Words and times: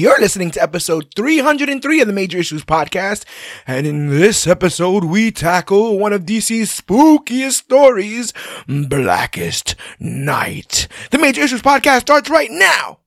You're 0.00 0.18
listening 0.18 0.50
to 0.52 0.62
episode 0.62 1.12
303 1.14 2.00
of 2.00 2.06
the 2.06 2.14
Major 2.14 2.38
Issues 2.38 2.64
Podcast, 2.64 3.26
and 3.66 3.86
in 3.86 4.08
this 4.08 4.46
episode, 4.46 5.04
we 5.04 5.30
tackle 5.30 5.98
one 5.98 6.14
of 6.14 6.22
DC's 6.22 6.80
spookiest 6.80 7.52
stories, 7.52 8.32
Blackest 8.66 9.74
Night. 9.98 10.88
The 11.10 11.18
Major 11.18 11.42
Issues 11.42 11.60
Podcast 11.60 12.00
starts 12.00 12.30
right 12.30 12.50
now! 12.50 13.00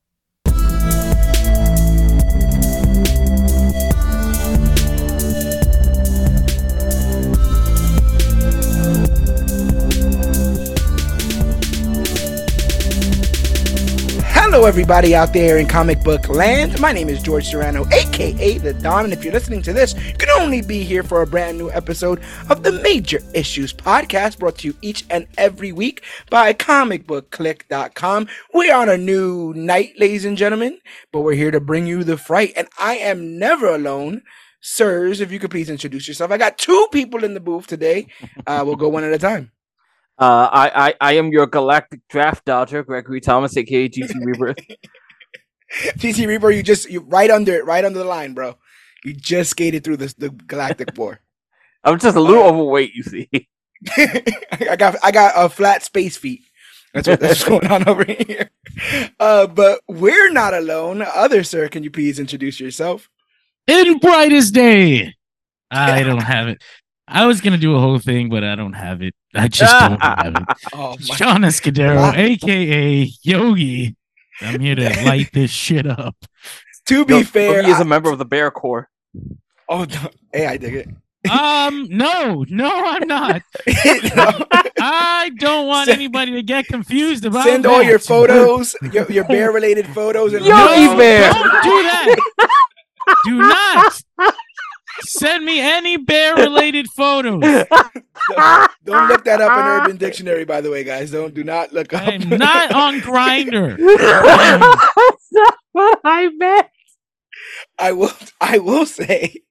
Hello, 14.54 14.66
everybody 14.66 15.16
out 15.16 15.32
there 15.32 15.58
in 15.58 15.66
comic 15.66 16.00
book 16.04 16.28
land. 16.28 16.78
My 16.80 16.92
name 16.92 17.08
is 17.08 17.20
George 17.20 17.48
Serrano, 17.48 17.88
aka 17.88 18.56
The 18.58 18.72
Don, 18.74 19.02
and 19.02 19.12
if 19.12 19.24
you're 19.24 19.32
listening 19.32 19.62
to 19.62 19.72
this, 19.72 19.94
you 20.06 20.14
can 20.14 20.30
only 20.30 20.62
be 20.62 20.84
here 20.84 21.02
for 21.02 21.22
a 21.22 21.26
brand 21.26 21.58
new 21.58 21.72
episode 21.72 22.22
of 22.48 22.62
the 22.62 22.70
Major 22.70 23.18
Issues 23.34 23.72
Podcast, 23.72 24.38
brought 24.38 24.58
to 24.58 24.68
you 24.68 24.76
each 24.80 25.06
and 25.10 25.26
every 25.38 25.72
week 25.72 26.04
by 26.30 26.52
comicbookclique.com. 26.52 28.28
We're 28.52 28.76
on 28.76 28.88
a 28.88 28.96
new 28.96 29.52
night, 29.54 29.94
ladies 29.98 30.24
and 30.24 30.36
gentlemen, 30.36 30.78
but 31.10 31.22
we're 31.22 31.34
here 31.34 31.50
to 31.50 31.58
bring 31.58 31.88
you 31.88 32.04
the 32.04 32.16
fright, 32.16 32.52
and 32.54 32.68
I 32.78 32.94
am 32.94 33.36
never 33.40 33.66
alone. 33.66 34.22
Sirs, 34.60 35.20
if 35.20 35.32
you 35.32 35.40
could 35.40 35.50
please 35.50 35.68
introduce 35.68 36.06
yourself. 36.06 36.30
I 36.30 36.38
got 36.38 36.58
two 36.58 36.86
people 36.92 37.24
in 37.24 37.34
the 37.34 37.40
booth 37.40 37.66
today. 37.66 38.06
Uh, 38.46 38.62
we'll 38.64 38.76
go 38.76 38.88
one 38.88 39.02
at 39.02 39.12
a 39.12 39.18
time. 39.18 39.50
Uh, 40.18 40.48
I, 40.52 40.88
I, 40.88 40.94
I 41.00 41.12
am 41.14 41.32
your 41.32 41.46
galactic 41.46 42.00
draft 42.08 42.44
dodger, 42.44 42.84
Gregory 42.84 43.20
Thomas, 43.20 43.56
aka 43.56 43.88
GT 43.88 44.12
Rebirth. 44.24 44.58
GT 45.98 46.26
Reaper, 46.26 46.50
you 46.50 46.62
just 46.62 46.88
you 46.88 47.00
right 47.00 47.30
under 47.30 47.54
it, 47.54 47.64
right 47.64 47.84
under 47.84 47.98
the 47.98 48.04
line, 48.04 48.32
bro. 48.32 48.56
You 49.04 49.12
just 49.12 49.50
skated 49.50 49.84
through 49.84 49.98
the 49.98 50.14
the 50.16 50.30
Galactic 50.30 50.90
War. 50.96 51.20
I'm 51.82 51.98
just 51.98 52.16
a 52.16 52.20
little 52.20 52.44
overweight, 52.44 52.94
you 52.94 53.02
see. 53.02 53.28
I 53.96 54.76
got 54.78 54.96
I 55.02 55.10
got 55.10 55.34
a 55.34 55.40
uh, 55.40 55.48
flat 55.48 55.82
space 55.82 56.16
feet. 56.16 56.42
That's 56.94 57.08
what 57.08 57.18
that's 57.20 57.42
going 57.42 57.66
on 57.66 57.88
over 57.88 58.04
here. 58.04 58.50
Uh, 59.18 59.48
but 59.48 59.80
we're 59.88 60.30
not 60.30 60.54
alone. 60.54 61.02
Other 61.02 61.42
sir, 61.42 61.68
can 61.68 61.82
you 61.82 61.90
please 61.90 62.20
introduce 62.20 62.60
yourself? 62.60 63.10
In 63.66 63.98
brightest 63.98 64.54
day. 64.54 65.12
I 65.70 66.04
don't 66.04 66.22
have 66.22 66.48
it. 66.48 66.62
I 67.06 67.26
was 67.26 67.40
gonna 67.40 67.58
do 67.58 67.76
a 67.76 67.80
whole 67.80 67.98
thing, 67.98 68.28
but 68.30 68.42
I 68.44 68.54
don't 68.54 68.72
have 68.72 69.02
it. 69.02 69.14
I 69.34 69.48
just 69.48 69.72
don't 69.78 70.00
have 70.02 70.34
it. 70.36 70.56
Oh 70.72 70.96
my 71.08 71.16
Sean 71.16 71.40
Escudero, 71.42 72.14
aka 72.16 73.10
Yogi. 73.22 73.96
I'm 74.40 74.60
here 74.60 74.74
to 74.74 74.88
light 75.04 75.30
this 75.32 75.50
shit 75.50 75.86
up. 75.86 76.16
To 76.86 77.04
be 77.04 77.18
Yo, 77.18 77.22
fair, 77.24 77.62
he 77.62 77.70
is 77.70 77.78
I- 77.78 77.82
a 77.82 77.84
member 77.84 78.10
of 78.10 78.18
the 78.18 78.24
Bear 78.24 78.50
Corps. 78.50 78.88
oh 79.68 79.84
no, 79.84 80.10
hey, 80.32 80.46
I 80.46 80.56
dig 80.56 80.74
it. 80.74 80.88
Um, 81.30 81.86
no, 81.88 82.44
no, 82.50 82.70
I'm 82.86 83.08
not. 83.08 83.40
No. 83.66 84.46
I 84.78 85.30
don't 85.38 85.66
want 85.66 85.86
Send- 85.88 85.98
anybody 85.98 86.32
to 86.32 86.42
get 86.42 86.66
confused 86.66 87.24
about. 87.24 87.46
It. 87.46 87.50
Send 87.52 87.66
all 87.66 87.82
your 87.82 87.98
photos, 87.98 88.76
your, 88.92 89.10
your 89.10 89.24
bear 89.24 89.50
related 89.50 89.86
photos, 89.86 90.34
and 90.34 90.44
Yogi 90.44 90.84
No, 90.86 90.96
Bear. 90.98 91.32
Don't 91.32 91.62
do 91.62 91.82
that. 91.82 92.16
Do 93.24 93.38
not 93.38 94.02
send 95.00 95.44
me 95.44 95.60
any 95.60 95.96
bear 95.96 96.34
related 96.34 96.88
photos. 96.96 97.40
Don't, 98.30 98.70
don't 98.84 99.08
look 99.08 99.24
that 99.24 99.40
up 99.42 99.50
in 99.52 99.66
Urban 99.66 99.96
Dictionary, 99.98 100.44
by 100.46 100.62
the 100.62 100.70
way, 100.70 100.82
guys. 100.82 101.10
Don't 101.10 101.34
do 101.34 101.44
not 101.44 101.72
look 101.74 101.92
up. 101.92 102.08
I'm 102.08 102.26
not 102.30 102.72
on 102.72 103.00
Grindr. 103.00 103.76
What 105.72 106.00
I 106.04 106.28
meant. 106.28 106.68
I 107.78 107.92
will. 107.92 108.12
I 108.40 108.58
will 108.58 108.86
say, 108.86 109.42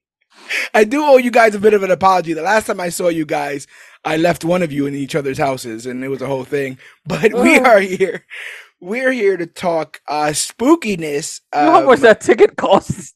I 0.72 0.84
do 0.84 1.04
owe 1.04 1.18
you 1.18 1.30
guys 1.30 1.54
a 1.54 1.58
bit 1.60 1.74
of 1.74 1.82
an 1.82 1.90
apology. 1.90 2.32
The 2.32 2.42
last 2.42 2.66
time 2.66 2.80
I 2.80 2.88
saw 2.88 3.08
you 3.08 3.26
guys, 3.26 3.66
I 4.04 4.16
left 4.16 4.44
one 4.44 4.62
of 4.62 4.72
you 4.72 4.86
in 4.86 4.94
each 4.94 5.14
other's 5.14 5.38
houses, 5.38 5.84
and 5.86 6.02
it 6.02 6.08
was 6.08 6.22
a 6.22 6.26
whole 6.26 6.44
thing. 6.44 6.78
But 7.06 7.34
we 7.34 7.58
Oh. 7.58 7.64
are 7.64 7.80
here. 7.80 8.24
We're 8.80 9.12
here 9.12 9.36
to 9.36 9.46
talk 9.46 10.00
uh 10.08 10.28
spookiness. 10.32 11.40
You 11.54 11.60
know 11.60 11.70
how 11.72 11.80
um, 11.80 11.86
much 11.86 12.00
that 12.00 12.22
ticket 12.22 12.56
costs? 12.56 13.14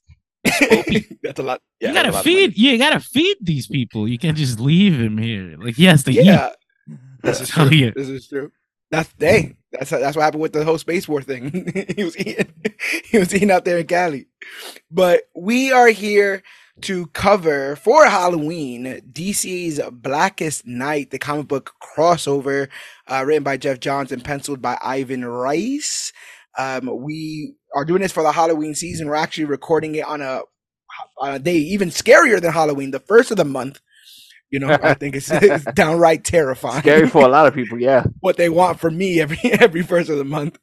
that's 1.23 1.39
a 1.39 1.43
lot. 1.43 1.61
Yeah, 1.81 1.89
you 1.89 1.95
gotta 1.95 2.11
a 2.11 2.13
lot 2.13 2.27
of 2.27 2.33
feed. 2.33 2.57
You 2.59 2.79
gotta 2.79 3.01
feed 3.01 3.37
these 3.41 3.67
people. 3.69 4.09
You 4.09 4.19
can't 4.19 4.37
just 4.37 4.61
leave 4.61 4.99
them 4.99 5.19
here. 5.19 5.57
Like 5.59 5.79
yes, 5.79 6.05
they 6.05 6.15
money. 6.15 6.23
eat. 6.23 6.27
Yeah, 6.27 6.51
this 7.23 7.41
is 7.41 7.51
Oh, 7.57 7.69
true. 7.69 7.77
yeah. 7.77 7.91
This 7.95 8.09
is 8.09 8.29
true. 8.29 8.53
That's 8.91 9.13
dang. 9.15 9.57
That's 9.73 9.91
that's 9.91 10.17
what 10.17 10.23
happened 10.23 10.43
with 10.43 10.53
the 10.55 10.65
whole 10.65 10.79
space 10.79 11.09
war 11.09 11.23
thing. 11.23 11.73
he 11.97 12.05
was 12.05 12.17
eating. 12.19 12.53
He 13.05 13.19
was 13.19 13.35
eating 13.35 13.51
out 13.51 13.65
there 13.65 13.79
in 13.79 13.87
Cali. 13.87 14.29
But 14.91 15.25
we 15.37 15.73
are 15.73 15.89
here 15.89 16.43
to 16.83 17.07
cover 17.09 17.77
for 17.77 18.07
Halloween 18.07 19.03
DC's 19.13 19.81
Blackest 19.93 20.67
Night, 20.67 21.11
the 21.11 21.19
comic 21.19 21.49
book 21.49 21.75
crossover, 21.83 22.69
uh, 23.09 23.25
written 23.27 23.43
by 23.43 23.57
Geoff 23.57 23.81
Johns 23.81 24.13
and 24.13 24.25
penciled 24.25 24.63
by 24.63 24.79
Ivan 24.83 25.25
Reis. 25.25 26.13
Um, 26.57 26.89
we 27.03 27.55
are 27.75 27.85
doing 27.85 28.03
this 28.03 28.13
for 28.13 28.23
the 28.23 28.33
Halloween 28.33 28.75
season. 28.75 29.09
We're 29.09 29.15
actually 29.15 29.45
recording 29.45 29.95
it 29.95 30.05
on 30.05 30.23
a 30.23 30.43
on 31.19 31.35
a 31.35 31.39
day 31.39 31.57
even 31.57 31.91
scarier 31.91 32.41
than 32.41 32.53
Halloween, 32.53 32.91
the 32.91 33.01
first 33.01 33.31
of 33.31 33.37
the 33.37 33.45
month. 33.45 33.81
You 34.51 34.61
know, 34.61 34.79
I 34.83 34.95
think 34.95 35.15
it's, 35.15 35.31
it's 35.31 35.65
downright 35.75 36.25
terrifying 36.25 36.81
Scary 36.81 37.07
for 37.09 37.23
a 37.23 37.29
lot 37.29 37.47
of 37.47 37.55
people, 37.55 37.79
yeah. 37.79 38.05
what 38.21 38.39
they 38.39 38.49
want 38.49 38.81
from 38.81 38.97
me 38.97 39.21
every 39.21 39.39
every 39.45 39.83
first 39.83 40.09
of 40.09 40.19
the 40.19 40.25
month. 40.25 40.59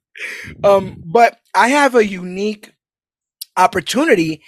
Um, 0.63 1.01
but 1.05 1.39
I 1.53 1.69
have 1.69 1.93
a 1.93 2.05
unique 2.05 2.73
opportunity 3.57 4.41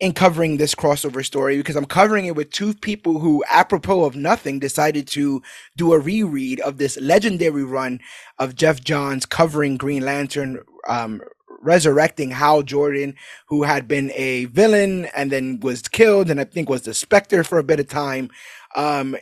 in 0.00 0.14
covering 0.14 0.56
this 0.56 0.74
crossover 0.74 1.24
story 1.24 1.58
because 1.58 1.76
I'm 1.76 1.84
covering 1.84 2.24
it 2.24 2.34
with 2.34 2.50
two 2.50 2.72
people 2.72 3.18
who, 3.18 3.44
apropos 3.48 4.04
of 4.04 4.16
nothing, 4.16 4.58
decided 4.58 5.06
to 5.08 5.42
do 5.76 5.92
a 5.92 5.98
reread 5.98 6.58
of 6.60 6.78
this 6.78 6.98
legendary 6.98 7.64
run 7.64 8.00
of 8.38 8.54
Geoff 8.54 8.80
Johns 8.80 9.26
covering 9.26 9.76
Green 9.76 10.02
Lantern, 10.02 10.60
um, 10.88 11.20
resurrecting 11.60 12.30
Hal 12.30 12.62
Jordan, 12.62 13.14
who 13.48 13.62
had 13.62 13.86
been 13.86 14.10
a 14.14 14.46
villain 14.46 15.06
and 15.16 15.30
then 15.30 15.60
was 15.60 15.82
killed, 15.82 16.30
and 16.30 16.40
I 16.40 16.44
think 16.44 16.68
was 16.68 16.82
the 16.82 16.94
Spectre 16.94 17.44
for 17.44 17.58
a 17.58 17.64
bit 17.64 17.80
of 17.80 17.88
time. 17.88 18.30
Um, 18.76 19.16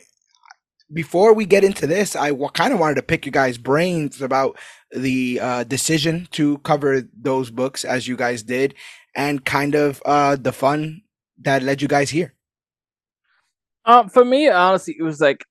before 0.91 1.33
we 1.33 1.45
get 1.45 1.63
into 1.63 1.85
this, 1.85 2.15
I 2.15 2.29
w- 2.29 2.49
kind 2.49 2.73
of 2.73 2.79
wanted 2.79 2.95
to 2.95 3.03
pick 3.03 3.25
you 3.25 3.31
guys' 3.31 3.57
brains 3.57 4.21
about 4.21 4.57
the 4.91 5.39
uh, 5.39 5.63
decision 5.65 6.27
to 6.31 6.57
cover 6.59 7.03
those 7.15 7.51
books 7.51 7.85
as 7.85 8.07
you 8.07 8.15
guys 8.15 8.41
did, 8.41 8.73
and 9.15 9.45
kind 9.45 9.75
of 9.75 10.01
uh, 10.05 10.35
the 10.35 10.51
fun 10.51 11.01
that 11.41 11.63
led 11.63 11.81
you 11.81 11.87
guys 11.87 12.09
here. 12.09 12.33
Um, 13.85 14.09
for 14.09 14.25
me, 14.25 14.49
honestly, 14.49 14.95
it 14.97 15.03
was 15.03 15.21
like 15.21 15.45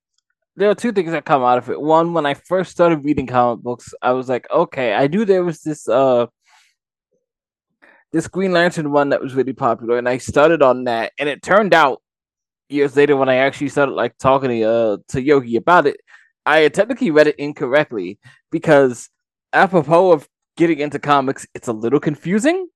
there 0.56 0.70
are 0.70 0.74
two 0.74 0.92
things 0.92 1.12
that 1.12 1.24
come 1.24 1.42
out 1.42 1.58
of 1.58 1.70
it. 1.70 1.80
One, 1.80 2.14
when 2.14 2.26
I 2.26 2.34
first 2.34 2.72
started 2.72 3.04
reading 3.04 3.26
comic 3.26 3.62
books, 3.62 3.94
I 4.02 4.12
was 4.12 4.28
like, 4.28 4.46
okay, 4.50 4.92
I 4.92 5.06
knew 5.06 5.24
there 5.24 5.44
was 5.44 5.60
this 5.62 5.88
uh 5.88 6.26
this 8.12 8.28
Green 8.28 8.52
Lantern 8.52 8.90
one 8.90 9.10
that 9.10 9.20
was 9.20 9.34
really 9.34 9.52
popular, 9.52 9.98
and 9.98 10.08
I 10.08 10.18
started 10.18 10.62
on 10.62 10.84
that, 10.84 11.12
and 11.18 11.28
it 11.28 11.42
turned 11.42 11.74
out 11.74 12.02
years 12.68 12.96
later 12.96 13.16
when 13.16 13.28
I 13.28 13.36
actually 13.36 13.68
started 13.68 13.92
like 13.92 14.16
talking 14.18 14.50
to 14.50 14.62
uh 14.62 14.96
to 15.08 15.22
Yogi 15.22 15.56
about 15.56 15.86
it, 15.86 16.00
I 16.46 16.58
had 16.58 16.74
technically 16.74 17.10
read 17.10 17.26
it 17.26 17.36
incorrectly 17.38 18.18
because 18.50 19.10
apropos 19.52 20.12
of 20.12 20.28
getting 20.56 20.78
into 20.78 20.98
comics, 20.98 21.46
it's 21.54 21.68
a 21.68 21.72
little 21.72 22.00
confusing. 22.00 22.68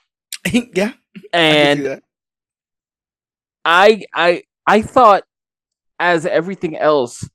yeah, 0.52 0.92
I 1.14 1.20
And 1.32 1.86
that. 1.86 2.02
I 3.64 4.04
I 4.14 4.42
I 4.66 4.82
thought 4.82 5.24
as 5.98 6.26
everything 6.26 6.76
else, 6.76 7.28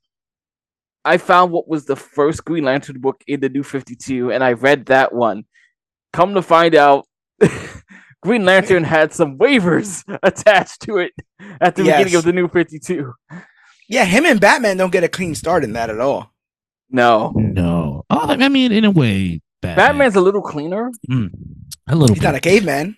I 1.04 1.18
found 1.18 1.52
what 1.52 1.68
was 1.68 1.86
the 1.86 1.96
first 1.96 2.44
Green 2.44 2.64
Lantern 2.64 3.00
book 3.00 3.22
in 3.26 3.40
the 3.40 3.48
New 3.48 3.62
Fifty 3.62 3.94
Two, 3.94 4.32
and 4.32 4.42
I 4.42 4.52
read 4.52 4.86
that 4.86 5.14
one. 5.14 5.44
Come 6.12 6.34
to 6.34 6.42
find 6.42 6.74
out, 6.74 7.06
Green 8.22 8.44
Lantern 8.44 8.84
had 8.84 9.12
some 9.12 9.38
waivers 9.38 10.02
attached 10.22 10.82
to 10.82 10.98
it 10.98 11.12
at 11.60 11.76
the 11.76 11.82
beginning 11.84 12.14
of 12.14 12.24
the 12.24 12.32
New 12.32 12.48
Fifty 12.48 12.78
Two. 12.78 13.14
yeah, 13.88 14.04
him 14.04 14.24
and 14.24 14.40
Batman 14.40 14.76
don't 14.76 14.90
get 14.92 15.04
a 15.04 15.08
clean 15.08 15.34
start 15.34 15.64
in 15.64 15.74
that 15.74 15.90
at 15.90 16.00
all. 16.00 16.32
No, 16.90 17.32
No. 17.36 18.04
Oh, 18.10 18.26
I 18.28 18.48
mean, 18.48 18.70
in 18.72 18.84
a 18.84 18.90
way, 18.90 19.40
Batman. 19.60 19.86
Batman's 19.86 20.16
a 20.16 20.20
little 20.20 20.42
cleaner. 20.42 20.90
Mm, 21.10 21.30
a 21.88 21.96
little 21.96 22.14
He's 22.14 22.22
not 22.22 22.34
a 22.36 22.40
caveman. 22.40 22.96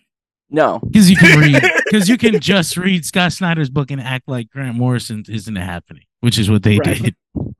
No, 0.50 0.78
because 0.82 1.10
you 1.10 1.16
can 1.16 1.38
read 1.38 1.62
because 1.90 2.08
you 2.08 2.16
can 2.16 2.40
just 2.40 2.76
read 2.78 3.04
Scott 3.04 3.32
Snyder's 3.32 3.68
book 3.68 3.90
and 3.90 4.00
act 4.00 4.28
like 4.28 4.48
Grant 4.50 4.76
Morrison 4.76 5.24
isn't 5.28 5.56
happening, 5.56 6.04
which 6.20 6.38
is 6.38 6.50
what 6.50 6.62
they 6.62 6.78
Right. 6.78 7.02
did. 7.02 7.14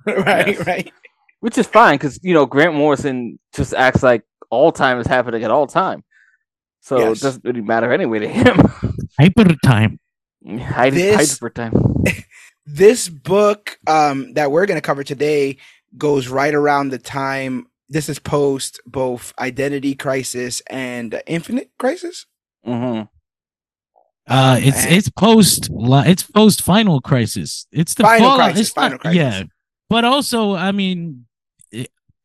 right, 0.06 0.46
Yes. 0.48 0.66
right. 0.66 0.92
which 1.40 1.58
is 1.58 1.66
fine 1.66 1.96
because 1.96 2.19
you 2.22 2.32
know 2.32 2.46
Grant 2.46 2.75
Morrison 2.75 3.38
just 3.54 3.75
acts 3.75 4.02
like 4.02 4.22
all 4.50 4.72
time 4.72 4.98
is 5.00 5.06
happening 5.06 5.44
at 5.44 5.50
all 5.50 5.66
time, 5.66 6.02
so 6.88 6.99
Yes. 6.99 7.19
it 7.19 7.23
doesn't 7.23 7.44
really 7.44 7.61
matter 7.61 7.93
anyway 7.93 8.19
to 8.20 8.29
him. 8.29 8.56
Hyper 9.20 9.44
time. 9.62 10.00
Hide 10.46 10.94
This- 10.94 11.38
hyper 11.38 11.50
time. 11.50 11.73
this 12.67 13.08
book 13.08 13.79
um, 13.87 14.32
that 14.35 14.50
we're 14.50 14.67
going 14.67 14.76
to 14.81 14.87
cover 14.87 15.05
today 15.05 15.58
goes 15.96 16.29
right 16.29 16.55
around 16.55 16.90
the 16.90 16.99
time 16.99 17.67
this 17.88 18.08
is 18.08 18.19
post 18.19 18.81
both 18.87 19.32
identity 19.38 19.94
crisis 19.94 20.61
and 20.69 21.14
uh, 21.14 21.20
infinite 21.26 21.70
crisis 21.79 22.26
hmm 22.64 23.02
Uh, 24.26 24.58
it's 24.61 24.85
man. 24.85 24.93
it's 24.93 25.08
post 25.11 25.70
it's 25.73 26.23
post 26.25 26.61
final 26.62 27.00
crisis. 27.00 27.67
It's 27.73 27.94
the 27.94 28.02
Final 28.02 28.29
fallout. 28.29 28.38
Crisis, 28.52 28.61
it's 28.69 28.76
not- 28.76 28.82
Final 28.82 28.99
Crisis. 28.99 29.17
Yeah, 29.17 29.43
but 29.88 30.05
also, 30.05 30.55
I 30.55 30.70
mean, 30.73 30.99
it- 31.00 31.27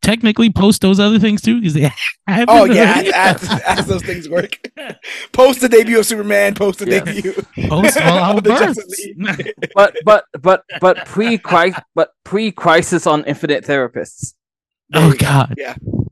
technically 0.04 0.52
post 0.52 0.82
those 0.82 1.00
other 1.00 1.18
things 1.18 1.42
too 1.42 1.60
because 1.60 1.74
they. 1.74 1.82
haven't 2.28 2.50
Oh 2.50 2.66
yeah, 2.66 3.02
as, 3.16 3.44
as, 3.50 3.62
as 3.62 3.88
those 3.88 4.04
things 4.04 4.30
work. 4.30 4.60
Post 5.34 5.62
the 5.62 5.70
debut 5.70 6.00
of 6.00 6.06
Superman. 6.06 6.54
Post 6.56 6.80
the 6.80 6.88
Yes. 6.90 7.04
debut. 7.06 7.34
post 7.68 7.98
of 8.02 8.44
the 8.44 8.50
bursts. 8.50 9.70
But 9.74 9.96
but 10.06 10.26
but 10.42 10.64
but 10.80 11.06
pre 11.06 11.38
crisis 11.38 11.82
but 11.96 12.12
pre 12.24 12.52
crisis 12.52 13.08
on 13.08 13.24
Infinite 13.26 13.66
Therapists. 13.66 14.36
There 14.90 15.02
oh 15.02 15.08
you 15.08 15.18
go. 15.18 15.26
god, 15.26 15.56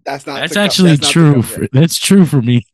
That's 0.06 0.26
not. 0.26 0.40
that's 0.40 0.58
actually 0.58 0.96
that's 0.96 1.10
true. 1.10 1.36
cover. 1.36 1.44
For, 1.44 1.68
that's 1.72 1.98
true 2.00 2.26
for 2.26 2.42
me. 2.42 2.66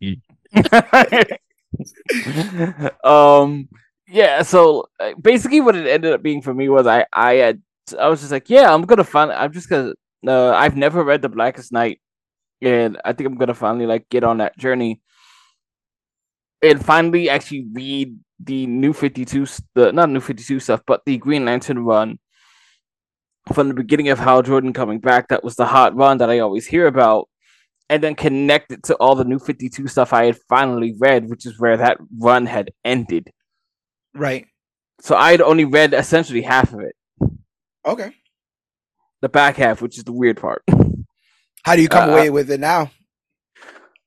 um 3.03 3.67
yeah 4.07 4.41
so 4.41 4.87
uh, 4.99 5.11
basically 5.21 5.59
what 5.61 5.75
it 5.75 5.85
ended 5.87 6.13
up 6.13 6.23
being 6.23 6.41
for 6.41 6.53
me 6.53 6.69
was 6.69 6.87
i 6.87 7.05
i 7.13 7.33
had 7.35 7.61
i 7.99 8.07
was 8.07 8.21
just 8.21 8.31
like 8.31 8.49
yeah 8.49 8.73
i'm 8.73 8.83
gonna 8.83 9.03
find 9.03 9.31
i'm 9.31 9.51
just 9.51 9.69
gonna 9.69 9.93
uh, 10.25 10.51
i've 10.51 10.77
never 10.77 11.03
read 11.03 11.21
the 11.21 11.29
blackest 11.29 11.71
night 11.71 11.99
and 12.61 12.99
i 13.05 13.13
think 13.13 13.27
i'm 13.27 13.37
gonna 13.37 13.53
finally 13.53 13.85
like 13.85 14.07
get 14.09 14.23
on 14.23 14.37
that 14.37 14.57
journey 14.57 15.01
and 16.61 16.83
finally 16.83 17.29
actually 17.29 17.67
read 17.73 18.17
the 18.39 18.67
new 18.67 18.93
Fifty 18.93 19.25
Two, 19.25 19.47
the 19.73 19.91
not 19.91 20.09
new 20.09 20.19
52 20.19 20.59
stuff 20.59 20.81
but 20.85 21.01
the 21.05 21.17
green 21.17 21.45
lantern 21.45 21.79
run 21.79 22.19
from 23.53 23.67
the 23.67 23.73
beginning 23.73 24.09
of 24.09 24.19
hal 24.19 24.41
jordan 24.43 24.73
coming 24.73 24.99
back 24.99 25.27
that 25.27 25.43
was 25.43 25.55
the 25.55 25.65
hot 25.65 25.95
run 25.95 26.17
that 26.17 26.29
i 26.29 26.39
always 26.39 26.67
hear 26.67 26.87
about 26.87 27.27
and 27.89 28.03
then 28.03 28.15
connect 28.15 28.71
it 28.71 28.83
to 28.83 28.95
all 28.95 29.15
the 29.15 29.23
new 29.23 29.39
52 29.39 29.87
stuff 29.87 30.13
I 30.13 30.25
had 30.25 30.37
finally 30.49 30.93
read, 30.97 31.29
which 31.29 31.45
is 31.45 31.59
where 31.59 31.77
that 31.77 31.97
run 32.17 32.45
had 32.45 32.71
ended. 32.83 33.31
Right. 34.13 34.45
So 34.99 35.15
I 35.15 35.31
had 35.31 35.41
only 35.41 35.65
read 35.65 35.93
essentially 35.93 36.41
half 36.41 36.73
of 36.73 36.81
it, 36.81 36.95
Okay. 37.85 38.11
The 39.21 39.29
back 39.29 39.55
half, 39.57 39.81
which 39.81 39.97
is 39.97 40.03
the 40.03 40.11
weird 40.11 40.37
part. 40.37 40.63
How 41.63 41.75
do 41.75 41.81
you 41.81 41.89
come 41.89 42.09
Uh, 42.09 42.13
away 42.13 42.29
with 42.29 42.49
it 42.51 42.59
now? 42.59 42.91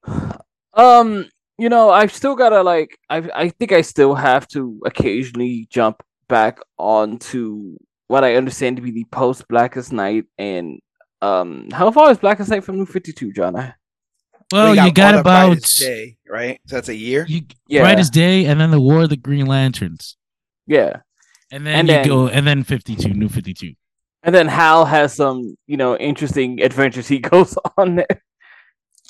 Um, 0.75 1.29
you 1.59 1.69
know, 1.69 1.91
I've 1.91 2.13
still 2.15 2.37
gotta 2.37 2.63
like, 2.63 2.97
I 3.11 3.29
I 3.35 3.49
think 3.51 3.73
I 3.73 3.81
still 3.83 4.15
have 4.15 4.47
to 4.49 4.81
occasionally 4.87 5.67
jump 5.69 6.03
back 6.29 6.61
onto 6.79 7.77
what 8.07 8.23
I 8.25 8.37
understand 8.37 8.77
to 8.77 8.83
be 8.83 8.93
the 8.93 9.05
post 9.11 9.47
Blackest 9.49 9.93
Night 9.93 10.25
and 10.39 10.79
um, 11.21 11.69
how 11.73 11.91
far 11.91 12.11
is 12.13 12.19
Blackest 12.19 12.51
Night 12.51 12.63
from 12.65 12.77
New 12.77 12.87
Fifty 12.87 13.13
Two, 13.13 13.33
John? 13.33 13.57
I, 13.57 13.75
Well, 14.53 14.73
We 14.73 14.81
you 14.81 14.93
got 14.93 15.17
about 15.17 15.61
Day, 15.79 16.17
right? 16.29 16.61
So 16.67 16.77
that's 16.77 16.89
a 16.89 16.95
year. 16.95 17.27
you 17.29 17.43
Yeah. 17.69 17.83
brightest 17.83 18.13
day, 18.13 18.47
and 18.47 18.61
then 18.61 18.71
the 18.71 18.81
War 18.81 19.03
of 19.03 19.11
the 19.11 19.17
Green 19.17 19.47
Lanterns, 19.47 20.17
yeah, 20.69 21.01
and 21.51 21.67
then 21.67 21.75
And 21.81 21.89
you 21.89 21.95
then- 21.95 22.07
go, 22.07 22.29
and 22.29 22.47
then 22.47 22.63
fifty 22.63 22.95
two, 22.95 23.13
new 23.13 23.29
fifty 23.29 23.53
two. 23.55 23.75
And 24.23 24.35
then 24.35 24.49
Hal 24.49 24.85
has 24.85 25.15
some 25.15 25.57
you 25.67 25.77
know 25.77 25.97
interesting 25.97 26.61
adventures 26.63 27.09
he 27.09 27.19
goes 27.33 27.57
on 27.77 27.97
there. 27.97 28.23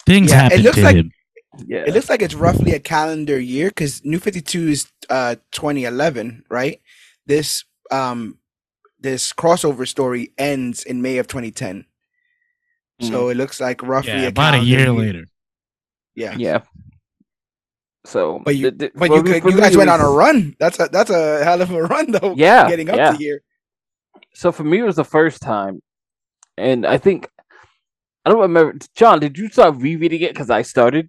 Things 0.07 0.31
Yeah, 0.31 0.47
it 0.47 0.53
happen 0.53 0.63
looks 0.63 0.77
to 0.77 0.83
like- 0.83 0.97
him. 0.97 1.13
Yeah, 1.67 1.83
It 1.85 1.95
looks 1.95 2.09
like 2.09 2.23
it's 2.23 2.35
roughly 2.35 2.73
a 2.73 2.79
calendar 2.79 3.37
year 3.39 3.71
because 3.71 4.05
New 4.05 4.21
Fifty 4.21 4.41
Two 4.41 4.69
is 4.69 4.87
uh 5.11 5.35
2011, 5.51 6.45
right? 6.49 6.81
This 7.27 7.65
um 7.91 8.39
this 9.01 9.33
crossover 9.33 9.87
story 9.89 10.33
ends 10.39 10.85
in 10.85 11.03
May 11.03 11.19
of 11.19 11.27
2010. 11.27 11.87
So 13.01 13.31
it 13.31 13.37
looks 13.37 13.61
like 13.61 13.83
roughly 13.83 14.13
Yeah, 14.13 14.25
a 14.27 14.29
about 14.29 14.55
a 14.55 14.59
calendar 14.59 14.67
year 14.71 14.93
later. 14.93 15.25
Yeah. 16.15 16.35
Yeah. 16.39 16.61
So, 18.05 18.41
But 18.45 18.57
you- 18.57 18.71
th- 18.71 18.79
th- 18.79 18.93
But 18.95 19.11
you 19.11 19.23
could, 19.23 19.45
you 19.45 19.57
guys 19.59 19.75
it 19.75 19.79
went 19.79 19.91
on 19.91 20.01
a 20.01 20.09
run. 20.11 20.55
That's 20.59 20.79
a 20.81 20.89
that's 20.91 21.11
a 21.11 21.45
hell 21.45 21.61
of 21.63 21.71
a 21.71 21.83
run 21.93 22.13
though. 22.13 22.35
Yeah, 22.37 22.69
Getting 22.69 22.91
up 22.91 22.97
yeah. 22.97 23.11
to 23.13 23.17
here. 23.19 23.43
So 24.35 24.53
for 24.53 24.65
me, 24.65 24.79
it 24.79 24.85
was 24.85 24.97
the 24.97 25.05
first 25.05 25.43
time, 25.43 25.81
and 26.57 26.87
I 26.87 26.99
think 26.99 27.29
I 28.25 28.31
don't 28.31 28.41
remember. 28.41 28.79
John, 28.95 29.21
did 29.21 29.39
you 29.39 29.49
start 29.49 29.77
rereading 29.77 30.21
it? 30.21 30.33
Because 30.33 30.51
I 30.51 30.63
started. 30.63 31.09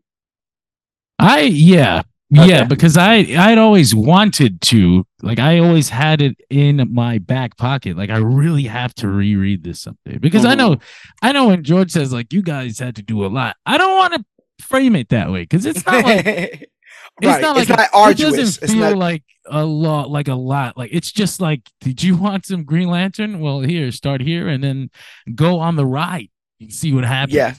I 1.19 1.41
yeah. 1.41 2.03
Yeah, 2.33 2.63
because 2.63 2.95
I 2.95 3.15
I'd 3.15 3.57
always 3.57 3.93
wanted 3.93 4.61
to 4.61 5.05
like 5.21 5.37
I 5.37 5.59
always 5.59 5.89
had 5.89 6.21
it 6.21 6.37
in 6.49 6.87
my 6.93 7.17
back 7.17 7.57
pocket 7.57 7.97
like 7.97 8.09
I 8.09 8.19
really 8.19 8.63
have 8.63 8.95
to 8.95 9.09
reread 9.09 9.65
this 9.65 9.81
someday 9.81 10.17
because 10.17 10.45
I 10.45 10.55
mm-hmm. 10.55 10.71
know 10.71 10.77
I 11.21 11.33
know 11.33 11.47
when 11.47 11.61
George 11.61 11.91
says 11.91 12.13
like 12.13 12.31
you 12.31 12.41
guys 12.41 12.79
had 12.79 12.95
to 12.95 13.01
do 13.01 13.25
a 13.25 13.27
lot 13.27 13.57
I 13.65 13.77
don't 13.77 13.97
want 13.97 14.13
to 14.13 14.25
frame 14.63 14.95
it 14.95 15.09
that 15.09 15.29
way 15.29 15.41
because 15.41 15.65
it's 15.65 15.85
not 15.85 16.05
like 16.05 16.69
right. 17.27 17.35
it's 17.35 17.41
not 17.41 17.55
like 17.55 17.69
it's 17.69 17.77
not 17.77 17.79
a- 17.79 17.93
arduous. 17.95 18.33
It 18.33 18.37
doesn't 18.37 18.63
it's 18.63 18.73
feel 18.73 18.81
not 18.89 18.97
like 18.97 19.23
a 19.47 19.65
lot, 19.65 20.09
like 20.09 20.27
a 20.27 20.35
lot. 20.35 20.77
Like 20.77 20.89
it's 20.93 21.11
just 21.11 21.41
like, 21.41 21.61
did 21.81 22.01
you 22.03 22.15
want 22.17 22.45
some 22.45 22.63
Green 22.63 22.87
Lantern? 22.89 23.39
Well, 23.39 23.61
here, 23.61 23.91
start 23.91 24.21
here, 24.21 24.47
and 24.47 24.63
then 24.63 24.89
go 25.35 25.59
on 25.59 25.75
the 25.75 25.85
ride. 25.85 26.29
and 26.59 26.71
see 26.71 26.93
what 26.93 27.03
happens. 27.05 27.35
Yeah. 27.35 27.55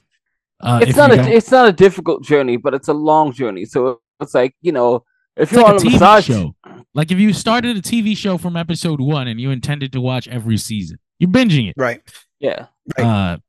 uh, 0.60 0.80
It's 0.82 0.96
not 0.96 1.12
a 1.12 1.16
don't- 1.16 1.28
it's 1.28 1.50
not 1.50 1.68
a 1.68 1.72
difficult 1.72 2.22
journey, 2.24 2.56
but 2.56 2.72
it's 2.74 2.88
a 2.88 2.94
long 2.94 3.32
journey. 3.32 3.64
So 3.64 4.00
it's 4.20 4.34
like 4.34 4.54
you 4.62 4.72
know, 4.72 5.04
if 5.36 5.44
It's 5.44 5.52
you're 5.52 5.62
like 5.62 5.70
on 5.70 5.76
a 5.76 5.80
a 5.80 5.82
TV 5.82 5.92
massage 5.92 6.26
show. 6.26 6.54
Like 6.94 7.10
if 7.10 7.18
you 7.18 7.32
started 7.32 7.76
a 7.76 7.80
TV 7.82 8.16
show 8.16 8.36
from 8.38 8.56
episode 8.56 9.00
one 9.00 9.26
and 9.26 9.40
you 9.40 9.50
intended 9.50 9.92
to 9.92 10.00
watch 10.00 10.28
every 10.28 10.56
season, 10.58 10.98
you're 11.18 11.30
binging 11.30 11.68
it. 11.70 11.74
right. 11.76 12.00
yeah, 12.38 12.66
Right. 12.98 13.04
Uh, 13.06 13.34
it's 13.36 13.42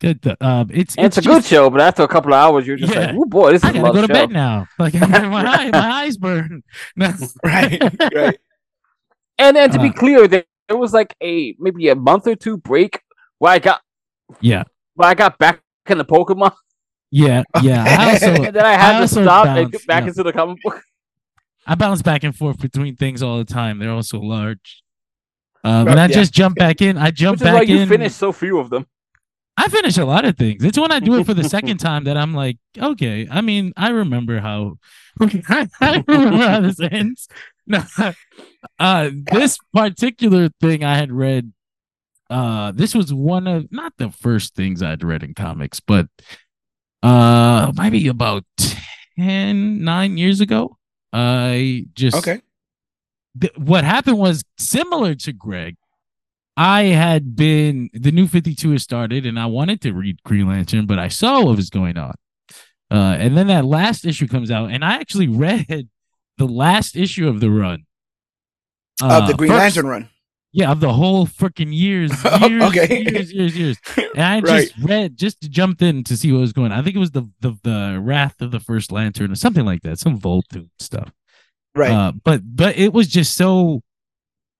good. 0.00 0.22
th- 0.22 0.36
Uh, 0.40 0.64
it's 0.70 0.96
and 0.96 1.06
it's, 1.06 1.18
a 1.18 1.22
good 1.22 1.44
show. 1.44 1.70
But 1.70 1.80
after 1.80 2.02
a 2.02 2.08
couple 2.08 2.32
of 2.32 2.38
hours, 2.38 2.66
you're 2.66 2.76
just 2.76 2.94
Yeah. 2.94 3.06
like, 3.06 3.16
oh 3.16 3.24
boy, 3.24 3.52
this 3.52 3.62
is 3.62 3.64
I 3.64 3.70
a 3.70 3.72
gotta 3.74 3.84
lot 3.86 3.94
go 3.94 4.00
to 4.02 4.06
show. 4.06 4.12
bed 4.14 4.30
now. 4.30 4.66
Like 4.78 4.94
my 5.00 5.44
eye, 5.46 5.70
my 5.70 5.90
eyes 6.02 6.16
burn. 6.16 6.62
No. 6.96 7.12
Right. 7.44 7.80
Right. 8.14 8.38
And 9.38 9.56
then 9.56 9.70
to 9.70 9.78
be 9.78 9.88
Uh, 9.88 9.92
clear, 9.92 10.26
there, 10.28 10.44
there 10.68 10.76
was 10.76 10.92
like 10.92 11.14
a 11.22 11.54
maybe 11.58 11.88
a 11.88 11.94
month 11.94 12.26
or 12.26 12.34
two 12.36 12.56
break 12.56 13.00
where 13.38 13.52
I 13.52 13.58
got 13.58 13.80
Yeah, 14.40 14.64
where 14.94 15.08
I 15.08 15.14
got 15.14 15.38
back 15.38 15.62
in 15.86 15.98
the 15.98 16.04
Pokemon, 16.04 16.52
yeah, 17.10 17.42
yeah. 17.62 17.84
I 17.86 18.10
also 18.12 18.26
and 18.44 18.54
then 18.54 18.64
I 18.64 18.72
had 18.72 18.92
to 18.94 18.98
also 19.02 19.22
stop 19.22 19.46
and 19.46 19.72
get 19.72 19.86
back 19.86 20.02
yeah. 20.02 20.08
into 20.08 20.22
the 20.22 20.32
comic 20.32 20.58
book. 20.62 20.82
I 21.66 21.74
bounce 21.74 22.02
back 22.02 22.24
and 22.24 22.34
forth 22.36 22.58
between 22.60 22.96
things 22.96 23.22
all 23.22 23.38
the 23.38 23.44
time. 23.44 23.78
They're 23.78 23.90
also 23.92 24.20
large. 24.20 24.82
Um, 25.64 25.86
Right, 25.86 25.92
and 25.92 26.00
I 26.00 26.06
yeah. 26.06 26.14
just 26.14 26.32
jump 26.32 26.56
back 26.56 26.80
in. 26.82 26.96
I 26.98 27.10
jump 27.10 27.40
Which 27.40 27.48
is 27.48 27.52
why 27.52 27.60
back 27.60 27.68
you 27.68 27.78
in. 27.80 27.88
finished 27.88 28.16
so 28.16 28.32
few 28.32 28.58
of 28.58 28.70
them. 28.70 28.86
I 29.60 29.68
finish 29.68 29.98
a 29.98 30.04
lot 30.04 30.24
of 30.24 30.36
things. 30.36 30.62
It's 30.64 30.78
when 30.78 30.92
I 30.92 31.00
do 31.00 31.18
it 31.18 31.26
for 31.26 31.34
the 31.34 31.42
second 31.48 31.78
time 31.88 32.04
that 32.04 32.16
I'm 32.16 32.32
like, 32.32 32.58
okay. 32.78 33.26
I 33.30 33.40
mean, 33.40 33.72
I 33.76 33.90
remember 33.90 34.38
how. 34.40 34.78
I 35.20 36.04
remember 36.06 36.46
how 36.48 36.60
this 36.60 36.80
ends. 36.80 37.28
No, 37.70 37.82
uh, 38.78 39.10
this 39.12 39.58
particular 39.74 40.48
thing 40.58 40.84
I 40.84 40.96
had 40.96 41.12
read. 41.12 41.52
Uh, 42.30 42.72
this 42.72 42.94
was 42.94 43.12
one 43.12 43.46
of 43.46 43.70
not 43.70 43.92
the 43.98 44.10
first 44.10 44.54
things 44.54 44.82
I'd 44.82 45.04
read 45.04 45.22
in 45.22 45.34
comics, 45.34 45.78
but 45.78 46.08
uh, 47.02 47.70
maybe 47.76 48.08
about 48.08 48.44
10, 49.18 49.84
nine 49.84 50.16
years 50.16 50.40
ago. 50.40 50.78
I 51.12 51.84
just 51.92 52.16
Okay. 52.16 52.40
th- 53.38 53.56
what 53.58 53.84
happened 53.84 54.16
was 54.18 54.44
similar 54.56 55.14
to 55.16 55.32
Greg. 55.34 55.76
I 56.58 56.84
had 56.86 57.36
been 57.36 57.88
the 57.92 58.10
new 58.10 58.26
52 58.26 58.72
has 58.72 58.82
started 58.82 59.24
and 59.24 59.38
I 59.38 59.46
wanted 59.46 59.80
to 59.82 59.92
read 59.92 60.22
Green 60.24 60.48
Lantern, 60.48 60.86
but 60.86 60.98
I 60.98 61.06
saw 61.08 61.44
what 61.44 61.56
was 61.56 61.70
going 61.70 61.96
on. 61.96 62.14
Uh, 62.90 63.16
and 63.18 63.36
then 63.36 63.46
that 63.46 63.64
last 63.64 64.04
issue 64.04 64.26
comes 64.26 64.50
out, 64.50 64.70
and 64.70 64.84
I 64.84 64.94
actually 64.94 65.28
read 65.46 65.88
the 66.36 66.46
last 66.46 66.96
issue 66.96 67.28
of 67.28 67.40
the 67.40 67.50
run. 67.50 67.84
of 69.02 69.26
the 69.28 69.34
Uh, 69.34 69.36
Green 69.36 69.50
first- 69.50 69.76
Lantern 69.76 69.86
run. 69.86 70.08
Yeah, 70.50 70.70
of 70.72 70.80
the 70.80 70.94
whole 70.94 71.26
freaking 71.26 71.72
years, 71.76 72.10
years, 72.40 72.62
Okay. 72.64 73.02
years, 73.04 73.30
years, 73.32 73.56
years. 73.56 73.76
And 74.16 74.24
I 74.24 74.40
Right. 74.40 74.62
just 74.72 74.78
read, 74.78 75.16
just 75.18 75.42
jumped 75.42 75.82
in 75.82 76.02
to 76.04 76.16
see 76.16 76.32
what 76.32 76.40
was 76.40 76.54
going 76.54 76.72
on. 76.72 76.78
I 76.80 76.82
think 76.82 76.96
it 76.96 76.98
was 76.98 77.10
the 77.10 77.28
the, 77.40 77.52
the 77.62 77.98
Wrath 78.02 78.40
of 78.40 78.50
the 78.50 78.58
First 78.58 78.90
Lantern 78.90 79.30
or 79.30 79.34
something 79.36 79.66
like 79.66 79.82
that, 79.82 79.98
some 79.98 80.18
Volthoom 80.18 80.70
stuff. 80.80 81.12
Right. 81.74 81.90
Uh, 81.92 82.12
but 82.24 82.40
but 82.56 82.78
it 82.78 82.94
was 82.94 83.08
just 83.08 83.34
so 83.34 83.82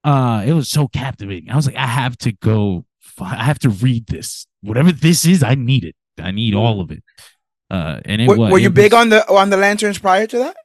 uh 0.04 0.44
it 0.46 0.52
was 0.52 0.68
so 0.68 0.88
captivating. 0.88 1.50
I 1.50 1.56
was 1.56 1.66
like, 1.66 1.76
I 1.76 1.86
have 1.86 2.16
to 2.18 2.32
go 2.32 2.84
I 3.20 3.44
have 3.44 3.58
to 3.60 3.68
read 3.68 4.06
this. 4.06 4.46
Whatever 4.62 4.92
this 4.92 5.24
is, 5.24 5.42
I 5.42 5.54
need 5.54 5.84
it. 5.84 5.96
I 6.20 6.30
need 6.30 6.54
all 6.54 6.80
of 6.80 6.90
it. 6.90 7.02
Uh 7.70 8.00
and 8.04 8.22
it 8.22 8.28
were, 8.28 8.36
was 8.36 8.52
were 8.52 8.58
you 8.58 8.70
big 8.70 8.94
on 8.94 9.08
the 9.08 9.28
on 9.28 9.50
the 9.50 9.56
lanterns 9.56 9.98
prior 9.98 10.26
to 10.26 10.38
that? 10.38 10.56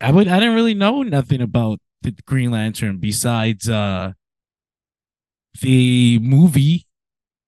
I 0.00 0.10
would 0.10 0.28
I 0.28 0.40
didn't 0.40 0.54
really 0.54 0.74
know 0.74 1.02
nothing 1.02 1.40
about 1.40 1.78
the 2.02 2.14
Green 2.26 2.50
Lantern 2.50 2.98
besides 2.98 3.68
uh 3.68 4.12
the 5.60 6.18
movie 6.18 6.86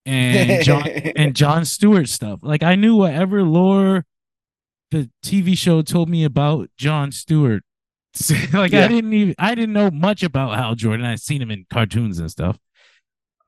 and 0.07 0.65
John 0.65 0.89
and 1.17 1.37
John 1.37 1.65
Stewart 1.65 2.09
stuff. 2.09 2.41
Like 2.43 2.63
I 2.63 2.75
knew 2.75 2.97
whatever 2.97 3.43
lore 3.43 4.05
the 4.91 5.11
TV 5.23 5.57
show 5.57 5.83
told 5.83 6.09
me 6.09 6.25
about 6.25 6.71
John 6.77 7.13
Stewart. 7.13 7.63
like 8.53 8.73
Yeah. 8.73 8.85
I 8.85 8.89
didn't 8.89 9.13
even 9.13 9.35
I 9.39 9.55
didn't 9.55 9.73
know 9.73 9.91
much 9.91 10.23
about 10.23 10.57
Hal 10.57 10.75
Jordan. 10.75 11.07
I'd 11.07 11.21
seen 11.21 11.41
him 11.43 11.51
in 11.51 11.67
cartoons 11.71 12.19
and 12.19 12.31
stuff. 12.31 12.59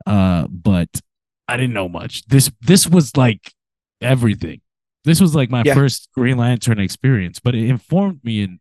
Uh 0.07 0.47
but 0.49 0.89
I 1.49 1.57
didn't 1.57 1.75
know 1.75 1.89
much. 1.89 2.25
This 2.27 2.51
this 2.61 2.87
was 2.87 3.17
like 3.17 3.53
everything. 4.01 4.61
This 5.05 5.21
was 5.21 5.35
like 5.35 5.51
my 5.51 5.63
Yeah. 5.65 5.75
first 5.75 6.09
Green 6.15 6.37
Lantern 6.37 6.79
experience, 6.79 7.41
but 7.41 7.55
it 7.55 7.67
informed 7.69 8.21
me 8.23 8.43
in 8.43 8.61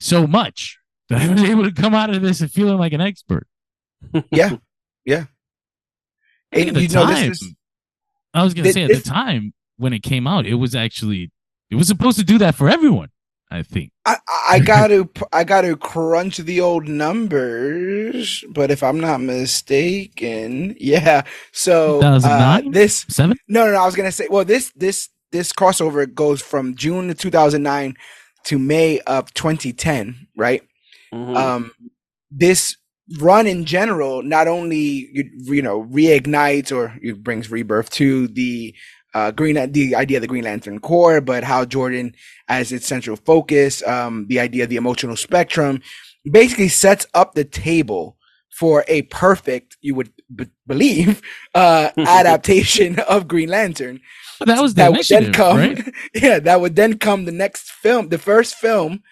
so 0.00 0.26
much 0.26 0.78
that 1.08 1.20
I 1.22 1.32
was 1.32 1.42
able 1.42 1.64
to 1.64 1.72
come 1.72 1.94
out 1.94 2.10
of 2.10 2.22
this 2.22 2.40
and 2.40 2.50
feeling 2.50 2.78
like 2.78 2.92
an 2.92 3.00
expert. 3.00 3.46
Yeah, 4.30 4.56
yeah. 5.04 5.24
And 6.52 6.68
at 6.68 6.74
the 6.74 6.88
know, 6.88 7.04
time, 7.04 7.28
this 7.30 7.42
is 7.42 7.54
I 8.34 8.42
was 8.44 8.54
gonna 8.54 8.68
thi- 8.68 8.72
say 8.72 8.82
at 8.84 8.88
this- 8.88 9.02
the 9.02 9.08
time 9.10 9.52
when 9.76 9.92
it 9.92 10.02
came 10.02 10.26
out, 10.26 10.46
it 10.46 10.54
was 10.54 10.74
actually 10.74 11.30
it 11.70 11.76
was 11.76 11.88
supposed 11.88 12.18
to 12.18 12.24
do 12.24 12.38
that 12.38 12.54
for 12.54 12.68
everyone. 12.68 13.08
I 13.50 13.62
think. 13.62 13.90
I, 14.06 14.16
I 14.48 14.58
gotta 14.60 15.08
I 15.32 15.44
gotta 15.44 15.76
crunch 15.76 16.36
the 16.38 16.60
old 16.60 16.88
numbers, 16.88 18.44
but 18.50 18.70
if 18.70 18.82
I'm 18.82 19.00
not 19.00 19.20
mistaken, 19.20 20.76
yeah. 20.78 21.22
So 21.52 21.98
uh, 21.98 22.18
2009? 22.20 22.70
this 22.72 23.06
Seven? 23.08 23.36
no 23.48 23.66
no 23.66 23.72
no 23.72 23.82
I 23.82 23.86
was 23.86 23.96
gonna 23.96 24.12
say 24.12 24.28
well 24.30 24.44
this 24.44 24.72
this 24.76 25.08
this 25.32 25.52
crossover 25.52 26.12
goes 26.12 26.40
from 26.40 26.74
June 26.76 27.10
of 27.10 27.18
2009 27.18 27.96
to 28.44 28.58
May 28.58 29.00
of 29.00 29.32
2010, 29.34 30.28
right? 30.36 30.62
Mhm. 31.12 31.36
um, 31.36 31.72
this 32.30 32.76
run 33.18 33.48
in 33.48 33.64
general 33.64 34.22
not 34.22 34.46
only 34.46 35.10
you, 35.12 35.24
you 35.46 35.62
know 35.62 35.84
reignites 35.86 36.70
or 36.70 36.96
it 37.02 37.24
brings 37.24 37.50
rebirth 37.50 37.90
to 37.90 38.28
the 38.28 38.72
uh, 39.14 39.30
green 39.30 39.72
the 39.72 39.94
idea 39.94 40.18
of 40.18 40.22
the 40.22 40.28
Green 40.28 40.44
Lantern 40.44 40.78
Corps, 40.80 41.20
but 41.20 41.44
Hal 41.44 41.66
Jordan 41.66 42.14
as 42.48 42.72
its 42.72 42.86
central 42.86 43.16
focus, 43.16 43.86
um, 43.86 44.26
the 44.28 44.40
idea 44.40 44.64
of 44.64 44.70
the 44.70 44.76
emotional 44.76 45.16
spectrum, 45.16 45.82
basically 46.30 46.68
sets 46.68 47.06
up 47.14 47.34
the 47.34 47.44
table 47.44 48.16
for 48.50 48.84
a 48.88 49.02
perfect, 49.02 49.76
you 49.80 49.94
would 49.94 50.12
b- 50.34 50.46
believe, 50.66 51.22
uh, 51.54 51.90
adaptation 51.98 52.98
of 53.00 53.28
Green 53.28 53.48
Lantern 53.48 54.00
But 54.38 54.48
that 54.48 54.60
was 54.60 54.74
the 54.74 54.82
that 54.82 54.92
would 54.92 55.06
then 55.06 55.32
come 55.32 55.56
right? 55.56 55.94
yeah 56.14 56.38
that 56.40 56.60
would 56.60 56.76
then 56.76 56.98
come 56.98 57.24
the 57.24 57.32
next 57.32 57.70
film 57.70 58.08
the 58.08 58.18
first 58.18 58.54
film 58.54 59.02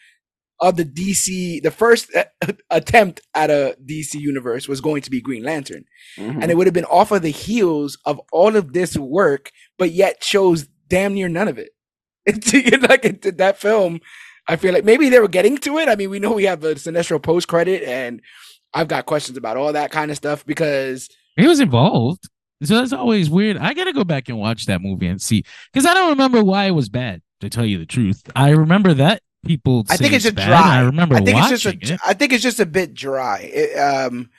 of 0.60 0.76
the 0.76 0.84
dc 0.84 1.62
the 1.62 1.70
first 1.70 2.14
uh, 2.16 2.24
attempt 2.70 3.20
at 3.34 3.50
a 3.50 3.76
dc 3.84 4.14
universe 4.14 4.66
was 4.68 4.80
going 4.80 5.02
to 5.02 5.10
be 5.10 5.20
green 5.20 5.42
lantern 5.42 5.84
Mhm. 6.18 6.42
and 6.42 6.50
it 6.50 6.56
would 6.56 6.66
have 6.66 6.74
been 6.74 6.84
off 6.86 7.10
of 7.12 7.22
the 7.22 7.30
heels 7.30 7.96
of 8.04 8.20
all 8.32 8.56
of 8.56 8.72
this 8.72 8.96
work 8.96 9.50
but 9.78 9.92
yet 9.92 10.22
shows 10.24 10.66
damn 10.88 11.14
near 11.14 11.28
none 11.28 11.48
of 11.48 11.58
it 11.58 11.70
it's 12.26 12.52
like 12.88 13.04
it, 13.04 13.38
that 13.38 13.58
film 13.58 14.00
i 14.48 14.56
feel 14.56 14.72
like 14.74 14.84
maybe 14.84 15.08
they 15.08 15.20
were 15.20 15.28
getting 15.28 15.56
to 15.58 15.78
it 15.78 15.88
i 15.88 15.94
mean 15.96 16.10
we 16.10 16.18
know 16.18 16.32
we 16.32 16.44
have 16.44 16.64
a 16.64 16.74
sinestro 16.74 17.22
post 17.22 17.46
credit 17.48 17.82
and 17.84 18.20
i've 18.74 18.88
got 18.88 19.06
questions 19.06 19.38
about 19.38 19.56
all 19.56 19.72
that 19.72 19.90
kind 19.90 20.10
of 20.10 20.16
stuff 20.16 20.44
because 20.44 21.08
He 21.36 21.46
was 21.46 21.60
involved. 21.60 22.28
So 22.64 22.74
that's 22.74 22.92
always 22.92 23.30
weird. 23.30 23.56
I 23.56 23.72
gotta 23.72 23.92
go 23.92 24.02
back 24.02 24.28
and 24.28 24.36
watch 24.36 24.66
that 24.66 24.82
movie 24.82 25.06
and 25.06 25.22
see 25.22 25.44
because 25.72 25.86
I 25.86 25.94
don't 25.94 26.08
remember 26.10 26.42
why 26.42 26.64
it 26.64 26.72
was 26.72 26.88
bad. 26.88 27.22
To 27.40 27.48
tell 27.48 27.64
you 27.64 27.78
the 27.78 27.86
truth, 27.86 28.28
I 28.34 28.50
remember 28.50 28.94
that 28.94 29.22
people. 29.44 29.84
I 29.88 29.96
think 29.96 30.10
say 30.10 30.16
it's 30.16 30.24
just 30.24 30.36
bad, 30.36 30.48
dry. 30.48 30.76
I 30.78 30.80
remember 30.80 31.16
I 31.16 31.20
think 31.20 31.36
watching 31.36 31.54
it's 31.54 31.62
just 31.62 31.90
a, 31.90 31.94
it. 31.94 32.00
I 32.06 32.14
think 32.14 32.32
it's 32.32 32.42
just 32.42 32.60
a 32.60 32.66
bit 32.66 32.94
dry. 32.94 33.50
It, 33.52 33.76
um, 33.78 34.30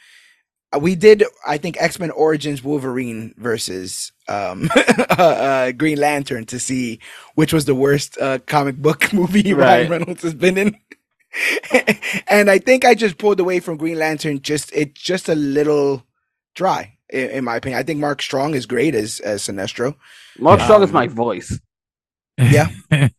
we 0.77 0.95
did, 0.95 1.23
I 1.47 1.57
think, 1.57 1.77
X 1.81 1.99
Men 1.99 2.11
Origins 2.11 2.63
Wolverine 2.63 3.33
versus 3.37 4.11
um, 4.27 4.69
uh, 5.09 5.71
Green 5.71 5.97
Lantern 5.97 6.45
to 6.45 6.59
see 6.59 6.99
which 7.35 7.53
was 7.53 7.65
the 7.65 7.75
worst 7.75 8.17
uh, 8.21 8.39
comic 8.45 8.77
book 8.77 9.11
movie 9.13 9.53
Ryan 9.53 9.91
Reynolds 9.91 10.23
has 10.23 10.33
been 10.33 10.57
in. 10.57 10.77
and 12.27 12.49
I 12.49 12.59
think 12.59 12.85
I 12.85 12.95
just 12.95 13.17
pulled 13.17 13.39
away 13.39 13.59
from 13.59 13.77
Green 13.77 13.97
Lantern. 13.97 14.41
Just 14.41 14.71
it's 14.73 14.99
just 14.99 15.29
a 15.29 15.35
little 15.35 16.03
dry, 16.55 16.97
in, 17.09 17.29
in 17.29 17.43
my 17.43 17.55
opinion. 17.55 17.79
I 17.79 17.83
think 17.83 17.99
Mark 17.99 18.21
Strong 18.21 18.53
is 18.53 18.65
great 18.65 18.95
as 18.95 19.19
as 19.21 19.43
Sinestro. 19.43 19.95
Mark 20.37 20.61
Strong 20.61 20.83
is 20.83 20.89
um, 20.89 20.93
my 20.93 21.07
voice. 21.07 21.59
Yeah. 22.37 22.69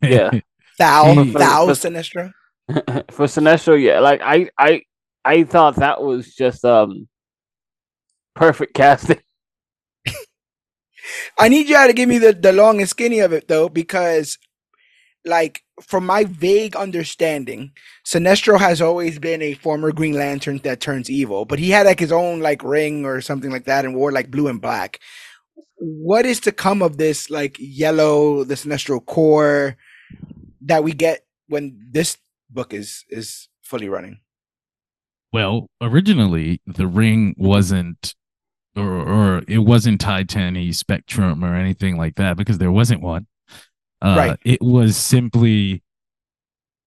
Yeah. 0.00 0.40
Thou, 0.80 1.12
He- 1.14 1.30
thou 1.32 1.66
But- 1.66 1.76
Sinestro. 1.76 2.32
For 3.10 3.26
Sinestro, 3.26 3.80
yeah. 3.80 4.00
Like 4.00 4.20
I, 4.22 4.48
I, 4.56 4.82
I 5.24 5.44
thought 5.44 5.76
that 5.76 6.02
was 6.02 6.34
just 6.34 6.64
um 6.64 7.06
perfect 8.34 8.74
casting. 8.74 9.20
I 11.38 11.48
need 11.48 11.68
you 11.68 11.86
to 11.86 11.92
give 11.92 12.08
me 12.08 12.18
the, 12.18 12.32
the 12.32 12.52
long 12.52 12.80
and 12.80 12.88
skinny 12.88 13.18
of 13.20 13.32
it 13.32 13.46
though, 13.48 13.68
because 13.68 14.38
like 15.26 15.62
from 15.82 16.06
my 16.06 16.24
vague 16.24 16.74
understanding, 16.76 17.72
Sinestro 18.06 18.58
has 18.58 18.80
always 18.80 19.18
been 19.18 19.42
a 19.42 19.54
former 19.54 19.92
Green 19.92 20.14
Lantern 20.14 20.58
that 20.64 20.80
turns 20.80 21.10
evil, 21.10 21.44
but 21.44 21.58
he 21.58 21.70
had 21.70 21.84
like 21.86 22.00
his 22.00 22.12
own 22.12 22.40
like 22.40 22.62
ring 22.62 23.04
or 23.04 23.20
something 23.20 23.50
like 23.50 23.64
that 23.66 23.84
and 23.84 23.94
wore 23.94 24.12
like 24.12 24.30
blue 24.30 24.48
and 24.48 24.62
black. 24.62 24.98
What 25.76 26.24
is 26.24 26.40
to 26.40 26.52
come 26.52 26.80
of 26.82 26.96
this 26.96 27.28
like 27.28 27.56
yellow, 27.58 28.44
the 28.44 28.54
Sinestro 28.54 29.04
Corps 29.04 29.76
that 30.62 30.84
we 30.84 30.92
get 30.92 31.20
when 31.48 31.78
this 31.90 32.16
book 32.50 32.72
is 32.74 33.04
is 33.08 33.48
fully 33.62 33.88
running? 33.88 34.20
Well, 35.32 35.68
originally 35.80 36.60
the 36.66 36.86
ring 36.86 37.34
wasn't, 37.38 38.14
or 38.76 38.84
or 39.08 39.42
it 39.46 39.58
wasn't 39.58 40.00
tied 40.00 40.28
to 40.30 40.38
any 40.38 40.72
spectrum 40.72 41.44
or 41.44 41.54
anything 41.54 41.96
like 41.96 42.16
that 42.16 42.36
because 42.36 42.58
there 42.58 42.72
wasn't 42.72 43.02
one. 43.02 43.26
Uh, 44.02 44.14
Right. 44.16 44.38
It 44.44 44.60
was 44.62 44.96
simply 44.96 45.82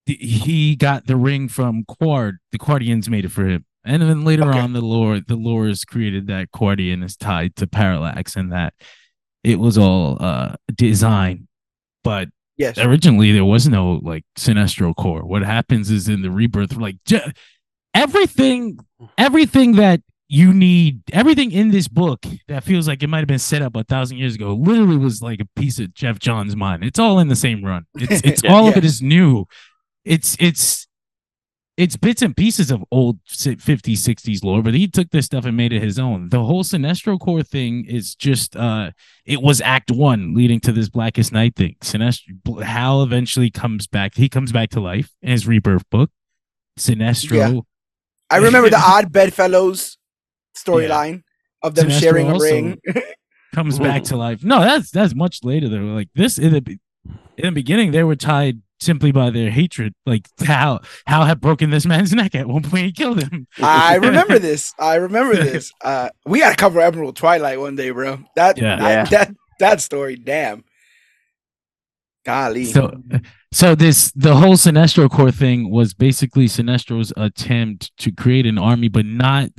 he 0.06 0.76
got 0.76 1.08
the 1.08 1.16
ring 1.16 1.48
from 1.48 1.84
Qward. 1.86 2.34
The 2.52 2.60
Qwardians 2.60 3.08
made 3.08 3.24
it 3.24 3.30
for 3.32 3.46
him, 3.48 3.66
and 3.86 4.02
then 4.02 4.26
later 4.26 4.50
Okay. 4.50 4.60
on, 4.60 4.74
the 4.74 4.82
lore 4.82 5.20
the 5.22 5.38
lores 5.38 5.86
created 5.88 6.28
that 6.28 6.52
Quardian 6.52 7.04
is 7.04 7.16
tied 7.16 7.56
to 7.58 7.68
Parallax, 7.68 8.36
and 8.36 8.52
that 8.52 8.74
it 9.44 9.60
was 9.60 9.78
all 9.78 10.18
uh 10.20 10.56
design. 10.76 11.48
But 12.04 12.30
Yes. 12.58 12.78
originally 12.78 13.32
there 13.32 13.46
was 13.46 13.68
no 13.68 14.00
like 14.04 14.24
Sinestro 14.38 14.96
Corps. 14.96 15.26
What 15.26 15.42
happens 15.44 15.90
is 15.90 16.08
in 16.08 16.22
the 16.22 16.30
rebirth, 16.32 16.76
like 16.76 16.98
everything, 17.94 18.78
everything 19.18 19.76
that 19.76 20.02
you 20.30 20.54
need, 20.54 21.02
everything 21.12 21.52
in 21.52 21.70
this 21.72 21.88
book 21.88 22.26
that 22.48 22.64
feels 22.64 22.88
like 22.88 23.04
it 23.04 23.08
might 23.08 23.20
have 23.20 23.28
been 23.28 23.40
set 23.40 23.62
up 23.62 23.76
a 23.76 23.84
thousand 23.84 24.18
years 24.18 24.36
ago, 24.36 24.54
literally 24.54 24.98
was 24.98 25.22
like 25.22 25.40
a 25.40 25.48
piece 25.60 25.80
of 25.80 25.94
Geoff 25.94 26.20
John's 26.20 26.56
mind. 26.56 26.84
It's 26.84 27.00
all 27.00 27.20
in 27.20 27.28
the 27.28 27.36
same 27.36 27.64
run. 27.64 27.86
It's 27.96 28.22
it's 28.26 28.44
Yeah. 28.44 28.54
all 28.54 28.68
of 28.68 28.78
it 28.78 28.86
is 28.86 29.02
new. 29.02 29.46
It's 30.06 30.36
it's 30.40 30.88
it's 31.76 31.98
bits 31.98 32.22
and 32.22 32.38
pieces 32.38 32.70
of 32.70 32.84
old 32.92 33.20
50s 33.26 33.82
60s 33.82 34.44
lore 34.44 34.62
but 34.62 34.74
he 34.74 34.88
took 34.88 35.10
this 35.10 35.26
stuff 35.26 35.46
and 35.46 35.58
made 35.58 35.74
it 35.74 35.82
his 35.82 35.98
own. 35.98 36.30
The 36.30 36.44
whole 36.44 36.64
Sinestro 36.64 37.20
Corps 37.20 37.44
thing 37.44 37.86
is 37.86 38.16
just 38.16 38.56
uh 38.56 38.92
it 39.26 39.42
was 39.42 39.60
act 39.62 39.90
one 39.92 40.34
leading 40.36 40.60
to 40.62 40.72
this 40.72 40.90
blackest 40.90 41.32
night 41.32 41.56
thing. 41.56 41.76
Sinestro 41.82 42.62
hal 42.64 43.02
eventually 43.02 43.50
comes 43.50 43.88
back 43.88 44.16
he 44.16 44.30
comes 44.30 44.52
back 44.52 44.70
to 44.72 44.80
life 44.80 45.12
in 45.22 45.32
his 45.32 45.48
rebirth 45.48 45.90
book. 45.90 46.12
Sinestro. 46.80 47.56
Yeah. 47.56 47.60
I 48.30 48.38
remember 48.38 48.70
the 48.70 48.80
odd 48.80 49.12
bedfellows 49.12 49.98
storyline 50.56 51.24
of 51.62 51.76
them 51.76 51.88
Sinestro 51.88 52.00
sharing 52.00 52.30
a 52.30 52.38
ring. 52.38 52.80
comes 53.54 53.80
back 53.80 54.04
to 54.04 54.18
life. 54.18 54.44
No 54.44 54.60
that's 54.60 54.92
that's 54.92 55.16
much 55.16 55.40
later 55.44 55.70
though. 55.70 55.78
Like 55.78 56.10
this 56.14 56.38
in 56.38 56.54
the 56.54 56.80
in 57.38 57.46
the 57.46 57.52
beginning 57.52 57.92
they 57.92 58.04
were 58.04 58.16
tied 58.16 58.62
simply 58.84 59.12
by 59.12 59.30
their 59.30 59.50
hatred 59.50 59.94
like 60.06 60.28
hal 60.40 60.84
hal 61.08 61.26
had 61.26 61.40
broken 61.42 61.70
this 61.70 61.86
man's 61.86 62.14
neck 62.14 62.36
at 62.36 62.48
one 62.48 62.62
point 62.64 62.86
he 62.86 62.92
killed 62.92 63.22
him 63.24 63.48
I 63.62 63.96
remember 64.08 64.38
this. 64.40 64.74
I 64.78 64.96
remember 64.96 65.36
this. 65.36 65.72
Uh, 65.82 66.10
we 66.26 66.40
gotta 66.40 66.56
cover 66.56 66.82
Emerald 66.82 67.16
Twilight 67.16 67.60
one 67.60 67.76
day, 67.76 67.92
bro. 67.92 68.20
That 68.36 68.58
Yeah. 68.58 68.76
that, 68.78 68.90
Yeah. 68.90 69.06
that 69.26 69.36
that 69.60 69.82
story, 69.82 70.16
damn. 70.16 70.64
Golly. 72.26 72.66
So, 72.66 73.02
so 73.52 73.76
this 73.76 74.12
the 74.14 74.36
whole 74.36 74.54
Sinestro 74.56 75.10
Corps 75.10 75.32
thing 75.32 75.70
was 75.70 75.94
basically 75.94 76.46
Sinestro's 76.48 77.12
attempt 77.18 77.92
to 77.98 78.12
create 78.12 78.46
an 78.46 78.58
army, 78.58 78.88
but 78.88 79.06
not 79.06 79.50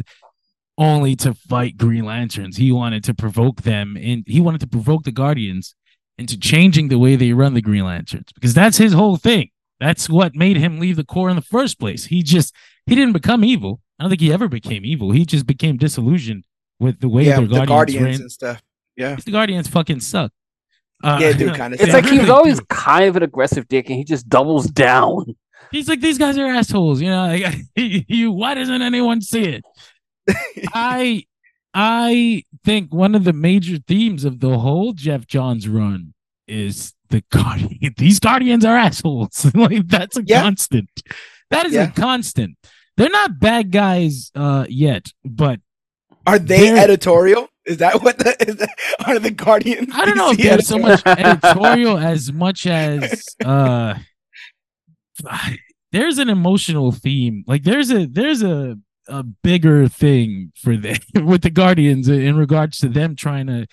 only 0.79 1.15
to 1.17 1.35
fight 1.35 1.77
Green 1.77 2.05
Lanterns. 2.05 2.57
He 2.57 2.73
wanted 2.73 3.05
to 3.05 3.15
provoke 3.15 3.63
them, 3.63 3.97
and 4.01 4.25
he 4.27 4.41
wanted 4.41 4.61
to 4.63 4.67
provoke 4.67 5.05
the 5.05 5.13
Guardians 5.13 5.75
into 6.19 6.39
changing 6.39 6.89
the 6.89 6.99
way 6.99 7.17
they 7.17 7.33
run 7.33 7.55
the 7.55 7.63
Green 7.63 7.85
Lanterns 7.85 8.33
because 8.33 8.55
that's 8.55 8.77
his 8.77 8.93
whole 8.93 9.17
thing. 9.17 9.51
That's 9.81 10.09
what 10.09 10.35
made 10.35 10.57
him 10.57 10.79
leave 10.79 10.97
the 10.97 11.05
Corps 11.05 11.29
in 11.29 11.37
the 11.37 11.43
first 11.43 11.79
place. 11.81 12.07
He 12.07 12.23
just 12.23 12.55
he 12.87 12.95
didn't 12.95 13.13
become 13.13 13.45
evil. 13.45 13.81
I 13.99 14.05
don't 14.05 14.11
think 14.11 14.21
he 14.21 14.33
ever 14.33 14.49
became 14.49 14.85
evil. 14.85 15.11
He 15.11 15.25
just 15.25 15.47
became 15.47 15.77
disillusioned 15.77 16.45
with 16.79 17.01
the 17.01 17.09
way 17.09 17.25
yeah, 17.25 17.41
the 17.41 17.47
the 17.47 17.49
Guardians, 17.49 17.69
Guardians 17.69 18.05
ran. 18.05 18.21
and 18.21 18.33
stuff. 18.33 18.63
Yeah. 18.97 19.17
The 19.17 19.31
Guardians 19.31 19.69
fucking 19.69 20.01
suck. 20.01 20.33
Uh, 21.03 21.19
Yeah, 21.21 21.33
dude, 21.33 21.55
kinda 21.57 21.77
It's 21.81 21.93
like 21.93 22.07
he 22.07 22.19
was 22.19 22.31
always 22.39 22.61
kind 22.69 23.05
of 23.07 23.17
an 23.17 23.23
aggressive 23.23 23.69
dick, 23.69 23.89
and 23.89 23.99
he 23.99 24.05
just 24.05 24.29
doubles 24.29 24.67
down. 24.67 25.35
He's 25.71 25.89
like, 25.89 26.01
these 26.01 26.19
guys 26.19 26.39
are 26.39 26.47
assholes. 26.47 27.01
You 27.01 27.11
know, 27.11 27.27
like, 27.27 27.55
you. 27.77 28.31
Why 28.33 28.55
doesn't 28.55 28.83
anyone 28.83 29.21
see 29.21 29.43
it? 29.45 29.65
I, 30.73 31.25
I 31.75 32.45
think 32.65 32.95
one 32.95 33.15
of 33.17 33.25
the 33.25 33.33
major 33.33 33.79
themes 33.79 34.25
of 34.25 34.41
the 34.41 34.59
whole 34.59 34.93
Geoff 34.93 35.27
Johns 35.27 35.69
run 35.69 36.15
is 36.47 36.95
the 37.11 37.23
guardian. 37.33 37.95
These 37.97 38.21
guardians 38.21 38.65
are 38.65 38.77
assholes. 38.77 39.51
like 39.55 39.89
that's 39.89 40.17
a 40.17 40.23
Yeah. 40.25 40.43
constant. 40.43 40.89
That 41.51 41.67
is 41.67 41.73
Yeah. 41.73 41.89
a 41.89 41.93
constant. 41.93 42.57
They're 42.97 43.11
not 43.11 43.41
bad 43.41 43.73
guys 43.73 44.31
uh 44.37 44.67
yet, 44.69 45.07
but 45.25 45.59
Are 46.27 46.39
they 46.39 46.71
editorial? 46.79 47.49
Is 47.67 47.79
that 47.79 48.03
what 48.03 48.19
the 48.19 48.37
is 48.47 48.57
that, 48.57 48.69
are 49.07 49.19
the 49.19 49.31
Guardians? 49.31 49.89
I 49.95 50.05
don't 50.05 50.17
know 50.17 50.31
if 50.31 50.37
DC 50.39 50.43
there's 50.43 50.69
so 50.69 50.79
much 50.79 51.03
editorial 51.07 51.99
as 52.13 52.33
much 52.33 52.67
as 52.67 53.25
uh 53.45 53.95
there's 55.93 56.19
an 56.19 56.29
emotional 56.29 56.93
theme. 56.93 57.45
Like 57.47 57.63
there's 57.65 57.91
a 57.91 58.07
there's 58.07 58.43
a 58.43 58.77
a 59.09 59.23
bigger 59.23 59.89
thing 59.89 60.53
for 60.57 60.77
them 60.77 60.97
with 61.25 61.43
the 61.43 61.51
Guardians 61.51 62.09
in 62.09 62.37
regards 62.37 62.79
to 62.79 62.89
them 62.89 63.17
trying 63.17 63.47
to 63.49 63.67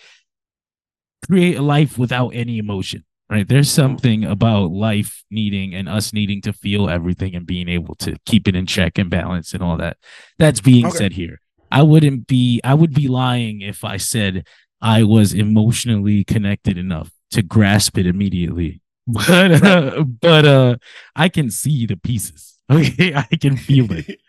create 1.26 1.58
a 1.58 1.62
life 1.62 1.98
without 1.98 2.30
any 2.30 2.58
emotion. 2.58 3.04
Right. 3.30 3.48
There's 3.48 3.72
something 3.72 4.26
about 4.26 4.72
life 4.72 5.24
needing 5.32 5.74
and 5.74 5.88
us 5.88 6.12
needing 6.12 6.42
to 6.42 6.52
feel 6.52 6.90
everything 6.90 7.34
and 7.34 7.46
being 7.46 7.70
able 7.70 7.96
to 7.96 8.18
keep 8.26 8.46
it 8.46 8.58
in 8.58 8.66
check 8.66 8.98
and 8.98 9.10
balance 9.10 9.54
and 9.54 9.64
all 9.64 9.78
that. 9.78 9.96
That's 10.38 10.60
being 10.60 10.88
Okay. 10.88 10.98
said 10.98 11.14
here. 11.14 11.40
I 11.72 11.82
wouldn't 11.84 12.28
be 12.28 12.60
I 12.66 12.74
would 12.74 12.94
be 12.94 13.08
lying 13.08 13.62
if 13.62 13.86
I 13.86 13.96
said 13.96 14.46
I 14.82 15.04
was 15.04 15.34
emotionally 15.34 16.26
connected 16.26 16.78
enough 16.78 17.12
to 17.32 17.42
grasp 17.42 17.98
it 17.98 18.06
immediately. 18.06 18.82
But 19.08 19.64
uh, 19.64 20.04
but 20.04 20.46
uh 20.46 20.76
I 21.16 21.30
can 21.30 21.50
see 21.52 21.86
the 21.86 21.96
pieces. 21.96 22.58
Okay, 22.72 23.14
I 23.16 23.24
can 23.38 23.56
feel 23.58 23.92
it. 23.94 24.20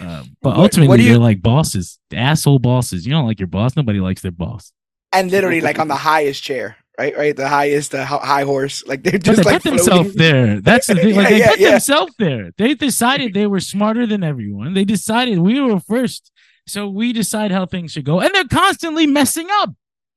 Um, 0.00 0.36
but 0.42 0.50
What- 0.50 0.56
what 0.56 0.62
ultimately, 0.64 1.02
you- 1.02 1.10
they're 1.10 1.18
like 1.18 1.42
bosses, 1.42 1.98
asshole 2.12 2.58
bosses. 2.60 3.06
You 3.06 3.12
don't 3.12 3.26
like 3.26 3.38
your 3.40 3.48
boss. 3.48 3.76
Nobody 3.76 4.00
likes 4.00 4.22
their 4.22 4.30
boss. 4.32 4.72
and 5.12 5.30
literally 5.30 5.60
like 5.60 5.78
on 5.78 5.86
the 5.86 5.94
highest 5.94 6.42
chair, 6.42 6.76
right? 6.98 7.16
Right, 7.16 7.36
the 7.36 7.48
highest, 7.48 7.94
uh, 7.94 8.04
high 8.04 8.42
horse. 8.42 8.82
Like 8.86 9.02
they're 9.04 9.12
But 9.12 9.22
just 9.22 9.36
they 9.44 9.50
like 9.52 9.62
put 9.62 9.70
themselves 9.70 10.14
there. 10.14 10.60
That's 10.60 10.88
the 10.88 10.94
thing. 11.02 11.14
Like 11.14 11.24
Yeah, 11.24 11.30
they 11.30 11.38
yeah, 11.38 11.50
put 11.50 11.60
yeah. 11.60 11.70
themselves 11.70 12.14
there. 12.18 12.50
They 12.58 12.74
decided 12.74 13.32
they 13.32 13.46
were 13.46 13.60
smarter 13.60 14.06
than 14.06 14.24
everyone. 14.24 14.74
They 14.74 14.84
decided 14.84 15.38
we 15.38 15.60
were 15.60 15.78
first, 15.78 16.32
so 16.66 16.88
we 16.88 17.12
decide 17.12 17.52
how 17.52 17.64
things 17.66 17.92
should 17.92 18.04
go. 18.04 18.20
And 18.20 18.30
they're 18.34 18.48
constantly 18.48 19.06
messing 19.06 19.46
up. 19.62 19.70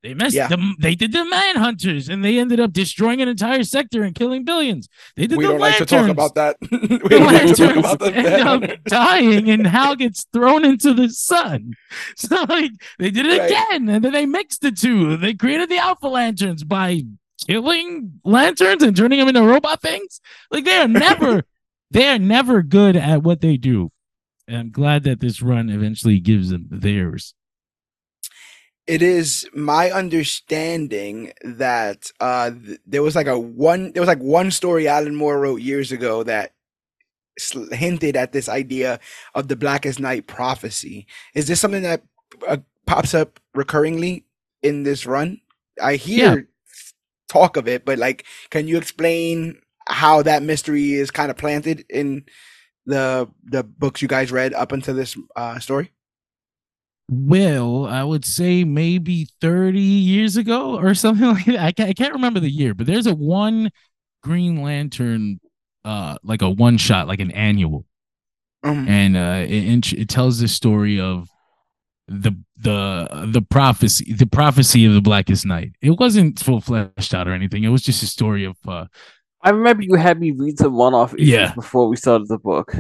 They 0.04 0.14
messed 0.14 0.36
Yeah. 0.36 0.48
them. 0.48 0.76
They 0.80 0.94
did 0.96 1.12
the 1.12 1.20
manhunters, 1.26 2.08
and 2.08 2.24
they 2.24 2.38
ended 2.38 2.60
up 2.60 2.72
destroying 2.72 3.22
an 3.22 3.28
entire 3.28 3.64
sector 3.64 4.04
and 4.04 4.14
killing 4.14 4.46
billions. 4.46 4.88
They 5.16 5.26
did 5.28 5.38
We 5.38 5.46
the 5.46 5.52
don't 5.52 5.60
like 5.60 5.78
to 5.78 5.86
talk 5.86 6.08
about 6.10 6.36
that. 6.36 6.56
we 6.72 6.78
The 6.78 7.08
don't 7.10 7.26
like 7.26 7.48
to 7.48 7.54
talk 7.56 7.76
lanterns 7.76 7.94
about 7.94 8.14
end 8.16 8.48
up 8.48 8.62
that. 8.62 8.84
dying, 8.86 9.50
and 9.50 9.66
Hal 9.66 9.96
gets 9.96 10.26
thrown 10.32 10.64
into 10.66 10.94
the 10.94 11.10
sun. 11.10 11.74
So 12.16 12.46
like 12.48 12.72
they 13.00 13.10
did 13.12 13.26
it 13.26 13.40
Right. 13.40 13.52
again, 13.52 13.90
and 13.90 14.04
then 14.06 14.14
they 14.14 14.26
mixed 14.26 14.62
the 14.62 14.72
two. 14.72 15.18
They 15.18 15.34
created 15.34 15.70
the 15.70 15.78
Alpha 15.78 16.08
Lanterns 16.08 16.64
by 16.64 17.04
killing 17.48 18.20
lanterns 18.24 18.84
and 18.84 18.96
turning 18.96 19.20
them 19.20 19.28
into 19.28 19.44
robot 19.44 19.82
things. 19.82 20.22
Like 20.52 20.66
they 20.66 20.78
are 20.78 20.88
never, 20.88 21.44
they 21.92 22.08
are 22.08 22.20
never 22.20 22.62
good 22.62 22.96
at 22.96 23.24
what 23.24 23.42
they 23.42 23.58
do. 23.58 23.92
And 24.48 24.58
I'm 24.58 24.72
glad 24.72 25.04
that 25.04 25.20
this 25.20 25.42
run 25.42 25.70
eventually 25.70 26.20
gives 26.20 26.50
them 26.50 26.68
theirs. 26.70 27.34
It 28.88 29.02
is 29.02 29.48
my 29.54 29.92
understanding 29.92 31.34
that 31.44 32.12
uh 32.20 32.52
th- 32.52 32.80
there 32.86 33.04
was 33.04 33.16
like 33.16 33.28
a 33.28 33.38
one 33.40 33.92
there 33.94 34.02
was 34.02 34.08
like 34.08 34.20
one 34.22 34.52
story 34.52 34.88
Alan 34.88 35.16
Moore 35.16 35.40
wrote 35.40 35.62
years 35.62 35.92
ago 35.92 36.24
that 36.24 36.54
sl- 37.40 37.74
hinted 37.74 38.16
at 38.16 38.32
this 38.32 38.50
idea 38.50 39.00
of 39.36 39.48
the 39.48 39.56
Blackest 39.56 40.00
Night 40.00 40.28
prophecy. 40.28 41.08
Is 41.34 41.48
this 41.48 41.60
something 41.60 41.84
that 41.84 42.04
uh, 42.48 42.58
pops 42.86 43.14
up 43.14 43.40
recurringly 43.56 44.24
in 44.62 44.84
this 44.84 45.06
run? 45.06 45.42
I 45.82 45.96
hear 45.96 46.50
talk 47.30 47.58
of 47.58 47.68
it, 47.68 47.86
but 47.86 47.98
like, 48.00 48.26
can 48.50 48.68
you 48.68 48.78
explain 48.78 49.60
how 49.88 50.22
that 50.24 50.44
mystery 50.44 50.94
is 50.94 51.12
kind 51.12 51.32
of 51.32 51.38
planted 51.38 51.86
in 51.90 52.26
the 52.86 53.30
the 53.44 53.64
books 53.64 54.02
you 54.02 54.08
guys 54.08 54.32
read 54.32 54.54
up 54.54 54.72
until 54.72 54.96
this 54.96 55.18
uh, 55.36 55.60
story? 55.60 55.92
Well, 57.10 57.86
I 57.86 58.04
would 58.04 58.26
say 58.26 58.64
maybe 58.66 59.28
30 59.40 59.80
years 59.80 60.36
ago 60.36 60.78
or 60.78 60.94
something 60.94 61.26
like 61.34 61.46
that. 61.46 61.60
I 61.60 61.72
can't, 61.72 61.90
I 61.90 61.94
can't 61.94 62.14
remember 62.14 62.40
the 62.40 62.50
year, 62.50 62.74
but 62.74 62.86
there's 62.88 63.08
a 63.08 63.16
one 63.16 63.72
Green 64.24 64.62
Lantern, 64.62 65.40
uh, 65.86 66.18
like 66.24 66.42
a 66.42 66.50
one 66.50 66.78
shot, 66.78 67.08
like 67.08 67.20
an 67.22 67.32
annual. 67.32 67.86
Um, 68.64 68.88
and 68.88 69.16
uh 69.16 69.46
it, 69.48 69.94
it 69.94 70.10
tells 70.10 70.40
the 70.40 70.48
story 70.48 71.00
of 71.00 71.30
the 72.08 72.32
the 72.58 73.08
the 73.32 73.42
prophecy 73.42 74.14
the 74.14 74.26
prophecy 74.26 74.86
of 74.86 74.94
the 74.96 75.02
blackest 75.02 75.46
night 75.46 75.74
it 75.82 75.92
wasn't 75.92 76.40
full 76.40 76.60
fleshed 76.60 77.14
out 77.14 77.28
or 77.28 77.34
anything 77.34 77.64
it 77.64 77.70
was 77.70 77.84
just 77.84 78.02
a 78.02 78.08
story 78.08 78.46
of 78.46 78.58
uh 78.68 78.86
I 79.44 79.52
remember 79.52 79.84
you 79.84 79.94
had 79.96 80.20
me 80.20 80.32
read 80.32 80.58
some 80.58 80.74
one-off 80.74 81.14
issues 81.14 81.28
Yeah. 81.30 81.54
before 81.54 81.88
we 81.88 81.98
started 81.98 82.28
the 82.30 82.40
book. 82.40 82.76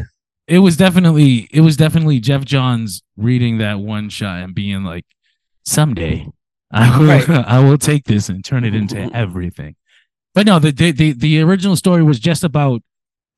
It 0.47 0.59
was 0.59 0.77
definitely 0.77 1.47
it 1.51 1.61
was 1.61 1.75
definitely 1.77 2.19
Geoff 2.19 2.45
Johns 2.45 3.03
reading 3.17 3.57
that 3.57 3.79
one 3.79 4.09
shot 4.09 4.41
and 4.43 4.55
being 4.55 4.83
like 4.83 5.05
someday 5.65 6.25
i 6.71 6.97
will 6.97 7.05
Right. 7.07 7.29
i 7.47 7.59
will 7.59 7.77
take 7.77 8.05
this 8.05 8.29
and 8.29 8.43
turn 8.43 8.63
it 8.63 8.73
into 8.75 8.97
everything 9.13 9.75
but 10.33 10.45
no 10.45 10.59
the, 10.59 10.71
the 10.71 11.11
the 11.13 11.41
original 11.41 11.75
story 11.75 12.03
was 12.03 12.19
just 12.19 12.43
about 12.43 12.81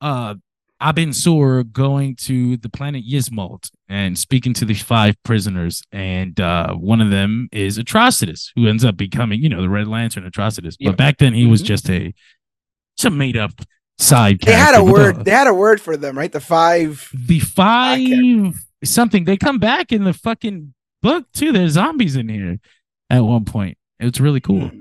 uh 0.01 0.35
Abin 0.81 1.13
Sur 1.13 1.63
going 1.63 2.15
to 2.21 2.55
the 2.57 2.69
planet 2.69 3.03
Ysmault 3.05 3.69
and 3.89 4.17
speaking 4.17 4.53
to 4.53 4.63
the 4.63 4.73
five 4.75 5.21
prisoners, 5.23 5.83
and 5.91 6.39
uh, 6.39 6.73
one 6.73 7.01
of 7.01 7.09
them 7.09 7.49
is 7.51 7.77
Atrocitus, 7.77 8.51
who 8.55 8.65
ends 8.65 8.85
up 8.85 8.95
becoming, 8.95 9.41
you 9.43 9.49
know, 9.49 9.61
the 9.61 9.67
Red 9.67 9.89
Lantern 9.89 10.23
Atrocitus. 10.23 10.77
Yeah. 10.79 10.91
But 10.91 10.97
back 10.97 11.17
then, 11.17 11.33
he 11.33 11.45
was 11.45 11.61
Mhm. 11.61 11.65
just 11.65 11.89
a 11.89 12.13
some 12.97 13.17
made 13.17 13.35
up 13.35 13.51
side. 13.99 14.39
they 14.41 14.53
had 14.53 14.75
a 14.75 14.83
with 14.83 14.93
word. 14.93 15.25
They 15.25 15.31
had 15.31 15.47
a 15.47 15.53
word 15.53 15.81
for 15.81 15.97
them, 15.97 16.17
right? 16.17 16.31
The 16.31 16.39
five. 16.39 17.09
the 17.13 17.39
five 17.39 18.55
something. 18.83 19.25
They 19.25 19.37
come 19.37 19.59
back 19.59 19.91
in 19.91 20.03
the 20.03 20.13
fucking 20.13 20.73
book 21.01 21.25
too. 21.33 21.51
There's 21.51 21.73
zombies 21.73 22.15
in 22.15 22.29
here 22.29 22.59
at 23.09 23.21
one 23.23 23.45
point. 23.45 23.77
It's 23.99 24.19
really 24.19 24.39
cool. 24.41 24.71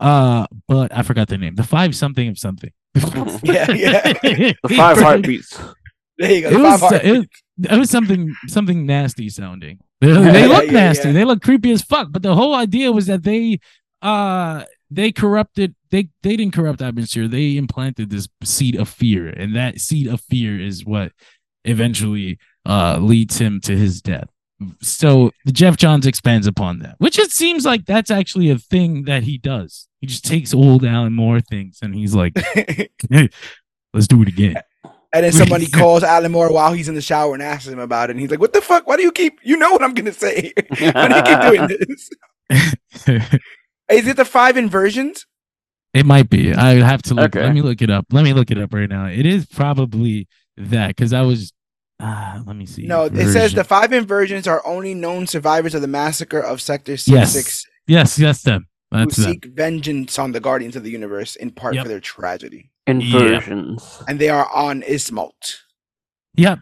Uh, 0.00 0.46
but 0.68 0.94
I 0.96 1.02
forgot 1.02 1.28
the 1.28 1.38
name. 1.38 1.54
The 1.54 1.62
five 1.62 1.94
something 1.94 2.28
of 2.28 2.38
something. 2.38 2.70
Yeah, 3.42 3.70
yeah. 3.72 4.12
The 4.22 4.54
five 4.76 4.98
heartbeats. 4.98 5.58
There 6.16 6.30
you 6.30 6.42
go. 6.42 6.50
It 6.50 6.60
was, 6.60 6.80
five 6.80 7.04
it, 7.04 7.28
it 7.72 7.76
was 7.76 7.90
something 7.90 8.32
something 8.46 8.86
nasty 8.86 9.28
sounding. 9.28 9.80
They, 10.00 10.12
Yeah, 10.12 10.30
they 10.30 10.46
look 10.46 10.66
yeah, 10.66 10.70
nasty. 10.72 11.08
yeah. 11.08 11.12
They 11.12 11.24
look 11.24 11.42
creepy 11.42 11.72
as 11.72 11.82
fuck. 11.82 12.12
But 12.12 12.22
the 12.22 12.36
whole 12.36 12.54
idea 12.54 12.92
was 12.92 13.06
that 13.06 13.24
they 13.24 13.58
uh 14.00 14.62
they 14.94 15.12
corrupted 15.12 15.74
they 15.90 16.08
they 16.22 16.36
didn't 16.36 16.54
corrupt 16.54 16.80
Abin 16.80 17.08
Sur. 17.08 17.28
They 17.28 17.56
implanted 17.56 18.10
this 18.10 18.28
seed 18.42 18.76
of 18.76 18.88
fear, 18.88 19.28
and 19.28 19.54
that 19.54 19.80
seed 19.80 20.06
of 20.06 20.20
fear 20.20 20.60
is 20.60 20.84
what 20.84 21.12
eventually 21.64 22.38
uh 22.66 22.98
leads 23.00 23.38
him 23.38 23.60
to 23.62 23.76
his 23.76 24.00
death. 24.02 24.28
So 24.80 25.30
Geoff 25.48 25.76
Johns 25.76 26.06
expands 26.06 26.46
upon 26.46 26.78
that, 26.78 26.94
which 26.98 27.18
it 27.18 27.30
seems 27.32 27.64
like 27.66 27.86
that's 27.86 28.10
actually 28.10 28.50
a 28.50 28.58
thing 28.58 29.04
that 29.04 29.24
he 29.24 29.36
does. 29.36 29.88
He 30.00 30.06
just 30.06 30.24
takes 30.24 30.54
old 30.54 30.84
Alan 30.84 31.12
Moore 31.12 31.40
things 31.40 31.80
and 31.82 31.94
he's 31.94 32.14
like, 32.14 32.34
let's 33.10 34.06
do 34.06 34.22
it 34.22 34.28
again. 34.28 34.56
and 35.12 35.24
then 35.24 35.32
somebody 35.32 35.66
calls 35.70 36.02
Alan 36.02 36.32
Moore 36.32 36.52
while 36.52 36.72
he's 36.72 36.88
in 36.88 36.94
the 36.94 37.02
shower 37.02 37.34
and 37.34 37.42
asks 37.42 37.66
him 37.66 37.78
about 37.78 38.10
it, 38.10 38.12
and 38.12 38.20
he's 38.20 38.30
like, 38.30 38.40
"What 38.40 38.52
the 38.52 38.60
fuck? 38.60 38.86
Why 38.86 38.96
do 38.96 39.02
you 39.02 39.12
keep? 39.12 39.38
You 39.42 39.56
know 39.56 39.72
what 39.72 39.82
I'm 39.82 39.94
gonna 39.94 40.12
say? 40.12 40.52
Why 40.78 41.08
do 41.08 41.16
you 41.16 41.22
keep 41.22 41.40
doing 41.40 41.68
this? 41.68 42.10
Is 43.90 44.06
it 44.06 44.16
the 44.16 44.24
five 44.24 44.56
inversions? 44.56 45.26
It 45.92 46.06
might 46.06 46.28
be. 46.28 46.52
I 46.52 46.74
have 46.74 47.02
to 47.02 47.14
look. 47.14 47.36
Okay. 47.36 47.42
Let 47.44 47.54
me 47.54 47.62
look 47.62 47.80
it 47.82 47.90
up. 47.90 48.06
Let 48.10 48.24
me 48.24 48.32
look 48.32 48.50
it 48.50 48.58
up 48.58 48.74
right 48.74 48.88
now. 48.88 49.06
It 49.06 49.26
is 49.26 49.46
probably 49.46 50.26
that 50.56 50.88
because 50.88 51.12
I 51.12 51.22
was. 51.22 51.52
Uh, 52.00 52.40
let 52.46 52.56
me 52.56 52.66
see. 52.66 52.86
No, 52.86 53.04
it 53.04 53.32
says 53.32 53.54
the 53.54 53.62
five 53.62 53.92
inversions 53.92 54.48
are 54.48 54.66
only 54.66 54.94
known 54.94 55.26
survivors 55.28 55.74
of 55.74 55.80
the 55.82 55.86
massacre 55.86 56.40
of 56.40 56.60
Sector 56.60 56.96
Six 56.96 57.08
Yes, 57.08 57.32
Six 57.32 57.66
Yes, 57.86 58.18
yes, 58.18 58.42
them. 58.42 58.66
who 58.90 58.98
them. 58.98 59.10
seek 59.10 59.44
vengeance 59.44 60.18
on 60.18 60.32
the 60.32 60.40
Guardians 60.40 60.74
of 60.74 60.82
the 60.82 60.90
Universe 60.90 61.36
in 61.36 61.52
part 61.52 61.74
Yep. 61.76 61.84
for 61.84 61.88
their 61.88 62.00
tragedy, 62.00 62.72
Inversions. 62.88 64.02
and 64.08 64.18
they 64.18 64.28
are 64.28 64.50
on 64.52 64.82
Ysmault. 64.82 65.58
Yep. 66.36 66.58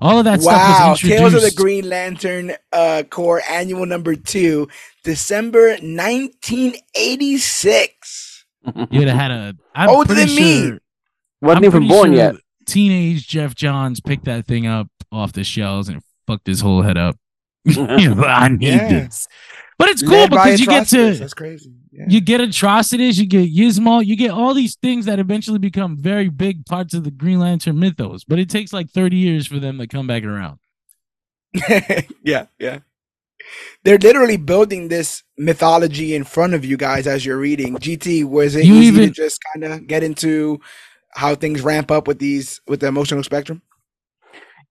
All 0.00 0.18
of 0.18 0.24
that 0.24 0.40
wow, 0.40 0.94
stuff 0.94 1.02
was 1.02 1.10
Tales 1.10 1.34
of 1.34 1.42
the. 1.42 1.50
Green 1.50 1.88
Lantern 1.88 2.52
uh, 2.72 3.02
Corps 3.10 3.42
Annual 3.48 3.86
Number 3.86 4.14
Two, 4.14 4.68
December 5.08 5.70
1986. 5.80 8.44
You'd 8.90 9.08
have 9.08 9.16
had 9.16 9.30
a. 9.30 9.54
I'm 9.74 9.88
oh, 9.88 9.96
Older 9.96 10.14
pretty 10.14 10.26
than 10.26 10.36
me. 10.36 10.62
sure- 10.68 10.78
Wasn't 11.40 11.58
I'm 11.58 11.64
even 11.64 11.88
born 11.88 12.10
sure 12.10 12.16
yet. 12.16 12.34
Teenage 12.66 13.26
Geoff 13.26 13.54
Johns 13.54 14.00
picked 14.00 14.26
that 14.26 14.46
thing 14.46 14.66
up 14.66 14.88
off 15.10 15.32
the 15.32 15.44
shelves 15.44 15.88
and 15.88 16.02
fucked 16.26 16.46
his 16.46 16.60
whole 16.60 16.82
head 16.82 16.98
up. 16.98 17.16
I 17.66 18.48
need 18.48 18.66
Yeah. 18.66 18.88
this. 18.88 19.26
But 19.78 19.88
it's 19.88 20.02
cool 20.02 20.10
Led 20.12 20.28
because 20.30 20.60
you 20.60 20.66
get 20.66 20.88
to 20.88 21.14
That's 21.14 21.32
crazy. 21.32 21.72
Yeah. 21.92 22.04
you 22.08 22.20
get 22.20 22.40
Atrocitus, 22.42 23.16
you 23.16 23.24
get 23.26 23.48
Ysmault, 23.48 24.04
you 24.06 24.16
get 24.16 24.32
all 24.32 24.52
these 24.52 24.74
things 24.76 25.06
that 25.06 25.18
eventually 25.20 25.58
become 25.58 25.96
very 25.96 26.28
big 26.28 26.66
parts 26.66 26.92
of 26.94 27.04
the 27.04 27.10
Green 27.12 27.38
Lantern 27.38 27.78
mythos. 27.78 28.24
But 28.24 28.38
it 28.40 28.50
takes 28.50 28.72
like 28.74 28.90
30 28.90 29.16
years 29.16 29.46
for 29.46 29.58
them 29.58 29.78
to 29.78 29.86
come 29.86 30.06
back 30.06 30.24
around. 30.24 30.58
yeah, 32.22 32.46
yeah. 32.58 32.80
They're 33.84 33.98
literally 33.98 34.36
building 34.36 34.88
this 34.88 35.22
mythology 35.36 36.14
in 36.14 36.24
front 36.24 36.54
of 36.54 36.64
you 36.64 36.76
guys 36.76 37.06
as 37.06 37.24
you're 37.24 37.38
reading. 37.38 37.76
GT, 37.76 38.24
was 38.24 38.54
it 38.56 38.64
You 38.64 38.74
easy 38.74 38.86
even- 38.88 39.08
to 39.08 39.10
just 39.10 39.38
kind 39.52 39.64
of 39.64 39.86
get 39.86 40.02
into 40.02 40.58
how 41.14 41.34
things 41.34 41.62
ramp 41.62 41.90
up 41.90 42.06
with 42.06 42.18
these 42.18 42.60
with 42.68 42.80
the 42.80 42.86
emotional 42.88 43.22
spectrum? 43.22 43.62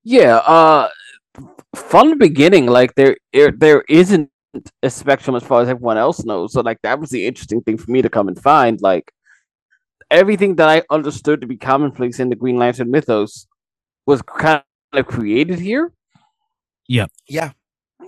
Yeah, 0.03 0.37
uh 0.37 0.89
from 1.75 2.09
the 2.11 2.15
beginning, 2.15 2.65
like 2.67 2.95
there 2.95 3.17
there, 3.33 3.51
there 3.51 3.83
isn't 3.89 4.29
a 4.81 4.89
spectrum 4.89 5.35
as 5.35 5.43
far 5.43 5.61
as 5.61 5.69
everyone 5.69 5.97
else 5.97 6.23
knows. 6.25 6.53
So 6.53 6.61
like 6.61 6.79
that 6.83 6.99
was 6.99 7.09
the 7.09 7.25
interesting 7.27 7.61
thing 7.61 7.77
for 7.77 7.91
me 7.91 8.01
to 8.01 8.09
come 8.09 8.27
and 8.27 8.41
find. 8.41 8.79
Like 8.81 9.11
everything 10.09 10.55
that 10.55 10.69
I 10.69 10.83
understood 10.89 11.41
to 11.41 11.47
be 11.47 11.57
commonplace 11.57 12.19
in 12.19 12.29
the 12.29 12.35
Green 12.35 12.57
Lantern 12.57 12.89
mythos 12.91 13.47
was 14.05 14.21
kind 14.21 14.63
of 14.93 15.05
created 15.07 15.59
here. 15.59 15.91
Yep. 16.87 17.11
Yeah. 17.27 17.51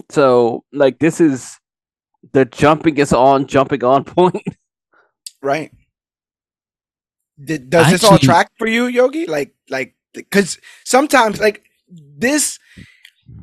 So 0.09 0.63
like 0.71 0.99
this 0.99 1.21
is 1.21 1.59
the 2.33 2.45
jumping 2.45 2.97
is 2.97 3.13
on, 3.13 3.47
jumping 3.47 3.83
on 3.83 4.03
point. 4.05 4.43
Right. 5.41 5.71
Did, 7.43 7.69
does 7.69 7.91
this 7.91 8.03
all 8.03 8.17
track 8.17 8.51
for 8.57 8.67
you, 8.67 8.87
Yogi? 8.87 9.25
Like, 9.25 9.55
like, 9.69 9.95
because 10.13 10.59
sometimes, 10.83 11.39
like 11.39 11.63
this, 11.89 12.59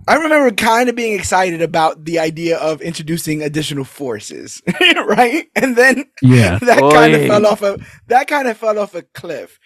I 0.07 0.17
remember 0.17 0.51
kind 0.55 0.91
of 0.91 0.95
being 0.97 1.19
excited 1.19 1.63
about 1.63 2.05
the 2.05 2.19
idea 2.19 2.59
of 2.59 2.83
introducing 2.83 3.43
additional 3.43 3.85
forces, 3.85 4.61
right? 5.07 5.47
And 5.57 5.77
then 5.77 6.05
Yeah. 6.21 6.59
that 6.63 6.81
kind 6.81 7.15
of 7.15 7.27
fell 7.27 7.47
off 7.47 7.63
a 7.63 7.79
that 8.09 8.27
kind 8.29 8.49
of 8.49 8.59
fell 8.59 8.79
off 8.79 8.95
a 8.95 9.03
cliff. 9.03 9.59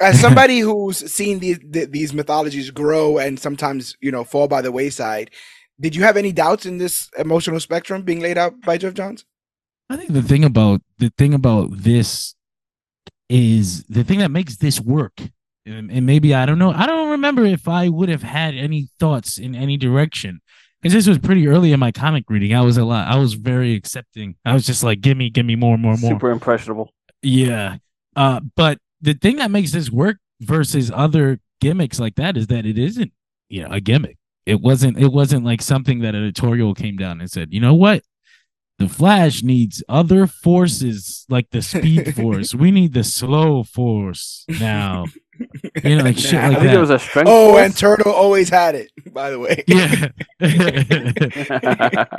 As 0.00 0.18
somebody 0.18 0.58
who's 0.60 0.98
seen 1.12 1.38
these 1.38 1.58
th- 1.72 1.90
these 1.90 2.12
mythologies 2.12 2.70
grow 2.70 3.18
and 3.18 3.38
sometimes 3.38 3.96
you 4.00 4.10
know 4.10 4.24
fall 4.24 4.48
by 4.48 4.62
the 4.62 4.72
wayside, 4.72 5.30
did 5.80 5.96
you 5.96 6.02
have 6.04 6.16
any 6.16 6.32
doubts 6.32 6.66
in 6.66 6.78
this 6.78 7.10
emotional 7.18 7.60
spectrum 7.60 8.02
being 8.02 8.20
laid 8.20 8.38
out 8.38 8.60
by 8.62 8.78
Geoff 8.78 8.94
Johns? 8.94 9.24
I 9.90 9.96
think 9.96 10.12
the 10.12 10.22
thing 10.22 10.44
about 10.44 10.80
the 10.98 11.12
thing 11.18 11.34
about 11.34 11.70
this 11.72 12.34
is 13.28 13.84
the 13.84 14.04
thing 14.04 14.18
that 14.20 14.30
makes 14.30 14.56
this 14.56 14.80
work. 14.80 15.20
And, 15.66 15.90
and 15.90 16.04
maybe 16.04 16.34
I 16.34 16.44
don't 16.44 16.58
know. 16.58 16.72
I 16.72 16.86
don't 16.86 17.10
remember 17.10 17.44
if 17.44 17.68
I 17.68 17.88
would 17.88 18.08
have 18.08 18.22
had 18.22 18.54
any 18.54 18.88
thoughts 18.98 19.38
in 19.38 19.54
any 19.54 19.76
direction 19.76 20.40
because 20.80 20.92
this 20.92 21.06
was 21.06 21.18
pretty 21.18 21.48
early 21.48 21.72
in 21.72 21.80
my 21.80 21.90
comic 21.90 22.24
reading. 22.28 22.54
I 22.54 22.60
was 22.60 22.76
a 22.76 22.84
lot. 22.84 23.08
I 23.08 23.16
was 23.16 23.34
very 23.34 23.74
accepting. 23.74 24.36
I 24.44 24.52
was 24.52 24.66
just 24.66 24.84
like, 24.84 25.00
give 25.00 25.16
me, 25.16 25.30
give 25.30 25.46
me 25.46 25.56
more, 25.56 25.78
more, 25.78 25.96
more. 25.96 26.10
Super 26.10 26.30
impressionable. 26.30 26.92
Yeah. 27.22 27.78
Uh, 28.14 28.40
but 28.56 28.78
the 29.00 29.14
thing 29.14 29.36
that 29.36 29.50
makes 29.50 29.72
this 29.72 29.90
work 29.90 30.18
versus 30.40 30.90
other 30.94 31.40
gimmicks 31.62 31.98
like 31.98 32.16
that 32.16 32.36
is 32.36 32.48
that 32.48 32.66
it 32.66 32.78
isn't, 32.78 33.12
you 33.48 33.62
know, 33.62 33.70
a 33.70 33.80
gimmick. 33.80 34.18
It 34.46 34.60
wasn't. 34.60 34.98
It 34.98 35.12
wasn't 35.12 35.44
like 35.44 35.62
something 35.62 36.00
that 36.00 36.14
editorial 36.14 36.74
came 36.74 36.96
down 36.96 37.20
and 37.20 37.30
said, 37.30 37.48
you 37.52 37.60
know 37.60 37.74
what, 37.74 38.02
the 38.78 38.88
Flash 38.88 39.42
needs 39.42 39.82
other 39.88 40.26
forces 40.26 41.24
like 41.28 41.50
the 41.50 41.62
Speed 41.62 42.14
Force. 42.16 42.54
we 42.54 42.70
need 42.70 42.92
the 42.92 43.04
Slow 43.04 43.62
Force 43.62 44.44
now. 44.60 45.06
You 45.82 45.96
know, 45.96 46.04
like 46.04 46.18
shit 46.26 46.34
I 46.34 46.48
like 46.48 46.58
think 46.58 46.70
that. 46.70 46.76
it 46.76 46.80
was 46.80 46.90
a 46.90 46.98
strength. 46.98 47.28
Oh, 47.30 47.52
force. 47.52 47.64
and 47.64 47.76
Turtle 47.76 48.12
always 48.12 48.48
had 48.50 48.74
it, 48.74 48.90
by 49.12 49.30
the 49.30 49.38
way. 49.38 49.64
Yeah. 49.66 50.08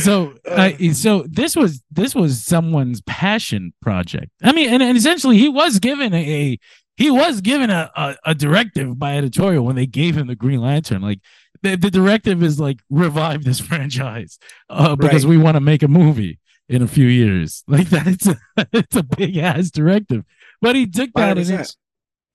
so 0.00 0.34
Uh. 0.48 0.54
I 0.80 0.90
so 0.92 1.24
this 1.28 1.54
was 1.56 1.82
this 1.90 2.14
was 2.14 2.44
someone's 2.44 3.00
passion 3.02 3.72
project 3.80 4.30
i 4.42 4.50
mean 4.52 4.68
and, 4.70 4.82
and 4.82 4.96
essentially 4.98 5.38
he 5.38 5.48
was 5.48 5.78
given 5.78 6.12
a, 6.12 6.16
a 6.52 6.58
he 6.98 7.10
was 7.10 7.40
given 7.40 7.70
a, 7.70 7.90
a, 7.96 8.16
a 8.26 8.34
directive 8.34 8.98
by 8.98 9.16
editorial 9.16 9.64
when 9.64 9.76
they 9.76 9.86
gave 9.86 10.16
him 10.16 10.26
the 10.26 10.34
green 10.36 10.60
lantern 10.60 11.00
like 11.00 11.20
the, 11.62 11.76
the 11.76 11.90
directive 11.90 12.42
is 12.42 12.58
like 12.60 12.80
revive 12.90 13.44
this 13.44 13.60
franchise 13.68 14.38
uh, 14.68 14.94
because 14.96 15.24
Right. 15.24 15.30
we 15.30 15.38
want 15.38 15.54
to 15.56 15.60
make 15.60 15.82
a 15.82 15.88
movie 15.88 16.38
in 16.68 16.82
a 16.82 16.88
few 16.88 17.06
years 17.06 17.64
like 17.68 17.88
that's 17.88 18.26
a, 18.26 18.36
it's 18.72 18.96
a 18.96 19.02
big 19.02 19.36
ass 19.38 19.70
directive 19.70 20.24
but 20.60 20.76
he 20.76 20.86
took 20.86 21.10
that 21.14 21.38
and 21.38 21.46
100%. 21.46 21.60
it's 21.60 21.76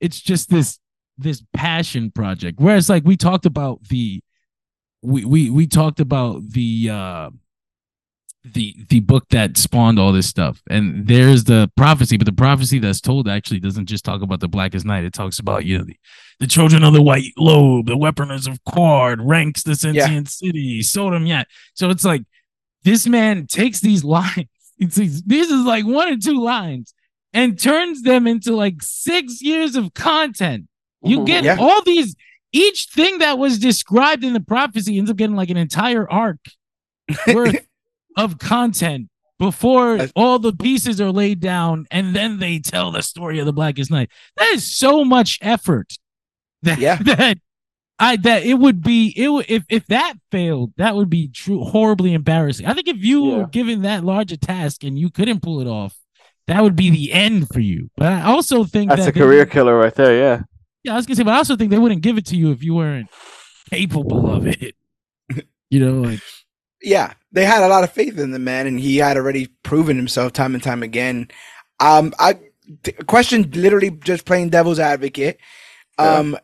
it's 0.00 0.20
just 0.20 0.50
this 0.50 0.78
this 1.18 1.44
passion 1.52 2.10
project 2.10 2.58
whereas 2.58 2.88
like 2.88 3.04
we 3.04 3.16
talked 3.16 3.46
about 3.46 3.82
the 3.88 4.20
we 5.02 5.24
we 5.24 5.50
we 5.50 5.66
talked 5.66 6.00
about 6.00 6.42
the 6.50 6.88
uh 6.90 7.30
the 8.44 8.76
the 8.90 9.00
book 9.00 9.26
that 9.30 9.56
spawned 9.56 9.98
all 9.98 10.12
this 10.12 10.26
stuff. 10.26 10.62
And 10.68 11.06
there's 11.06 11.44
the 11.44 11.70
prophecy 11.76 12.16
but 12.16 12.26
the 12.26 12.32
prophecy 12.32 12.78
that's 12.78 13.00
told 13.00 13.28
actually 13.28 13.60
doesn't 13.60 13.86
just 13.86 14.04
talk 14.04 14.22
about 14.22 14.40
the 14.40 14.48
blackest 14.48 14.84
night. 14.84 15.04
It 15.04 15.14
talks 15.14 15.38
about 15.38 15.64
you 15.64 15.78
know 15.78 15.84
the, 15.84 15.96
the 16.40 16.46
children 16.46 16.84
of 16.84 16.92
the 16.92 17.02
white 17.02 17.32
lobe 17.38 17.86
the 17.86 17.96
weaponers 17.96 18.46
of 18.46 18.62
Qward 18.64 19.18
Ranx 19.20 19.62
the 19.62 19.74
sentient 19.74 20.28
city 20.28 20.80
Sodam 20.80 21.26
Yat 21.26 21.48
so 21.72 21.88
it's 21.88 22.04
like 22.04 22.22
this 22.82 23.06
man 23.06 23.46
takes 23.46 23.80
these 23.80 24.04
lines. 24.16 24.46
It's, 24.78 24.96
these 24.96 25.22
these 25.22 25.50
is 25.50 25.64
like 25.64 25.86
one 25.86 26.12
or 26.12 26.16
two 26.16 26.42
lines 26.42 26.94
and 27.32 27.58
turns 27.58 28.02
them 28.02 28.26
into 28.26 28.54
like 28.54 28.82
six 28.82 29.40
years 29.40 29.74
of 29.74 29.94
content. 29.94 30.68
You 31.02 31.18
mm-hmm. 31.18 31.24
get 31.24 31.44
Yeah. 31.44 31.56
all 31.58 31.82
these 31.82 32.14
each 32.52 32.88
thing 32.94 33.18
that 33.18 33.38
was 33.38 33.58
described 33.58 34.22
in 34.22 34.32
the 34.32 34.40
prophecy 34.40 34.98
ends 34.98 35.10
up 35.10 35.16
getting 35.16 35.34
like 35.34 35.50
an 35.50 35.56
entire 35.56 36.08
arc 36.08 36.38
worth 37.34 37.66
of 38.16 38.38
content 38.38 39.08
before 39.38 39.92
That's- 39.96 40.12
all 40.14 40.38
the 40.38 40.52
pieces 40.52 41.00
are 41.00 41.10
laid 41.10 41.40
down 41.40 41.86
and 41.90 42.14
then 42.14 42.38
they 42.38 42.58
tell 42.60 42.92
the 42.92 43.02
story 43.02 43.38
of 43.38 43.46
the 43.46 43.52
blackest 43.52 43.90
night 43.90 44.10
that 44.36 44.52
is 44.52 44.74
so 44.76 45.04
much 45.04 45.38
effort 45.42 45.94
that 46.62 46.78
Yeah. 46.78 46.96
that 47.02 47.38
i 47.98 48.16
that 48.16 48.44
it 48.44 48.54
would 48.54 48.82
be 48.82 49.12
it 49.16 49.28
would 49.28 49.46
if 49.48 49.64
if 49.68 49.86
that 49.86 50.14
failed 50.30 50.72
that 50.76 50.94
would 50.96 51.10
be 51.10 51.28
true 51.28 51.62
horribly 51.64 52.12
embarrassing 52.14 52.66
i 52.66 52.74
think 52.74 52.88
if 52.88 52.98
you 53.04 53.26
Yeah. 53.30 53.36
were 53.38 53.46
given 53.46 53.82
that 53.82 54.04
large 54.04 54.30
a 54.32 54.36
task 54.36 54.84
and 54.84 54.98
you 54.98 55.10
couldn't 55.10 55.40
pull 55.42 55.60
it 55.60 55.66
off 55.66 55.96
that 56.46 56.62
would 56.62 56.76
be 56.76 56.90
the 56.90 57.12
end 57.12 57.48
for 57.48 57.60
you 57.60 57.90
but 57.96 58.12
i 58.12 58.22
also 58.22 58.64
think 58.64 58.90
That's 58.90 59.04
that 59.06 59.16
a 59.16 59.18
career 59.18 59.46
killer 59.46 59.76
right 59.76 59.94
there. 59.94 60.16
Yeah. 60.16 60.42
yeah, 60.84 60.92
I 60.92 60.96
was 60.96 61.06
gonna 61.06 61.16
say, 61.16 61.22
but 61.24 61.34
I 61.34 61.38
also 61.38 61.56
think 61.56 61.70
they 61.70 61.78
wouldn't 61.78 62.02
give 62.02 62.18
it 62.18 62.26
to 62.26 62.36
you 62.36 62.50
if 62.52 62.62
you 62.62 62.74
weren't 62.74 63.08
capable 63.70 64.30
of 64.30 64.46
it. 64.46 64.74
You 65.70 65.80
know, 65.80 66.02
like 66.08 66.20
yeah, 66.84 67.14
they 67.32 67.44
had 67.44 67.62
a 67.62 67.68
lot 67.68 67.84
of 67.84 67.92
faith 67.92 68.18
in 68.18 68.30
the 68.30 68.38
man, 68.38 68.66
and 68.66 68.78
he 68.78 68.98
had 68.98 69.16
already 69.16 69.48
proven 69.62 69.96
himself 69.96 70.32
time 70.32 70.54
and 70.54 70.62
time 70.62 70.82
again. 70.82 71.28
Um, 71.80 72.12
I 72.18 72.38
t- 72.82 72.92
question 73.06 73.50
literally 73.52 73.90
just 73.90 74.24
playing 74.24 74.50
devil's 74.50 74.78
advocate. 74.78 75.38
Um, 75.98 76.36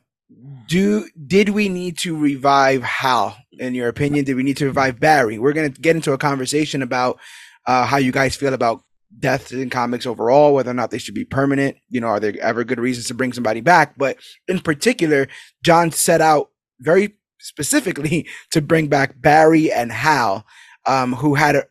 do 0.68 1.08
did 1.26 1.50
we 1.50 1.68
need 1.68 1.98
to 1.98 2.16
revive 2.16 2.82
Hal? 2.82 3.36
In 3.52 3.74
your 3.74 3.88
opinion, 3.88 4.24
did 4.24 4.36
we 4.36 4.42
need 4.42 4.56
to 4.58 4.66
revive 4.66 4.98
Barry? 4.98 5.38
We're 5.38 5.52
gonna 5.52 5.68
get 5.68 5.96
into 5.96 6.12
a 6.12 6.18
conversation 6.18 6.82
about 6.82 7.20
uh, 7.66 7.84
how 7.84 7.98
you 7.98 8.12
guys 8.12 8.36
feel 8.36 8.54
about 8.54 8.82
deaths 9.18 9.52
in 9.52 9.68
comics 9.70 10.06
overall, 10.06 10.54
whether 10.54 10.70
or 10.70 10.74
not 10.74 10.90
they 10.90 10.98
should 10.98 11.14
be 11.14 11.24
permanent. 11.24 11.76
You 11.88 12.00
know, 12.00 12.06
are 12.06 12.20
there 12.20 12.34
ever 12.40 12.64
good 12.64 12.80
reasons 12.80 13.08
to 13.08 13.14
bring 13.14 13.32
somebody 13.32 13.60
back? 13.60 13.98
But 13.98 14.16
in 14.48 14.60
particular, 14.60 15.28
John 15.62 15.90
set 15.90 16.20
out 16.20 16.50
very 16.78 17.16
specifically 17.40 18.26
to 18.50 18.60
bring 18.60 18.88
back 18.88 19.20
Barry 19.20 19.72
and 19.72 19.92
Hal, 19.92 20.46
um, 20.86 21.14
who 21.14 21.34
had 21.34 21.56
uh, 21.56 21.62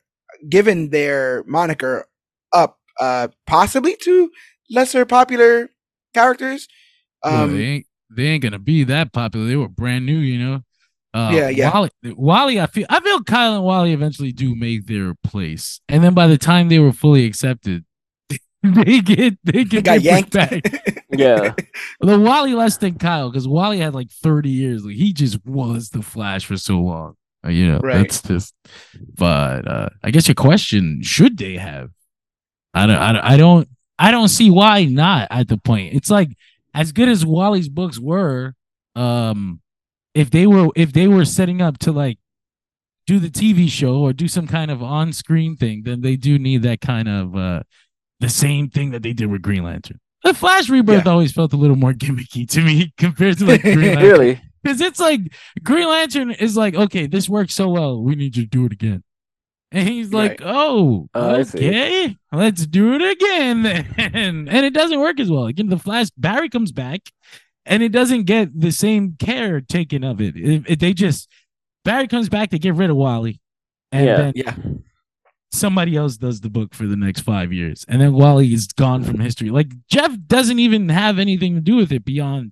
given 0.50 0.90
their 0.90 1.44
moniker 1.46 2.08
up, 2.54 2.78
uh, 3.00 3.30
possibly 3.48 3.96
to 4.04 4.32
lesser 4.70 5.06
popular 5.06 5.70
characters. 6.14 6.68
well, 7.24 7.44
Um, 7.44 7.58
they 7.58 7.64
ain't 7.64 7.86
they 8.12 8.24
ain't 8.26 8.44
gonna 8.44 8.60
be 8.60 8.84
that 8.86 9.14
popular. 9.14 9.46
They 9.46 9.56
were 9.56 9.70
brand 9.70 10.06
new, 10.06 10.18
you 10.18 10.40
know. 10.40 10.64
Uh, 11.14 11.32
Yeah, 11.34 11.50
yeah. 11.50 11.72
Wally, 11.72 11.90
Wally, 12.04 12.62
I 12.62 12.68
feel 12.68 12.86
I 12.90 13.00
feel 13.00 13.24
Kyle 13.24 13.56
and 13.56 13.64
Wally 13.64 13.94
eventually 13.94 14.32
do 14.32 14.56
make 14.56 14.86
their 14.88 15.16
place, 15.24 15.80
and 15.88 16.04
then 16.04 16.14
by 16.14 16.28
the 16.28 16.38
time 16.38 16.70
they 16.70 16.80
were 16.80 16.92
fully 16.94 17.26
accepted, 17.26 17.86
they 18.64 19.00
get 19.02 19.38
they 19.44 19.64
get 19.64 19.84
got 19.86 20.02
yanked. 20.02 20.32
back. 20.34 20.62
Yeah. 21.12 21.56
The 22.02 22.20
Wally 22.20 22.54
less 22.54 22.78
than 22.78 23.00
Kyle, 23.00 23.32
because 23.32 23.48
Wally 23.48 23.80
had 23.80 23.96
like 23.96 24.12
30 24.12 24.50
years. 24.50 24.86
Like 24.86 24.94
he 24.96 25.12
just 25.12 25.44
was 25.44 25.90
the 25.90 26.04
Flash 26.04 26.46
for 26.46 26.56
so 26.56 26.78
long. 26.80 27.16
Uh, 27.44 27.50
you 27.50 27.68
know, 27.68 27.80
Right. 27.80 27.98
that's 27.98 28.22
just 28.22 28.54
but 29.16 29.68
uh 29.68 29.90
I 30.04 30.12
guess 30.12 30.28
your 30.28 30.36
question, 30.36 31.02
should 31.02 31.38
they 31.40 31.58
have? 31.58 31.90
I 32.76 32.86
don't 32.86 32.96
I 32.98 33.12
don't 33.14 33.24
I 33.24 33.38
don't 33.38 33.70
I 33.98 34.12
don't 34.12 34.28
see 34.28 34.52
why 34.52 34.86
not 34.86 35.28
at 35.32 35.48
the 35.48 35.58
point. 35.58 35.96
It's 35.96 36.12
like 36.12 36.30
as 36.76 36.92
good 36.92 37.10
as 37.10 37.26
Wally's 37.26 37.70
books 37.70 37.98
were, 38.00 38.54
um 38.96 39.62
if 40.14 40.30
they 40.30 40.46
were 40.46 40.68
if 40.76 40.94
they 40.94 41.08
were 41.08 41.26
setting 41.26 41.60
up 41.62 41.80
to 41.80 41.92
like 41.92 42.20
do 43.08 43.18
the 43.18 43.30
TV 43.30 43.68
show 43.68 43.96
or 43.98 44.14
do 44.14 44.28
some 44.28 44.46
kind 44.46 44.70
of 44.70 44.84
on-screen 44.84 45.56
thing, 45.56 45.82
then 45.84 46.02
they 46.02 46.16
do 46.16 46.38
need 46.38 46.62
that 46.62 46.82
kind 46.82 47.10
of 47.10 47.36
uh 47.36 47.64
the 48.20 48.30
same 48.30 48.70
thing 48.70 48.92
that 48.92 49.04
they 49.04 49.14
did 49.14 49.28
with 49.28 49.42
Green 49.42 49.64
Lantern. 49.64 50.00
The 50.24 50.34
Flash 50.34 50.70
Rebirth 50.70 51.08
always 51.08 51.32
felt 51.32 51.54
a 51.54 51.58
little 51.58 51.76
more 51.78 51.94
gimmicky 52.04 52.48
to 52.50 52.62
me 52.62 52.94
compared 52.98 53.38
to 53.40 53.46
like 53.46 53.62
Green 53.62 53.80
Lantern. 53.96 54.04
really. 54.04 54.42
Because 54.62 54.82
it's 54.82 55.00
like 55.00 55.22
Green 55.64 55.88
Lantern 55.88 56.32
is 56.32 56.58
like, 56.58 56.76
okay, 56.76 57.08
this 57.08 57.30
works 57.30 57.56
so 57.56 57.70
well, 57.70 58.02
we 58.04 58.16
need 58.16 58.36
you 58.36 58.44
to 58.44 58.50
do 58.50 58.66
it 58.66 58.74
again. 58.74 59.04
And 59.72 59.88
he's 59.88 60.12
like, 60.12 60.42
oh, 60.44 61.08
Oh, 61.14 61.30
I 61.36 61.40
okay, 61.42 62.18
let's 62.32 62.66
do 62.66 62.94
it 62.96 63.02
again 63.04 63.62
then. 63.64 63.86
And 64.50 64.50
it 64.66 64.74
doesn't 64.74 65.00
work 65.00 65.20
as 65.20 65.30
well. 65.32 65.46
Again, 65.46 65.70
the 65.70 65.78
Flash 65.78 66.10
Barry 66.18 66.50
comes 66.50 66.72
back, 66.74 67.02
and 67.66 67.82
it 67.84 67.90
doesn't 67.94 68.24
get 68.24 68.60
the 68.60 68.72
same 68.72 69.16
care 69.20 69.62
taken 69.62 70.04
of 70.04 70.20
it. 70.20 70.36
It- 70.36 70.64
it- 70.68 70.80
they 70.80 70.94
just 70.94 71.30
Barry 71.86 72.08
comes 72.08 72.28
back 72.30 72.50
to 72.50 72.60
get 72.60 72.74
rid 72.76 72.90
of 72.90 72.96
Wally, 72.98 73.40
and 73.92 74.06
Yeah. 74.06 74.18
then 74.18 74.34
yeah, 74.36 74.56
somebody 75.52 75.96
else 75.96 76.18
does 76.18 76.42
the 76.42 76.50
book 76.50 76.74
for 76.74 76.86
the 76.88 76.96
next 76.96 77.22
five 77.22 77.52
years, 77.54 77.86
and 77.88 78.02
then 78.02 78.14
Wally 78.14 78.54
is 78.54 78.68
gone 78.68 79.04
from 79.04 79.20
history. 79.20 79.50
Like 79.50 79.70
Geoff 79.88 80.16
doesn't 80.28 80.60
even 80.60 80.90
have 80.90 81.20
anything 81.20 81.56
to 81.56 81.62
do 81.62 81.76
with 81.76 81.92
it 81.92 82.06
beyond 82.06 82.52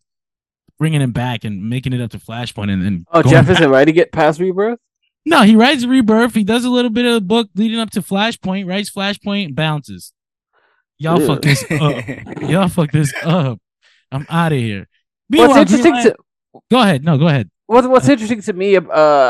bringing 0.80 1.02
him 1.02 1.12
back 1.12 1.44
and 1.44 1.70
making 1.70 1.94
it 1.94 2.02
up 2.02 2.12
to 2.12 2.20
Flashpoint, 2.20 2.72
and 2.72 2.82
then 2.84 3.06
Oh, 3.12 3.22
Geoff 3.24 3.48
back- 3.48 3.58
isn't 3.58 3.70
ready 3.72 3.92
to 3.92 3.96
get 3.96 4.12
past 4.12 4.40
Rebirth. 4.40 4.80
No, 5.26 5.42
he 5.42 5.56
writes 5.56 5.86
Rebirth. 5.86 6.34
He 6.36 6.44
does 6.46 6.64
a 6.64 6.70
little 6.70 6.92
bit 6.92 7.06
of 7.06 7.14
the 7.16 7.22
book 7.22 7.50
leading 7.56 7.80
up 7.80 7.90
to 7.92 8.02
Flashpoint. 8.02 8.66
Writes 8.68 8.90
Flashpoint 8.90 9.46
and 9.48 9.56
bounces. 9.56 10.14
Y'all 11.00 11.20
Ew. 11.20 11.28
fuck 11.28 11.42
this 11.42 11.64
up. 11.70 12.42
Y'all 12.44 12.70
fuck 12.70 12.92
this 12.92 13.14
up. 13.24 13.60
I'm 14.12 14.26
out 14.30 14.54
of 14.54 14.58
here. 14.58 14.88
What's 15.30 15.58
interesting 15.58 15.92
Green 15.92 16.04
to 16.06 16.16
Go 16.72 16.82
ahead. 16.82 17.04
No, 17.04 17.18
go 17.18 17.28
ahead. 17.28 17.50
what's, 17.66 17.86
what's 17.88 18.08
interesting 18.08 18.42
to 18.42 18.54
me, 18.54 18.78
uh, 18.78 18.82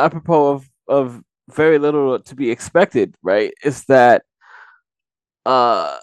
apropos 0.05 0.51
of 0.53 0.69
of 0.87 1.21
very 1.49 1.77
little 1.79 2.19
to 2.19 2.35
be 2.35 2.49
expected, 2.51 3.15
right, 3.23 3.53
is 3.63 3.83
that 3.85 4.23
uh, 5.45 5.97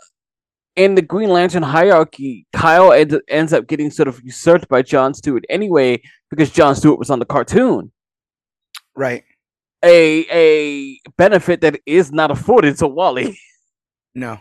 in 0.77 0.95
the 0.95 1.03
Green 1.03 1.31
Lantern 1.31 1.63
hierarchy, 1.63 2.47
Kyle 2.53 2.93
ends, 2.93 3.15
ends 3.29 3.53
up 3.53 3.67
getting 3.67 3.91
sort 3.91 4.09
of 4.09 4.21
usurped 4.25 4.69
by 4.69 4.83
John 4.83 5.15
Stewart 5.15 5.45
anyway 5.49 6.01
because 6.31 6.51
John 6.51 6.75
Stewart 6.75 6.99
was 6.99 7.11
on 7.11 7.19
the 7.19 7.27
cartoon. 7.27 7.93
right. 8.97 9.25
A 9.85 10.25
a 10.33 10.99
benefit 11.19 11.61
that 11.61 11.79
is 11.85 12.11
not 12.11 12.31
afforded 12.31 12.77
to 12.79 12.89
Wally. 12.89 13.39
No. 14.17 14.39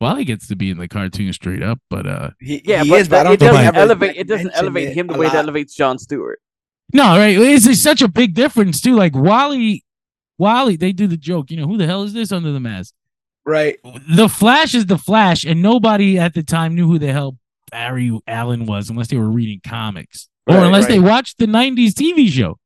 Wally 0.00 0.24
gets 0.24 0.46
to 0.46 0.54
be 0.56 0.70
in 0.70 0.78
the 0.78 0.86
cartoon 0.86 1.32
straight 1.32 1.60
up, 1.62 1.78
but 1.90 2.06
uh 2.06 2.30
He, 2.40 2.62
Yeah, 2.64 2.84
he 2.84 2.90
but 2.90 3.00
is, 3.00 3.08
but 3.08 3.26
I 3.26 3.30
that- 3.36 3.40
don't 3.40 3.48
it 3.48 3.54
doesn't 3.56 3.76
elevate. 3.76 4.16
It 4.16 4.28
doesn't 4.28 4.50
elevate 4.54 4.88
it 4.90 4.94
him 4.96 5.08
the 5.08 5.18
way 5.18 5.26
that 5.26 5.34
lot. 5.34 5.42
elevates 5.42 5.74
John 5.74 5.98
Stewart. 5.98 6.40
no, 6.94 7.02
right? 7.18 7.36
It's, 7.36 7.66
it's 7.66 7.82
such 7.82 8.00
a 8.00 8.08
big 8.08 8.32
difference 8.34 8.80
too. 8.80 8.94
Like 8.94 9.14
Wally, 9.16 9.84
Wally, 10.42 10.76
they 10.76 10.92
do 10.92 11.06
the 11.06 11.16
joke. 11.16 11.50
You 11.52 11.58
know, 11.58 11.66
who 11.68 11.76
the 11.76 11.86
hell 11.86 12.02
is 12.02 12.12
this 12.12 12.32
under 12.32 12.50
the 12.52 12.58
mask? 12.60 12.92
Right. 13.46 13.78
The 14.10 14.28
Flash 14.28 14.74
is 14.74 14.86
the 14.86 14.98
Flash, 14.98 15.44
and 15.44 15.62
nobody 15.62 16.18
at 16.18 16.34
the 16.34 16.42
time 16.42 16.74
knew 16.74 16.86
who 16.88 16.98
the 16.98 17.12
hell 17.12 17.38
Barry 17.70 18.10
Allen 18.26 18.66
was 18.66 18.90
unless 18.90 19.08
they 19.08 19.16
were 19.16 19.30
reading 19.30 19.60
comics 19.66 20.28
or 20.48 20.56
unless 20.56 20.84
right. 20.84 20.90
they 20.90 20.98
watched 20.98 21.38
the 21.38 21.46
'90s 21.46 21.92
TV 21.92 22.28
show. 22.28 22.58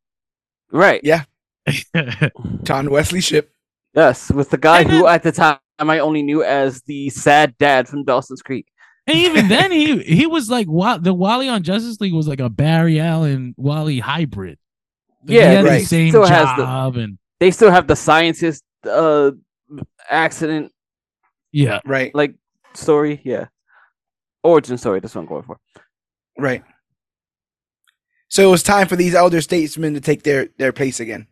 Right. 0.73 1.01
Yeah. 1.05 1.25
John 2.63 2.91
Wesley 2.91 3.21
Shipp. 3.21 3.53
Yes, 3.95 4.31
with 4.31 4.51
the 4.51 4.59
guy 4.59 4.81
And 4.81 4.91
who 4.91 5.03
then- 5.05 5.15
at 5.15 5.23
the 5.23 5.33
time 5.33 5.59
I 5.79 5.99
only 5.99 6.23
knew 6.23 6.43
as 6.43 6.83
the 6.83 7.11
sad 7.11 7.57
dad 7.59 7.89
from 7.89 8.05
Dawson's 8.05 8.43
Creek. 8.43 8.67
And 9.07 9.17
even 9.19 9.49
then, 9.55 9.71
he 9.71 10.03
he 10.03 10.27
was 10.27 10.51
like 10.51 10.67
Wa- 10.69 10.99
the 10.99 11.15
Wally 11.15 11.49
on 11.49 11.63
Justice 11.63 12.01
League 12.01 12.15
was 12.15 12.29
like 12.29 12.41
a 12.41 12.49
Barry 12.51 12.99
Allen 13.01 13.55
Wally 13.57 13.99
hybrid. 14.01 14.59
Like, 15.23 15.31
he 15.31 15.37
Yeah, 15.37 15.51
had 15.53 15.65
right. 15.65 15.79
the 15.81 15.85
same 15.87 16.09
Still 16.11 16.27
has 16.27 16.49
the- 16.57 16.65
job, 16.65 16.97
and 16.97 17.19
They 17.41 17.51
still 17.51 17.71
have 17.71 17.87
the 17.87 17.97
scientist 17.97 18.63
uh 18.89 19.33
accident 20.11 20.73
yeah, 21.53 21.81
Right. 21.85 22.15
like 22.15 22.35
story. 22.75 23.21
Yeah. 23.25 23.47
Origin 24.43 24.77
story, 24.79 25.01
that's 25.01 25.15
what 25.15 25.23
I'm 25.23 25.27
going 25.27 25.43
for. 25.43 25.59
Right. 26.39 26.63
So 28.29 28.47
it 28.47 28.51
was 28.51 28.63
time 28.63 28.89
for 28.89 28.97
these 28.97 29.15
elder 29.15 29.41
statesmen 29.41 29.95
to 29.95 30.01
take 30.01 30.23
their 30.23 30.49
their 30.59 30.73
place 30.73 31.01
again. 31.01 31.27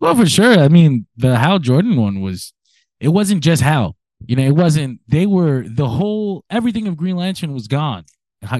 well, 0.00 0.14
for 0.14 0.26
sure. 0.26 0.58
I 0.58 0.68
mean, 0.68 1.06
the 1.16 1.36
Hal 1.38 1.58
Jordan 1.58 1.96
one 1.96 2.20
was, 2.20 2.52
it 3.00 3.08
wasn't 3.08 3.42
just 3.42 3.62
Hal. 3.62 3.96
You 4.26 4.36
know, 4.36 4.44
it 4.44 4.54
wasn't. 4.54 5.00
They 5.08 5.26
were 5.26 5.64
the 5.68 5.88
whole 5.88 6.44
everything 6.50 6.86
of 6.88 6.96
Green 6.96 7.16
Lantern 7.16 7.52
was 7.54 7.66
gone. 7.68 8.04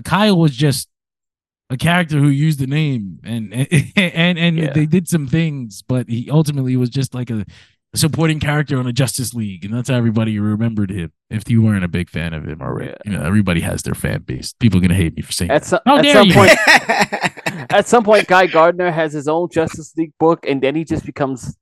Kyle 0.04 0.38
was 0.38 0.56
just 0.56 0.88
a 1.70 1.76
character 1.76 2.18
who 2.18 2.28
used 2.28 2.58
the 2.60 2.66
name, 2.66 3.20
and 3.24 3.52
and 3.96 4.38
and 4.38 4.56
Yeah. 4.58 4.72
they 4.72 4.86
did 4.86 5.08
some 5.08 5.26
things, 5.26 5.82
but 5.82 6.08
he 6.08 6.28
ultimately 6.30 6.76
was 6.76 6.90
just 6.90 7.14
like 7.14 7.30
a 7.30 7.44
supporting 7.94 8.38
character 8.38 8.78
on 8.78 8.86
a 8.86 8.92
Justice 8.92 9.32
League, 9.34 9.64
and 9.64 9.72
that's 9.74 9.88
how 9.88 9.96
everybody 9.96 10.38
remembered 10.38 10.90
him. 10.90 11.10
If 11.30 11.48
you 11.50 11.62
weren't 11.62 11.84
a 11.84 11.88
big 11.88 12.10
fan 12.10 12.34
of 12.34 12.46
him 12.46 12.60
already, 12.60 12.90
Yeah. 12.90 12.96
you 13.12 13.18
know, 13.18 13.24
everybody 13.24 13.60
has 13.62 13.82
their 13.82 13.94
fan 13.94 14.22
base. 14.22 14.52
People 14.54 14.78
are 14.78 14.82
gonna 14.82 14.94
hate 14.94 15.16
me 15.16 15.22
for 15.22 15.32
saying. 15.32 15.50
At 15.50 15.64
some, 15.64 15.80
How 15.86 15.98
at 15.98 16.06
some 16.06 16.28
you. 16.28 16.34
point 16.34 16.50
at 17.70 17.86
some 17.88 18.04
point 18.04 18.26
Guy 18.26 18.46
Gardner 18.46 18.90
has 18.90 19.12
his 19.12 19.26
own 19.28 19.48
Justice 19.50 19.94
League 19.96 20.12
book 20.18 20.44
and 20.46 20.62
then 20.62 20.74
he 20.74 20.84
just 20.84 21.04
becomes 21.04 21.56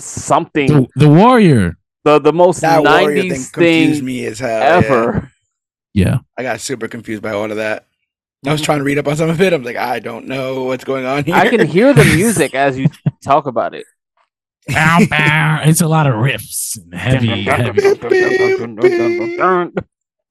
something 0.00 0.66
the, 0.68 0.88
the 0.96 1.08
Warrior. 1.08 1.76
the, 2.04 2.18
the 2.18 2.32
most 2.32 2.60
that 2.62 2.82
warrior 2.82 3.22
thing 3.22 3.30
90s 3.32 3.52
confused 3.52 3.96
thing, 3.98 4.04
me 4.04 4.24
as 4.26 4.38
hell. 4.38 4.48
yeah. 4.60 4.76
ever. 4.76 5.32
Yeah. 5.94 6.18
I 6.38 6.42
got 6.42 6.60
super 6.60 6.88
confused 6.88 7.22
by 7.22 7.30
all 7.32 7.50
of 7.50 7.56
that. 7.56 7.86
I 8.46 8.52
was 8.52 8.62
trying 8.62 8.78
to 8.78 8.84
read 8.84 8.98
up 8.98 9.06
on 9.06 9.16
some 9.16 9.28
of 9.28 9.40
it. 9.40 9.52
I'm 9.52 9.62
like, 9.62 9.76
I 9.76 9.98
don't 9.98 10.26
know 10.26 10.64
what's 10.64 10.84
going 10.84 11.04
on 11.04 11.24
here. 11.24 11.34
I 11.34 11.48
can 11.48 11.66
hear 11.66 11.92
the 11.92 12.04
music 12.16 12.54
as 12.54 12.78
you 12.78 12.86
talk 13.22 13.46
about 13.46 13.74
it. 13.74 13.84
Bow, 14.68 15.00
bow. 15.10 15.60
It's 15.64 15.80
a 15.80 15.88
lot 15.88 16.06
of 16.06 16.14
riffs 16.14 16.78
and 16.78 16.94
heavy, 16.94 17.42
heavy. 17.44 17.82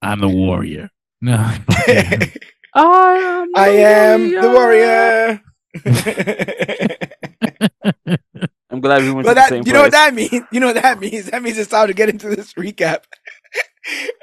I'm 0.02 0.22
the 0.22 0.30
warrior. 0.30 0.90
No. 1.22 1.36
I 2.74 3.16
am 3.18 3.50
I 3.56 3.70
am 3.70 4.32
the 4.32 4.50
warrior. 4.50 5.42
I'm 8.72 8.82
glad 8.82 9.02
we 9.04 9.12
went 9.12 9.26
But 9.26 9.34
to 9.34 9.36
the 9.36 9.36
that 9.36 9.50
same 9.50 9.64
you 9.66 9.74
know 9.74 9.82
what 9.82 9.92
that 9.92 10.14
means? 10.14 10.44
You 10.52 10.60
know 10.60 10.68
what 10.68 10.76
that 10.82 11.00
means? 11.00 11.26
That 11.26 11.44
means 11.44 11.58
it's 11.58 11.70
time 11.70 11.88
to 11.88 11.94
get 11.94 12.10
into 12.10 12.30
this 12.30 12.54
recap. 12.54 13.04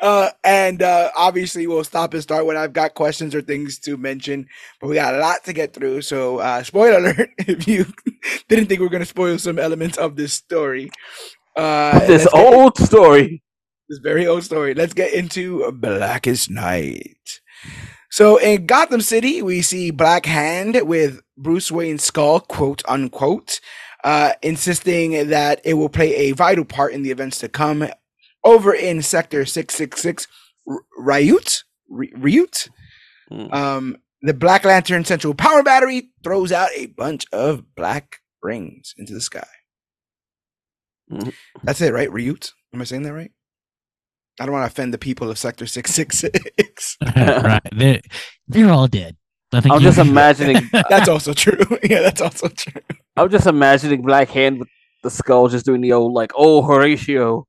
Uh, 0.02 0.31
and 0.44 0.83
uh, 0.83 1.11
obviously 1.16 1.66
we'll 1.66 1.85
stop 1.85 2.14
and 2.14 2.22
start 2.22 2.46
when 2.46 2.57
I've 2.57 2.72
got 2.72 2.94
questions 2.94 3.35
or 3.35 3.42
things 3.42 3.79
to 3.81 3.96
mention. 3.96 4.46
But 4.81 4.88
we 4.88 4.94
got 4.96 5.14
a 5.14 5.18
lot 5.18 5.44
to 5.44 5.52
get 5.52 5.72
through. 5.74 6.02
So 6.02 6.38
uh, 6.38 6.62
spoiler 6.62 6.98
alert 7.11 7.31
if 7.38 7.66
you 7.68 7.87
didn't 8.48 8.66
think 8.66 8.81
we 8.81 8.87
are 8.87 8.90
gonna 8.90 9.05
spoil 9.05 9.38
some 9.38 9.59
elements 9.59 9.98
of 9.98 10.16
this 10.16 10.33
story. 10.33 10.90
Uh, 11.57 11.98
this 12.07 12.24
get- 12.24 12.35
old 12.35 12.76
story. 12.79 13.42
this 13.88 13.98
very 14.02 14.26
old 14.26 14.44
story. 14.44 14.74
Let's 14.74 14.94
get 14.94 15.12
into 15.12 15.70
Blackest 15.72 16.50
Night. 16.50 17.40
So 18.11 18.37
in 18.38 18.66
Gotham 18.66 19.00
City, 19.00 19.42
we 19.42 19.62
see 19.62 19.90
Black 19.90 20.26
Hand 20.26 20.79
with 20.83 21.20
Bruce 21.37 21.70
Wayne's 21.70 22.05
skull, 22.05 22.40
quote 22.40 22.83
unquote, 22.88 23.61
uh, 24.05 24.33
insisting 24.42 25.29
that 25.29 25.61
it 25.64 25.74
will 25.74 25.88
play 25.88 26.14
a 26.14 26.33
vital 26.33 26.64
part 26.64 26.92
in 26.92 27.02
the 27.02 27.11
events 27.11 27.38
to 27.40 27.48
come. 27.48 27.88
Over 28.47 28.73
in 28.73 29.03
Sector 29.03 29.45
666, 29.45 30.27
R- 30.69 30.81
Ryut, 30.99 31.65
Ry- 31.91 32.13
Ryut, 32.17 32.69
Hmm. 33.29 33.53
um, 33.53 33.97
the 34.23 34.33
Black 34.35 34.65
Lantern 34.65 35.05
Central 35.05 35.35
Power 35.35 35.63
Battery 35.65 36.11
throws 36.23 36.53
out 36.53 36.69
a 36.77 36.87
bunch 36.87 37.27
of 37.33 37.75
black 37.75 38.19
rings 38.43 38.95
into 38.97 39.13
the 39.13 39.21
sky. 39.21 39.47
Mhm. 41.11 41.33
That's 41.65 41.81
it, 41.81 41.93
right? 41.93 42.09
Ryut? 42.09 42.51
Am 42.73 42.81
I 42.81 42.85
saying 42.85 43.03
that 43.03 43.13
right? 43.13 43.31
I 44.41 44.45
don't 44.47 44.53
want 44.55 44.63
to 44.65 44.73
offend 44.73 44.93
the 44.95 44.99
people 44.99 45.31
of 45.31 45.39
Sector 45.39 45.67
666. 45.67 46.97
right. 47.17 47.61
They're, 47.75 48.01
they're 48.49 48.71
all 48.71 48.87
dead. 48.87 49.17
I 49.53 49.61
think 49.61 49.75
I'm 49.75 49.81
just 49.81 49.99
imagining 49.99 50.69
That's 50.91 51.09
also 51.09 51.33
true. 51.33 51.59
yeah, 51.83 52.01
that's 52.03 52.21
also 52.21 52.49
true. 52.49 52.83
I'm 53.17 53.31
just 53.31 53.47
imagining 53.47 54.03
Black 54.03 54.29
Hand 54.31 54.59
with 54.59 54.69
the 55.03 55.11
skull 55.11 55.49
just 55.49 55.65
doing 55.65 55.81
the 55.81 55.93
old 55.93 56.13
like 56.13 56.33
oh 56.37 56.63
Horatio. 56.63 57.47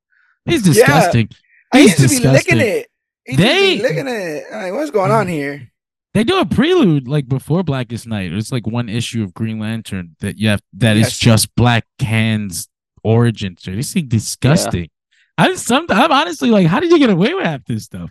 It's 0.47 0.65
Yeah. 0.65 0.73
disgusting. 0.73 1.29
I 1.73 1.79
He's 1.79 1.99
used 1.99 2.17
to 2.17 2.21
be 2.21 2.27
licking 2.29 2.59
it. 2.59 2.87
He 3.25 3.35
They- 3.35 3.81
licking 3.81 4.07
it. 4.07 4.43
Like, 4.51 4.73
what's 4.73 4.91
going 4.91 5.11
on 5.11 5.27
mm. 5.27 5.31
here? 5.31 5.71
They 6.13 6.23
do 6.23 6.39
a 6.39 6.45
prelude 6.45 7.07
like 7.07 7.27
before 7.27 7.63
Blackest 7.63 8.07
Night. 8.07 8.33
It's 8.33 8.51
like 8.51 8.65
one 8.65 8.89
issue 8.89 9.23
of 9.23 9.33
Green 9.33 9.59
Lantern 9.59 10.15
that 10.19 10.39
you 10.39 10.49
have 10.49 10.61
that 10.73 10.97
is 10.97 11.07
Yes. 11.07 11.19
just 11.19 11.55
Black 11.55 11.85
Hand's 11.99 12.69
origin 13.03 13.55
story. 13.57 13.77
This 13.77 13.93
thing 13.93 14.07
disgusting. 14.07 14.89
I'm 15.37 15.55
some 15.57 15.85
I'm 15.89 16.11
honestly 16.11 16.49
like, 16.49 16.65
how 16.65 16.79
did 16.79 16.91
you 16.91 16.97
get 16.97 17.11
away 17.11 17.33
with 17.33 17.45
half 17.45 17.65
this 17.65 17.83
stuff? 17.83 18.09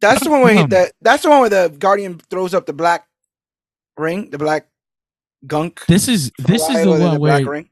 That's 0.00 0.22
the 0.22 0.30
one 0.30 0.42
where 0.42 0.54
he, 0.54 0.66
the, 0.66 0.92
that's 1.00 1.22
the 1.22 1.30
one 1.30 1.40
where 1.40 1.48
the 1.48 1.74
Guardian 1.76 2.20
throws 2.30 2.54
up 2.54 2.66
the 2.66 2.72
black 2.72 3.06
ring, 3.96 4.30
the 4.30 4.38
black 4.38 4.68
gunk. 5.46 5.84
This 5.86 6.08
is 6.08 6.30
this 6.38 6.62
is 6.68 6.84
the 6.84 6.90
one 6.90 7.18
where 7.18 7.44
ring. 7.44 7.70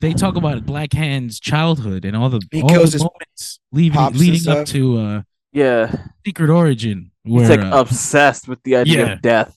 They 0.00 0.12
talk 0.12 0.36
about 0.36 0.64
Black 0.66 0.92
Hand's 0.92 1.38
childhood 1.40 2.04
and 2.04 2.16
all 2.16 2.28
the 2.30 2.40
He 2.50 2.62
all 2.62 2.68
the 2.68 2.98
moments 2.98 3.60
leading 3.72 3.92
pops 3.92 4.12
and 4.18 4.20
leading 4.20 4.48
up 4.52 4.66
to 4.68 4.98
uh 4.98 5.22
Yeah, 5.52 5.94
Secret 6.26 6.50
Origin. 6.50 7.10
Where 7.24 7.40
he's 7.46 7.50
like 7.50 7.60
uh, 7.60 7.76
obsessed 7.78 8.48
with 8.48 8.62
the 8.62 8.76
idea 8.76 9.06
yeah. 9.06 9.12
of 9.12 9.22
death. 9.22 9.56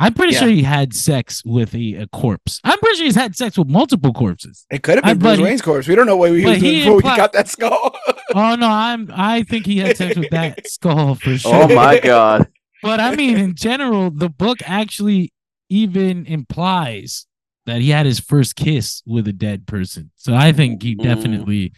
I'm 0.00 0.12
pretty 0.12 0.34
Yeah. 0.34 0.40
sure 0.40 0.48
he 0.48 0.62
had 0.64 0.92
sex 0.92 1.42
with 1.46 1.74
a, 1.74 1.94
a 1.94 2.06
corpse. 2.08 2.60
I'm 2.64 2.78
pretty 2.78 2.96
sure 2.96 3.04
he's 3.06 3.14
had 3.14 3.36
sex 3.36 3.56
with 3.56 3.68
multiple 3.68 4.12
corpses. 4.12 4.66
It 4.70 4.82
could 4.82 4.96
have 4.96 5.04
I- 5.04 5.14
been 5.14 5.18
Bruce 5.20 5.36
but 5.38 5.44
Wayne's 5.44 5.62
corpse. 5.62 5.88
We 5.88 5.94
don't 5.94 6.06
know 6.06 6.16
what 6.16 6.30
he 6.32 6.44
was 6.44 6.58
doing 6.58 6.60
he 6.60 6.78
before 6.80 6.96
we 6.96 7.02
impli- 7.02 7.16
got 7.16 7.32
that 7.32 7.48
skull. 7.48 7.96
Oh 8.36 8.56
no, 8.56 8.68
I'm 8.68 9.10
I 9.14 9.44
think 9.44 9.64
he 9.66 9.78
had 9.78 9.96
sex 9.96 10.16
with 10.16 10.30
that 10.30 10.66
skull 10.68 11.14
for 11.14 11.36
sure. 11.38 11.54
Oh 11.54 11.74
my 11.74 12.00
god. 12.00 12.48
But 12.82 12.98
I 12.98 13.14
mean, 13.14 13.36
in 13.38 13.54
general, 13.54 14.10
the 14.10 14.28
book 14.28 14.58
actually 14.64 15.32
even 15.70 16.26
implies 16.26 17.26
that 17.66 17.80
he 17.80 17.90
had 17.90 18.06
his 18.06 18.20
first 18.20 18.56
kiss 18.56 19.02
with 19.06 19.26
a 19.28 19.32
dead 19.32 19.66
person. 19.66 20.10
So 20.16 20.34
I 20.34 20.52
think 20.52 20.82
he 20.82 20.96
Mm. 20.96 21.02
definitely, 21.02 21.72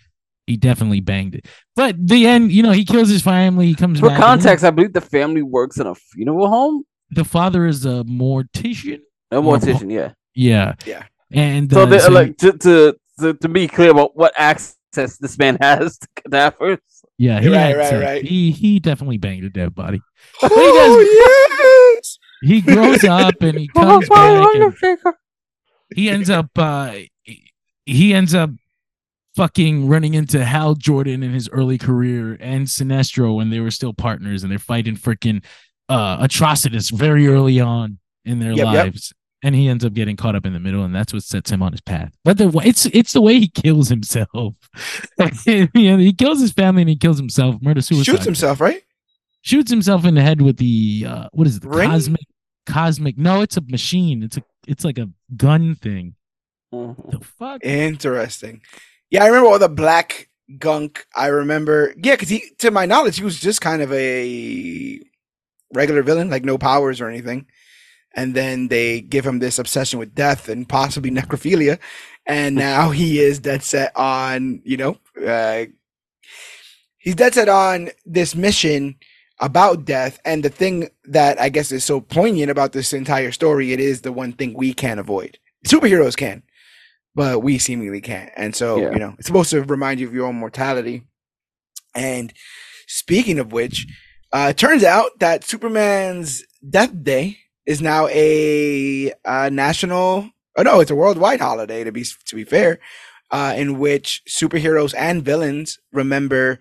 he 0.46 0.56
definitely 0.56 1.00
banged 1.00 1.34
it. 1.36 1.46
But 1.74 1.94
the 2.06 2.26
end, 2.26 2.50
you 2.52 2.62
know, 2.62 2.72
he 2.72 2.84
kills 2.84 3.08
his 3.08 3.22
family. 3.22 3.66
He 3.66 3.74
comes 3.74 4.00
For 4.00 4.08
back. 4.08 4.18
context, 4.20 4.64
I 4.64 4.70
believe 4.70 4.92
the 4.92 5.00
family 5.00 5.42
works 5.42 5.78
in 5.78 5.86
a 5.86 5.94
funeral 5.94 6.48
home. 6.48 6.84
the 7.10 7.24
father 7.24 7.66
is 7.66 7.84
a 7.86 8.02
mortician. 8.04 9.00
A 9.30 9.36
Or- 9.36 9.42
mortician, 9.58 9.92
yeah. 9.92 10.12
Yeah, 10.34 10.74
Yeah. 10.84 11.04
And 11.32 11.72
So, 11.72 11.82
uh, 11.82 11.86
the, 11.86 11.98
so 12.00 12.10
like 12.10 12.36
to, 12.38 12.52
to 12.52 12.96
to 13.20 13.34
to 13.34 13.48
be 13.48 13.66
clear 13.68 13.90
about 13.90 14.16
what 14.16 14.32
access 14.36 15.16
this 15.18 15.38
man 15.38 15.56
has 15.60 15.98
to 15.98 16.06
cadavers. 16.16 16.78
yeah, 17.18 17.40
he 17.40 17.48
Right, 17.48 17.76
right, 17.76 18.00
right. 18.02 18.24
He 18.24 18.50
he 18.50 18.78
definitely 18.80 19.18
banged 19.18 19.44
a 19.44 19.50
dead 19.50 19.74
body. 19.74 20.00
oh 20.42 21.96
yes. 21.96 22.18
He 22.42 22.60
grows 22.60 23.02
up 23.04 23.40
and 23.40 23.58
he 23.58 23.68
comes 23.74 24.08
back. 24.08 24.54
And, 24.54 24.74
he 25.94 26.08
ends 26.10 26.30
up 26.30 26.50
uh 26.56 26.94
he 27.84 28.12
ends 28.14 28.34
up 28.34 28.50
fucking 29.36 29.86
running 29.88 30.14
into 30.14 30.44
Hal 30.44 30.74
Jordan 30.74 31.22
in 31.22 31.32
his 31.32 31.48
early 31.50 31.78
career 31.78 32.36
and 32.40 32.66
Sinestro 32.66 33.36
when 33.36 33.50
they 33.50 33.60
were 33.60 33.70
still 33.70 33.92
partners 33.92 34.42
and 34.42 34.50
they're 34.50 34.58
fighting 34.58 34.96
freaking 34.96 35.44
uh 35.88 36.18
atrocitus 36.26 36.90
very 36.90 37.28
early 37.28 37.60
on 37.60 37.98
in 38.24 38.38
their 38.40 38.52
Yep, 38.52 38.66
yep. 38.66 38.84
lives. 38.86 39.12
And 39.42 39.54
he 39.54 39.68
ends 39.68 39.84
up 39.84 39.92
getting 39.92 40.16
caught 40.16 40.34
up 40.34 40.46
in 40.46 40.54
the 40.54 40.58
middle, 40.58 40.82
and 40.82 40.92
that's 40.94 41.12
what 41.12 41.22
sets 41.22 41.50
him 41.50 41.62
on 41.62 41.70
his 41.70 41.82
path. 41.82 42.12
But 42.24 42.38
the 42.38 42.48
it's 42.64 42.86
it's 42.86 43.12
the 43.12 43.20
way 43.20 43.38
he 43.38 43.46
kills 43.48 43.88
himself. 43.88 44.26
you 45.46 45.68
know, 45.74 45.98
he 45.98 46.12
kills 46.14 46.40
his 46.40 46.52
family 46.52 46.82
and 46.82 46.88
he 46.88 46.96
kills 46.96 47.18
himself. 47.18 47.56
Murder 47.60 47.82
suicide. 47.82 48.06
Shoots 48.10 48.24
himself, 48.24 48.60
right? 48.60 48.82
Shoots 49.42 49.70
himself 49.70 50.04
in 50.04 50.14
the 50.14 50.22
head 50.22 50.40
with 50.40 50.56
the 50.56 51.04
uh 51.06 51.28
what 51.32 51.46
is 51.46 51.56
it? 51.58 51.62
The 51.62 51.68
Ring? 51.68 51.90
cosmic 51.90 52.26
cosmic. 52.64 53.18
No, 53.18 53.42
it's 53.42 53.56
a 53.56 53.60
machine. 53.60 54.22
It's 54.24 54.36
a 54.38 54.42
it's 54.66 54.84
like 54.84 54.98
a 54.98 55.08
gun 55.36 55.74
thing. 55.74 56.14
Mhm. 56.72 57.10
The 57.10 57.24
fuck? 57.24 57.64
Interesting. 57.64 58.62
Yeah, 59.10 59.24
I 59.24 59.28
remember 59.28 59.48
all 59.48 59.58
the 59.58 59.68
black 59.68 60.28
gunk. 60.58 61.06
I 61.14 61.28
remember, 61.28 61.94
yeah, 61.96 62.14
because 62.14 62.28
he, 62.28 62.50
to 62.58 62.70
my 62.70 62.86
knowledge, 62.86 63.18
he 63.18 63.24
was 63.24 63.40
just 63.40 63.60
kind 63.60 63.82
of 63.82 63.92
a 63.92 65.00
regular 65.74 66.02
villain, 66.02 66.30
like 66.30 66.44
no 66.44 66.58
powers 66.58 67.00
or 67.00 67.08
anything. 67.08 67.46
And 68.14 68.34
then 68.34 68.68
they 68.68 69.00
give 69.00 69.26
him 69.26 69.38
this 69.38 69.58
obsession 69.58 69.98
with 69.98 70.14
death 70.14 70.48
and 70.48 70.68
possibly 70.68 71.10
necrophilia, 71.18 71.78
and 72.26 72.54
now 72.68 72.90
he 72.90 73.20
is 73.20 73.38
dead 73.38 73.62
set 73.62 73.96
on, 73.96 74.62
you 74.64 74.76
know, 74.76 74.98
uh, 75.24 75.66
he's 76.98 77.14
dead 77.14 77.34
set 77.34 77.48
on 77.48 77.90
this 78.04 78.34
mission 78.34 78.96
about 79.40 79.84
death. 79.84 80.18
And 80.24 80.42
the 80.42 80.50
thing 80.50 80.88
that 81.04 81.40
I 81.40 81.48
guess 81.48 81.72
is 81.72 81.84
so 81.84 82.00
poignant 82.00 82.50
about 82.50 82.72
this 82.72 82.92
entire 82.92 83.32
story, 83.32 83.72
it 83.72 83.80
is 83.80 84.02
the 84.02 84.12
one 84.12 84.32
thing 84.32 84.54
we 84.54 84.72
can't 84.72 85.00
avoid. 85.00 85.38
Superheroes 85.66 86.16
can 86.16 86.42
but 87.16 87.42
we 87.42 87.58
seemingly 87.58 88.02
can't. 88.02 88.30
And 88.36 88.54
so, 88.54 88.78
Yeah. 88.78 88.92
you 88.92 88.98
know, 88.98 89.14
it's 89.18 89.26
supposed 89.26 89.50
to 89.50 89.62
remind 89.64 89.98
you 89.98 90.06
of 90.06 90.14
your 90.14 90.26
own 90.26 90.36
mortality. 90.36 91.02
And 91.94 92.32
speaking 92.86 93.38
of 93.38 93.52
which, 93.52 93.86
uh, 94.32 94.48
it 94.50 94.58
turns 94.58 94.84
out 94.84 95.18
that 95.20 95.42
Superman's 95.42 96.44
death 96.68 96.92
day 97.02 97.38
is 97.64 97.80
now 97.80 98.06
a 98.08 99.12
uh, 99.24 99.48
national. 99.50 100.30
Oh 100.58 100.62
no, 100.62 100.80
it's 100.80 100.90
a 100.90 100.94
worldwide 100.94 101.40
holiday. 101.40 101.84
To 101.84 101.90
be 101.90 102.04
to 102.04 102.36
be 102.36 102.44
fair, 102.44 102.80
uh, 103.30 103.54
in 103.56 103.78
which 103.78 104.22
superheroes 104.28 104.94
and 104.96 105.24
villains 105.24 105.78
remember 105.92 106.58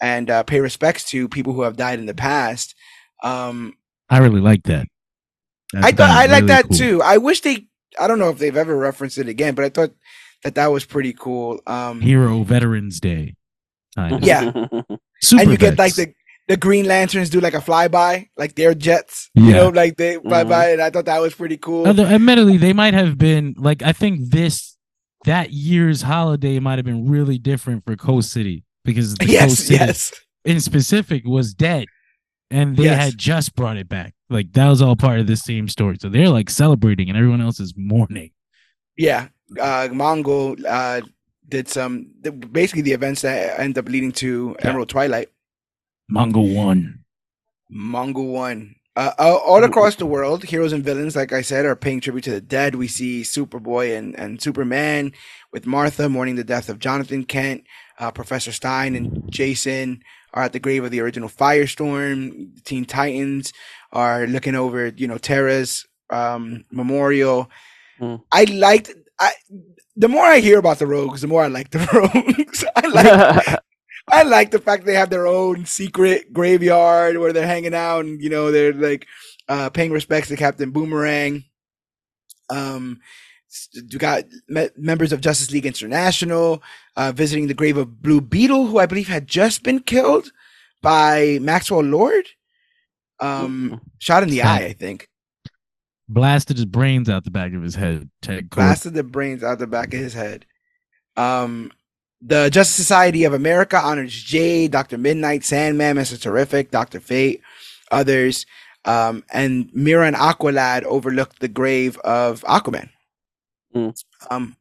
and 0.00 0.30
uh, 0.30 0.42
pay 0.42 0.60
respects 0.60 1.04
to 1.10 1.28
people 1.28 1.52
who 1.52 1.62
have 1.62 1.76
died 1.76 1.98
in 1.98 2.06
the 2.06 2.14
past. 2.14 2.74
Um, 3.22 3.74
I 4.10 4.18
really 4.18 4.40
like 4.40 4.64
that. 4.64 4.86
I 5.74 5.92
thought 5.92 6.10
I 6.10 6.26
like 6.26 6.46
that 6.46 6.70
too. 6.70 7.02
I 7.02 7.18
wish 7.18 7.40
they. 7.40 7.66
I 7.98 8.06
don't 8.06 8.18
know 8.18 8.28
if 8.28 8.38
they've 8.38 8.56
ever 8.56 8.76
referenced 8.76 9.18
it 9.18 9.28
again, 9.28 9.54
but 9.54 9.64
I 9.64 9.68
thought 9.68 9.90
that 10.44 10.54
that 10.54 10.68
was 10.68 10.84
pretty 10.84 11.12
cool. 11.12 11.60
Um, 11.66 12.00
Hero 12.00 12.42
Veterans 12.42 13.00
Day. 13.00 13.34
Kind 13.94 14.14
of. 14.16 14.22
Yeah. 14.24 14.52
Super 15.22 15.42
and 15.42 15.50
you 15.50 15.56
get 15.56 15.78
like 15.78 15.94
the 15.94 16.12
the 16.46 16.56
Green 16.56 16.86
Lanterns 16.86 17.30
do 17.30 17.40
like 17.40 17.54
a 17.54 17.58
flyby, 17.60 18.28
like 18.36 18.54
their 18.54 18.74
jets. 18.74 19.30
You 19.34 19.46
Yeah. 19.46 19.52
know, 19.56 19.68
like 19.70 19.96
they 19.96 20.16
fly 20.18 20.44
Mhm. 20.44 20.48
by, 20.48 20.70
and 20.72 20.82
I 20.82 20.90
thought 20.90 21.06
that 21.06 21.20
was 21.20 21.34
pretty 21.34 21.56
cool. 21.56 21.86
Although, 21.86 22.04
admittedly, 22.04 22.58
they 22.58 22.72
might 22.74 22.94
have 22.94 23.16
been 23.18 23.54
like 23.56 23.82
I 23.82 23.92
think 23.92 24.30
this 24.30 24.76
that 25.24 25.52
year's 25.52 26.02
holiday 26.02 26.60
might 26.60 26.76
have 26.78 26.84
been 26.84 27.08
really 27.08 27.38
different 27.38 27.84
for 27.84 27.96
Coast 27.96 28.30
City 28.30 28.62
because 28.86 29.14
the 29.16 29.26
yes, 29.26 29.70
yes, 29.70 30.12
in 30.44 30.60
specific 30.60 31.24
was 31.26 31.52
dead, 31.54 31.86
and 32.50 32.76
they 32.76 32.84
Yes. 32.84 32.98
had 33.04 33.18
just 33.18 33.54
brought 33.54 33.76
it 33.76 33.88
back. 33.88 34.14
Like 34.30 34.52
that 34.52 34.68
was 34.68 34.80
all 34.80 34.96
part 34.96 35.20
of 35.20 35.26
the 35.26 35.36
same 35.36 35.68
story. 35.68 35.96
So 36.00 36.08
they're 36.08 36.28
like 36.30 36.48
celebrating, 36.48 37.08
and 37.08 37.18
everyone 37.18 37.40
else 37.42 37.60
is 37.60 37.74
mourning. 37.76 38.30
yeah. 38.96 39.28
Uh, 39.60 39.86
Mongul 39.92 40.60
uh, 40.68 41.00
did 41.48 41.68
some 41.68 42.08
the, 42.20 42.32
basically 42.32 42.82
the 42.82 42.90
events 42.92 43.22
that 43.22 43.60
end 43.60 43.78
up 43.78 43.88
leading 43.88 44.10
to 44.12 44.56
Yeah. 44.58 44.70
Emerald 44.70 44.88
Twilight. 44.88 45.28
Mongul 46.10 46.52
one. 46.54 47.04
Mongul 47.72 48.32
one. 48.32 48.74
Uh, 48.96 49.12
uh, 49.18 49.36
all 49.46 49.62
across 49.62 49.94
the 49.96 50.06
world, 50.06 50.42
heroes 50.44 50.72
and 50.72 50.82
villains, 50.82 51.14
like 51.14 51.32
I 51.32 51.42
said, 51.42 51.66
are 51.66 51.76
paying 51.76 52.00
tribute 52.00 52.24
to 52.24 52.30
the 52.30 52.40
dead. 52.40 52.74
We 52.74 52.88
see 52.88 53.22
Superboy 53.22 53.96
and, 53.96 54.18
and 54.18 54.40
Superman 54.40 55.12
with 55.52 55.66
Martha 55.66 56.08
mourning 56.08 56.36
the 56.36 56.44
death 56.44 56.68
of 56.68 56.78
Jonathan 56.78 57.22
Kent. 57.24 57.64
Uh, 57.98 58.10
Professor 58.10 58.52
Stein 58.52 58.94
and 58.94 59.30
Jason 59.30 60.02
are 60.34 60.42
at 60.42 60.52
the 60.52 60.60
grave 60.60 60.84
of 60.84 60.90
the 60.90 61.00
original 61.00 61.28
Firestorm. 61.28 62.62
Teen 62.64 62.84
Titans 62.84 63.52
are 63.92 64.26
looking 64.26 64.54
over, 64.54 64.88
you 64.88 65.08
know, 65.08 65.18
Terra's 65.18 65.86
um, 66.10 66.64
memorial. 66.70 67.50
Hmm. 67.98 68.16
I 68.32 68.44
liked. 68.44 68.92
I 69.18 69.32
the 69.96 70.08
more 70.08 70.24
I 70.24 70.40
hear 70.40 70.58
about 70.58 70.78
the 70.78 70.86
Rogues, 70.86 71.22
the 71.22 71.26
more 71.26 71.42
I 71.42 71.48
like 71.48 71.70
the 71.70 71.78
Rogues. 71.92 72.64
I 72.76 72.86
like 72.86 73.60
I 74.08 74.22
like 74.22 74.50
the 74.50 74.58
fact 74.58 74.84
they 74.84 74.94
have 74.94 75.10
their 75.10 75.26
own 75.26 75.66
secret 75.66 76.32
graveyard 76.32 77.16
where 77.16 77.32
they're 77.32 77.46
hanging 77.46 77.74
out 77.74 78.04
and 78.04 78.22
you 78.22 78.30
know 78.30 78.52
they're 78.52 78.72
like 78.72 79.06
uh, 79.48 79.70
paying 79.70 79.90
respects 79.92 80.28
to 80.28 80.36
Captain 80.36 80.70
Boomerang. 80.70 81.44
Um, 82.50 83.00
you 83.72 83.98
got 83.98 84.24
me- 84.48 84.70
members 84.76 85.12
of 85.12 85.20
Justice 85.20 85.50
League 85.50 85.66
International 85.66 86.62
uh, 86.96 87.12
visiting 87.12 87.46
the 87.46 87.54
grave 87.54 87.76
of 87.76 88.02
Blue 88.02 88.20
Beetle, 88.20 88.66
who 88.66 88.78
I 88.78 88.86
believe 88.86 89.08
had 89.08 89.26
just 89.26 89.62
been 89.62 89.80
killed 89.80 90.32
by 90.82 91.38
Maxwell 91.40 91.80
Lord. 91.80 92.26
Um, 93.20 93.80
shot 93.98 94.22
in 94.22 94.28
the 94.28 94.42
eye, 94.42 94.66
I 94.66 94.72
think. 94.72 95.08
Blasted 96.08 96.56
his 96.56 96.66
brains 96.66 97.08
out 97.08 97.24
the 97.24 97.30
back 97.30 97.52
of 97.52 97.62
his 97.62 97.74
head. 97.74 98.10
Ted 98.22 98.50
blasted 98.50 98.94
the 98.94 99.02
brains 99.02 99.42
out 99.42 99.58
the 99.58 99.66
back 99.66 99.92
of 99.92 100.00
his 100.00 100.14
head. 100.14 100.46
Um, 101.16 101.72
the 102.20 102.48
Justice 102.50 102.76
Society 102.76 103.24
of 103.24 103.32
America 103.32 103.78
honors 103.78 104.12
Jade, 104.12 104.70
Doctor 104.70 104.98
Midnight, 104.98 105.44
Sandman, 105.44 105.96
Mister 105.96 106.16
Terrific, 106.16 106.70
Doctor 106.70 107.00
Fate, 107.00 107.40
others, 107.90 108.46
um, 108.84 109.24
and 109.32 109.68
Mera 109.74 110.06
and 110.06 110.14
Aqualad 110.14 110.84
overlooked 110.84 111.40
the 111.40 111.48
grave 111.48 111.98
of 111.98 112.42
Aquaman. 112.42 112.90
Hmm. 113.76 113.90
Um, 114.30 114.56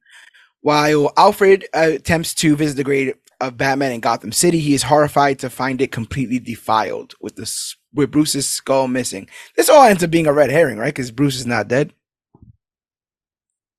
while 0.61 1.13
Alfred 1.15 1.65
attempts 1.73 2.33
to 2.35 2.55
visit 2.57 2.75
the 2.75 2.83
grave 2.83 3.13
of 3.39 3.55
Batman 3.55 3.93
in 3.93 4.01
Gotham 4.01 4.31
City, 4.33 4.59
he 4.59 4.73
is 4.73 4.83
horrified 4.83 5.39
to 5.39 5.49
find 5.49 5.79
it 5.81 5.91
completely 5.91 6.39
defiled 6.39 7.13
with 7.21 7.35
the 7.35 7.49
with 7.93 8.11
Bruce's 8.11 8.45
skull 8.47 8.87
missing. 8.89 9.29
This 9.55 9.69
all 9.69 9.83
ends 9.83 10.03
up 10.03 10.11
being 10.11 10.27
a 10.27 10.33
red 10.33 10.49
herring, 10.49 10.77
right? 10.77 10.93
Because 10.93 11.11
Bruce 11.11 11.37
is 11.37 11.45
not 11.45 11.69
dead. 11.69 11.93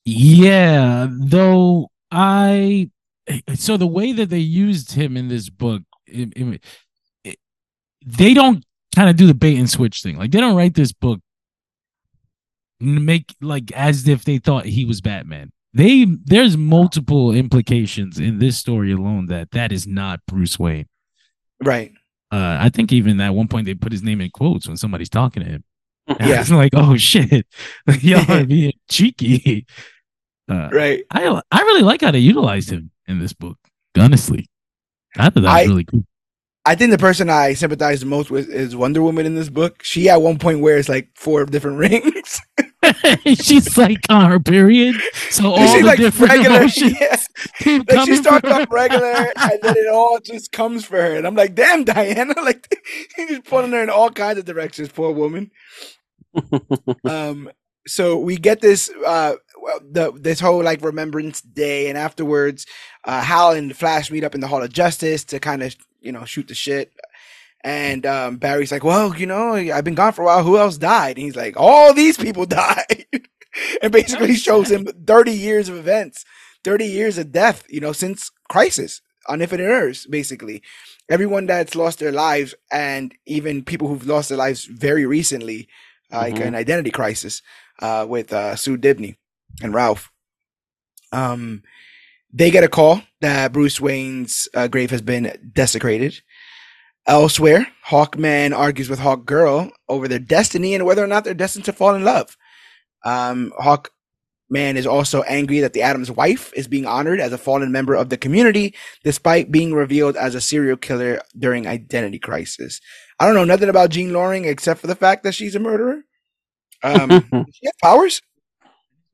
Yeah, 0.04 1.08
though 1.10 1.90
I 2.10 2.90
so 3.54 3.76
the 3.76 3.86
way 3.86 4.12
that 4.12 4.30
they 4.30 4.38
used 4.38 4.92
him 4.92 5.16
in 5.16 5.28
this 5.28 5.50
book, 5.50 5.82
it, 6.06 6.32
it- 6.36 6.64
it- 7.24 7.38
they 8.06 8.32
don't 8.32 8.64
kind 8.94 9.10
of 9.10 9.16
do 9.16 9.26
the 9.26 9.34
bait 9.34 9.58
and 9.58 9.68
switch 9.68 10.02
thing. 10.02 10.16
Like 10.16 10.30
they 10.30 10.40
don't 10.40 10.56
write 10.56 10.74
this 10.74 10.92
book 10.92 11.20
make 12.80 13.34
like 13.40 13.72
as 13.72 14.06
if 14.08 14.24
they 14.24 14.38
thought 14.38 14.66
he 14.66 14.84
was 14.84 15.00
Batman. 15.00 15.52
They 15.74 16.04
there's 16.24 16.56
multiple 16.56 17.32
implications 17.32 18.18
in 18.18 18.38
this 18.38 18.56
story 18.58 18.92
alone 18.92 19.26
that 19.26 19.50
that 19.52 19.72
is 19.72 19.86
not 19.86 20.20
Bruce 20.26 20.58
Wayne. 20.58 20.86
Right. 21.62 21.92
Uh, 22.32 22.56
I 22.60 22.70
think 22.70 22.92
even 22.92 23.20
at 23.20 23.34
one 23.34 23.48
point 23.48 23.66
they 23.66 23.74
put 23.74 23.92
his 23.92 24.02
name 24.02 24.20
in 24.20 24.30
quotes 24.30 24.66
when 24.66 24.76
somebody's 24.76 25.08
talking 25.10 25.42
to 25.44 25.48
him. 25.48 25.64
And 26.06 26.28
Yeah. 26.28 26.40
it's 26.40 26.50
like, 26.50 26.72
oh 26.74 26.96
shit, 26.96 27.46
y'all 28.00 28.30
are 28.30 28.44
being 28.46 28.72
cheeky. 28.88 29.66
Uh, 30.48 30.68
Right. 30.72 31.04
I 31.10 31.40
I 31.50 31.60
really 31.60 31.82
like 31.82 32.00
how 32.02 32.10
they 32.10 32.18
utilized 32.18 32.70
him 32.70 32.90
in 33.06 33.18
this 33.18 33.32
book. 33.32 33.58
Honestly, 33.98 34.48
I 35.16 35.24
thought 35.24 35.34
that 35.34 35.42
was 35.42 35.50
I- 35.52 35.64
really 35.64 35.84
cool. 35.84 36.04
I 36.66 36.74
think 36.74 36.90
the 36.90 36.98
person 36.98 37.30
I 37.30 37.54
sympathize 37.54 38.00
the 38.00 38.06
most 38.06 38.30
with 38.30 38.50
is 38.50 38.76
Wonder 38.76 39.02
Woman 39.02 39.26
in 39.26 39.36
this 39.36 39.48
book. 39.50 39.82
She 39.84 40.08
at 40.10 40.20
one 40.22 40.38
point 40.38 40.60
wears 40.60 40.88
like 40.88 41.10
four 41.14 41.44
different 41.46 41.78
rings. 41.80 42.40
She's 43.40 43.78
like 43.78 44.00
on 44.10 44.30
her 44.30 44.40
period, 44.40 44.96
so 45.30 45.52
all 45.54 45.58
She's 45.68 45.82
the 45.82 45.86
like 45.86 45.98
different 45.98 46.32
regular. 46.32 46.56
emotions 46.62 46.98
Yeah. 47.00 47.16
keep 47.58 47.88
Like 47.88 48.06
she 48.06 48.16
starts 48.16 48.48
off 48.50 48.68
regular 48.70 49.06
and 49.36 49.60
then 49.62 49.76
it 49.76 49.88
all 49.92 50.20
just 50.20 50.52
comes 50.52 50.84
for 50.84 50.96
her. 51.00 51.16
And 51.16 51.26
I'm 51.26 51.34
like, 51.36 51.54
damn, 51.54 51.84
Diana. 51.84 52.34
Like 52.42 52.68
he's 53.16 53.28
just 53.30 53.44
pulling 53.44 53.72
her 53.72 53.82
in 53.82 53.90
all 53.90 54.10
kinds 54.10 54.38
of 54.38 54.44
directions, 54.44 54.88
poor 54.90 55.12
woman. 55.12 55.50
um 57.04 57.50
so 57.86 58.18
we 58.18 58.36
get 58.36 58.60
this 58.60 58.90
uh 59.06 59.34
well, 59.60 59.80
the 59.90 60.12
this 60.12 60.40
whole 60.40 60.62
like 60.62 60.82
remembrance 60.82 61.40
day 61.40 61.88
and 61.88 61.98
afterwards 61.98 62.66
uh 63.04 63.20
hal 63.22 63.52
and 63.52 63.76
flash 63.76 64.10
meet 64.10 64.24
up 64.24 64.34
in 64.34 64.40
the 64.40 64.48
hall 64.48 64.62
of 64.62 64.72
justice 64.72 65.24
to 65.24 65.40
kind 65.40 65.62
of 65.62 65.74
you 66.06 66.12
know 66.12 66.24
shoot 66.24 66.48
the 66.48 66.54
shit. 66.54 66.92
And 67.64 68.06
um 68.06 68.36
barry's 68.36 68.70
like 68.72 68.84
well 68.84 69.16
you 69.16 69.26
know 69.26 69.54
i've 69.54 69.84
been 69.84 69.94
gone 69.96 70.12
for 70.12 70.22
a 70.22 70.26
while. 70.26 70.44
Who 70.44 70.56
else 70.58 70.78
died? 70.78 71.16
And 71.16 71.24
he's 71.24 71.36
like 71.36 71.54
all 71.56 71.92
these 71.92 72.16
people 72.16 72.46
died. 72.64 73.06
And 73.82 73.90
basically 73.90 74.34
shows 74.36 74.70
him 74.70 74.84
30 74.84 75.32
years 75.32 75.68
of 75.70 75.76
events 75.76 76.24
30 76.62 76.84
years 76.84 77.16
of 77.18 77.32
death 77.32 77.64
you 77.70 77.80
know 77.80 77.92
since 77.92 78.30
crisis 78.50 79.00
on 79.28 79.40
infinite 79.42 79.64
earths 79.64 80.06
basically. 80.06 80.62
Everyone 81.08 81.46
that's 81.46 81.74
lost 81.74 81.98
their 82.00 82.12
lives 82.12 82.54
and 82.70 83.14
even 83.26 83.64
people 83.64 83.88
who've 83.88 84.06
lost 84.06 84.28
their 84.28 84.38
lives 84.38 84.66
very 84.66 85.06
recently 85.06 85.68
like 86.12 86.34
Mhm. 86.34 86.46
an 86.48 86.54
identity 86.54 86.90
crisis 86.90 87.42
uh, 87.80 88.04
with 88.08 88.32
uh, 88.32 88.56
Sue 88.56 88.76
Dibney 88.76 89.16
and 89.62 89.72
Ralph. 89.74 90.12
Um, 91.12 91.62
they 92.36 92.50
get 92.50 92.64
a 92.64 92.68
call 92.68 93.00
that 93.22 93.52
Bruce 93.52 93.80
Wayne's 93.80 94.46
uh, 94.52 94.68
grave 94.68 94.90
has 94.90 95.00
been 95.00 95.50
desecrated. 95.54 96.20
Elsewhere, 97.06 97.66
Hawkman 97.86 98.54
argues 98.54 98.90
with 98.90 98.98
Hawk 98.98 99.24
Girl 99.24 99.70
over 99.88 100.06
their 100.06 100.18
destiny 100.18 100.74
and 100.74 100.84
whether 100.84 101.02
or 101.02 101.06
not 101.06 101.24
they're 101.24 101.32
destined 101.32 101.64
to 101.64 101.72
fall 101.72 101.94
in 101.94 102.04
love. 102.04 102.36
Um, 103.04 103.54
Hawkman 103.58 104.74
is 104.74 104.86
also 104.86 105.22
angry 105.22 105.60
that 105.60 105.72
the 105.72 105.82
Atom's 105.82 106.10
wife 106.10 106.52
is 106.54 106.68
being 106.68 106.84
honored 106.84 107.20
as 107.20 107.32
a 107.32 107.38
fallen 107.38 107.72
member 107.72 107.94
of 107.94 108.10
the 108.10 108.18
community, 108.18 108.74
despite 109.02 109.50
being 109.50 109.72
revealed 109.72 110.16
as 110.16 110.34
a 110.34 110.40
serial 110.40 110.76
killer 110.76 111.22
during 111.38 111.66
Identity 111.66 112.18
Crisis. 112.18 112.82
I 113.18 113.24
don't 113.24 113.34
know 113.34 113.44
nothing 113.44 113.70
about 113.70 113.90
Jean 113.90 114.12
Loring 114.12 114.44
except 114.44 114.80
for 114.80 114.88
the 114.88 114.96
fact 114.96 115.22
that 115.22 115.34
she's 115.34 115.54
a 115.54 115.60
murderer. 115.60 116.02
Um, 116.82 117.10
she 117.52 117.64
has 117.64 117.72
powers. 117.82 118.20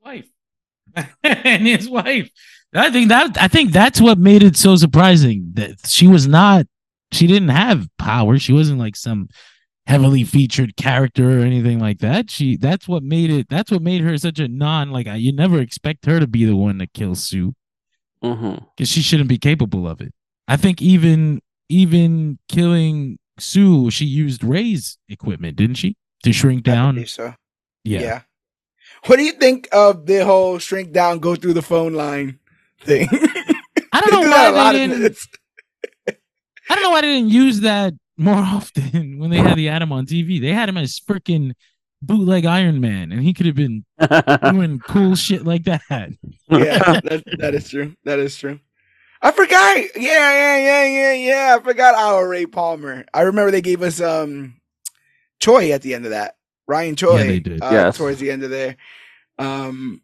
wife 0.04 0.26
and 1.22 1.66
his 1.66 1.88
wife. 1.88 2.30
I 2.74 2.90
think 2.90 3.08
that 3.08 3.36
I 3.40 3.48
think 3.48 3.72
that's 3.72 4.00
what 4.00 4.18
made 4.18 4.42
it 4.42 4.56
so 4.56 4.76
surprising 4.76 5.50
that 5.54 5.86
she 5.86 6.06
was 6.06 6.26
not 6.26 6.66
she 7.12 7.26
didn't 7.26 7.50
have 7.50 7.88
power. 7.98 8.38
She 8.38 8.52
wasn't 8.52 8.78
like 8.78 8.96
some 8.96 9.28
heavily 9.86 10.24
featured 10.24 10.76
character 10.76 11.38
or 11.40 11.42
anything 11.42 11.78
like 11.78 11.98
that. 11.98 12.30
She 12.30 12.56
that's 12.56 12.88
what 12.88 13.02
made 13.02 13.30
it 13.30 13.48
that's 13.50 13.70
what 13.70 13.82
made 13.82 14.00
her 14.02 14.16
such 14.16 14.38
a 14.38 14.48
non 14.48 14.90
like 14.90 15.06
you 15.16 15.32
never 15.32 15.60
expect 15.60 16.06
her 16.06 16.18
to 16.20 16.26
be 16.26 16.44
the 16.44 16.56
one 16.56 16.78
to 16.78 16.86
kill 16.86 17.14
Sue 17.14 17.54
Mhm. 18.24 18.64
because 18.76 18.88
she 18.88 19.02
shouldn't 19.02 19.28
be 19.28 19.38
capable 19.38 19.86
of 19.86 20.00
it. 20.00 20.14
I 20.48 20.56
think 20.56 20.80
even 20.80 21.40
even 21.68 22.38
killing 22.48 23.18
Sue, 23.38 23.90
she 23.90 24.04
used 24.04 24.44
Ray's 24.44 24.98
equipment, 25.08 25.56
didn't 25.56 25.76
she, 25.76 25.96
to 26.22 26.32
shrink 26.32 26.62
down? 26.62 27.04
so. 27.06 27.34
Yeah. 27.84 28.00
Yeah. 28.00 28.20
What 29.06 29.16
do 29.16 29.24
you 29.24 29.32
think 29.32 29.68
of 29.72 30.06
the 30.06 30.24
whole 30.24 30.58
shrink 30.58 30.92
down, 30.92 31.18
go 31.18 31.34
through 31.34 31.54
the 31.54 31.62
phone 31.62 31.94
line 31.94 32.38
thing? 32.84 33.08
I 33.92 34.00
don't 34.00 34.10
know 34.30 34.52
why 34.52 34.72
they 34.72 34.86
didn't. 34.86 35.18
I 36.70 36.74
don't 36.74 36.82
know 36.84 36.90
why 36.90 37.00
they 37.02 37.08
didn't 37.14 37.30
use 37.30 37.60
that 37.60 37.94
more 38.16 38.34
often 38.38 39.18
when 39.18 39.30
they 39.30 39.38
had 39.38 39.56
the 39.56 39.68
Atom 39.68 39.92
on 39.92 40.06
TV. 40.06 40.40
They 40.40 40.52
had 40.52 40.68
him 40.68 40.76
as 40.76 40.98
freaking 40.98 41.52
bootleg 42.00 42.46
Iron 42.46 42.80
Man, 42.80 43.12
and 43.12 43.22
he 43.22 43.32
could 43.34 43.46
have 43.46 43.54
been 43.54 43.84
doing 44.50 44.78
cool 44.80 45.14
shit 45.14 45.44
like 45.44 45.64
that. 45.64 45.82
yeah, 45.90 47.00
that, 47.00 47.22
that 47.38 47.54
is 47.54 47.68
true. 47.68 47.94
That 48.04 48.18
is 48.18 48.36
true. 48.36 48.58
I 49.20 49.30
forgot. 49.30 49.76
Yeah, 49.96 50.32
yeah, 50.32 50.56
yeah, 50.58 50.84
yeah, 50.84 51.12
yeah. 51.12 51.56
I 51.56 51.62
forgot 51.62 51.94
our 51.94 52.26
Ray 52.28 52.46
Palmer. 52.46 53.04
I 53.14 53.22
remember 53.22 53.50
they 53.52 53.60
gave 53.60 53.82
us 53.82 54.00
um 54.00 54.54
Choi 55.40 55.70
at 55.72 55.82
the 55.82 55.94
end 55.94 56.04
of 56.06 56.10
that. 56.10 56.36
Ryan 56.66 56.96
Choi. 56.96 57.18
Yeah, 57.18 57.24
they 57.24 57.40
did. 57.40 57.62
Uh, 57.62 57.68
Yes. 57.70 57.96
Towards 57.96 58.18
the 58.18 58.30
end 58.30 58.42
of 58.42 58.50
there. 58.50 58.76
Um. 59.38 60.00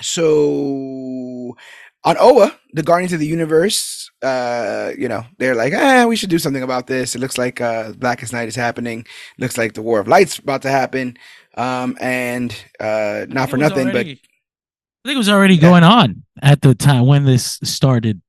So 0.00 1.56
on 2.04 2.16
Oa, 2.20 2.58
the 2.72 2.82
Guardians 2.82 3.12
of 3.12 3.20
the 3.20 3.26
Universe, 3.26 4.10
uh, 4.22 4.92
you 4.98 5.08
know, 5.08 5.24
they're 5.38 5.54
like, 5.54 5.72
ah, 5.74 6.06
we 6.06 6.16
should 6.16 6.30
do 6.30 6.38
something 6.38 6.62
about 6.62 6.86
this. 6.86 7.14
It 7.14 7.18
looks 7.18 7.38
like 7.38 7.60
uh, 7.60 7.92
Blackest 7.92 8.32
Night 8.32 8.48
is 8.48 8.56
happening. 8.56 9.06
Looks 9.38 9.56
like 9.56 9.72
the 9.74 9.82
War 9.82 10.00
of 10.00 10.08
Lights 10.08 10.38
about 10.38 10.62
to 10.62 10.70
happen. 10.70 11.16
Um, 11.56 11.96
and 12.00 12.54
uh, 12.80 13.26
not 13.28 13.48
for 13.50 13.56
nothing, 13.56 13.86
but 13.92 14.06
I 14.06 14.18
think 15.06 15.14
it 15.16 15.18
was 15.18 15.28
already 15.28 15.56
going 15.58 15.84
on 15.84 16.24
at 16.42 16.62
the 16.62 16.74
time 16.74 17.06
when 17.06 17.24
this 17.24 17.58
started. 17.62 18.20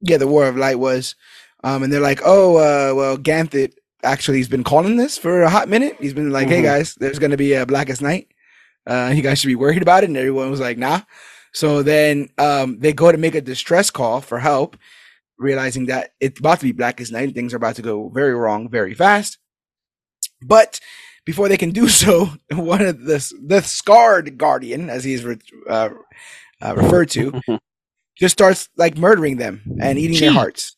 yeah, 0.00 0.16
the 0.18 0.26
War 0.28 0.46
of 0.46 0.56
Light 0.56 0.78
was. 0.78 1.14
Um, 1.62 1.82
and 1.82 1.92
they're 1.92 2.00
like, 2.00 2.20
oh, 2.24 2.56
uh, 2.56 2.94
well, 2.94 3.16
Ganthet 3.16 3.72
actually 4.02 4.36
has 4.38 4.48
been 4.48 4.64
calling 4.64 4.96
this 4.98 5.16
for 5.16 5.42
a 5.42 5.48
hot 5.50 5.66
minute. 5.68 5.96
He's 5.98 6.12
been 6.12 6.30
like, 6.30 6.48
hey 6.48 6.60
Mhm. 6.60 6.64
guys, 6.64 6.94
there's 6.96 7.18
gonna 7.18 7.38
be 7.38 7.54
a 7.54 7.64
Blackest 7.64 8.02
Night. 8.02 8.28
Uh, 8.86 9.10
you 9.14 9.22
guys 9.22 9.38
should 9.38 9.48
be 9.48 9.54
worried 9.54 9.80
about 9.80 10.04
it. 10.04 10.10
And 10.10 10.16
everyone 10.16 10.50
was 10.50 10.60
like, 10.60 10.76
nah. 10.76 11.00
So 11.54 11.82
then 11.82 12.28
um, 12.36 12.78
they 12.80 12.92
go 12.92 13.12
to 13.12 13.18
make 13.18 13.34
a 13.34 13.40
distress 13.40 13.90
call 13.90 14.20
for 14.20 14.38
help, 14.38 14.76
realizing 15.38 15.86
that 15.86 16.10
it's 16.20 16.40
about 16.40 16.58
to 16.60 16.64
be 16.64 16.72
Blackest 16.72 17.12
Night. 17.12 17.24
and 17.24 17.34
Things 17.34 17.54
are 17.54 17.58
about 17.58 17.76
to 17.76 17.82
go 17.82 18.08
very 18.08 18.34
wrong 18.34 18.68
very 18.68 18.94
fast. 18.94 19.38
But 20.42 20.80
before 21.24 21.48
they 21.48 21.56
can 21.56 21.70
do 21.70 21.88
so, 22.02 22.30
one 22.50 22.82
of 22.82 23.04
the 23.04 23.32
the 23.46 23.62
scarred 23.62 24.36
guardian, 24.36 24.90
as 24.90 25.04
he's 25.04 25.24
re- 25.24 25.38
uh, 25.68 25.90
uh, 26.60 26.74
referred 26.76 27.10
to, 27.10 27.40
just 28.16 28.32
starts 28.32 28.68
like 28.76 28.98
murdering 28.98 29.36
them 29.36 29.62
and 29.80 29.98
eating 29.98 30.18
their 30.20 30.32
hearts. 30.32 30.76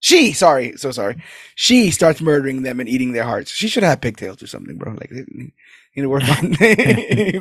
She, 0.00 0.32
sorry, 0.32 0.76
so 0.76 0.90
sorry. 0.90 1.22
She 1.54 1.92
starts 1.92 2.20
murdering 2.20 2.62
them 2.62 2.80
and 2.80 2.88
eating 2.88 3.12
their 3.12 3.22
hearts. 3.22 3.52
She 3.52 3.68
should 3.68 3.84
have 3.84 4.00
pigtails 4.00 4.42
or 4.42 4.48
something, 4.48 4.76
bro. 4.76 4.94
Like, 4.94 5.12
you 5.94 6.02
know, 6.02 6.08
work 6.08 6.22
on. 6.28 6.52
They've 6.52 7.40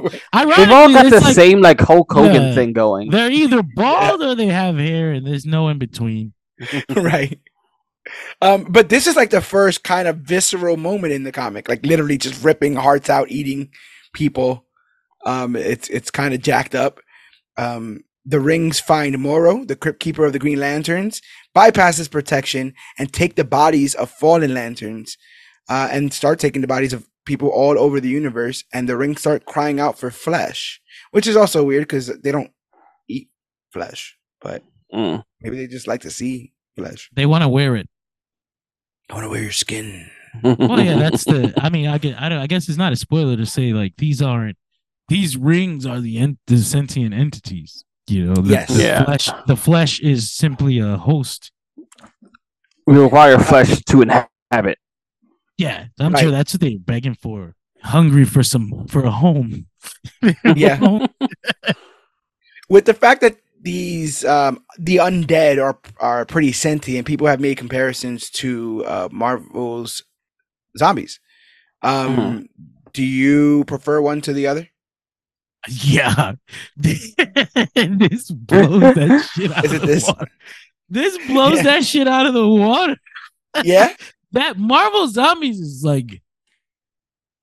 all 0.71 0.91
got 0.91 1.09
the 1.09 1.21
like 1.23 1.35
same 1.35 1.61
like 1.61 1.79
Hulk 1.79 2.11
Hogan 2.11 2.43
Yeah. 2.43 2.53
thing 2.55 2.73
going. 2.73 3.09
They're 3.09 3.31
either 3.31 3.63
bald 3.75 4.21
or 4.21 4.35
they 4.35 4.47
have 4.47 4.77
hair, 4.77 5.11
and 5.11 5.25
there's 5.25 5.45
no 5.45 5.69
in 5.69 5.77
between. 5.79 6.33
right. 6.95 7.39
Um, 8.41 8.65
but 8.69 8.89
this 8.89 9.07
is 9.07 9.15
like 9.15 9.29
the 9.29 9.41
first 9.41 9.83
kind 9.83 10.07
of 10.07 10.17
visceral 10.17 10.75
moment 10.77 11.13
in 11.13 11.23
the 11.23 11.31
comic, 11.31 11.69
like 11.69 11.85
literally 11.85 12.17
just 12.17 12.43
ripping 12.43 12.75
hearts 12.75 13.09
out, 13.09 13.29
eating 13.31 13.69
people. 14.13 14.65
Um, 15.25 15.55
it's 15.55 15.87
it's 15.89 16.09
kind 16.11 16.33
of 16.33 16.41
jacked 16.41 16.73
up. 16.75 16.99
Um, 17.57 18.03
the 18.25 18.39
rings 18.39 18.79
find 18.79 19.17
Morro, 19.19 19.63
the 19.65 19.75
crypt 19.75 19.99
keeper 19.99 20.25
of 20.25 20.33
the 20.33 20.39
Green 20.39 20.59
Lanterns, 20.59 21.21
bypasses 21.55 22.09
protection 22.09 22.73
and 22.97 23.11
take 23.13 23.35
the 23.35 23.43
bodies 23.43 23.93
of 23.95 24.09
fallen 24.09 24.53
lanterns, 24.53 25.17
uh, 25.69 25.89
and 25.91 26.13
start 26.13 26.39
taking 26.39 26.61
the 26.61 26.67
bodies 26.67 26.93
of 26.93 27.07
people 27.25 27.49
all 27.49 27.77
over 27.79 27.99
the 27.99 28.09
universe. 28.09 28.63
And 28.73 28.87
the 28.89 28.97
rings 28.97 29.19
start 29.21 29.45
crying 29.45 29.79
out 29.79 29.97
for 29.99 30.11
flesh, 30.11 30.81
which 31.11 31.27
is 31.27 31.35
also 31.37 31.63
weird 31.63 31.83
because 31.83 32.07
they 32.07 32.31
don't 32.31 32.51
eat 33.07 33.29
flesh, 33.71 34.17
but 34.41 34.63
Mm. 34.93 35.23
maybe 35.41 35.55
they 35.57 35.67
just 35.67 35.87
like 35.87 36.01
to 36.01 36.11
see 36.11 36.51
flesh. 36.75 37.09
They 37.13 37.25
want 37.25 37.43
to 37.43 37.47
wear 37.49 37.75
it. 37.77 37.87
I 39.09 39.13
want 39.13 39.25
to 39.25 39.29
wear 39.29 39.41
your 39.41 39.51
skin. 39.51 40.09
Well, 40.43 40.79
yeah, 40.81 40.95
that's 40.97 41.23
the. 41.25 41.53
I 41.61 41.69
mean, 41.69 41.87
I 41.87 41.97
get. 41.97 42.21
I, 42.21 42.27
don't, 42.29 42.39
I 42.39 42.47
guess 42.47 42.67
it's 42.69 42.77
not 42.77 42.91
a 42.93 42.95
spoiler 42.97 43.35
to 43.37 43.45
say 43.45 43.71
like 43.73 43.95
these 43.97 44.21
aren't. 44.21 44.57
These 45.09 45.35
rings 45.37 45.85
are 45.85 45.99
the, 45.99 46.17
ent- 46.17 46.39
the 46.47 46.57
sentient 46.59 47.13
entities. 47.13 47.83
You 48.07 48.25
know, 48.27 48.35
the, 48.35 48.49
Yes. 48.51 48.69
the 48.69 48.83
Yeah. 48.83 49.03
flesh. 49.05 49.29
The 49.47 49.55
flesh 49.57 49.99
is 49.99 50.31
simply 50.31 50.79
a 50.79 50.97
host. 50.97 51.51
we 52.87 52.97
require 52.97 53.37
flesh 53.39 53.81
to 53.83 54.01
inhabit. 54.01 54.77
Yeah, 55.61 55.85
I'm 55.99 56.13
Right. 56.13 56.21
sure 56.21 56.31
that's 56.31 56.53
what 56.53 56.61
they're 56.61 56.79
begging 56.79 57.13
for. 57.15 57.55
Hungry 57.83 58.25
for 58.25 58.43
some 58.43 58.87
for 58.87 59.03
a 59.03 59.11
home. 59.11 59.67
Yeah. 60.55 61.07
With 62.69 62.85
the 62.85 62.93
fact 62.93 63.21
that 63.21 63.37
these 63.61 64.23
um, 64.25 64.63
the 64.79 64.97
undead 64.97 65.61
are 65.61 65.77
are 65.99 66.25
pretty 66.25 66.51
sentient, 66.51 67.05
people 67.07 67.27
have 67.27 67.39
made 67.39 67.57
comparisons 67.57 68.29
to 68.41 68.83
uh, 68.87 69.09
Marvel's 69.11 70.03
zombies. 70.77 71.19
Um, 71.83 72.15
Mhm. 72.17 72.47
Do 72.93 73.03
you 73.03 73.63
prefer 73.65 74.01
one 74.01 74.21
to 74.21 74.33
the 74.33 74.47
other? 74.47 74.67
Yeah. 75.69 76.33
this 76.77 77.13
blows 78.31 78.81
that 78.95 79.29
shit 79.33 79.51
out 79.51 79.65
Is 79.65 79.71
of 79.71 79.77
it 79.77 79.81
the 79.81 79.87
this? 79.87 80.07
water. 80.07 80.27
This 80.89 81.17
blows 81.27 81.57
Yeah. 81.57 81.63
that 81.63 81.85
shit 81.85 82.07
out 82.07 82.25
of 82.25 82.33
the 82.33 82.47
water. 82.47 82.97
Yeah. 83.63 83.93
That 84.33 84.57
Marvel 84.57 85.07
Zombies 85.07 85.59
is 85.59 85.83
like 85.83 86.21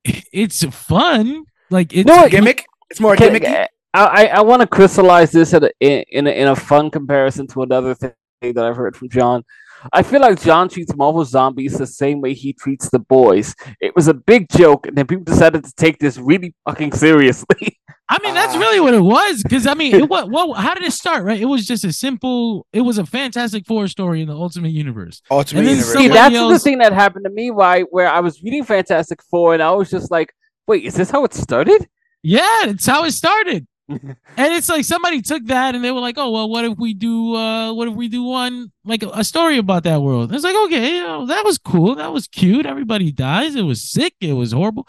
it's 0.03 0.63
fun. 0.65 1.45
Like 1.69 1.93
it's 1.93 2.07
No, 2.07 2.27
gimmick. 2.27 2.65
It's 2.89 2.99
more 2.99 3.15
Can- 3.15 3.33
gimmicky. 3.35 3.67
I 3.93 4.05
I, 4.05 4.25
I 4.27 4.41
want 4.41 4.61
to 4.61 4.67
crystallize 4.67 5.31
this 5.31 5.53
at 5.53 5.63
a, 5.63 5.71
in 5.79 6.03
in 6.09 6.27
a, 6.27 6.31
in 6.31 6.47
a 6.47 6.55
fun 6.55 6.89
comparison 6.91 7.47
to 7.47 7.63
another 7.63 7.93
thing 7.95 8.13
that 8.41 8.57
I've 8.59 8.75
heard 8.75 8.95
from 8.95 9.09
John. 9.09 9.43
I 9.93 10.03
feel 10.03 10.21
like 10.21 10.41
John 10.41 10.69
treats 10.69 10.95
Marvel 10.95 11.23
Zombies 11.25 11.77
the 11.77 11.87
same 11.87 12.21
way 12.21 12.33
he 12.33 12.53
treats 12.53 12.89
the 12.89 12.99
boys. 12.99 13.55
It 13.79 13.95
was 13.95 14.07
a 14.07 14.13
big 14.13 14.47
joke, 14.49 14.87
and 14.87 14.95
then 14.97 15.07
people 15.07 15.23
decided 15.23 15.63
to 15.63 15.73
take 15.75 15.99
this 15.99 16.17
really 16.17 16.53
fucking 16.65 16.93
seriously. 16.93 17.79
I 18.11 18.17
mean, 18.23 18.33
that's 18.33 18.55
Ah. 18.55 18.59
really 18.59 18.79
what 18.79 18.95
it 18.95 19.01
was. 19.01 19.43
Because 19.43 19.67
I 19.67 19.75
mean, 19.75 19.93
it, 19.95 20.09
what, 20.13 20.29
what, 20.31 20.57
how 20.57 20.73
did 20.73 20.83
it 20.83 20.93
start? 20.93 21.23
Right? 21.23 21.39
It 21.39 21.45
was 21.45 21.67
just 21.67 21.83
a 21.85 21.93
simple. 21.93 22.65
It 22.73 22.81
was 22.81 22.97
a 22.97 23.05
Fantastic 23.05 23.65
Four 23.67 23.87
story 23.87 24.21
in 24.21 24.27
the 24.27 24.35
Ultimate 24.35 24.71
Universe. 24.71 25.21
Ultimate 25.29 25.61
Universe. 25.63 25.93
See, 25.93 26.07
yeah. 26.07 26.13
somebody 26.25 26.35
that's 26.35 26.63
the 26.63 26.69
thing 26.69 26.79
that 26.79 26.91
happened 26.93 27.25
to 27.25 27.31
me, 27.31 27.51
right? 27.51 27.85
Where 27.91 28.09
I 28.09 28.19
was 28.19 28.41
reading 28.43 28.63
Fantastic 28.63 29.21
Four, 29.29 29.53
and 29.53 29.61
I 29.61 29.71
was 29.71 29.89
just 29.91 30.09
like, 30.09 30.33
"Wait, 30.67 30.83
is 30.85 30.95
this 30.95 31.11
how 31.11 31.23
it 31.23 31.33
started?" 31.33 31.87
Yeah, 32.23 32.63
that's 32.65 32.85
how 32.87 33.03
it 33.05 33.11
started. 33.11 33.65
And 33.89 34.53
it's 34.53 34.69
like 34.69 34.85
somebody 34.85 35.21
took 35.21 35.45
that 35.45 35.75
and 35.75 35.83
they 35.83 35.91
were 35.91 35.99
like, 35.99 36.17
"Oh 36.17 36.29
well, 36.31 36.49
what 36.49 36.65
if 36.65 36.77
we 36.77 36.93
do? 36.93 37.35
uh 37.35 37.73
What 37.73 37.87
if 37.87 37.95
we 37.95 38.07
do 38.07 38.23
one 38.23 38.71
like 38.85 39.03
a, 39.03 39.09
a 39.09 39.23
story 39.23 39.57
about 39.57 39.83
that 39.83 40.01
world?" 40.01 40.29
And 40.29 40.35
it's 40.35 40.43
like, 40.43 40.55
okay, 40.65 40.97
you 40.97 41.03
know, 41.03 41.25
that 41.25 41.43
was 41.43 41.57
cool, 41.57 41.95
that 41.95 42.13
was 42.13 42.27
cute. 42.27 42.65
Everybody 42.65 43.11
dies. 43.11 43.55
It 43.55 43.63
was 43.63 43.81
sick. 43.81 44.13
It 44.21 44.33
was 44.33 44.51
horrible. 44.51 44.87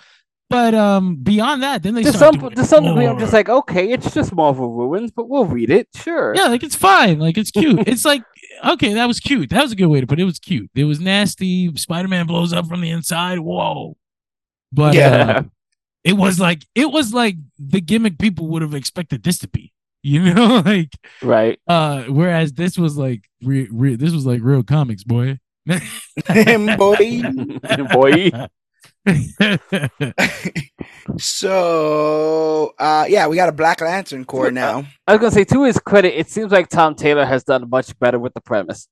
But 0.50 0.74
um, 0.74 1.16
beyond 1.22 1.62
that, 1.62 1.82
then 1.84 1.94
they 1.94 2.02
to 2.02 2.12
start 2.12 2.34
some 2.34 2.40
doing 2.40 2.54
to 2.56 2.64
some 2.64 2.84
degree, 2.84 3.06
I'm 3.06 3.20
just 3.20 3.32
like, 3.32 3.48
okay, 3.48 3.92
it's 3.92 4.12
just 4.12 4.34
Marvel 4.34 4.72
ruins, 4.72 5.12
but 5.12 5.28
we'll 5.28 5.44
read 5.46 5.70
it, 5.70 5.86
sure. 5.94 6.34
Yeah, 6.34 6.46
like 6.48 6.64
it's 6.64 6.74
fine. 6.74 7.20
Like 7.20 7.38
it's 7.38 7.52
cute. 7.52 7.86
it's 7.86 8.04
like 8.04 8.22
okay, 8.64 8.92
that 8.94 9.06
was 9.06 9.20
cute. 9.20 9.50
That 9.50 9.62
was 9.62 9.72
a 9.72 9.76
good 9.76 9.86
way 9.86 10.00
to 10.00 10.06
put 10.06 10.18
it. 10.18 10.22
It 10.22 10.26
was 10.26 10.40
cute. 10.40 10.68
It 10.74 10.84
was 10.84 10.98
nasty. 11.00 11.74
Spider 11.76 12.08
Man 12.08 12.26
blows 12.26 12.52
up 12.52 12.66
from 12.66 12.80
the 12.80 12.90
inside. 12.90 13.38
Whoa. 13.38 13.96
But 14.72 14.94
Yeah. 14.94 15.38
uh, 15.38 15.42
it 16.04 16.14
was 16.14 16.40
like 16.40 16.64
it 16.74 16.90
was 16.90 17.12
like 17.14 17.36
the 17.58 17.80
gimmick 17.80 18.18
people 18.18 18.46
would 18.48 18.62
have 18.62 18.74
expected 18.74 19.22
this 19.22 19.38
to 19.38 19.48
be. 19.48 19.72
You 20.02 20.32
know, 20.34 20.62
like 20.64 20.90
Right. 21.22 21.58
uh 21.66 22.04
whereas 22.04 22.52
this 22.54 22.78
was 22.78 22.96
like 22.96 23.28
re- 23.42 23.68
re- 23.70 23.96
this 23.96 24.12
was 24.12 24.24
like 24.26 24.40
real 24.42 24.62
comics, 24.62 25.04
boy. 25.04 25.38
boy. 25.66 25.80
Boy. 27.92 28.30
So 31.18 32.74
uh 32.78 33.06
yeah, 33.08 33.26
we 33.26 33.36
got 33.36 33.48
a 33.48 33.52
Black 33.52 33.80
Lantern 33.80 34.24
Corps 34.24 34.50
now. 34.50 34.84
I 35.06 35.12
was 35.12 35.20
gonna 35.20 35.30
say 35.32 35.44
to 35.44 35.64
his 35.64 35.78
credit, 35.78 36.18
it 36.18 36.30
seems 36.30 36.52
like 36.52 36.68
Tom 36.68 36.94
Taylor 36.94 37.24
has 37.24 37.44
done 37.44 37.68
much 37.68 37.98
better 37.98 38.18
with 38.18 38.34
the 38.34 38.40
premise. 38.40 38.88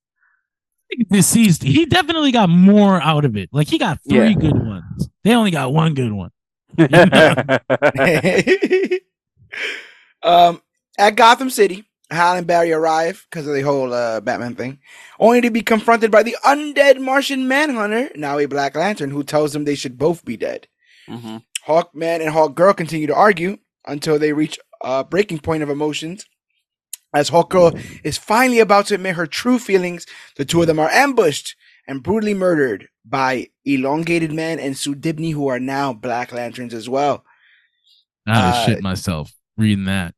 DCeased. 1.10 1.62
He 1.62 1.84
definitely 1.86 2.32
got 2.32 2.48
more 2.48 3.00
out 3.02 3.24
of 3.24 3.36
it. 3.36 3.50
Like 3.52 3.68
he 3.68 3.78
got 3.78 3.98
three 4.08 4.28
Yeah. 4.28 4.32
good 4.34 4.54
ones. 4.58 5.08
They 5.24 5.34
only 5.34 5.50
got 5.50 5.72
one 5.72 5.94
good 5.94 6.12
one. 6.12 6.30
um, 10.22 10.62
at 10.98 11.16
Gotham 11.16 11.50
City, 11.50 11.84
Hal 12.10 12.36
and 12.36 12.46
Barry 12.46 12.72
arrive 12.72 13.26
because 13.30 13.46
of 13.46 13.54
the 13.54 13.62
whole 13.62 13.92
uh, 13.92 14.20
Batman 14.20 14.54
thing, 14.54 14.78
only 15.18 15.40
to 15.40 15.50
be 15.50 15.62
confronted 15.62 16.10
by 16.10 16.22
the 16.22 16.36
undead 16.44 17.00
Martian 17.00 17.48
Manhunter, 17.48 18.10
now 18.16 18.38
a 18.38 18.46
Black 18.46 18.76
Lantern, 18.76 19.10
who 19.10 19.22
tells 19.22 19.52
them 19.52 19.64
they 19.64 19.74
should 19.74 19.98
both 19.98 20.24
be 20.24 20.36
dead. 20.36 20.68
Mhm. 21.08 21.42
Hawkman 21.66 22.22
and 22.22 22.34
Hawkgirl 22.34 22.76
continue 22.76 23.06
to 23.06 23.14
argue 23.14 23.58
until 23.86 24.18
they 24.18 24.32
reach 24.32 24.58
a 24.82 25.04
breaking 25.04 25.40
point 25.40 25.62
of 25.62 25.70
emotions. 25.70 26.24
As 27.14 27.30
Hawkgirl 27.30 28.00
is 28.04 28.18
finally 28.18 28.58
about 28.58 28.86
to 28.86 28.94
admit 28.94 29.16
her 29.16 29.26
true 29.26 29.58
feelings, 29.58 30.06
the 30.36 30.44
two 30.44 30.60
of 30.60 30.66
them 30.66 30.78
are 30.78 30.90
ambushed 30.90 31.56
and 31.88 32.02
brutally 32.02 32.34
murdered 32.34 32.88
by 33.04 33.48
Elongated 33.64 34.32
Man 34.32 34.60
and 34.60 34.76
Sue 34.76 34.94
Dibney, 34.94 35.32
who 35.32 35.48
are 35.48 35.58
now 35.58 35.92
Black 35.92 36.30
Lanterns 36.32 36.74
as 36.74 36.88
well. 36.88 37.24
I 38.26 38.50
Uh, 38.50 38.66
shit 38.66 38.82
myself 38.82 39.32
reading 39.56 39.86
that. 39.86 40.14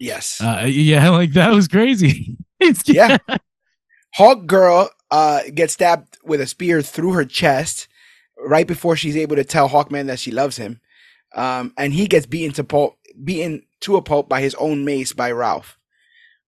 Yes. 0.00 0.40
Uh, 0.40 0.64
yeah, 0.66 1.08
like 1.10 1.32
that 1.34 1.52
was 1.52 1.68
crazy. 1.68 2.36
It's 2.58 2.88
Yeah. 2.88 3.18
Hawk 4.14 4.46
Girl 4.46 4.88
uh, 5.10 5.42
gets 5.54 5.74
stabbed 5.74 6.16
with 6.24 6.40
a 6.40 6.46
spear 6.46 6.80
through 6.80 7.12
her 7.12 7.26
chest 7.26 7.86
right 8.38 8.66
before 8.66 8.96
she's 8.96 9.14
able 9.14 9.36
to 9.36 9.44
tell 9.44 9.68
Hawkman 9.68 10.06
that 10.06 10.18
she 10.18 10.30
loves 10.30 10.56
him. 10.56 10.80
Um, 11.34 11.74
and 11.76 11.92
he 11.92 12.06
gets 12.06 12.24
beaten 12.24 12.54
to 12.54 12.64
pulp, 12.64 12.96
beaten 13.22 13.66
to 13.80 13.96
a 13.96 14.02
pulp 14.02 14.26
by 14.26 14.40
his 14.40 14.54
own 14.54 14.86
mace 14.86 15.12
by 15.12 15.32
Ralph. 15.32 15.76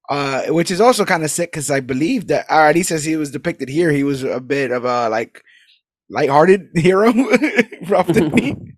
Uh, 0.08 0.44
which 0.46 0.70
is 0.70 0.80
also 0.80 1.04
kind 1.04 1.22
of 1.22 1.30
sick 1.30 1.50
because 1.52 1.70
I 1.70 1.80
believe 1.80 2.28
that, 2.28 2.46
or 2.48 2.62
at 2.68 2.74
least 2.74 2.90
as 2.90 3.04
he 3.04 3.16
was 3.16 3.30
depicted 3.30 3.68
here, 3.68 3.90
he 3.92 4.04
was 4.04 4.22
a 4.22 4.40
bit 4.40 4.70
of 4.70 4.84
a 4.86 5.08
like 5.10 5.42
lighthearted 6.08 6.70
hero, 6.74 7.12
Ralph 7.86 8.08
and 8.16 8.72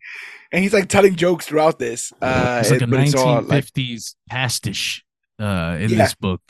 he's 0.53 0.73
like 0.73 0.89
telling 0.89 1.15
jokes 1.15 1.47
throughout 1.47 1.79
this. 1.79 2.13
Uh, 2.21 2.59
it's 2.61 2.71
like 2.73 2.81
a 2.81 2.85
it- 2.85 2.91
but 2.91 3.01
it's 3.01 3.15
all, 3.15 3.43
like, 3.43 3.65
1950s 3.65 4.17
pastiche 4.29 5.05
uh, 5.39 5.77
in 5.79 5.91
Yeah. 5.91 5.99
this 5.99 6.15
book. 6.17 6.43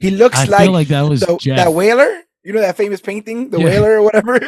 he 0.00 0.10
looks 0.10 0.36
I 0.38 0.44
like 0.46 0.62
feel 0.62 0.72
like 0.72 0.88
that 0.88 1.02
was 1.08 1.20
the, 1.20 1.36
Jeff. 1.38 1.56
that 1.56 1.72
whaler. 1.72 2.22
You 2.42 2.52
know 2.54 2.60
that 2.60 2.76
famous 2.76 3.00
painting, 3.00 3.50
the 3.50 3.58
Yeah. 3.58 3.64
whaler 3.66 3.98
or 3.98 4.02
whatever. 4.02 4.40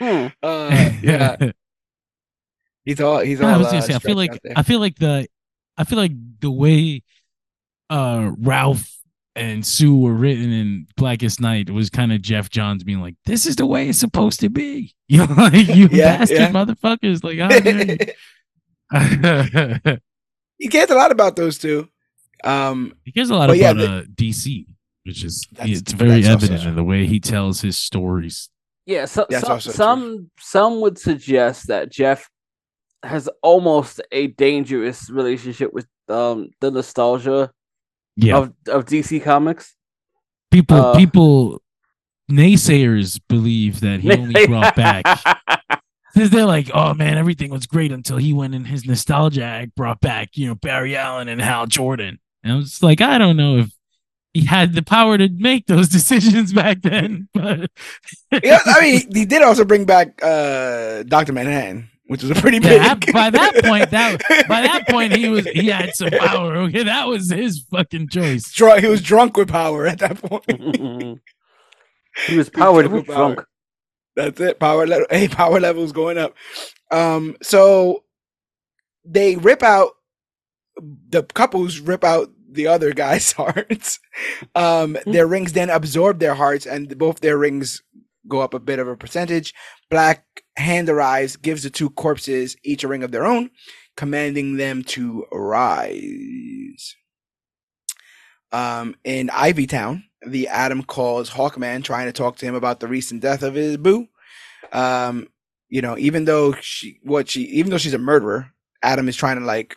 Hmm. 0.00 0.26
uh, 0.42 0.90
yeah, 1.02 1.36
he's 2.84 3.00
all 3.00 3.18
he's 3.20 3.40
all. 3.40 3.48
I 3.48 3.56
was 3.56 3.66
uh, 3.68 3.70
gonna 3.72 3.82
say, 3.82 3.94
I 3.94 3.98
feel 3.98 4.16
like. 4.16 4.40
I 4.56 4.62
feel 4.62 4.80
like 4.80 4.96
the 4.98 5.28
I 5.76 5.84
feel 5.84 5.98
like 5.98 6.12
the 6.40 6.50
way 6.50 7.02
uh 7.90 8.30
Ralph 8.38 8.88
and 9.36 9.64
Sue 9.64 9.96
were 9.96 10.12
written 10.14 10.50
in 10.52 10.86
Blackest 10.96 11.40
Night 11.40 11.70
was 11.70 11.88
kind 11.90 12.12
of 12.12 12.20
Geoff 12.22 12.50
Johns 12.50 12.82
being 12.84 13.00
like, 13.00 13.14
"This 13.26 13.46
is 13.46 13.56
the 13.56 13.66
way 13.66 13.88
it's 13.88 13.98
supposed 13.98 14.40
to 14.40 14.48
be." 14.48 14.94
You 15.08 15.26
know, 15.26 15.34
like 15.36 15.66
you 15.66 15.88
Yeah, 15.90 16.18
bastard 16.18 16.38
yeah. 16.38 16.52
motherfuckers. 16.52 17.24
Like, 17.24 17.38
how 17.40 17.48
dare 17.60 17.84
you? 17.84 17.96
he 20.58 20.68
cares 20.68 20.90
a 20.90 20.94
lot 20.94 21.10
about 21.10 21.36
those 21.36 21.58
two. 21.58 21.88
Um, 22.44 22.94
he 23.04 23.12
cares 23.12 23.30
a 23.30 23.34
lot 23.34 23.48
But 23.48 23.58
yeah, 23.58 23.70
about 23.70 23.80
the- 23.80 23.96
uh, 23.98 24.02
DC, 24.14 24.66
which 25.04 25.24
is 25.24 25.46
it's 25.58 25.92
very 25.92 26.24
evident 26.24 26.64
in 26.64 26.76
the 26.76 26.84
way 26.84 27.06
he 27.06 27.20
tells 27.20 27.60
his 27.60 27.78
stories. 27.78 28.48
Yeah, 28.86 29.04
so, 29.04 29.26
That's 29.28 29.46
some 29.46 29.60
true. 29.60 29.72
some 29.72 30.30
some 30.38 30.80
would 30.80 30.98
suggest 30.98 31.68
that 31.68 31.90
Geoff 31.90 32.28
has 33.02 33.28
almost 33.42 34.00
a 34.12 34.28
dangerous 34.28 35.08
relationship 35.10 35.72
with 35.72 35.86
um 36.08 36.50
the 36.60 36.70
nostalgia 36.70 37.50
Yeah, 38.20 38.38
of 38.38 38.52
of 38.68 38.84
DC 38.86 39.22
Comics. 39.22 39.74
people 40.50 40.76
uh, 40.76 40.96
people 40.96 41.62
naysayers 42.30 43.20
believe 43.28 43.80
that 43.80 44.00
he 44.00 44.12
only 44.12 44.46
brought 44.48 44.76
back 44.76 45.04
Because 46.14 46.30
they're 46.30 46.46
like, 46.46 46.70
oh 46.74 46.94
man, 46.94 47.18
everything 47.18 47.50
was 47.50 47.66
great 47.66 47.92
until 47.92 48.16
he 48.16 48.32
went 48.32 48.54
in 48.54 48.64
his 48.64 48.84
nostalgia 48.84 49.44
act, 49.44 49.74
brought 49.76 50.00
back, 50.00 50.30
you 50.34 50.48
know, 50.48 50.54
Barry 50.54 50.96
Allen 50.96 51.28
and 51.28 51.40
Hal 51.40 51.66
Jordan. 51.66 52.18
And 52.42 52.52
I 52.52 52.56
was 52.56 52.82
like, 52.82 53.00
I 53.00 53.18
don't 53.18 53.36
know 53.36 53.58
if 53.58 53.70
he 54.32 54.44
had 54.44 54.74
the 54.74 54.82
power 54.82 55.18
to 55.18 55.28
make 55.28 55.66
those 55.66 55.88
decisions 55.98 56.52
back 56.52 56.82
then. 56.82 57.28
But 57.32 57.70
yeah, 58.42 58.58
I 58.66 58.80
mean, 58.80 59.14
he 59.14 59.24
did 59.24 59.42
also 59.42 59.64
bring 59.64 59.84
back 59.84 60.20
uh 60.22 61.04
Doctor 61.04 61.32
Manhattan, 61.32 61.88
which 62.10 62.24
is 62.24 62.30
a 62.30 62.34
pretty 62.34 62.58
big. 62.58 62.72
Yeah, 62.72 62.96
by 63.12 63.30
that 63.30 63.62
point, 63.62 63.90
that 63.92 64.20
by 64.48 64.62
that 64.62 64.88
point 64.88 65.14
he 65.14 65.28
was 65.28 65.46
he 65.46 65.68
had 65.68 65.94
some 65.94 66.10
power. 66.10 66.56
Okay, 66.56 66.82
that 66.82 67.06
was 67.06 67.30
his 67.30 67.60
fucking 67.70 68.08
choice. 68.08 68.52
Drunk, 68.52 68.80
he 68.80 68.88
was 68.88 69.00
drunk 69.00 69.36
with 69.36 69.48
power 69.48 69.86
at 69.86 70.00
that 70.00 70.20
point. 70.20 71.20
he 72.26 72.36
was 72.36 72.50
powered 72.50 72.86
drunk 72.86 73.06
with 73.06 73.06
with 73.06 73.16
power. 73.16 73.34
drunk. 73.34 73.48
That's 74.16 74.40
it. 74.40 74.58
Power 74.58 74.88
level. 74.88 75.06
Hey, 75.08 75.28
power 75.28 75.60
levels 75.60 75.92
going 75.92 76.18
up. 76.18 76.34
Um, 76.90 77.36
so 77.42 78.02
they 79.04 79.36
rip 79.36 79.62
out 79.62 79.90
the 81.10 81.22
couples 81.22 81.78
rip 81.78 82.02
out 82.02 82.28
the 82.50 82.66
other 82.66 82.92
guy's 82.92 83.30
hearts. 83.34 84.00
Um, 84.56 84.96
their 85.06 85.28
rings 85.28 85.52
then 85.52 85.70
absorb 85.70 86.18
their 86.18 86.34
hearts, 86.34 86.66
and 86.66 86.98
both 86.98 87.20
their 87.20 87.38
rings 87.38 87.84
go 88.28 88.40
up 88.40 88.54
a 88.54 88.60
bit 88.60 88.78
of 88.78 88.88
a 88.88 88.96
percentage. 88.96 89.54
Black 89.90 90.24
Hand 90.56 90.88
arrives, 90.88 91.36
gives 91.36 91.62
the 91.62 91.70
two 91.70 91.90
corpses 91.90 92.56
each 92.64 92.84
a 92.84 92.88
ring 92.88 93.02
of 93.02 93.12
their 93.12 93.24
own, 93.24 93.50
commanding 93.96 94.56
them 94.56 94.82
to 94.84 95.26
rise. 95.32 96.96
Um, 98.52 98.96
in 99.04 99.30
Ivy 99.30 99.66
Town, 99.66 100.04
the 100.26 100.48
Atom 100.48 100.82
calls 100.82 101.30
Hawkman, 101.30 101.84
trying 101.84 102.06
to 102.06 102.12
talk 102.12 102.36
to 102.36 102.46
him 102.46 102.54
about 102.54 102.80
the 102.80 102.88
recent 102.88 103.22
death 103.22 103.42
of 103.42 103.54
his 103.54 103.76
boo. 103.76 104.08
Um, 104.72 105.28
you 105.68 105.82
know, 105.82 105.96
even 105.98 106.24
though 106.24 106.52
she, 106.60 106.98
what 107.02 107.28
she, 107.28 107.42
even 107.42 107.70
though 107.70 107.78
she's 107.78 107.94
a 107.94 107.98
murderer, 107.98 108.52
Atom 108.82 109.08
is 109.08 109.16
trying 109.16 109.38
to 109.38 109.44
like 109.44 109.76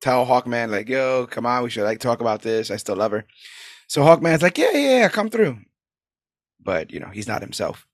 tell 0.00 0.26
Hawkman, 0.26 0.70
like, 0.70 0.88
"Yo, 0.88 1.26
come 1.26 1.46
on, 1.46 1.62
we 1.62 1.70
should 1.70 1.84
like 1.84 2.00
talk 2.00 2.20
about 2.20 2.42
this. 2.42 2.70
I 2.70 2.76
still 2.76 2.96
love 2.96 3.12
her." 3.12 3.26
So 3.88 4.02
Hawkman's 4.02 4.42
like, 4.42 4.58
"Yeah, 4.58 4.70
yeah, 4.72 4.98
yeah, 5.00 5.08
come 5.08 5.28
through," 5.28 5.58
but 6.66 6.90
you 6.92 7.00
know, 7.00 7.08
he's 7.08 7.28
not 7.28 7.40
himself. 7.40 7.86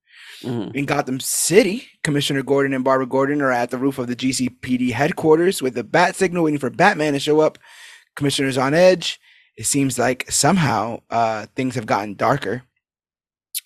Mhm. 0.42 0.74
In 0.74 0.86
Gotham 0.86 1.20
City, 1.20 1.88
Commissioner 2.02 2.42
Gordon 2.42 2.74
and 2.74 2.82
Barbara 2.82 3.06
Gordon 3.06 3.40
are 3.40 3.52
at 3.52 3.70
the 3.70 3.78
roof 3.78 3.98
of 3.98 4.08
the 4.08 4.16
GCPD 4.16 4.90
headquarters 4.90 5.62
with 5.62 5.74
the 5.74 5.84
bat 5.84 6.16
signal 6.16 6.42
waiting 6.42 6.58
for 6.58 6.70
Batman 6.70 7.12
to 7.12 7.20
show 7.20 7.40
up. 7.40 7.58
Commissioner's 8.16 8.58
on 8.58 8.74
edge. 8.74 9.20
It 9.56 9.66
seems 9.66 9.98
like 9.98 10.30
somehow 10.30 11.02
uh, 11.10 11.46
things 11.54 11.76
have 11.76 11.86
gotten 11.86 12.14
darker. 12.14 12.64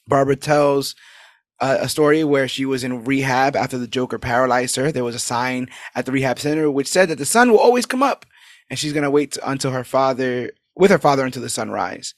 Barbara 0.09 0.37
tells 0.37 0.95
uh, 1.61 1.79
a 1.81 1.89
story 1.89 2.23
where 2.25 2.49
she 2.49 2.67
was 2.67 2.85
in 2.85 3.05
rehab 3.05 3.57
after 3.57 3.79
the 3.79 3.87
Joker 3.87 4.19
paralyzed 4.19 4.77
her. 4.77 4.93
There 4.93 5.05
was 5.05 5.15
a 5.15 5.21
sign 5.21 5.69
at 5.95 6.05
the 6.05 6.13
rehab 6.13 6.39
center 6.39 6.71
which 6.71 6.89
said 6.89 7.09
that 7.09 7.19
the 7.19 7.25
sun 7.25 7.51
will 7.51 7.59
always 7.59 7.87
come 7.87 8.03
up, 8.03 8.27
and 8.69 8.79
she's 8.79 8.93
gonna 8.93 9.11
wait 9.11 9.39
until 9.45 9.71
her 9.71 9.85
father, 9.85 10.51
with 10.75 10.91
her 10.91 10.99
father, 10.99 11.25
until 11.25 11.43
the 11.43 11.49
sunrise. 11.49 12.15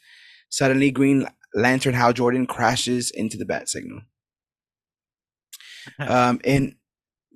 Suddenly, 0.49 0.91
Green 0.91 1.29
Lantern 1.55 1.95
Hal 1.95 2.13
Jordan 2.13 2.47
crashes 2.47 3.11
into 3.11 3.37
the 3.37 3.45
bat 3.47 3.69
signal. 3.69 4.01
Um, 5.99 6.41
and 6.45 6.75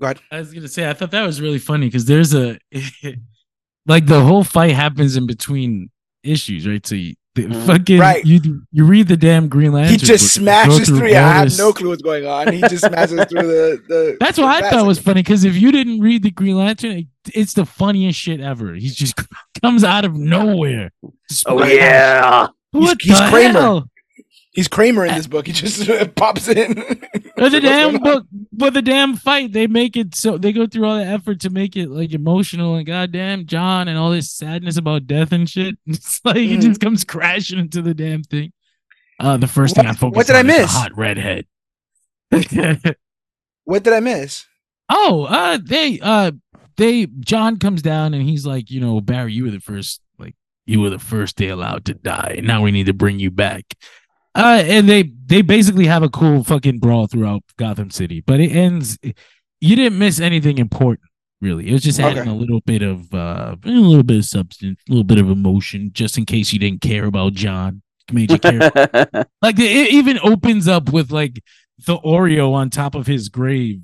go 0.00 0.06
ahead. 0.06 0.20
I 0.30 0.38
was 0.38 0.52
gonna 0.52 0.68
say 0.68 0.88
I 0.88 0.92
thought 0.94 1.10
that 1.12 1.24
was 1.26 1.40
really 1.40 1.58
funny 1.58 1.86
because 1.86 2.04
there's 2.04 2.34
a 2.34 2.58
like 3.86 4.06
the 4.06 4.20
whole 4.22 4.44
fight 4.44 4.72
happens 4.74 5.16
in 5.16 5.26
between 5.26 5.90
issues, 6.22 6.66
right? 6.66 6.86
So 6.86 6.94
you 6.94 7.14
the 7.34 7.44
Mhm. 7.46 7.66
fucking 7.66 7.98
Right. 7.98 8.22
you 8.26 8.62
you 8.72 8.84
read 8.84 9.08
the 9.08 9.16
damn 9.16 9.48
Green 9.48 9.72
Lantern. 9.72 9.92
He 9.92 9.96
just 9.96 10.36
book 10.36 10.42
smashes 10.42 10.88
through. 10.88 11.00
all 11.00 11.08
Yeah, 11.08 11.26
I 11.26 11.32
have 11.32 11.56
no 11.56 11.72
clue 11.72 11.88
what's 11.88 12.02
going 12.02 12.26
on. 12.26 12.52
He 12.52 12.60
just 12.60 12.84
smashes 12.84 13.24
through 13.24 13.46
the. 13.46 13.82
the 13.88 14.16
That's 14.20 14.36
the 14.36 14.42
what 14.42 14.56
I 14.56 14.60
bat 14.60 14.72
thought 14.72 14.86
was 14.86 14.98
funny 14.98 15.22
because 15.22 15.44
if 15.44 15.56
you 15.56 15.72
didn't 15.72 16.00
read 16.00 16.22
the 16.24 16.30
Green 16.30 16.56
Lantern, 16.58 16.90
it, 16.92 17.06
it's 17.34 17.54
the 17.54 17.64
funniest 17.64 18.18
shit 18.20 18.40
ever. 18.40 18.74
He 18.74 18.90
just 18.90 19.14
comes 19.62 19.82
out 19.82 20.04
of 20.04 20.14
nowhere. 20.14 20.90
Oh 21.46 21.64
yeah. 21.64 22.48
what 22.72 22.98
He's- 23.00 23.18
he's 23.18 23.18
the 23.18 23.30
Kramer. 23.30 23.60
hell? 23.60 23.88
He's 24.53 24.68
Kramer 24.68 25.07
in 25.07 25.14
this 25.14 25.26
book. 25.26 25.46
He 25.46 25.53
just 25.55 25.88
pops 26.14 26.46
in. 26.46 26.74
But 27.36 27.53
the 27.53 27.61
damn 27.62 27.98
book, 27.98 28.26
but 28.53 28.74
the 28.74 28.82
damn 28.82 29.16
fight, 29.16 29.53
they 29.53 29.66
make 29.66 29.96
it 29.96 30.14
so 30.14 30.36
they 30.36 30.53
go 30.53 30.66
through 30.66 30.84
all 30.86 30.98
the 30.98 31.07
effort 31.07 31.40
to 31.40 31.50
make 31.50 31.74
it 31.74 31.88
like 31.88 32.12
emotional 32.12 32.74
and 32.74 32.86
goddamn 32.86 33.46
J'onn 33.46 33.88
and 33.88 33.96
all 33.96 34.11
this 34.11 34.30
sadness 34.30 34.76
about 34.76 35.07
death 35.07 35.32
and 35.32 35.48
shit. 35.48 35.78
It's 35.86 36.20
like 36.24 36.36
it 36.36 36.59
Mhm. 36.59 36.62
just 36.62 36.80
comes 36.82 37.03
crashing 37.03 37.59
into 37.59 37.80
the 37.80 37.94
damn 37.94 38.22
thing. 38.24 38.53
Uh, 39.18 39.38
the 39.38 39.46
first 39.48 39.74
thing 39.74 39.86
I 39.86 39.90
What- 39.90 39.98
focused 39.98 40.16
what 40.16 40.26
did 40.26 40.36
I 40.36 40.40
on 40.40 40.50
is 40.50 40.57
the 40.57 40.62
miss? 40.62 40.72
hot 40.72 40.96
redhead. 40.98 41.46
What 43.64 43.82
did 43.84 43.92
I 43.92 44.00
miss? 44.00 44.44
oh, 44.90 45.24
uh, 45.24 45.59
they 45.64 45.98
uh, 46.00 46.32
they 46.76 47.07
J'onn 47.07 47.59
comes 47.61 47.80
down 47.82 48.12
and 48.12 48.22
he's 48.28 48.44
like, 48.44 48.70
you 48.70 48.80
know, 48.80 49.00
Barry, 49.00 49.32
you 49.32 49.44
were 49.44 49.50
the 49.50 49.61
first, 49.61 50.00
like, 50.18 50.34
you 50.66 50.80
were 50.80 50.90
the 50.90 50.98
first 50.98 51.36
day 51.36 51.48
allowed 51.48 51.84
to 51.86 51.94
die. 51.94 52.40
Now 52.42 52.62
we 52.62 52.70
need 52.70 52.86
to 52.86 52.92
bring 52.92 53.18
you 53.18 53.30
back. 53.30 53.74
Uh, 54.35 54.62
and 54.64 54.89
they 54.89 55.03
they 55.26 55.43
basically 55.43 55.87
have 55.87 56.03
a 56.03 56.09
cool 56.09 56.43
fucking 56.43 56.78
brawl 56.78 57.07
throughout 57.07 57.43
Gotham 57.59 57.91
City, 57.91 58.20
but 58.26 58.41
it 58.41 58.51
ends. 58.53 58.99
You 59.61 59.76
didn't 59.76 59.99
miss 59.99 60.20
anything 60.20 60.57
important, 60.59 61.07
really. 61.41 61.68
It 61.68 61.72
was 61.72 61.83
just 61.83 62.01
adding 62.01 62.20
Okay. 62.22 62.30
a 62.30 62.35
little 62.35 62.61
bit 62.64 62.80
of 62.83 63.12
uh, 63.12 63.57
a 63.62 63.68
little 63.68 64.03
bit 64.03 64.16
of 64.18 64.24
substance, 64.24 64.80
a 64.89 64.91
little 64.93 65.05
bit 65.05 65.18
of 65.18 65.28
emotion, 65.28 65.91
just 65.93 66.16
in 66.16 66.24
case 66.24 66.53
you 66.53 66.59
didn't 66.59 66.80
care 66.80 67.05
about 67.05 67.35
J'onn. 67.35 67.83
Made 68.12 68.30
you 68.30 68.39
care. 68.39 68.59
like 69.43 69.59
it 69.59 69.93
even 69.93 70.18
opens 70.22 70.66
up 70.66 70.91
with 70.93 71.12
like 71.12 71.43
the 71.87 71.99
Oreo 71.99 72.53
on 72.53 72.70
top 72.70 72.95
of 72.95 73.07
his 73.07 73.28
grave. 73.28 73.83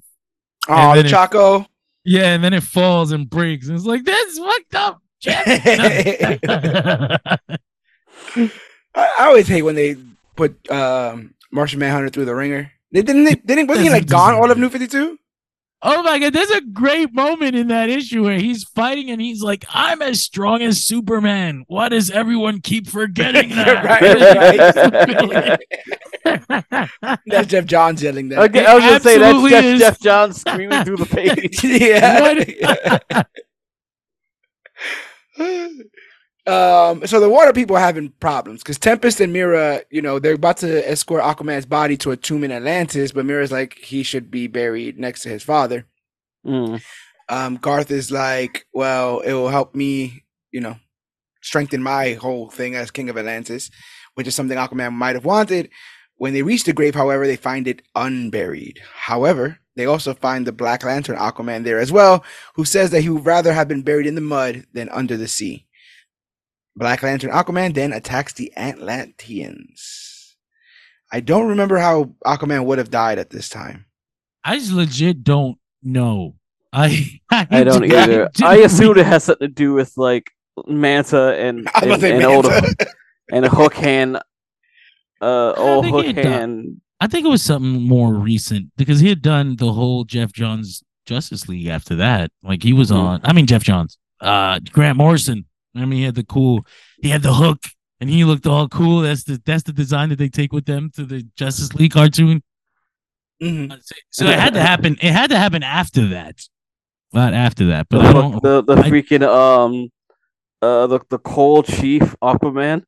Oh, 0.69 0.91
the 0.95 1.03
then 1.03 1.07
it- 1.07 1.11
Choco. 1.11 1.67
Yeah, 2.05 2.33
and 2.35 2.43
then 2.43 2.55
it 2.55 2.63
falls 2.63 3.13
and 3.13 3.29
breaks, 3.29 3.67
and 3.69 3.77
it's 3.77 3.85
like 3.85 4.03
that's 4.05 4.39
fucked 4.39 4.75
up. 4.75 5.03
I, 8.37 8.49
I 8.97 9.25
always 9.27 9.47
hate 9.49 9.63
when 9.63 9.75
they 9.75 9.97
put 10.39 10.71
um, 10.71 11.35
Martian 11.53 11.81
Manhunter 11.81 12.09
through 12.09 12.25
the 12.25 12.35
ringer. 12.35 12.73
They 12.93 13.03
didn't. 13.03 13.25
They 13.25 13.35
didn't. 13.35 13.67
Wasn't 13.67 13.85
he 13.85 13.91
like 13.91 14.07
gone 14.07 14.35
all 14.35 14.51
of 14.51 14.57
New 14.57 14.71
Fifty 14.71 14.87
Two? 14.87 15.19
oh 15.81 16.03
my 16.03 16.19
god, 16.19 16.33
there's 16.33 16.51
a 16.51 16.61
great 16.61 17.15
moment 17.15 17.55
in 17.55 17.69
that 17.69 17.89
issue 17.89 18.25
where 18.25 18.39
he's 18.39 18.65
fighting 18.65 19.11
and 19.11 19.21
he's 19.21 19.43
like, 19.43 19.65
"I'm 19.69 20.03
as 20.03 20.23
strong 20.23 20.63
as 20.63 20.83
Superman." 20.83 21.65
Why 21.69 21.89
does 21.89 22.11
everyone 22.11 22.61
keep 22.61 22.89
forgetting 22.89 23.51
that? 23.57 25.61
That's 27.27 27.49
Geoff 27.49 27.67
Johns 27.67 28.03
yelling 28.03 28.29
that. 28.31 28.39
Okay, 28.51 28.65
I 28.65 28.75
was 28.75 28.85
gonna 28.85 29.01
say 29.01 29.19
that's 29.19 29.51
Geoff, 29.51 29.65
is. 29.65 29.81
Geoff 29.81 30.01
John 30.01 30.33
screaming 30.33 30.85
through 30.85 30.97
the 30.97 31.07
page. 31.07 31.63
yeah. 31.65 33.23
Um. 36.49 37.07
So 37.07 37.21
the 37.21 37.29
water 37.29 37.53
people 37.53 37.77
are 37.77 37.81
having 37.81 38.11
problems 38.21 38.63
because 38.63 38.79
Tempest 38.79 39.21
and 39.21 39.33
Mera, 39.33 39.83
you 39.91 40.03
know, 40.03 40.19
they're 40.19 40.35
about 40.35 40.57
to 40.59 40.91
escort 40.91 41.23
Aquaman's 41.23 41.67
body 41.67 41.97
to 41.99 42.11
a 42.11 42.17
tomb 42.17 42.45
in 42.45 42.53
Atlantis, 42.53 43.13
but 43.13 43.27
Mera's 43.27 43.53
like 43.53 43.79
he 43.79 44.03
should 44.03 44.31
be 44.31 44.47
buried 44.47 44.99
next 44.99 45.23
to 45.23 45.29
his 45.29 45.43
father. 45.43 45.87
Mm. 46.47 46.83
Um. 47.29 47.57
Garth 47.57 47.91
is 47.91 48.11
like, 48.11 48.67
well, 48.73 49.21
it 49.21 49.35
will 49.35 49.51
help 49.51 49.75
me, 49.75 50.25
you 50.51 50.61
know, 50.61 50.77
strengthen 51.43 51.83
my 51.83 52.15
whole 52.15 52.51
thing 52.51 52.75
as 52.75 52.91
King 52.91 53.11
of 53.11 53.19
Atlantis, 53.19 53.71
which 54.15 54.27
is 54.27 54.35
something 54.35 54.57
Aquaman 54.57 54.93
might 54.93 55.17
have 55.17 55.25
wanted. 55.25 55.71
When 56.17 56.33
they 56.33 56.43
reach 56.43 56.65
the 56.65 56.73
grave, 56.73 56.97
however, 56.97 57.27
they 57.27 57.37
find 57.37 57.69
it 57.69 57.83
unburied. 57.95 58.81
However, 58.93 59.61
they 59.77 59.87
also 59.87 60.15
find 60.15 60.45
the 60.45 60.51
Black 60.53 60.83
Lantern 60.83 61.17
Aquaman 61.17 61.63
there 61.63 61.79
as 61.79 61.93
well, 61.93 62.25
who 62.57 62.65
says 62.65 62.91
that 62.91 63.03
he 63.03 63.09
would 63.09 63.25
rather 63.25 63.53
have 63.53 63.69
been 63.69 63.83
buried 63.83 64.09
in 64.09 64.17
the 64.17 64.21
mud 64.21 64.67
than 64.73 64.89
under 64.89 65.17
the 65.17 65.29
sea. 65.29 65.68
Black 66.79 67.03
Lantern 67.03 67.31
Aquaman 67.31 67.75
then 67.75 67.93
attacks 67.93 68.33
the 68.35 68.53
Atlanteans. 68.57 70.37
I 71.13 71.21
don't 71.21 71.49
remember 71.49 71.79
how 71.79 72.13
Aquaman 72.27 72.65
would 72.67 72.79
have 72.79 72.91
died 72.91 73.19
at 73.19 73.31
this 73.31 73.49
time. 73.49 73.87
I 74.45 74.59
just 74.59 74.73
legit 74.73 75.25
don't 75.25 75.59
know. 75.83 76.35
I 76.73 77.21
I 77.31 77.65
don't 77.65 77.83
didn't- 77.83 77.93
either. 77.99 78.29
didn't 78.33 78.43
I 78.43 78.57
assume 78.59 78.89
read- 78.97 78.99
it 78.99 79.07
has 79.07 79.25
something 79.25 79.49
to 79.49 79.53
do 79.53 79.73
with 79.73 79.93
like 79.97 80.31
Manta 80.67 81.35
and 81.39 81.69
I 81.75 81.87
was 81.87 82.03
and, 82.03 82.23
about 82.23 82.43
to 82.43 82.49
and, 82.49 82.67
old, 82.67 82.75
and 83.33 83.47
Hook 83.47 83.75
Hand. 83.75 84.19
Uh, 85.21 85.53
old 85.57 85.87
Hook 85.87 86.05
he 86.07 86.13
done- 86.13 86.25
Hand. 86.25 86.81
I 87.01 87.07
think 87.07 87.25
it 87.25 87.29
was 87.31 87.43
something 87.43 87.83
more 87.87 88.13
recent 88.13 88.71
because 88.77 88.99
he 89.01 89.09
had 89.09 89.23
done 89.23 89.55
the 89.57 89.73
whole 89.73 90.05
Geoff 90.05 90.33
Johns 90.33 90.83
Justice 91.07 91.49
League 91.49 91.69
after 91.69 91.95
that. 91.97 92.31
Like 92.43 92.63
he 92.63 92.73
was 92.73 92.91
Mhm. 92.91 92.97
on. 92.97 93.21
I 93.25 93.33
mean 93.33 93.47
Geoff 93.47 93.63
Johns. 93.63 93.97
Uh, 94.21 94.59
Grant 94.73 94.99
Morrison. 94.99 95.45
I 95.81 95.85
mean 95.85 95.99
he 96.01 96.05
had 96.05 96.15
the 96.15 96.25
cool. 96.25 96.67
He 97.03 97.09
had 97.09 97.23
the 97.23 97.35
hook, 97.35 97.63
and 98.01 98.09
he 98.11 98.25
looked 98.25 98.47
all 98.47 98.69
cool. 98.69 99.01
That's 99.01 99.25
the 99.25 99.41
that's 99.45 99.63
the 99.65 99.73
design 99.73 100.09
that 100.11 100.19
they 100.19 100.29
take 100.29 100.53
with 100.53 100.67
them 100.67 100.91
to 100.97 101.05
the 101.05 101.23
Justice 101.37 101.73
League 101.75 101.93
cartoon. 101.93 102.43
Mhm. 103.43 103.81
So 104.11 104.27
it 104.27 104.39
had 104.39 104.55
to 104.55 104.61
happen. 104.61 104.97
It 105.01 105.13
had 105.13 105.31
to 105.31 105.39
happen 105.39 105.63
after 105.63 106.09
that. 106.09 106.41
Not 107.13 107.33
after 107.35 107.67
that, 107.67 107.87
The, 107.89 107.97
but 107.99 108.07
I 108.07 108.13
don't. 108.13 108.43
the 108.43 108.63
the 108.63 108.77
I- 108.77 108.91
freaking 108.91 109.23
um 109.23 109.91
uh 110.61 110.87
the 110.89 111.01
the 111.09 111.19
cold 111.19 111.67
chief 111.67 112.15
Aquaman. 112.23 112.83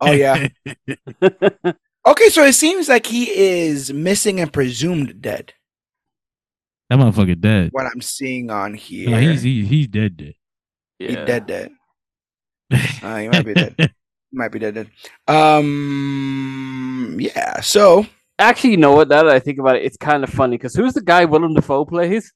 Oh 0.00 0.12
yeah. 0.12 0.48
Okay, 2.06 2.28
so 2.28 2.44
it 2.44 2.52
seems 2.52 2.86
like 2.86 3.06
he 3.06 3.30
is 3.30 3.90
missing 3.90 4.38
and 4.38 4.52
presumed 4.52 5.22
dead. 5.22 5.54
That 6.96 7.04
motherfucker 7.04 7.40
dead. 7.40 7.70
What 7.72 7.86
I'm 7.86 8.00
seeing 8.00 8.50
on 8.50 8.74
here, 8.74 9.10
No, 9.10 9.18
he's 9.18 9.42
he, 9.42 9.64
he's 9.64 9.88
dead. 9.88 10.16
dead. 10.16 10.34
he 10.98 11.14
dead 11.14 11.46
dead. 11.46 11.72
Uh, 13.02 13.16
he 13.18 13.28
might 13.28 13.44
be 13.44 13.54
dead. 13.54 13.74
He 13.78 13.88
might 14.32 14.52
be 14.52 14.58
dead 14.58 14.74
dead. 14.74 14.90
Um, 15.28 17.16
yeah. 17.20 17.60
So 17.60 18.06
Actually, 18.38 18.70
you 18.70 18.76
know 18.78 18.92
what? 18.92 19.08
Now 19.08 19.22
that 19.24 19.32
I 19.34 19.38
think 19.38 19.58
about 19.58 19.76
it, 19.76 19.84
it's 19.84 19.96
kind 19.96 20.24
of 20.24 20.30
funny 20.30 20.56
because 20.56 20.74
who's 20.74 20.94
the 20.94 21.02
guy 21.02 21.24
Willem 21.24 21.54
Dafoe 21.54 21.84
plays? 21.84 22.32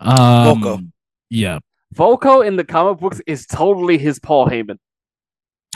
Um, 0.00 0.16
Vulko. 0.18 0.90
Yeah. 1.30 1.58
Vulko 1.94 2.46
in 2.46 2.56
the 2.56 2.64
comic 2.64 3.00
books 3.00 3.20
is 3.26 3.46
totally 3.46 3.98
his 3.98 4.18
Paul 4.20 4.46
Heyman. 4.48 4.78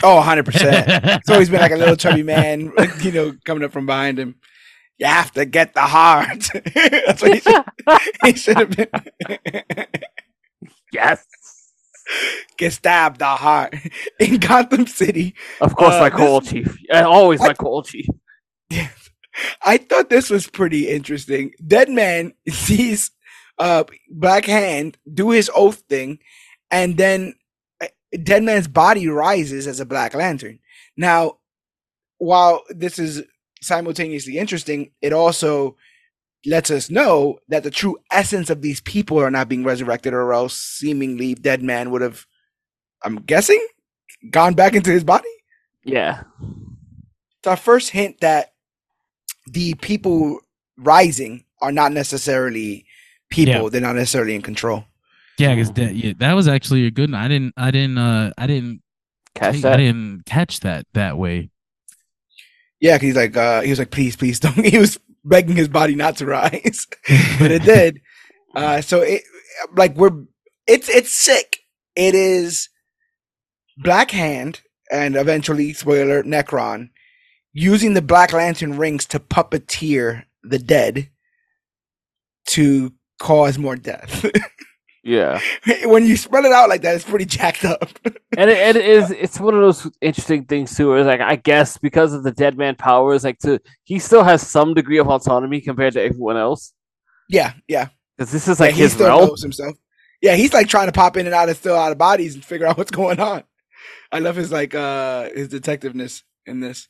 oh, 0.03 0.15
100 0.17 0.45
percent. 0.45 0.85
It's 1.03 1.29
always 1.29 1.49
been 1.49 1.59
like 1.61 1.71
a 1.71 1.77
little 1.77 1.95
chubby 1.97 2.23
man, 2.23 2.71
you 3.01 3.11
know, 3.11 3.33
coming 3.45 3.63
up 3.63 3.71
from 3.71 3.85
behind 3.85 4.17
him. 4.19 4.35
You 4.99 5.05
have 5.07 5.31
to 5.33 5.45
get 5.45 5.73
the 5.73 5.81
heart. 5.81 6.49
That's 6.75 7.21
what 7.21 7.33
he 7.35 7.39
should, 7.39 7.65
he 8.25 8.33
should 8.33 8.57
have 8.57 8.69
been. 8.71 8.87
yes, 10.91 11.25
get 12.57 12.73
stabbed 12.73 13.19
the 13.19 13.25
heart 13.25 13.75
in 14.19 14.37
Gotham 14.37 14.87
City. 14.87 15.35
of 15.61 15.75
course, 15.75 15.93
Uh, 15.95 15.99
my 15.99 16.09
this- 16.09 16.49
chief. 16.49 16.77
Uh, 16.91 17.03
Always 17.07 17.41
I- 17.41 17.47
my 17.47 17.53
cold 17.53 17.85
chief. 17.85 18.07
I 19.63 19.77
thought 19.77 20.09
this 20.09 20.31
was 20.31 20.47
pretty 20.47 20.87
interesting. 20.89 21.51
Dead 21.65 21.89
man 21.89 22.33
sees 22.49 23.11
uh 23.59 23.83
Black 24.09 24.45
Hand 24.45 24.97
do 25.13 25.29
his 25.29 25.51
oath 25.55 25.83
thing, 25.89 26.17
and 26.71 26.97
then 26.97 27.35
uh, 27.81 27.87
Dead 28.23 28.41
Man's 28.41 28.67
body 28.67 29.07
rises 29.07 29.67
as 29.67 29.79
a 29.79 29.85
Black 29.85 30.15
Lantern. 30.15 30.57
Now, 30.97 31.37
while 32.17 32.63
this 32.69 32.97
is 32.97 33.21
simultaneously 33.61 34.37
interesting, 34.37 34.91
it 35.01 35.13
also 35.13 35.75
lets 36.45 36.71
us 36.71 36.89
know 36.89 37.39
that 37.49 37.63
the 37.63 37.71
true 37.71 37.97
essence 38.11 38.49
of 38.49 38.61
these 38.61 38.79
people 38.81 39.19
are 39.19 39.31
not 39.31 39.49
being 39.49 39.63
resurrected, 39.63 40.13
or 40.13 40.33
else 40.33 40.55
seemingly 40.55 41.33
Dead 41.33 41.61
Man 41.63 41.91
would 41.91 42.01
have, 42.01 42.25
I'm 43.03 43.17
guessing, 43.17 43.65
gone 44.29 44.53
back 44.53 44.73
into 44.73 44.91
his 44.91 45.03
body. 45.03 45.29
Yeah, 45.83 46.23
It's 47.39 47.47
our 47.47 47.55
first 47.55 47.91
hint 47.91 48.19
that 48.21 48.53
the 49.45 49.73
people 49.75 50.39
rising 50.77 51.45
are 51.61 51.71
not 51.71 51.91
necessarily 51.93 52.85
people. 53.29 53.63
Yeah. 53.63 53.69
They're 53.69 53.81
not 53.81 53.95
necessarily 53.95 54.35
in 54.35 54.41
control. 54.41 54.85
Yeah, 55.39 55.55
because 55.55 55.71
that 55.73 55.95
yeah, 55.95 56.13
that 56.17 56.33
was 56.33 56.47
actually 56.47 56.85
a 56.87 56.91
good 56.91 57.11
one. 57.11 57.21
I 57.21 57.27
didn't 57.27 57.53
I 57.57 57.71
didn't 57.71 57.97
uh 57.97 58.31
I 58.37 58.47
didn't 58.47 58.81
catch 59.35 59.55
I 59.55 59.59
that. 59.61 59.77
didn't 59.77 60.23
catch 60.25 60.59
that 60.61 60.87
that 60.93 61.17
way. 61.17 61.49
Yeah, 62.79 62.97
he's 62.97 63.15
like, 63.15 63.35
uh, 63.35 63.61
he 63.61 63.69
was 63.69 63.79
like, 63.79 63.91
please, 63.91 64.15
please 64.15 64.39
don't. 64.41 64.65
He 64.65 64.77
was 64.77 64.99
begging 65.23 65.55
his 65.55 65.67
body 65.67 65.95
not 65.95 66.17
to 66.17 66.25
rise, 66.25 66.87
but 67.39 67.51
it 67.51 67.63
did. 67.63 68.01
Uh, 68.55 68.81
so 68.81 69.01
it, 69.01 69.23
like, 69.75 69.95
we're, 69.95 70.25
it's, 70.67 70.89
it's 70.89 71.13
sick. 71.13 71.59
It 71.95 72.15
is 72.15 72.69
Black 73.77 74.11
Hand 74.11 74.61
and 74.91 75.15
eventually, 75.15 75.73
spoiler, 75.73 76.23
Necron 76.23 76.89
using 77.53 77.93
the 77.93 78.01
Black 78.01 78.33
Lantern 78.33 78.77
rings 78.77 79.05
to 79.07 79.19
puppeteer 79.19 80.25
the 80.43 80.59
dead 80.59 81.09
to 82.49 82.93
cause 83.19 83.57
more 83.57 83.75
death. 83.75 84.25
Yeah, 85.07 85.43
when 85.85 86.05
you 86.05 86.17
spread 86.17 86.45
it 86.45 86.53
out 86.53 86.69
like 86.69 86.83
that, 86.83 86.95
it's 86.95 87.05
pretty 87.05 87.25
jacked 87.25 87.65
up. 87.65 87.89
and 88.37 88.49
it, 88.51 88.77
it 88.77 88.85
is. 88.85 89.11
It's 89.11 89.39
one 89.39 89.55
of 89.55 89.61
those 89.61 89.89
interesting 90.01 90.45
things 90.45 90.75
too. 90.77 90.89
Where 90.89 90.99
it's 90.99 91.07
like 91.07 91.21
I 91.21 91.37
guess 91.37 91.77
because 91.77 92.13
of 92.13 92.23
the 92.23 92.31
dead 92.33 92.57
man 92.57 92.75
powers, 92.75 93.23
like 93.25 93.39
to 93.39 93.61
he 93.85 93.99
still 93.99 94.23
has 94.25 94.47
some 94.47 94.75
degree 94.75 94.99
of 94.99 95.07
autonomy 95.07 95.61
compared 95.61 95.93
to 95.95 96.03
everyone 96.03 96.37
else. 96.37 96.73
yeah, 97.29 97.53
yeah. 97.67 97.89
Because 98.17 98.31
this 98.31 98.47
is 98.47 98.59
Yeah, 98.59 98.69
like 98.69 98.75
he 98.75 98.83
his 98.83 98.93
still 98.93 99.07
realm. 99.07 99.19
knows 99.19 99.41
himself. 99.43 99.77
Yeah, 100.21 100.35
he's 100.35 100.53
like 100.53 100.67
trying 100.69 100.87
to 100.87 100.93
pop 100.93 101.17
in 101.17 101.25
and 101.27 101.35
out 101.35 101.49
of 101.49 101.57
still 101.57 101.77
out 101.77 101.91
of 101.93 101.97
bodies 101.99 102.35
and 102.35 102.45
figure 102.45 102.67
out 102.67 102.77
what's 102.77 102.91
going 102.91 103.19
on. 103.19 103.43
I 104.11 104.19
love 104.19 104.35
his 104.37 104.51
like 104.51 104.75
uh 104.75 105.29
his 105.31 105.49
detectiveness 105.49 106.23
in 106.45 106.61
this. 106.61 106.87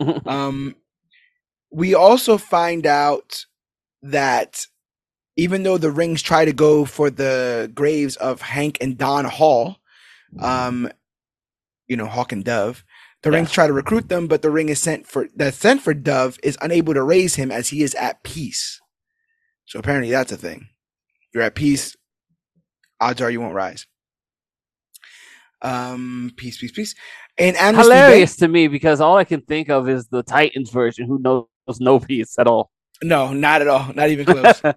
Um 0.26 0.76
we 1.72 1.94
also 1.94 2.38
find 2.38 2.86
out 2.86 3.46
that 4.02 4.66
even 5.36 5.62
though 5.64 5.78
the 5.78 5.90
rings 5.90 6.22
try 6.22 6.44
to 6.44 6.52
go 6.52 6.84
for 6.84 7.10
the 7.10 7.70
graves 7.74 8.16
of 8.16 8.42
Hank 8.42 8.78
and 8.80 8.98
Don 8.98 9.24
Hall, 9.26 9.78
um, 10.40 10.90
you 11.88 11.96
know, 11.96 12.06
Hawk 12.06 12.32
and 12.32 12.44
Dove, 12.44 12.84
the 13.22 13.30
Yeah. 13.30 13.36
rings 13.38 13.52
try 13.52 13.66
to 13.66 13.72
recruit 13.72 14.08
them, 14.08 14.28
but 14.28 14.42
the 14.42 14.50
ring 14.50 14.68
is 14.70 14.80
sent 14.80 15.06
for 15.06 15.28
that's 15.36 15.56
sent 15.58 15.82
for 15.82 15.94
Dove 15.94 16.38
is 16.42 16.58
unable 16.62 16.94
to 16.94 17.02
raise 17.02 17.36
him 17.36 17.50
as 17.52 17.68
he 17.70 17.82
is 17.82 17.94
at 17.96 18.22
peace. 18.24 18.80
So 19.66 19.78
apparently 19.78 20.10
that's 20.10 20.32
a 20.32 20.36
thing. 20.36 20.68
You're 21.34 21.44
at 21.44 21.54
peace. 21.54 21.96
Odds 23.00 23.20
are 23.22 23.30
you 23.30 23.40
won't 23.40 23.54
rise. 23.54 23.86
Um, 25.62 26.32
peace, 26.36 26.58
peace, 26.58 26.72
peace. 26.72 26.94
And 27.38 27.56
Amnesty 27.56 28.02
Bay- 28.02 28.02
Hilarious 28.04 28.36
to 28.36 28.48
me 28.48 28.68
because 28.68 29.00
all 29.00 29.16
I 29.16 29.24
can 29.24 29.42
think 29.42 29.70
of 29.70 29.88
is 29.88 30.08
the 30.08 30.22
Titans 30.22 30.70
version, 30.70 31.06
who 31.06 31.18
knows 31.20 31.46
no 31.80 32.00
peace 32.00 32.38
at 32.38 32.46
all. 32.46 32.70
No, 33.02 33.32
not 33.32 33.62
at 33.62 33.68
all. 33.68 33.92
Not 33.94 34.10
even 34.10 34.26
close. 34.26 34.62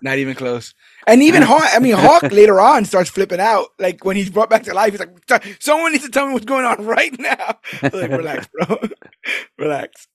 not 0.00 0.18
even 0.18 0.34
close. 0.34 0.74
And 1.06 1.22
even 1.22 1.42
Hawk, 1.42 1.64
I 1.74 1.78
mean, 1.78 1.94
Hawk 1.94 2.22
later 2.30 2.60
on 2.60 2.84
starts 2.84 3.10
flipping 3.10 3.40
out. 3.40 3.68
Like 3.78 4.04
when 4.04 4.16
he's 4.16 4.30
brought 4.30 4.50
back 4.50 4.64
to 4.64 4.74
life, 4.74 4.92
he's 4.92 5.00
like, 5.00 5.60
someone 5.60 5.92
needs 5.92 6.04
to 6.04 6.10
tell 6.10 6.26
me 6.26 6.32
what's 6.32 6.44
going 6.44 6.64
on 6.64 6.84
right 6.86 7.18
now. 7.18 7.58
like, 7.82 8.10
relax, 8.10 8.48
bro. 8.48 8.78
relax. 9.58 10.06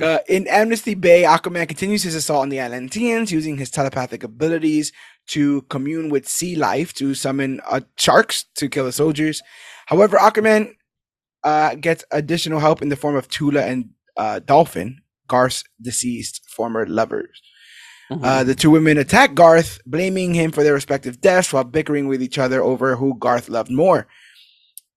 Uh, 0.00 0.18
in 0.28 0.46
Amnesty 0.48 0.94
Bay, 0.94 1.24
Aquaman 1.24 1.68
continues 1.68 2.02
his 2.02 2.14
assault 2.14 2.42
on 2.42 2.48
the 2.48 2.60
Atlanteans 2.60 3.32
using 3.32 3.58
his 3.58 3.70
telepathic 3.70 4.22
abilities 4.22 4.92
to 5.28 5.62
commune 5.62 6.08
with 6.08 6.28
sea 6.28 6.54
life 6.56 6.94
to 6.94 7.14
summon 7.14 7.60
uh, 7.68 7.80
sharks 7.98 8.44
to 8.54 8.68
kill 8.68 8.84
the 8.84 8.92
soldiers. 8.92 9.42
However, 9.86 10.16
Aquaman 10.16 10.72
uh, 11.44 11.74
gets 11.74 12.04
additional 12.10 12.60
help 12.60 12.80
in 12.80 12.88
the 12.88 12.96
form 12.96 13.16
of 13.16 13.28
Tula 13.28 13.62
and 13.62 13.90
uh, 14.16 14.38
Dolphin, 14.38 15.02
Garth's 15.28 15.64
deceased 15.80 16.48
former 16.48 16.86
lovers. 16.86 17.42
Uh, 18.10 18.44
the 18.44 18.54
two 18.54 18.70
women 18.70 18.98
attack 18.98 19.34
Garth, 19.34 19.80
blaming 19.84 20.34
him 20.34 20.52
for 20.52 20.62
their 20.62 20.74
respective 20.74 21.20
deaths 21.20 21.52
while 21.52 21.64
bickering 21.64 22.06
with 22.06 22.22
each 22.22 22.38
other 22.38 22.62
over 22.62 22.96
who 22.96 23.18
Garth 23.18 23.48
loved 23.48 23.70
more. 23.70 24.06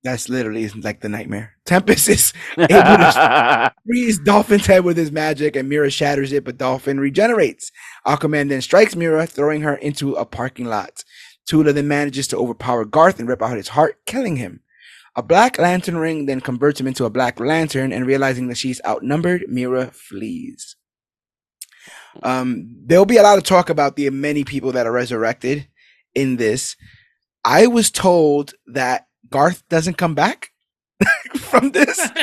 That's 0.04 0.30
literally 0.30 0.68
like 0.70 1.02
the 1.02 1.10
nightmare. 1.10 1.56
Tempest 1.66 2.08
is 2.08 2.34
able 2.58 2.68
to 2.68 3.74
frees 3.86 4.20
Dolphin's 4.20 4.66
head 4.66 4.86
with 4.86 4.96
his 4.96 5.12
magic, 5.12 5.56
and 5.56 5.68
Mera 5.68 5.90
shatters 5.90 6.32
it, 6.32 6.46
but 6.46 6.58
Dolphin 6.58 7.00
regenerates. 7.00 7.72
Aquaman 8.08 8.50
then 8.50 8.62
strikes 8.62 8.96
Mera, 8.96 9.26
throwing 9.26 9.62
her 9.62 9.76
into 9.76 10.14
a 10.14 10.26
parking 10.26 10.66
lot. 10.66 11.04
Tula 11.48 11.74
then 11.74 11.88
manages 11.88 12.28
to 12.28 12.38
overpower 12.38 12.86
Garth 12.86 13.20
and 13.20 13.28
rip 13.28 13.42
out 13.42 13.58
his 13.58 13.70
heart, 13.70 13.98
killing 14.06 14.38
him. 14.38 14.62
A 15.16 15.24
black 15.24 15.58
lantern 15.58 15.98
ring 15.98 16.28
then 16.28 16.40
converts 16.40 16.80
him 16.80 16.88
into 16.88 17.06
a 17.06 17.10
black 17.10 17.40
lantern, 17.40 17.92
and 17.92 18.06
realizing 18.06 18.48
that 18.48 18.58
she's 18.58 18.80
outnumbered, 18.86 19.46
Mera 19.50 19.88
flees. 19.88 20.78
Um, 22.24 22.76
there'll 22.86 23.06
be 23.06 23.18
a 23.18 23.24
lot 23.24 23.38
of 23.38 23.44
talk 23.44 23.70
about 23.70 23.96
the 23.96 24.10
many 24.10 24.44
people 24.44 24.72
that 24.74 24.86
are 24.88 24.92
resurrected 24.92 25.68
in 26.16 26.38
this. 26.38 26.76
I 27.46 27.68
was 27.68 27.90
told 27.92 28.54
that 28.68 29.08
Garth 29.30 29.64
doesn't 29.70 29.98
come 29.98 30.16
back 30.16 30.50
from 31.38 31.72
this. 31.72 31.98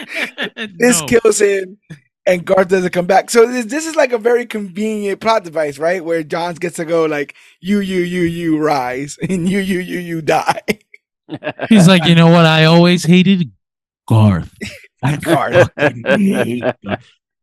This 0.79 1.01
No. 1.01 1.07
kills 1.07 1.41
him, 1.41 1.79
and 2.27 2.45
Garth 2.45 2.69
doesn't 2.69 2.93
come 2.93 3.07
back. 3.07 3.31
So 3.31 3.47
this, 3.47 3.67
this 3.67 3.87
is 3.87 3.97
like 3.97 4.13
a 4.13 4.19
very 4.19 4.45
convenient 4.47 5.21
plot 5.21 5.45
device, 5.45 5.79
right? 5.79 6.05
Where 6.05 6.23
Johns 6.23 6.59
gets 6.59 6.77
to 6.77 6.85
go 6.85 7.05
like 7.07 7.35
you, 7.61 7.81
you, 7.81 8.01
you, 8.01 8.23
you 8.23 8.59
rise, 8.59 9.19
and 9.29 9.49
you, 9.49 9.61
you, 9.61 9.79
you, 9.81 9.99
you 9.99 10.23
die. 10.23 10.61
He's 11.69 11.89
like, 11.89 12.05
you 12.05 12.15
know 12.15 12.29
what? 12.31 12.47
I 12.47 12.65
always 12.67 13.05
hated 13.05 13.51
Garth. 14.09 14.55
I 15.03 15.17
Garth. 15.17 15.71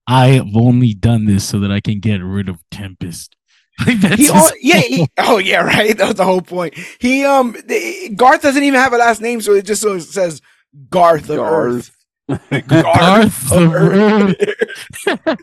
Fucking 0.08 0.24
hate 0.24 0.26
Garth. 0.26 0.26
I 0.26 0.28
have 0.30 0.56
only 0.56 0.94
done 0.94 1.26
this 1.26 1.48
so 1.48 1.60
that 1.60 1.72
I 1.72 1.80
can 1.82 2.00
get 2.00 2.22
rid 2.24 2.50
of 2.50 2.60
Tempest. 2.72 3.36
Like 3.86 3.98
He, 4.18 4.26
his 4.26 4.30
al- 4.30 4.52
yeah, 4.62 4.80
he, 4.80 5.08
oh 5.18 5.40
yeah, 5.40 5.62
right. 5.64 5.98
That 5.98 6.08
was 6.08 6.16
the 6.18 6.26
whole 6.26 6.42
point. 6.42 6.76
He 7.00 7.26
um, 7.26 7.54
the, 7.66 8.10
Garth 8.16 8.42
doesn't 8.44 8.64
even 8.64 8.80
have 8.80 8.94
a 8.94 8.98
last 8.98 9.22
name, 9.22 9.42
so 9.42 9.54
it 9.54 9.66
just 9.66 9.82
so 9.82 9.98
says 10.00 10.42
Garth 10.90 11.30
of 11.30 11.40
Earth. 11.40 11.92
Garth. 12.30 12.68
Garth 12.68 13.52
of 13.52 13.74
Earth. 13.74 14.36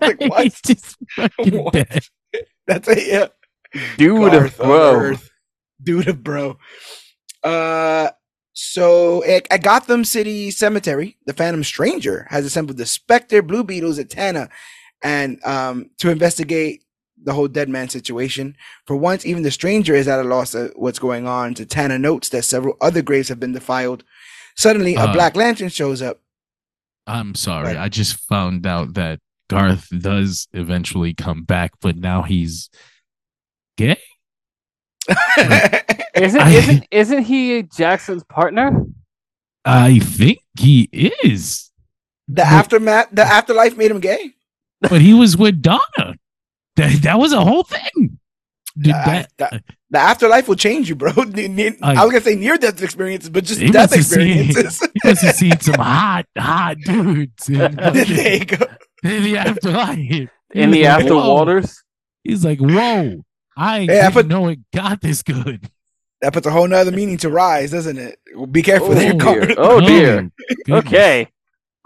Like, 0.00 0.20
what? 0.20 0.42
He's 0.44 0.60
just 0.62 0.96
fucking 1.16 1.64
What? 1.64 1.72
dead. 1.72 2.04
That's 2.66 2.88
it. 2.88 3.08
Yeah. 3.08 3.26
Dude, 3.96 4.30
Garth 4.30 4.60
of 4.60 4.66
bro. 4.66 4.94
Earth. 4.94 5.30
Dude 5.82 6.08
of 6.08 6.22
bro. 6.22 6.58
Uh, 7.42 8.10
so 8.52 9.24
at, 9.24 9.46
at 9.50 9.62
Gotham 9.62 10.04
City 10.04 10.50
Cemetery, 10.50 11.16
the 11.26 11.32
Phantom 11.32 11.64
Stranger 11.64 12.26
has 12.30 12.44
assembled 12.44 12.78
the 12.78 12.86
Spectre, 12.86 13.42
Blue 13.42 13.64
Beetles, 13.64 13.98
and 13.98 14.10
Tana, 14.10 14.48
and 15.02 15.42
um 15.44 15.90
to 15.98 16.10
investigate 16.10 16.84
the 17.22 17.34
whole 17.34 17.48
dead 17.48 17.68
man 17.68 17.88
situation. 17.88 18.56
For 18.86 18.96
once, 18.96 19.26
even 19.26 19.42
the 19.42 19.50
stranger 19.50 19.94
is 19.94 20.08
at 20.08 20.20
a 20.20 20.24
loss 20.24 20.54
of 20.54 20.72
what's 20.74 20.98
going 20.98 21.26
on. 21.26 21.54
Zatanna 21.54 22.00
notes 22.00 22.30
that 22.30 22.44
several 22.44 22.76
other 22.80 23.02
graves 23.02 23.28
have 23.28 23.38
been 23.38 23.52
defiled. 23.52 24.04
Suddenly, 24.56 24.94
a 24.94 25.00
Uh, 25.02 25.12
Black 25.12 25.36
Lantern 25.36 25.68
shows 25.68 26.00
up. 26.00 26.20
I'm 27.06 27.34
sorry. 27.34 27.66
Right. 27.68 27.76
I 27.76 27.88
just 27.88 28.16
found 28.16 28.66
out 28.66 28.94
that 28.94 29.20
Garth 29.48 29.88
does 30.00 30.48
eventually 30.52 31.12
come 31.12 31.44
back, 31.44 31.72
but 31.80 31.96
now 31.96 32.22
he's 32.22 32.70
gay. 33.76 33.98
Isn't 36.14 36.40
I- 36.40 36.50
isn't 36.50 36.86
isn't 36.90 37.22
he 37.22 37.62
Jackson's 37.62 38.24
partner? 38.24 38.84
I 39.64 39.98
think 40.00 40.38
he 40.58 40.88
is, 40.92 41.70
the 42.28 42.42
aftermath, 42.44 43.08
the 43.12 43.22
afterlife 43.22 43.76
made 43.76 43.90
him 43.90 44.00
gay. 44.00 44.32
but 44.80 45.00
he 45.00 45.12
was 45.14 45.36
with 45.36 45.60
Donna. 45.62 46.16
That, 46.76 47.02
that 47.02 47.18
was 47.18 47.32
a 47.32 47.44
whole 47.44 47.62
thing. 47.64 48.18
Did 48.78 48.94
Uh, 48.94 49.04
that, 49.04 49.30
the, 49.36 49.62
the 49.90 49.98
afterlife 49.98 50.48
will 50.48 50.56
change 50.56 50.88
you, 50.88 50.94
bro. 50.94 51.12
Ne- 51.28 51.48
ne- 51.48 51.76
I- 51.82 52.00
I 52.00 52.04
was 52.04 52.12
gonna 52.12 52.24
say 52.24 52.36
near 52.36 52.56
death 52.56 52.82
experiences, 52.82 53.28
but 53.30 53.44
just 53.44 53.60
death 53.60 53.90
must 53.90 53.94
have 53.96 54.04
seen- 54.06 54.38
experiences. 54.48 54.88
he 54.94 55.08
must 55.08 55.22
have 55.22 55.34
seen 55.36 55.60
some 55.60 55.74
hot, 55.74 56.26
hot 56.38 56.76
dudes 56.84 57.48
in, 57.48 57.74
there 57.76 58.34
you 58.36 58.44
go. 58.46 58.66
in 59.04 59.22
the 59.24 59.36
afterlife. 59.36 60.28
In 60.54 60.70
the 60.70 60.82
like, 60.84 60.90
after 61.02 61.14
waters? 61.14 61.82
He's 62.24 62.44
like, 62.44 62.58
"Whoa, 62.60 63.22
I 63.56 63.80
Hey, 63.80 63.82
I 63.82 63.86
didn't 64.04 64.12
put- 64.12 64.26
know 64.28 64.48
it 64.48 64.58
got 64.74 65.00
this 65.00 65.22
good." 65.22 65.70
That 66.22 66.32
puts 66.34 66.46
a 66.46 66.50
whole 66.50 66.68
nother 66.68 66.90
meaning 66.92 67.16
to 67.18 67.30
rise, 67.30 67.70
doesn't 67.70 67.96
it? 67.98 68.18
Be 68.52 68.62
careful 68.62 68.90
Oh, 68.90 68.94
there, 68.94 69.12
dear. 69.14 69.54
Oh, 69.56 69.80
dear. 69.80 70.30
goodness. 70.66 70.84
Okay. 70.86 71.28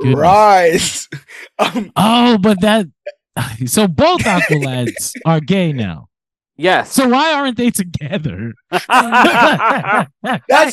goodness. 0.01 0.19
Rise. 0.19 1.09
Um, 1.61 1.93
Oh, 1.97 2.37
but 2.39 2.61
that. 2.63 2.87
So 3.67 3.87
both 3.87 4.23
Aqualads 4.23 5.13
are 5.25 5.39
gay 5.41 5.73
now. 5.73 6.09
Yes. 6.57 6.93
So 6.93 7.09
why 7.09 7.33
aren't 7.33 7.57
they 7.57 7.71
together? 7.71 8.53
that's 8.71 10.09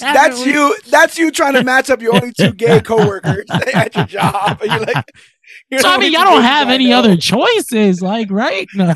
that's 0.01 0.45
you. 0.45 0.75
That's 0.89 1.17
you 1.17 1.31
trying 1.31 1.53
to 1.53 1.63
match 1.63 1.89
up 1.89 2.01
your 2.01 2.15
only 2.15 2.31
two 2.33 2.53
gay 2.53 2.81
coworkers 2.81 3.45
at 3.49 3.95
your 3.95 4.05
job. 4.05 4.61
And 4.61 4.71
you're 4.71 4.79
like, 4.93 5.05
you're 5.15 5.30
So 5.79 5.89
I 5.89 5.97
mean, 5.97 6.11
two 6.11 6.17
y'all 6.17 6.25
don't 6.25 6.41
have 6.43 6.67
I 6.69 6.73
any 6.73 6.89
know. 6.89 6.99
other 6.99 7.15
choices, 7.17 8.01
like 8.01 8.29
right? 8.31 8.67
No. 8.75 8.93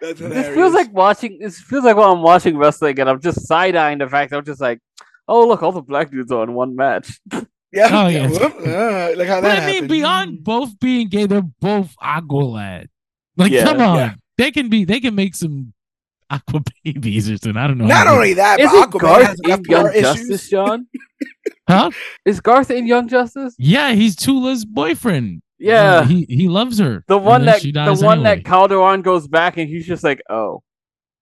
that's 0.00 0.20
This 0.20 0.54
feels 0.54 0.74
like 0.74 0.92
watching. 0.92 1.38
This 1.40 1.60
feels 1.60 1.84
like 1.84 1.96
when 1.96 2.08
I'm 2.08 2.22
watching 2.22 2.56
wrestling, 2.56 2.98
and 3.00 3.08
I'm 3.08 3.20
just 3.20 3.46
side 3.46 3.76
eyeing 3.76 3.98
the 3.98 4.08
fact. 4.08 4.30
that 4.30 4.38
I'm 4.38 4.44
just 4.44 4.60
like, 4.60 4.80
oh 5.28 5.46
look, 5.46 5.62
all 5.62 5.72
the 5.72 5.82
black 5.82 6.10
dudes 6.10 6.30
are 6.32 6.44
in 6.44 6.52
one 6.54 6.76
match. 6.76 7.20
yeah, 7.32 7.88
Oh, 7.90 8.08
yeah. 8.08 8.08
yeah. 8.08 8.28
whoop, 8.28 8.54
uh, 8.66 9.10
look 9.16 9.28
how 9.28 9.40
But 9.40 9.48
that 9.48 9.62
I 9.62 9.66
mean, 9.66 9.74
happened. 9.74 9.88
beyond 9.88 10.44
both 10.44 10.78
being 10.78 11.08
gay, 11.08 11.26
they're 11.26 11.42
both 11.42 11.94
Aqualad. 12.02 12.86
Like, 13.36 13.50
Yeah, 13.52 13.64
come 13.64 13.80
on, 13.80 13.96
yeah. 13.98 14.14
they 14.38 14.50
can 14.52 14.68
be. 14.68 14.84
They 14.84 15.00
can 15.00 15.14
make 15.14 15.34
some 15.34 15.72
aqua 16.30 16.62
babies 16.84 17.28
or 17.30 17.36
something. 17.36 17.56
I 17.56 17.66
don't 17.66 17.78
know. 17.78 17.86
Not 17.86 18.06
only 18.06 18.34
that, 18.34 18.58
but 18.58 18.68
Aquaman 18.90 19.00
Garth 19.00 19.26
has 19.26 19.40
in 19.42 19.50
Young 19.50 19.64
PR 19.64 19.92
Justice. 20.00 20.48
John? 20.50 20.86
huh? 21.68 21.90
Is 22.24 22.40
Garth 22.40 22.70
in 22.70 22.86
Young 22.86 23.08
Justice? 23.08 23.54
Yeah, 23.58 23.92
he's 23.92 24.14
Tula's 24.16 24.64
boyfriend. 24.64 25.42
Yeah. 25.58 26.04
He 26.04 26.26
he 26.28 26.48
loves 26.48 26.78
her. 26.78 27.04
The 27.08 27.18
one 27.18 27.44
that 27.46 27.60
she 27.62 27.68
the 27.72 27.84
dies 27.84 28.02
one 28.02 28.18
anyway. 28.20 28.36
that 28.36 28.44
Calderon 28.44 29.02
goes 29.02 29.26
back 29.28 29.56
and 29.56 29.68
he's 29.68 29.86
just 29.86 30.04
like, 30.04 30.20
oh. 30.28 30.62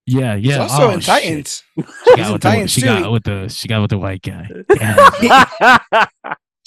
Yeah, 0.07 0.37
He's 0.37 0.47
yeah. 0.47 0.59
also 0.63 0.89
oh, 0.89 0.91
in 0.91 0.99
shit. 1.01 1.07
Titans. 1.07 1.63
She 1.77 1.83
He's 2.17 2.17
got, 2.17 2.19
in 2.27 2.33
with 2.33 2.43
the, 2.43 2.49
Titans 2.49 2.71
she 2.73 2.81
too. 2.81 2.87
got 2.89 3.13
with 3.13 3.23
the 3.25 3.49
she 3.49 3.69
got 3.69 3.81
with 3.83 3.91
the 3.91 3.99
white 3.99 4.23
guy. 4.23 4.49
Damn, 4.69 5.79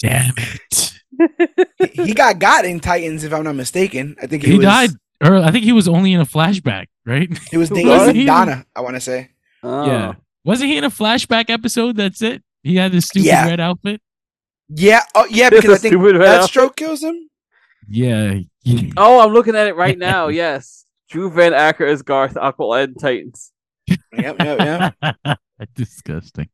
damn 0.00 0.32
it. 0.38 1.92
he 1.92 2.14
got 2.14 2.38
got 2.38 2.64
in 2.64 2.80
Titans, 2.80 3.24
if 3.24 3.32
I'm 3.34 3.44
not 3.44 3.54
mistaken. 3.56 4.16
I 4.22 4.26
think 4.26 4.42
he, 4.42 4.52
He 4.52 4.56
was, 4.58 4.64
died, 4.64 4.90
or 5.22 5.36
I 5.36 5.50
think 5.50 5.64
he 5.64 5.72
was 5.72 5.86
only 5.86 6.12
in 6.14 6.20
a 6.20 6.24
flashback, 6.24 6.86
right? 7.04 7.28
He 7.50 7.56
was 7.58 7.68
Who 7.68 7.74
dating 7.76 7.90
was 7.90 8.14
he? 8.14 8.24
Donna. 8.24 8.64
I 8.74 8.80
want 8.80 8.94
to 8.96 9.00
say. 9.00 9.30
Oh. 9.62 9.86
Yeah. 9.86 10.14
Wasn't 10.44 10.70
he 10.70 10.76
in 10.78 10.84
a 10.84 10.90
flashback 10.90 11.50
episode? 11.50 11.96
That's 11.96 12.22
it. 12.22 12.42
He 12.62 12.76
had 12.76 12.92
this 12.92 13.06
stupid 13.06 13.26
Yeah. 13.26 13.46
red 13.48 13.60
outfit. 13.60 14.00
Yeah. 14.68 15.02
Oh, 15.14 15.26
yeah. 15.28 15.50
Because 15.50 15.70
I 15.70 15.76
think 15.78 15.92
stupid 15.92 16.16
red 16.16 16.40
outfit. 16.40 16.56
Deathstroke 16.62 16.76
kills 16.76 17.02
him. 17.02 17.28
Yeah. 17.88 18.38
Oh, 18.96 19.20
I'm 19.20 19.32
looking 19.32 19.54
at 19.56 19.66
it 19.68 19.76
right 19.76 19.96
now. 19.98 20.28
Yes. 20.36 20.84
Drew 21.08 21.30
Van 21.30 21.54
Acker 21.54 21.86
is 21.86 22.02
Garth 22.02 22.34
Aqualad 22.34 22.84
and 22.84 22.98
Titans. 23.00 23.52
Yep. 23.86 24.36
Yep. 24.40 24.94
Yep. 25.24 25.38
Disgusting. 25.74 26.48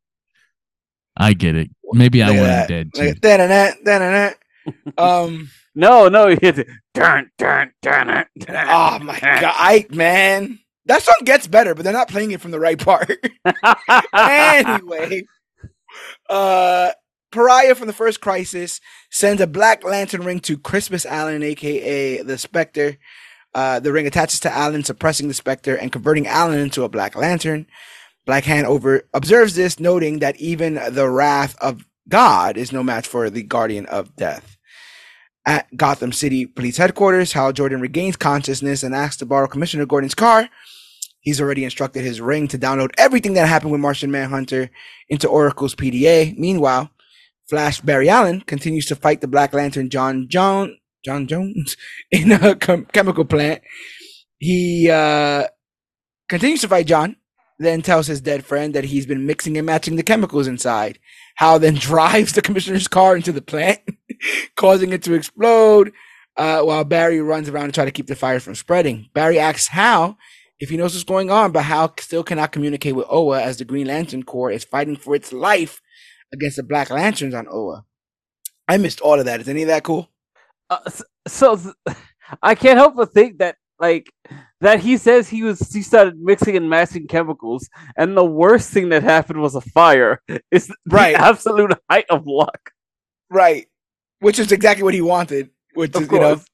I 1.16 1.32
get 1.32 1.56
it. 1.56 1.70
Maybe 1.92 2.22
I 2.22 2.28
Look 2.28 2.36
at 2.36 2.40
want 2.40 2.48
that. 2.48 2.68
dead 2.68 2.90
too. 2.94 3.02
Like, 3.02 3.20
da-da-da, 3.20 3.72
da-da-da. 3.84 4.34
Um. 4.98 5.50
No, 5.74 6.08
no, 6.10 6.28
he 6.28 6.36
hit 6.38 6.58
it. 6.58 6.66
Dun, 6.92 7.30
dun, 7.38 7.72
dun, 7.80 8.06
dun, 8.06 8.26
dun. 8.40 8.66
Oh 8.68 8.98
my 9.02 9.18
god, 9.18 9.54
I 9.56 9.86
man, 9.88 10.58
that 10.84 11.00
song 11.00 11.14
gets 11.24 11.46
better, 11.46 11.74
but 11.74 11.82
they're 11.82 11.94
not 11.94 12.10
playing 12.10 12.32
it 12.32 12.42
from 12.42 12.50
the 12.50 12.60
right 12.60 12.78
part. 12.78 13.10
anyway, 14.12 15.22
uh, 16.28 16.90
Pariah 17.32 17.74
from 17.74 17.88
the 17.88 17.92
first 17.92 18.20
Crisis 18.20 18.80
sends 19.10 19.40
a 19.40 19.46
Black 19.46 19.82
Lantern 19.82 20.22
ring 20.22 20.40
to 20.40 20.58
Crispus 20.58 21.04
Allen, 21.06 21.42
aka 21.42 22.22
the 22.22 22.38
Spectre. 22.38 22.98
Uh, 23.54 23.80
the 23.80 23.92
ring 23.92 24.06
attaches 24.06 24.40
to 24.40 24.52
Allen, 24.52 24.84
suppressing 24.84 25.28
the 25.28 25.34
specter 25.34 25.74
and 25.74 25.92
converting 25.92 26.26
Allen 26.26 26.58
into 26.58 26.84
a 26.84 26.88
Black 26.88 27.14
Lantern. 27.16 27.66
Black 28.24 28.44
Hand 28.44 28.66
over 28.66 29.02
observes 29.12 29.56
this, 29.56 29.80
noting 29.80 30.20
that 30.20 30.36
even 30.36 30.80
the 30.90 31.08
wrath 31.08 31.56
of 31.60 31.84
God 32.08 32.56
is 32.56 32.72
no 32.72 32.82
match 32.82 33.06
for 33.06 33.28
the 33.28 33.42
Guardian 33.42 33.86
of 33.86 34.14
Death. 34.16 34.56
At 35.44 35.76
Gotham 35.76 36.12
City 36.12 36.46
Police 36.46 36.76
Headquarters, 36.76 37.32
Hal 37.32 37.52
Jordan 37.52 37.80
regains 37.80 38.16
consciousness 38.16 38.82
and 38.82 38.94
asks 38.94 39.16
to 39.16 39.26
borrow 39.26 39.48
Commissioner 39.48 39.86
Gordon's 39.86 40.14
car. 40.14 40.48
He's 41.20 41.40
already 41.40 41.64
instructed 41.64 42.04
his 42.04 42.20
ring 42.20 42.48
to 42.48 42.58
download 42.58 42.92
everything 42.96 43.34
that 43.34 43.48
happened 43.48 43.72
with 43.72 43.80
Martian 43.80 44.10
Manhunter 44.10 44.70
into 45.08 45.28
Oracle's 45.28 45.74
PDA. 45.74 46.36
Meanwhile, 46.38 46.90
Flash 47.49 47.80
Barry 47.80 48.09
Allen 48.09 48.40
continues 48.43 48.86
to 48.86 48.97
fight 48.97 49.20
the 49.20 49.28
Black 49.28 49.53
Lantern 49.53 49.88
J'onn 49.88 50.28
J'onn 50.28 50.76
J'onn 51.07 51.26
J'onzz 51.26 51.76
in 52.11 52.32
a 52.32 52.55
chem- 52.57 52.86
chemical 52.86 53.24
plant. 53.24 53.62
He 54.38 54.90
uh, 54.90 55.47
continues 56.28 56.61
to 56.62 56.68
fight 56.68 56.86
J'onn, 56.86 57.16
then 57.59 57.82
tells 57.82 58.07
his 58.07 58.20
dead 58.20 58.45
friend 58.45 58.74
that 58.74 58.84
he's 58.84 59.07
been 59.07 59.26
mixing 59.26 59.57
and 59.57 59.66
matching 59.66 59.97
the 59.97 60.03
chemicals 60.03 60.47
inside. 60.47 60.99
Hal 61.36 61.59
then 61.59 61.74
drives 61.90 62.32
the 62.32 62.43
commissioner's 62.43 62.88
car 62.88 63.16
into 63.16 63.32
the 63.32 63.43
plant, 63.43 63.80
causing 64.57 64.93
it 64.93 65.03
to 65.05 65.14
explode, 65.14 65.93
uh, 66.36 66.62
while 66.62 66.84
Barry 66.84 67.20
runs 67.20 67.49
around 67.49 67.66
to 67.66 67.72
try 67.72 67.84
to 67.84 67.90
keep 67.90 68.07
the 68.07 68.16
fire 68.16 68.40
from 68.40 68.55
spreading. 68.55 69.09
Barry 69.14 69.38
asks 69.38 69.68
Hal 69.68 70.16
if 70.59 70.70
he 70.70 70.76
knows 70.76 70.95
what's 70.95 71.05
going 71.05 71.30
on, 71.30 71.53
but 71.53 71.64
Hal 71.64 71.93
still 71.99 72.22
cannot 72.22 72.53
communicate 72.53 72.95
with 72.95 73.07
Oa 73.11 73.43
as 73.43 73.57
the 73.57 73.64
Green 73.64 73.88
Lantern 73.88 74.22
Corps 74.22 74.51
is 74.51 74.64
fighting 74.64 74.97
for 74.97 75.14
its 75.14 75.32
life 75.32 75.80
against 76.32 76.56
the 76.56 76.62
Black 76.62 76.90
Lanterns 76.90 77.34
on 77.34 77.46
Oa. 77.50 77.84
I 78.68 78.76
missed 78.78 79.00
all 79.00 79.18
of 79.18 79.26
that. 79.26 79.40
Is 79.40 79.48
any 79.48 79.62
of 79.62 79.68
that 79.68 79.82
cool? 79.84 80.08
Uh, 80.70 80.78
s- 80.86 81.02
so 81.26 81.58
I 82.42 82.54
can't 82.54 82.78
help 82.78 82.96
but 82.96 83.12
think 83.12 83.38
that 83.38 83.56
like 83.78 84.12
that 84.60 84.80
he 84.80 84.96
says 84.96 85.28
he 85.28 85.42
was 85.42 85.58
he 85.72 85.82
started 85.82 86.14
mixing 86.20 86.56
and 86.56 86.70
matching 86.70 87.06
chemicals, 87.08 87.68
and 87.96 88.16
the 88.16 88.24
worst 88.24 88.70
thing 88.70 88.90
that 88.90 89.02
happened 89.02 89.40
was 89.42 89.54
a 89.54 89.60
fire. 89.60 90.22
It's 90.50 90.68
the 90.68 90.76
Right. 90.88 91.14
absolute 91.16 91.72
height 91.90 92.06
of 92.10 92.26
luck. 92.26 92.70
Right. 93.30 93.66
Which 94.20 94.38
is 94.38 94.52
exactly 94.52 94.84
what 94.84 94.94
he 94.94 95.00
wanted. 95.00 95.50
Which 95.74 95.94
Of 95.96 96.02
is, 96.02 96.12
you 96.12 96.18
know, 96.20 96.34
course. 96.36 96.46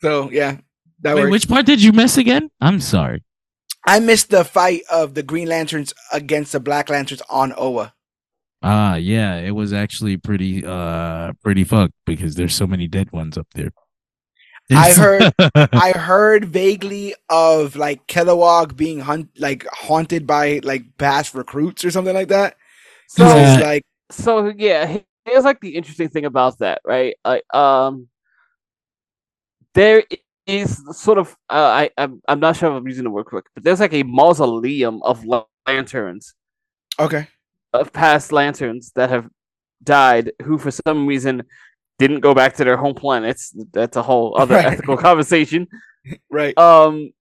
so 0.00 0.30
yeah, 0.30 0.56
that 1.02 1.14
Wait, 1.16 1.22
works. 1.24 1.30
which 1.32 1.48
part 1.48 1.66
did 1.66 1.82
you 1.82 1.92
miss 1.92 2.16
again? 2.16 2.50
I'm 2.60 2.80
sorry. 2.80 3.22
I 3.86 3.98
missed 4.00 4.30
the 4.30 4.44
fight 4.44 4.82
of 4.90 5.14
the 5.14 5.22
Green 5.22 5.48
Lanterns 5.48 5.92
against 6.12 6.52
the 6.52 6.60
Black 6.60 6.88
Lanterns 6.88 7.22
on 7.28 7.52
Oa. 7.56 7.94
Ah, 8.62 8.96
yeah, 8.96 9.36
it 9.38 9.52
was 9.52 9.72
actually 9.72 10.16
pretty 10.18 10.64
uh 10.66 11.32
pretty 11.42 11.64
fucked 11.64 11.94
because 12.04 12.34
there's 12.34 12.54
so 12.54 12.66
many 12.66 12.86
dead 12.88 13.10
ones 13.12 13.38
up 13.38 13.46
there. 13.54 13.70
I 14.72 14.92
heard- 14.92 15.32
I 15.72 15.92
heard 15.92 16.44
vaguely 16.44 17.14
of 17.28 17.74
like 17.76 18.06
Kilowog 18.06 18.76
being 18.76 19.00
hunt 19.00 19.30
like 19.38 19.66
haunted 19.72 20.26
by 20.26 20.60
like 20.62 20.84
past 20.98 21.34
recruits 21.34 21.84
or 21.84 21.90
something 21.90 22.14
like 22.14 22.28
that. 22.28 22.56
So 23.08 23.24
So 23.28 23.36
Yeah. 23.36 23.54
it's 23.54 23.64
like 23.64 23.82
so 24.10 24.52
yeah, 24.56 24.98
here's 25.24 25.44
like 25.44 25.60
the 25.60 25.76
interesting 25.76 26.08
thing 26.08 26.24
about 26.26 26.58
that, 26.58 26.80
right? 26.84 27.16
Like 27.24 27.44
um, 27.54 28.08
there 29.74 30.04
is 30.46 30.82
sort 30.98 31.18
of 31.18 31.36
uh, 31.48 31.54
I 31.54 31.90
I'm, 31.96 32.20
I'm 32.28 32.40
not 32.40 32.56
sure 32.56 32.70
if 32.70 32.76
I'm 32.76 32.86
using 32.86 33.04
the 33.04 33.10
word 33.10 33.26
correct, 33.26 33.48
but 33.54 33.64
there's 33.64 33.80
like 33.80 33.92
a 33.94 34.02
mausoleum 34.02 35.02
of 35.02 35.24
lanterns 35.66 36.34
okay, 36.98 37.28
of 37.72 37.92
past 37.92 38.32
lanterns 38.32 38.92
that 38.96 39.10
have 39.10 39.28
died 39.82 40.32
who 40.42 40.58
for 40.58 40.70
some 40.70 41.06
reason 41.06 41.42
didn't 41.98 42.20
go 42.20 42.34
back 42.34 42.54
to 42.54 42.64
their 42.64 42.76
home 42.76 42.94
planets. 42.94 43.54
That's 43.72 43.96
a 43.96 44.02
whole 44.02 44.36
other 44.38 44.56
Right. 44.56 44.66
ethical 44.66 44.96
conversation. 44.96 45.68
right, 46.30 46.56
Um 46.58 47.12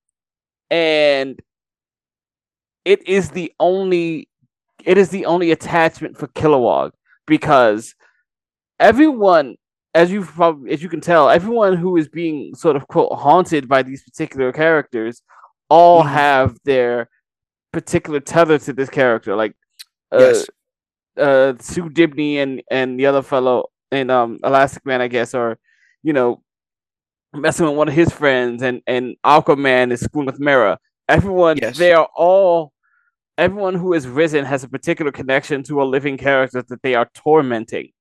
and 0.71 1.39
it 2.85 3.07
is 3.07 3.29
the 3.31 3.51
only 3.59 4.29
it 4.85 4.97
is 4.97 5.09
the 5.09 5.25
only 5.25 5.51
attachment 5.51 6.17
for 6.17 6.27
Kilowog 6.29 6.91
because 7.27 7.93
everyone 8.79 9.55
as 9.93 10.11
you 10.11 10.21
probably 10.23 10.71
as 10.71 10.81
you 10.83 10.89
can 10.89 11.01
tell, 11.01 11.29
everyone 11.29 11.75
who 11.75 11.97
is 11.97 12.07
being 12.07 12.55
sort 12.55 12.75
of 12.75 12.87
quote 12.87 13.11
haunted 13.13 13.67
by 13.67 13.83
these 13.83 14.03
particular 14.03 14.51
characters 14.53 15.21
all 15.69 16.03
Mhm. 16.03 16.09
have 16.11 16.57
their 16.63 17.09
particular 17.73 18.19
tether 18.19 18.57
to 18.59 18.73
this 18.73 18.89
character. 18.89 19.35
Like 19.35 19.53
Yes. 20.11 20.47
uh 21.17 21.53
Sue 21.59 21.89
Dibney 21.89 22.37
and 22.37 22.61
and 22.71 22.99
the 22.99 23.05
other 23.05 23.21
fellow 23.21 23.67
and 23.91 24.09
um 24.11 24.39
Elastic 24.43 24.85
Man, 24.85 25.01
I 25.01 25.07
guess, 25.07 25.33
are 25.33 25.57
you 26.03 26.13
know 26.13 26.41
messing 27.33 27.65
with 27.67 27.75
one 27.75 27.87
of 27.87 27.93
his 27.93 28.11
friends, 28.11 28.61
and 28.63 28.81
and 28.87 29.15
Aquaman 29.25 29.91
is 29.91 30.01
screwing 30.01 30.25
with 30.25 30.39
Mera. 30.39 30.79
Everyone, 31.07 31.57
Yes. 31.57 31.77
they 31.77 31.93
are 31.93 32.07
all. 32.15 32.71
Everyone 33.37 33.73
who 33.73 33.93
is 33.93 34.05
risen 34.05 34.43
has 34.45 34.63
a 34.65 34.69
particular 34.69 35.11
connection 35.13 35.63
to 35.63 35.81
a 35.81 35.85
living 35.85 36.17
character 36.17 36.61
that 36.61 36.81
they 36.81 36.93
are 36.95 37.09
tormenting. 37.15 37.91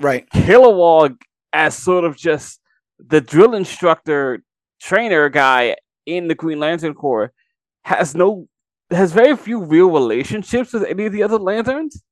right, 0.00 0.28
Kilowog, 0.34 1.16
as 1.52 1.74
sort 1.76 2.04
of 2.04 2.16
just 2.16 2.60
the 2.98 3.20
drill 3.20 3.54
instructor, 3.54 4.42
trainer 4.80 5.28
guy 5.30 5.76
in 6.04 6.28
the 6.28 6.34
Green 6.34 6.58
Lantern 6.60 6.94
Corps, 6.94 7.32
has 7.84 8.14
no, 8.14 8.46
has 8.90 9.12
very 9.12 9.36
few 9.36 9.62
real 9.62 9.90
relationships 9.90 10.72
with 10.72 10.84
any 10.84 11.06
of 11.06 11.12
the 11.12 11.22
other 11.22 11.38
lanterns 11.38 12.02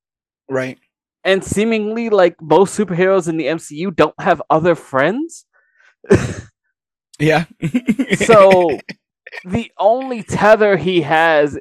right. 0.48 0.78
and 1.24 1.42
seemingly 1.42 2.10
like 2.10 2.40
most 2.40 2.78
superheroes 2.78 3.28
in 3.28 3.36
the 3.36 3.46
MCU 3.46 3.94
don't 3.94 4.18
have 4.20 4.42
other 4.50 4.74
friends. 4.74 5.46
Yeah. 7.18 7.44
So 8.16 8.78
the 9.44 9.70
only 9.78 10.22
tether 10.22 10.76
he 10.76 11.02
has 11.02 11.58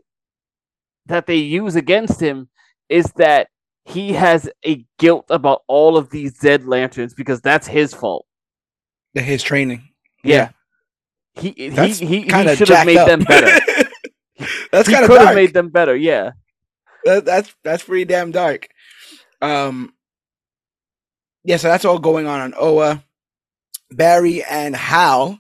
that 1.07 1.26
they 1.26 1.38
use 1.38 1.76
against 1.76 2.20
him 2.20 2.49
is 2.88 3.05
that 3.16 3.47
he 3.84 4.13
has 4.13 4.49
a 4.66 4.86
guilt 4.99 5.26
about 5.30 5.63
all 5.68 5.97
of 5.97 6.09
these 6.11 6.38
dead 6.38 6.66
lanterns 6.66 7.13
because 7.13 7.41
that's 7.41 7.68
his 7.68 7.93
fault. 7.93 8.26
his 9.13 9.43
training. 9.43 9.89
Yeah. 10.24 10.49
He 11.34 11.53
he 11.57 11.70
That's 11.70 11.99
he, 11.99 12.22
he 12.22 12.32
of 12.32 12.57
should 12.57 12.70
have 12.70 12.86
made 12.86 12.97
them 12.97 13.22
better. 13.22 13.59
that's 14.78 14.90
kind 14.90 15.04
of 15.04 15.10
could 15.10 15.22
have 15.22 15.36
made 15.36 15.54
them 15.54 15.70
better, 15.70 15.96
yeah. 15.96 16.32
That, 17.06 17.26
that's 17.26 17.56
that's 17.64 17.84
pretty 17.84 18.06
damn 18.06 18.32
dark. 18.32 18.68
Um. 19.42 19.94
Yeah, 21.44 21.58
so 21.58 21.68
that's 21.68 21.86
all 21.86 22.00
going 22.00 22.26
on 22.26 22.40
on 22.40 22.54
Oa. 22.58 23.04
Barry 23.92 24.44
and 24.44 24.76
Hal, 24.76 25.40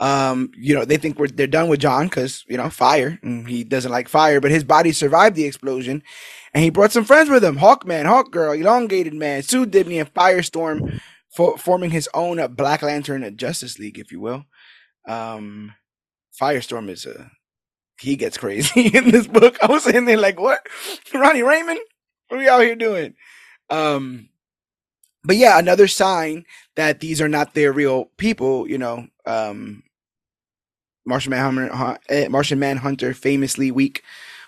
um, 0.00 0.50
you 0.56 0.74
know, 0.74 0.84
they 0.84 0.96
think 0.96 1.18
we're 1.18 1.28
they're 1.28 1.46
done 1.46 1.68
with 1.68 1.80
J'onn 1.80 2.04
because 2.04 2.44
you 2.48 2.56
know 2.56 2.68
fire, 2.68 3.18
and 3.22 3.48
he 3.48 3.64
doesn't 3.64 3.90
like 3.92 4.08
fire, 4.08 4.40
but 4.40 4.50
his 4.50 4.64
body 4.64 4.92
survived 4.92 5.36
the 5.36 5.44
explosion, 5.44 6.02
and 6.52 6.64
he 6.64 6.70
brought 6.70 6.92
some 6.92 7.04
friends 7.04 7.30
with 7.30 7.44
him: 7.44 7.56
Hawkman, 7.56 8.04
Hawkgirl, 8.04 8.60
Elongated 8.60 9.14
Man, 9.14 9.42
Sue 9.42 9.66
Dibney, 9.66 10.00
and 10.00 10.12
Firestorm, 10.12 11.00
for 11.30 11.56
forming 11.56 11.90
his 11.90 12.08
own 12.12 12.44
Black 12.54 12.82
Lantern 12.82 13.36
Justice 13.36 13.78
League, 13.78 13.98
if 13.98 14.10
you 14.10 14.20
will. 14.20 14.44
Um, 15.06 15.74
Firestorm 16.38 16.88
is 16.90 17.06
a 17.06 17.30
he 18.00 18.16
gets 18.16 18.38
crazy 18.38 18.86
in 18.94 19.10
this 19.10 19.26
book. 19.26 19.56
I 19.62 19.66
was 19.66 19.84
sitting 19.84 20.04
there 20.04 20.18
like, 20.18 20.40
what? 20.40 20.66
Ronnie 21.12 21.42
Raymond? 21.42 21.80
What 22.28 22.38
are 22.38 22.40
we 22.40 22.48
out 22.48 22.62
here 22.62 22.76
doing? 22.76 23.14
Um, 23.70 24.28
but 25.24 25.36
yeah, 25.36 25.58
another 25.58 25.88
sign 25.88 26.44
that 26.76 27.00
these 27.00 27.20
are 27.20 27.28
not 27.28 27.54
their 27.54 27.72
real 27.72 28.06
people, 28.18 28.68
you 28.68 28.78
know, 28.78 29.06
um, 29.26 29.82
Martian 31.06 31.30
Manhunter, 31.30 31.72
uh, 31.72 32.28
Martian 32.30 32.58
Manhunter 32.58 33.14
famously 33.14 33.70
weak 33.70 34.02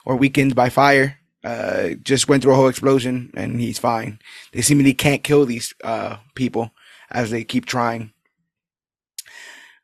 or 0.04 0.16
weakened 0.16 0.54
by 0.54 0.68
fire, 0.68 1.18
uh, 1.44 1.90
just 2.02 2.28
went 2.28 2.42
through 2.42 2.52
a 2.52 2.56
whole 2.56 2.68
explosion 2.68 3.30
and 3.36 3.60
he's 3.60 3.78
fine. 3.78 4.18
They 4.52 4.62
seemingly 4.62 4.94
can't 4.94 5.24
kill 5.24 5.46
these, 5.46 5.74
uh, 5.84 6.18
people 6.34 6.70
as 7.10 7.30
they 7.30 7.44
keep 7.44 7.66
trying. 7.66 8.12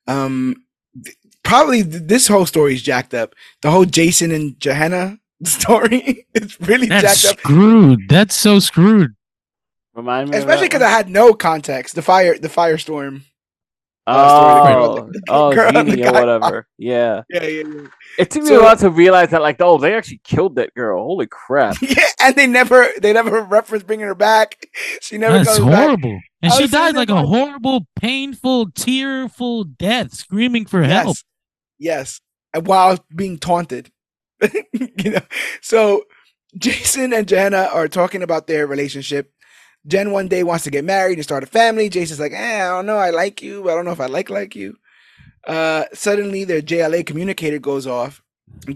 Um, 0.06 0.64
probably 1.52 1.82
this 1.82 2.28
whole 2.28 2.46
story 2.46 2.72
is 2.74 2.82
jacked 2.82 3.12
up. 3.12 3.34
The 3.60 3.70
whole 3.70 3.84
Jason 3.84 4.30
and 4.30 4.58
Gehenna 4.58 5.18
story 5.44 6.26
is 6.34 6.58
really 6.60 6.86
That's 6.86 7.22
jacked 7.22 7.34
up, 7.34 7.40
screwed. 7.40 8.00
That's 8.08 8.34
so 8.34 8.58
screwed. 8.58 9.14
Remind 9.94 10.30
me. 10.30 10.38
especially 10.38 10.68
because 10.68 10.80
I 10.80 10.88
had 10.88 11.10
no 11.10 11.34
context. 11.34 11.94
The 11.94 12.00
fire, 12.00 12.38
the 12.38 12.48
firestorm. 12.48 13.12
one? 13.12 13.24
uh, 14.06 14.28
story, 14.28 14.54
the 14.54 14.72
girl- 14.72 14.98
Oh, 14.98 15.10
the 15.12 15.22
oh, 15.28 15.52
girl 15.52 15.76
and 15.76 15.88
the 15.92 15.96
Genie 15.96 16.08
or 16.08 16.12
whatever. 16.12 16.66
Yeah. 16.78 17.22
Yeah, 17.30 17.42
yeah, 17.42 17.64
yeah. 17.68 17.86
It 18.18 18.30
took 18.30 18.42
me 18.44 18.48
So- 18.48 18.60
a 18.60 18.62
while 18.62 18.76
to 18.78 18.88
realize 18.88 19.28
that, 19.30 19.42
like, 19.42 19.56
oh, 19.60 19.76
they 19.76 19.94
actually 19.94 20.22
killed 20.24 20.56
that 20.56 20.72
girl. 20.74 21.04
Holy 21.04 21.26
crap. 21.26 21.76
Yeah, 21.82 22.02
and 22.22 22.34
they 22.34 22.46
never, 22.46 22.88
they 22.98 23.12
never 23.12 23.42
reference 23.42 23.84
bringing 23.84 24.06
her 24.06 24.14
back. 24.14 24.66
She 25.02 25.18
never 25.18 25.36
That's 25.38 25.58
comes 25.58 25.68
back. 25.70 25.84
horrible. 25.84 26.18
And 26.40 26.52
I 26.52 26.56
she 26.56 26.62
was 26.62 26.70
died 26.70 26.96
like 26.96 27.10
a 27.10 27.26
horrible, 27.26 27.86
painful, 27.96 28.70
tearful 28.70 29.64
death, 29.64 30.14
screaming 30.14 30.64
for 30.64 30.82
help. 30.82 31.16
Yes, 31.82 32.20
while 32.54 33.04
being 33.14 33.38
taunted. 33.38 33.90
you 34.72 35.10
know, 35.10 35.20
so 35.60 36.04
Jason 36.56 37.12
and 37.12 37.26
Gehenna 37.26 37.68
are 37.72 37.88
talking 37.88 38.22
about 38.22 38.46
their 38.46 38.68
relationship. 38.68 39.32
Jen 39.84 40.12
one 40.12 40.28
day 40.28 40.44
wants 40.44 40.62
to 40.62 40.70
get 40.70 40.84
married 40.84 41.18
and 41.18 41.24
start 41.24 41.42
a 41.42 41.46
family. 41.46 41.88
Jason's 41.88 42.20
like, 42.20 42.32
eh, 42.32 42.64
I 42.64 42.68
don't 42.68 42.86
know, 42.86 42.98
I 42.98 43.10
like 43.10 43.42
you, 43.42 43.64
but 43.64 43.72
I 43.72 43.74
don't 43.74 43.84
know 43.84 43.90
if 43.90 44.00
I 44.00 44.06
like 44.06 44.30
like 44.30 44.54
you. 44.54 44.76
Uh, 45.44 45.84
suddenly, 45.92 46.44
their 46.44 46.62
JLA 46.62 47.04
communicator 47.04 47.58
goes 47.58 47.84
off. 47.84 48.22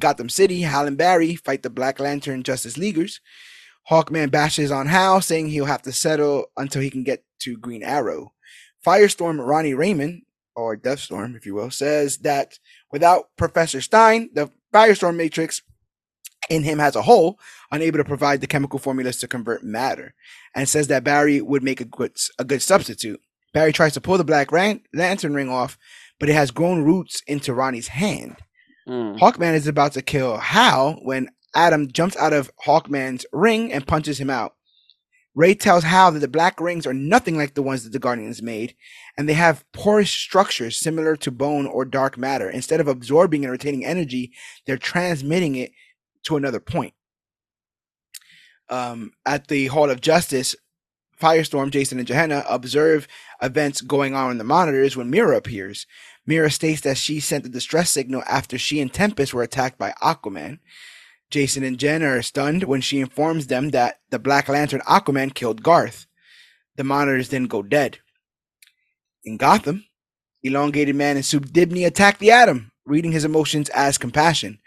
Gotham 0.01 0.29
City, 0.29 0.63
Hal 0.63 0.89
and 0.89 0.99
Barry 0.99 1.37
fight 1.37 1.63
the 1.63 1.71
Black 1.71 2.01
Lantern 2.01 2.43
Justice 2.43 2.77
Leaguers. 2.77 3.21
Hawkman 3.89 4.33
bashes 4.33 4.73
on 4.73 4.89
Hal, 4.89 5.21
saying 5.21 5.47
he'll 5.49 5.67
have 5.67 5.83
to 5.83 5.93
settle 5.93 6.47
until 6.57 6.83
he 6.83 6.91
can 6.91 7.05
get 7.05 7.23
to 7.41 7.57
Green 7.57 7.85
Arrow. 7.85 8.33
Firestorm 8.85 9.47
Ronnie 9.47 9.75
Raymond, 9.75 10.23
or 10.57 10.75
Deathstorm, 10.77 11.37
if 11.37 11.47
you 11.47 11.55
will, 11.55 11.71
says 11.71 12.19
that 12.19 12.59
without 12.93 13.29
Professor 13.37 13.81
Stein, 13.81 14.31
the 14.33 14.51
Firestorm 14.73 15.17
Matrix 15.17 15.63
in 16.49 16.63
him 16.63 16.79
has 16.79 16.97
a 16.97 17.03
hole, 17.03 17.39
unable 17.73 17.99
to 17.99 18.05
provide 18.05 18.41
the 18.41 18.47
chemical 18.47 18.79
formulas 18.79 19.19
to 19.19 19.29
convert 19.29 19.65
matter, 19.65 20.15
and 20.55 20.69
says 20.69 20.89
that 20.89 21.05
Barry 21.05 21.41
would 21.41 21.63
make 21.63 21.81
a 21.81 21.85
good 21.85 22.17
a 22.39 22.45
good 22.45 22.63
substitute. 22.63 23.21
Barry 23.53 23.73
tries 23.73 23.95
to 23.95 24.01
pull 24.01 24.19
the 24.19 24.25
Black 24.25 24.53
Ran- 24.53 24.83
Lantern 24.93 25.35
ring 25.35 25.49
off, 25.49 25.79
but 26.21 26.29
it 26.29 26.35
has 26.35 26.51
grown 26.51 26.83
roots 26.83 27.23
into 27.27 27.55
Ronnie's 27.55 27.89
hand. 27.89 28.37
Mm. 28.87 29.19
Hawkman 29.19 29.55
is 29.55 29.67
about 29.67 29.93
to 29.93 30.03
kill 30.03 30.37
Hal 30.37 30.99
when 31.03 31.31
Atom 31.55 31.91
jumps 31.91 32.17
out 32.17 32.33
of 32.33 32.51
Hawkman's 32.67 33.25
ring 33.33 33.73
and 33.73 33.87
punches 33.87 34.21
him 34.21 34.31
out. 34.31 34.56
Ray 35.37 35.55
tells 35.55 35.85
Hal 35.85 36.13
that 36.13 36.21
the 36.21 36.29
black 36.29 36.59
rings 36.59 36.87
are 36.87 36.95
nothing 36.95 37.37
like 37.37 37.55
the 37.55 37.63
ones 37.63 37.85
that 37.85 37.93
the 37.93 37.99
Guardians 37.99 38.41
made, 38.41 38.75
and 39.19 39.29
they 39.29 39.35
have 39.35 39.71
porous 39.73 40.11
structures 40.11 40.81
similar 40.81 41.15
to 41.17 41.31
bone 41.31 41.67
or 41.67 41.85
dark 41.85 42.17
matter. 42.17 42.49
Instead 42.49 42.81
of 42.81 42.89
absorbing 42.89 43.45
and 43.45 43.53
retaining 43.53 43.85
energy, 43.85 44.33
they're 44.65 44.79
transmitting 44.79 45.55
it 45.55 45.73
to 46.25 46.37
another 46.37 46.59
point. 46.59 46.95
Um, 48.71 49.13
at 49.27 49.49
the 49.49 49.67
Hall 49.67 49.91
of 49.91 50.01
Justice, 50.01 50.57
Firestorm, 51.21 51.71
Jason, 51.71 51.99
and 51.99 52.09
Gehenna 52.09 52.43
observe 52.49 53.07
events 53.43 53.83
going 53.83 54.15
on 54.15 54.31
in 54.31 54.39
the 54.39 54.45
monitors 54.45 54.97
when 54.97 55.11
Mera 55.11 55.37
appears. 55.37 55.87
Mera 56.27 56.51
states 56.51 56.81
that 56.81 56.97
she 56.97 57.21
sent 57.21 57.45
the 57.45 57.51
distress 57.51 57.91
signal 57.91 58.23
after 58.27 58.57
she 58.57 58.81
and 58.81 58.93
Tempest 58.93 59.35
were 59.35 59.43
attacked 59.43 59.79
by 59.79 59.93
Aquaman. 60.03 60.61
Jason 61.31 61.65
and 61.65 61.79
Jen 61.79 62.03
are 62.03 62.23
stunned 62.23 62.65
when 62.65 62.81
she 62.81 63.01
informs 63.01 63.47
them 63.47 63.71
that 63.71 64.01
the 64.11 64.19
Black 64.19 64.49
Lantern 64.49 64.81
Aquaman 64.81 65.35
killed 65.35 65.63
Garth. 65.63 66.07
The 66.77 66.85
monitors 66.85 67.31
then 67.31 67.45
go 67.47 67.63
dead. 67.63 67.99
In 69.25 69.37
Gotham, 69.37 69.85
Elongated 70.43 70.95
Man 70.95 71.17
and 71.17 71.25
Sue 71.25 71.41
Dibney 71.41 71.85
attack 71.85 72.19
the 72.19 72.31
Atom, 72.31 72.71
reading 72.85 73.13
his 73.13 73.25
emotions 73.25 73.69
as 73.71 73.99
compassion. 73.99 74.61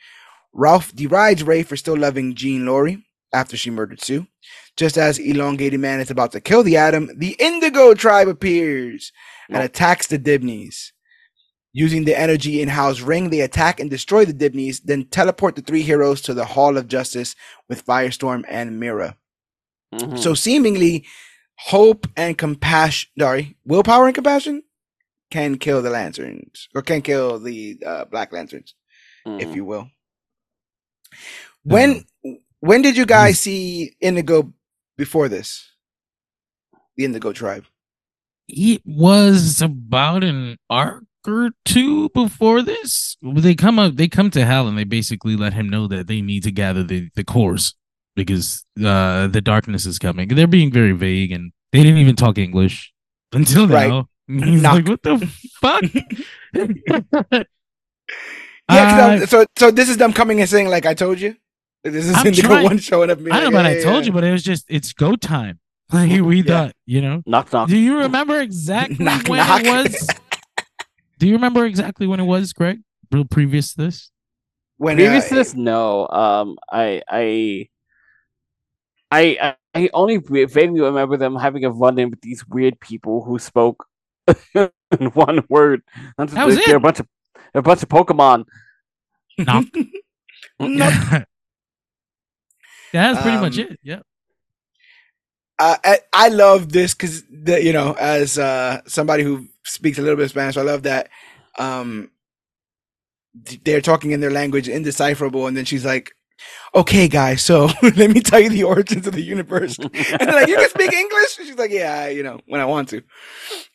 Ralph 0.54 0.94
derides 0.94 1.44
Ray 1.44 1.64
for 1.64 1.78
still 1.78 1.96
loving 1.96 2.36
Jean 2.36 2.66
Loring 2.66 3.04
after 3.34 3.56
she 3.56 3.70
murdered 3.70 4.02
Sue. 4.02 4.28
Just 4.76 4.98
as 4.98 5.20
Elongated 5.20 5.80
Man 5.80 6.00
is 6.00 6.12
about 6.12 6.32
to 6.34 6.42
kill 6.42 6.64
the 6.64 6.78
Atom, 6.78 7.10
the 7.18 7.36
Indigo 7.40 7.94
tribe 7.94 8.28
appears 8.28 9.12
and 9.50 9.64
attacks 9.64 10.08
the 10.08 10.18
Dibneys. 10.18 10.92
Using 11.86 12.04
the 12.04 12.20
energy 12.20 12.62
in 12.62 12.68
Hal's 12.68 13.02
ring, 13.02 13.30
they 13.30 13.40
attack 13.40 13.80
and 13.80 13.90
destroy 13.90 14.26
the 14.26 14.34
Dibneys, 14.34 14.82
then 14.84 15.06
teleport 15.06 15.56
the 15.56 15.62
three 15.62 15.82
heroes 15.82 16.20
to 16.24 16.34
the 16.34 16.44
Hall 16.44 16.76
of 16.78 16.90
Justice 16.90 17.36
with 17.70 17.86
Firestorm 17.86 18.44
and 18.50 18.80
Mera. 18.82 19.16
Mhm. 19.94 20.20
So 20.20 20.34
seemingly, 20.34 21.06
hope 21.56 22.06
and 22.18 22.38
compassion, 22.38 23.10
sorry, 23.18 23.56
willpower 23.64 24.08
and 24.08 24.16
compassion 24.16 24.64
can 25.32 25.58
kill 25.58 25.82
the 25.82 25.90
lanterns 25.90 26.68
or 26.76 26.82
can 26.82 27.02
kill 27.02 27.40
the 27.40 27.82
uh, 27.86 28.04
Black 28.12 28.34
Lanterns, 28.34 28.76
if 29.26 29.50
Mhm. 29.50 29.56
you 29.56 29.64
will. 29.64 29.86
When 31.64 32.04
when 32.60 32.82
did 32.82 32.98
you 32.98 33.06
guys 33.06 33.40
see 33.40 33.96
Indigo 34.02 34.54
before 34.98 35.30
this? 35.30 35.48
The 36.98 37.06
Indigo 37.06 37.32
tribe. 37.32 37.66
It 38.50 38.82
was 38.86 39.62
about 39.62 40.24
an 40.26 40.58
arc 40.70 41.06
or 41.28 41.52
two 41.66 42.10
before 42.10 42.62
this. 42.62 43.18
They 43.22 43.56
come 43.56 43.80
up, 43.80 43.96
they 43.96 44.08
come 44.08 44.30
to 44.32 44.46
Hal 44.46 44.68
and 44.68 44.78
they 44.78 44.84
basically 44.84 45.36
let 45.36 45.54
him 45.54 45.70
know 45.70 45.88
that 45.88 46.08
they 46.08 46.22
need 46.22 46.44
to 46.44 46.52
gather 46.52 46.84
the 46.84 47.10
the 47.16 47.24
cores 47.24 47.74
because 48.16 48.66
uh 48.84 49.28
the 49.28 49.42
darkness 49.42 49.86
is 49.86 50.00
coming. 50.00 50.28
They're 50.30 50.48
being 50.48 50.72
very 50.72 50.92
vague 50.94 51.32
and 51.32 51.52
they 51.72 51.84
didn't 51.84 52.00
even 52.00 52.16
talk 52.16 52.38
English 52.38 52.92
until 53.34 53.68
Right. 53.68 53.90
now. 53.90 54.08
He's 54.28 54.62
Knock. 54.62 54.74
like, 54.76 54.88
what 54.88 55.04
the 55.04 55.18
fuck? 55.60 55.84
yeah, 58.72 59.18
Uh, 59.22 59.26
so 59.26 59.46
so 59.58 59.72
this 59.72 59.90
is 59.90 59.98
them 59.98 60.14
coming 60.14 60.40
and 60.40 60.50
saying 60.50 60.68
like 60.70 60.86
I 60.86 60.94
told 60.94 61.20
you. 61.20 61.36
This 61.84 62.06
is 62.08 62.16
I'm 62.16 62.28
Indigo 62.28 62.48
trying- 62.50 62.66
one 62.66 62.78
showing 62.78 63.10
up. 63.10 63.20
I 63.20 63.22
don't 63.22 63.30
like, 63.32 63.44
know, 63.44 63.52
but 63.52 63.66
"Yeah, 63.66 63.80
I 63.80 63.82
told 63.84 64.04
yeah, 64.04 64.08
you, 64.08 64.12
but 64.12 64.24
it 64.26 64.32
was 64.32 64.44
just 64.44 64.66
it's 64.70 64.94
go 64.94 65.16
time. 65.16 65.60
Like 65.92 66.22
we 66.22 66.44
Yeah. 66.44 66.44
thought, 66.68 66.74
you 66.86 67.02
know. 67.02 67.24
Knock 67.26 67.52
knock. 67.52 67.68
Do 67.68 67.76
you 67.78 67.98
remember 67.98 68.40
exactly 68.40 69.04
Knock, 69.04 69.28
when 69.28 69.40
knock. 69.40 69.62
it 69.64 69.72
was? 69.92 70.08
Do 71.20 71.28
you 71.28 71.34
remember 71.34 71.66
exactly 71.66 72.08
when 72.08 72.20
it 72.20 72.26
was, 72.26 72.54
Greg? 72.54 72.80
Real 73.12 73.26
previous 73.26 73.74
to 73.76 73.82
this? 73.86 74.12
when 74.78 74.96
Previous 74.96 75.26
uh, 75.26 75.30
to 75.30 75.36
this, 75.36 75.54
no. 75.54 76.08
Um, 76.08 76.58
I, 76.72 77.02
I, 77.08 77.70
I, 79.12 79.38
I- 79.42 79.56
I 79.76 79.88
only 79.94 80.18
vaguely 80.18 80.82
remember 80.82 81.16
them 81.16 81.36
having 81.36 81.64
a 81.64 81.70
run-in 81.70 82.10
with 82.10 82.22
these 82.22 82.44
weird 82.48 82.80
people 82.80 83.24
who 83.24 83.38
spoke 83.38 83.86
in 84.56 84.72
one 85.14 85.44
word. 85.48 85.84
That's 86.18 86.34
That 86.34 86.48
was 86.48 86.56
they're 86.66 86.78
a 86.78 86.80
bunch 86.80 87.00
of 87.00 87.08
a 87.54 87.62
bunch 87.62 87.84
of 87.84 87.90
Pokemon. 87.90 88.46
Knock. 89.38 89.66
yeah, 90.60 91.24
that's 92.92 93.22
pretty 93.22 93.38
much 93.38 93.60
Um, 93.60 93.66
it. 93.66 93.80
Yeah. 93.84 94.00
uh, 95.60 95.78
I, 95.84 96.00
I 96.14 96.30
love 96.30 96.72
this 96.72 96.96
because 96.96 97.24
you 97.30 97.72
know 97.72 97.94
as 97.94 98.40
uh, 98.40 98.82
somebody 98.88 99.22
who 99.24 99.48
speaks 99.70 99.98
a 99.98 100.02
little 100.02 100.18
bit 100.18 100.26
of 100.26 100.32
Spanish, 100.32 100.58
I 100.58 100.62
love 100.62 100.84
that 100.84 101.10
um, 101.58 102.12
they're 103.64 103.82
talking 103.82 104.12
in 104.12 104.20
their 104.20 104.32
language 104.32 104.68
indecipherable, 104.68 105.48
and 105.48 105.56
then 105.56 105.66
she's 105.66 105.86
like, 105.86 106.12
"Okay, 106.76 107.08
guys, 107.08 107.42
so 107.42 107.70
let 107.82 108.12
me 108.12 108.22
tell 108.22 108.40
you 108.40 108.50
the 108.50 108.64
origins 108.64 109.08
of 109.08 109.14
the 109.14 109.22
universe." 109.22 109.78
and 109.80 109.92
they're 109.94 110.34
like, 110.34 110.48
"You 110.48 110.58
can 110.58 110.70
speak 110.70 110.94
English?" 110.94 111.36
She's 111.36 111.58
like, 111.58 111.72
"Yeah, 111.72 112.08
you 112.08 112.24
know, 112.24 112.40
when 112.48 112.62
I 112.62 112.66
want 112.66 112.90
to." 112.90 113.02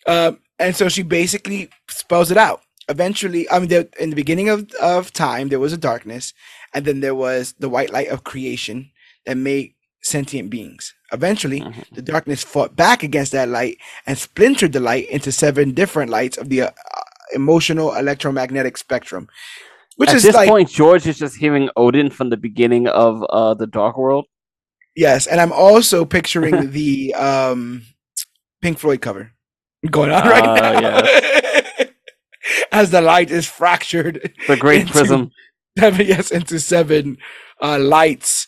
Um, 0.07 0.39
and 0.59 0.75
so 0.77 0.89
she 0.89 1.03
basically 1.03 1.71
spells 1.89 2.31
it 2.31 2.37
out. 2.37 2.61
Eventually, 2.89 3.49
I 3.51 3.59
mean, 3.61 3.69
there, 3.69 3.87
in 3.99 4.11
the 4.11 4.17
beginning 4.17 4.49
of 4.49 4.71
of 4.81 5.13
time, 5.13 5.49
there 5.49 5.61
was 5.61 5.73
a 5.73 5.79
darkness, 5.79 6.35
and 6.75 6.85
then 6.85 7.01
there 7.01 7.15
was 7.15 7.55
the 7.59 7.69
white 7.69 7.93
light 7.93 8.09
of 8.09 8.25
creation 8.25 8.91
that 9.27 9.37
made 9.37 9.75
sentient 10.05 10.51
beings. 10.51 10.93
Eventually, 11.13 11.61
Mhm. 11.61 11.85
the 11.95 12.03
darkness 12.03 12.43
fought 12.45 12.77
back 12.77 13.03
against 13.03 13.33
that 13.33 13.49
light 13.49 13.79
and 14.07 14.19
splintered 14.19 14.73
the 14.73 14.81
light 14.81 15.09
into 15.09 15.33
seven 15.33 15.73
different 15.73 16.11
lights 16.11 16.37
of 16.37 16.49
the 16.51 16.63
uh, 16.63 16.71
emotional 17.35 17.95
electromagnetic 17.95 18.77
spectrum, 18.77 19.29
which 19.97 20.11
At 20.11 20.17
is 20.17 20.23
this 20.25 20.35
like 20.35 20.49
point, 20.49 20.69
George 20.71 21.07
is 21.07 21.19
just 21.19 21.37
hearing 21.37 21.71
Odin 21.77 22.11
from 22.11 22.29
the 22.31 22.37
beginning 22.37 22.87
of 22.89 23.23
uh 23.31 23.55
the 23.55 23.67
Dark 23.67 23.97
World. 23.97 24.27
yes, 24.95 25.27
and 25.27 25.41
I'm 25.41 25.53
also 25.53 26.05
picturing 26.05 26.71
the 26.79 27.15
um, 27.15 27.83
Pink 28.63 28.79
Floyd 28.79 29.01
cover 29.01 29.33
going 29.91 30.11
on 30.13 30.23
right 30.29 30.45
Ah, 30.45 30.81
now. 30.81 31.01
As 32.73 32.91
the 32.91 33.01
light 33.01 33.31
is 33.31 33.47
fractured, 33.49 34.33
The 34.49 34.57
Great 34.57 34.87
Prism. 34.89 35.31
seven 35.79 36.07
yes 36.07 36.31
into 36.31 36.61
seven 36.61 37.17
uh, 37.63 37.79
lights. 37.79 38.47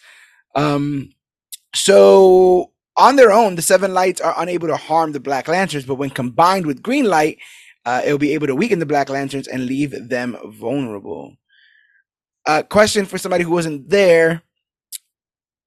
Um, 0.55 1.11
so 1.77 2.73
on 2.97 3.17
their 3.17 3.33
own, 3.33 3.57
the 3.57 3.63
seven 3.63 3.93
lights 3.93 4.21
are 4.21 4.35
unable 4.39 4.69
to 4.69 4.77
harm 4.77 5.13
the 5.13 5.21
Black 5.21 5.49
Lanterns, 5.49 5.85
but 5.85 5.97
when 5.97 6.11
combined 6.11 6.67
with 6.67 6.83
green 6.83 7.05
light, 7.05 7.39
uh, 7.85 8.03
it 8.05 8.11
will 8.11 8.19
be 8.19 8.35
able 8.35 8.47
to 8.47 8.55
weaken 8.55 8.79
the 8.79 8.87
Black 8.87 9.09
Lanterns 9.09 9.47
and 9.47 9.67
leave 9.67 10.09
them 10.09 10.37
vulnerable. 10.47 11.37
Uh, 12.47 12.63
question 12.63 13.05
for 13.05 13.19
somebody 13.19 13.45
who 13.45 13.51
wasn't 13.51 13.89
there: 13.89 14.43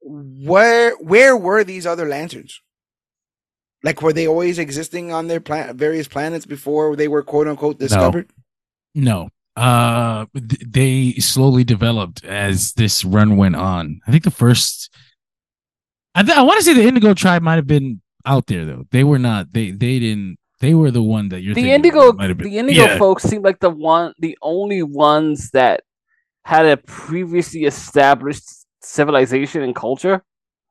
Where 0.01 0.95
where 0.97 1.37
were 1.37 1.63
these 1.63 1.85
other 1.85 2.07
lanterns? 2.07 2.61
Like, 3.83 4.01
were 4.01 4.11
they 4.11 4.27
always 4.27 4.59
existing 4.59 5.13
on 5.13 5.27
their 5.27 5.39
planet, 5.39 5.75
various 5.77 6.07
planets 6.07 6.45
before 6.45 6.95
they 6.95 7.07
were 7.07 7.23
quote 7.23 7.47
unquote 7.47 7.79
discovered? 7.79 8.31
No. 8.95 9.29
Uh 9.55 10.25
th- 10.33 10.61
they 10.65 11.13
slowly 11.19 11.63
developed 11.63 12.23
as 12.23 12.73
this 12.73 13.03
run 13.03 13.35
went 13.35 13.55
on. 13.55 13.99
I 14.07 14.11
think 14.11 14.23
the 14.23 14.31
first 14.31 14.89
I 16.15 16.23
th- 16.23 16.37
I 16.37 16.41
want 16.41 16.57
to 16.59 16.63
say 16.63 16.73
the 16.73 16.83
Indigo 16.87 17.13
tribe 17.13 17.41
might 17.41 17.55
have 17.55 17.67
been 17.67 18.01
out 18.25 18.47
there 18.47 18.65
though. 18.65 18.85
They 18.91 19.03
were 19.03 19.19
not. 19.19 19.53
They 19.53 19.71
they 19.71 19.99
didn't 19.99 20.37
they 20.59 20.73
were 20.73 20.91
the 20.91 21.01
one 21.03 21.29
that 21.29 21.41
you're 21.41 21.53
The 21.55 21.61
thinking 21.61 21.73
Indigo, 21.75 22.11
might 22.13 22.27
have 22.29 22.37
been- 22.37 22.49
the 22.49 22.57
Indigo 22.57 22.81
Yeah. 22.83 22.97
folks 22.97 23.23
seem 23.23 23.41
like 23.43 23.59
the 23.59 23.69
one, 23.69 24.13
the 24.19 24.37
only 24.41 24.83
ones 24.83 25.51
that 25.51 25.83
had 26.43 26.65
a 26.65 26.75
previously 26.77 27.63
established 27.63 28.43
civilization 28.81 29.61
and 29.61 29.73
culture. 29.75 30.23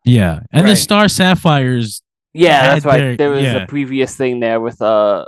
Yeah. 0.05 0.41
And 0.53 0.67
the 0.69 0.77
Star 0.77 1.09
Sapphires 1.09 2.03
Yeah, 2.35 2.75
that's 2.75 2.85
right. 2.85 2.99
their- 2.99 3.17
there 3.17 3.31
was 3.31 3.43
yeah. 3.43 3.57
a 3.63 3.67
previous 3.67 4.15
thing 4.17 4.41
there 4.41 4.61
with 4.61 4.81
uh 4.83 5.25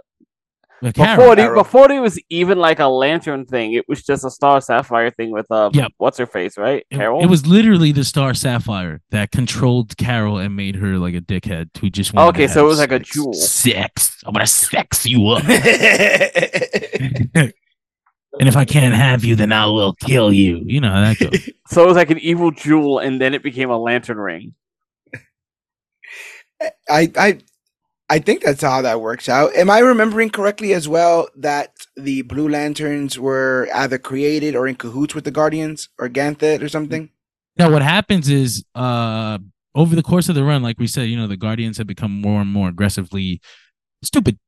the 0.82 0.92
before 0.92 1.34
Carol. 1.34 1.36
the, 1.36 1.50
before 1.62 1.88
there 1.88 2.00
was 2.02 2.18
even 2.30 2.58
like 2.58 2.78
a 2.78 2.86
lantern 2.86 3.44
thing. 3.44 3.72
It 3.74 3.88
was 3.88 4.02
just 4.02 4.24
a 4.24 4.30
star 4.30 4.60
sapphire 4.60 5.10
thing 5.10 5.30
with 5.30 5.50
uh 5.50 5.70
Yep. 5.72 5.92
what's 5.98 6.18
her 6.18 6.26
face, 6.26 6.56
right? 6.56 6.84
It, 6.90 6.96
Carol. 6.96 7.22
it 7.22 7.26
was 7.26 7.46
literally 7.46 7.92
the 7.92 8.04
Star 8.04 8.34
Sapphire 8.34 9.00
that 9.10 9.30
controlled 9.30 9.96
Carol 9.96 10.38
and 10.38 10.56
made 10.56 10.76
her 10.76 10.98
like 10.98 11.14
a 11.14 11.20
dickhead 11.20 11.76
who 11.78 11.90
just 11.90 12.14
wanted 12.14 12.28
Okay, 12.30 12.46
to 12.46 12.52
so 12.52 12.60
it 12.60 12.62
have 12.62 12.68
was 12.68 12.78
like 12.78 12.92
a 12.92 12.98
jewel. 13.00 13.32
Sex. 13.34 14.16
I'm 14.24 14.32
gonna 14.32 14.46
sex 14.46 15.06
you 15.06 15.26
up. 15.28 15.42
And 18.38 18.48
if 18.48 18.56
I 18.56 18.64
can't 18.64 18.94
have 18.94 19.24
you, 19.24 19.34
then 19.34 19.50
I 19.52 19.66
will 19.66 19.92
kill 19.94 20.32
you. 20.32 20.62
You 20.64 20.80
know 20.80 20.90
how 20.90 21.00
that 21.00 21.18
goes. 21.18 21.50
So 21.66 21.82
it 21.84 21.86
was 21.86 21.96
like 21.96 22.10
an 22.10 22.18
evil 22.20 22.50
jewel, 22.52 22.98
and 23.00 23.20
then 23.20 23.34
it 23.34 23.42
became 23.42 23.70
a 23.70 23.76
lantern 23.78 24.18
ring. 24.18 24.54
I 26.88 27.10
I 27.16 27.38
I 28.10 28.18
think 28.18 28.42
that's 28.42 28.62
how 28.62 28.82
that 28.82 29.00
works 29.00 29.28
out. 29.28 29.54
Am 29.54 29.70
I 29.70 29.78
remembering 29.78 30.30
correctly 30.30 30.74
as 30.74 30.88
well 30.88 31.28
that 31.36 31.74
the 31.96 32.22
Blue 32.22 32.48
Lanterns 32.48 33.18
were 33.18 33.68
either 33.72 33.98
created 33.98 34.56
or 34.56 34.66
in 34.66 34.74
cahoots 34.74 35.14
with 35.14 35.24
the 35.24 35.30
Guardians 35.30 35.88
or 35.96 36.08
Ganthet 36.08 36.60
or 36.60 36.68
something? 36.68 37.10
now, 37.56 37.70
what 37.70 37.82
happens 37.82 38.28
is, 38.28 38.64
uh, 38.74 39.38
over 39.74 39.94
the 39.94 40.02
course 40.02 40.28
of 40.28 40.34
the 40.34 40.42
run, 40.42 40.62
like 40.62 40.80
we 40.80 40.86
said, 40.86 41.08
you 41.08 41.16
know, 41.16 41.28
the 41.28 41.36
Guardians 41.36 41.78
have 41.78 41.86
become 41.86 42.20
more 42.20 42.40
and 42.40 42.50
more 42.50 42.68
aggressively 42.68 43.40
stupid. 44.02 44.38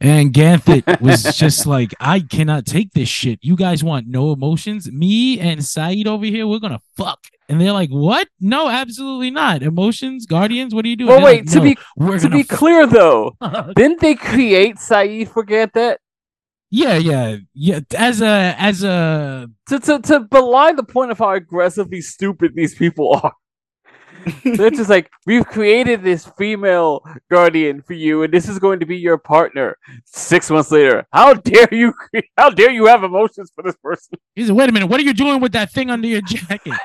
And 0.00 0.32
Ganthet 0.34 1.00
was 1.00 1.22
just 1.36 1.66
like, 1.66 1.94
I 2.00 2.20
cannot 2.20 2.66
take 2.66 2.92
this 2.92 3.08
shit. 3.08 3.38
You 3.42 3.56
guys 3.56 3.82
want 3.82 4.06
no 4.06 4.32
emotions? 4.32 4.90
Me 4.90 5.38
and 5.38 5.64
Sayd 5.64 6.06
over 6.06 6.26
here, 6.26 6.46
we're 6.46 6.58
gonna 6.58 6.80
fuck. 6.96 7.26
And 7.48 7.60
they're 7.60 7.72
like, 7.72 7.90
What? 7.90 8.28
No, 8.40 8.68
absolutely 8.68 9.30
not. 9.30 9.62
Emotions, 9.62 10.26
Guardians, 10.26 10.74
what 10.74 10.84
are 10.84 10.88
you 10.88 10.96
doing? 10.96 11.08
Well, 11.08 11.22
wait. 11.24 11.44
like, 11.46 11.52
to 11.52 11.58
"No, 11.58 11.64
be 11.64 11.78
we're 11.96 12.18
to 12.18 12.28
be 12.28 12.42
fuck." 12.42 12.58
clear, 12.58 12.86
though, 12.86 13.36
didn't 13.76 14.00
they 14.00 14.14
create 14.14 14.78
Sayd? 14.78 15.30
Forget 15.30 15.72
that. 15.74 16.00
Yeah, 16.70 16.96
yeah, 16.96 17.36
yeah. 17.54 17.80
As 17.96 18.20
a 18.20 18.54
as 18.58 18.82
a 18.82 19.48
To, 19.68 19.78
to 19.78 20.00
to 20.00 20.20
belie 20.20 20.72
the 20.72 20.82
point 20.82 21.12
of 21.12 21.18
how 21.18 21.30
aggressively 21.32 22.00
stupid 22.00 22.52
these 22.56 22.74
people 22.74 23.14
are. 23.22 23.32
They're 24.44 24.70
just 24.70 24.90
like, 24.90 25.10
we've 25.26 25.46
created 25.46 26.02
this 26.02 26.26
female 26.38 27.02
guardian 27.30 27.82
for 27.82 27.92
you, 27.94 28.22
and 28.22 28.32
this 28.32 28.48
is 28.48 28.58
going 28.58 28.80
to 28.80 28.86
be 28.86 28.96
your 28.96 29.18
partner. 29.18 29.76
Six 30.04 30.50
months 30.50 30.70
later, 30.70 31.06
how 31.12 31.34
dare 31.34 31.68
you? 31.72 31.94
How 32.36 32.50
dare 32.50 32.70
you 32.70 32.86
have 32.86 33.04
emotions 33.04 33.52
for 33.54 33.62
this 33.62 33.76
person? 33.76 34.18
he's 34.34 34.50
like, 34.50 34.58
wait 34.58 34.68
a 34.68 34.72
minute, 34.72 34.86
what 34.86 35.00
are 35.00 35.04
you 35.04 35.14
doing 35.14 35.40
with 35.40 35.52
that 35.52 35.70
thing 35.70 35.90
under 35.90 36.08
your 36.08 36.20
jacket? 36.22 36.72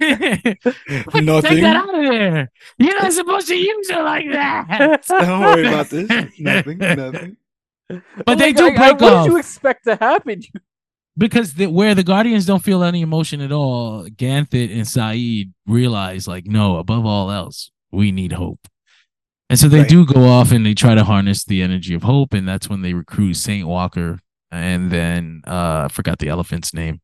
Nothing. 0.00 0.56
Take 0.62 1.24
Nothing. 1.24 1.62
that 1.62 1.76
out 1.76 1.94
of 1.94 2.04
there. 2.08 2.50
You're 2.78 3.02
not 3.02 3.12
supposed 3.12 3.48
to 3.48 3.56
use 3.56 3.90
it 3.90 3.98
like 4.02 4.30
that. 4.32 5.04
Don't 5.08 5.40
worry 5.40 5.66
about 5.66 5.88
this. 5.90 6.08
Nothing. 6.38 6.78
Nothing. 6.78 7.36
But 8.24 8.38
they 8.38 8.52
oh 8.52 8.54
Like, 8.54 8.56
do 8.56 8.64
like, 8.64 8.76
break 8.76 9.00
What 9.00 9.12
off 9.12 9.24
did 9.26 9.32
you 9.32 9.38
expect 9.38 9.84
to 9.84 9.96
happen? 9.96 10.42
Because 11.18 11.54
the, 11.54 11.66
where 11.68 11.94
the 11.94 12.02
Guardians 12.02 12.44
don't 12.44 12.62
feel 12.62 12.84
any 12.84 13.00
emotion 13.00 13.40
at 13.40 13.50
all, 13.52 14.04
Ganthet 14.04 14.70
and 14.70 14.86
Sayd 14.86 15.52
realize, 15.66 16.28
like, 16.28 16.46
no, 16.46 16.76
above 16.76 17.06
all 17.06 17.30
else, 17.30 17.70
we 17.90 18.12
need 18.12 18.32
hope. 18.32 18.68
And 19.48 19.58
so 19.58 19.68
they 19.68 19.80
Right. 19.80 19.88
do 19.88 20.04
go 20.04 20.24
off 20.26 20.52
and 20.52 20.66
they 20.66 20.74
try 20.74 20.94
to 20.94 21.04
harness 21.04 21.44
the 21.44 21.62
energy 21.62 21.94
of 21.94 22.02
hope, 22.02 22.34
and 22.34 22.46
that's 22.46 22.68
when 22.68 22.82
they 22.82 22.92
recruit 22.92 23.34
Saint 23.34 23.66
Walker 23.66 24.18
and 24.50 24.90
then 24.90 25.42
uh 25.46 25.82
I 25.84 25.88
forgot 25.88 26.18
the 26.18 26.28
elephant's 26.28 26.72
name. 26.72 27.00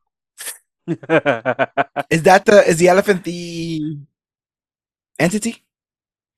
Is 0.87 2.23
that 2.23 2.43
the 2.45 2.63
is 2.67 2.77
the 2.77 2.87
elephant 2.87 3.23
the 3.23 3.97
entity? 5.19 5.63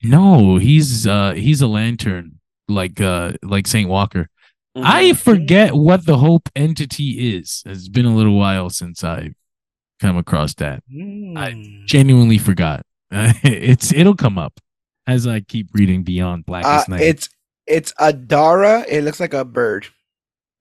No, 0.03 0.57
he's 0.57 1.07
uh 1.07 1.34
he's 1.34 1.61
a 1.61 1.67
lantern 1.67 2.39
like 2.67 2.99
uh 3.01 3.34
like 3.43 3.67
Saint 3.67 3.89
Walker. 3.89 4.30
I 4.76 5.11
Mhm. 5.11 5.17
forget 5.17 5.73
what 5.73 6.05
the 6.05 6.17
hope 6.17 6.49
entity 6.55 7.36
is. 7.38 7.63
It's 7.65 7.88
been 7.88 8.05
a 8.05 8.15
little 8.15 8.36
while 8.38 8.69
since 8.69 9.03
I 9.03 9.32
come 10.01 10.17
across 10.17 10.53
that. 10.55 10.84
I 11.38 11.82
Genuinely 11.86 12.38
forgot. 12.38 12.86
it's 13.11 13.93
it'll 13.93 14.15
come 14.15 14.38
up 14.38 14.59
as 15.07 15.26
I 15.28 15.39
keep 15.39 15.67
reading 15.73 16.03
Beyond 16.03 16.41
Uh, 16.41 16.43
Blackest 16.47 16.89
Night. 16.89 17.01
it's 17.01 17.30
it's 17.67 17.93
Adara. 17.93 18.86
It 18.88 19.03
looks 19.03 19.19
like 19.19 19.34
a 19.34 19.45
bird. 19.45 19.88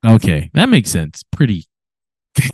okay, 0.06 0.50
that 0.54 0.68
makes 0.68 0.90
sense. 0.90 1.22
Pretty. 1.32 1.64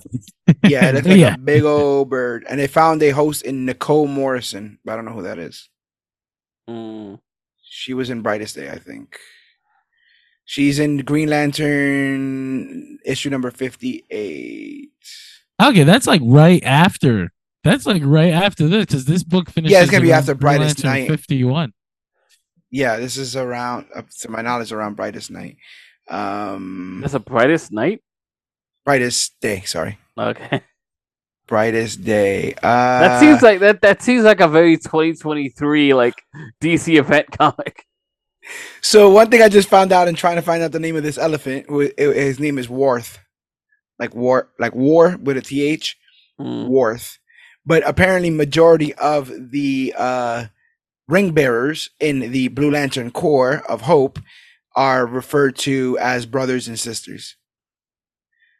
Yeah, 0.64 0.88
it 0.88 0.94
looks 0.96 1.06
like 1.06 1.18
yeah. 1.18 1.34
a 1.34 1.38
big 1.38 1.62
old 1.62 2.11
bird. 2.11 2.44
And 2.48 2.58
they 2.58 2.66
found 2.66 3.00
a 3.04 3.11
host 3.11 3.42
in 3.42 3.64
Nicole 3.66 4.08
Morrison, 4.08 4.78
but 4.84 4.92
I 4.92 4.96
don't 4.96 5.04
know 5.04 5.12
who 5.12 5.22
that 5.22 5.38
is. 5.38 5.68
Mm. 6.68 7.20
She 7.62 7.94
was 7.94 8.11
in 8.11 8.20
Brightest 8.22 8.56
Day, 8.56 8.68
I 8.68 8.78
think. 8.78 9.16
She's 10.51 10.80
in 10.80 10.96
Green 10.96 11.28
Lantern 11.28 12.98
issue 13.05 13.30
number 13.30 13.53
fifty-eight. 13.53 14.90
Okay, 15.62 15.84
that's 15.84 16.09
like 16.09 16.20
right 16.24 16.61
after. 16.64 17.30
That's 17.62 17.86
like 17.86 18.03
right 18.05 18.32
after 18.32 18.66
this 18.66 18.86
because 18.86 19.05
this 19.05 19.22
book 19.22 19.48
finishes. 19.48 19.74
Yeah, 19.74 19.82
it's 19.82 19.92
gonna 19.92 20.03
be 20.03 20.11
after 20.11 20.34
Green 20.34 20.40
Brightest 20.59 20.82
Lantern 20.82 21.03
Night. 21.03 21.09
Fifty-one. 21.09 21.72
Yeah, 22.68 22.96
this 22.96 23.16
is 23.16 23.36
around, 23.36 23.86
up 23.94 24.09
to 24.22 24.28
my 24.28 24.42
knowledge, 24.42 24.72
around 24.72 24.96
Brightest 24.96 25.30
Night. 25.30 25.57
Um, 26.09 26.98
That's 27.01 27.14
a 27.14 27.20
brightest 27.20 27.70
night. 27.70 28.03
Brightest 28.84 29.38
Day. 29.40 29.61
Sorry, 29.61 29.98
Okay, 30.18 30.62
Brightest 31.46 32.03
Day. 32.03 32.55
Uh, 32.55 33.01
that 33.01 33.20
seems 33.20 33.40
like 33.40 33.61
that. 33.61 33.82
That 33.82 34.03
seems 34.03 34.24
like 34.24 34.40
a 34.40 34.48
very 34.48 34.76
2023 34.78 35.94
like 35.94 36.20
DC 36.61 36.98
event 36.98 37.30
comic. 37.38 37.86
So 38.80 39.11
one 39.11 39.30
thing 39.30 39.42
I 39.42 39.48
just 39.48 39.68
found 39.68 39.92
out 39.92 40.09
in 40.09 40.14
trying 40.14 40.36
to 40.36 40.42
find 40.42 40.62
out 40.62 40.72
the 40.72 40.80
name 40.80 40.96
of 40.96 41.03
this 41.03 41.18
elephant, 41.18 41.66
his 41.98 42.40
name 42.40 42.59
is 42.59 42.68
Warth, 42.68 43.18
like 43.98 44.14
war, 44.14 44.51
like 44.59 44.74
war 44.74 45.16
with 45.22 45.36
a 45.36 45.42
th, 45.42 45.96
Mm. 46.40 46.68
Warth. 46.68 47.18
But 47.66 47.86
apparently, 47.86 48.30
majority 48.30 48.94
of 48.94 49.30
the 49.51 49.94
uh, 49.96 50.46
ring 51.07 51.32
bearers 51.32 51.90
in 52.01 52.32
the 52.32 52.48
Blue 52.48 52.70
Lantern 52.70 53.11
Corps 53.11 53.62
of 53.68 53.82
Hope 53.82 54.18
are 54.74 55.05
referred 55.07 55.57
to 55.57 55.98
as 56.01 56.24
brothers 56.24 56.66
and 56.66 56.78
sisters. 56.78 57.36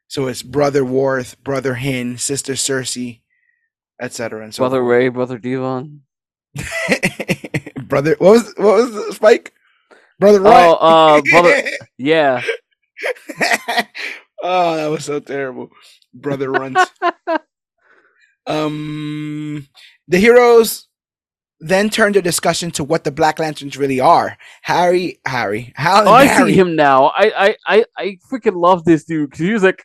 So 0.09 0.27
it's 0.27 0.43
brother 0.43 0.85
Warth, 0.85 1.43
brother 1.43 1.75
Hin, 1.75 2.19
sister 2.19 2.53
Cersei, 2.55 3.21
etc. 4.01 4.45
And 4.45 4.55
so 4.55 4.63
Brother 4.63 4.83
Ray, 4.83 5.09
Brother 5.09 5.39
Devon. 5.39 6.03
brother, 7.83 8.17
what 8.19 8.33
was 8.33 8.55
what 8.57 8.77
was 8.77 8.93
the 8.93 9.13
Spike? 9.15 9.55
Brother 10.21 10.41
Roy. 10.41 10.51
Oh, 10.53 10.75
uh, 10.75 11.23
brother. 11.31 11.63
Yeah. 11.99 12.43
oh, 14.43 14.77
that 14.77 14.87
was 14.89 15.05
so 15.07 15.21
terrible. 15.21 15.71
Brother 16.15 16.51
runs. 16.51 16.79
um, 18.47 19.67
the 20.09 20.19
heroes 20.19 20.87
then 21.63 21.91
turn 21.91 22.13
the 22.13 22.23
discussion 22.23 22.71
to 22.73 22.83
what 22.85 23.05
the 23.05 23.11
Black 23.11 23.39
Lanterns 23.39 23.77
really 23.77 24.01
are. 24.01 24.39
Harry, 24.63 25.21
Harry, 25.27 25.75
and 25.77 26.09
Oh, 26.09 26.13
I 26.13 26.25
Harry. 26.25 26.53
see 26.53 26.59
him 26.59 26.75
now. 26.77 27.07
I 27.09 27.33
I 27.49 27.57
I, 27.67 27.85
I 27.99 28.19
freaking 28.33 28.57
love 28.61 28.85
this 28.85 29.05
dude 29.05 29.31
because 29.31 29.45
he 29.47 29.53
was 29.53 29.63
like, 29.63 29.85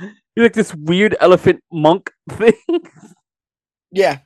he's 0.00 0.42
like 0.42 0.52
this 0.52 0.74
weird 0.74 1.16
elephant 1.20 1.62
monk 1.72 2.10
thing. 2.30 2.54
Yeah. 3.92 4.18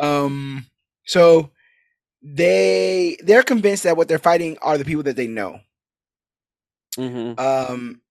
Um. 0.00 0.66
So 1.06 1.50
they 2.22 3.18
they're 3.24 3.42
convinced 3.44 3.84
that 3.84 3.96
what 3.96 4.08
they're 4.08 4.18
fighting 4.18 4.58
are 4.62 4.78
the 4.78 4.84
people 4.84 5.04
that 5.04 5.16
they 5.16 5.28
know. 5.28 5.60
mm-hmm. 6.98 7.40
Um. 7.40 8.02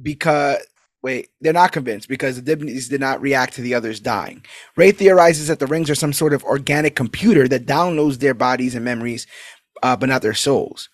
Because 0.00 0.58
wait, 1.02 1.30
they're 1.40 1.52
not 1.52 1.72
convinced 1.72 2.08
because 2.08 2.40
the 2.40 2.56
Dibneys 2.56 2.88
did 2.88 3.00
not 3.00 3.20
react 3.20 3.54
to 3.54 3.62
the 3.62 3.74
others 3.74 4.00
dying. 4.00 4.44
Ray 4.76 4.92
theorizes 4.92 5.48
that 5.48 5.60
the 5.60 5.66
rings 5.66 5.90
are 5.90 5.94
some 5.94 6.12
sort 6.12 6.32
of 6.34 6.44
organic 6.44 6.96
computer 6.96 7.48
that 7.48 7.66
downloads 7.66 8.18
their 8.18 8.34
bodies 8.34 8.74
and 8.74 8.84
memories, 8.84 9.26
uh, 9.82 9.96
but 9.96 10.08
not 10.08 10.22
their 10.22 10.34
souls. 10.34 10.88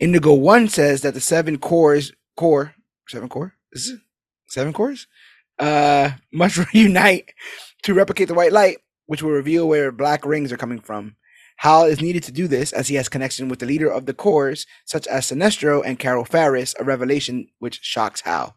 Indigo 0.00 0.34
One 0.34 0.68
says 0.68 1.02
that 1.02 1.14
the 1.14 1.20
seven 1.20 1.58
cores, 1.58 2.12
core, 2.36 2.74
seven 3.08 3.28
core, 3.28 3.54
is 3.72 3.90
it 3.90 4.00
seven 4.48 4.72
cores, 4.72 5.06
uh, 5.58 6.10
must 6.32 6.58
reunite 6.74 7.32
to 7.84 7.94
replicate 7.94 8.28
the 8.28 8.34
white 8.34 8.52
light, 8.52 8.78
which 9.06 9.22
will 9.22 9.32
reveal 9.32 9.68
where 9.68 9.92
black 9.92 10.26
rings 10.26 10.52
are 10.52 10.56
coming 10.58 10.80
from. 10.80 11.16
Hal 11.56 11.84
is 11.84 12.00
needed 12.00 12.22
to 12.24 12.32
do 12.32 12.46
this 12.48 12.72
as 12.72 12.88
he 12.88 12.96
has 12.96 13.08
connection 13.08 13.48
with 13.48 13.58
the 13.60 13.66
leader 13.66 13.88
of 13.88 14.06
the 14.06 14.14
cores, 14.14 14.66
such 14.84 15.06
as 15.06 15.26
Sinestro 15.26 15.82
and 15.84 15.98
Carol 15.98 16.24
Ferris, 16.24 16.74
a 16.78 16.84
revelation 16.84 17.48
which 17.58 17.80
shocks 17.82 18.22
Hal. 18.22 18.56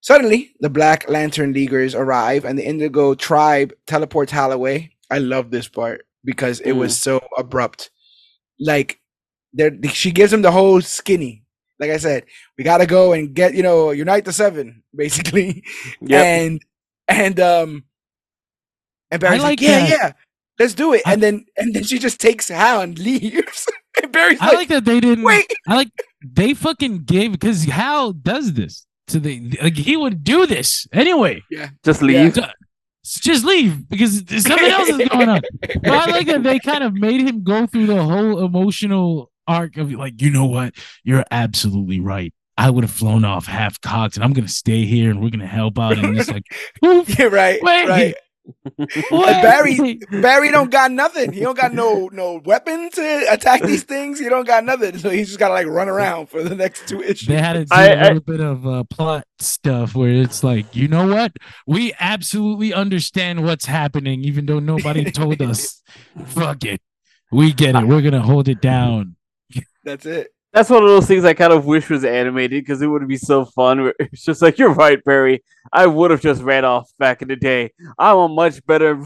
Suddenly, 0.00 0.52
the 0.60 0.70
Black 0.70 1.08
Lantern 1.08 1.52
Leaguers 1.52 1.94
arrive 1.94 2.44
and 2.44 2.58
the 2.58 2.66
Indigo 2.66 3.14
tribe 3.14 3.72
teleports 3.86 4.32
Hal 4.32 4.52
away. 4.52 4.96
I 5.10 5.18
love 5.18 5.50
this 5.50 5.68
part 5.68 6.06
because 6.24 6.60
it 6.60 6.72
was 6.72 6.96
so 6.98 7.20
abrupt. 7.38 7.90
Like, 8.58 9.00
she 9.92 10.10
gives 10.10 10.32
him 10.32 10.42
the 10.42 10.50
whole 10.52 10.80
skinny. 10.80 11.44
Like 11.78 11.90
I 11.90 11.96
said, 11.98 12.24
we 12.56 12.64
gotta 12.64 12.86
go 12.86 13.12
and 13.12 13.34
get 13.34 13.54
you 13.54 13.62
know 13.62 13.90
unite 13.90 14.24
the 14.24 14.32
seven 14.32 14.82
basically, 14.94 15.64
Yep. 16.00 16.24
and 16.24 16.62
and 17.08 17.40
um, 17.40 17.84
and 19.10 19.20
Barry's 19.20 19.42
like, 19.42 19.60
like 19.60 19.60
yeah, 19.60 19.80
that. 19.80 19.88
yeah, 19.88 20.12
let's 20.58 20.74
do 20.74 20.92
it, 20.94 21.02
I- 21.06 21.14
and 21.14 21.22
then 21.22 21.44
and 21.56 21.74
then 21.74 21.84
she 21.84 21.98
just 21.98 22.20
takes 22.20 22.48
Hal 22.48 22.80
and 22.80 22.98
leaves. 22.98 23.66
and 24.02 24.10
Barry's 24.12 24.40
I 24.40 24.46
like, 24.46 24.56
like 24.56 24.68
that 24.68 24.84
they 24.84 25.00
didn't. 25.00 25.24
wait, 25.24 25.52
I 25.68 25.76
like 25.76 25.90
they 26.24 26.54
fucking 26.54 27.04
gave 27.04 27.32
because 27.32 27.64
Hal 27.64 28.12
does 28.12 28.52
this 28.54 28.86
to 29.08 29.18
the 29.18 29.56
like 29.62 29.76
he 29.76 29.96
would 29.96 30.22
do 30.24 30.46
this 30.46 30.86
anyway. 30.92 31.42
Yeah. 31.50 31.70
Just 31.84 32.02
leave. 32.02 32.34
So- 32.34 32.46
Just 33.04 33.44
leave 33.44 33.88
because 33.88 34.18
something 34.44 34.70
else 34.70 34.88
is 34.88 35.08
going 35.08 35.28
on. 35.28 35.40
But 35.60 35.88
I 35.88 36.06
like 36.06 36.26
that 36.28 36.44
they 36.44 36.60
kind 36.60 36.84
of 36.84 36.94
made 36.94 37.20
him 37.20 37.42
go 37.42 37.66
through 37.66 37.86
the 37.86 38.02
whole 38.02 38.44
emotional 38.44 39.30
arc 39.48 39.76
of 39.76 39.90
like, 39.92 40.22
you 40.22 40.30
know 40.30 40.44
what, 40.46 40.74
you're 41.02 41.24
absolutely 41.32 41.98
right. 41.98 42.32
I 42.56 42.70
would 42.70 42.84
have 42.84 42.92
flown 42.92 43.24
off 43.24 43.46
half 43.46 43.80
cocked, 43.80 44.14
and 44.16 44.22
I'm 44.22 44.32
gonna 44.34 44.46
stay 44.46 44.84
here, 44.84 45.10
and 45.10 45.20
we're 45.20 45.30
gonna 45.30 45.46
help 45.48 45.78
out. 45.80 45.98
And 45.98 46.16
it's 46.16 46.30
like, 46.30 46.44
poof, 46.80 47.08
Yeah, 47.18 47.24
right, 47.26 47.58
Wait. 47.60 47.88
right. 47.88 48.14
What? 49.10 49.42
Barry- 49.42 50.00
Barry 50.10 50.50
don't 50.50 50.70
got 50.70 50.90
nothing. 50.90 51.32
He 51.32 51.40
don't 51.40 51.56
got 51.56 51.72
no 51.72 52.08
no 52.12 52.40
weapon 52.44 52.90
to 52.90 53.26
attack 53.30 53.62
these 53.62 53.84
things. 53.84 54.18
He 54.18 54.28
don't 54.28 54.46
got 54.46 54.64
nothing. 54.64 54.98
So 54.98 55.10
he's 55.10 55.28
just 55.28 55.38
gotta 55.38 55.54
like 55.54 55.66
run 55.66 55.88
around 55.88 56.26
for 56.28 56.42
the 56.42 56.54
next 56.56 56.88
two 56.88 57.00
issues. 57.02 57.28
They 57.28 57.38
had 57.40 57.52
to 57.54 57.64
do 57.64 57.68
I- 57.70 57.86
a 57.86 57.96
I- 57.98 58.02
little 58.04 58.20
bit 58.20 58.40
of 58.40 58.66
uh, 58.66 58.84
plot 58.84 59.24
stuff 59.38 59.94
where 59.94 60.10
it's 60.10 60.42
like, 60.42 60.74
you 60.74 60.88
know 60.88 61.06
what? 61.06 61.32
We 61.66 61.94
absolutely 62.00 62.72
understand 62.74 63.44
what's 63.44 63.66
happening, 63.66 64.24
even 64.24 64.46
though 64.46 64.58
nobody 64.60 65.10
told 65.10 65.40
us. 65.40 65.80
Fuck 66.26 66.64
it. 66.64 66.80
We 67.30 67.52
get 67.52 67.76
it. 67.76 67.86
We're 67.86 68.02
gonna 68.02 68.22
hold 68.22 68.48
it 68.48 68.60
down. 68.60 69.16
That's 69.84 70.06
it. 70.06 70.31
That's 70.52 70.68
one 70.68 70.82
of 70.82 70.88
those 70.88 71.06
things 71.06 71.24
I 71.24 71.32
kind 71.32 71.52
of 71.52 71.64
wish 71.64 71.88
was 71.88 72.04
animated 72.04 72.62
because 72.62 72.82
it 72.82 72.86
would 72.86 73.06
be 73.08 73.16
so 73.16 73.44
fun. 73.44 73.92
It's 73.98 74.24
just 74.24 74.42
like 74.42 74.58
you're 74.58 74.74
right, 74.74 75.02
Barry. 75.02 75.42
I 75.72 75.86
would 75.86 76.10
have 76.10 76.20
just 76.20 76.42
ran 76.42 76.64
off 76.64 76.90
back 76.98 77.22
in 77.22 77.28
the 77.28 77.36
day. 77.36 77.72
I'm 77.98 78.16
a 78.18 78.28
much 78.28 78.64
better. 78.66 79.02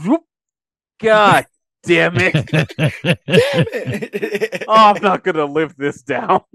God 0.98 1.46
damn 1.84 2.16
it! 2.16 2.32
Damn 2.50 3.18
it. 3.26 4.64
Oh, 4.66 4.74
I'm 4.74 5.02
not 5.02 5.22
gonna 5.22 5.44
live 5.44 5.76
this 5.76 6.02
down. 6.02 6.42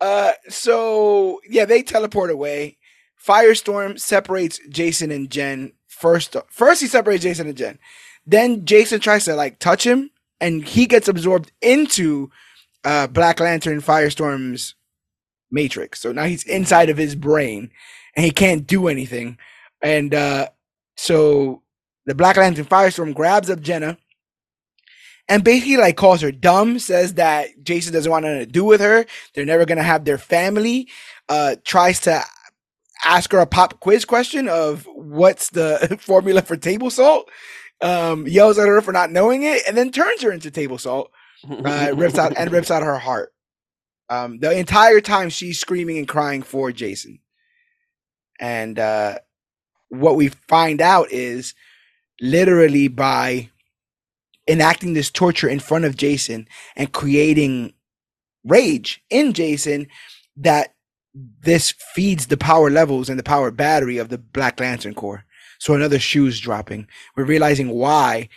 Uh, 0.00 0.32
so 0.50 1.40
yeah, 1.48 1.64
they 1.64 1.82
teleport 1.82 2.28
away. 2.30 2.76
Firestorm 3.26 3.98
separates 3.98 4.60
Jason 4.68 5.10
and 5.10 5.30
Jen. 5.30 5.72
First, 5.86 6.36
first 6.50 6.82
he 6.82 6.88
separates 6.88 7.22
Jason 7.22 7.46
and 7.46 7.56
Jen. 7.56 7.78
Then 8.26 8.66
Jason 8.66 9.00
tries 9.00 9.24
to 9.24 9.34
like 9.34 9.60
touch 9.60 9.86
him, 9.86 10.10
and 10.40 10.62
he 10.62 10.84
gets 10.84 11.08
absorbed 11.08 11.52
into 11.62 12.30
uh, 12.84 13.06
Black 13.06 13.40
Lantern 13.40 13.80
Firestorm's 13.80 14.74
matrix. 15.50 16.00
So 16.00 16.12
now 16.12 16.24
he's 16.24 16.44
inside 16.44 16.90
of 16.90 16.96
his 16.96 17.14
brain, 17.14 17.70
and 18.14 18.24
he 18.24 18.30
can't 18.30 18.66
do 18.66 18.88
anything. 18.88 19.38
And 19.82 20.14
uh, 20.14 20.48
so 20.96 21.62
the 22.06 22.14
Black 22.14 22.36
Lantern 22.36 22.66
Firestorm 22.66 23.14
grabs 23.14 23.50
up 23.50 23.60
Jenna. 23.60 23.98
And 25.26 25.42
basically, 25.42 25.78
like, 25.78 25.96
calls 25.96 26.20
her 26.20 26.30
dumb, 26.30 26.78
says 26.78 27.14
that 27.14 27.48
Jason 27.62 27.94
doesn't 27.94 28.10
want 28.10 28.26
nothing 28.26 28.40
to 28.40 28.46
do 28.46 28.62
with 28.62 28.82
her. 28.82 29.06
They're 29.34 29.46
never 29.46 29.64
gonna 29.64 29.82
have 29.82 30.04
their 30.04 30.18
family. 30.18 30.88
Uh, 31.30 31.56
tries 31.64 32.00
to 32.00 32.22
ask 33.06 33.32
her 33.32 33.38
a 33.38 33.46
pop 33.46 33.80
quiz 33.80 34.04
question 34.04 34.48
of 34.48 34.86
what's 34.94 35.50
the 35.50 35.96
formula 36.00 36.42
for 36.42 36.58
table 36.58 36.90
salt. 36.90 37.30
Um, 37.80 38.26
yells 38.26 38.58
at 38.58 38.68
her 38.68 38.82
for 38.82 38.92
not 38.92 39.10
knowing 39.10 39.44
it, 39.44 39.62
and 39.66 39.76
then 39.76 39.90
turns 39.90 40.22
her 40.22 40.30
into 40.30 40.50
table 40.50 40.78
salt. 40.78 41.10
Uh, 41.48 41.92
rips 41.94 42.18
out 42.18 42.36
and 42.36 42.52
rips 42.52 42.70
out 42.70 42.82
her 42.82 42.98
heart. 42.98 43.32
Um, 44.08 44.38
the 44.38 44.56
entire 44.56 45.00
time 45.00 45.30
she's 45.30 45.58
screaming 45.58 45.98
and 45.98 46.08
crying 46.08 46.42
for 46.42 46.72
Jason. 46.72 47.20
And 48.40 48.78
uh, 48.78 49.18
what 49.88 50.16
we 50.16 50.28
find 50.28 50.80
out 50.80 51.10
is 51.10 51.54
literally 52.20 52.88
by 52.88 53.50
enacting 54.48 54.92
this 54.94 55.10
torture 55.10 55.48
in 55.48 55.58
front 55.58 55.84
of 55.84 55.96
Jason 55.96 56.46
and 56.76 56.92
creating 56.92 57.72
rage 58.44 59.02
in 59.10 59.32
Jason 59.32 59.86
that 60.36 60.74
this 61.14 61.72
feeds 61.94 62.26
the 62.26 62.36
power 62.36 62.70
levels 62.70 63.08
and 63.08 63.18
the 63.18 63.22
power 63.24 63.50
battery 63.50 63.98
of 63.98 64.08
the 64.08 64.18
Black 64.18 64.60
Lantern 64.60 64.94
Corps. 64.94 65.24
So 65.58 65.74
another 65.74 65.98
shoe's 65.98 66.40
dropping. 66.40 66.88
We're 67.16 67.24
realizing 67.24 67.70
why. 67.70 68.28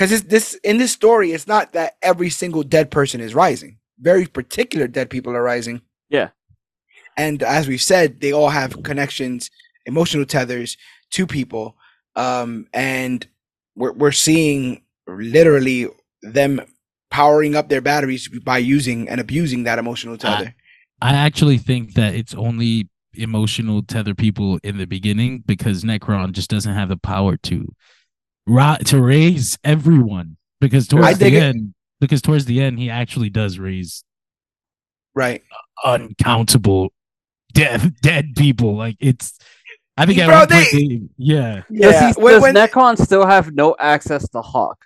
Because 0.00 0.22
this, 0.22 0.22
this 0.22 0.54
in 0.64 0.78
this 0.78 0.92
story, 0.92 1.32
it's 1.32 1.46
not 1.46 1.74
that 1.74 1.96
every 2.00 2.30
single 2.30 2.62
dead 2.62 2.90
person 2.90 3.20
is 3.20 3.34
rising. 3.34 3.76
Very 3.98 4.24
particular 4.24 4.88
dead 4.88 5.10
people 5.10 5.36
are 5.36 5.42
rising. 5.42 5.82
Yeah. 6.08 6.30
And 7.18 7.42
as 7.42 7.68
we've 7.68 7.82
said, 7.82 8.22
they 8.22 8.32
all 8.32 8.48
have 8.48 8.82
connections, 8.82 9.50
emotional 9.84 10.24
tethers 10.24 10.78
to 11.10 11.26
people. 11.26 11.76
Um, 12.16 12.66
and 12.72 13.26
we're 13.76 13.92
we're 13.92 14.12
seeing 14.12 14.84
literally 15.06 15.88
them 16.22 16.62
powering 17.10 17.54
up 17.54 17.68
their 17.68 17.82
batteries 17.82 18.26
by 18.42 18.56
using 18.56 19.06
and 19.06 19.20
abusing 19.20 19.64
that 19.64 19.78
emotional 19.78 20.16
tether. 20.16 20.54
I 21.02 21.12
actually 21.12 21.58
think 21.58 21.92
that 21.92 22.14
it's 22.14 22.34
only 22.34 22.88
emotional 23.12 23.82
tether 23.82 24.14
people 24.14 24.60
in 24.64 24.78
the 24.78 24.86
beginning 24.86 25.42
because 25.44 25.84
Nekron 25.84 26.32
just 26.32 26.48
doesn't 26.48 26.72
have 26.72 26.88
the 26.88 26.96
power 26.96 27.36
to 27.36 27.74
ra- 28.50 28.76
to 28.76 29.00
raise 29.00 29.58
everyone 29.64 30.36
because 30.60 30.86
towards 30.88 31.18
dig 31.18 31.32
the 31.32 31.38
it. 31.38 31.42
end 31.42 31.74
because 32.00 32.20
towards 32.22 32.44
the 32.46 32.60
end 32.60 32.78
he 32.78 32.90
actually 32.90 33.30
does 33.30 33.58
raise 33.58 34.04
right. 35.14 35.42
uncountable 35.84 36.92
dead 37.52 37.94
dead 38.02 38.34
people 38.36 38.76
like 38.76 38.96
it's 39.00 39.38
I 39.96 40.06
think 40.06 40.18
at 40.18 40.26
Bro, 40.26 40.38
one 40.38 40.48
point 40.48 40.66
they- 40.72 40.86
they- 40.88 41.00
yeah 41.18 41.54
Does, 41.56 41.64
Yeah. 41.70 42.12
he, 42.14 42.20
when- 42.22 42.32
does 42.34 42.42
when- 42.42 42.54
Nekron 42.54 42.98
still 42.98 43.26
have 43.26 43.52
no 43.54 43.76
access 43.78 44.28
to 44.30 44.40
Hawk? 44.40 44.84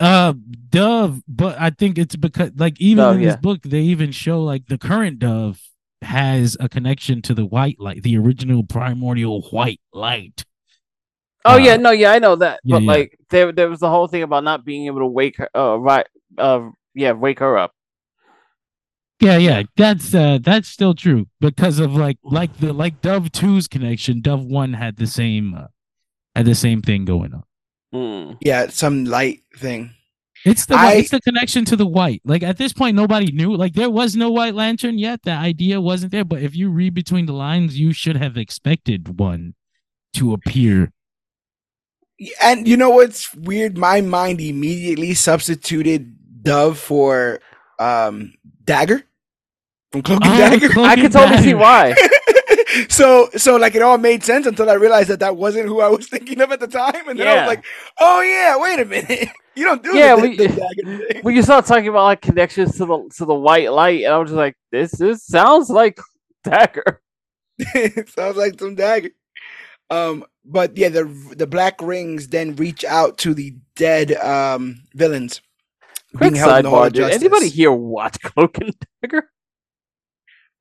Uh, 0.00 0.34
Dove, 0.70 1.22
but 1.28 1.56
I 1.60 1.70
think 1.70 1.98
it's 1.98 2.16
because 2.16 2.50
like 2.56 2.80
even 2.80 3.04
Dove, 3.04 3.14
in 3.16 3.22
this 3.22 3.34
yeah. 3.34 3.36
book, 3.36 3.62
they 3.62 3.80
even 3.82 4.10
show 4.10 4.42
like 4.42 4.66
the 4.66 4.76
current 4.76 5.20
Dove 5.20 5.60
has 6.02 6.56
a 6.58 6.68
connection 6.68 7.22
to 7.22 7.32
the 7.34 7.46
white 7.46 7.78
light, 7.78 8.02
the 8.02 8.18
original 8.18 8.64
primordial 8.64 9.42
white 9.52 9.80
light. 9.92 10.44
Oh 11.44 11.54
Uh, 11.54 11.58
yeah, 11.58 11.76
no, 11.76 11.90
yeah, 11.90 12.12
I 12.12 12.18
know 12.18 12.36
that. 12.36 12.60
yeah, 12.64 12.76
but 12.76 12.82
yeah. 12.82 12.90
like 12.92 13.18
there 13.30 13.52
there 13.52 13.68
was 13.68 13.80
the 13.80 13.90
whole 13.90 14.08
thing 14.08 14.22
about 14.22 14.44
not 14.44 14.64
being 14.64 14.86
able 14.86 15.00
to 15.00 15.06
wake 15.06 15.36
her 15.38 15.48
uh 15.54 15.78
right 15.78 16.06
uh 16.38 16.70
yeah, 16.94 17.12
wake 17.12 17.40
her 17.40 17.58
up. 17.58 17.72
Yeah, 19.20 19.36
yeah, 19.38 19.62
that's 19.76 20.14
uh 20.14 20.38
that's 20.42 20.68
still 20.68 20.94
true 20.94 21.26
because 21.40 21.78
of 21.78 21.94
like 21.94 22.18
like 22.24 22.56
the 22.58 22.72
like 22.72 23.00
Dove 23.00 23.30
2's 23.32 23.68
connection. 23.68 24.20
Dove 24.20 24.44
One 24.44 24.74
had 24.74 24.96
the 24.96 25.06
same 25.06 25.54
uh, 25.54 25.66
had 26.34 26.46
the 26.46 26.54
same 26.54 26.82
thing 26.82 27.04
going 27.04 27.32
on. 27.34 27.44
Hmm. 27.92 28.32
Yeah, 28.40 28.68
some 28.68 29.04
light 29.04 29.42
thing. 29.56 29.90
It's 30.44 30.66
the 30.66 30.74
I- 30.74 30.94
it's 30.94 31.10
the 31.10 31.20
connection 31.20 31.64
to 31.66 31.76
the 31.76 31.86
white. 31.86 32.20
Like 32.24 32.42
at 32.42 32.58
this 32.58 32.72
point, 32.72 32.96
nobody 32.96 33.32
knew. 33.32 33.54
Like 33.56 33.74
there 33.74 33.88
was 33.88 34.14
no 34.16 34.30
White 34.30 34.54
Lantern 34.54 34.98
yet. 34.98 35.22
The 35.22 35.30
idea 35.32 35.80
wasn't 35.80 36.12
there. 36.12 36.24
But 36.24 36.42
if 36.42 36.54
you 36.56 36.70
read 36.70 36.92
between 36.92 37.26
the 37.26 37.32
lines, 37.32 37.78
you 37.78 37.92
should 37.92 38.16
have 38.16 38.36
expected 38.36 39.18
one 39.18 39.54
to 40.14 40.32
appear. 40.34 40.92
And 42.42 42.66
you 42.68 42.76
know 42.76 42.90
what's 42.90 43.34
weird? 43.34 43.76
My 43.76 44.00
mind 44.00 44.40
immediately 44.40 45.14
substituted 45.14 46.14
Dove 46.42 46.78
for 46.78 47.40
um 47.78 48.32
Dagger 48.64 49.02
from 49.92 50.02
Cloak 50.02 50.24
and 50.24 50.32
Oh, 50.34 50.36
Dagger. 50.38 50.68
Cloak 50.68 50.86
I 50.88 50.92
and 50.92 51.02
can 51.02 51.10
totally 51.10 51.42
see 51.42 51.54
why. 51.54 51.94
so 52.88 53.28
so 53.36 53.56
like 53.56 53.74
it 53.74 53.82
all 53.82 53.98
made 53.98 54.22
sense 54.22 54.46
until 54.46 54.70
I 54.70 54.74
realized 54.74 55.08
that 55.10 55.20
that 55.20 55.36
wasn't 55.36 55.66
who 55.66 55.80
I 55.80 55.88
was 55.88 56.06
thinking 56.14 56.40
of 56.40 56.52
at 56.52 56.60
the 56.60 56.66
time, 56.68 57.08
and 57.08 57.18
then 57.18 57.26
I 57.26 57.34
was 57.40 57.46
like, 57.46 57.64
oh 57.98 58.20
yeah, 58.22 58.56
wait 58.58 58.78
a 58.80 58.84
minute, 58.84 59.28
you 59.56 59.64
don't 59.64 59.82
do 59.82 59.96
Yeah, 59.96 60.14
the, 60.16 60.22
we- 60.22 60.36
the 60.36 60.48
Dagger 60.48 61.06
thing. 61.12 61.22
when 61.22 61.34
you 61.34 61.42
start 61.42 61.66
talking 61.66 61.88
about 61.88 62.04
like 62.04 62.20
connections 62.20 62.72
to 62.78 62.86
the 62.86 63.10
to 63.16 63.24
the 63.24 63.34
white 63.34 63.72
light, 63.72 64.04
and 64.04 64.12
I 64.14 64.18
was 64.18 64.30
just 64.30 64.36
like, 64.36 64.56
this 64.70 64.92
this 64.92 65.24
sounds 65.26 65.68
like 65.70 65.98
Dagger. 66.44 67.00
Sounds 68.08 68.36
like 68.36 68.58
some 68.58 68.74
dagger. 68.74 69.10
Um, 69.94 70.24
but 70.44 70.76
yeah, 70.76 70.88
the 70.88 71.04
the 71.36 71.46
black 71.46 71.80
rings 71.80 72.28
then 72.28 72.56
reach 72.56 72.84
out 72.84 73.18
to 73.18 73.34
the 73.34 73.56
dead 73.76 74.12
um 74.12 74.82
villains. 74.94 75.40
Quick 76.16 76.36
held 76.36 76.56
in 76.58 76.62
the 76.62 76.70
Hall 76.70 76.88
sidebar, 76.88 76.92
did 76.92 77.10
anybody 77.10 77.46
Justice. 77.46 77.52
here 77.52 77.72
watch 77.72 78.20
Cloak 78.22 78.58
and 78.58 78.74
Dagger? 79.02 79.30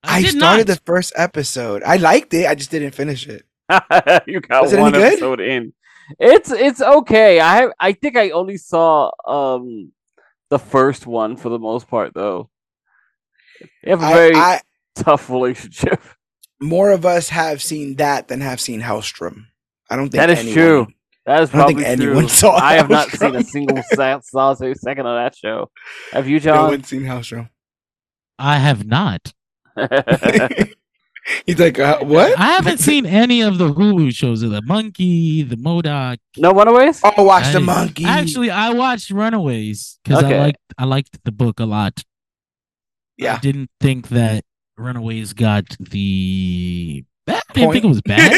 I, 0.03 0.21
did 0.21 0.31
started 0.31 0.67
not. 0.67 0.75
the 0.75 0.81
first 0.85 1.13
episode. 1.15 1.83
I 1.83 1.97
liked 1.97 2.33
it. 2.33 2.47
I 2.47 2.55
just 2.55 2.71
didn't 2.71 2.91
finish 2.91 3.27
it. 3.27 3.45
you 4.27 4.41
got 4.41 4.63
Was 4.63 4.73
it 4.73 4.79
any 4.79 4.81
one 4.81 4.91
good? 4.91 5.13
episode 5.13 5.39
in. 5.39 5.73
It's 6.19 6.51
it's 6.51 6.81
okay. 6.81 7.39
I 7.39 7.55
have 7.57 7.71
I 7.79 7.93
think 7.93 8.17
I 8.17 8.31
only 8.31 8.57
saw 8.57 9.11
um 9.25 9.91
the 10.49 10.59
first 10.59 11.07
one 11.07 11.37
for 11.37 11.49
the 11.49 11.59
most 11.59 11.87
part 11.87 12.13
though. 12.13 12.49
They 13.83 13.91
have 13.91 14.01
a 14.01 14.05
I, 14.05 14.13
very 14.13 14.35
I 14.35 14.61
tough 14.95 15.29
relationship. 15.29 16.01
more 16.61 16.91
of 16.91 17.05
us 17.05 17.29
have 17.29 17.61
seen 17.61 17.95
that 17.97 18.27
than 18.27 18.41
have 18.41 18.59
seen 18.61 18.81
Helstrom. 18.81 19.45
I 19.89 19.95
don't 19.95 20.05
think 20.09 20.19
That 20.21 20.29
is 20.29 20.39
anyone- 20.39 20.53
true. 20.55 20.87
That 21.25 21.41
is 21.43 21.53
I 21.53 21.57
don't 21.59 21.67
think 21.67 21.79
probably 21.79 21.85
anyone 22.05 22.23
true. 22.25 22.29
saw 22.29 22.51
I 22.55 22.73
have 22.73 22.89
not 22.89 23.09
seen 23.09 23.35
a 23.35 23.39
Helstrom. 23.39 23.45
single 23.45 23.83
sa- 23.93 24.19
solitary 24.23 24.75
second 24.75 25.05
of 25.07 25.15
that 25.17 25.35
show. 25.35 25.69
Have 26.11 26.27
you, 26.27 26.39
John? 26.39 26.55
No 26.55 26.61
John? 26.63 26.69
one's 26.71 26.87
seen 26.89 27.01
Helstrom. 27.03 27.49
I 28.37 28.57
have 28.57 28.85
not. 28.85 29.33
He's 31.45 31.57
like, 31.57 31.79
uh, 31.79 31.99
what? 32.03 32.37
I 32.37 32.47
haven't 32.51 32.79
seen 32.79 33.05
any 33.05 33.41
of 33.41 33.57
the 33.57 33.73
Hulu 33.73 34.13
shows 34.13 34.41
of 34.43 34.51
the 34.51 34.61
Monkey, 34.61 35.41
the 35.41 35.55
Modoc. 35.55 36.19
no 36.37 36.51
Runaways? 36.51 36.99
Oh, 37.03 37.23
watch 37.23 37.53
the 37.53 37.61
monkey. 37.61 38.03
Actually, 38.03 38.49
I 38.49 38.71
watched 38.71 39.09
Runaways 39.09 39.99
because 40.03 40.21
Okay. 40.25 40.35
I 40.37 40.39
liked 40.41 40.59
I 40.77 40.83
liked 40.85 41.23
the 41.23 41.31
book 41.31 41.61
a 41.61 41.65
lot. 41.65 42.03
Yeah, 43.17 43.35
I 43.35 43.39
didn't 43.39 43.69
think 43.79 44.09
that 44.09 44.43
Runaways 44.77 45.33
got 45.33 45.65
the. 45.79 47.05
I 47.27 47.31
didn't 47.53 47.65
Point. 47.67 47.73
think 47.73 47.85
it 47.85 47.87
was 47.87 48.01
bad. 48.01 48.31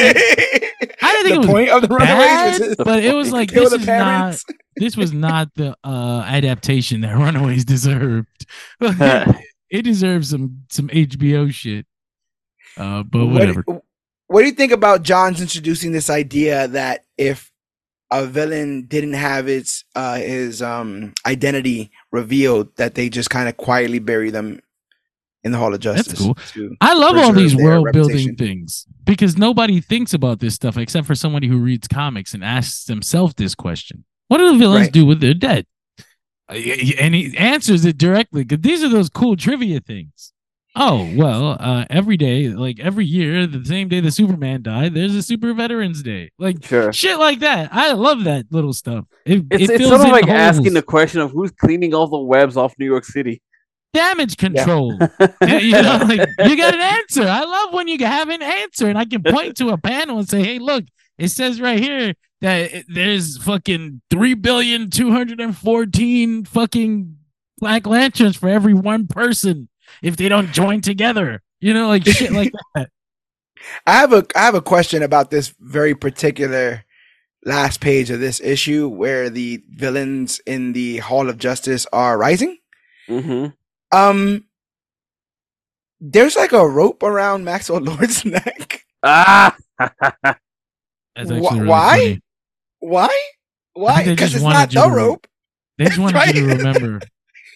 I 1.02 1.22
didn't 1.24 1.24
think 1.24 1.24
the 1.24 1.34
it 1.34 1.38
was 1.38 1.48
point 1.48 1.70
of 1.70 1.82
the 1.82 1.88
Runaways 1.88 2.60
bad, 2.76 2.78
but 2.86 3.04
it 3.04 3.14
was 3.16 3.32
like 3.34 3.52
this 3.52 3.74
is 3.74 3.88
not 3.88 4.38
this 4.76 4.96
was 4.98 5.12
not 5.14 5.50
the 5.56 5.76
uh 5.84 6.24
adaptation 6.28 7.02
that 7.02 7.16
Runaways 7.16 7.66
deserved. 7.66 8.46
it 8.82 9.82
deserves 9.84 10.30
some 10.30 10.64
some 10.70 10.88
HBO 10.90 11.52
shit. 11.52 11.86
Uh, 12.78 13.04
but 13.04 13.26
What- 13.26 13.34
whatever. 13.34 13.64
What, 14.28 14.42
do 14.42 14.48
you 14.48 14.54
think 14.54 14.72
about 14.72 15.04
John's 15.04 15.40
introducing 15.40 15.92
this 15.92 16.10
idea 16.10 16.68
that 16.70 17.06
if 17.16 17.52
a 18.12 18.26
villain 18.26 18.88
didn't 18.88 19.14
have 19.14 19.48
its 19.48 19.86
uh, 19.96 20.16
his 20.16 20.62
um, 20.64 21.14
identity 21.28 21.92
revealed, 22.12 22.76
that 22.78 22.96
they 22.96 23.08
just 23.08 23.30
kind 23.30 23.48
of 23.48 23.56
quietly 23.58 24.00
bury 24.00 24.32
them 24.32 24.62
in 25.46 25.52
the 25.54 25.58
Hall 25.58 25.74
of 25.74 25.80
Justice. 25.80 26.08
That's 26.20 26.52
cool. 26.54 26.70
I 26.82 26.94
love 26.94 27.16
all 27.18 27.32
these 27.32 27.56
world 27.56 27.88
building 27.94 28.36
things 28.36 28.86
because 29.06 29.38
nobody 29.38 29.80
thinks 29.80 30.14
about 30.14 30.40
this 30.40 30.56
stuff 30.56 30.76
except 30.78 31.08
for 31.08 31.16
somebody 31.16 31.48
who 31.48 31.60
reads 31.60 31.88
comics 31.88 32.34
and 32.34 32.44
asks 32.44 32.84
themselves 32.86 33.36
this 33.36 33.56
question: 33.56 34.04
What 34.28 34.40
do 34.40 34.52
the 34.52 34.58
villains 34.58 34.88
Right. 34.88 34.92
do 34.94 35.06
with 35.06 35.22
their 35.22 35.34
dead? 35.36 35.66
Uh, 36.50 36.56
And 37.00 37.16
he 37.16 37.36
answers 37.38 37.86
it 37.86 37.98
directly 37.98 38.44
because 38.44 38.62
these 38.62 38.84
are 38.84 38.90
those 38.90 39.10
cool 39.10 39.36
trivia 39.38 39.80
things. 39.80 40.34
Oh 40.78 41.10
well, 41.16 41.56
uh, 41.58 41.86
every 41.90 42.18
day, 42.18 42.50
like 42.50 42.82
every 42.82 43.06
year, 43.06 43.48
the 43.48 43.64
same 43.64 43.88
day 43.88 44.02
the 44.02 44.12
Superman 44.12 44.62
died, 44.62 44.94
there's 44.94 45.16
a 45.16 45.22
Super 45.24 45.54
Veterans 45.54 46.04
Day, 46.04 46.32
like 46.38 46.66
Sure. 46.66 46.92
shit 46.92 47.18
like 47.18 47.40
that. 47.40 47.70
I 47.72 47.94
love 47.94 48.26
that 48.26 48.48
little 48.52 48.74
stuff. 48.74 49.06
It, 49.26 49.46
It's, 49.52 49.72
it 49.72 49.82
it's 49.82 49.88
sort 49.88 50.02
of 50.02 50.08
like 50.10 50.26
holes. 50.26 50.38
asking 50.38 50.74
the 50.74 50.82
question 50.82 51.22
of 51.22 51.32
who's 51.32 51.52
cleaning 51.52 51.94
all 51.94 52.08
the 52.08 52.20
webs 52.20 52.58
off 52.58 52.74
New 52.78 52.86
York 52.86 53.06
City. 53.06 53.42
Damage 53.96 54.38
control. 54.38 55.00
Yeah, 55.42 55.58
you 55.58 55.72
know, 55.74 56.00
like 56.08 56.28
you 56.46 56.58
got 56.58 56.74
an 56.74 56.82
answer. 56.82 57.24
I 57.24 57.44
love 57.44 57.74
when 57.74 57.88
you 57.88 57.98
have 58.06 58.30
an 58.30 58.42
answer 58.42 58.88
and 58.88 58.98
I 58.98 59.06
can 59.06 59.24
point 59.24 59.58
to 59.58 59.70
a 59.70 59.78
panel 59.78 60.18
and 60.20 60.28
say, 60.30 60.44
"Hey, 60.44 60.60
look, 60.60 60.86
it 61.18 61.30
says 61.30 61.60
right 61.62 61.80
here 61.80 62.14
that 62.42 62.74
it- 62.74 62.86
there's 62.88 63.38
fucking 63.38 64.02
three 64.10 64.34
billion 64.34 64.90
two 64.90 65.12
hundred 65.12 65.40
and 65.40 65.56
fourteen 65.58 66.46
fucking 66.46 67.16
Black 67.60 67.86
Lanterns 67.88 68.36
for 68.38 68.50
every 68.50 68.74
one 68.74 69.08
person 69.08 69.70
if 70.02 70.18
they 70.18 70.30
don't 70.30 70.52
join 70.52 70.82
together." 70.82 71.42
You 71.62 71.74
know, 71.74 71.88
like 71.88 72.06
shit 72.06 72.32
like 72.32 72.52
that. 72.76 72.90
I 73.88 73.94
have 73.94 74.14
a 74.14 74.26
I 74.36 74.42
have 74.42 74.56
a 74.56 74.62
question 74.62 75.02
about 75.04 75.30
this 75.32 75.54
very 75.60 75.96
particular 75.96 76.84
last 77.46 77.80
page 77.82 78.10
of 78.10 78.20
this 78.20 78.42
issue 78.42 78.88
where 78.88 79.30
the 79.30 79.64
villains 79.70 80.40
in 80.48 80.74
the 80.74 80.98
Hall 80.98 81.30
of 81.30 81.38
Justice 81.38 81.86
are 81.94 82.18
rising. 82.18 82.58
hmm 83.08 83.48
Um, 83.96 84.46
there's 86.00 86.36
like 86.36 86.52
a 86.52 86.68
rope 86.68 87.04
around 87.04 87.44
Maxwell 87.46 87.80
Lord's 87.82 88.26
neck. 88.26 88.86
Ah, 89.04 89.56
That's 89.80 91.30
Wh- 91.30 91.32
really 91.32 91.68
why? 91.68 91.98
funny. 91.98 92.22
Why? 92.80 93.20
Why? 93.74 94.04
they 94.04 94.12
Because 94.12 94.32
just 94.32 94.36
it's 94.36 94.44
wanted 94.44 94.58
not 94.58 94.70
the 94.72 94.82
to- 94.90 94.96
rope. 94.96 95.28
They 95.78 95.86
just 95.86 96.00
wanted 96.00 96.36
you 96.36 96.48
to 96.48 96.56
remember. 96.56 97.00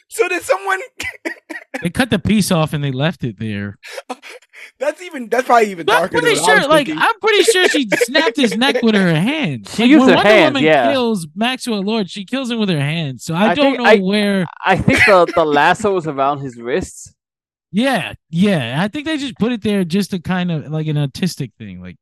So 0.09 0.27
did 0.27 0.41
someone? 0.43 0.79
They 1.83 1.89
cut 1.89 2.09
the 2.09 2.19
piece 2.19 2.51
off 2.51 2.73
and 2.73 2.83
they 2.83 2.91
left 2.91 3.23
it 3.23 3.39
there. 3.39 3.77
That's 4.79 5.01
even. 5.01 5.29
That's 5.29 5.45
probably 5.45 5.71
even 5.71 5.89
I'm 5.89 6.01
darker. 6.01 6.13
than 6.13 6.21
pretty 6.21 6.37
I 6.37 6.41
was 6.41 6.45
sure, 6.45 6.67
like, 6.69 6.87
thinking. 6.87 7.01
I'm 7.01 7.19
pretty 7.21 7.43
sure 7.43 7.69
she 7.69 7.87
snapped 8.03 8.35
his 8.37 8.57
neck 8.57 8.81
with 8.81 8.95
her 8.95 9.13
hands. 9.15 9.73
She 9.75 9.83
Like, 9.83 9.89
used 9.91 9.99
when 10.01 10.09
her 10.09 10.15
Wonder 10.15 10.29
hands, 10.29 10.53
Woman 10.55 10.63
yeah. 10.63 10.91
kills 10.91 11.27
Maxwell 11.35 11.81
Lord, 11.81 12.09
she 12.09 12.25
kills 12.25 12.51
him 12.51 12.59
with 12.59 12.69
her 12.69 12.79
hands. 12.81 13.23
So 13.23 13.33
I, 13.33 13.51
I 13.51 13.55
don't 13.55 13.65
think 13.73 13.77
know 13.77 13.85
I- 13.85 13.97
where. 13.99 14.45
I 14.65 14.77
think 14.77 14.99
the, 15.05 15.31
the 15.33 15.45
lasso 15.45 15.93
was 15.93 16.05
around 16.07 16.39
his 16.39 16.57
wrists. 16.57 17.13
Yeah, 17.71 18.13
yeah. 18.31 18.81
I 18.81 18.87
think 18.87 19.05
they 19.05 19.17
just 19.17 19.35
put 19.37 19.51
it 19.51 19.61
there 19.61 19.83
just 19.83 20.09
to 20.09 20.19
kind 20.19 20.51
of 20.51 20.71
like 20.71 20.87
an 20.87 20.97
artistic 20.97 21.51
thing, 21.59 21.79
like, 21.79 21.97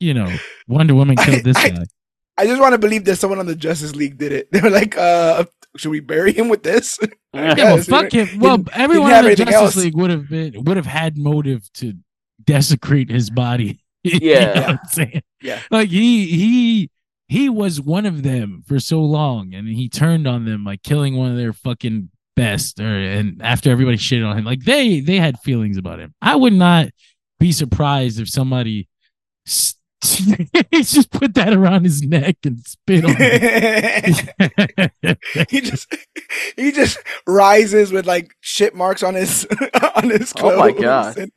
you 0.00 0.14
know, 0.14 0.34
Wonder 0.66 0.94
Woman 0.94 1.16
killed 1.16 1.44
this 1.44 1.58
I- 1.58 1.68
guy. 1.70 1.84
I 2.36 2.46
just 2.46 2.60
want 2.60 2.72
to 2.72 2.78
believe 2.78 3.04
that 3.04 3.16
someone 3.16 3.38
on 3.38 3.46
the 3.46 3.54
Justice 3.54 3.94
League 3.94 4.18
did 4.18 4.32
it. 4.32 4.48
They 4.52 4.60
were 4.60 4.70
like, 4.70 4.96
"Uh, 4.96 5.44
should 5.76 5.90
we 5.90 6.00
bury 6.00 6.32
him 6.32 6.48
with 6.48 6.62
this?" 6.62 6.98
Yeah, 7.34 7.54
well, 7.56 7.78
fuck 7.82 8.12
he 8.12 8.24
him. 8.24 8.38
Well, 8.40 8.58
didn't- 8.58 8.76
everyone 8.76 9.10
have 9.10 9.24
in 9.24 9.30
the 9.32 9.36
Justice 9.36 9.54
else. 9.54 9.76
League 9.76 9.96
would 9.96 10.10
have 10.10 10.28
been 10.28 10.62
would 10.64 10.76
have 10.76 10.86
had 10.86 11.16
motive 11.18 11.68
to 11.74 11.94
desecrate 12.42 13.10
his 13.10 13.30
body. 13.30 13.80
You 14.04 14.20
know 14.20 14.26
Yeah. 14.26 14.60
what 14.60 14.70
I'm 14.70 14.78
saying? 14.90 15.22
Yeah. 15.40 15.60
Like 15.70 15.88
he 15.88 16.26
he 16.26 16.90
he 17.28 17.48
was 17.48 17.80
one 17.80 18.04
of 18.04 18.22
them 18.22 18.62
for 18.66 18.78
so 18.78 19.00
long, 19.00 19.54
and 19.54 19.66
he 19.66 19.88
turned 19.88 20.26
on 20.28 20.44
them, 20.44 20.62
like 20.62 20.82
killing 20.82 21.16
one 21.16 21.30
of 21.30 21.38
their 21.38 21.54
fucking 21.54 22.10
best. 22.36 22.78
Or 22.80 22.84
and 22.98 23.40
after 23.42 23.70
everybody 23.70 23.96
shitted 23.96 24.28
on 24.28 24.36
him, 24.38 24.44
like 24.44 24.62
they 24.64 25.00
they 25.00 25.16
had 25.16 25.40
feelings 25.40 25.78
about 25.78 26.00
him. 26.00 26.12
I 26.20 26.36
would 26.36 26.52
not 26.52 26.88
be 27.40 27.50
surprised 27.50 28.20
if 28.20 28.28
somebody. 28.28 28.88
s- 29.46 29.74
just 30.72 31.10
put 31.10 31.34
that 31.34 31.52
around 31.54 31.84
his 31.84 32.02
neck 32.02 32.36
and 32.44 32.64
spit 32.66 33.04
on 33.04 33.16
him. 33.16 35.16
he 35.50 35.60
just 35.60 35.94
he 36.56 36.72
just 36.72 36.98
rises 37.26 37.92
with 37.92 38.06
like 38.06 38.34
shit 38.40 38.74
marks 38.74 39.02
on 39.02 39.14
his 39.14 39.46
on 39.96 40.10
his 40.10 40.32
clothes. 40.32 40.54
Oh 40.56 40.58
my 40.58 40.72
God. 40.72 41.16
And- 41.18 41.32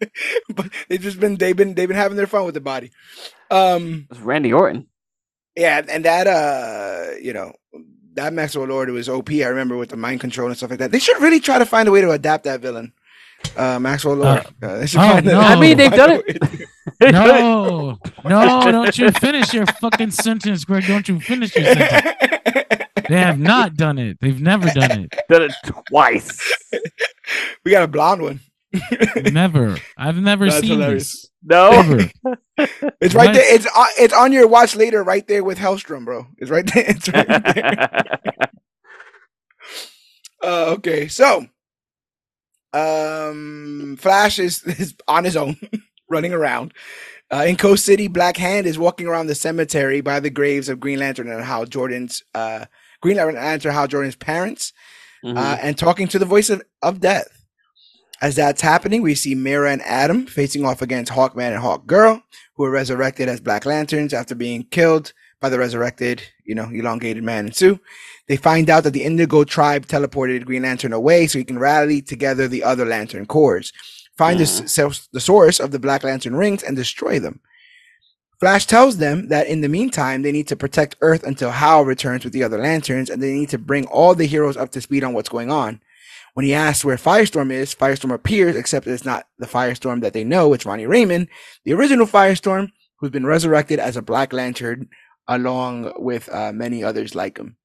but 0.56 0.68
they've 0.89 1.02
just 1.02 1.19
been 1.19 1.35
they've 1.38 1.56
been 1.56 1.73
they've 1.73 1.88
been 1.88 1.98
having 1.98 2.18
their 2.18 2.27
fun 2.27 2.45
with 2.45 2.53
the 2.56 2.61
body. 2.61 2.91
Um 3.52 4.07
It's 4.11 4.19
Randy 4.19 4.53
Orton. 4.53 4.88
yeah, 5.56 5.81
and 5.89 6.06
that 6.06 6.27
uh 6.27 7.18
you 7.22 7.34
know 7.34 7.53
that 8.14 8.34
Maxwell 8.34 8.65
Lord 8.65 8.89
was 8.89 9.10
OP. 9.10 9.30
I 9.31 9.45
remember 9.45 9.77
with 9.77 9.89
the 9.89 9.98
mind 9.98 10.22
control 10.22 10.48
and 10.48 10.57
stuff 10.57 10.72
like 10.72 10.80
that. 10.80 10.91
They 10.91 10.99
should 10.99 11.22
really 11.22 11.39
try 11.39 11.60
to 11.60 11.65
find 11.65 11.88
a 11.88 11.91
way 11.91 12.02
to 12.02 12.11
adapt 12.11 12.45
that 12.45 12.61
villain. 12.61 12.94
Uh 13.55 13.80
Maxwell 13.80 14.15
Lord. 14.15 14.45
Uh, 14.61 14.77
they 14.80 14.88
should 14.88 14.99
oh, 14.99 15.19
no. 15.19 15.39
I 15.39 15.59
mean, 15.59 15.77
they've 15.77 15.91
done 15.91 16.22
it. 16.26 16.69
No, 16.99 17.99
no, 18.26 18.72
don't 18.72 18.97
you 18.97 19.11
finish 19.11 19.53
your 19.53 19.65
fucking 19.68 20.09
sentence, 20.09 20.65
Greg. 20.65 20.88
Don't 20.88 21.07
you 21.07 21.19
finish 21.19 21.55
your 21.55 21.65
sentence. 21.65 22.84
They 23.07 23.18
have 23.19 23.39
not 23.39 23.76
done 23.76 23.97
it. 23.99 24.18
They've 24.19 24.41
never 24.41 24.68
done 24.69 25.01
it. 25.01 25.15
Done 25.30 25.43
it 25.43 25.53
twice. 25.89 26.41
we 27.65 27.72
got 27.72 27.84
a 27.84 27.88
blonde 27.88 28.22
one. 28.22 28.39
Never. 29.31 29.77
I've 29.97 30.18
never 30.18 30.45
That's 30.45 30.61
seen 30.61 30.72
hilarious. 30.80 31.11
this. 31.22 31.30
No. 31.43 31.69
Ever. 31.72 32.09
It's 32.99 33.14
right 33.15 33.27
What? 33.27 33.34
there. 33.34 33.55
It's 33.55 33.65
on, 33.68 33.88
it's 33.99 34.14
on 34.14 34.31
your 34.34 34.47
watch 34.47 34.76
later, 34.76 35.03
right 35.03 35.26
there 35.27 35.43
with 35.43 35.57
Helstrom, 35.57 36.05
bro. 36.05 36.27
It's 36.38 36.49
right 36.51 36.65
there. 36.73 36.85
It's 36.88 37.07
right 37.09 37.27
there. 37.27 37.89
uh, 40.43 40.65
okay, 40.77 41.07
so 41.07 41.45
um, 42.73 43.98
Flash 43.99 44.39
is, 44.39 44.64
is 44.65 44.95
on 45.07 45.23
his 45.23 45.35
own, 45.35 45.57
running 46.10 46.34
around. 46.34 46.73
Uh, 47.31 47.45
in 47.48 47.57
Coast 47.57 47.85
City, 47.85 48.07
Black 48.07 48.38
Hand 48.38 48.65
is 48.65 48.80
walking 48.80 49.07
around 49.07 49.27
the 49.27 49.35
cemetery 49.35 49.99
by 50.02 50.19
the 50.19 50.30
graves 50.30 50.69
of 50.69 50.80
Green 50.80 50.99
Lantern 50.99 51.30
and 51.30 51.44
Hal 51.44 51.65
Jordan's 51.65 52.23
uh, 52.34 52.65
Green 53.02 53.18
Lantern, 53.18 53.38
and 53.38 53.64
Hal 53.64 53.88
Jordan's 53.88 54.15
parents, 54.15 54.72
Mhm. 55.26 55.35
uh, 55.38 55.57
and 55.61 55.77
talking 55.77 56.07
to 56.10 56.19
the 56.19 56.26
voice 56.26 56.49
of, 56.49 56.61
of 56.81 57.02
death. 57.02 57.27
As 58.22 58.35
that's 58.35 58.61
happening, 58.61 59.02
we 59.02 59.14
see 59.14 59.35
Mera 59.35 59.72
and 59.72 59.81
Atom 59.84 60.26
facing 60.26 60.65
off 60.65 60.81
against 60.81 61.11
Hawkman 61.11 61.53
and 61.53 61.61
Hawkgirl, 61.64 62.22
who 62.56 62.64
are 62.64 62.72
resurrected 62.72 63.27
as 63.30 63.39
Black 63.41 63.65
Lanterns 63.65 64.14
after 64.14 64.34
being 64.35 64.64
killed 64.72 65.14
by 65.39 65.49
the 65.49 65.59
resurrected, 65.59 66.22
you 66.45 66.55
know, 66.55 66.69
elongated 66.72 67.23
man 67.23 67.45
and 67.45 67.55
Sue. 67.55 67.80
They 68.27 68.38
find 68.38 68.69
out 68.69 68.84
that 68.84 68.91
the 68.91 69.03
Indigo 69.03 69.43
tribe 69.43 69.85
teleported 69.85 70.45
Green 70.45 70.64
Lantern 70.64 70.93
away 70.93 71.27
so 71.27 71.38
he 71.38 71.45
can 71.45 71.59
rally 71.59 72.01
together 72.01 72.47
the 72.47 72.64
other 72.64 72.85
Lantern 72.85 73.26
cores, 73.26 73.72
find 74.18 74.39
the, 74.39 74.43
uh-huh. 74.43 74.64
s- 74.64 74.73
source- 74.73 75.09
the 75.14 75.19
source 75.19 75.59
of 75.59 75.72
the 75.72 75.80
Black 75.80 76.03
Lantern 76.03 76.35
rings, 76.35 76.64
and 76.64 76.76
destroy 76.76 77.19
them. 77.19 77.39
Flash 78.39 78.68
tells 78.68 78.97
them 78.97 79.30
that 79.30 79.47
in 79.47 79.61
the 79.61 79.69
meantime, 79.69 80.22
they 80.22 80.31
need 80.31 80.47
to 80.47 80.55
protect 80.55 80.95
Earth 81.01 81.23
until 81.23 81.49
Hal 81.49 81.85
returns 81.85 82.23
with 82.23 82.34
the 82.34 82.43
other 82.43 82.59
Lanterns, 82.59 83.09
and 83.09 83.22
they 83.22 83.34
need 83.34 83.49
to 83.49 83.57
bring 83.57 83.85
all 83.88 84.14
the 84.14 84.27
heroes 84.27 84.57
up 84.57 84.72
to 84.72 84.81
speed 84.81 85.03
on 85.03 85.14
what's 85.14 85.30
going 85.30 85.49
on. 85.49 85.81
When 86.35 86.45
he 86.45 86.53
asks 86.53 86.85
where 86.85 86.97
Firestorm 86.97 87.51
is, 87.51 87.73
Firestorm 87.73 88.14
appears, 88.14 88.55
except 88.55 88.85
it's 88.85 89.03
not 89.03 89.26
the 89.39 89.47
Firestorm 89.47 90.01
that 90.01 90.14
they 90.14 90.23
know, 90.23 90.53
it's 90.53 90.68
Ronnie 90.68 90.85
Raymond, 90.85 91.30
the 91.65 91.73
original 91.73 92.05
Firestorm, 92.05 92.69
who's 92.99 93.09
been 93.09 93.26
resurrected 93.26 93.80
as 93.80 93.97
a 93.97 94.03
Black 94.03 94.31
Lantern 94.34 94.88
along 95.28 95.94
with 95.98 96.30
uh, 96.34 96.52
many 96.54 96.84
others 96.84 97.16
like 97.16 97.38
him. 97.38 97.58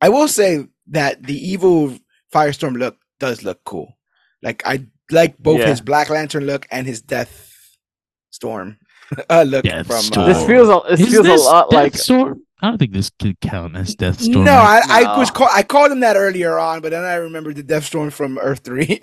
I 0.00 0.08
will 0.08 0.28
say 0.28 0.66
that 0.88 1.22
the 1.22 1.36
evil 1.36 1.96
Firestorm 2.32 2.76
look 2.78 2.96
does 3.20 3.42
look 3.42 3.62
cool. 3.64 3.96
Like 4.42 4.62
I 4.66 4.86
like 5.10 5.38
both 5.38 5.60
Yeah. 5.60 5.68
his 5.68 5.80
Black 5.80 6.10
Lantern 6.10 6.44
look 6.46 6.66
and 6.70 6.86
his 6.86 7.00
Death 7.02 7.76
Storm 8.30 8.78
uh, 9.30 9.42
look 9.46 9.64
Death 9.64 9.86
from. 9.86 10.00
Storm. 10.02 10.24
Uh, 10.24 10.32
This 10.32 10.46
feels 10.46 10.68
a, 10.68 10.80
this 10.90 11.00
Is 11.00 11.12
feels 11.12 11.26
this 11.26 11.40
a 11.40 11.44
lot 11.44 11.70
Death 11.70 11.82
like 11.82 11.94
Storm? 11.94 12.42
I 12.60 12.68
don't 12.68 12.78
think 12.78 12.92
this 12.92 13.10
could 13.10 13.40
count 13.40 13.76
as 13.76 13.94
Death 13.94 14.20
Storm. 14.20 14.44
no, 14.44 14.54
I, 14.54 14.80
I 14.88 15.18
was 15.18 15.30
call, 15.32 15.48
I 15.52 15.62
called 15.64 15.90
him 15.90 16.00
that 16.00 16.16
earlier 16.16 16.58
on, 16.60 16.80
but 16.80 16.90
then 16.90 17.04
I 17.04 17.14
remembered 17.14 17.56
the 17.56 17.62
Death 17.64 17.84
Storm 17.84 18.10
from 18.10 18.38
Earth 18.38 18.60
Three. 18.60 18.86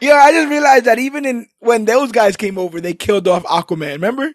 yeah, 0.00 0.14
I 0.14 0.32
just 0.32 0.48
realized 0.48 0.86
that 0.86 0.98
even 0.98 1.24
in 1.24 1.46
when 1.60 1.84
those 1.84 2.12
guys 2.12 2.36
came 2.36 2.58
over, 2.58 2.80
they 2.80 2.94
killed 2.94 3.28
off 3.28 3.44
Aquaman. 3.44 3.92
Remember? 3.92 4.32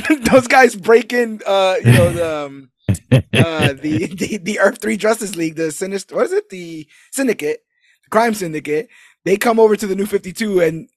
those 0.30 0.46
guys 0.48 0.74
break 0.74 1.12
in, 1.12 1.40
uh, 1.46 1.76
you 1.84 1.92
know, 1.92 2.10
the 2.10 2.46
um, 2.46 2.70
uh, 2.88 3.72
the, 3.74 4.06
the 4.18 4.38
the 4.38 4.58
Earth 4.60 4.80
Three 4.80 4.96
Justice 4.96 5.36
League, 5.36 5.56
the 5.56 5.70
sinister, 5.70 6.14
what 6.14 6.26
is 6.26 6.32
it? 6.32 6.48
The 6.50 6.86
Syndicate, 7.12 7.60
the 8.04 8.10
Crime 8.10 8.34
Syndicate. 8.34 8.88
They 9.24 9.36
come 9.36 9.58
over 9.58 9.76
to 9.76 9.86
the 9.86 9.96
New 9.96 10.06
Fifty 10.06 10.32
Two, 10.32 10.60
and 10.60 10.88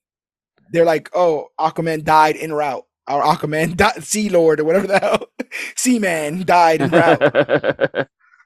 they're 0.72 0.84
like, 0.84 1.10
"Oh, 1.14 1.48
Aquaman 1.58 2.04
died 2.04 2.36
in 2.36 2.52
route." 2.52 2.84
Or 3.08 3.22
Aquaman, 3.22 3.76
di- 3.76 4.00
Sea 4.00 4.28
Lord, 4.28 4.60
or 4.60 4.64
whatever 4.64 4.86
the 4.86 4.98
hell, 5.00 5.26
Seaman 5.76 6.44
died 6.44 6.80
in 6.80 6.90
route. 6.90 7.20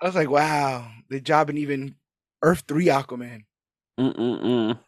I 0.00 0.06
was 0.06 0.14
like, 0.14 0.30
wow, 0.30 0.90
the 1.10 1.20
job 1.20 1.50
in 1.50 1.58
even 1.58 1.96
Earth 2.42 2.64
Three 2.66 2.86
Aquaman. 2.86 3.42
Mm-mm-mm. 4.00 4.78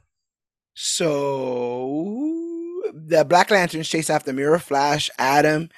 So 0.74 2.35
the 3.06 3.24
Black 3.24 3.50
Lanterns 3.50 3.88
chase 3.88 4.10
after 4.10 4.32
Mera, 4.32 4.58
Flash, 4.58 5.10
Atom, 5.18 5.68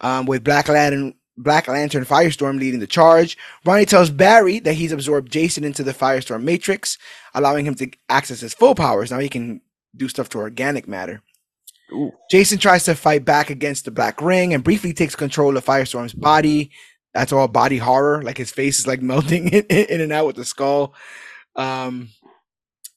um, 0.00 0.26
with 0.26 0.44
Black 0.44 0.68
Lantern, 0.68 1.14
Black 1.36 1.68
Lantern, 1.68 2.04
Firestorm 2.04 2.58
leading 2.58 2.80
the 2.80 2.86
charge. 2.86 3.36
Ronnie 3.64 3.86
tells 3.86 4.10
Barry 4.10 4.58
that 4.60 4.74
he's 4.74 4.92
absorbed 4.92 5.30
Jason 5.30 5.64
into 5.64 5.82
the 5.82 5.92
Firestorm 5.92 6.42
Matrix, 6.42 6.98
allowing 7.34 7.66
him 7.66 7.74
to 7.76 7.90
access 8.08 8.40
his 8.40 8.54
full 8.54 8.74
powers. 8.74 9.10
Now 9.10 9.18
he 9.18 9.28
can 9.28 9.60
do 9.96 10.08
stuff 10.08 10.28
to 10.30 10.38
organic 10.38 10.88
matter. 10.88 11.22
Ooh. 11.92 12.12
Jason 12.30 12.58
tries 12.58 12.84
to 12.84 12.94
fight 12.94 13.24
back 13.24 13.50
against 13.50 13.84
the 13.84 13.90
Black 13.90 14.20
Ring 14.20 14.54
and 14.54 14.64
briefly 14.64 14.92
takes 14.92 15.14
control 15.14 15.56
of 15.56 15.64
Firestorm's 15.64 16.14
body. 16.14 16.70
That's 17.12 17.32
all 17.32 17.46
body 17.46 17.78
horror. 17.78 18.22
Like 18.22 18.38
his 18.38 18.50
face 18.50 18.78
is 18.78 18.86
like 18.86 19.02
melting 19.02 19.48
in, 19.48 19.64
in 19.64 20.00
and 20.00 20.12
out 20.12 20.26
with 20.26 20.36
the 20.36 20.44
skull. 20.44 20.94
Um, 21.56 22.08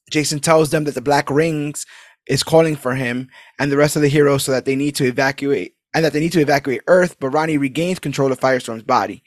Jason 0.09 0.39
tells 0.39 0.69
them 0.69 0.85
that 0.85 0.95
the 0.95 1.01
Black 1.01 1.29
Rings 1.29 1.85
is 2.27 2.43
calling 2.43 2.75
for 2.75 2.95
him 2.95 3.29
and 3.59 3.71
the 3.71 3.77
rest 3.77 3.95
of 3.95 4.01
the 4.01 4.07
heroes 4.07 4.43
so 4.43 4.51
that 4.51 4.65
they 4.65 4.75
need 4.75 4.95
to 4.95 5.05
evacuate 5.05 5.75
and 5.93 6.03
that 6.05 6.13
they 6.13 6.19
need 6.19 6.33
to 6.33 6.41
evacuate 6.41 6.81
Earth, 6.87 7.17
but 7.19 7.29
Ronnie 7.29 7.57
regains 7.57 7.99
control 7.99 8.31
of 8.31 8.39
Firestorm's 8.39 8.83
body. 8.83 9.23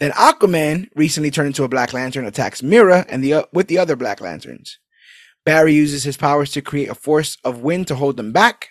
Then 0.00 0.10
Aquaman 0.12 0.88
recently 0.94 1.30
turned 1.30 1.48
into 1.48 1.64
a 1.64 1.68
Black 1.68 1.92
Lantern, 1.92 2.26
attacks 2.26 2.62
Mera 2.62 3.04
and 3.08 3.22
the 3.22 3.48
with 3.52 3.68
the 3.68 3.78
other 3.78 3.96
Black 3.96 4.20
Lanterns. 4.20 4.78
Barry 5.44 5.74
uses 5.74 6.04
his 6.04 6.16
powers 6.16 6.50
to 6.52 6.62
create 6.62 6.88
a 6.88 6.94
force 6.94 7.36
of 7.44 7.62
wind 7.62 7.88
to 7.88 7.94
hold 7.94 8.16
them 8.16 8.32
back. 8.32 8.70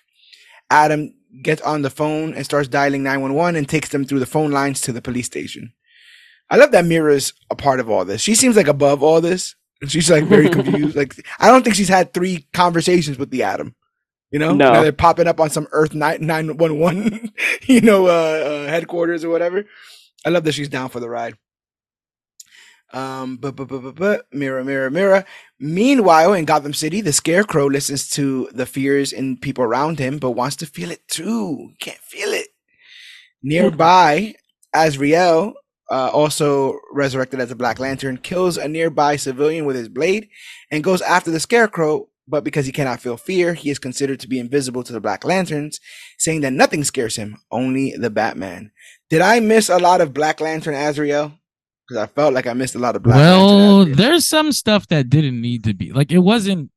Atom 0.70 1.14
gets 1.42 1.62
on 1.62 1.82
the 1.82 1.90
phone 1.90 2.34
and 2.34 2.46
starts 2.46 2.68
dialing 2.68 3.04
911 3.04 3.56
and 3.56 3.68
takes 3.68 3.90
them 3.90 4.06
through 4.06 4.20
the 4.20 4.26
phone 4.26 4.52
lines 4.52 4.82
to 4.82 4.92
the 4.92 5.02
police 5.02 5.26
station. 5.26 5.74
I 6.50 6.56
love 6.56 6.72
that 6.72 6.86
Mera's 6.86 7.34
a 7.50 7.56
part 7.56 7.80
of 7.80 7.90
all 7.90 8.06
this. 8.06 8.22
She 8.22 8.36
seems 8.36 8.56
like 8.56 8.68
above 8.68 9.04
all 9.04 9.22
this. 9.22 9.56
She's 9.88 10.10
like 10.10 10.26
very 10.26 10.50
confused. 10.50 10.96
like 10.96 11.14
I 11.40 11.48
don't 11.48 11.64
think 11.64 11.76
she's 11.76 11.90
had 11.90 12.14
three 12.14 12.48
conversations 12.54 13.18
with 13.18 13.30
the 13.30 13.44
Atom. 13.44 13.76
You 14.32 14.40
know, 14.40 14.54
No. 14.54 14.74
Now 14.74 14.82
they're 14.82 14.92
popping 14.92 15.28
up 15.28 15.40
on 15.40 15.50
some 15.50 15.68
Earth 15.72 15.94
nine 15.94 16.26
nine 16.26 16.58
one 16.58 16.80
one, 16.80 17.32
you 17.64 17.82
know, 17.82 18.08
uh, 18.08 18.10
uh, 18.66 18.68
headquarters 18.68 19.24
or 19.24 19.30
whatever. 19.30 19.66
I 20.26 20.30
love 20.30 20.44
that 20.44 20.54
she's 20.54 20.70
down 20.70 20.90
for 20.90 21.00
the 21.00 21.10
ride. 21.10 21.38
Um, 22.94 23.38
but 23.38 23.56
but 23.56 23.68
but 23.68 23.82
but 23.82 23.96
but 23.96 24.34
mirror 24.34 24.64
mirror 24.64 24.90
mirror. 24.90 25.26
Meanwhile, 25.60 26.34
in 26.34 26.46
Gotham 26.46 26.74
City, 26.74 27.02
the 27.02 27.12
Scarecrow 27.14 27.68
listens 27.68 28.10
to 28.12 28.50
the 28.54 28.66
fears 28.66 29.12
in 29.12 29.38
people 29.38 29.64
around 29.64 30.00
him, 30.00 30.20
but 30.20 30.32
wants 30.32 30.56
to 30.58 30.66
feel 30.66 30.92
it 30.92 31.06
too. 31.08 31.72
Can't 31.80 31.98
feel 32.00 32.30
it. 32.30 32.48
Nearby, 33.44 34.36
Azrael, 34.74 35.54
uh, 35.92 36.10
also 36.12 36.80
resurrected 36.92 37.40
as 37.40 37.52
a 37.52 37.56
Black 37.56 37.80
Lantern, 37.80 38.18
kills 38.18 38.58
a 38.58 38.68
nearby 38.68 39.16
civilian 39.16 39.66
with 39.66 39.76
his 39.76 39.90
blade 39.90 40.30
and 40.72 40.84
goes 40.84 41.02
after 41.02 41.32
the 41.32 41.40
Scarecrow. 41.40 42.10
But 42.30 42.44
because 42.44 42.66
he 42.66 42.74
cannot 42.74 43.00
feel 43.00 43.16
fear, 43.16 43.54
he 43.54 43.70
is 43.70 43.80
considered 43.80 44.20
to 44.20 44.28
be 44.28 44.38
invisible 44.38 44.84
to 44.84 44.92
the 44.92 45.00
Black 45.00 45.24
Lanterns, 45.24 45.80
saying 46.18 46.42
that 46.42 46.52
nothing 46.52 46.84
scares 46.84 47.16
him, 47.16 47.38
only 47.52 47.96
the 47.96 48.10
Batman. 48.10 48.72
Did 49.10 49.22
I 49.22 49.40
miss 49.40 49.70
a 49.70 49.78
lot 49.78 50.02
of 50.02 50.14
Black 50.14 50.42
Lantern 50.42 50.76
Azrael? 50.76 51.32
Because 51.88 52.04
I 52.04 52.08
felt 52.08 52.34
like 52.34 52.46
I 52.46 52.52
missed 52.52 52.76
a 52.76 52.80
lot 52.80 52.98
of 52.98 53.04
Black 53.04 53.16
well, 53.16 53.48
Lantern. 53.48 53.94
Azrael. 53.94 53.96
there's 53.96 54.28
some 54.28 54.52
stuff 54.52 54.88
that 54.88 55.10
didn't 55.10 55.40
need 55.40 55.64
to 55.64 55.74
be 55.74 55.94
like 55.94 56.12
it 56.12 56.20
wasn't. 56.20 56.70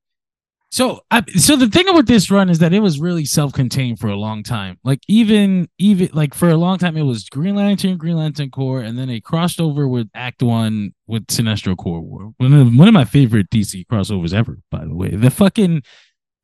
So, 0.72 1.00
I, 1.10 1.24
so 1.36 1.56
the 1.56 1.66
thing 1.66 1.86
with 1.94 2.06
this 2.06 2.30
run 2.30 2.48
is 2.48 2.60
that 2.60 2.72
it 2.72 2.78
was 2.78 3.00
really 3.00 3.24
self-contained 3.24 3.98
for 3.98 4.06
a 4.06 4.14
long 4.14 4.44
time. 4.44 4.78
Like 4.84 5.00
even 5.08 5.68
even 5.78 6.10
like 6.12 6.32
for 6.32 6.48
a 6.48 6.56
long 6.56 6.78
time, 6.78 6.96
it 6.96 7.02
was 7.02 7.28
Green 7.28 7.56
Lantern, 7.56 7.96
Green 7.96 8.16
Lantern 8.16 8.50
Corps, 8.50 8.80
and 8.80 8.96
then 8.96 9.08
they 9.08 9.20
crossed 9.20 9.60
over 9.60 9.88
with 9.88 10.08
Act 10.14 10.44
One 10.44 10.92
with 11.08 11.26
Sinestro 11.26 11.76
Corps 11.76 12.00
War. 12.00 12.32
One 12.36 12.52
of 12.52 12.76
one 12.76 12.86
of 12.86 12.94
my 12.94 13.04
favorite 13.04 13.50
DC 13.50 13.84
crossovers 13.86 14.32
ever, 14.32 14.58
by 14.70 14.84
the 14.84 14.94
way. 14.94 15.10
The 15.10 15.30
fucking 15.30 15.82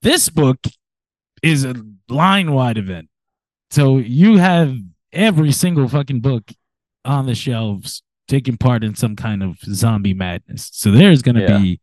this 0.03 0.29
book 0.29 0.59
is 1.43 1.65
a 1.65 1.77
line 2.09 2.51
wide 2.53 2.79
event, 2.79 3.09
so 3.71 3.99
you 3.99 4.39
have 4.39 4.77
every 5.13 5.53
single 5.53 5.89
fucking 5.89 6.21
book 6.21 6.51
on 7.05 7.27
the 7.27 7.35
shelves 7.37 8.03
taking 8.27 8.57
part 8.57 8.83
in 8.83 8.97
some 8.97 9.15
kind 9.15 9.41
of 9.45 9.57
zombie 9.63 10.15
madness. 10.15 10.69
So 10.73 10.91
there's 10.91 11.23
gonna 11.23 11.43
Yeah. 11.43 11.59
be 11.59 11.81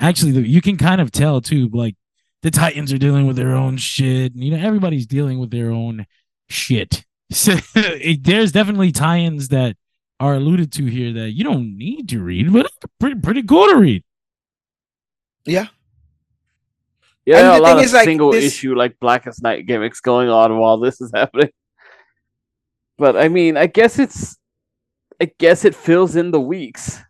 actually 0.00 0.46
you 0.48 0.60
can 0.60 0.76
kind 0.76 1.00
of 1.00 1.10
tell 1.12 1.40
too, 1.40 1.68
like 1.72 1.96
the 2.42 2.50
Titans 2.50 2.92
are 2.92 2.98
dealing 2.98 3.26
with 3.26 3.36
their 3.36 3.54
own 3.54 3.76
shit. 3.76 4.34
You 4.34 4.50
know, 4.56 4.64
everybody's 4.66 5.06
dealing 5.06 5.38
with 5.38 5.50
their 5.50 5.70
own 5.70 6.06
shit. 6.48 7.04
So 7.32 7.54
it, 7.74 8.22
there's 8.24 8.52
definitely 8.52 8.92
tie-ins 8.92 9.48
that 9.48 9.76
are 10.20 10.34
alluded 10.34 10.72
to 10.74 10.84
here 10.86 11.12
that 11.14 11.30
you 11.30 11.42
don't 11.44 11.76
need 11.76 12.08
to 12.10 12.22
read, 12.22 12.52
but 12.52 12.70
pretty 13.00 13.18
pretty 13.20 13.42
cool 13.42 13.66
to 13.68 13.76
read. 13.76 14.04
yeah. 15.44 15.68
Yeah, 17.26 17.38
And 17.38 17.46
a 17.48 17.54
the 17.54 17.60
lot 17.62 17.68
thing 17.70 17.78
of 17.78 17.84
is, 17.86 17.92
like, 17.94 18.04
single 18.04 18.32
this- 18.32 18.44
issue 18.44 18.74
like 18.74 19.00
Blackest 19.00 19.42
Night 19.42 19.64
gimmicks 19.66 20.00
going 20.00 20.28
on 20.28 20.58
while 20.58 20.76
this 20.76 21.00
is 21.00 21.10
happening. 21.14 21.48
But 22.98 23.16
I 23.16 23.28
mean, 23.28 23.56
I 23.56 23.66
guess 23.66 23.98
it's, 23.98 24.36
I 25.18 25.30
guess 25.38 25.64
it 25.64 25.74
fills 25.74 26.16
in 26.16 26.32
the 26.32 26.40
weeks. 26.40 27.00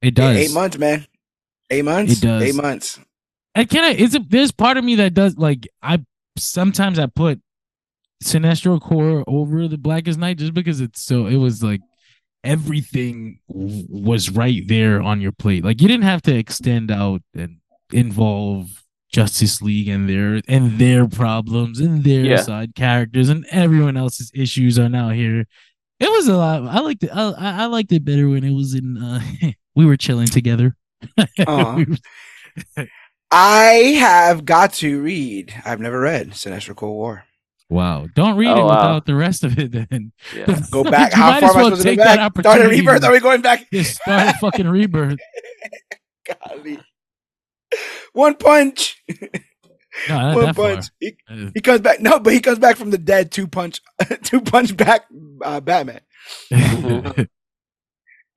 It 0.00 0.14
does. 0.14 0.36
Eight 0.36 0.52
months, 0.52 0.78
man. 0.78 1.04
Eight 1.72 1.84
months. 1.84 2.12
It 2.12 2.20
does. 2.20 2.42
Eight 2.42 2.54
months. 2.54 3.00
And 3.54 3.68
can 3.68 3.84
I? 3.84 3.90
Is 3.94 4.14
it? 4.14 4.30
There's 4.30 4.52
part 4.52 4.76
of 4.76 4.84
me 4.84 4.94
that 4.96 5.14
does 5.14 5.36
like 5.36 5.66
I 5.82 6.04
sometimes 6.38 6.98
I 6.98 7.06
put 7.06 7.40
Sinestro 8.24 8.80
Corps 8.80 9.24
over 9.26 9.68
the 9.68 9.78
Blackest 9.78 10.18
Night 10.18 10.38
just 10.38 10.54
because 10.54 10.80
it's 10.80 11.02
so. 11.02 11.26
It 11.26 11.36
was 11.36 11.62
like 11.62 11.80
everything 12.44 13.38
was 13.48 14.30
right 14.30 14.62
there 14.66 15.00
on 15.02 15.20
your 15.20 15.32
plate. 15.32 15.64
Like 15.64 15.80
you 15.80 15.88
didn't 15.88 16.04
have 16.04 16.22
to 16.22 16.34
extend 16.36 16.90
out 16.90 17.22
and 17.34 17.58
involve 17.92 18.82
Justice 19.12 19.60
League 19.62 19.88
and 19.88 20.08
their 20.08 20.40
and 20.48 20.78
their 20.78 21.06
problems 21.06 21.78
and 21.80 22.04
their 22.04 22.24
Yeah. 22.24 22.36
side 22.42 22.74
characters 22.74 23.28
and 23.28 23.44
everyone 23.50 23.96
else's 23.96 24.30
issues 24.34 24.78
are 24.78 24.88
now 24.88 25.10
here. 25.10 25.46
It 26.00 26.10
was 26.10 26.26
a 26.26 26.36
lot. 26.36 26.62
I 26.66 26.80
liked 26.80 27.04
it. 27.04 27.10
I, 27.14 27.30
I 27.30 27.62
I 27.62 27.66
liked 27.66 27.92
it 27.92 28.04
better 28.04 28.28
when 28.28 28.44
it 28.44 28.52
was 28.52 28.74
in. 28.74 28.96
uh 28.98 29.20
We 29.74 29.86
were 29.86 29.96
chilling 29.96 30.26
together. 30.26 30.76
Aw. 31.46 31.74
We 31.74 31.84
were- 32.76 32.86
I 33.30 33.96
have 33.98 34.44
got 34.44 34.74
to 34.74 35.00
read. 35.00 35.54
I've 35.64 35.80
never 35.80 36.00
read 36.00 36.32
Sinestro 36.32 36.76
Corps 36.76 36.90
War. 36.92 37.24
Wow. 37.70 38.06
Don't 38.14 38.36
read 38.36 38.48
Oh, 38.48 38.58
it 38.58 38.64
wow. 38.64 38.68
without 38.68 39.06
the 39.06 39.14
rest 39.14 39.44
of 39.44 39.58
it 39.58 39.72
then. 39.72 40.12
Yeah. 40.36 40.60
Go 40.70 40.84
back. 40.84 41.14
How 41.14 41.30
might 41.30 41.40
far 41.40 41.48
as 41.50 41.54
am 41.54 41.56
I 41.56 41.62
well 41.62 41.64
supposed 41.70 41.82
to 41.82 41.88
take 41.88 41.98
go 41.98 42.04
that 42.04 42.34
back? 42.34 42.42
Start 42.42 42.60
a 42.60 42.68
rebirth. 42.68 43.04
Are 43.04 43.12
we 43.12 43.20
going 43.20 43.40
back? 43.40 43.70
Just 43.72 43.94
start 44.02 44.34
a 44.34 44.38
fucking 44.38 44.68
rebirth. 44.68 45.18
Golly. 46.48 46.78
One 48.12 48.34
punch. 48.34 49.02
No, 50.10 50.34
One 50.36 50.54
punch. 50.54 50.86
He, 51.00 51.16
Uh, 51.30 51.50
he 51.54 51.60
comes 51.62 51.80
back. 51.80 52.00
No, 52.00 52.18
but 52.20 52.34
he 52.34 52.40
comes 52.40 52.58
back 52.58 52.76
from 52.76 52.90
the 52.90 52.98
dead. 52.98 53.32
Two 53.32 53.46
punch. 53.48 53.80
two 54.24 54.42
punch 54.42 54.76
back. 54.76 55.06
Uh, 55.42 55.60
Batman. 55.60 56.00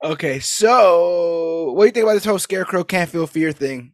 Okay, 0.04 0.38
so 0.40 1.72
what 1.72 1.82
do 1.84 1.86
you 1.86 1.92
think 1.92 2.04
about 2.04 2.14
this 2.14 2.24
whole 2.24 2.38
scarecrow 2.38 2.84
can't 2.84 3.08
feel 3.10 3.26
fear 3.26 3.52
thing? 3.52 3.92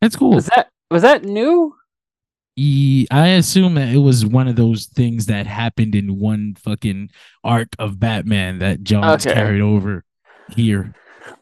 That's 0.00 0.16
cool. 0.16 0.34
Was 0.34 0.46
that 0.46 0.68
was 0.90 1.02
that 1.02 1.24
new? 1.24 1.74
E- 2.56 3.06
I 3.10 3.28
assume 3.28 3.74
that 3.74 3.88
it 3.88 3.98
was 3.98 4.24
one 4.26 4.48
of 4.48 4.56
those 4.56 4.86
things 4.86 5.26
that 5.26 5.46
happened 5.46 5.94
in 5.94 6.18
one 6.18 6.54
fucking 6.58 7.10
arc 7.44 7.68
of 7.78 7.98
Batman 8.00 8.58
that 8.58 8.82
Johns 8.82 9.26
Okay. 9.26 9.34
carried 9.34 9.60
over 9.60 10.04
here. 10.50 10.94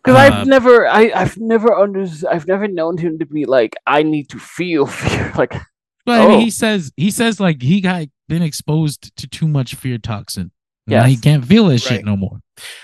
Because 0.03 0.16
Uh, 0.16 0.19
I've 0.40 0.47
never, 0.47 0.86
I, 0.86 1.11
I've 1.15 1.36
never 1.39 1.73
under, 1.74 2.07
I've 2.31 2.47
never 2.47 2.69
known 2.69 2.99
him 2.99 3.19
to 3.20 3.27
be 3.27 3.47
like, 3.47 3.74
I 3.86 4.03
need 4.03 4.28
to 4.31 4.39
feel 4.39 4.86
fear. 5.01 5.32
Like, 5.36 5.55
But 6.05 6.20
I 6.20 6.27
mean, 6.27 6.36
Oh. 6.36 6.40
he 6.40 6.51
says 6.51 6.93
he 6.97 7.11
says 7.11 7.39
like 7.40 7.62
he 7.62 7.81
got 7.81 8.07
been 8.28 8.43
exposed 8.43 9.15
to 9.16 9.27
too 9.27 9.49
much 9.49 9.74
fear 9.74 9.99
toxin. 9.99 10.51
Now 10.89 11.05
he 11.05 11.16
can't 11.16 11.44
feel 11.44 11.66
that 11.66 11.78
shit 11.78 11.98
Right. 11.98 12.05
no 12.05 12.16
more. 12.16 12.40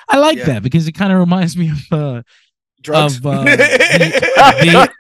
I 0.08 0.18
like 0.18 0.38
Yeah. 0.38 0.44
that 0.46 0.62
because 0.62 0.86
it 0.86 0.92
kind 0.92 1.12
of 1.12 1.18
reminds 1.18 1.56
me 1.56 1.70
of 1.70 1.78
uh, 1.98 2.22
Drugs. 2.82 3.16
Of, 3.16 3.26
uh, 3.26 3.44
the- 3.44 4.90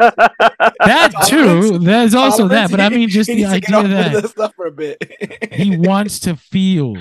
that 0.84 1.12
too. 1.28 1.78
There's 1.78 2.14
also 2.14 2.48
that, 2.48 2.70
but 2.70 2.80
I 2.80 2.88
mean 2.88 3.08
just 3.08 3.28
the 3.28 3.36
needs 3.36 3.52
to 3.52 3.60
get 3.60 3.74
idea 3.74 4.20
that 4.20 4.30
stuff 4.30 4.52
for 4.56 4.66
a 4.66 4.72
bit. 4.72 5.52
he 5.52 5.76
wants 5.76 6.18
to 6.20 6.36
feel 6.36 6.96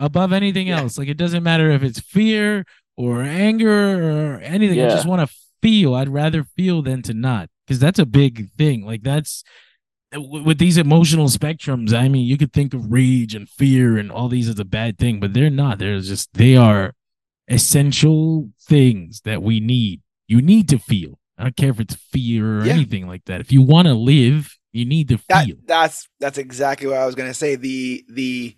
above 0.00 0.32
anything 0.32 0.68
Yeah. 0.68 0.80
else. 0.80 0.98
Like 0.98 1.08
it 1.08 1.16
doesn't 1.16 1.42
matter 1.42 1.70
if 1.70 1.82
it's 1.82 2.00
fear 2.00 2.64
or 2.96 3.22
anger 3.22 4.34
or 4.34 4.40
anything. 4.40 4.80
I 4.80 4.88
just 4.88 5.06
want 5.06 5.28
to 5.28 5.34
feel. 5.62 5.94
I'd 5.94 6.08
rather 6.08 6.44
feel 6.56 6.82
than 6.82 7.02
to 7.02 7.14
not, 7.14 7.48
because 7.66 7.78
that's 7.78 7.98
a 7.98 8.06
big 8.06 8.50
thing. 8.52 8.84
Like 8.84 9.02
that's 9.02 9.44
with 10.14 10.58
these 10.58 10.76
emotional 10.78 11.26
spectrums. 11.28 11.92
I 11.92 12.08
mean, 12.08 12.26
you 12.26 12.38
could 12.38 12.52
think 12.52 12.72
of 12.74 12.90
rage 12.90 13.34
and 13.34 13.48
fear 13.48 13.98
and 13.98 14.10
all 14.10 14.28
these 14.28 14.48
as 14.48 14.58
a 14.58 14.64
bad 14.64 14.98
thing, 14.98 15.20
but 15.20 15.34
they're 15.34 15.50
not. 15.50 15.78
They're 15.78 16.00
just 16.00 16.32
they 16.34 16.56
are 16.56 16.94
essential 17.48 18.50
things 18.60 19.22
that 19.24 19.42
we 19.42 19.60
need. 19.60 20.00
You 20.26 20.40
need 20.42 20.68
to 20.70 20.78
feel. 20.78 21.18
I 21.36 21.44
don't 21.44 21.56
care 21.56 21.70
if 21.70 21.80
it's 21.80 21.94
fear 21.94 22.60
or 22.60 22.64
Yeah. 22.64 22.72
anything 22.74 23.06
like 23.06 23.24
that. 23.26 23.40
If 23.40 23.52
you 23.52 23.62
want 23.62 23.86
to 23.86 23.94
live, 23.94 24.56
you 24.72 24.84
need 24.84 25.08
to 25.08 25.18
that, 25.28 25.46
feel. 25.46 25.56
that's 25.66 26.08
that's 26.20 26.38
exactly 26.38 26.86
what 26.88 26.98
I 26.98 27.06
was 27.06 27.14
gonna 27.14 27.34
say. 27.34 27.56
The 27.56 28.04
the 28.08 28.56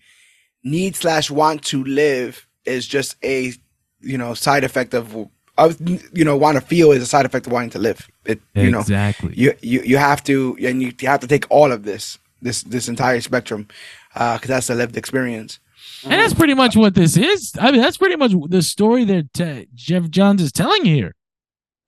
need 0.65 0.97
slash 0.97 1.31
want 1.31 1.63
to 1.67 1.83
live 1.85 2.47
is 2.65 2.87
just 2.87 3.17
a 3.25 3.53
you 4.01 4.19
know 4.19 4.35
side 4.35 4.65
effect 4.65 4.95
of 4.95 5.17
uh, 5.61 5.73
you 6.13 6.25
know 6.25 6.37
want 6.37 6.57
to 6.57 6.61
feel 6.61 6.93
is 6.93 7.03
a 7.03 7.07
side 7.07 7.27
effect 7.27 7.47
of 7.47 7.53
wanting 7.53 7.71
to 7.71 7.79
live. 7.79 8.09
It 8.25 8.41
you 8.55 8.71
know 8.71 8.81
exactly. 8.81 9.35
you 9.37 9.55
you 9.61 9.83
you 9.83 9.97
have 9.99 10.23
to 10.25 10.57
and 10.63 10.83
you, 10.83 10.93
you 11.01 11.09
have 11.09 11.21
to 11.21 11.27
take 11.27 11.47
all 11.51 11.71
of 11.73 11.85
this 11.85 12.19
this 12.43 12.63
this 12.63 12.89
entire 12.89 13.21
spectrum 13.21 13.69
because 14.15 14.49
that's 14.49 14.67
the 14.69 14.75
lived 14.75 14.97
experience. 14.97 15.61
And 16.03 16.13
that's 16.13 16.35
pretty 16.35 16.55
much 16.55 16.77
what 16.77 16.95
this 16.95 17.17
is. 17.17 17.53
I 17.61 17.71
mean, 17.71 17.83
that's 17.83 17.99
pretty 17.99 18.17
much 18.17 18.33
the 18.49 18.63
story 18.63 19.05
that 19.05 19.41
uh, 19.41 19.65
Geoff 19.75 20.09
Johns 20.11 20.43
is 20.43 20.53
telling 20.53 20.85
here. 20.85 21.15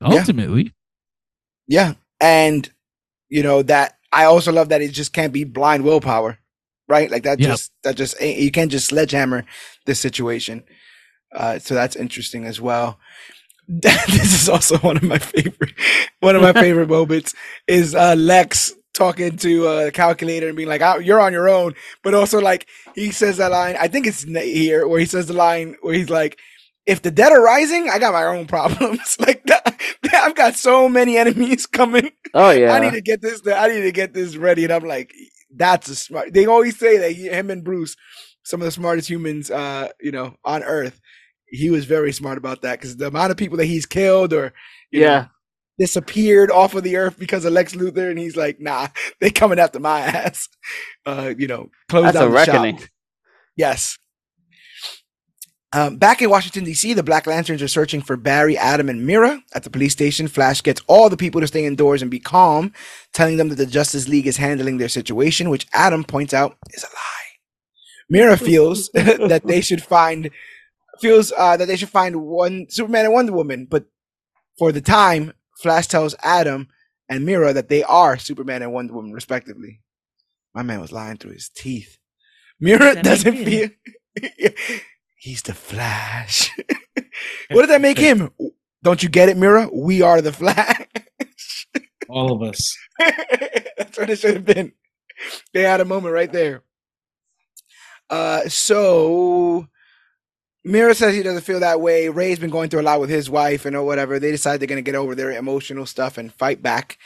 Ultimately, 0.03 0.73
Yeah, 1.69 1.95
and 2.21 2.69
you 3.29 3.43
know 3.43 3.63
that 3.63 3.97
I 4.13 4.25
also 4.25 4.53
love 4.53 4.69
that 4.69 4.83
it 4.83 4.93
just 4.93 5.13
can't 5.13 5.33
be 5.33 5.45
blind 5.45 5.85
willpower, 5.85 6.39
right? 6.89 7.11
Like 7.11 7.23
that 7.23 7.41
Yeah. 7.41 7.49
just 7.49 7.73
that 7.85 7.97
just 7.97 8.21
you 8.21 8.51
can't 8.51 8.71
just 8.71 8.89
sledgehammer 8.89 9.45
this 9.87 10.01
situation. 10.01 10.65
Uh, 11.35 11.59
so 11.59 11.75
that's 11.75 11.97
interesting 11.97 12.45
as 12.45 12.61
well. 12.61 12.99
this 13.69 14.43
is 14.43 14.49
also 14.49 14.77
one 14.79 14.97
of 14.97 15.03
my 15.05 15.19
favorite 15.19 15.73
one 16.21 16.37
of 16.37 16.43
my 16.43 16.53
favorite 16.53 16.89
moments 16.99 17.35
is 17.67 17.95
uh, 17.95 18.15
Lex 18.17 18.73
talking 18.95 19.37
to 19.39 19.67
uh, 19.67 19.91
calculator 19.91 20.49
and 20.49 20.57
being 20.57 20.69
like, 20.69 20.83
"Ah, 20.83 20.97
"You're 20.97 21.21
on 21.21 21.33
your 21.33 21.49
own," 21.49 21.75
but 22.03 22.15
also 22.15 22.41
like 22.41 22.67
he 22.95 23.11
says 23.11 23.37
that 23.39 23.51
line. 23.51 23.77
I 23.79 23.89
think 23.89 24.07
it's 24.07 24.23
here 24.23 24.87
where 24.87 25.01
he 25.01 25.07
says 25.07 25.27
the 25.27 25.33
line 25.33 25.77
where 25.81 25.95
he's 25.95 26.11
like, 26.11 26.39
"If 26.87 27.03
the 27.03 27.11
dead 27.11 27.33
are 27.33 27.43
rising, 27.43 27.89
I 27.91 27.99
got 27.99 28.13
my 28.13 28.25
own 28.25 28.47
problems." 28.47 29.17
like 29.21 29.45
that, 29.47 29.81
I've 30.13 30.35
got 30.35 30.57
so 30.57 30.89
many 30.89 31.17
enemies 31.17 31.67
coming. 31.67 32.11
Oh 32.35 32.51
yeah. 32.51 32.73
I 32.73 32.81
need 32.81 32.93
to 32.93 33.03
get 33.03 33.21
this. 33.21 33.43
I 33.47 33.69
need 33.69 33.83
to 33.83 33.93
get 33.93 34.15
this 34.15 34.37
ready. 34.37 34.65
And 34.65 34.73
I'm 34.73 34.85
like, 34.85 35.13
that's 35.55 35.89
a 35.89 35.97
smart. 35.97 36.33
They 36.33 36.47
always 36.47 36.79
say 36.79 36.99
that 36.99 37.13
he, 37.13 37.29
him 37.29 37.51
and 37.51 37.65
Bruce, 37.65 37.97
some 38.43 38.61
of 38.61 38.65
the 38.65 38.73
smartest 38.73 39.09
humans, 39.09 39.51
uh, 39.51 39.89
you 40.01 40.13
know, 40.13 40.37
on 40.45 40.63
Earth. 40.63 41.01
He 41.53 41.71
was 41.71 41.85
very 41.85 42.13
smart 42.13 42.39
about 42.39 42.63
that 42.63 42.81
because 42.81 42.97
the 42.97 43.09
amount 43.09 43.31
of 43.31 43.37
people 43.37 43.59
that 43.59 43.67
he's 43.67 43.87
killed 43.87 44.33
or 44.33 44.53
you 44.91 45.01
know, 45.01 45.07
yeah. 45.07 45.27
disappeared 45.79 46.51
off 46.51 46.75
of 46.75 46.83
the 46.83 46.97
Earth 46.97 47.19
because 47.19 47.45
of 47.45 47.53
Lex 47.53 47.75
Luthor, 47.75 48.11
and 48.11 48.19
he's 48.19 48.37
like, 48.37 48.59
nah, 48.59 48.89
they 49.21 49.31
coming 49.31 49.59
after 49.59 49.79
my 49.79 50.01
ass. 50.01 50.49
Uh, 51.05 51.35
you 51.37 51.47
know, 51.47 51.71
close 51.89 52.05
That's 52.05 52.17
down 52.17 52.29
a 52.29 52.31
the 52.31 52.45
shop. 52.45 52.55
reckoning. 52.55 52.89
Yes. 53.57 53.99
Um, 55.75 55.97
back 55.97 56.21
in 56.21 56.29
Washington, 56.29 56.65
D.C., 56.65 56.93
the 56.93 57.03
Black 57.03 57.27
Lanterns 57.27 57.63
are 57.63 57.69
searching 57.69 58.03
for 58.03 58.19
Barry, 58.19 58.59
Atom, 58.59 58.91
and 58.91 59.07
Mera. 59.07 59.43
At 59.55 59.63
the 59.63 59.71
police 59.71 59.93
station, 59.93 60.29
Flash 60.29 60.63
gets 60.63 60.83
all 60.87 61.09
the 61.09 61.17
people 61.17 61.41
to 61.41 61.47
stay 61.47 61.65
indoors 61.65 62.03
and 62.03 62.11
be 62.11 62.19
calm, 62.19 62.75
telling 63.15 63.39
them 63.39 63.49
that 63.49 63.55
the 63.55 63.65
Justice 63.65 64.07
League 64.07 64.27
is 64.27 64.37
handling 64.37 64.77
their 64.77 64.91
situation, 64.91 65.49
which 65.49 65.67
Atom 65.73 66.05
points 66.05 66.35
out 66.35 66.59
is 66.71 66.85
a 66.85 66.89
lie. 66.89 67.23
Mera 68.11 68.37
feels 68.37 68.91
that 68.91 69.43
they 69.47 69.63
should 69.63 69.83
find 69.83 70.31
feels 71.03 71.33
uh, 71.37 71.57
that 71.57 71.67
they 71.67 71.77
should 71.77 71.91
find 71.91 72.25
one 72.25 72.67
Superman 72.71 73.05
and 73.05 73.15
Wonder 73.15 73.33
Woman, 73.33 73.67
but 73.69 73.87
for 74.59 74.73
the 74.73 74.81
time, 74.81 75.33
Flash 75.61 75.89
tells 75.89 76.15
Atom 76.23 76.69
and 77.09 77.27
Mera 77.27 77.53
that 77.53 77.69
they 77.69 77.83
are 77.83 78.17
Superman 78.17 78.63
and 78.63 78.73
Wonder 78.73 78.95
Woman, 78.95 79.13
respectively. 79.13 79.81
My 80.55 80.63
man 80.63 80.81
was 80.81 80.93
lying 80.93 81.17
through 81.17 81.33
his 81.33 81.49
teeth. 81.49 81.99
Mera 82.61 82.95
That 82.95 83.05
doesn't 83.05 83.37
feel. 83.37 83.69
He's 85.17 85.43
the 85.43 85.55
Flash. 85.55 86.51
what 87.51 87.63
does 87.63 87.69
that 87.69 87.81
make 87.81 87.99
him? 87.99 88.31
Don't 88.83 89.03
you 89.03 89.09
get 89.09 89.29
it, 89.29 89.37
Mera? 89.37 89.69
We 89.73 90.03
are 90.03 90.21
the 90.21 90.33
Flash. 90.33 90.87
All 92.09 92.33
of 92.33 92.49
us. 92.49 92.77
That's 92.99 93.99
what 93.99 94.11
it 94.11 94.19
should 94.19 94.35
have 94.35 94.45
been. 94.45 94.73
They 95.53 95.63
had 95.63 95.81
a 95.81 95.85
moment 95.85 96.15
right 96.15 96.33
there. 96.33 96.63
Uh, 98.11 98.49
so 98.49 99.69
Mera 100.65 100.95
says 100.95 101.15
he 101.15 101.23
doesn't 101.23 101.43
feel 101.43 101.61
that 101.61 101.81
way. 101.81 102.09
Ray's 102.09 102.39
been 102.39 102.51
going 102.51 102.71
through 102.71 102.83
a 102.83 102.83
lot 102.83 103.01
with 103.01 103.11
his 103.11 103.29
wife 103.29 103.65
and 103.65 103.75
or 103.75 103.85
whatever. 103.85 104.19
They 104.19 104.31
decide 104.31 104.61
they're 104.61 104.69
gonna 104.69 104.83
get 104.83 104.95
over 104.95 105.15
their 105.15 105.33
emotional 105.33 105.87
stuff 105.87 106.19
and 106.19 106.33
fight 106.33 106.63
back. 106.63 106.99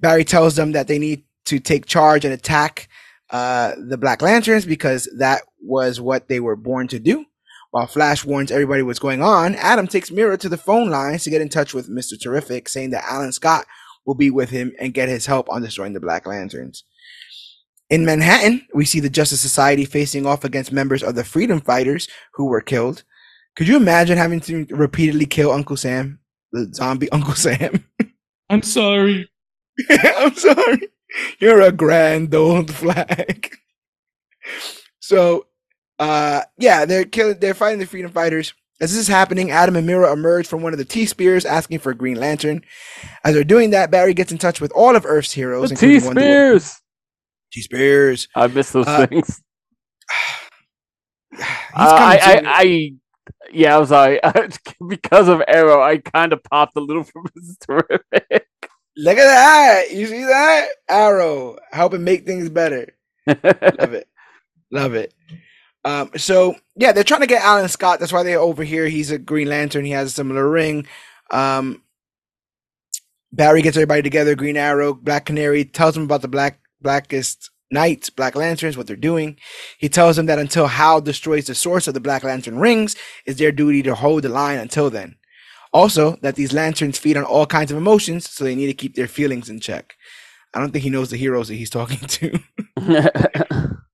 Barry 0.00 0.24
tells 0.24 0.56
them 0.56 0.72
that 0.72 0.88
they 0.88 0.98
need 0.98 1.24
to 1.46 1.60
take 1.60 1.86
charge 1.86 2.24
and 2.24 2.34
attack 2.34 2.88
uh, 3.30 3.72
the 3.78 3.98
Black 3.98 4.22
Lanterns 4.22 4.64
because 4.64 5.08
that 5.18 5.42
was 5.62 6.00
what 6.00 6.28
they 6.28 6.40
were 6.40 6.56
born 6.56 6.88
to 6.88 6.98
do. 6.98 7.24
While 7.70 7.86
Flash 7.86 8.24
warns 8.24 8.52
everybody 8.52 8.82
what's 8.82 9.00
going 9.00 9.22
on, 9.22 9.56
Atom 9.56 9.88
takes 9.88 10.10
Mera 10.10 10.38
to 10.38 10.48
the 10.48 10.56
phone 10.56 10.90
lines 10.90 11.24
to 11.24 11.30
get 11.30 11.40
in 11.40 11.48
touch 11.48 11.74
with 11.74 11.90
Mr. 11.90 12.20
Terrific, 12.20 12.68
saying 12.68 12.90
that 12.90 13.04
Alan 13.04 13.32
Scott 13.32 13.66
will 14.06 14.14
be 14.14 14.30
with 14.30 14.50
him 14.50 14.72
and 14.78 14.94
get 14.94 15.08
his 15.08 15.26
help 15.26 15.48
on 15.50 15.62
destroying 15.62 15.92
the 15.92 16.00
Black 16.00 16.26
Lanterns. 16.26 16.84
In 17.90 18.04
Manhattan, 18.04 18.66
we 18.74 18.84
see 18.84 19.00
the 19.00 19.10
Justice 19.10 19.40
Society 19.40 19.84
facing 19.84 20.26
off 20.26 20.44
against 20.44 20.72
members 20.72 21.02
of 21.02 21.14
the 21.14 21.24
Freedom 21.24 21.60
Fighters 21.60 22.08
who 22.34 22.46
were 22.46 22.60
killed. 22.62 23.04
Could 23.56 23.68
you 23.68 23.76
imagine 23.76 24.16
having 24.16 24.40
to 24.40 24.66
repeatedly 24.70 25.26
kill 25.26 25.52
Uncle 25.52 25.76
Sam, 25.76 26.18
the 26.52 26.72
zombie 26.74 27.08
Uncle 27.12 27.34
Sam? 27.34 27.84
I'm 28.48 28.62
sorry. 28.62 29.30
I'm 29.90 30.34
sorry. 30.34 30.88
You're 31.38 31.60
a 31.60 31.72
grand 31.72 32.34
old 32.34 32.72
flag. 32.72 33.56
So, 35.00 35.46
uh, 35.98 36.42
yeah, 36.58 36.86
they're 36.86 37.04
killing. 37.04 37.38
They're 37.38 37.54
fighting 37.54 37.78
the 37.78 37.86
freedom 37.86 38.10
fighters. 38.10 38.54
As 38.80 38.90
this 38.90 39.00
is 39.00 39.08
happening, 39.08 39.50
Atom 39.52 39.76
and 39.76 39.86
Mera 39.86 40.12
emerge 40.12 40.48
from 40.48 40.62
one 40.62 40.72
of 40.72 40.78
the 40.78 40.84
T-Spheres, 40.84 41.44
asking 41.44 41.78
for 41.78 41.90
a 41.90 41.94
Green 41.94 42.18
Lantern. 42.18 42.62
As 43.24 43.34
they're 43.34 43.44
doing 43.44 43.70
that, 43.70 43.90
Barry 43.92 44.14
gets 44.14 44.32
in 44.32 44.38
touch 44.38 44.60
with 44.60 44.72
all 44.72 44.96
of 44.96 45.06
Earth's 45.06 45.32
heroes, 45.32 45.70
The 45.70 45.76
T 45.76 45.94
including 45.94 46.06
Wonder 46.06 46.20
Woman. 46.22 46.32
Spheres. 46.32 46.80
T-Spheres. 47.54 48.28
I 48.36 48.48
miss 48.48 48.72
those 48.72 48.88
Uh, 48.88 49.06
things. 49.08 49.42
Uh, 51.76 52.16
I. 52.20 52.20
I, 52.22 52.42
I, 52.44 52.92
yeah, 53.52 53.78
I'm 53.78 53.86
sorry. 53.86 54.20
because 54.88 55.28
of 55.28 55.42
Arrow, 55.48 55.82
I 55.82 55.98
kind 55.98 56.32
of 56.32 56.42
popped 56.44 56.76
a 56.76 56.80
little 56.80 57.04
from 57.04 57.26
his 57.34 57.56
terrific. 57.58 58.48
Look 58.96 59.18
at 59.18 59.24
that! 59.24 59.92
You 59.92 60.06
see 60.06 60.24
that? 60.24 60.68
Arrow 60.88 61.58
helping 61.72 62.04
make 62.04 62.26
things 62.26 62.48
better. 62.50 62.96
Love 63.26 63.94
it. 63.94 64.08
Love 64.70 64.94
it. 64.94 65.14
Um, 65.84 66.10
so 66.16 66.56
yeah, 66.76 66.92
they're 66.92 67.04
trying 67.04 67.22
to 67.22 67.26
get 67.26 67.42
Alan 67.42 67.68
Scott. 67.68 68.00
That's 68.00 68.12
why 68.12 68.22
they're 68.22 68.40
over 68.40 68.64
here. 68.64 68.88
He's 68.88 69.10
a 69.10 69.18
Green 69.18 69.48
Lantern. 69.48 69.84
He 69.84 69.92
has 69.92 70.08
a 70.08 70.14
similar 70.14 70.48
ring. 70.48 70.86
Um, 71.30 71.82
Barry 73.32 73.62
gets 73.62 73.76
everybody 73.76 74.02
together. 74.02 74.34
Green 74.36 74.56
Arrow, 74.56 74.94
Black 74.94 75.26
Canary 75.26 75.64
tells 75.64 75.94
them 75.94 76.04
about 76.04 76.22
the 76.22 76.28
Black 76.28 76.60
Blackest 76.84 77.50
Knights, 77.72 78.10
Black 78.10 78.36
Lanterns, 78.36 78.76
what 78.76 78.86
they're 78.86 78.94
doing. 78.94 79.36
He 79.78 79.88
tells 79.88 80.14
them 80.14 80.26
that 80.26 80.38
until 80.38 80.68
Hal 80.68 81.00
destroys 81.00 81.46
the 81.48 81.56
source 81.56 81.88
of 81.88 81.94
the 81.94 82.00
Black 82.00 82.22
Lantern 82.22 82.58
rings, 82.60 82.94
it's 83.26 83.40
their 83.40 83.50
duty 83.50 83.82
to 83.82 83.96
hold 83.96 84.22
the 84.22 84.28
line 84.28 84.60
until 84.60 84.90
then. 84.90 85.16
Also, 85.72 86.16
that 86.22 86.36
these 86.36 86.52
lanterns 86.52 86.98
feed 86.98 87.16
on 87.16 87.24
all 87.24 87.46
kinds 87.46 87.72
of 87.72 87.76
emotions, 87.76 88.30
so 88.30 88.44
they 88.44 88.54
need 88.54 88.68
to 88.68 88.74
keep 88.74 88.94
their 88.94 89.08
feelings 89.08 89.50
in 89.50 89.58
check. 89.58 89.94
I 90.54 90.60
don't 90.60 90.70
think 90.70 90.84
he 90.84 90.90
knows 90.90 91.10
the 91.10 91.16
heroes 91.16 91.48
that 91.48 91.56
he's 91.56 91.70
talking 91.70 91.98
to. 91.98 92.38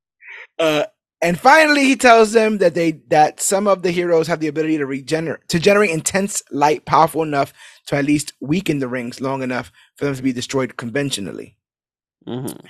Uh, 0.58 0.84
and 1.22 1.40
finally, 1.40 1.84
he 1.84 1.96
tells 1.96 2.32
them 2.32 2.58
that 2.58 2.74
they 2.74 2.92
that 3.08 3.40
some 3.40 3.66
of 3.66 3.82
the 3.82 3.90
heroes 3.90 4.26
have 4.26 4.40
the 4.40 4.48
ability 4.48 4.78
to 4.78 4.86
regenerate 4.86 5.48
to 5.48 5.58
generate 5.58 5.90
intense 5.90 6.42
light, 6.50 6.84
powerful 6.84 7.22
enough 7.22 7.52
to 7.86 7.96
at 7.96 8.04
least 8.04 8.32
weaken 8.40 8.78
the 8.78 8.88
rings 8.88 9.20
long 9.20 9.42
enough 9.42 9.72
for 9.96 10.04
them 10.04 10.14
to 10.14 10.22
be 10.22 10.32
destroyed 10.32 10.76
conventionally. 10.76 11.56
Mhm. 12.26 12.60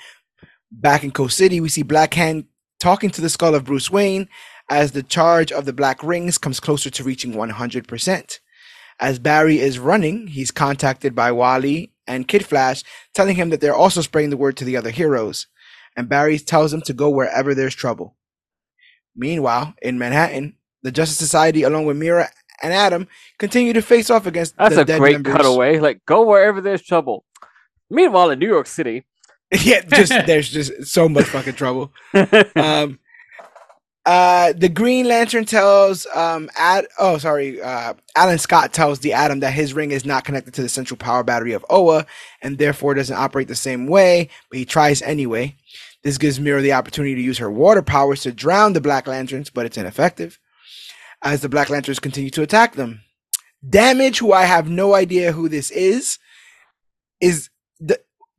Back 0.70 1.05
in 1.05 1.10
Coast 1.10 1.36
City, 1.36 1.60
we 1.60 1.68
see 1.68 1.82
Black 1.82 2.14
Hand 2.14 2.44
talking 2.78 3.10
to 3.10 3.20
the 3.20 3.28
skull 3.28 3.55
of 3.55 3.64
Bruce 3.64 3.90
Wayne 3.90 4.28
as 4.70 4.93
the 4.93 5.02
charge 5.02 5.51
of 5.52 5.64
the 5.64 5.72
Black 5.72 6.02
Rings 6.02 6.39
comes 6.39 6.60
closer 6.60 6.90
to 6.90 7.05
reaching 7.05 7.35
100%. 7.35 8.40
As 9.01 9.18
Barry 9.18 9.59
is 9.59 9.78
running, 9.78 10.28
he's 10.28 10.51
contacted 10.51 11.14
by 11.14 11.32
Wally 11.32 11.93
and 12.06 12.28
Kid 12.28 12.44
Flash, 12.47 12.82
telling 13.14 13.36
him 13.36 13.51
that 13.51 13.60
they're 13.60 13.74
also 13.74 14.01
spreading 14.02 14.31
the 14.31 14.36
word 14.36 14.56
to 14.59 14.64
the 14.64 14.77
other 14.77 14.90
heroes. 14.90 15.47
And 15.97 16.09
Barry 16.09 16.39
tells 16.39 16.72
him 16.72 16.82
to 16.82 16.93
go 16.93 17.10
wherever 17.10 17.55
there's 17.55 17.74
trouble. 17.74 18.16
Meanwhile, 19.16 19.74
in 19.82 19.98
Manhattan, 19.98 20.56
the 20.82 20.93
Justice 20.93 21.18
Society, 21.18 21.62
along 21.62 21.86
with 21.86 21.97
Mera 21.97 22.31
and 22.62 22.72
Atom, 22.72 23.09
continue 23.39 23.72
to 23.72 23.82
face 23.82 24.09
off 24.10 24.27
against 24.27 24.56
That's 24.56 24.77
the 24.77 24.82
a 24.82 24.98
great 24.98 25.12
members. 25.14 25.35
cutaway. 25.35 25.78
Like, 25.78 26.05
go 26.06 26.22
wherever 26.24 26.60
there's 26.60 26.82
trouble. 26.82 27.24
Meanwhile, 27.90 28.31
in 28.31 28.39
New 28.39 28.48
York 28.48 28.66
City, 28.66 29.05
yeah, 29.62 29.81
just 29.81 30.12
there's 30.27 30.48
just 30.48 30.86
so 30.86 31.09
much 31.09 31.27
fucking 31.27 31.55
trouble. 31.55 31.93
um 32.56 32.98
uh 34.06 34.52
the 34.55 34.68
green 34.68 35.06
lantern 35.06 35.44
tells 35.44 36.06
um 36.14 36.48
ad 36.56 36.86
oh 36.98 37.18
sorry 37.18 37.60
uh 37.60 37.93
alan 38.16 38.39
scott 38.39 38.72
tells 38.72 39.01
the 39.01 39.12
atom 39.12 39.40
that 39.40 39.52
his 39.52 39.74
ring 39.74 39.90
is 39.90 40.06
not 40.06 40.24
connected 40.24 40.55
to 40.55 40.62
the 40.62 40.70
central 40.70 40.97
power 40.97 41.22
battery 41.22 41.52
of 41.52 41.64
oa 41.68 42.06
and 42.40 42.56
therefore 42.56 42.94
doesn't 42.94 43.18
operate 43.18 43.47
the 43.47 43.55
same 43.55 43.86
way 43.86 44.31
but 44.48 44.59
he 44.59 44.64
tries 44.64 45.02
anyway 45.02 45.55
this 46.02 46.16
gives 46.16 46.40
mera 46.40 46.62
the 46.62 46.72
opportunity 46.72 47.14
to 47.14 47.20
use 47.20 47.36
her 47.36 47.51
water 47.51 47.82
powers 47.82 48.22
to 48.22 48.32
drown 48.32 48.72
the 48.72 48.81
black 48.81 49.06
lanterns 49.06 49.51
but 49.51 49.66
it's 49.66 49.77
ineffective 49.77 50.39
as 51.22 51.43
the 51.43 51.48
black 51.51 51.68
lanterns 51.68 51.98
continue 51.98 52.31
to 52.31 52.43
attack 52.43 52.77
them 52.77 53.02
damage 53.68 54.18
who 54.18 54.32
i 54.32 54.44
have 54.44 54.66
no 54.66 54.94
idea 54.94 55.32
who 55.32 55.47
this 55.47 55.70
is 55.72 56.18
is 57.20 57.51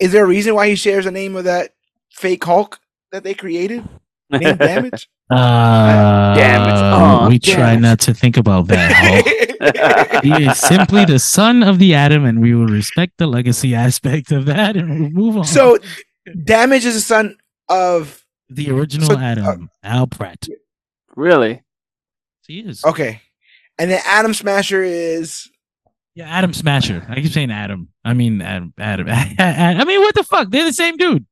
is 0.01 0.11
there 0.11 0.25
a 0.25 0.27
reason 0.27 0.55
why 0.55 0.67
he 0.67 0.75
shares 0.75 1.05
the 1.05 1.11
name 1.11 1.35
of 1.37 1.45
that 1.45 1.71
fake 2.11 2.43
hulk 2.43 2.79
that 3.11 3.23
they 3.23 3.33
created 3.33 3.87
Name 4.31 4.57
damage. 4.57 5.09
Uh, 5.31 6.35
Damage. 6.35 6.73
Oh, 6.75 7.29
we 7.29 7.39
try 7.39 7.77
not 7.77 8.01
to 8.01 8.13
think 8.13 8.35
about 8.35 8.67
that. 8.67 10.19
He 10.23 10.43
is 10.43 10.59
simply 10.59 11.05
the 11.05 11.19
son 11.19 11.63
of 11.63 11.79
the 11.79 11.95
atom, 11.95 12.25
and 12.25 12.41
we 12.41 12.53
will 12.53 12.67
respect 12.67 13.13
the 13.17 13.27
legacy 13.27 13.73
aspect 13.73 14.33
of 14.33 14.45
that, 14.47 14.75
and 14.75 14.99
we'll 14.99 15.09
move 15.09 15.37
on. 15.37 15.45
so, 15.45 15.77
damage 16.43 16.83
is 16.83 16.95
the 16.95 16.99
son 16.99 17.37
of. 17.69 18.25
the 18.49 18.71
original 18.71 19.07
so, 19.07 19.15
uh, 19.17 19.55
Al 19.83 20.07
Pratt. 20.07 20.49
really? 21.15 21.63
He 22.45 22.59
is. 22.59 22.83
Okay, 22.83 23.21
and 23.79 23.89
then 23.89 24.01
Atom 24.05 24.33
Smasher 24.33 24.83
is. 24.83 25.49
Yeah, 26.15 26.29
Adam 26.29 26.53
Smasher. 26.53 27.05
I 27.09 27.15
keep 27.21 27.31
saying 27.31 27.51
Adam. 27.51 27.89
I 28.03 28.13
mean 28.13 28.41
Adam. 28.41 28.73
Adam. 28.79 29.07
I 29.07 29.83
mean, 29.85 30.01
what 30.01 30.15
the 30.15 30.23
fuck? 30.23 30.49
They're 30.49 30.65
the 30.65 30.73
same 30.73 30.97
dude. 30.97 31.25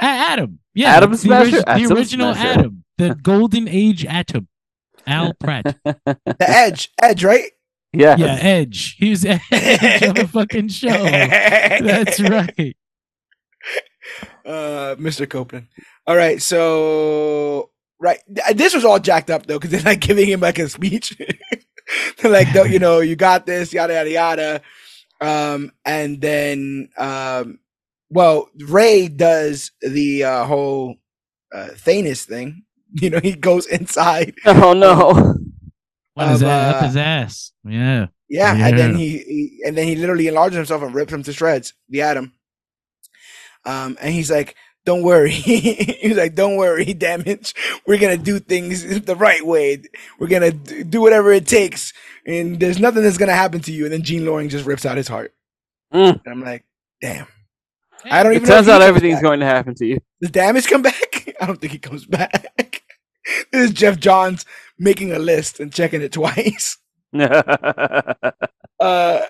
A- 0.00 0.04
Adam. 0.04 0.58
Yeah, 0.74 0.96
Adam 0.96 1.12
the 1.12 1.18
Smasher? 1.18 1.50
the 1.62 1.68
Atom 1.68 1.92
original 1.96 2.34
Smasher. 2.34 2.58
Adam, 2.60 2.84
the 2.98 3.14
Golden 3.22 3.68
Age 3.68 4.04
Atom. 4.04 4.48
Al 5.06 5.34
Pratt. 5.34 5.76
The 5.84 6.36
Edge, 6.40 6.90
Edge, 7.00 7.22
right? 7.24 7.50
Yeah. 7.92 8.16
Yeah, 8.16 8.38
Edge. 8.40 8.96
He 8.98 9.10
was 9.10 9.24
Edge 9.24 9.40
on 9.52 10.14
the 10.14 10.28
fucking 10.32 10.68
show. 10.68 10.88
That's 10.88 12.18
right. 12.20 12.76
uh, 14.44 14.96
Mr. 14.96 15.28
Copeland. 15.28 15.68
All 16.06 16.16
right, 16.16 16.42
so 16.42 17.70
right, 18.00 18.18
this 18.54 18.74
was 18.74 18.84
all 18.84 18.98
jacked 18.98 19.30
up 19.30 19.46
though, 19.46 19.58
because 19.58 19.70
they're 19.70 19.82
not 19.94 20.00
giving 20.00 20.28
him 20.28 20.40
like 20.40 20.58
a 20.58 20.68
speech. 20.68 21.16
they're 22.18 22.30
like, 22.30 22.52
you 22.70 22.78
know, 22.78 23.00
you 23.00 23.16
got 23.16 23.46
this, 23.46 23.72
yada 23.72 23.94
yada 23.94 24.10
yada. 24.10 24.62
Um, 25.20 25.72
and 25.84 26.20
then, 26.20 26.88
um, 26.98 27.58
well, 28.10 28.48
Ray 28.58 29.08
does 29.08 29.72
the 29.80 30.24
uh, 30.24 30.44
whole 30.44 30.96
uh, 31.52 31.68
Thanos 31.74 32.24
thing. 32.24 32.62
You 32.96 33.10
know, 33.10 33.18
he 33.20 33.32
goes 33.34 33.66
inside. 33.66 34.34
Oh 34.46 34.72
no. 34.72 35.34
What 36.14 36.28
is 36.28 36.42
Of, 36.42 36.46
that? 36.46 36.76
Up 36.76 36.82
uh, 36.82 36.86
his 36.86 36.96
ass. 36.96 37.52
Yeah. 37.64 38.06
Yeah, 38.28 38.54
and 38.54 38.78
then 38.78 38.94
he, 38.94 39.18
he 39.18 39.62
and 39.66 39.76
then 39.76 39.86
he 39.86 39.96
literally 39.96 40.28
enlarges 40.28 40.56
himself 40.56 40.82
and 40.82 40.94
rips 40.94 41.12
him 41.12 41.24
to 41.24 41.32
shreds, 41.32 41.74
the 41.88 42.02
atom. 42.02 42.32
Um, 43.64 43.96
and 44.00 44.14
he's 44.14 44.30
like, 44.30 44.54
"Don't 44.84 45.02
worry." 45.02 45.30
he's 45.30 46.16
like, 46.16 46.34
"Don't 46.34 46.56
worry, 46.56 46.92
damage. 46.94 47.54
We're 47.86 47.98
gonna 47.98 48.16
do 48.18 48.38
things 48.38 49.00
the 49.04 49.16
right 49.16 49.44
way. 49.44 49.82
We're 50.18 50.28
gonna 50.28 50.52
do 50.52 51.00
whatever 51.00 51.32
it 51.32 51.46
takes, 51.46 51.92
and 52.26 52.58
there's 52.60 52.78
nothing 52.78 53.02
that's 53.02 53.18
gonna 53.18 53.32
happen 53.32 53.60
to 53.62 53.72
you." 53.72 53.84
And 53.84 53.92
then 53.92 54.02
Jean 54.02 54.24
Loring 54.26 54.48
just 54.48 54.66
rips 54.66 54.84
out 54.86 54.96
his 54.96 55.08
heart, 55.08 55.32
Mm. 55.92 56.20
and 56.24 56.32
I'm 56.32 56.42
like, 56.44 56.64
"Damn." 57.00 57.26
I 58.10 58.22
don't 58.22 58.32
It 58.32 58.36
even. 58.36 58.48
know 58.48 58.54
turns 58.56 58.66
he 58.66 58.72
out 58.72 58.82
everything's 58.82 59.14
back. 59.14 59.22
going 59.22 59.40
to 59.40 59.46
happen 59.46 59.74
to 59.76 59.86
you. 59.86 59.98
Does 60.20 60.30
damage 60.30 60.66
come 60.66 60.82
back? 60.82 61.34
I 61.40 61.46
don't 61.46 61.58
think 61.58 61.72
he 61.72 61.78
comes 61.78 62.04
back. 62.04 62.82
this 63.50 63.70
is 63.70 63.70
Geoff 63.70 63.98
Johns 63.98 64.44
making 64.78 65.10
a 65.12 65.18
list 65.18 65.58
and 65.58 65.72
checking 65.72 66.02
it 66.02 66.12
twice. 66.12 66.76
Uh, 67.18 68.12
a- 68.80 69.22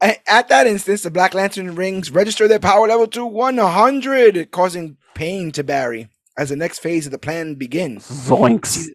at 0.00 0.48
that 0.48 0.66
instance, 0.66 1.02
the 1.02 1.10
Black 1.10 1.34
Lantern 1.34 1.74
rings 1.74 2.10
register 2.10 2.46
their 2.48 2.58
power 2.60 2.86
level 2.88 3.06
to 3.08 3.24
100, 3.26 4.50
causing 4.50 4.96
pain 5.14 5.50
to 5.52 5.64
Barry. 5.64 6.08
As 6.36 6.50
the 6.50 6.56
next 6.56 6.78
phase 6.78 7.04
of 7.06 7.10
the 7.12 7.18
plan 7.18 7.54
begins, 7.56 8.08
Zoinks. 8.08 8.86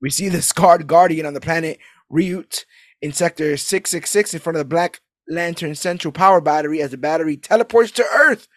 we 0.00 0.08
see 0.08 0.30
the 0.30 0.40
scarred 0.40 0.86
Guardian 0.86 1.26
on 1.26 1.34
the 1.34 1.40
planet 1.40 1.78
Ryut 2.10 2.64
in 3.02 3.12
Sector 3.12 3.58
666 3.58 4.32
in 4.32 4.40
front 4.40 4.56
of 4.56 4.60
the 4.60 4.64
Black 4.64 5.00
Lantern 5.28 5.74
Central 5.74 6.12
Power 6.12 6.40
Battery 6.40 6.80
as 6.80 6.90
the 6.92 6.96
battery 6.96 7.36
teleports 7.36 7.90
to 7.92 8.04
Earth, 8.10 8.48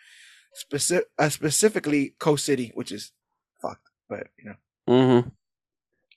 speci- 0.72 1.02
uh, 1.20 1.28
specifically 1.28 2.16
Coast 2.20 2.46
City, 2.46 2.72
which 2.74 2.94
is 2.94 3.12
fucked. 3.62 3.90
But, 4.10 4.28
you 4.42 4.46
know, 4.52 4.56
Mm-hmm. 4.90 5.30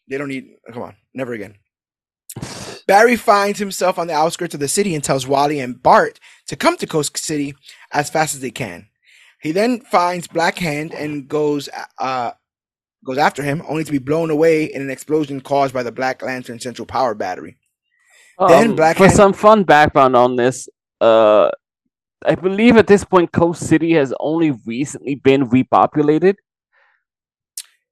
they 0.08 0.16
don't 0.18 0.28
need, 0.28 0.50
come 0.72 0.82
on, 0.82 0.96
never 1.14 1.32
again. 1.32 1.56
Barry 2.86 3.16
finds 3.16 3.58
himself 3.58 3.98
on 3.98 4.06
the 4.06 4.14
outskirts 4.14 4.54
of 4.54 4.60
the 4.60 4.68
city 4.68 4.94
and 4.94 5.02
tells 5.02 5.26
Wally 5.26 5.58
and 5.60 5.82
Bart 5.82 6.20
to 6.48 6.56
come 6.56 6.76
to 6.76 6.86
Coast 6.86 7.16
City 7.16 7.54
as 7.92 8.10
fast 8.10 8.34
as 8.34 8.40
they 8.40 8.50
can. 8.50 8.88
He 9.40 9.52
then 9.52 9.80
finds 9.80 10.26
Black 10.26 10.58
Hand 10.58 10.92
and 10.92 11.28
goes 11.28 11.68
uh 11.98 12.32
goes 13.04 13.18
after 13.18 13.42
him, 13.42 13.62
only 13.68 13.84
to 13.84 13.92
be 13.92 13.98
blown 13.98 14.30
away 14.30 14.64
in 14.64 14.80
an 14.80 14.90
explosion 14.90 15.40
caused 15.40 15.74
by 15.74 15.82
the 15.82 15.92
Black 15.92 16.22
Lantern 16.22 16.58
Central 16.58 16.86
Power 16.86 17.14
Battery. 17.14 17.58
Then 18.48 18.70
Um, 18.70 18.76
Black 18.76 18.96
for 18.96 19.04
Hand- 19.04 19.16
some 19.16 19.32
fun 19.32 19.64
background 19.64 20.16
on 20.16 20.36
this, 20.36 20.68
uh, 21.00 21.50
I 22.24 22.34
believe 22.34 22.76
at 22.76 22.86
this 22.86 23.04
point 23.04 23.32
Coast 23.32 23.66
City 23.66 23.92
has 23.92 24.14
only 24.18 24.52
recently 24.66 25.14
been 25.14 25.48
repopulated. 25.48 26.36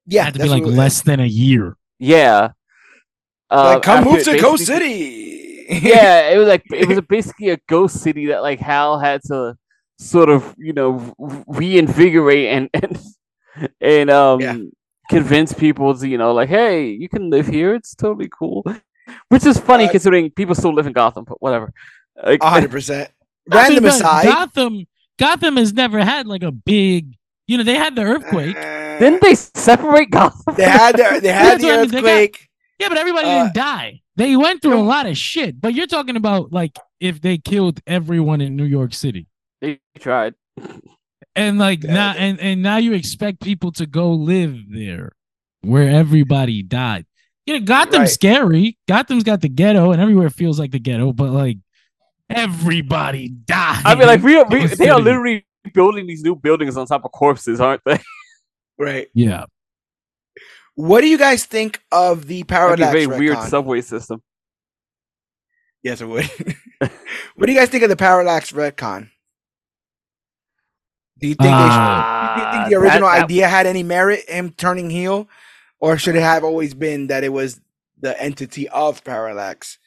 Yeah, 0.05 0.23
had 0.25 0.33
to 0.33 0.39
be 0.41 0.49
like 0.49 0.65
less 0.65 1.01
than 1.01 1.19
a 1.19 1.27
year. 1.27 1.77
Yeah. 1.99 2.51
Uh, 3.53 3.63
like, 3.75 3.83
come 3.83 3.97
after 3.99 4.09
move 4.09 4.19
it 4.19 4.23
to 4.25 4.39
Coast 4.39 4.67
basically- 4.67 4.89
City. 4.89 5.29
yeah, 5.87 6.29
it 6.29 6.37
was 6.37 6.47
like 6.47 6.63
it 6.73 6.87
was 6.87 6.99
basically 7.09 7.49
a 7.49 7.57
ghost 7.67 8.01
city 8.01 8.25
that 8.27 8.41
like 8.41 8.59
Hal 8.59 8.99
had 8.99 9.21
to 9.27 9.55
sort 9.97 10.27
of 10.29 10.53
you 10.57 10.73
know 10.73 11.13
reinvigorate 11.47 12.47
and 12.49 12.69
and 12.73 12.99
and 13.79 14.09
um 14.09 14.41
Yeah. 14.41 14.57
convince 15.09 15.53
people 15.53 15.95
to 15.97 16.07
you 16.07 16.17
know 16.17 16.33
like 16.33 16.49
hey 16.49 16.87
you 16.89 17.07
can 17.07 17.29
live 17.29 17.47
here 17.47 17.73
it's 17.75 17.95
totally 17.95 18.29
cool, 18.37 18.65
which 19.29 19.45
is 19.45 19.57
funny 19.59 19.85
Uh, 19.85 19.91
considering 19.91 20.31
people 20.31 20.55
still 20.55 20.73
live 20.73 20.87
in 20.87 20.93
Gotham 20.93 21.23
but 21.25 21.41
whatever. 21.41 21.71
Like, 22.23 22.43
A 22.43 22.49
hundred 22.49 22.71
percent. 22.71 23.09
I 23.51 23.55
mean, 23.69 23.77
Random 23.77 23.85
aside. 23.85 24.25
Gotham, 24.25 24.85
Gotham 25.17 25.57
has 25.57 25.73
never 25.73 25.99
had 26.03 26.27
like 26.27 26.43
a 26.43 26.51
big. 26.51 27.15
You 27.47 27.57
know, 27.57 27.63
they 27.63 27.75
had 27.75 27.95
the 27.95 28.03
earthquake. 28.03 28.55
uh, 28.55 28.99
didn't 28.99 29.21
they 29.21 29.35
separate 29.35 30.11
Gotham? 30.11 30.55
they 30.55 30.63
had 30.63 30.95
the, 30.95 31.19
they 31.21 31.31
had 31.31 31.59
the 31.59 31.65
what 31.67 31.73
I 31.73 31.81
mean, 31.85 31.95
earthquake. 31.95 32.47
Yeah, 32.83 32.89
but 32.89 32.97
everybody 32.97 33.27
Uh, 33.27 33.43
didn't 33.43 33.55
die. 33.55 34.01
They 34.15 34.35
went 34.37 34.61
through 34.61 34.77
a 34.79 34.83
lot 34.83 35.05
of 35.07 35.17
shit. 35.17 35.59
But 35.59 35.73
you're 35.73 35.87
talking 35.87 36.15
about 36.15 36.51
like 36.51 36.77
if 36.99 37.21
they 37.21 37.37
killed 37.37 37.79
everyone 37.87 38.41
in 38.41 38.55
New 38.55 38.65
York 38.65 38.93
City. 38.93 39.27
They 39.61 39.79
tried. 39.99 40.35
And 41.35 41.57
like 41.57 41.83
Yeah, 41.83 41.93
now 41.93 42.13
they- 42.13 42.19
and, 42.19 42.39
and 42.39 42.61
now 42.61 42.77
you 42.77 42.93
expect 42.93 43.39
people 43.41 43.71
to 43.73 43.85
go 43.85 44.11
live 44.13 44.55
there 44.69 45.13
where 45.61 45.89
everybody 45.89 46.61
died. 46.61 47.05
You 47.45 47.59
know, 47.59 47.65
Gotham's 47.65 47.97
Right. 47.99 48.09
scary. 48.09 48.77
Gotham's 48.87 49.23
got 49.23 49.41
the 49.41 49.49
ghetto 49.49 49.91
and 49.91 50.01
everywhere 50.01 50.29
feels 50.29 50.59
like 50.59 50.71
the 50.71 50.79
ghetto, 50.79 51.11
but 51.13 51.31
like 51.31 51.57
everybody 52.29 53.29
died. 53.29 53.81
I 53.85 53.95
mean, 53.95 54.07
like 54.07 54.21
we, 54.21 54.37
are, 54.37 54.45
we 54.45 54.65
they 54.81 54.89
are 54.89 54.99
literally 54.99 55.45
building 55.73 56.07
these 56.07 56.23
new 56.23 56.35
buildings 56.35 56.77
on 56.77 56.85
top 56.85 57.05
of 57.05 57.11
corpses, 57.11 57.59
aren't 57.59 57.81
they? 57.85 57.99
Right. 58.77 59.07
Yeah. 59.13 59.45
What 60.75 61.01
do 61.01 61.07
you 61.07 61.17
guys 61.17 61.45
think 61.45 61.81
of 61.91 62.27
the 62.27 62.43
That'd 62.43 62.77
be 62.77 62.83
a 62.83 62.87
parallax 62.87 62.91
very 62.91 63.07
weird 63.07 63.39
subway 63.43 63.81
system. 63.81 64.21
Yes, 65.83 66.01
it 66.01 66.05
would. 66.05 66.25
what 67.35 67.45
do 67.45 67.51
you 67.51 67.57
guys 67.59 67.69
think 67.69 67.83
of 67.83 67.89
the 67.89 67.95
parallax 67.95 68.51
retcon? 68.51 69.09
Do 71.19 71.27
you 71.27 71.35
think, 71.35 71.39
they 71.39 71.45
should, 71.45 71.51
Ah, 71.53 72.33
do 72.35 72.41
you 72.41 72.51
think 72.51 72.65
Uh, 72.65 72.69
the 72.69 72.75
original 72.75 73.09
that- 73.09 73.15
that- 73.17 73.23
idea 73.25 73.47
had 73.47 73.65
any 73.67 73.83
merit, 73.83 74.27
him 74.29 74.51
turning 74.51 74.89
heel, 74.89 75.29
or 75.79 75.97
should 75.97 76.15
it 76.15 76.21
have 76.21 76.43
always 76.43 76.73
been 76.73 77.07
that 77.07 77.23
it 77.23 77.29
was 77.29 77.61
the 77.99 78.19
entity 78.21 78.67
of 78.69 79.03
parallax 79.03 79.77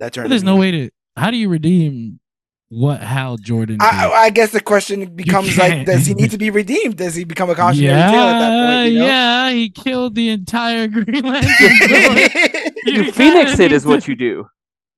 that 0.00 0.12
turned? 0.12 0.30
There's 0.32 0.42
no 0.42 0.52
heel? 0.54 0.60
way 0.60 0.70
to 0.72 0.90
how 1.16 1.30
do 1.30 1.36
you 1.36 1.48
redeem 1.48 2.20
what 2.68 3.00
Hal 3.00 3.36
Jordan? 3.36 3.78
I, 3.80 4.10
I 4.10 4.30
guess 4.30 4.50
the 4.50 4.60
question 4.60 5.14
becomes 5.14 5.56
like, 5.56 5.86
does 5.86 6.06
he 6.06 6.14
need 6.14 6.30
to 6.32 6.38
be 6.38 6.50
redeemed? 6.50 6.96
Does 6.96 7.14
he 7.14 7.24
become 7.24 7.48
a 7.50 7.54
cautionary 7.54 7.94
tale 7.94 8.20
at 8.20 8.38
that 8.40 8.66
point? 8.82 8.92
You 8.92 8.98
know? 9.00 9.06
yeah, 9.06 9.50
he 9.50 9.70
killed 9.70 10.14
the 10.14 10.30
entire 10.30 10.88
Green 10.88 11.24
Lantern. 11.24 11.50
Corps. 11.88 12.72
You 12.86 13.12
phoenix 13.12 13.58
it 13.58 13.72
is 13.72 13.86
what 13.86 14.08
you 14.08 14.16
do. 14.16 14.46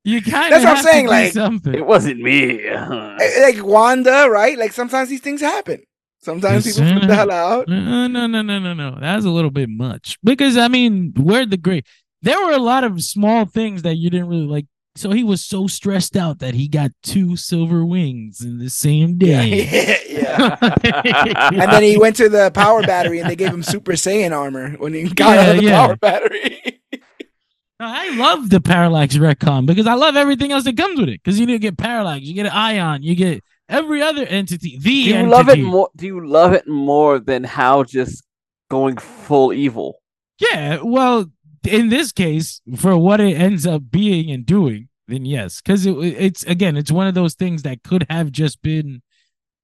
You 0.04 0.22
kind 0.22 0.54
of 0.54 0.62
That's 0.62 0.64
what 0.64 0.78
I'm 0.78 0.84
saying, 0.84 1.06
like- 1.08 1.32
something. 1.32 1.74
It 1.74 1.84
wasn't 1.84 2.20
me. 2.20 2.60
Eh, 2.64 3.18
eh, 3.20 3.42
like 3.42 3.64
Wanda, 3.64 4.28
right? 4.30 4.56
Like 4.56 4.72
sometimes 4.72 5.10
these 5.10 5.20
things 5.20 5.40
happen. 5.42 5.82
Sometimes 6.20 6.66
Yes, 6.66 6.76
people 6.78 6.92
flip 6.96 7.08
the 7.08 7.14
hell 7.14 7.30
out. 7.30 7.68
No, 7.68 8.06
no, 8.06 8.26
no, 8.26 8.42
no, 8.42 8.58
no, 8.58 8.74
no. 8.74 8.98
That's 9.00 9.24
a 9.24 9.30
little 9.30 9.50
bit 9.50 9.68
much 9.68 10.18
because 10.24 10.56
I 10.56 10.68
mean, 10.68 11.12
where 11.16 11.46
the 11.46 11.56
great. 11.56 11.86
There 12.22 12.40
were 12.44 12.52
a 12.52 12.58
lot 12.58 12.82
of 12.82 13.00
small 13.02 13.44
things 13.44 13.82
that 13.82 13.96
you 13.96 14.10
didn't 14.10 14.28
really 14.28 14.46
like. 14.46 14.66
So 14.98 15.10
he 15.12 15.22
was 15.22 15.44
so 15.44 15.66
stressed 15.68 16.16
out 16.16 16.40
that 16.40 16.54
he 16.54 16.66
got 16.66 16.90
two 17.02 17.36
silver 17.36 17.84
wings 17.84 18.40
in 18.40 18.58
the 18.58 18.68
same 18.68 19.16
Yeah, 19.20 19.42
day. 19.42 20.00
yeah. 20.08 20.56
And 21.52 21.72
then 21.72 21.82
he 21.84 21.96
went 21.96 22.16
to 22.16 22.28
the 22.28 22.50
power 22.50 22.82
battery 22.82 23.20
and 23.20 23.30
they 23.30 23.36
gave 23.36 23.52
him 23.54 23.62
Super 23.62 23.92
Saiyan 23.92 24.36
armor 24.36 24.70
when 24.72 24.92
he 24.94 25.04
got 25.04 25.36
Yeah, 25.36 25.42
out 25.42 25.48
of 25.50 25.56
the 25.56 25.62
yeah. 25.62 25.86
power 25.86 25.96
battery. 25.96 26.82
I 27.80 28.10
love 28.16 28.50
the 28.50 28.60
parallax 28.60 29.16
retcon 29.16 29.64
because 29.66 29.86
I 29.86 29.94
love 29.94 30.16
everything 30.16 30.50
else 30.50 30.64
that 30.64 30.76
comes 30.76 30.98
with 30.98 31.08
it. 31.08 31.22
Because 31.22 31.38
you 31.38 31.46
need 31.46 31.52
to 31.52 31.58
get 31.60 31.78
parallax, 31.78 32.24
you 32.24 32.34
get 32.34 32.46
an 32.46 32.52
ion, 32.52 33.04
you 33.04 33.14
get 33.14 33.44
every 33.68 34.02
other 34.02 34.24
entity. 34.26 34.78
The 34.78 34.82
do 34.82 34.90
you 35.10 35.14
entity. 35.14 35.30
love 35.30 35.48
it 35.48 35.60
more? 35.62 35.88
Do 35.94 36.06
you 36.06 36.26
love 36.26 36.52
it 36.54 36.66
more 36.66 37.20
than 37.20 37.44
Hal 37.44 37.84
just 37.84 38.24
going 38.68 38.96
full 38.96 39.52
evil? 39.52 40.00
Yeah, 40.40 40.80
well, 40.82 41.26
in 41.68 41.88
this 41.88 42.10
case, 42.10 42.60
for 42.76 42.96
what 42.96 43.20
it 43.20 43.36
ends 43.36 43.64
up 43.66 43.82
being 43.90 44.30
and 44.30 44.44
doing, 44.44 44.87
then 45.08 45.24
yes, 45.24 45.60
because 45.60 45.84
it, 45.86 45.92
it's 45.98 46.44
again, 46.44 46.76
it's 46.76 46.92
one 46.92 47.06
of 47.08 47.14
those 47.14 47.34
things 47.34 47.62
that 47.62 47.82
could 47.82 48.06
have 48.10 48.30
just 48.30 48.62
been 48.62 49.02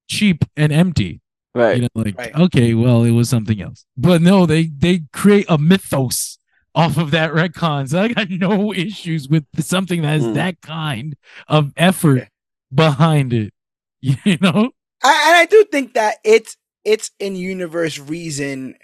cheap 0.09 0.43
and 0.57 0.71
empty. 0.73 1.21
Right. 1.53 1.77
You 1.77 1.81
know, 1.83 1.89
like 1.95 2.17
Right. 2.17 2.35
okay, 2.35 2.73
well, 2.73 3.03
it 3.03 3.11
was 3.11 3.29
something 3.29 3.61
else. 3.61 3.85
But 3.95 4.21
no, 4.21 4.45
they 4.45 4.65
they 4.65 5.03
create 5.13 5.45
a 5.47 5.57
mythos 5.57 6.37
off 6.73 6.97
of 6.97 7.11
that 7.11 7.31
retcon. 7.31 7.87
So 7.87 8.01
I 8.01 8.09
got 8.09 8.29
no 8.29 8.73
issues 8.73 9.29
with 9.29 9.45
something 9.63 10.01
that 10.01 10.07
has 10.09 10.23
Mm. 10.23 10.33
that 10.33 10.61
kind 10.61 11.15
of 11.47 11.71
effort 11.77 12.17
Yeah. 12.17 12.27
behind 12.73 13.31
it. 13.33 13.53
You 14.01 14.37
know? 14.41 14.71
I, 15.03 15.23
and 15.27 15.35
I 15.37 15.45
do 15.49 15.63
think 15.71 15.93
that 15.93 16.17
it's 16.25 16.57
it's 16.83 17.11
in 17.19 17.35
universe 17.35 17.97
reason 17.97 18.75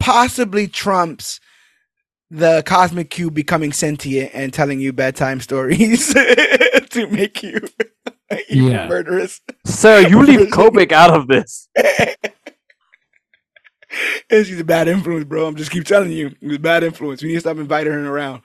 possibly 0.00 0.66
trumps 0.66 1.40
the 2.30 2.62
cosmic 2.66 3.10
cube 3.10 3.34
becoming 3.34 3.72
sentient 3.72 4.30
and 4.34 4.52
telling 4.52 4.80
you 4.80 4.92
bedtime 4.92 5.40
stories 5.40 6.12
to 6.14 7.08
make 7.10 7.42
you 7.42 7.60
even 8.48 8.72
Yeah. 8.72 8.88
murderous. 8.88 9.40
Sir, 9.64 10.00
you 10.08 10.22
leave 10.22 10.48
Kobik 10.50 10.92
out 10.92 11.14
of 11.14 11.28
this. 11.28 11.68
and 14.30 14.46
she's 14.46 14.60
a 14.60 14.64
bad 14.64 14.88
influence, 14.88 15.24
bro. 15.24 15.46
I'm 15.46 15.56
just 15.56 15.70
keep 15.70 15.84
telling 15.84 16.10
you, 16.12 16.28
it 16.40 16.46
was 16.46 16.56
a 16.56 16.60
bad 16.60 16.82
influence. 16.82 17.22
We 17.22 17.28
need 17.28 17.34
to 17.34 17.40
stop 17.40 17.58
inviting 17.58 17.92
her 17.92 18.06
around. 18.06 18.42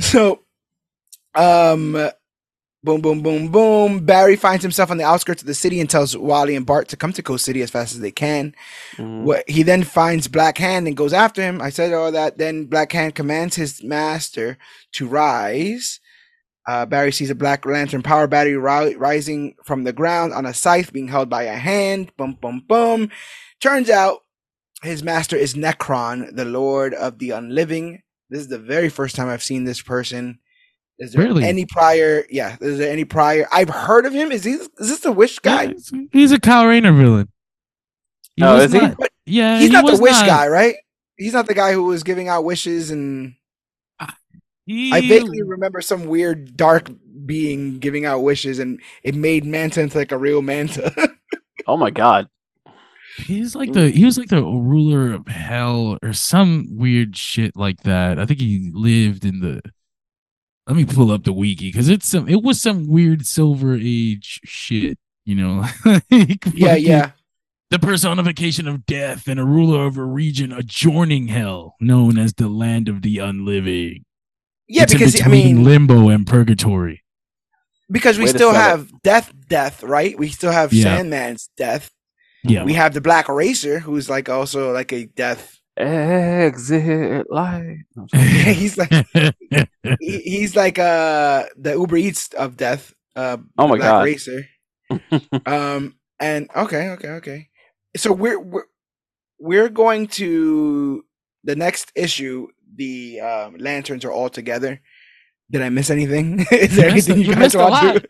so, 0.00 0.40
um, 1.34 2.10
boom, 2.84 3.00
boom, 3.00 3.22
boom, 3.22 3.48
boom. 3.48 4.04
Barry 4.04 4.36
finds 4.36 4.62
himself 4.62 4.90
on 4.90 4.96
the 4.96 5.04
outskirts 5.04 5.42
of 5.42 5.46
the 5.46 5.54
city 5.54 5.80
and 5.80 5.88
tells 5.88 6.16
Wally 6.16 6.56
and 6.56 6.66
Bart 6.66 6.88
to 6.88 6.96
come 6.96 7.12
to 7.12 7.22
Coast 7.22 7.44
City 7.44 7.62
as 7.62 7.70
fast 7.70 7.94
as 7.94 8.00
they 8.00 8.10
can. 8.10 8.54
Mhm. 8.96 9.22
What 9.22 9.48
he 9.48 9.62
then 9.62 9.84
finds 9.84 10.28
Black 10.28 10.58
Hand 10.58 10.86
and 10.86 10.96
goes 10.96 11.12
after 11.12 11.42
him. 11.42 11.60
I 11.60 11.70
said 11.70 11.92
all 11.92 12.10
that. 12.12 12.38
Then 12.38 12.64
Black 12.66 12.92
Hand 12.92 13.14
commands 13.14 13.56
his 13.56 13.82
master 13.82 14.58
to 14.92 15.06
rise. 15.06 16.00
Uh, 16.66 16.86
Barry 16.86 17.10
sees 17.12 17.30
a 17.30 17.34
Black 17.34 17.66
Lantern 17.66 18.02
power 18.02 18.26
battery 18.28 18.56
ri- 18.56 18.94
rising 18.94 19.56
from 19.64 19.82
the 19.84 19.92
ground 19.92 20.32
on 20.32 20.46
a 20.46 20.54
scythe 20.54 20.92
being 20.92 21.08
held 21.08 21.28
by 21.28 21.44
a 21.44 21.56
hand. 21.56 22.12
Boom, 22.16 22.38
boom, 22.40 22.64
boom. 22.68 23.10
Turns 23.60 23.90
out 23.90 24.20
his 24.82 25.02
master 25.02 25.36
is 25.36 25.54
Nekron, 25.54 26.34
the 26.36 26.44
Lord 26.44 26.94
of 26.94 27.18
the 27.18 27.30
Unliving. 27.30 28.02
This 28.30 28.40
is 28.42 28.48
the 28.48 28.58
very 28.58 28.88
first 28.88 29.16
time 29.16 29.28
I've 29.28 29.42
seen 29.42 29.64
this 29.64 29.82
person. 29.82 30.38
Is 31.02 31.12
there 31.12 31.24
Really? 31.24 31.44
any 31.44 31.66
prior? 31.66 32.24
Yeah, 32.30 32.56
is 32.60 32.78
there 32.78 32.92
any 32.92 33.04
prior? 33.04 33.46
I've 33.52 33.68
heard 33.68 34.06
of 34.06 34.12
him. 34.12 34.30
Is 34.32 34.44
he? 34.44 34.52
Is 34.52 34.68
this 34.78 35.00
the 35.00 35.12
Wish 35.12 35.38
guy? 35.40 35.62
Yeah, 35.64 35.68
he's- 35.70 35.92
he's 36.12 36.32
a 36.32 36.38
Kyle 36.40 36.66
Rayner 36.66 36.92
villain. 36.92 37.28
He 38.36 38.44
Oh, 38.44 38.54
was 38.54 38.66
is 38.66 38.72
he? 38.72 38.80
not- 38.80 38.96
yeah, 39.26 39.58
He's 39.58 39.66
he 39.68 39.72
not 39.72 39.84
the 39.86 40.00
Wish 40.00 40.12
not- 40.12 40.26
guy, 40.26 40.46
right? 40.48 40.76
He's 41.16 41.32
not 41.32 41.46
the 41.46 41.54
guy 41.54 41.72
who 41.72 41.84
was 41.84 42.02
giving 42.02 42.28
out 42.28 42.44
wishes 42.44 42.90
and 42.90 43.34
He, 44.64 44.92
I 44.92 45.00
vaguely 45.00 45.42
remember 45.42 45.80
some 45.80 46.04
weird 46.06 46.56
dark 46.56 46.88
being 47.26 47.78
giving 47.80 48.04
out 48.06 48.20
wishes, 48.20 48.60
and 48.60 48.80
it 49.02 49.16
made 49.16 49.44
Manta 49.44 49.80
into 49.80 49.98
like 49.98 50.12
a 50.12 50.18
real 50.18 50.40
Manta. 50.42 50.92
Oh 51.66 51.76
my 51.76 51.90
god. 51.90 52.28
He's 53.18 53.54
like 53.54 53.72
the 53.72 53.90
he 53.90 54.04
was 54.04 54.18
like 54.18 54.28
the 54.28 54.42
ruler 54.42 55.12
of 55.12 55.28
hell 55.28 55.96
or 56.02 56.12
some 56.12 56.66
weird 56.70 57.16
shit 57.16 57.56
like 57.56 57.82
that. 57.82 58.18
I 58.18 58.24
think 58.26 58.40
he 58.40 58.70
lived 58.74 59.24
in 59.24 59.38
the. 59.40 59.62
Let 60.66 60.76
me 60.76 60.84
pull 60.84 61.10
up 61.10 61.24
the 61.24 61.32
wiki 61.32 61.68
because 61.70 61.88
it's 61.88 62.06
some. 62.08 62.28
It 62.28 62.42
was 62.42 62.60
some 62.62 62.86
weird 62.88 63.26
Silver 63.26 63.74
Age 63.74 64.40
shit, 64.44 64.98
you 65.24 65.34
know. 65.34 65.66
Like, 65.84 66.44
yeah, 66.54 66.68
fucking 66.68 66.84
yeah, 66.86 67.10
The 67.70 67.78
personification 67.80 68.68
of 68.68 68.86
death 68.86 69.26
and 69.26 69.40
a 69.40 69.44
ruler 69.44 69.86
of 69.86 69.96
a 69.98 70.04
region 70.04 70.52
adjoining 70.52 71.28
hell, 71.28 71.74
known 71.80 72.16
as 72.18 72.34
the 72.34 72.48
land 72.48 72.88
of 72.88 73.02
the 73.02 73.18
unliving. 73.18 74.04
yeah. 74.68 74.84
It's 74.84 74.92
in 74.92 74.98
Because 74.98 75.14
I 75.20 75.24
between 75.24 75.56
mean, 75.56 75.64
limbo 75.64 76.08
and 76.10 76.26
purgatory. 76.26 77.02
because 77.90 78.16
we 78.18 78.24
Way 78.24 78.30
still 78.30 78.52
sell 78.52 78.60
it. 78.60 78.68
have 78.68 79.02
Death, 79.02 79.32
Death, 79.48 79.82
right? 79.82 80.16
We 80.16 80.28
still 80.28 80.52
have 80.52 80.72
Yeah. 80.72 80.84
Sandman's 80.98 81.48
Death. 81.56 81.90
Yeah, 82.44 82.62
We 82.64 82.74
have 82.74 82.94
the 82.94 83.00
Black 83.00 83.28
Racer, 83.28 83.78
who's 83.80 84.08
like 84.10 84.28
also 84.28 84.72
like 84.72 84.92
a 84.92 85.06
Death. 85.06 85.58
Exit 85.76 87.26
light. 87.30 87.78
No, 87.96 88.02
I'm 88.02 88.08
sorry. 88.08 88.26
he's 88.54 88.76
like 88.76 88.92
he, 90.00 90.18
he's 90.20 90.56
like 90.56 90.78
uh 90.78 91.44
the 91.56 91.72
Uber 91.72 91.96
Eats 91.96 92.32
of 92.34 92.56
Death. 92.56 92.94
Uh, 93.16 93.38
Oh 93.58 93.68
my 93.68 93.76
Black 93.76 93.90
God. 93.90 94.04
Racer. 94.04 94.46
um 95.46 95.94
and 96.20 96.48
okay 96.54 96.90
okay 96.90 97.08
okay 97.08 97.48
so 97.96 98.12
we're 98.12 98.38
we're, 98.38 98.64
we're 99.38 99.68
going 99.70 100.06
to 100.06 101.02
the 101.44 101.56
next 101.56 101.90
issue 101.96 102.46
the 102.76 103.20
um, 103.20 103.56
lanterns 103.56 104.04
are 104.04 104.12
all 104.12 104.28
together 104.28 104.80
did 105.50 105.62
i 105.62 105.70
miss 105.70 105.88
anything 105.88 106.40
is 106.52 106.76
there 106.76 106.86
You 106.86 106.92
anything 106.92 107.18
you, 107.20 107.28
you 107.28 107.34
guys 107.34 107.56
want 107.56 108.02
to 108.02 108.08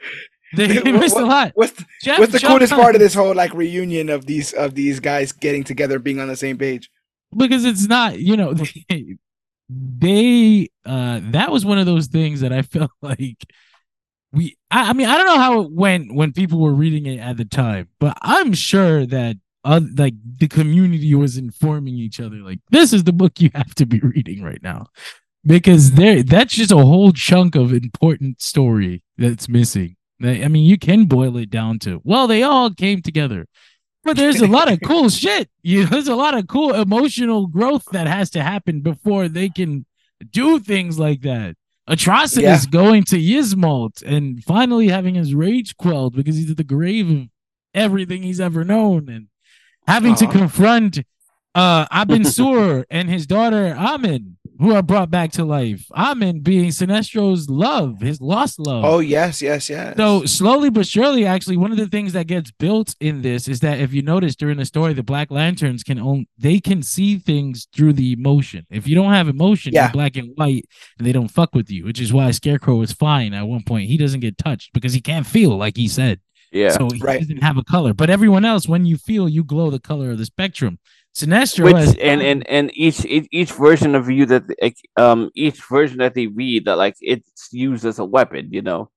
they 0.57 0.75
What- 0.79 1.01
missed 1.01 1.17
a 1.17 1.25
lot. 1.25 1.53
what's 1.55 1.73
the, 1.73 1.85
Jeff 2.03 2.19
what's 2.19 2.33
the 2.33 2.41
coolest 2.41 2.73
on- 2.73 2.81
part 2.81 2.95
of 2.97 3.01
this 3.01 3.15
whole 3.15 3.35
like 3.35 3.55
reunion 3.55 4.09
of 4.09 4.27
these 4.27 4.53
of 4.53 4.75
these 4.75 4.99
guys 4.99 5.31
getting 5.31 5.63
together 5.63 6.01
being 6.01 6.19
on 6.19 6.27
the 6.27 6.37
same 6.37 6.59
page 6.59 6.91
because 7.37 7.65
it's 7.65 7.87
not 7.87 8.19
you 8.19 8.37
know 8.37 8.55
they, 8.55 9.17
they 9.69 10.69
uh 10.85 11.21
that 11.25 11.51
was 11.51 11.65
one 11.65 11.79
of 11.79 11.87
those 11.87 12.07
things 12.07 12.41
that 12.41 12.53
i 12.53 12.63
felt 12.75 12.91
like 13.01 13.45
we 14.33 14.57
I, 14.71 14.91
I 14.91 14.93
mean 14.93 15.09
i 15.09 15.17
don't 15.17 15.27
know 15.27 15.39
how 15.39 15.61
it 15.63 15.73
went 15.73 16.15
when 16.15 16.33
people 16.33 16.61
were 16.61 16.75
reading 16.75 17.07
it 17.07 17.19
at 17.19 17.37
the 17.37 17.45
time 17.45 17.89
but 17.99 18.17
i'm 18.23 18.53
sure 18.53 19.07
that 19.07 19.37
uh, 19.65 19.81
like 19.97 20.15
the 20.39 20.49
community 20.49 21.15
was 21.15 21.37
informing 21.37 21.95
each 21.95 22.21
other 22.21 22.37
like 22.37 22.59
this 22.71 22.93
is 22.93 23.05
the 23.05 23.13
book 23.13 23.41
you 23.41 23.51
have 23.55 23.75
to 23.77 23.87
be 23.87 24.01
reading 24.01 24.43
right 24.43 24.63
now. 24.63 24.87
Because 25.45 25.93
there 25.93 26.23
that's 26.23 26.55
just 26.55 26.71
a 26.71 26.77
whole 26.77 27.13
chunk 27.13 27.57
of 27.57 27.73
important 27.73 28.41
story 28.41 29.03
that's 29.19 29.49
missing. 29.49 29.97
I 30.23 30.47
mean 30.47 30.65
you 30.65 30.79
can 30.79 31.07
boil 31.07 31.37
it 31.37 31.51
down 31.51 31.81
to 31.81 32.01
well 32.05 32.27
they 32.29 32.45
all 32.45 32.73
came 32.73 33.03
together 33.03 33.47
but 34.05 34.17
there's 34.17 34.41
a 34.41 34.47
lot 34.47 34.71
of 34.71 34.81
cool 34.85 35.09
shit. 35.09 35.49
You 35.63 35.83
know, 35.85 35.87
there's 35.91 36.09
a 36.09 36.17
lot 36.17 36.37
of 36.37 36.47
cool 36.49 36.75
emotional 36.75 37.47
growth 37.47 37.85
that 37.93 38.07
has 38.07 38.31
to 38.31 38.43
happen 38.43 38.81
before 38.81 39.29
they 39.29 39.49
can 39.49 39.87
do 40.31 40.59
things 40.59 40.99
like 40.99 41.23
that. 41.23 41.57
Atrocitus 41.89 42.43
Yeah. 42.43 42.61
going 42.71 43.05
to 43.05 43.17
Ysmault 43.19 44.03
and 44.03 44.43
finally 44.45 44.89
having 44.89 45.15
his 45.17 45.35
rage 45.35 45.77
quelled 45.77 46.15
because 46.15 46.37
he's 46.37 46.51
at 46.51 46.57
the 46.57 46.65
grave 46.65 47.11
of 47.11 47.29
everything 47.75 48.23
he's 48.23 48.41
ever 48.41 48.65
known 48.65 49.09
and 49.09 49.27
having 49.87 50.15
to 50.17 50.27
Uh-huh. 50.27 50.39
confront 50.39 51.01
uh 51.55 51.87
Abin 51.87 52.25
Sur 52.27 52.85
and 52.91 53.11
his 53.11 53.27
daughter 53.27 53.75
Amin, 53.77 54.37
who 54.63 54.75
are 54.75 54.83
brought 54.83 55.11
back 55.11 55.33
to 55.33 55.45
life. 55.45 55.85
Amin 55.95 56.41
being 56.41 56.71
Sinestro's 56.71 57.49
love, 57.51 58.01
his 58.01 58.21
lost 58.21 58.59
love. 58.59 58.85
oh 58.85 59.01
yes 59.01 59.43
yes 59.43 59.69
yes 59.69 59.97
So 59.97 60.25
slowly 60.25 60.71
but 60.71 60.87
surely, 60.87 61.27
actually, 61.27 61.57
one 61.57 61.73
of 61.73 61.79
the 61.79 61.89
things 61.89 62.13
that 62.13 62.27
gets 62.27 62.51
built 62.53 62.95
in 63.01 63.23
this 63.23 63.49
is 63.49 63.61
that 63.61 63.81
if 63.81 63.93
you 63.93 64.03
notice 64.03 64.37
during 64.37 64.59
the 64.59 64.65
story, 64.65 64.93
the 64.95 65.03
Black 65.03 65.31
Lanterns 65.31 65.83
can 65.83 65.99
own 65.99 66.27
they 66.39 66.61
can 66.61 66.83
see 66.83 67.19
things 67.19 67.67
through 67.75 67.93
the 67.95 68.13
emotion. 68.13 68.67
If 68.71 68.87
you 68.89 68.95
don't 68.95 69.13
have 69.13 69.29
emotion, 69.29 69.73
Yeah. 69.73 69.85
you're 69.87 69.93
black 69.93 70.17
and 70.17 70.31
white, 70.37 70.65
and 70.99 71.07
they 71.07 71.13
don't 71.13 71.29
fuck 71.39 71.55
with 71.55 71.71
you, 71.71 71.85
which 71.85 72.01
is 72.01 72.13
why 72.13 72.31
Scarecrow 72.31 72.81
is 72.83 72.93
fine 72.93 73.35
at 73.35 73.47
one 73.49 73.63
point. 73.65 73.89
He 73.89 73.97
doesn't 73.97 74.21
get 74.21 74.39
touched 74.39 74.73
because 74.73 74.93
he 74.95 75.01
can't 75.01 75.27
feel, 75.27 75.57
like 75.57 75.77
he 75.77 75.89
said. 75.89 76.21
Yeah. 76.53 76.69
So 76.71 76.89
he 76.93 77.01
Right. 77.01 77.19
doesn't 77.21 77.43
have 77.43 77.57
a 77.57 77.65
color. 77.65 77.95
But 77.95 78.11
everyone 78.11 78.45
else, 78.45 78.69
when 78.69 78.85
you 78.85 78.97
feel, 78.99 79.27
you 79.29 79.43
glow 79.43 79.71
the 79.71 79.81
color 79.81 80.11
of 80.11 80.19
the 80.19 80.27
spectrum. 80.27 80.79
Sinestro 81.15 81.77
has 81.77 81.95
and 81.97 82.23
and 82.23 82.47
and 82.49 82.71
each 82.75 83.05
each, 83.05 83.29
each 83.31 83.53
version 83.53 83.95
of 83.95 84.09
you 84.09 84.25
that 84.27 84.45
um 84.97 85.31
each 85.35 85.63
version 85.65 85.99
that 85.99 86.15
they 86.15 86.27
read 86.27 86.65
that 86.65 86.79
like 86.79 86.97
it's 87.01 87.49
used 87.53 87.85
as 87.85 87.99
a 87.99 88.05
weapon, 88.05 88.49
you 88.51 88.63
know. 88.63 88.91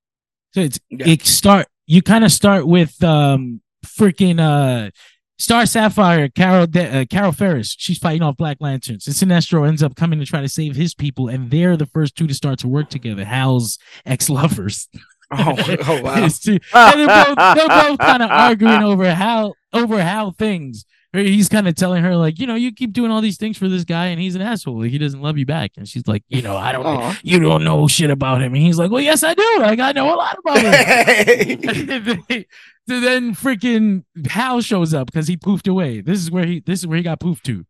So 0.54 0.62
it's 0.62 0.80
Yeah. 0.90 1.10
it 1.10 1.26
start 1.26 1.68
you 1.88 2.02
kind 2.02 2.24
of 2.24 2.32
start 2.32 2.68
with 2.68 3.04
um 3.04 3.62
freaking 3.86 4.40
uh 4.40 4.92
Star 5.38 5.66
Sapphire, 5.66 6.30
Carol 6.30 6.66
De- 6.66 7.02
uh, 7.02 7.06
Carol 7.06 7.34
Ferris. 7.34 7.76
She's 7.78 7.98
fighting 7.98 8.22
off 8.22 8.38
Black 8.38 8.58
Lanterns. 8.62 9.06
And 9.06 9.14
Sinestro 9.14 9.68
ends 9.68 9.84
up 9.84 9.96
coming 9.98 10.18
to 10.20 10.26
try 10.26 10.40
to 10.40 10.48
save 10.48 10.78
his 10.78 10.94
people, 10.94 11.28
and 11.28 11.52
they're 11.52 11.76
the 11.76 11.86
first 11.86 12.16
two 12.16 12.26
to 12.28 12.34
start 12.34 12.60
to 12.60 12.70
work 12.70 12.90
together. 12.90 13.26
Hal's 13.26 13.78
ex 14.06 14.30
lovers. 14.30 14.88
oh, 15.32 15.56
oh 15.88 16.02
wow 16.04 16.16
and 16.24 16.32
they're 16.42 17.26
both, 17.26 17.36
they're 17.36 17.68
both 17.68 18.00
kind 18.00 18.24
of 18.24 18.32
arguing 18.32 18.84
over 18.84 19.14
how 19.14 19.56
over 19.74 20.02
how 20.02 20.32
things. 20.32 20.86
He's 21.16 21.50
kind 21.50 21.68
of 21.68 21.76
telling 21.76 22.04
her 22.04 22.16
like, 22.16 22.40
you 22.40 22.48
know, 22.48 22.56
you 22.56 22.72
keep 22.74 22.94
doing 22.94 23.12
all 23.12 23.22
these 23.22 23.38
things 23.38 23.58
for 23.58 23.68
this 23.68 23.84
guy, 23.84 24.08
and 24.08 24.20
he's 24.20 24.36
an 24.36 24.42
asshole. 24.42 24.82
Like 24.82 24.92
he 24.92 24.98
doesn't 24.98 25.22
love 25.22 25.38
you 25.38 25.46
back. 25.46 25.72
And 25.78 25.88
she's 25.88 26.08
like, 26.08 26.24
you 26.30 26.42
know, 26.42 26.58
I 26.58 26.72
don't. 26.72 26.86
Aw. 26.86 27.20
You 27.24 27.40
don't 27.40 27.64
know 27.64 27.88
shit 27.88 28.10
about 28.10 28.42
him. 28.42 28.54
And 28.54 28.62
he's 28.62 28.78
like, 28.78 28.92
well, 28.92 29.02
yes, 29.02 29.24
I 29.24 29.34
do. 29.34 29.58
Like 29.60 29.80
I 29.80 29.92
know 29.92 30.14
a 30.14 30.16
lot 30.16 30.38
about 30.40 30.58
him. 30.58 32.24
so 32.88 33.00
then 33.00 33.36
freaking 33.36 34.04
Hal 34.30 34.62
shows 34.62 34.94
up 34.94 35.08
because 35.08 35.28
he 35.28 35.38
poofed 35.38 35.68
away. 35.68 36.02
This 36.02 36.20
is 36.20 36.32
where 36.32 36.46
he 36.46 36.60
this 36.60 36.80
is 36.80 36.88
where 36.88 36.98
he 36.98 37.04
got 37.04 37.20
poofed 37.20 37.44
to 37.44 37.66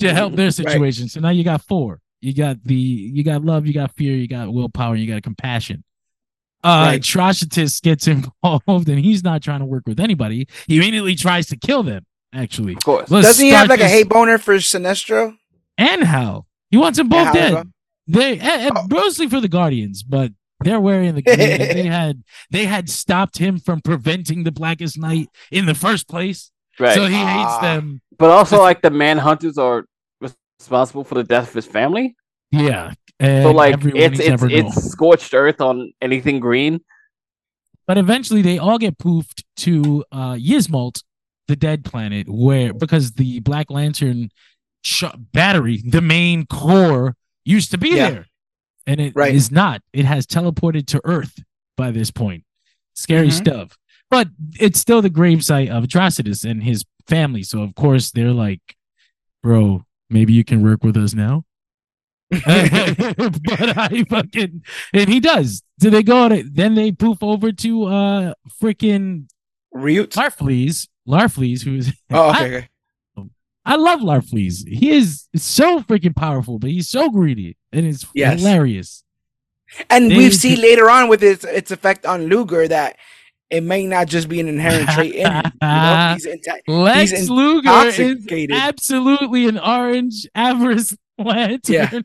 to 0.00 0.14
help 0.14 0.34
their 0.34 0.50
situation. 0.50 1.08
So 1.08 1.20
now 1.20 1.30
you 1.30 1.44
got 1.44 1.62
four. 1.62 2.00
You 2.20 2.34
got 2.34 2.62
the 2.64 2.74
you 2.74 3.24
got 3.24 3.44
love, 3.44 3.66
you 3.66 3.72
got 3.72 3.94
fear, 3.94 4.14
you 4.14 4.28
got 4.28 4.52
willpower, 4.52 4.94
you 4.94 5.12
got 5.12 5.22
compassion. 5.22 5.84
Uh 6.62 6.90
Right. 6.90 7.00
Atrocitus 7.00 7.80
gets 7.80 8.06
involved 8.46 8.88
and 8.88 8.98
he's 8.98 9.24
not 9.24 9.42
trying 9.42 9.60
to 9.60 9.66
work 9.66 9.84
with 9.86 10.00
anybody. 10.00 10.46
He 10.66 10.76
immediately 10.76 11.14
tries 11.14 11.46
to 11.48 11.56
kill 11.56 11.82
them, 11.82 12.04
actually. 12.32 12.74
Of 12.74 12.84
course. 12.84 13.10
Let's 13.10 13.26
doesn't 13.26 13.44
he 13.44 13.50
have 13.52 13.66
start 13.66 13.70
like 13.70 13.80
a 13.80 13.82
this- 13.84 13.92
hate 13.92 14.08
boner 14.08 14.38
for 14.38 14.54
sinestro 14.56 15.36
and 15.78 16.02
Hal. 16.04 16.46
He 16.70 16.76
wants 16.76 16.98
them 16.98 17.08
both 17.08 17.32
dead. 17.32 17.52
well? 17.54 17.64
They 18.06 18.38
eh, 18.38 18.66
eh, 18.66 18.70
Oh. 18.74 18.86
mostly 18.90 19.28
for 19.28 19.40
the 19.40 19.48
Guardians, 19.48 20.02
but 20.02 20.32
they're 20.62 20.80
wearing 20.80 21.14
the 21.14 21.22
green. 21.22 21.38
and 21.40 21.60
they 21.78 21.86
had 22.00 22.22
they 22.50 22.66
had 22.66 22.88
stopped 22.90 23.38
him 23.38 23.58
from 23.58 23.80
preventing 23.80 24.44
the 24.44 24.52
Blackest 24.52 24.98
Night 24.98 25.28
in 25.50 25.66
the 25.66 25.74
first 25.74 26.08
place. 26.08 26.50
Right. 26.78 26.94
So 26.94 27.06
he 27.06 27.14
hates 27.16 27.26
Ah. 27.26 27.60
them. 27.62 28.00
but 28.18 28.30
also, 28.30 28.60
like 28.60 28.82
the 28.82 28.90
manhunters 28.90 29.58
are 29.58 29.84
responsible 30.58 31.04
for 31.04 31.14
the 31.16 31.24
death 31.24 31.48
of 31.48 31.54
his 31.54 31.66
family. 31.66 32.16
Yeah. 32.50 32.94
And 33.18 33.44
So 33.44 33.50
like 33.52 33.76
it's 33.84 34.18
it's 34.20 34.42
it's 34.42 34.90
scorched 34.92 35.34
earth 35.34 35.60
on 35.60 35.92
anything 36.00 36.40
green. 36.40 36.80
But 37.86 37.98
eventually 37.98 38.40
they 38.42 38.58
all 38.58 38.78
get 38.78 38.98
poofed 38.98 39.42
to 39.58 40.04
uh 40.12 40.34
Ysmault, 40.34 41.02
the 41.50 41.56
dead 41.56 41.84
planet, 41.84 42.28
where 42.28 42.72
because 42.72 43.12
the 43.12 43.40
Black 43.40 43.70
Lantern 43.70 44.30
sh- 44.82 45.04
battery, 45.32 45.82
the 45.84 46.00
main 46.00 46.46
core, 46.46 47.16
used 47.44 47.70
to 47.72 47.78
be 47.78 47.90
Yeah. 47.90 48.10
there. 48.10 48.26
And 48.86 49.00
it 49.00 49.08
is 49.08 49.14
Right. 49.16 49.50
not. 49.52 49.82
It 49.92 50.04
has 50.04 50.26
teleported 50.26 50.86
to 50.86 51.00
Earth 51.04 51.38
by 51.76 51.90
this 51.90 52.10
point. 52.10 52.44
Scary 52.94 53.28
Mhm. 53.28 53.32
stuff. 53.32 53.76
But 54.10 54.28
it's 54.58 54.78
still 54.80 55.02
the 55.02 55.10
gravesite 55.10 55.68
of 55.68 55.84
Atrocitus 55.84 56.48
and 56.48 56.62
his 56.62 56.84
family. 57.06 57.42
So 57.42 57.62
of 57.62 57.74
course 57.74 58.10
they're 58.10 58.32
like, 58.32 58.76
bro, 59.42 59.84
maybe 60.08 60.32
you 60.32 60.44
can 60.44 60.62
work 60.62 60.82
with 60.84 60.96
us 60.96 61.14
now. 61.14 61.44
but 62.30 63.76
I 63.76 64.04
fucking 64.08 64.62
and 64.92 65.08
he 65.08 65.18
does. 65.18 65.62
So 65.80 65.90
they 65.90 66.02
go 66.04 66.28
to 66.28 66.42
then 66.44 66.74
they 66.76 66.92
poof 66.92 67.22
over 67.22 67.50
to 67.52 67.84
uh 67.84 68.34
freaking 68.62 69.28
Ryut. 69.74 70.08
Larfleeze. 70.14 70.88
Larfleeze, 71.08 71.62
who's 71.62 71.92
Oh, 72.10 72.28
I, 72.30 72.44
okay. 72.44 72.68
okay. 73.18 73.28
I 73.64 73.76
love 73.76 74.00
Larfleeze. 74.00 74.66
He 74.68 74.90
is 74.90 75.28
so 75.36 75.80
freaking 75.80 76.14
powerful, 76.16 76.58
but 76.58 76.70
he's 76.70 76.88
so 76.88 77.10
greedy 77.10 77.56
and 77.72 77.86
it's 77.86 78.06
Yes. 78.14 78.38
hilarious. 78.40 79.04
And 79.88 80.10
They- 80.10 80.16
we 80.16 80.30
see 80.30 80.56
later 80.56 80.90
on 80.90 81.08
with 81.08 81.22
its 81.22 81.44
its 81.44 81.70
effect 81.70 82.04
on 82.06 82.26
Luger 82.26 82.66
that 82.68 82.96
it 83.50 83.62
may 83.62 83.84
not 83.86 84.06
just 84.06 84.28
be 84.28 84.38
an 84.40 84.46
inherent 84.48 84.88
trait 84.90 85.14
in 85.14 85.26
him. 85.30 85.42
You 85.44 85.50
know, 85.60 86.10
he's 86.14 86.26
inta- 86.26 86.60
Lex 86.68 87.10
He's 87.10 87.30
Luger 87.30 87.70
is 87.86 88.48
absolutely 88.52 89.46
an 89.48 89.58
orange 89.58 90.26
avarice 90.34 90.96
lantern. 91.18 92.04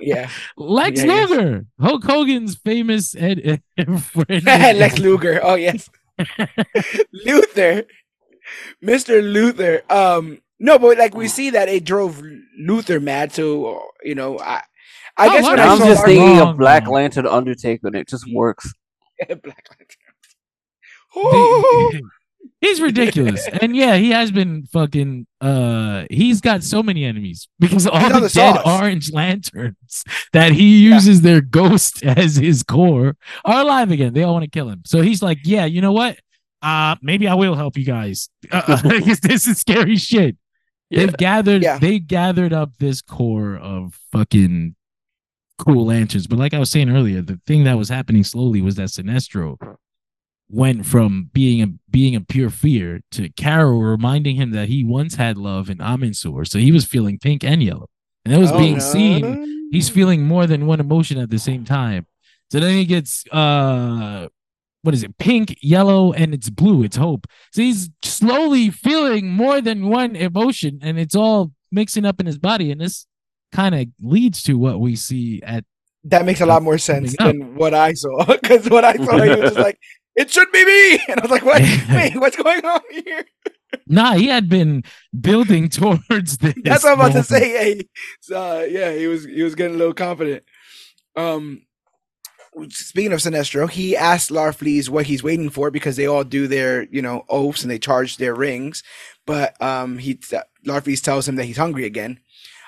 yeah. 0.00 0.28
Lex 0.56 1.00
Yeah, 1.00 1.06
yes. 1.06 1.30
Luger, 1.30 1.66
Hulk 1.80 2.04
Hogan's 2.04 2.54
famous 2.56 3.14
ed- 3.16 3.60
friend. 4.00 4.44
Lex 4.44 4.98
Luger. 4.98 5.40
Oh 5.42 5.54
yes. 5.56 5.90
Luther. 7.12 7.84
Mr. 8.82 9.22
Luther. 9.22 9.82
Um 9.90 10.40
no, 10.58 10.78
but 10.78 10.96
like 10.98 11.14
we 11.14 11.28
see 11.28 11.50
that 11.50 11.68
it 11.68 11.84
drove 11.84 12.22
Luther 12.58 12.98
mad 13.00 13.32
so 13.32 13.88
you 14.02 14.14
know, 14.14 14.38
I 14.38 14.62
I 15.18 15.28
Oh, 15.28 15.32
guess 15.32 15.42
what 15.42 15.50
when 15.58 15.60
I 15.60 15.64
I 15.64 15.72
I'm 15.72 15.78
saw 15.78 15.84
just 15.86 15.98
Lark- 15.98 16.06
thinking 16.08 16.38
wrong, 16.38 16.48
of 16.50 16.56
Black. 16.58 16.88
Lantern 16.88 17.26
Undertaker, 17.26 17.86
and 17.86 17.96
it 17.96 18.08
just 18.08 18.26
works. 18.32 18.72
Black 19.28 19.40
Lantern. 19.44 19.86
Oh, 21.14 21.92
he's 22.60 22.80
ridiculous. 22.80 23.46
and 23.60 23.74
yeah, 23.76 23.96
he 23.96 24.10
has 24.10 24.30
been 24.30 24.66
fucking 24.66 25.26
uh 25.40 26.04
he's 26.10 26.40
got 26.40 26.62
so 26.62 26.82
many 26.82 27.04
enemies 27.04 27.48
because 27.58 27.86
all 27.86 28.08
the, 28.08 28.20
the 28.20 28.28
dead 28.28 28.58
orange 28.64 29.12
lanterns 29.12 30.04
that 30.32 30.52
he 30.52 30.82
uses 30.84 31.20
their 31.22 31.40
ghost 31.40 32.02
as 32.04 32.36
his 32.36 32.62
core 32.62 33.16
are 33.44 33.60
alive 33.62 33.90
again. 33.90 34.12
They 34.14 34.22
all 34.22 34.34
want 34.34 34.44
to 34.44 34.50
kill 34.50 34.68
him. 34.68 34.82
So 34.86 35.00
he's 35.02 35.22
like, 35.22 35.38
yeah, 35.44 35.64
you 35.64 35.80
know 35.80 35.92
what? 35.92 36.18
Uh 36.66 36.96
maybe 37.02 37.28
I 37.28 37.34
will 37.34 37.54
help 37.54 37.76
you 37.78 37.84
guys. 37.84 38.28
Uh, 38.50 38.80
because 38.88 39.20
this 39.20 39.46
is 39.46 39.58
scary 39.58 39.96
shit. 39.96 40.36
They've 40.90 41.16
gathered 41.16 41.62
Yeah. 41.62 41.78
they 41.78 41.98
gathered 41.98 42.52
up 42.52 42.70
this 42.78 43.00
Corps 43.02 43.56
of 43.56 43.94
fucking 44.12 44.74
cool 45.58 45.86
lanterns. 45.86 46.26
But 46.26 46.38
like 46.38 46.54
I 46.54 46.58
was 46.58 46.70
saying 46.70 46.90
earlier, 46.90 47.22
the 47.22 47.40
thing 47.46 47.64
that 47.64 47.78
was 47.78 47.88
happening 47.88 48.24
slowly 48.24 48.60
was 48.62 48.74
that 48.76 48.88
Sinestro 48.88 49.56
went 50.48 50.86
from 50.86 51.28
being 51.32 51.62
a 51.62 51.66
being 51.90 52.14
a 52.14 52.20
pure 52.20 52.50
fear 52.50 53.00
to 53.12 53.28
Carol 53.30 53.82
reminding 53.82 54.36
him 54.36 54.50
that 54.52 54.68
he 54.68 54.84
once 54.84 55.16
had 55.16 55.36
love 55.36 55.68
in 55.70 55.78
Arin 55.78 56.14
Sur. 56.14 56.44
So 56.44 56.58
he 56.58 56.70
was 56.72 56.84
feeling 56.84 57.18
pink 57.18 57.42
and 57.42 57.62
yellow. 57.62 57.88
And 58.24 58.34
it 58.34 58.38
was 58.38 58.52
Oh, 58.52 58.58
being 58.58 58.74
no. 58.78 58.80
seen. 58.80 59.68
He's 59.72 59.88
feeling 59.88 60.22
more 60.22 60.46
than 60.46 60.66
one 60.66 60.78
emotion 60.80 61.18
at 61.18 61.30
the 61.30 61.38
same 61.38 61.64
time. 61.64 62.06
So 62.52 62.60
then 62.60 62.76
he 62.76 62.84
gets 62.84 63.24
uh 63.32 64.28
what 64.86 64.94
is 64.94 65.02
it? 65.02 65.18
Pink, 65.18 65.58
yellow, 65.60 66.12
and 66.12 66.32
it's 66.32 66.48
blue. 66.48 66.84
It's 66.84 66.96
hope. 66.96 67.26
So 67.52 67.60
he's 67.60 67.90
slowly 68.02 68.70
feeling 68.70 69.28
more 69.28 69.60
than 69.60 69.88
one 69.88 70.14
emotion, 70.14 70.78
and 70.80 70.96
it's 70.96 71.16
all 71.16 71.50
mixing 71.72 72.04
up 72.04 72.20
in 72.20 72.26
his 72.26 72.38
body. 72.38 72.70
And 72.70 72.80
this 72.80 73.04
kind 73.50 73.74
of 73.74 73.88
leads 74.00 74.44
to 74.44 74.54
what 74.54 74.78
we 74.78 74.94
see 74.94 75.42
at 75.42 75.64
That 76.04 76.24
makes 76.24 76.40
a 76.40 76.46
lot 76.46 76.62
more 76.62 76.78
sense 76.78 77.16
than 77.18 77.56
what 77.56 77.74
I 77.74 77.94
saw. 77.94 78.24
Because 78.40 78.70
what 78.70 78.84
I 78.84 78.94
saw, 78.94 79.20
he 79.20 79.28
was 79.28 79.40
just 79.40 79.58
like, 79.58 79.76
"It 80.14 80.30
should 80.30 80.52
be 80.52 80.64
me," 80.64 81.00
and 81.08 81.18
I 81.18 81.22
was 81.22 81.32
like, 81.32 81.44
"What? 81.44 81.60
Wait, 81.90 82.16
what's 82.16 82.36
going 82.36 82.64
on 82.64 82.80
here?" 82.92 83.24
nah, 83.88 84.14
he 84.14 84.28
had 84.28 84.48
been 84.48 84.84
building 85.18 85.68
towards 85.68 86.38
this. 86.38 86.54
That's 86.62 86.84
what 86.84 86.92
I'm 86.92 87.00
about 87.00 87.12
to 87.12 87.24
say. 87.24 87.40
Hey, 87.50 87.88
so, 88.20 88.36
uh, 88.36 88.62
yeah, 88.62 88.92
he 88.92 89.08
was 89.08 89.24
he 89.24 89.42
was 89.42 89.56
getting 89.56 89.74
a 89.74 89.78
little 89.78 89.94
confident. 89.94 90.44
Um, 91.16 91.62
speaking 92.70 93.12
of 93.12 93.20
Sinestro, 93.20 93.70
he 93.70 93.96
asked 93.96 94.30
Larfleeze 94.30 94.88
what 94.88 95.06
he's 95.06 95.22
waiting 95.22 95.50
for 95.50 95.70
because 95.70 95.96
they 95.96 96.06
all 96.06 96.24
do 96.24 96.46
their 96.46 96.84
you 96.84 97.02
know 97.02 97.24
oaths 97.28 97.62
and 97.62 97.70
they 97.70 97.78
charge 97.78 98.16
their 98.16 98.34
rings, 98.34 98.82
but 99.26 99.60
um, 99.62 99.98
he 99.98 100.14
Larfleeze 100.66 101.02
tells 101.02 101.28
him 101.28 101.36
that 101.36 101.44
he's 101.44 101.56
hungry 101.58 101.84
again. 101.84 102.20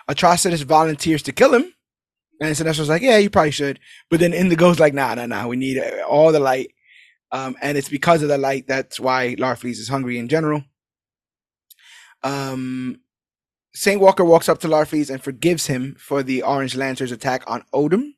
Atrocitus 0.08 0.64
volunteers 0.64 1.22
to 1.22 1.32
kill 1.32 1.54
him, 1.54 1.72
and 2.40 2.56
Sinestro's 2.56 2.88
like, 2.88 3.02
"Yeah, 3.02 3.18
you 3.18 3.30
probably 3.30 3.50
should," 3.50 3.80
but 4.10 4.20
then 4.20 4.32
Indigo's 4.32 4.80
like, 4.80 4.94
"Nah, 4.94 5.14
nah, 5.14 5.26
nah, 5.26 5.46
we 5.46 5.56
need 5.56 5.78
uh, 5.78 6.02
all 6.06 6.32
the 6.32 6.40
light." 6.40 6.70
Um, 7.30 7.56
and 7.60 7.76
it's 7.76 7.90
because 7.90 8.22
of 8.22 8.28
the 8.28 8.38
light 8.38 8.66
that's 8.66 8.98
why 8.98 9.34
Larfleeze 9.36 9.78
is 9.78 9.88
hungry 9.88 10.18
in 10.18 10.28
general. 10.28 10.64
Um, 12.22 13.00
Saint 13.74 14.00
Walker 14.00 14.24
walks 14.24 14.48
up 14.48 14.58
to 14.60 14.68
Larfleeze 14.68 15.10
and 15.10 15.22
forgives 15.22 15.66
him 15.66 15.94
for 15.98 16.22
the 16.22 16.42
Orange 16.42 16.74
Lantern's 16.74 17.12
attack 17.12 17.44
on 17.46 17.64
Odym, 17.72 18.14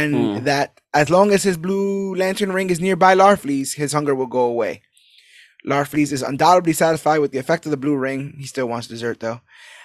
and 0.00 0.14
Hmm. 0.14 0.44
that 0.44 0.68
as 0.92 1.08
long 1.10 1.28
as 1.32 1.42
his 1.42 1.56
blue 1.66 2.14
lantern 2.14 2.52
ring 2.52 2.70
is 2.70 2.80
nearby 2.80 3.14
Larfleeze, 3.14 3.74
his 3.82 3.92
hunger 3.92 4.14
will 4.14 4.26
go 4.38 4.44
away. 4.54 4.82
Larfleeze 5.66 6.12
is 6.12 6.22
undoubtedly 6.22 6.72
satisfied 6.72 7.18
with 7.20 7.32
the 7.32 7.38
effect 7.38 7.64
of 7.66 7.70
the 7.70 7.76
blue 7.84 7.96
ring. 7.96 8.20
He 8.38 8.46
still 8.46 8.68
wants 8.68 8.86
dessert 8.86 9.20
though. 9.20 9.40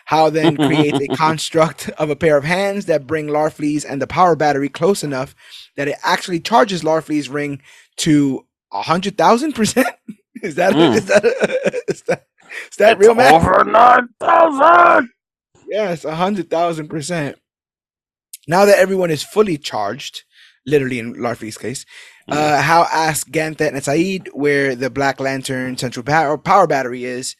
Hal 0.05 0.31
then 0.31 0.55
creates 0.57 0.99
a 0.99 1.07
construct 1.25 1.89
of 1.97 2.09
a 2.09 2.15
pair 2.15 2.37
of 2.37 2.43
hands 2.43 2.85
that 2.85 3.07
bring 3.07 3.27
Larfleeze 3.27 3.85
and 3.87 4.01
the 4.01 4.07
power 4.07 4.35
battery 4.35 4.69
close 4.69 5.03
enough 5.03 5.33
that 5.77 5.87
it 5.87 5.97
actually 6.03 6.39
charges 6.39 6.83
Larfleeze's 6.83 7.29
ring 7.29 7.61
to 7.97 8.45
a 8.71 8.81
hundred 8.83 9.17
thousand 9.17 9.53
percent. 9.53 9.87
Is 10.43 10.55
that 10.55 10.73
Mm. 10.73 10.95
is 10.95 11.05
that 11.05 11.23
is 11.87 12.01
that 12.07 12.25
is 12.71 12.77
that 12.77 12.97
real 12.99 13.13
math? 13.15 13.33
Over 13.33 13.63
nine 13.63 14.07
thousand. 14.19 15.09
Yes, 15.67 16.03
a 16.03 16.15
hundred 16.15 16.49
thousand 16.49 16.87
percent. 16.89 17.37
Now 18.47 18.65
that 18.65 18.79
everyone 18.79 19.11
is 19.11 19.23
fully 19.23 19.57
charged, 19.57 20.23
literally 20.65 20.99
in 20.99 21.15
Larfleeze's 21.15 21.57
case, 21.57 21.85
uh, 22.27 22.61
Hal 22.61 22.83
asks 22.91 23.29
Ganthet 23.29 23.73
and 23.73 23.83
Sayd 23.83 24.29
where 24.33 24.75
the 24.75 24.89
Black 24.89 25.19
Lantern 25.19 25.77
Central 25.77 26.03
Power, 26.03 26.37
power 26.37 26.67
Battery 26.67 27.03
is, 27.05 27.35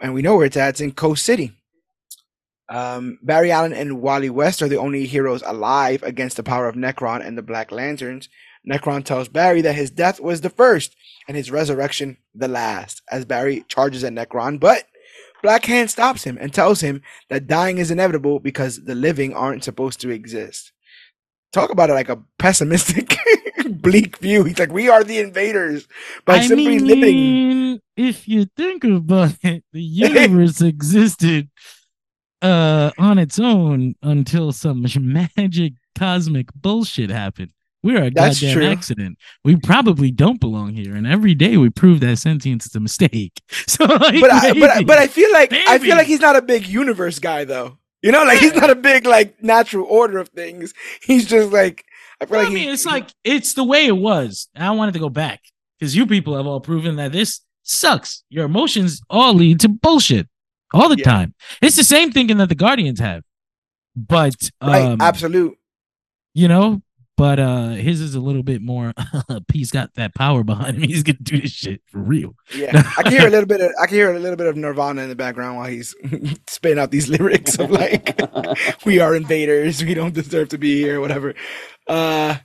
and 0.00 0.14
we 0.14 0.22
know 0.22 0.36
where 0.36 0.46
it's 0.46 0.56
at. 0.56 0.70
It's 0.70 0.80
in 0.80 0.92
Coast 0.92 1.24
City. 1.24 1.52
Um, 2.68 3.18
Barry 3.22 3.50
Allen 3.50 3.72
and 3.72 4.00
Wally 4.00 4.30
West 4.30 4.62
are 4.62 4.68
the 4.68 4.78
only 4.78 5.06
heroes 5.06 5.42
alive 5.44 6.02
against 6.04 6.36
the 6.36 6.44
power 6.44 6.68
of 6.68 6.76
Nekron 6.76 7.26
and 7.26 7.36
the 7.36 7.42
Black 7.42 7.72
Lanterns. 7.72 8.28
Nekron 8.68 9.04
tells 9.04 9.28
Barry 9.28 9.60
that 9.62 9.74
his 9.74 9.90
death 9.90 10.20
was 10.20 10.40
the 10.40 10.50
first 10.50 10.94
and 11.26 11.36
his 11.36 11.50
resurrection 11.50 12.18
the 12.34 12.48
last, 12.48 13.02
as 13.10 13.24
Barry 13.24 13.64
charges 13.68 14.04
at 14.04 14.12
Nekron, 14.12 14.60
but 14.60 14.84
Black 15.42 15.64
Hand 15.64 15.90
stops 15.90 16.24
him 16.24 16.38
and 16.40 16.52
tells 16.52 16.80
him 16.80 17.02
that 17.28 17.46
dying 17.46 17.78
is 17.78 17.90
inevitable 17.90 18.40
because 18.40 18.84
the 18.84 18.94
living 18.94 19.34
aren't 19.34 19.64
supposed 19.64 20.00
to 20.00 20.10
exist. 20.10 20.72
Talk 21.52 21.70
about 21.70 21.90
it 21.90 21.94
like 21.94 22.08
a 22.08 22.22
pessimistic, 22.38 23.16
bleak 23.70 24.18
view. 24.18 24.44
He's 24.44 24.58
like, 24.58 24.72
we 24.72 24.88
are 24.88 25.02
the 25.02 25.18
invaders 25.18 25.88
by 26.24 26.36
I 26.36 26.46
simply 26.46 26.78
mean, 26.78 26.86
living. 26.86 27.80
if 27.96 28.28
you 28.28 28.46
think 28.56 28.84
about 28.84 29.36
it, 29.42 29.64
the 29.72 29.82
universe 29.82 30.60
existed 30.60 31.48
uh 32.42 32.90
on 32.96 33.18
its 33.18 33.38
own 33.38 33.94
until 34.02 34.50
some 34.50 34.86
magic 35.36 35.74
cosmic 35.98 36.52
bullshit 36.54 37.10
happened. 37.10 37.52
We're 37.82 38.04
a 38.04 38.10
That's 38.10 38.40
goddamn 38.40 38.54
true. 38.56 38.66
accident. 38.66 39.18
We 39.44 39.56
probably 39.56 40.10
don't 40.10 40.38
belong 40.40 40.74
here, 40.74 40.94
and 40.94 41.06
every 41.06 41.34
day 41.34 41.56
we 41.56 41.70
prove 41.70 42.00
that 42.00 42.18
sentience 42.18 42.66
is 42.66 42.74
a 42.74 42.80
mistake. 42.80 43.40
So, 43.66 43.84
like, 43.84 44.20
But 44.20 44.30
I, 44.32 44.52
but 44.52 44.70
I, 44.70 44.82
but 44.84 44.98
I 44.98 45.06
feel 45.06 45.32
like 45.32 45.52
I 45.52 45.78
feel 45.78 45.96
like 45.96 46.06
he's 46.06 46.20
not 46.20 46.36
a 46.36 46.42
big 46.42 46.66
universe 46.66 47.18
guy 47.18 47.44
though. 47.44 47.78
You 48.02 48.12
know, 48.12 48.24
like 48.24 48.38
he's 48.38 48.54
not 48.54 48.68
a 48.70 48.74
big 48.74 49.06
like 49.06 49.42
natural 49.42 49.86
order 49.86 50.18
of 50.18 50.28
things. 50.30 50.72
He's 51.02 51.26
just 51.26 51.52
like 51.52 51.84
I 52.20 52.26
feel 52.26 52.32
Well, 52.32 52.40
like 52.42 52.50
I 52.50 52.54
mean, 52.54 52.64
he- 52.64 52.70
it's 52.70 52.84
like 52.86 53.08
it's 53.24 53.54
the 53.54 53.64
way 53.64 53.86
it 53.86 53.96
was. 53.96 54.48
I 54.56 54.70
wanted 54.72 54.92
to 54.94 55.00
go 55.00 55.08
back 55.08 55.40
because 55.78 55.94
you 55.96 56.06
people 56.06 56.36
have 56.36 56.46
all 56.46 56.60
proven 56.60 56.96
that 56.96 57.12
this 57.12 57.40
sucks. 57.62 58.22
Your 58.28 58.44
emotions 58.46 59.00
all 59.08 59.34
lead 59.34 59.60
to 59.60 59.68
bullshit 59.68 60.28
all 60.74 60.88
the 60.88 60.98
Yeah. 60.98 61.04
time. 61.04 61.34
It's 61.62 61.76
the 61.76 61.84
same 61.84 62.10
thinking 62.12 62.36
that 62.38 62.48
the 62.48 62.54
Guardians 62.54 63.00
have, 63.00 63.22
but 63.96 64.34
right, 64.62 64.82
um, 64.86 65.00
absolute. 65.00 65.56
you 66.34 66.48
know, 66.48 66.82
but 67.20 67.38
uh 67.38 67.68
his 67.68 68.00
is 68.00 68.14
a 68.14 68.20
little 68.20 68.42
bit 68.42 68.62
more 68.62 68.94
he's 69.52 69.70
got 69.70 69.92
that 69.94 70.14
power 70.14 70.42
behind 70.42 70.78
him. 70.78 70.82
He's 70.88 71.02
gonna 71.02 71.18
do 71.22 71.38
this 71.38 71.50
shit 71.50 71.82
for 71.86 71.98
real. 71.98 72.34
Yeah, 72.56 72.82
I 72.96 73.02
can 73.02 73.12
hear 73.12 73.26
a 73.26 73.30
little 73.30 73.46
bit 73.46 73.60
of 73.60 73.70
I 73.78 73.86
can 73.86 73.96
hear 73.96 74.14
a 74.14 74.18
little 74.18 74.36
bit 74.36 74.46
of 74.46 74.56
Nirvana 74.56 75.02
in 75.02 75.10
the 75.10 75.14
background 75.14 75.58
while 75.58 75.68
he's 75.68 75.94
spitting 76.46 76.78
out 76.78 76.90
these 76.90 77.10
lyrics 77.10 77.58
of 77.58 77.70
like 77.70 78.18
we 78.86 79.00
are 79.00 79.14
invaders, 79.14 79.84
we 79.84 79.92
don't 79.92 80.14
deserve 80.14 80.48
to 80.48 80.58
be 80.58 80.80
here, 80.80 80.98
whatever. 80.98 81.34
Uh 81.86 82.38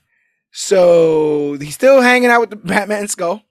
so 0.52 1.53
he's 1.53 1.73
still 1.73 2.02
hanging 2.02 2.30
out 2.30 2.41
with 2.41 2.49
the 2.49 2.57
Batman 2.57 3.07
skull. 3.07 3.43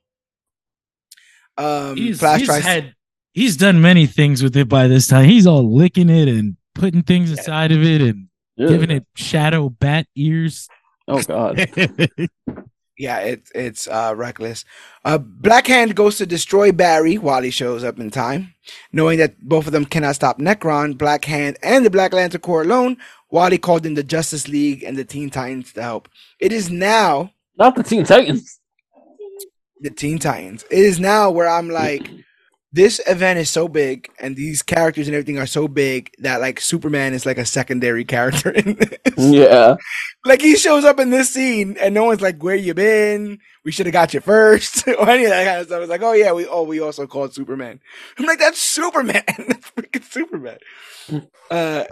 Um 1.57 1.97
he's, 1.97 2.21
Flash 2.21 2.41
he's 2.41 2.49
tries 2.49 2.65
had 2.65 2.95
he's 3.33 3.57
done 3.57 3.81
many 3.81 4.05
things 4.05 4.43
with 4.43 4.55
it 4.59 4.69
by 4.69 4.89
this 4.89 5.07
time. 5.07 5.25
He's 5.25 5.47
all 5.47 5.75
licking 5.75 6.11
it 6.11 6.29
and 6.29 6.59
putting 6.75 7.03
things 7.03 7.31
inside 7.31 7.73
of 7.73 7.83
it 7.83 8.03
and 8.03 8.29
giving 8.59 8.91
it 8.91 9.07
shadow 9.17 9.71
bat 9.71 10.07
ears 10.15 10.69
Oh 11.07 11.23
god. 11.23 11.59
yeah, 12.99 13.19
it's 13.21 13.51
it's 13.55 13.89
uh 13.89 14.15
reckless. 14.17 14.65
Uh 15.05 15.19
Black 15.19 15.67
Hand 15.67 15.95
goes 15.95 16.17
to 16.19 16.27
destroy 16.27 16.73
Barry 16.73 17.19
while 17.19 17.43
he 17.43 17.51
shows 17.51 17.85
up 17.85 17.99
in 17.99 18.11
time. 18.11 18.55
Knowing 18.93 19.19
that 19.19 19.39
both 19.41 19.67
of 19.67 19.73
them 19.73 19.85
cannot 19.85 20.15
stop 20.15 20.39
Nekron, 20.39 20.97
Black 20.97 21.25
Hand 21.27 21.59
and 21.63 21.85
the 21.85 21.91
Black 21.91 22.13
Lantern 22.13 22.41
Corps 22.41 22.63
alone, 22.63 22.97
Wally 23.31 23.59
called 23.59 23.85
in 23.85 23.95
the 23.95 24.03
Justice 24.03 24.49
League 24.49 24.83
and 24.83 24.97
the 24.97 25.05
Teen 25.05 25.29
Titans 25.31 25.73
to 25.75 25.83
help. 25.83 26.09
It 26.41 26.53
is 26.53 26.71
now 26.71 27.33
Not 27.59 27.75
the 27.75 27.83
Teen 27.83 28.05
Titans. 28.05 28.59
the 29.81 29.91
Teen 29.91 30.19
Titans. 30.19 30.65
It 30.71 30.79
is 30.79 30.99
now 30.99 31.31
where 31.31 31.49
I'm 31.49 31.69
like, 31.69 32.09
this 32.75 33.01
event 33.07 33.39
is 33.39 33.49
so 33.49 33.69
big 33.69 34.11
and 34.19 34.35
these 34.35 34.61
characters 34.61 35.07
and 35.07 35.15
everything 35.15 35.39
are 35.39 35.47
so 35.47 35.69
big 35.69 36.11
that 36.19 36.41
like 36.41 36.61
Superman 36.61 37.15
is 37.15 37.25
like 37.25 37.39
a 37.39 37.47
secondary 37.47 38.05
character 38.15 38.51
in 38.51 38.75
this. 38.75 38.99
Yeah. 39.17 39.77
like 40.25 40.41
he 40.41 40.57
shows 40.57 40.85
up 40.85 40.99
in 40.99 41.11
this 41.11 41.31
scene 41.31 41.77
and 41.81 41.95
no 41.95 42.03
one's 42.03 42.21
like, 42.21 42.43
where 42.43 42.57
you 42.57 42.75
been? 42.75 43.39
We 43.65 43.71
should 43.71 43.87
have 43.87 43.93
got 43.93 44.13
you 44.13 44.19
first 44.19 44.89
or 44.89 45.09
any 45.09 45.23
of 45.23 45.31
that 45.31 45.47
kind 45.47 45.61
of 45.61 45.69
stuff. 45.69 45.83
It's 45.83 45.91
like, 45.91 46.03
oh 46.03 46.15
yeah, 46.15 46.33
we 46.33 46.49
oh 46.49 46.65
we 46.65 46.81
also 46.81 47.07
called 47.07 47.33
Superman. 47.33 47.79
I'm 48.19 48.27
like, 48.27 48.41
that's 48.41 48.61
Superman. 48.61 49.23
that's 49.27 49.71
freaking 49.71 50.03
Superman. 50.03 50.59
uh 51.53 51.85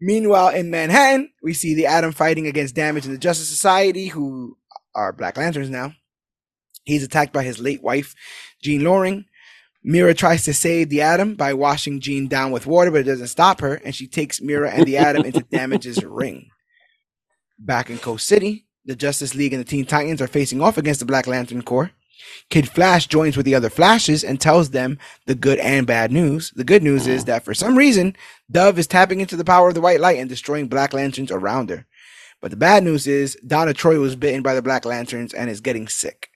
meanwhile 0.00 0.48
in 0.48 0.70
Manhattan, 0.70 1.30
we 1.42 1.52
see 1.52 1.74
the 1.74 1.84
Atom 1.84 2.12
fighting 2.12 2.46
against 2.46 2.74
Damage 2.74 3.04
and 3.04 3.14
the 3.14 3.18
Justice 3.18 3.50
Society, 3.50 4.06
who 4.06 4.56
are 4.94 5.12
Black 5.12 5.36
Lanterns 5.36 5.68
now. 5.68 5.92
He's 6.84 7.04
attacked 7.04 7.34
by 7.34 7.44
his 7.44 7.58
late 7.58 7.82
wife, 7.82 8.14
Jean 8.62 8.82
Loring. 8.82 9.26
Mera 9.84 10.14
tries 10.14 10.44
to 10.44 10.54
save 10.54 10.88
the 10.88 11.02
Atom 11.02 11.34
by 11.34 11.54
washing 11.54 12.00
Jean 12.00 12.28
down 12.28 12.52
with 12.52 12.66
water, 12.66 12.90
but 12.90 13.00
it 13.00 13.04
doesn't 13.04 13.26
stop 13.26 13.60
her, 13.60 13.74
and 13.74 13.94
she 13.94 14.06
takes 14.06 14.40
Mera 14.40 14.70
and 14.70 14.86
the 14.86 14.96
Atom 14.96 15.24
into 15.24 15.40
Damage's 15.50 16.04
ring. 16.04 16.50
Back 17.58 17.90
in 17.90 17.98
Coast 17.98 18.26
City, 18.26 18.66
the 18.84 18.94
Justice 18.96 19.34
League 19.34 19.52
and 19.52 19.60
the 19.60 19.68
Teen 19.68 19.84
Titans 19.84 20.20
are 20.20 20.28
facing 20.28 20.60
off 20.60 20.78
against 20.78 21.00
the 21.00 21.06
Black 21.06 21.26
Lantern 21.26 21.62
Corps. 21.62 21.90
Kid 22.50 22.68
Flash 22.68 23.06
joins 23.08 23.36
with 23.36 23.46
the 23.46 23.54
other 23.54 23.70
Flashes 23.70 24.22
and 24.22 24.40
tells 24.40 24.70
them 24.70 24.98
the 25.26 25.34
good 25.34 25.58
and 25.58 25.86
bad 25.86 26.12
news. 26.12 26.52
The 26.54 26.64
good 26.64 26.82
news 26.82 27.06
is 27.06 27.24
that 27.24 27.44
for 27.44 27.54
some 27.54 27.76
reason, 27.76 28.16
Dove 28.50 28.78
is 28.78 28.86
tapping 28.86 29.20
into 29.20 29.36
the 29.36 29.44
power 29.44 29.68
of 29.68 29.74
the 29.74 29.80
white 29.80 30.00
light 30.00 30.18
and 30.18 30.28
destroying 30.28 30.68
Black 30.68 30.92
Lanterns 30.92 31.32
around 31.32 31.70
her. 31.70 31.86
But 32.40 32.50
the 32.50 32.56
bad 32.56 32.84
news 32.84 33.06
is 33.06 33.36
Donna 33.46 33.74
Troy 33.74 33.98
was 33.98 34.16
bitten 34.16 34.42
by 34.42 34.54
the 34.54 34.62
Black 34.62 34.84
Lanterns 34.84 35.32
and 35.32 35.50
is 35.50 35.60
getting 35.60 35.88
sick. 35.88 36.28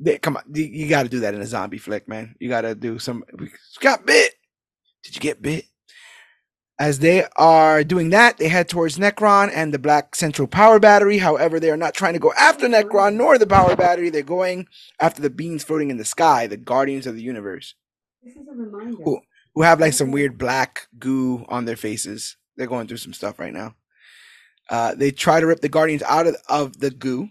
They- 0.00 0.18
come 0.18 0.36
on, 0.36 0.42
you, 0.52 0.64
you 0.64 0.88
got 0.88 1.04
to 1.04 1.08
do 1.08 1.20
that 1.20 1.34
in 1.34 1.40
a 1.40 1.46
zombie 1.46 1.78
flick, 1.78 2.08
man. 2.08 2.34
You 2.38 2.48
got 2.48 2.62
to 2.62 2.74
do 2.74 2.98
some. 2.98 3.24
Got 3.80 4.06
bit. 4.06 4.34
Did 5.04 5.14
you 5.14 5.20
get 5.20 5.40
bit? 5.42 5.64
As 6.78 6.98
they 6.98 7.24
are 7.36 7.82
doing 7.84 8.10
that, 8.10 8.36
they 8.36 8.48
head 8.48 8.68
towards 8.68 8.98
Nekron 8.98 9.50
and 9.54 9.72
the 9.72 9.78
Black 9.78 10.14
Central 10.14 10.46
Power 10.46 10.78
Battery. 10.78 11.16
However, 11.18 11.58
they 11.58 11.70
are 11.70 11.76
not 11.76 11.94
trying 11.94 12.12
to 12.12 12.18
go 12.18 12.34
after 12.38 12.68
Nekron 12.68 13.14
nor 13.14 13.38
the 13.38 13.46
Power 13.46 13.74
Battery. 13.74 14.10
They're 14.10 14.22
going 14.22 14.66
after 15.00 15.22
the 15.22 15.30
beings 15.30 15.64
floating 15.64 15.90
in 15.90 15.96
the 15.96 16.04
sky, 16.04 16.46
the 16.46 16.58
Guardians 16.58 17.06
of 17.06 17.14
the 17.14 17.22
Universe, 17.22 17.74
This 18.22 18.36
is 18.36 18.46
a 18.46 18.52
reminder. 18.52 19.02
Cool. 19.02 19.22
who 19.54 19.62
have 19.62 19.80
like 19.80 19.94
some 19.94 20.10
weird 20.10 20.36
black 20.36 20.88
goo 20.98 21.46
on 21.48 21.64
their 21.64 21.76
faces. 21.76 22.36
They're 22.58 22.66
going 22.66 22.88
through 22.88 22.98
some 22.98 23.14
stuff 23.14 23.38
right 23.38 23.54
now. 23.54 23.74
Uh, 24.68 24.94
they 24.94 25.10
try 25.12 25.40
to 25.40 25.46
rip 25.46 25.60
the 25.60 25.70
Guardians 25.70 26.02
out 26.02 26.26
of, 26.26 26.36
of 26.46 26.78
the 26.80 26.90
goo, 26.90 27.30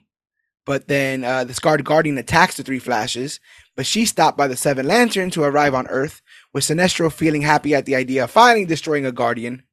but 0.66 0.88
then 0.88 1.24
uh, 1.24 1.44
the 1.44 1.54
Scarred 1.54 1.86
Guardian 1.86 2.18
attacks 2.18 2.58
the 2.58 2.64
three 2.64 2.80
Flashes, 2.80 3.40
but 3.76 3.86
she's 3.86 4.10
stopped 4.10 4.38
by 4.38 4.48
the 4.48 4.58
Seven 4.58 4.88
Lanterns 4.88 5.36
who 5.36 5.44
arrive 5.44 5.76
on 5.76 5.88
Earth, 5.88 6.22
with 6.54 6.64
Sinestro 6.64 7.12
feeling 7.12 7.42
happy 7.42 7.76
at 7.76 7.86
the 7.86 7.96
idea 7.96 8.24
of 8.24 8.32
finally 8.32 8.66
destroying 8.66 9.06
a 9.06 9.12
Guardian. 9.12 9.64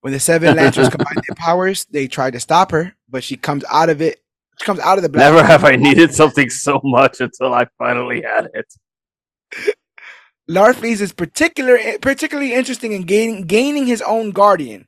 When 0.00 0.12
the 0.12 0.20
Seven 0.20 0.56
Lanterns 0.56 0.88
combine 0.88 1.16
their 1.26 1.34
powers, 1.36 1.84
they 1.86 2.06
try 2.06 2.30
to 2.30 2.40
stop 2.40 2.70
her, 2.70 2.94
but 3.08 3.24
she 3.24 3.36
comes 3.36 3.64
out 3.70 3.90
of 3.90 4.00
it. 4.00 4.20
She 4.58 4.64
comes 4.64 4.80
out 4.80 4.96
of 4.96 5.02
the 5.02 5.08
black. 5.08 5.32
Never 5.32 5.46
have 5.46 5.64
I 5.64 5.76
needed 5.76 6.14
something 6.14 6.48
so 6.48 6.80
much 6.82 7.20
until 7.20 7.52
I 7.52 7.66
finally 7.76 8.22
had 8.22 8.48
it. 8.54 8.72
Larfleeze 10.48 11.00
is 11.00 11.12
particular, 11.12 11.78
particularly 12.00 12.54
interesting 12.54 12.92
in 12.92 13.02
gaining, 13.02 13.42
gaining 13.42 13.86
his 13.86 14.00
own 14.00 14.30
guardian 14.30 14.86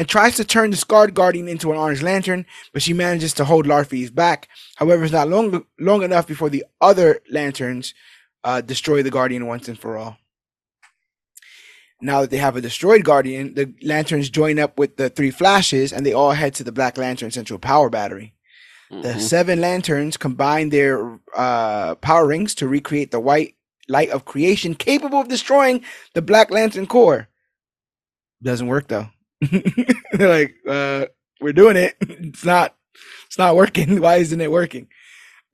and 0.00 0.08
tries 0.08 0.34
to 0.36 0.44
turn 0.46 0.70
the 0.70 0.78
scarred 0.78 1.12
guardian 1.12 1.46
into 1.46 1.70
an 1.70 1.76
orange 1.76 2.00
lantern, 2.00 2.46
but 2.72 2.80
she 2.80 2.94
manages 2.94 3.34
to 3.34 3.44
hold 3.44 3.66
Larfleeze 3.66 4.14
back. 4.14 4.48
However, 4.76 5.04
it's 5.04 5.12
not 5.12 5.28
long, 5.28 5.66
long 5.78 6.02
enough 6.02 6.26
before 6.26 6.48
the 6.48 6.64
other 6.80 7.20
lanterns 7.30 7.92
uh, 8.42 8.62
destroy 8.62 9.02
the 9.02 9.10
guardian 9.10 9.46
once 9.46 9.68
and 9.68 9.78
for 9.78 9.98
all. 9.98 10.16
Now 12.00 12.22
that 12.22 12.30
they 12.30 12.38
have 12.38 12.56
a 12.56 12.62
destroyed 12.62 13.04
guardian, 13.04 13.52
the 13.52 13.74
lanterns 13.82 14.30
join 14.30 14.58
up 14.58 14.78
with 14.78 14.96
the 14.96 15.10
three 15.10 15.30
flashes 15.30 15.92
and 15.92 16.06
they 16.06 16.14
all 16.14 16.30
head 16.32 16.54
to 16.54 16.64
the 16.64 16.72
Black 16.72 16.96
Lantern 16.96 17.30
Central 17.30 17.58
Power 17.58 17.90
Battery. 17.90 18.32
The 18.90 18.96
Mhm. 19.12 19.20
seven 19.20 19.60
lanterns 19.60 20.16
combine 20.16 20.70
their 20.70 21.20
uh, 21.36 21.96
power 21.96 22.26
rings 22.26 22.54
to 22.54 22.66
recreate 22.66 23.10
the 23.10 23.20
white 23.20 23.54
light 23.86 24.08
of 24.08 24.24
creation 24.24 24.74
capable 24.74 25.20
of 25.20 25.28
destroying 25.28 25.84
the 26.14 26.22
Black 26.22 26.50
Lantern 26.50 26.86
core. 26.86 27.28
Doesn't 28.42 28.66
work 28.66 28.88
though. 28.88 29.10
They're 29.40 30.28
like, 30.28 30.54
uh, 30.68 31.06
we're 31.40 31.52
doing 31.52 31.76
it. 31.76 31.96
It's 32.00 32.44
not 32.44 32.74
it's 33.26 33.38
not 33.38 33.56
working. 33.56 34.00
Why 34.02 34.16
isn't 34.16 34.40
it 34.40 34.50
working? 34.50 34.88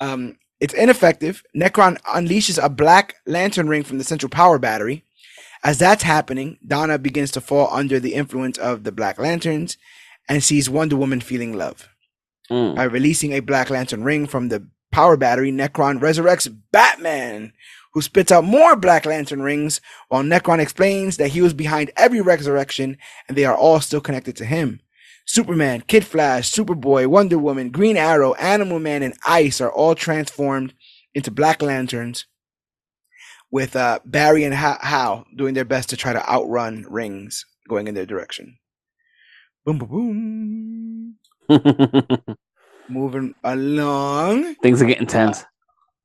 Um, 0.00 0.38
it's 0.60 0.74
ineffective. 0.74 1.42
Nekron 1.54 2.00
unleashes 2.02 2.62
a 2.62 2.68
black 2.68 3.16
lantern 3.26 3.68
ring 3.68 3.82
from 3.82 3.98
the 3.98 4.04
central 4.04 4.30
power 4.30 4.58
battery. 4.58 5.04
As 5.62 5.78
that's 5.78 6.02
happening, 6.02 6.58
Donna 6.66 6.98
begins 6.98 7.30
to 7.32 7.40
fall 7.40 7.68
under 7.72 7.98
the 7.98 8.14
influence 8.14 8.56
of 8.56 8.84
the 8.84 8.92
Black 8.92 9.18
Lanterns 9.18 9.76
and 10.28 10.42
sees 10.42 10.70
Wonder 10.70 10.96
Woman 10.96 11.20
feeling 11.20 11.54
love. 11.54 11.88
Mm. 12.50 12.76
By 12.76 12.84
releasing 12.84 13.32
a 13.32 13.40
Black 13.40 13.70
Lantern 13.70 14.04
ring 14.04 14.26
from 14.26 14.48
the 14.48 14.68
power 14.96 15.18
battery, 15.18 15.52
Nekron 15.52 16.00
resurrects 16.00 16.50
Batman, 16.72 17.52
who 17.92 18.00
spits 18.00 18.32
out 18.32 18.44
more 18.44 18.74
Black 18.74 19.04
Lantern 19.04 19.42
rings, 19.42 19.82
while 20.08 20.22
Nekron 20.22 20.58
explains 20.58 21.18
that 21.18 21.28
he 21.28 21.42
was 21.42 21.52
behind 21.52 21.90
every 21.98 22.22
resurrection 22.22 22.96
and 23.28 23.36
they 23.36 23.44
are 23.44 23.54
all 23.54 23.78
still 23.82 24.00
connected 24.00 24.36
to 24.36 24.46
him. 24.46 24.80
Superman, 25.26 25.82
Kid 25.82 26.06
Flash, 26.06 26.50
Superboy, 26.50 27.08
Wonder 27.08 27.36
Woman, 27.36 27.68
Green 27.68 27.98
Arrow, 27.98 28.32
Animal 28.36 28.78
Man, 28.78 29.02
and 29.02 29.12
Ice 29.26 29.60
are 29.60 29.70
all 29.70 29.94
transformed 29.94 30.72
into 31.14 31.30
Black 31.30 31.60
Lanterns, 31.60 32.24
with 33.50 33.76
uh, 33.76 33.98
Barry 34.06 34.44
and 34.44 34.54
Ha- 34.54 34.78
Hal 34.80 35.26
doing 35.36 35.52
their 35.52 35.66
best 35.66 35.90
to 35.90 35.96
try 35.98 36.14
to 36.14 36.26
outrun 36.26 36.86
rings 36.88 37.44
going 37.68 37.86
in 37.86 37.94
their 37.94 38.06
direction. 38.06 38.56
Boom, 39.66 39.76
boom, 39.76 41.16
boom. 41.48 42.36
Moving 42.88 43.34
along. 43.42 44.54
Things 44.56 44.80
are 44.80 44.86
getting 44.86 45.06
tense. 45.06 45.44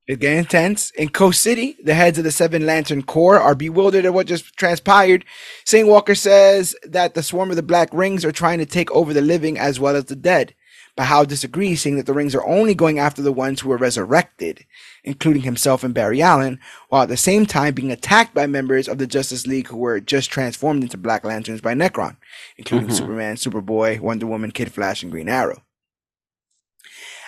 It's 0.08 0.20
getting 0.20 0.40
intense. 0.40 0.92
In 0.92 1.10
Coast 1.10 1.42
City, 1.42 1.78
the 1.84 1.94
heads 1.94 2.18
of 2.18 2.24
the 2.24 2.32
Seven 2.32 2.66
Lantern 2.66 3.04
Corps 3.04 3.40
are 3.40 3.56
bewildered 3.56 4.04
at 4.06 4.14
what 4.14 4.28
just 4.28 4.58
transpired. 4.58 5.24
Saint 5.64 5.88
Walker 5.88 6.16
says 6.16 6.76
that 6.84 7.14
the 7.14 7.24
swarm 7.24 7.50
of 7.50 7.56
the 7.56 7.64
Black 7.64 7.90
Rings 7.94 8.26
are 8.26 8.32
trying 8.32 8.60
to 8.60 8.66
take 8.66 8.92
over 8.92 9.14
the 9.14 9.22
living 9.22 9.58
as 9.60 9.80
well 9.80 9.96
as 9.96 10.06
the 10.06 10.16
dead. 10.16 10.56
But 10.98 11.06
Hal 11.06 11.24
disagrees, 11.26 11.82
saying 11.82 11.96
that 11.96 12.06
the 12.06 12.14
rings 12.14 12.36
are 12.36 12.46
only 12.46 12.76
going 12.76 13.00
after 13.00 13.22
the 13.22 13.32
ones 13.32 13.62
who 13.62 13.70
were 13.70 13.78
resurrected, 13.78 14.66
including 15.06 15.44
himself 15.44 15.86
and 15.86 15.94
Barry 15.94 16.22
Allen, 16.22 16.60
while 16.90 17.04
at 17.04 17.10
the 17.10 17.16
same 17.16 17.46
time 17.46 17.74
being 17.74 17.92
attacked 17.92 18.34
by 18.34 18.46
members 18.46 18.90
of 18.90 18.98
the 18.98 19.08
Justice 19.08 19.48
League 19.48 19.68
who 19.68 19.78
were 19.78 20.02
just 20.02 20.30
transformed 20.30 20.84
into 20.84 20.98
Black 20.98 21.24
Lanterns 21.24 21.62
by 21.62 21.74
Nekron, 21.74 22.18
including 22.58 22.90
Mhm. 22.90 22.94
Superman, 22.94 23.36
Superboy, 23.38 24.02
Wonder 24.02 24.28
Woman, 24.28 24.52
Kid 24.52 24.74
Flash, 24.74 25.02
and 25.02 25.12
Green 25.14 25.30
Arrow. 25.30 25.64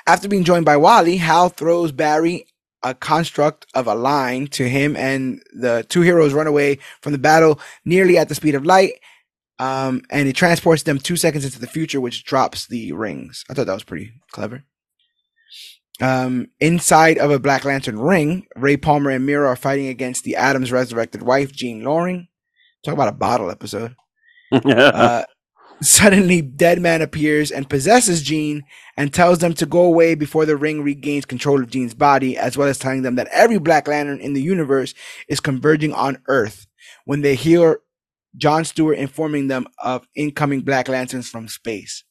After 0.05 0.27
being 0.27 0.43
joined 0.43 0.65
by 0.65 0.77
Wally, 0.77 1.17
Hal 1.17 1.49
throws 1.49 1.91
Barry 1.91 2.45
a 2.83 2.93
construct 2.93 3.65
of 3.73 3.87
a 3.87 3.95
line 3.95 4.47
to 4.47 4.67
him, 4.67 4.95
and 4.97 5.41
the 5.53 5.85
two 5.87 6.01
heroes 6.01 6.33
run 6.33 6.47
away 6.47 6.79
from 7.01 7.13
the 7.13 7.17
battle 7.17 7.59
nearly 7.85 8.17
at 8.17 8.29
the 8.29 8.35
speed 8.35 8.55
of 8.55 8.65
light. 8.65 8.93
Um, 9.59 10.01
and 10.09 10.27
it 10.27 10.35
transports 10.35 10.83
them 10.83 10.99
two 10.99 11.15
seconds 11.15 11.45
into 11.45 11.59
the 11.59 11.67
future, 11.67 12.01
which 12.01 12.25
drops 12.25 12.67
the 12.67 12.91
rings. 12.91 13.45
I 13.49 13.53
thought 13.53 13.67
that 13.67 13.73
was 13.73 13.83
pretty 13.83 14.11
clever. 14.31 14.63
Um, 16.01 16.47
inside 16.59 17.17
of 17.17 17.31
a 17.31 17.39
Black 17.39 17.63
Lantern 17.63 17.99
ring, 17.99 18.47
Ray 18.55 18.77
Palmer 18.77 19.11
and 19.11 19.25
Mera 19.25 19.47
are 19.47 19.55
fighting 19.55 19.87
against 19.87 20.23
the 20.23 20.35
Atom's 20.35 20.71
resurrected 20.71 21.21
wife, 21.21 21.51
Jean 21.53 21.83
Loring. 21.83 22.27
Talk 22.83 22.95
about 22.95 23.07
a 23.07 23.13
bottle 23.13 23.49
episode. 23.49 23.95
Uh, 24.53 25.23
Suddenly, 25.81 26.41
Deadman 26.41 27.01
appears 27.01 27.51
and 27.51 27.69
possesses 27.69 28.21
Jean 28.21 28.63
and 28.95 29.13
tells 29.13 29.39
them 29.39 29.53
to 29.55 29.65
go 29.65 29.81
away 29.81 30.15
before 30.15 30.45
the 30.45 30.55
ring 30.55 30.81
regains 30.81 31.25
control 31.25 31.61
of 31.61 31.69
Jean's 31.69 31.93
body, 31.93 32.37
as 32.37 32.57
well 32.57 32.67
as 32.67 32.77
telling 32.79 33.01
them 33.01 33.15
that 33.15 33.27
every 33.31 33.57
Black 33.57 33.87
Lantern 33.87 34.19
in 34.19 34.33
the 34.33 34.41
universe 34.41 34.93
is 35.27 35.39
converging 35.39 35.93
on 35.93 36.21
Earth 36.27 36.67
when 37.05 37.21
they 37.21 37.35
hear 37.35 37.79
John 38.35 38.65
Stewart 38.65 38.97
informing 38.97 39.47
them 39.47 39.67
of 39.77 40.07
incoming 40.15 40.61
Black 40.61 40.87
Lanterns 40.87 41.29
from 41.29 41.47
space. 41.47 42.03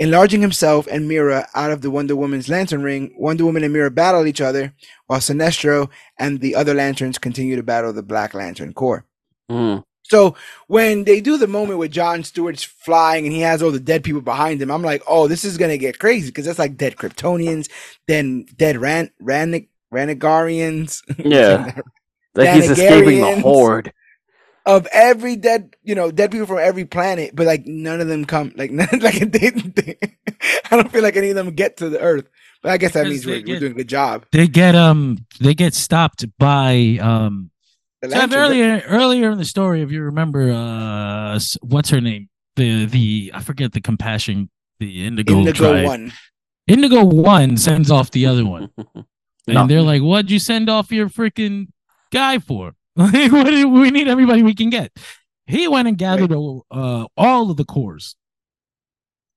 Enlarging 0.00 0.42
himself 0.42 0.86
and 0.86 1.08
Mera 1.08 1.48
out 1.54 1.72
of 1.72 1.82
the 1.82 1.90
Wonder 1.90 2.14
Woman's 2.14 2.48
lantern 2.48 2.82
ring, 2.82 3.12
Wonder 3.18 3.44
Woman 3.44 3.64
and 3.64 3.72
Mera 3.72 3.90
battle 3.90 4.26
each 4.26 4.40
other, 4.40 4.72
while 5.06 5.18
Sinestro 5.18 5.90
and 6.16 6.40
the 6.40 6.54
other 6.54 6.72
lanterns 6.72 7.18
continue 7.18 7.56
to 7.56 7.64
battle 7.64 7.92
the 7.92 8.02
Black 8.02 8.32
Lantern 8.32 8.72
Corps. 8.72 9.04
Mm. 9.50 9.82
So 10.08 10.36
when 10.68 11.04
they 11.04 11.20
do 11.20 11.36
the 11.38 11.46
moment 11.46 11.78
with 11.78 11.92
John 11.92 12.24
Stewart's 12.24 12.64
flying 12.64 13.24
and 13.26 13.32
he 13.34 13.40
has 13.42 13.62
all 13.62 13.70
the 13.70 13.80
dead 13.80 14.04
people 14.04 14.22
behind 14.22 14.62
him, 14.62 14.70
I'm 14.70 14.82
like, 14.82 15.02
oh, 15.06 15.28
this 15.28 15.44
is 15.44 15.58
gonna 15.58 15.78
get 15.78 15.98
crazy 15.98 16.28
because 16.30 16.46
that's 16.46 16.58
like 16.58 16.76
dead 16.76 16.96
Kryptonians, 16.96 17.68
then 18.06 18.46
dead 18.56 18.78
Ran 18.78 19.10
Ran 19.20 19.66
Ranagarians. 19.92 21.02
Yeah. 21.24 21.72
Like 22.34 22.50
he's 22.50 22.68
escaping 22.70 23.20
the 23.20 23.30
horde. 23.42 23.92
of 24.66 24.86
every 24.92 25.36
dead, 25.36 25.76
you 25.82 25.94
know, 25.94 26.10
dead 26.10 26.30
people 26.30 26.46
from 26.46 26.58
every 26.58 26.84
planet, 26.84 27.34
but 27.34 27.46
like 27.46 27.66
none 27.66 28.00
of 28.00 28.08
them 28.08 28.24
come, 28.24 28.52
like 28.56 28.70
none, 28.72 28.88
like 29.00 29.18
they, 29.32 29.50
they, 29.50 29.98
I 30.70 30.76
don't 30.76 30.92
feel 30.92 31.02
like 31.02 31.16
any 31.16 31.30
of 31.30 31.36
them 31.36 31.50
get 31.52 31.78
to 31.78 31.88
the 31.88 32.00
Earth. 32.00 32.26
But 32.62 32.72
I 32.72 32.76
guess 32.78 32.92
that 32.92 33.04
Because 33.04 33.24
means 33.24 33.26
we're, 33.26 33.42
we're 33.46 33.56
doing 33.56 33.72
a 33.72 33.76
good 33.76 33.88
job. 33.88 34.26
They 34.32 34.48
get 34.48 34.74
um 34.74 35.26
they 35.40 35.54
get 35.54 35.74
stopped 35.74 36.24
by 36.38 36.98
um 37.00 37.50
The 38.02 38.10
so 38.10 38.14
if 38.16 38.20
Lanterns- 38.30 38.34
earlier 38.36 38.82
earlier 38.86 39.30
in 39.30 39.38
the 39.38 39.44
story, 39.44 39.82
if 39.82 39.90
you 39.90 40.02
remember 40.02 40.50
uh 40.52 41.38
what's 41.62 41.90
her 41.90 42.00
name? 42.00 42.28
The 42.56 42.86
the 42.86 43.32
I 43.34 43.42
forget 43.42 43.72
the 43.72 43.80
compassion 43.80 44.50
the 44.80 45.04
Indigo, 45.06 45.38
Indigo 45.38 45.72
tribe. 45.72 45.86
one. 45.86 46.12
Indigo 46.68 47.04
one 47.04 47.56
sends 47.56 47.90
off 47.90 48.10
the 48.10 48.26
other 48.26 48.44
one. 48.46 48.70
And 49.48 49.54
No. 49.54 49.66
they're 49.66 49.80
like, 49.82 50.02
What'd 50.02 50.30
you 50.30 50.38
send 50.38 50.68
off 50.68 50.92
your 50.92 51.08
freaking 51.08 51.68
guy 52.12 52.38
for? 52.38 52.72
Like, 52.96 53.32
what 53.32 53.46
do 53.46 53.68
we 53.68 53.90
need 53.90 54.08
everybody 54.08 54.42
we 54.42 54.54
can 54.54 54.68
get. 54.70 54.92
He 55.46 55.66
went 55.68 55.88
and 55.88 55.96
gathered 55.96 56.30
uh, 56.32 57.06
all 57.16 57.50
of 57.50 57.56
the 57.56 57.64
Corps. 57.64 58.14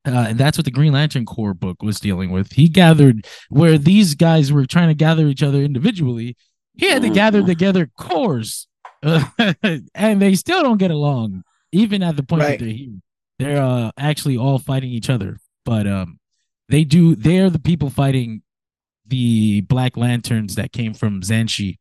Uh, 0.05 0.25
and 0.29 0.37
that's 0.39 0.57
what 0.57 0.65
the 0.65 0.71
Green 0.71 0.93
Lantern 0.93 1.25
Corps 1.25 1.53
book 1.53 1.81
was 1.83 1.99
dealing 1.99 2.31
with. 2.31 2.53
He 2.53 2.67
gathered 2.67 3.25
where 3.49 3.77
these 3.77 4.15
guys 4.15 4.51
were 4.51 4.65
trying 4.65 4.87
to 4.87 4.95
gather 4.95 5.27
each 5.27 5.43
other 5.43 5.59
individually. 5.61 6.35
He 6.77 6.87
had 6.89 7.01
to 7.01 7.09
gather 7.09 7.41
Mhm. 7.41 7.47
together 7.47 7.91
Corps, 7.97 8.67
and 9.03 10.21
they 10.21 10.35
still 10.35 10.63
don't 10.63 10.77
get 10.77 10.91
along, 10.91 11.43
even 11.71 12.01
at 12.03 12.15
the 12.15 12.23
point 12.23 12.41
Right. 12.43 12.59
that 12.59 12.65
they're 12.65 12.73
here. 12.73 12.99
They're 13.39 13.61
uh, 13.63 13.91
actually 13.97 14.37
all 14.37 14.59
fighting 14.59 14.91
each 14.91 15.09
other, 15.09 15.37
but 15.65 15.87
um, 15.87 16.19
they 16.69 16.83
do. 16.83 17.15
They're 17.15 17.49
the 17.49 17.59
people 17.59 17.89
fighting 17.89 18.43
the 19.05 19.61
Black 19.61 19.97
Lanterns 19.97 20.55
that 20.55 20.71
came 20.71 20.93
from 20.93 21.21
Xanshi 21.21 21.77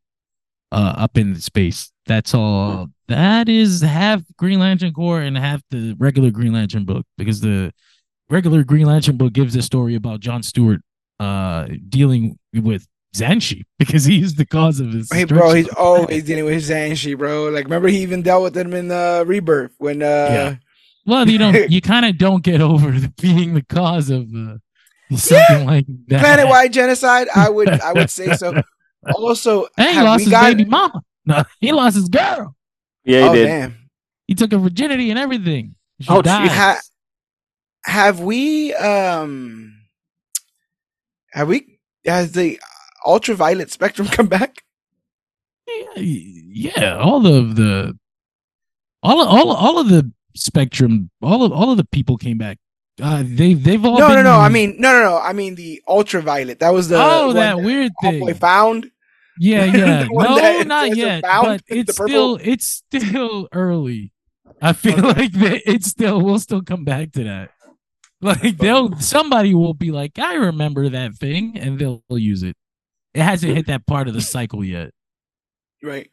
uh, 0.71 0.93
up 0.97 1.17
in 1.17 1.35
space. 1.39 1.91
That's 2.07 2.33
all. 2.33 2.89
That 3.07 3.47
is 3.47 3.81
half 3.81 4.23
Green 4.37 4.59
Lantern 4.59 4.93
Corps 4.93 5.21
and 5.21 5.37
half 5.37 5.61
the 5.69 5.95
regular 5.99 6.31
Green 6.31 6.53
Lantern 6.53 6.83
book 6.85 7.05
because 7.17 7.41
the 7.41 7.71
regular 8.29 8.63
Green 8.63 8.87
Lantern 8.87 9.17
book 9.17 9.33
gives 9.33 9.55
a 9.55 9.61
story 9.61 9.95
about 9.95 10.19
John 10.21 10.41
Stewart 10.43 10.81
uh, 11.19 11.67
dealing 11.89 12.39
with 12.55 12.87
Xanshi 13.15 13.63
because 13.79 14.05
he's 14.05 14.35
the 14.35 14.45
cause 14.45 14.79
of 14.79 14.91
his. 14.93 15.11
Hey, 15.11 15.23
bro, 15.25 15.53
he's 15.53 15.69
always 15.69 16.23
dealing 16.23 16.45
with 16.45 16.63
Xanshi, 16.63 17.17
bro. 17.17 17.49
Like, 17.49 17.65
remember 17.65 17.87
he 17.87 17.97
even 18.01 18.21
dealt 18.21 18.43
with 18.43 18.57
him 18.57 18.73
in 18.73 18.91
uh, 18.91 19.23
Rebirth 19.25 19.73
when 19.77 20.01
uh, 20.01 20.05
Yeah. 20.05 20.55
well, 21.05 21.27
you 21.29 21.37
don't. 21.37 21.55
You 21.71 21.81
kind 21.81 22.05
of 22.05 22.17
don't 22.17 22.43
get 22.43 22.61
over 22.61 22.91
the, 22.91 23.09
being 23.21 23.53
the 23.53 23.63
cause 23.63 24.09
of 24.09 24.27
uh, 24.35 24.57
something 25.15 25.65
like 25.65 25.85
that. 26.07 26.21
planet-wide 26.21 26.71
genocide. 26.73 27.27
I 27.35 27.49
would, 27.49 27.69
I 27.69 27.93
would 27.93 28.09
say 28.09 28.33
so. 28.35 28.61
Also, 29.15 29.67
And 29.77 29.95
he 29.97 30.01
lost 30.01 30.23
his 30.23 30.31
got- 30.31 30.55
baby 30.57 30.69
mama. 30.69 31.01
No, 31.25 31.43
he 31.59 31.71
lost 31.71 31.95
his 31.95 32.07
girl. 32.09 32.55
Yeah, 33.03 33.21
he 33.23 33.27
oh 33.29 33.33
did. 33.33 33.41
Oh, 33.43 33.47
damn. 33.47 33.75
He 34.27 34.35
took 34.35 34.51
her 34.51 34.57
virginity 34.57 35.09
and 35.09 35.19
everything. 35.19 35.75
She 35.99 36.07
Oh, 36.09 36.21
died. 36.21 36.49
Ha- 36.49 36.79
have 37.83 38.19
we 38.21 38.73
um 38.75 39.75
have 41.31 41.47
we 41.47 41.79
has 42.05 42.31
the 42.31 42.59
ultraviolet 43.05 43.71
spectrum 43.71 44.07
come 44.17 44.27
back 44.27 44.63
yeah, 45.67 45.93
yeah, 45.97 46.97
all 46.97 47.25
of 47.27 47.55
the 47.55 47.97
all 49.03 49.21
all 49.25 49.51
all 49.51 49.79
of 49.79 49.87
the 49.89 50.11
spectrum, 50.35 51.09
all 51.21 51.43
of 51.43 51.51
all 51.51 51.71
of 51.71 51.77
the 51.77 51.85
people 51.85 52.17
came 52.17 52.37
back. 52.37 52.57
Uh, 53.01 53.23
they 53.25 53.53
they've 53.53 53.83
all 53.85 53.97
no 53.97 54.09
no 54.09 54.15
been- 54.15 54.23
no 54.25 54.37
i 54.39 54.49
mean 54.49 54.75
no 54.79 54.91
no 54.91 55.01
no 55.03 55.17
i 55.19 55.31
mean 55.33 55.55
the 55.55 55.81
ultraviolet 55.87 56.59
that 56.59 56.71
was 56.73 56.89
the 56.89 56.97
oh 57.01 57.27
one 57.27 57.35
that 57.35 57.57
weird 57.57 57.91
thing. 58.01 58.33
found 58.35 58.91
Yeah, 59.39 59.63
yeah. 59.73 60.07
No, 60.11 60.61
not 60.63 60.95
yet. 60.95 61.23
found, 61.23 61.45
But 61.45 61.61
it's 61.67 61.93
still 61.93 62.37
it's 62.41 62.65
still 62.85 63.47
early. 63.53 64.11
I 64.61 64.73
feel 64.73 64.99
Okay. 64.99 65.21
like 65.21 65.31
that 65.33 65.61
it's 65.65 65.87
still 65.87 66.21
we'll 66.21 66.39
still 66.39 66.61
come 66.61 66.83
back 66.83 67.13
to 67.13 67.23
that. 67.23 67.51
Like 68.19 68.57
they'll 68.57 68.95
somebody 68.99 69.55
will 69.55 69.73
be 69.73 69.89
like, 69.91 70.19
I 70.19 70.35
remember 70.35 70.89
that 70.89 71.15
thing, 71.15 71.57
and 71.57 71.79
they'll 71.79 72.03
use 72.09 72.43
it. 72.43 72.55
It 73.13 73.21
hasn't 73.21 73.55
hit 73.55 73.67
that 73.67 73.85
part 73.85 74.07
of 74.07 74.13
the 74.13 74.21
cycle 74.21 74.63
yet. 74.63 74.91
right 75.83 76.09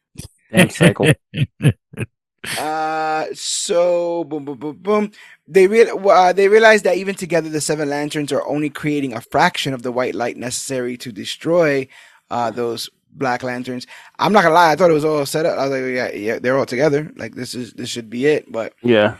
Damn 0.50 0.70
cycle. 0.70 1.12
uh 2.58 3.26
so 3.34 4.24
boom 4.24 4.44
boom 4.44 4.56
boom 4.56 4.76
boom 4.76 5.10
they 5.46 5.66
real 5.66 6.08
uh, 6.08 6.32
they 6.32 6.48
realized 6.48 6.84
that 6.84 6.96
even 6.96 7.14
together 7.14 7.50
the 7.50 7.60
seven 7.60 7.90
lanterns 7.90 8.32
are 8.32 8.46
only 8.46 8.70
creating 8.70 9.12
a 9.12 9.20
fraction 9.20 9.74
of 9.74 9.82
the 9.82 9.90
white 9.90 10.14
light 10.14 10.36
necessary 10.36 10.96
to 10.96 11.10
destroy 11.10 11.86
uh 12.30 12.50
those 12.50 12.88
black 13.10 13.42
lanterns 13.42 13.86
i'm 14.20 14.32
not 14.32 14.42
gonna 14.44 14.54
lie 14.54 14.70
i 14.70 14.76
thought 14.76 14.88
it 14.88 14.94
was 14.94 15.04
all 15.04 15.26
set 15.26 15.46
up 15.46 15.58
i 15.58 15.66
was 15.66 15.72
like 15.72 15.92
yeah 15.92 16.10
yeah 16.12 16.38
they're 16.38 16.56
all 16.56 16.64
together 16.64 17.10
like 17.16 17.34
this 17.34 17.54
is 17.56 17.72
this 17.72 17.88
should 17.88 18.08
be 18.08 18.24
it 18.24 18.50
but 18.50 18.72
yeah. 18.82 19.16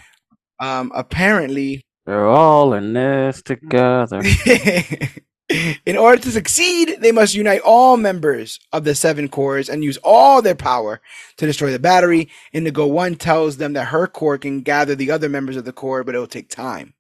um 0.61 0.93
apparently 0.95 1.83
They're 2.07 2.29
all 2.29 2.73
in 2.73 2.93
this 2.93 3.43
together. 3.43 4.23
in 5.49 5.97
order 5.97 6.21
to 6.23 6.31
succeed, 6.31 6.99
they 7.01 7.13
must 7.13 7.35
unite 7.35 7.63
all 7.65 7.97
members 7.97 8.61
of 8.73 8.85
the 8.85 8.95
seven 8.95 9.29
Corps 9.29 9.69
and 9.69 9.83
use 9.83 9.99
all 10.05 10.43
their 10.43 10.55
power 10.55 11.01
to 11.39 11.47
destroy 11.47 11.73
the 11.73 11.79
battery. 11.79 12.29
Indigo 12.53 12.87
1 12.87 13.17
tells 13.17 13.57
them 13.57 13.73
that 13.73 13.87
her 13.87 14.07
Corps 14.07 14.39
can 14.39 14.61
gather 14.61 14.95
the 14.95 15.11
other 15.11 15.29
members 15.29 15.57
of 15.57 15.65
the 15.65 15.73
Corps, 15.73 16.05
but 16.05 16.15
it'll 16.15 16.27
take 16.27 16.51
time. 16.51 16.95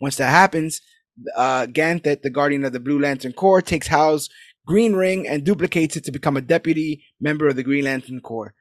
Once 0.00 0.16
that 0.16 0.30
happens, 0.30 0.80
uh, 1.36 1.66
Ganthet, 1.66 2.22
the 2.22 2.30
guardian 2.30 2.64
of 2.64 2.72
the 2.72 2.80
Blue 2.80 2.98
Lantern 2.98 3.32
Corps, 3.32 3.62
takes 3.62 3.88
Hal's 3.88 4.30
green 4.66 4.94
ring 4.94 5.28
and 5.28 5.44
duplicates 5.44 5.96
it 5.96 6.04
to 6.04 6.12
become 6.12 6.36
a 6.36 6.42
deputy 6.42 7.04
member 7.20 7.48
of 7.48 7.56
the 7.56 7.62
Green 7.62 7.84
Lantern 7.84 8.20
Corps. 8.20 8.54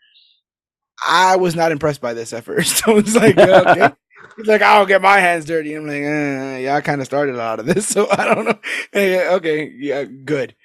I 1.08 1.38
was 1.38 1.56
not 1.56 1.72
impressed 1.72 2.02
by 2.02 2.14
this 2.14 2.34
at 2.34 2.44
first. 2.44 2.88
I 2.88 2.92
was 2.92 3.16
like, 3.16 3.38
okay. 3.38 3.92
He's 4.36 4.48
like, 4.48 4.62
I 4.62 4.78
don't 4.78 4.88
get 4.88 5.02
my 5.02 5.20
hands 5.20 5.46
dirty. 5.46 5.74
I'm 5.76 5.86
like, 5.86 6.04
uh, 6.04 6.58
yeah, 6.60 6.76
I 6.76 6.82
kind 6.82 7.02
of 7.02 7.08
started 7.08 7.36
a 7.36 7.38
lot 7.38 7.60
of 7.60 7.66
this, 7.66 7.88
so 7.90 8.08
I 8.12 8.34
don't 8.34 8.46
know. 8.46 8.60
Eh, 8.94 9.30
okay, 9.36 9.72
yeah, 9.78 10.04
good. 10.04 10.56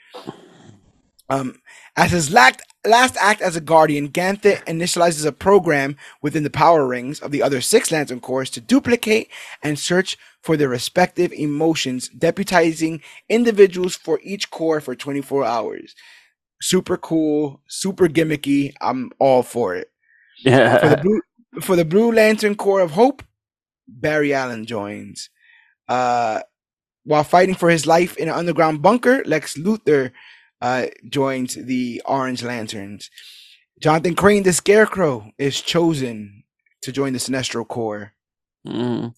Um, 1.30 1.56
as 1.96 2.12
his 2.12 2.30
last, 2.32 2.60
last 2.86 3.16
act 3.20 3.42
as 3.42 3.54
a 3.56 3.60
guardian, 3.60 4.08
Ganthet 4.08 4.64
initializes 4.64 5.26
a 5.26 5.32
program 5.32 5.96
within 6.22 6.42
the 6.42 6.50
power 6.50 6.86
rings 6.86 7.20
of 7.20 7.32
the 7.32 7.42
other 7.42 7.60
six 7.60 7.92
Lantern 7.92 8.20
Corps 8.20 8.46
to 8.50 8.60
duplicate 8.60 9.28
and 9.62 9.78
search 9.78 10.16
for 10.42 10.56
their 10.56 10.68
respective 10.68 11.32
emotions, 11.32 12.08
deputizing 12.16 13.02
individuals 13.28 13.94
for 13.94 14.20
each 14.22 14.50
Corps 14.50 14.80
for 14.80 14.94
24 14.94 15.44
hours. 15.44 15.94
Super 16.60 16.96
cool, 16.96 17.60
super 17.68 18.08
gimmicky. 18.08 18.72
I'm 18.80 19.10
all 19.18 19.42
for 19.42 19.74
it 19.76 19.90
for 20.78 20.88
the 20.88 20.96
Yeah. 20.96 21.02
blue 21.02 21.20
for 21.62 21.76
the 21.76 21.84
Blue 21.84 22.12
Lantern 22.12 22.54
Corps 22.54 22.80
of 22.80 22.92
Hope, 22.92 23.22
Barry 23.88 24.34
Allen 24.34 24.66
joins. 24.66 25.30
Uh, 25.88 26.40
while 27.04 27.24
fighting 27.24 27.54
for 27.54 27.70
his 27.70 27.86
life 27.86 28.16
in 28.16 28.28
an 28.28 28.34
underground 28.34 28.82
bunker, 28.82 29.22
Lex 29.24 29.56
Luthor 29.56 30.12
uh, 30.60 30.86
joins 31.08 31.54
the 31.54 32.02
Orange 32.04 32.42
Lanterns. 32.42 33.10
Jonathan 33.80 34.14
Crane, 34.14 34.42
the 34.42 34.52
Scarecrow, 34.52 35.30
is 35.38 35.60
chosen 35.60 36.44
to 36.82 36.92
join 36.92 37.12
the 37.12 37.18
Sinestro 37.18 37.66
Corps. 37.66 38.12
Mm. 38.66 39.14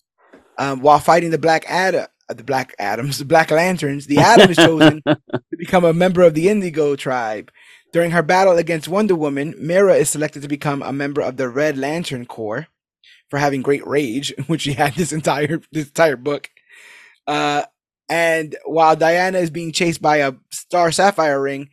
Um, 0.58 0.80
while 0.80 0.98
fighting 0.98 1.30
the 1.30 1.38
Black 1.38 1.64
Adam, 1.66 2.06
uh, 2.28 2.34
the 2.34 2.44
Black 2.44 2.74
Adams, 2.78 3.18
the 3.18 3.24
Black 3.24 3.50
Lanterns, 3.50 4.06
the 4.06 4.18
Atom 4.18 4.50
is 4.50 4.56
chosen 4.56 5.02
to 5.08 5.56
become 5.58 5.84
a 5.84 5.92
member 5.92 6.22
of 6.22 6.34
the 6.34 6.48
Indigo 6.48 6.94
tribe. 6.94 7.50
During 7.92 8.12
her 8.12 8.22
battle 8.22 8.56
against 8.56 8.86
Wonder 8.86 9.16
Woman, 9.16 9.54
Mera 9.58 9.94
is 9.94 10.10
selected 10.10 10.42
to 10.42 10.48
become 10.48 10.82
a 10.82 10.92
member 10.92 11.22
of 11.22 11.38
the 11.38 11.48
Red 11.48 11.76
Lantern 11.76 12.26
Corps 12.26 12.68
for 13.30 13.38
having 13.38 13.62
great 13.62 13.86
rage, 13.86 14.34
which 14.46 14.62
she 14.62 14.72
had 14.74 14.94
this 14.94 15.12
entire 15.12 15.60
this 15.72 15.86
entire 15.88 16.16
book. 16.16 16.50
Uh, 17.26 17.64
and 18.08 18.56
while 18.64 18.96
Diana 18.96 19.38
is 19.38 19.50
being 19.50 19.72
chased 19.72 20.02
by 20.02 20.16
a 20.18 20.32
Star 20.50 20.90
Sapphire 20.90 21.40
ring, 21.40 21.70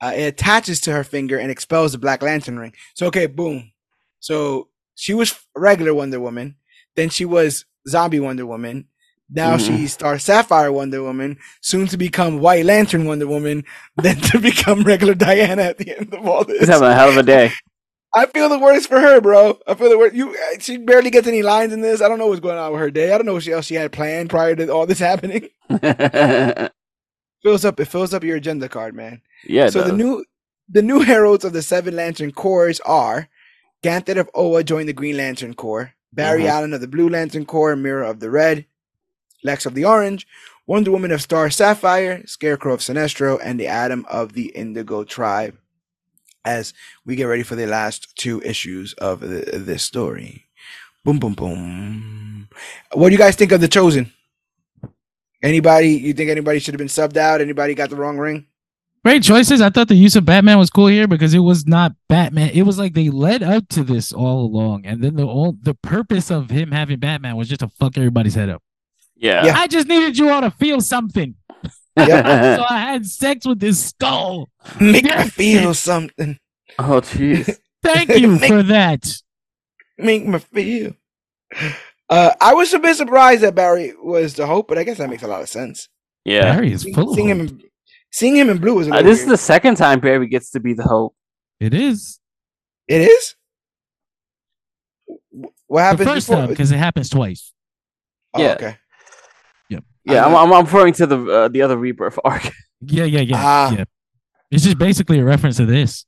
uh, 0.00 0.12
it 0.14 0.22
attaches 0.22 0.80
to 0.82 0.92
her 0.92 1.04
finger 1.04 1.36
and 1.38 1.50
expels 1.50 1.92
the 1.92 1.98
Black 1.98 2.22
Lantern 2.22 2.58
ring. 2.58 2.72
So 2.94 3.06
okay, 3.08 3.26
boom. 3.26 3.72
So 4.20 4.68
she 4.94 5.14
was 5.14 5.34
regular 5.56 5.92
Wonder 5.94 6.20
Woman, 6.20 6.56
then 6.94 7.08
she 7.10 7.24
was 7.24 7.64
zombie 7.88 8.20
Wonder 8.20 8.46
Woman. 8.46 8.86
Now 9.32 9.56
Mhm. 9.56 9.66
she's 9.66 9.92
Star 9.92 10.18
Sapphire 10.18 10.72
Wonder 10.72 11.02
Woman, 11.02 11.38
soon 11.60 11.86
to 11.88 11.96
become 11.96 12.40
White 12.40 12.64
Lantern 12.66 13.04
Wonder 13.06 13.26
Woman, 13.26 13.64
then 13.96 14.16
to 14.16 14.38
become 14.38 14.82
regular 14.82 15.14
Diana 15.14 15.62
at 15.62 15.78
the 15.78 15.96
end 15.96 16.12
of 16.12 16.26
all 16.26 16.44
this. 16.44 16.60
He's 16.60 16.68
having 16.68 16.88
a 16.88 16.94
hell 16.94 17.08
of 17.10 17.16
a 17.16 17.22
day. 17.22 17.52
I 18.12 18.26
feel 18.26 18.48
the 18.48 18.58
worst 18.58 18.88
for 18.88 18.98
her, 19.00 19.20
bro. 19.20 19.58
I 19.66 19.74
feel 19.74 19.88
the 19.88 19.98
worst. 19.98 20.14
You, 20.14 20.30
uh, 20.30 20.58
she 20.58 20.78
barely 20.78 21.10
gets 21.10 21.28
any 21.28 21.42
lines 21.42 21.72
in 21.72 21.80
this. 21.80 22.00
I 22.02 22.08
don't 22.08 22.18
know 22.18 22.26
what's 22.26 22.40
going 22.40 22.58
on 22.58 22.72
with 22.72 22.80
her 22.80 22.90
day. 22.90 23.12
I 23.12 23.16
don't 23.18 23.26
know 23.26 23.34
what 23.34 23.44
she 23.44 23.52
else 23.52 23.66
she 23.66 23.76
had 23.76 23.92
planned 23.92 24.30
prior 24.30 24.56
to 24.56 24.68
all 24.68 24.86
this 24.86 24.98
happening. 25.10 25.48
Fills 27.42 27.64
up. 27.64 27.80
It 27.80 27.86
fills 27.86 28.12
up 28.12 28.22
your 28.24 28.36
agenda 28.36 28.68
card, 28.68 28.94
man. 28.94 29.22
yeah. 29.46 29.70
so 29.70 29.82
the 29.82 29.92
new, 29.92 30.24
the 30.68 30.82
new 30.82 31.00
heralds 31.00 31.44
of 31.44 31.52
the 31.54 31.62
Seven 31.62 31.96
Lantern 31.96 32.32
Corps 32.32 32.80
are 32.84 33.28
Ganthet 33.82 34.18
of 34.18 34.28
Oa 34.34 34.62
joined 34.62 34.88
the 34.88 34.92
Green 34.92 35.16
Lantern 35.16 35.54
Corps, 35.54 35.94
Barry 36.12 36.42
Mhm. 36.42 36.48
Allen 36.50 36.74
of 36.74 36.82
the 36.82 36.88
Blue 36.88 37.08
Lantern 37.08 37.46
Corps, 37.46 37.76
Mera 37.76 38.10
of 38.10 38.20
the 38.20 38.28
Red, 38.30 38.66
Lex 39.42 39.64
of 39.64 39.74
the 39.74 39.86
Orange, 39.86 40.26
Wonder 40.66 40.90
Woman 40.90 41.12
of 41.12 41.22
Star 41.22 41.48
Sapphire, 41.48 42.22
Scarecrow 42.26 42.74
of 42.74 42.80
Sinestro, 42.80 43.38
and 43.42 43.58
the 43.58 43.68
Atom 43.68 44.04
of 44.10 44.34
the 44.34 44.48
Indigo 44.48 45.02
Tribe. 45.04 45.56
As 46.44 46.72
we 47.04 47.16
get 47.16 47.24
ready 47.24 47.42
for 47.42 47.54
the 47.54 47.66
last 47.66 48.16
two 48.16 48.40
issues 48.42 48.94
of 48.94 49.20
the, 49.20 49.58
this 49.58 49.82
story. 49.82 50.46
Boom, 51.04 51.18
boom, 51.18 51.34
boom. 51.34 52.48
What 52.92 53.08
do 53.08 53.12
you 53.12 53.18
guys 53.18 53.36
think 53.36 53.52
of 53.52 53.60
the 53.60 53.68
Chosen? 53.68 54.12
Anybody? 55.42 55.90
You 55.90 56.12
think 56.12 56.30
anybody 56.30 56.58
should 56.58 56.74
have 56.74 56.78
been 56.78 56.88
subbed 56.88 57.16
out? 57.16 57.40
Anybody 57.40 57.74
got 57.74 57.90
the 57.90 57.96
wrong 57.96 58.18
ring? 58.18 58.46
Great 59.02 59.22
choices. 59.22 59.62
I 59.62 59.70
thought 59.70 59.88
the 59.88 59.94
use 59.94 60.14
of 60.16 60.26
Batman 60.26 60.58
was 60.58 60.68
cool 60.68 60.88
here 60.88 61.06
because 61.08 61.32
it 61.32 61.38
was 61.38 61.66
not 61.66 61.92
Batman. 62.08 62.50
It 62.52 62.62
was 62.64 62.78
like 62.78 62.92
they 62.92 63.08
led 63.08 63.42
up 63.42 63.66
to 63.68 63.82
this 63.82 64.12
all 64.12 64.44
along, 64.44 64.84
and 64.84 65.02
then 65.02 65.16
the 65.16 65.24
all 65.26 65.56
the 65.62 65.72
purpose 65.74 66.30
of 66.30 66.50
him 66.50 66.70
having 66.72 66.98
Batman 66.98 67.36
was 67.36 67.48
just 67.48 67.60
to 67.60 67.68
fuck 67.68 67.96
everybody's 67.96 68.34
head 68.34 68.50
up. 68.50 68.62
yeah. 69.16 69.46
Yeah. 69.46 69.56
I 69.56 69.68
just 69.68 69.88
needed 69.88 70.18
you 70.18 70.28
all 70.28 70.42
to 70.42 70.50
feel 70.50 70.82
something, 70.82 71.34
so 72.56 72.64
I 72.68 72.78
had 72.80 73.06
sex 73.06 73.46
with 73.46 73.60
this 73.60 73.88
skull. 73.90 74.48
Make 74.80 75.04
me 75.04 75.24
feel 75.28 75.74
something. 75.74 76.38
oh 76.78 77.00
jeez. 77.00 77.56
Thank 77.82 78.10
you 78.10 78.38
for 78.38 78.62
that. 78.64 79.06
Make 79.98 80.26
me 80.26 80.38
feel. 80.38 80.92
Uh, 82.08 82.32
I 82.40 82.54
was 82.54 82.72
a 82.74 82.78
bit 82.78 82.96
surprised 82.96 83.42
that 83.42 83.54
Barry 83.54 83.94
was 84.02 84.34
the 84.34 84.46
hope, 84.46 84.68
but 84.68 84.76
I 84.78 84.84
guess 84.84 84.98
that 84.98 85.08
makes 85.08 85.22
a 85.22 85.28
lot 85.28 85.40
of 85.42 85.48
sense. 85.48 85.88
Yeah. 86.24 86.42
Barry 86.54 86.72
is 86.72 86.82
Seeing, 86.82 86.94
full 86.94 87.10
of 87.10 87.14
seeing 87.16 87.28
him, 87.28 87.40
in, 87.40 87.62
seeing 88.12 88.36
him 88.36 88.50
in 88.50 88.58
blue 88.58 88.74
was 88.74 88.88
a 88.88 88.90
Uh, 88.90 88.96
little 88.96 89.10
this 89.10 89.20
is 89.22 89.26
the 89.28 89.36
second 89.38 89.76
time 89.76 90.00
Barry 90.00 90.26
gets 90.28 90.50
to 90.50 90.60
be 90.60 90.74
the 90.74 90.82
hope. 90.82 91.14
It 91.58 91.72
is 91.74 92.18
It 92.88 93.00
is. 93.02 93.34
Wh- 95.06 95.44
What 95.66 95.80
the 95.80 95.82
happened 95.82 96.08
first 96.08 96.26
before? 96.28 96.40
time 96.42 96.48
because 96.50 96.70
it 96.72 96.78
happens 96.78 97.08
twice. 97.08 97.52
Oh, 98.34 98.42
Yeah. 98.42 98.52
okay. 98.52 98.76
Yeah, 100.04 100.24
I'm, 100.24 100.34
I'm, 100.34 100.52
I'm 100.52 100.64
referring 100.64 100.94
to 100.94 101.06
the 101.06 101.18
uh, 101.26 101.48
the 101.48 101.62
other 101.62 101.76
rebirth 101.76 102.18
arc. 102.24 102.50
Yeah, 102.80 103.04
yeah, 103.04 103.20
yeah, 103.20 103.36
Ah. 103.38 103.72
yeah. 103.76 103.84
It's 104.50 104.64
just 104.64 104.78
basically 104.78 105.18
a 105.20 105.24
reference 105.24 105.58
to 105.58 105.66
this. 105.66 106.06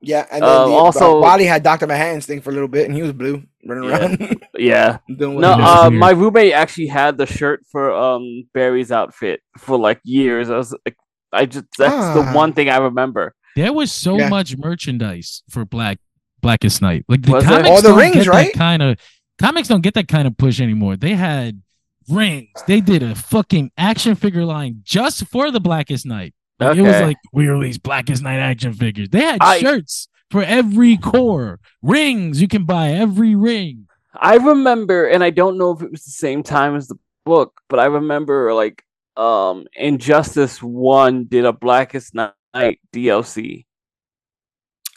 yeah, 0.00 0.26
and 0.30 0.42
then 0.42 0.48
Uh, 0.48 0.66
the, 0.66 0.72
also- 0.72 1.18
uh, 1.18 1.20
Wally 1.20 1.44
had 1.44 1.62
Doctor 1.62 1.86
Manhattan's 1.86 2.26
thing 2.26 2.40
for 2.40 2.50
a 2.50 2.52
little 2.52 2.68
bit, 2.68 2.86
and 2.86 2.94
he 2.94 3.02
was 3.02 3.12
blue, 3.12 3.42
running 3.66 3.88
Yeah. 3.90 3.98
around. 3.98 4.44
yeah. 4.58 4.98
No, 5.08 5.30
he 5.30 5.36
This 5.36 5.42
does. 5.42 5.58
is 5.58 5.86
uh, 5.86 5.90
my 5.90 6.10
roommate 6.10 6.52
actually 6.52 6.86
had 6.86 7.18
the 7.18 7.26
shirt 7.26 7.64
for 7.70 7.92
um 7.92 8.44
Barry's 8.54 8.90
outfit 8.92 9.40
for 9.58 9.78
like 9.78 10.00
years. 10.04 10.50
I 10.50 10.56
was 10.56 10.74
like, 10.86 10.96
I 11.32 11.46
just 11.46 11.66
that's 11.76 11.92
Ah. 11.94 12.14
the 12.14 12.32
one 12.36 12.52
thing 12.52 12.68
I 12.70 12.78
remember. 12.78 13.34
There 13.56 13.72
was 13.72 13.90
so 13.92 14.16
Yeah. 14.18 14.28
much 14.28 14.56
merchandise 14.56 15.42
for 15.50 15.64
Black 15.64 15.98
Blackest 16.40 16.80
Night. 16.80 17.04
Like 17.08 17.22
the 17.22 17.32
Was 17.32 17.44
comics 17.44 17.68
All 17.68 17.82
the 17.82 17.92
rings, 17.94 18.28
right? 18.28 18.52
kind 18.52 18.82
of 18.82 18.98
comics 19.40 19.66
don't 19.68 19.80
get 19.82 19.94
that 19.94 20.06
kind 20.08 20.26
of 20.28 20.36
push 20.36 20.60
anymore. 20.60 20.96
They 20.96 21.14
had 21.14 21.60
rings. 22.10 22.48
They 22.66 22.80
did 22.80 23.02
a 23.02 23.14
fucking 23.14 23.70
action 23.76 24.14
figure 24.14 24.44
line 24.44 24.80
just 24.82 25.26
for 25.28 25.50
the 25.50 25.60
Blackest 25.60 26.06
Night. 26.06 26.34
Like, 26.60 26.76
It 26.76 26.82
was 26.82 27.00
like 27.00 27.16
we 27.32 27.46
released 27.48 27.82
Blackest 27.82 28.22
Night 28.22 28.38
action 28.38 28.72
figures. 28.72 29.08
They 29.10 29.20
had 29.20 29.38
I- 29.40 29.58
shirts 29.60 30.08
for 30.30 30.42
every 30.42 30.96
Corps, 30.96 31.60
rings. 31.82 32.40
You 32.40 32.48
can 32.48 32.64
buy 32.64 32.90
every 32.90 33.34
ring. 33.34 33.86
I 34.14 34.36
remember, 34.36 35.06
and 35.06 35.22
I 35.22 35.30
don't 35.30 35.56
know 35.58 35.70
if 35.70 35.82
it 35.82 35.90
was 35.90 36.04
the 36.04 36.10
same 36.10 36.42
time 36.42 36.74
as 36.74 36.88
the 36.88 36.96
book, 37.24 37.60
but 37.68 37.78
I 37.78 37.84
remember 37.86 38.52
like 38.54 38.82
um 39.16 39.66
Injustice 39.76 40.62
One 40.62 41.24
did 41.24 41.44
a 41.44 41.52
Blackest 41.52 42.14
Night 42.14 42.80
DLC. 42.92 43.66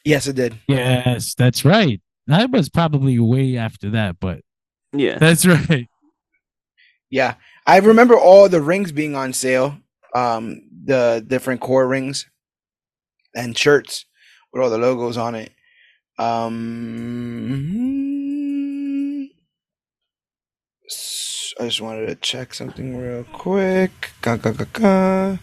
yes, 0.03 0.27
it 0.27 0.35
did. 0.35 0.57
Yes, 0.67 1.35
that's 1.35 1.63
right. 1.65 2.01
That 2.27 2.49
was 2.51 2.69
probably 2.69 3.19
way 3.19 3.57
after 3.57 3.91
that, 3.91 4.19
but 4.19 4.41
Yeah. 4.93 5.17
that's 5.19 5.45
right. 5.69 5.87
Yeah, 7.11 7.35
I 7.67 7.77
remember 7.79 8.17
all 8.17 8.49
the 8.49 8.61
rings 8.61 8.91
being 8.91 9.15
on 9.15 9.33
sale. 9.33 9.77
Um, 10.15 10.63
the 10.83 11.23
different 11.25 11.61
Corps 11.61 11.87
rings 11.87 12.25
and 13.35 13.57
shirts 13.57 14.05
with 14.51 14.61
all 14.63 14.69
the 14.69 14.77
logos 14.77 15.17
on 15.17 15.35
it. 15.35 15.51
Um, 16.17 17.71
I 21.59 21.65
just 21.65 21.81
wanted 21.81 22.07
to 22.07 22.15
check 22.15 22.53
something 22.53 22.97
real 22.97 23.23
quick. 23.25 24.11
Ga, 24.21 24.37
ga, 24.37 24.51
ga, 24.51 24.65
ga. 24.73 25.37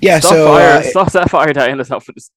Yeah, 0.00 0.20
so 0.20 0.48
Starfire, 0.48 0.78
uh, 0.78 0.82
Star 0.82 1.10
Sapphire 1.10 1.52
Diana's 1.52 1.90
outfit 1.90 2.16
is 2.16 2.30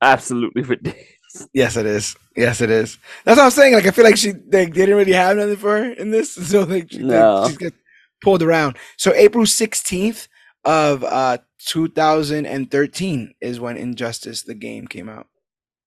absolutely 0.00 0.62
ridiculous. 0.62 1.06
yes, 1.54 1.76
it 1.76 1.86
is. 1.86 2.16
Yes, 2.36 2.60
it 2.60 2.70
is. 2.70 2.98
That's 3.24 3.38
what 3.38 3.44
I'm 3.44 3.50
saying. 3.50 3.74
Like, 3.74 3.86
I 3.86 3.90
feel 3.92 4.04
like 4.04 4.16
she 4.16 4.32
they 4.32 4.66
didn't 4.66 4.96
really 4.96 5.12
have 5.12 5.36
nothing 5.36 5.56
for 5.56 5.78
her 5.78 5.92
in 5.92 6.10
this, 6.10 6.32
so 6.50 6.64
like 6.64 6.90
she, 6.90 6.98
No. 6.98 7.46
she 7.48 7.56
gets 7.56 7.76
pulled 8.22 8.42
around. 8.42 8.76
So 8.96 9.12
April 9.14 9.44
16th 9.44 10.28
of 10.64 11.02
uh 11.04 11.38
2013 11.66 13.34
is 13.40 13.60
when 13.60 13.76
Injustice 13.76 14.42
the 14.42 14.54
game 14.54 14.86
came 14.86 15.08
out. 15.08 15.26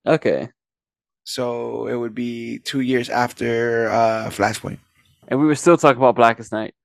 Okay. 0.06 0.50
So 1.24 1.88
it 1.88 1.96
would 1.96 2.14
be 2.14 2.60
two 2.60 2.82
years 2.82 3.10
after 3.10 3.90
uh 3.90 4.30
Flashpoint. 4.30 4.80
And 5.28 5.40
we 5.40 5.46
were 5.48 5.56
still 5.56 5.78
talking 5.78 5.98
about 5.98 6.16
Blackest 6.16 6.52
Night. 6.52 6.76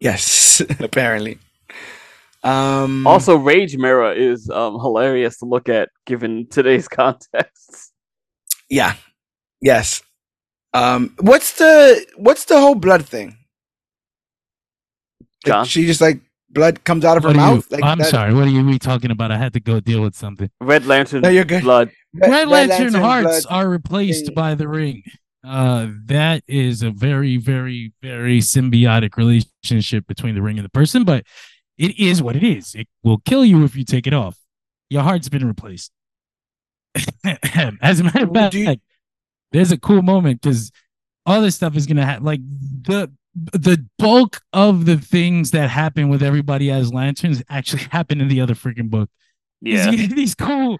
Yes, 0.00 0.62
apparently. 0.80 1.38
Um 2.42 3.06
Also, 3.06 3.36
Rage 3.36 3.76
Mera 3.76 4.14
is 4.14 4.48
um 4.50 4.74
hilarious 4.80 5.38
to 5.38 5.46
look 5.46 5.68
at 5.68 5.88
given 6.06 6.46
today's 6.48 6.88
context. 7.00 7.92
yeah. 8.70 8.94
Yes. 9.60 10.02
Um 10.74 11.14
what's 11.20 11.52
the 11.58 12.06
what's 12.16 12.44
the 12.44 12.60
whole 12.60 12.74
blood 12.74 13.04
thing? 13.06 13.36
Like, 15.46 15.68
she 15.68 15.86
just 15.86 16.00
like 16.00 16.20
blood 16.50 16.84
comes 16.84 17.04
out 17.04 17.16
of 17.16 17.22
her 17.24 17.28
What 17.30 17.36
are 17.38 17.48
you- 17.50 17.54
mouth. 17.56 17.70
Like 17.70 17.84
I'm 17.84 17.98
that- 17.98 18.08
sorry. 18.10 18.32
What 18.34 18.44
are 18.44 18.50
you 18.50 18.64
we 18.64 18.78
talking 18.78 19.10
about? 19.10 19.30
I 19.30 19.38
had 19.38 19.52
to 19.54 19.60
go 19.60 19.80
deal 19.80 20.02
with 20.02 20.14
something. 20.14 20.50
Red 20.60 20.86
Lantern 20.86 21.22
No, 21.22 21.28
you're 21.28 21.44
good. 21.44 21.62
blood. 21.62 21.90
Red- 22.14 22.30
Red, 22.30 22.30
Red 22.30 22.48
Lantern, 22.48 22.78
Lantern 22.94 23.00
hearts 23.02 23.46
blood. 23.46 23.56
are 23.64 23.68
replaced 23.68 24.26
thing. 24.26 24.34
by 24.34 24.54
the 24.54 24.68
ring. 24.68 25.02
Uh, 25.46 25.88
that 26.06 26.42
is 26.48 26.82
a 26.82 26.90
very, 26.90 27.36
very, 27.36 27.92
very 28.02 28.38
symbiotic 28.40 29.16
relationship 29.16 30.06
between 30.08 30.34
the 30.34 30.42
ring 30.42 30.58
and 30.58 30.64
the 30.64 30.70
person, 30.70 31.04
but 31.04 31.24
it 31.78 31.96
is 31.98 32.20
what 32.22 32.34
it 32.34 32.42
is. 32.42 32.74
It 32.74 32.88
will 33.04 33.18
kill 33.18 33.44
you 33.44 33.62
if 33.64 33.76
you 33.76 33.84
take 33.84 34.06
it 34.08 34.12
off. 34.14 34.38
Your 34.90 35.02
heart's 35.02 35.28
been 35.28 35.46
replaced. 35.46 35.92
As 37.24 38.00
a 38.00 38.04
matter 38.04 38.24
of 38.24 38.32
fact, 38.32 38.54
you- 38.54 38.76
there's 39.52 39.70
a 39.72 39.78
cool 39.78 40.02
moment 40.02 40.40
because 40.40 40.72
all 41.24 41.40
this 41.42 41.54
stuff 41.54 41.76
is 41.76 41.86
gonna 41.86 42.04
have 42.06 42.22
like 42.22 42.40
the 42.42 43.10
the 43.52 43.86
bulk 43.98 44.40
of 44.52 44.86
the 44.86 44.96
things 44.96 45.50
that 45.50 45.68
happen 45.68 46.08
with 46.08 46.22
everybody 46.22 46.70
as 46.70 46.92
lanterns 46.92 47.42
actually 47.48 47.82
happen 47.90 48.20
in 48.20 48.28
the 48.28 48.40
other 48.40 48.54
freaking 48.54 48.90
book. 48.90 49.10
Yeah. 49.60 49.90
you 49.90 49.96
get 50.08 50.16
these 50.16 50.34
cool, 50.34 50.78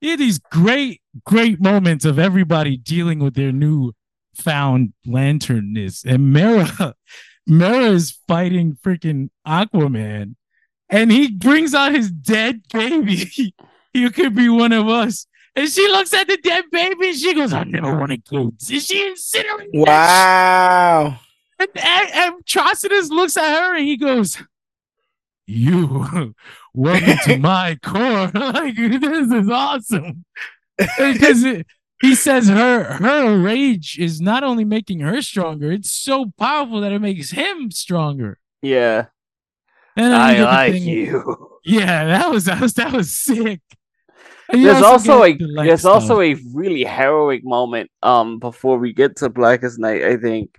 you 0.00 0.12
get 0.12 0.18
these 0.18 0.38
great, 0.38 1.02
great 1.24 1.60
moments 1.60 2.04
of 2.04 2.18
everybody 2.18 2.76
dealing 2.76 3.18
with 3.18 3.34
their 3.34 3.52
new 3.52 3.92
found 4.34 4.94
lanternness. 5.06 6.04
And 6.04 6.32
Mera, 6.32 6.94
Mera 7.46 7.90
is 7.90 8.18
fighting 8.26 8.78
freaking 8.82 9.28
Aquaman, 9.46 10.36
and 10.88 11.12
he 11.12 11.30
brings 11.30 11.74
out 11.74 11.92
his 11.92 12.10
dead 12.10 12.62
baby. 12.72 13.54
you 13.92 14.10
could 14.10 14.34
be 14.34 14.48
one 14.48 14.72
of 14.72 14.88
us. 14.88 15.26
And 15.54 15.68
she 15.68 15.86
looks 15.88 16.14
at 16.14 16.26
the 16.28 16.38
dead 16.38 16.64
baby 16.72 17.08
and 17.08 17.18
she 17.18 17.34
goes, 17.34 17.52
I 17.52 17.64
never 17.64 17.98
wanted 17.98 18.24
kids. 18.24 18.70
And 18.70 18.80
she 18.80 19.10
incinerates 19.10 19.68
that 19.72 19.74
Wow. 19.74 21.20
And, 21.76 22.10
and, 22.14 22.44
Trocitus 22.44 23.10
looks 23.10 23.36
at 23.36 23.54
her 23.60 23.76
and 23.76 23.84
he 23.84 23.96
goes, 23.96 24.42
You 25.46 26.34
welcome 26.74 27.16
to 27.24 27.38
my 27.40 27.78
Corps. 27.82 28.30
like 28.34 28.76
this 28.76 29.30
is 29.32 29.48
awesome. 29.48 30.24
Because 30.76 31.44
he 32.00 32.14
says 32.14 32.48
her 32.48 32.84
her 32.84 33.38
rage 33.40 33.98
is 33.98 34.20
not 34.20 34.42
only 34.42 34.64
making 34.64 35.00
her 35.00 35.22
stronger, 35.22 35.70
it's 35.70 35.90
so 35.90 36.32
powerful 36.38 36.80
that 36.80 36.92
it 36.92 37.00
makes 37.00 37.30
him 37.30 37.70
stronger. 37.70 38.38
Yeah. 38.60 39.06
And 39.96 40.14
I 40.14 40.42
like 40.42 40.72
thing- 40.72 40.82
you. 40.84 41.48
Yeah, 41.64 42.06
that 42.06 42.30
was 42.30 42.46
that 42.46 42.60
was 42.60 42.74
that 42.74 42.92
was 42.92 43.14
sick. 43.14 43.60
And 44.48 44.64
There's 44.64 44.82
also 44.82 45.22
a 45.22 45.32
the 45.34 45.46
there's 45.64 45.80
stuff. 45.80 46.02
also 46.02 46.20
a 46.20 46.34
really 46.52 46.84
heroic 46.84 47.44
moment 47.44 47.90
um 48.02 48.38
before 48.38 48.78
we 48.78 48.92
get 48.92 49.16
to 49.18 49.28
Blackest 49.28 49.78
Night, 49.78 50.02
I 50.02 50.16
think, 50.16 50.58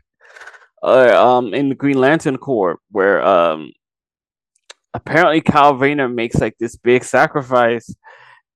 uh, 0.84 1.14
um 1.15 1.53
in 1.53 1.69
the 1.69 1.76
Green 1.76 1.97
Lantern 1.97 2.38
Corps 2.38 2.80
where 2.91 3.23
um 3.23 3.72
apparently 4.93 5.41
Kyle 5.41 5.76
Rayner 5.76 6.10
makes 6.10 6.35
like 6.35 6.57
this 6.60 6.76
big 6.76 7.03
sacrifice 7.03 7.93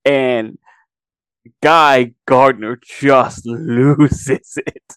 and 0.06 0.58
Guy 1.62 2.14
Gardner 2.26 2.80
just 2.84 3.45
loses 3.45 4.58
it. 4.58 4.94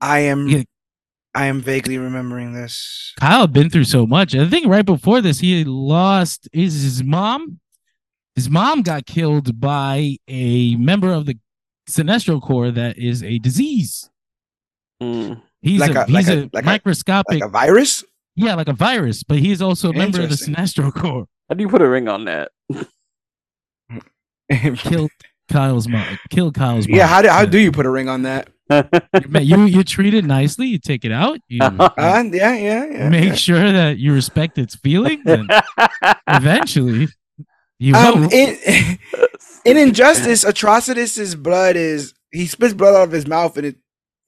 I 0.00 0.20
am. 0.20 0.48
Yeah. 0.48 0.62
I 1.36 1.46
am 1.46 1.60
vaguely 1.60 1.98
remembering 1.98 2.52
this. 2.52 3.12
Kyle 3.18 3.40
had 3.40 3.52
been 3.52 3.68
through 3.68 3.84
so 3.84 4.06
much. 4.06 4.36
I 4.36 4.48
think 4.48 4.68
right 4.68 4.86
before 4.86 5.20
this, 5.20 5.40
he 5.40 5.58
had 5.58 5.66
lost 5.66 6.48
his, 6.52 6.80
his 6.80 7.02
mom. 7.02 7.58
His 8.36 8.48
mom 8.48 8.82
got 8.82 9.04
killed 9.04 9.60
by 9.60 10.18
a 10.28 10.76
member 10.76 11.12
of 11.12 11.26
the 11.26 11.36
Sinestro 11.90 12.40
Corps 12.40 12.70
that 12.70 12.98
is 12.98 13.24
a 13.24 13.38
disease. 13.40 14.08
Mm. 15.02 15.42
He's 15.64 15.80
Like 15.80 15.94
a, 15.94 16.02
a- 16.02 16.04
he's 16.06 16.14
like 16.14 16.28
a, 16.28 16.42
a- 16.44 16.50
like 16.52 16.64
microscopic, 16.64 17.40
Like 17.40 17.48
a 17.48 17.48
virus. 17.48 18.04
yeah, 18.36 18.54
like 18.54 18.68
a 18.68 18.72
virus, 18.74 19.22
but 19.22 19.38
he's 19.38 19.60
also 19.62 19.90
a 19.90 19.94
member 19.94 20.20
of 20.22 20.28
the 20.28 20.34
Sinestro 20.36 20.92
Corps. 20.94 21.26
How 21.48 21.54
do 21.54 21.62
you 21.62 21.68
put 21.68 21.82
a 21.82 21.88
ring 21.88 22.06
on 22.08 22.26
that? 22.26 22.50
Killed 24.76 25.10
Kyle's 25.50 25.88
mom. 25.88 26.18
Killed 26.30 26.54
Kyle's 26.54 26.86
mom. 26.88 26.96
yeah. 26.98 27.06
How 27.06 27.22
do 27.22 27.28
how 27.28 27.44
do 27.44 27.58
you 27.58 27.72
put 27.72 27.86
a 27.86 27.90
ring 27.90 28.08
on 28.08 28.22
that? 28.22 28.48
you, 28.70 29.40
you 29.40 29.64
you 29.64 29.84
treat 29.84 30.14
it 30.14 30.24
nicely. 30.24 30.66
You 30.66 30.78
take 30.78 31.04
it 31.04 31.12
out. 31.12 31.38
You 31.48 31.60
Uh, 31.62 31.88
yeah, 32.32 32.54
yeah, 32.56 32.84
yeah. 32.86 33.08
make 33.08 33.24
yeah. 33.30 33.34
sure 33.34 33.72
that 33.72 33.98
you 33.98 34.12
respect 34.12 34.58
its 34.58 34.74
feelings, 34.76 35.22
and 35.26 35.50
eventually, 36.28 37.08
you 37.78 37.94
Um, 37.94 38.22
will. 38.22 38.32
in 38.32 38.98
in 39.64 39.76
Injustice, 39.76 40.44
Atrocitus's 40.44 41.34
blood 41.34 41.76
is 41.76 42.14
he 42.32 42.46
spits 42.46 42.74
blood 42.74 42.94
out 42.94 43.04
of 43.04 43.12
his 43.12 43.26
mouth, 43.26 43.56
and 43.56 43.66
it's 43.66 43.78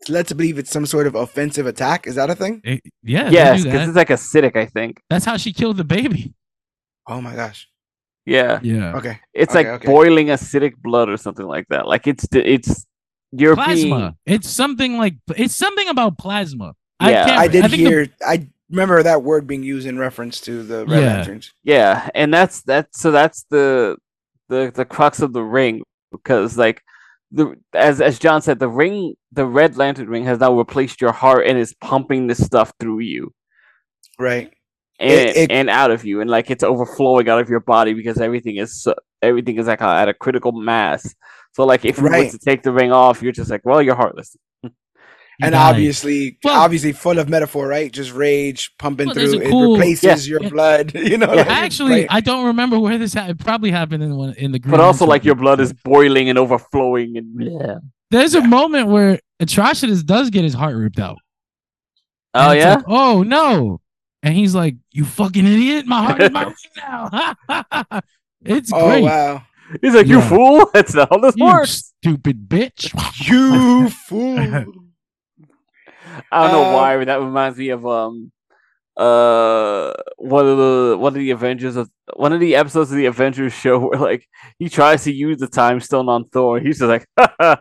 led 0.08 0.26
to 0.28 0.34
believe 0.34 0.58
it's 0.58 0.70
some 0.70 0.86
sort 0.86 1.06
of 1.06 1.14
offensive 1.14 1.66
attack. 1.66 2.06
Is 2.06 2.14
that 2.16 2.30
a 2.30 2.34
thing? 2.34 2.60
Eh, 2.64 2.78
yeah, 3.02 3.30
yes, 3.30 3.64
because 3.64 3.88
it's 3.88 3.96
like 3.96 4.08
acidic, 4.08 4.56
I 4.56 4.66
think. 4.66 5.00
That's 5.10 5.24
how 5.24 5.36
she 5.36 5.52
killed 5.52 5.76
the 5.76 5.84
baby. 5.84 6.34
Oh 7.06 7.20
my 7.20 7.34
gosh. 7.34 7.68
Yeah. 8.24 8.58
Yeah. 8.62 8.96
Okay. 8.96 9.20
It's 9.32 9.54
Okay, 9.54 9.68
like 9.70 9.80
okay. 9.82 9.86
boiling 9.86 10.26
acidic 10.28 10.74
blood 10.82 11.08
or 11.08 11.16
something 11.16 11.46
like 11.46 11.66
that. 11.68 11.86
Like 11.86 12.06
it's 12.06 12.26
it's 12.32 12.84
you're 13.32 13.54
Plasma. 13.54 14.16
being 14.24 14.36
It's 14.36 14.48
something 14.50 14.98
like 14.98 15.14
it's 15.36 15.54
something 15.54 15.88
about 15.88 16.18
plasma. 16.18 16.74
Yeah. 17.00 17.24
can't- 17.26 17.38
I 17.38 17.46
did 17.48 17.62
think 17.62 17.72
the- 17.72 17.76
hear. 17.78 18.06
I 18.26 18.48
remember 18.70 19.02
that 19.02 19.22
word 19.22 19.46
being 19.46 19.62
used 19.62 19.86
in 19.86 19.96
reference 19.98 20.40
to 20.42 20.62
the 20.64 20.86
Red 20.86 21.02
Yeah. 21.02 21.16
Lanterns. 21.18 21.52
yeah, 21.62 22.08
and 22.14 22.34
that's 22.34 22.62
that's 22.62 22.98
so 22.98 23.10
that's 23.12 23.44
the 23.50 23.96
the 24.48 24.72
the 24.74 24.84
crux 24.84 25.20
of 25.20 25.32
the 25.32 25.42
ring 25.42 25.82
because 26.10 26.56
like 26.58 26.82
the 27.32 27.56
as 27.74 28.00
as 28.00 28.18
John 28.18 28.40
said, 28.42 28.58
the 28.58 28.68
ring, 28.68 29.14
the 29.32 29.46
Red 29.46 29.76
Lantern 29.76 30.08
ring, 30.08 30.24
has 30.24 30.38
now 30.40 30.56
replaced 30.56 31.00
your 31.00 31.12
heart 31.12 31.46
and 31.46 31.58
is 31.58 31.74
pumping 31.80 32.26
this 32.26 32.44
stuff 32.44 32.72
through 32.80 33.00
you 33.00 33.32
Right. 34.18 34.52
and 34.98 35.10
It- 35.10 35.36
it- 35.36 35.50
and 35.50 35.68
out 35.68 35.90
of 35.90 36.04
you, 36.04 36.20
and 36.20 36.30
like 36.30 36.50
it's 36.50 36.62
overflowing 36.64 37.28
out 37.28 37.40
of 37.40 37.48
your 37.48 37.60
body 37.60 37.94
because 37.94 38.18
everything 38.20 38.56
is 38.56 38.80
so, 38.82 38.94
everything 39.22 39.56
is 39.58 39.66
like 39.66 39.82
at 39.82 40.08
a 40.08 40.14
critical 40.14 40.52
mass. 40.52 41.14
So 41.54 41.64
like 41.64 41.84
if 41.84 41.96
you 41.98 42.04
were 42.04 42.10
to 42.32 42.38
take 42.38 42.62
the 42.62 42.72
ring 42.72 42.92
off, 42.92 43.22
you're 43.22 43.32
just 43.32 43.50
like, 43.50 43.62
well, 43.64 43.82
you're 43.82 43.94
heartless. 43.96 44.36
You 45.38 45.46
and 45.46 45.52
died. 45.52 45.70
obviously, 45.70 46.38
Well- 46.44 46.60
obviously 46.60 46.92
full 46.92 47.18
of 47.18 47.28
metaphor, 47.28 47.66
right? 47.68 47.92
Just 47.92 48.12
rage 48.12 48.72
pumping 48.78 49.06
Well, 49.06 49.14
through. 49.14 49.34
a 49.34 49.42
It 49.42 49.50
cool- 49.50 49.72
replaces 49.74 50.26
Yeah. 50.26 50.30
your 50.32 50.42
Yeah. 50.44 50.48
blood. 50.48 50.92
You 50.94 51.18
know. 51.18 51.26
like, 51.34 51.46
Actually, 51.46 52.00
right. 52.00 52.06
I 52.10 52.20
don't 52.20 52.46
remember 52.46 52.78
where 52.78 52.96
this 52.98 53.14
happened. 53.14 53.40
It 53.40 53.44
probably 53.44 53.70
happened 53.70 54.02
in 54.02 54.14
one 54.16 54.34
in 54.38 54.52
the. 54.52 54.58
Green 54.58 54.70
But 54.70 54.80
also 54.80 55.04
like 55.06 55.24
your 55.24 55.34
blood 55.34 55.60
is 55.60 55.72
boiling 55.72 56.28
and 56.28 56.38
overflowing 56.38 57.16
and 57.16 57.26
yeah. 57.38 57.76
There's 58.10 58.34
Yeah. 58.34 58.44
a 58.44 58.46
moment 58.46 58.88
where 58.88 59.18
Atrocitus 59.42 60.04
does 60.04 60.30
get 60.30 60.44
his 60.44 60.54
heart 60.54 60.76
ripped 60.76 60.98
out. 60.98 61.18
Oh 62.34 62.52
yeah. 62.52 62.74
like, 62.76 62.84
oh 62.88 63.22
no! 63.22 63.80
And 64.22 64.34
he's 64.34 64.54
like, 64.54 64.76
"You 64.92 65.04
fucking 65.04 65.46
idiot! 65.46 65.86
My 65.86 66.04
heart 66.04 66.22
is 66.22 66.30
my 66.32 66.44
ring 66.44 66.54
now." 66.76 67.10
it's 68.44 68.70
oh 68.72 68.86
great. 68.88 69.02
wow. 69.04 69.42
He's 69.82 69.94
like, 69.94 70.06
you 70.06 70.20
fool! 70.20 70.70
That's 70.72 70.94
not 70.94 71.08
how 71.10 71.18
this 71.18 71.34
You 71.36 71.44
works. 71.44 71.92
stupid 72.00 72.48
bitch. 72.48 72.92
You 73.28 73.88
fool. 73.90 74.64
I 76.32 76.42
don't 76.44 76.52
know 76.52 76.64
Um, 76.66 76.72
why, 76.74 76.96
but 76.96 77.06
that 77.06 77.20
reminds 77.20 77.58
me 77.58 77.68
of 77.70 77.86
um 77.86 78.32
uh 78.96 79.92
one 80.16 80.46
of 80.46 80.56
the 80.56 80.96
one 80.98 81.12
of 81.12 81.18
the 81.18 81.30
Avengers 81.30 81.76
of 81.76 81.90
one 82.14 82.32
of 82.32 82.40
the 82.40 82.56
episodes 82.56 82.90
of 82.90 82.96
the 82.96 83.06
Avengers 83.06 83.52
show 83.64 83.78
where 83.78 83.98
like 83.98 84.26
he 84.58 84.68
tries 84.68 85.04
to 85.04 85.12
use 85.12 85.38
the 85.38 85.46
time 85.48 85.80
stone 85.80 86.08
on 86.08 86.24
Thor. 86.28 86.58
He's 86.60 86.78
just 86.78 86.88
like 86.88 87.06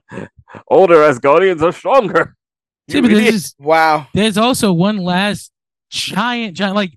older 0.70 0.96
Asgardians 0.96 1.62
are 1.62 1.72
stronger. 1.72 2.36
See, 2.90 2.98
You 2.98 3.02
but 3.02 3.12
there's, 3.12 3.32
just- 3.32 3.60
wow. 3.60 4.08
there's 4.14 4.38
also 4.38 4.72
one 4.72 4.98
last 4.98 5.52
giant, 5.90 6.56
giant. 6.56 6.76
Like 6.76 6.94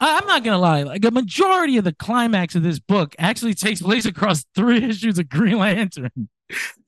I, 0.00 0.18
I'm 0.18 0.26
not 0.26 0.44
gonna 0.44 0.58
lie, 0.58 0.82
like 0.84 1.04
a 1.04 1.10
majority 1.10 1.76
of 1.76 1.84
the 1.84 1.92
climax 1.94 2.54
of 2.54 2.62
this 2.62 2.78
book 2.78 3.14
actually 3.18 3.54
takes 3.54 3.82
place 3.82 4.06
across 4.06 4.44
three 4.54 4.82
issues 4.82 5.18
of 5.18 5.28
Green 5.28 5.58
Lantern, 5.58 6.10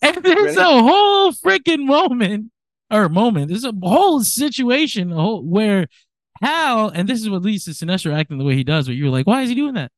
and 0.00 0.16
there's 0.16 0.56
Really? 0.56 0.56
a 0.56 0.82
whole 0.82 1.32
freaking 1.32 1.84
moment 1.86 2.50
or 2.90 3.08
moment. 3.08 3.48
There's 3.48 3.64
a 3.64 3.72
whole 3.82 4.22
situation 4.22 5.12
a 5.12 5.16
whole, 5.16 5.42
where 5.42 5.86
Hal, 6.42 6.88
and 6.90 7.08
this 7.08 7.20
is 7.20 7.30
what 7.30 7.42
leads 7.42 7.64
to 7.64 7.70
Sinestro 7.72 8.14
acting 8.14 8.38
the 8.38 8.44
way 8.44 8.54
he 8.54 8.64
does. 8.64 8.88
Where 8.88 8.94
you're 8.96 9.10
like, 9.10 9.26
why 9.26 9.42
is 9.42 9.48
he 9.48 9.54
doing 9.54 9.74
that? 9.74 9.90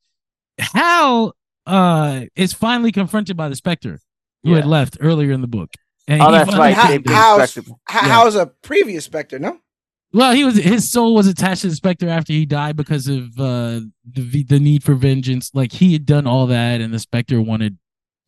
Hal 0.59 1.35
uh 1.67 2.25
is 2.35 2.53
finally 2.53 2.93
confronted 2.93 3.37
by 3.37 3.49
the 3.49 3.57
Spectre, 3.57 4.01
who 4.43 4.51
had 4.55 4.67
left 4.67 4.97
earlier 5.01 5.33
in 5.33 5.41
the 5.41 5.47
book. 5.49 5.71
And 6.07 6.23
Oh, 6.23 6.33
that's 6.33 6.51
right. 6.59 6.75
How- 6.75 6.89
how's- 7.15 7.39
Yeah. 7.91 8.09
How's 8.09 8.35
a 8.37 8.47
previous 8.63 9.05
Spectre? 9.05 9.39
No. 9.39 9.59
Well, 10.15 10.33
he 10.33 10.43
was 10.43 10.57
his 10.57 10.91
soul 10.91 11.15
was 11.15 11.27
attached 11.27 11.61
to 11.63 11.69
the 11.69 11.75
Spectre 11.77 12.09
after 12.09 12.33
he 12.33 12.47
died 12.47 12.77
because 12.77 13.09
of 13.09 13.25
uh, 13.39 13.81
the 14.11 14.45
the 14.49 14.59
need 14.59 14.83
for 14.83 14.95
vengeance. 14.95 15.51
Like 15.53 15.73
he 15.73 15.93
had 15.93 16.07
done 16.07 16.27
all 16.27 16.47
that, 16.47 16.81
and 16.81 16.95
the 16.95 16.99
Spectre 16.99 17.43
wanted 17.43 17.77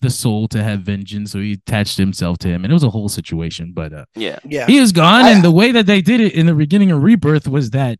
the 0.00 0.10
soul 0.10 0.48
to 0.48 0.62
have 0.62 0.80
vengeance, 0.80 1.32
so 1.32 1.38
he 1.40 1.52
attached 1.52 1.98
himself 1.98 2.38
to 2.38 2.48
him, 2.48 2.64
and 2.64 2.72
it 2.72 2.74
was 2.74 2.82
a 2.84 2.90
whole 2.90 3.08
situation. 3.08 3.72
But 3.74 3.92
uh, 3.92 4.04
Yeah. 4.16 4.38
Yeah. 4.44 4.66
he 4.66 4.78
is 4.78 4.92
gone, 4.92 5.24
I- 5.24 5.30
and 5.30 5.44
the 5.44 5.50
way 5.50 5.72
that 5.72 5.86
they 5.86 6.00
did 6.00 6.20
it 6.20 6.32
in 6.32 6.46
the 6.46 6.54
beginning 6.54 6.90
of 6.90 7.02
Rebirth 7.02 7.46
was 7.48 7.70
that 7.70 7.98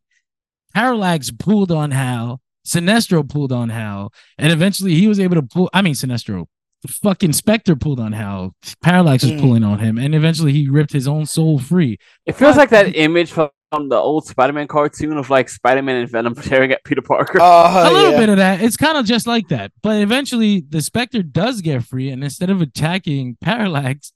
Parallax 0.75 1.31
pulled 1.31 1.71
on 1.71 1.91
Hal, 1.91 2.41
Sinestro 2.67 3.29
pulled 3.29 3.53
on 3.53 3.69
Hal, 3.71 4.13
and 4.39 4.53
eventually 4.53 4.95
he 4.95 5.09
was 5.09 5.19
able 5.21 5.35
to 5.37 5.43
pull. 5.43 5.69
I 5.75 5.83
mean, 5.83 5.95
Sinestro, 5.95 6.47
fucking 6.87 7.33
Spectre 7.33 7.77
pulled 7.77 8.01
on 8.01 8.13
Hal. 8.13 8.55
Parallax 8.83 9.23
was 9.25 9.33
Mm. 9.33 9.41
pulling 9.41 9.65
on 9.65 9.79
him, 9.81 9.99
and 9.99 10.15
eventually 10.15 10.53
he 10.53 10.69
ripped 10.69 10.93
his 10.93 11.09
own 11.09 11.27
soul 11.27 11.59
free. 11.59 11.99
It 12.27 12.33
feels 12.37 12.53
But- 12.55 12.59
like 12.59 12.71
that 12.71 12.97
image 12.97 13.31
from 13.31 13.51
the 13.71 13.97
old 13.97 14.27
Spider-Man 14.27 14.67
cartoon 14.67 15.17
of 15.17 15.31
like 15.31 15.49
Spider-Man 15.49 15.97
and 15.97 16.11
Venom 16.11 16.35
staring 16.35 16.73
at 16.73 16.85
Peter 16.85 17.03
Parker. 17.03 17.41
Uh, 17.41 17.89
a 17.89 17.93
little 17.93 18.13
yeah. 18.13 18.19
bit 18.19 18.29
of 18.29 18.37
that. 18.39 18.61
It's 18.61 18.77
kind 18.77 18.99
of 18.99 19.07
just 19.07 19.27
like 19.27 19.49
that. 19.49 19.73
But 19.83 20.01
eventually, 20.03 20.65
the 20.69 20.83
Spectre 20.83 21.23
does 21.23 21.61
get 21.61 21.85
free, 21.85 22.11
and 22.11 22.25
instead 22.25 22.51
of 22.51 22.61
attacking 22.61 23.37
Parallax, 23.41 24.13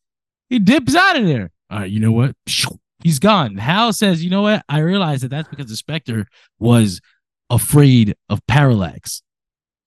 he 0.49 0.59
dips 0.59 0.95
out 0.95 1.17
of 1.17 1.27
there. 1.27 1.51
All 1.71 1.81
right, 1.81 1.91
you 1.91 2.01
know 2.01 2.13
what? 2.13 2.37
He's 3.03 3.19
gone. 3.19 3.57
Hal 3.57 3.93
says, 3.93 4.25
"You 4.25 4.31
know 4.31 4.43
what? 4.43 4.65
I 4.69 4.79
realize 4.79 5.23
that 5.23 5.29
that's 5.29 5.49
because 5.49 5.67
the 5.67 5.77
Spectre 5.77 6.27
was 6.59 7.01
afraid 7.51 8.17
of 8.29 8.45
Parallax. 8.47 9.23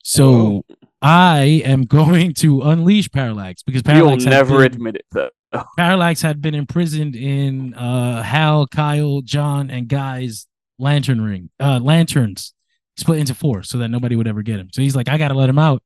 So 0.04 0.32
Whoa. 0.32 0.66
I 1.02 1.62
am 1.66 1.84
going 1.86 2.34
to 2.36 2.62
unleash 2.62 3.12
Parallax 3.12 3.64
because 3.64 3.82
You'll 3.86 4.16
never 4.18 4.58
been- 4.58 4.74
admit 4.74 4.96
it 4.96 5.06
though. 5.12 5.30
Parallax 5.78 6.22
had 6.22 6.42
been 6.42 6.56
imprisoned 6.56 7.16
in 7.16 7.74
uh 7.74 8.22
Hal, 8.24 8.68
Kyle, 8.68 9.22
John, 9.22 9.70
and 9.70 9.88
Guy's 9.88 10.48
lantern 10.80 11.22
ring. 11.22 11.50
Uh 11.60 11.80
lanterns 11.82 12.54
split 12.98 13.20
into 13.20 13.36
four 13.36 13.64
so 13.64 13.78
that 13.78 13.90
nobody 13.90 14.16
would 14.16 14.28
ever 14.28 14.42
get 14.42 14.60
him. 14.60 14.70
So 14.74 14.82
he's 14.82 14.96
like, 14.96 15.10
I 15.10 15.18
gotta 15.18 15.36
let 15.36 15.50
him 15.50 15.60
out. 15.60 15.84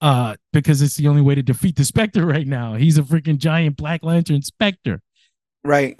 Uh, 0.00 0.34
because 0.52 0.82
it's 0.82 0.96
the 0.96 1.08
only 1.08 1.22
way 1.22 1.34
to 1.34 1.42
defeat 1.42 1.76
the 1.76 1.84
Spectre 1.84 2.26
right 2.26 2.46
now. 2.46 2.74
He's 2.74 2.98
a 2.98 3.02
freaking 3.02 3.38
giant 3.38 3.76
Black 3.76 4.04
Lantern 4.04 4.42
Spectre. 4.42 5.00
Right. 5.64 5.96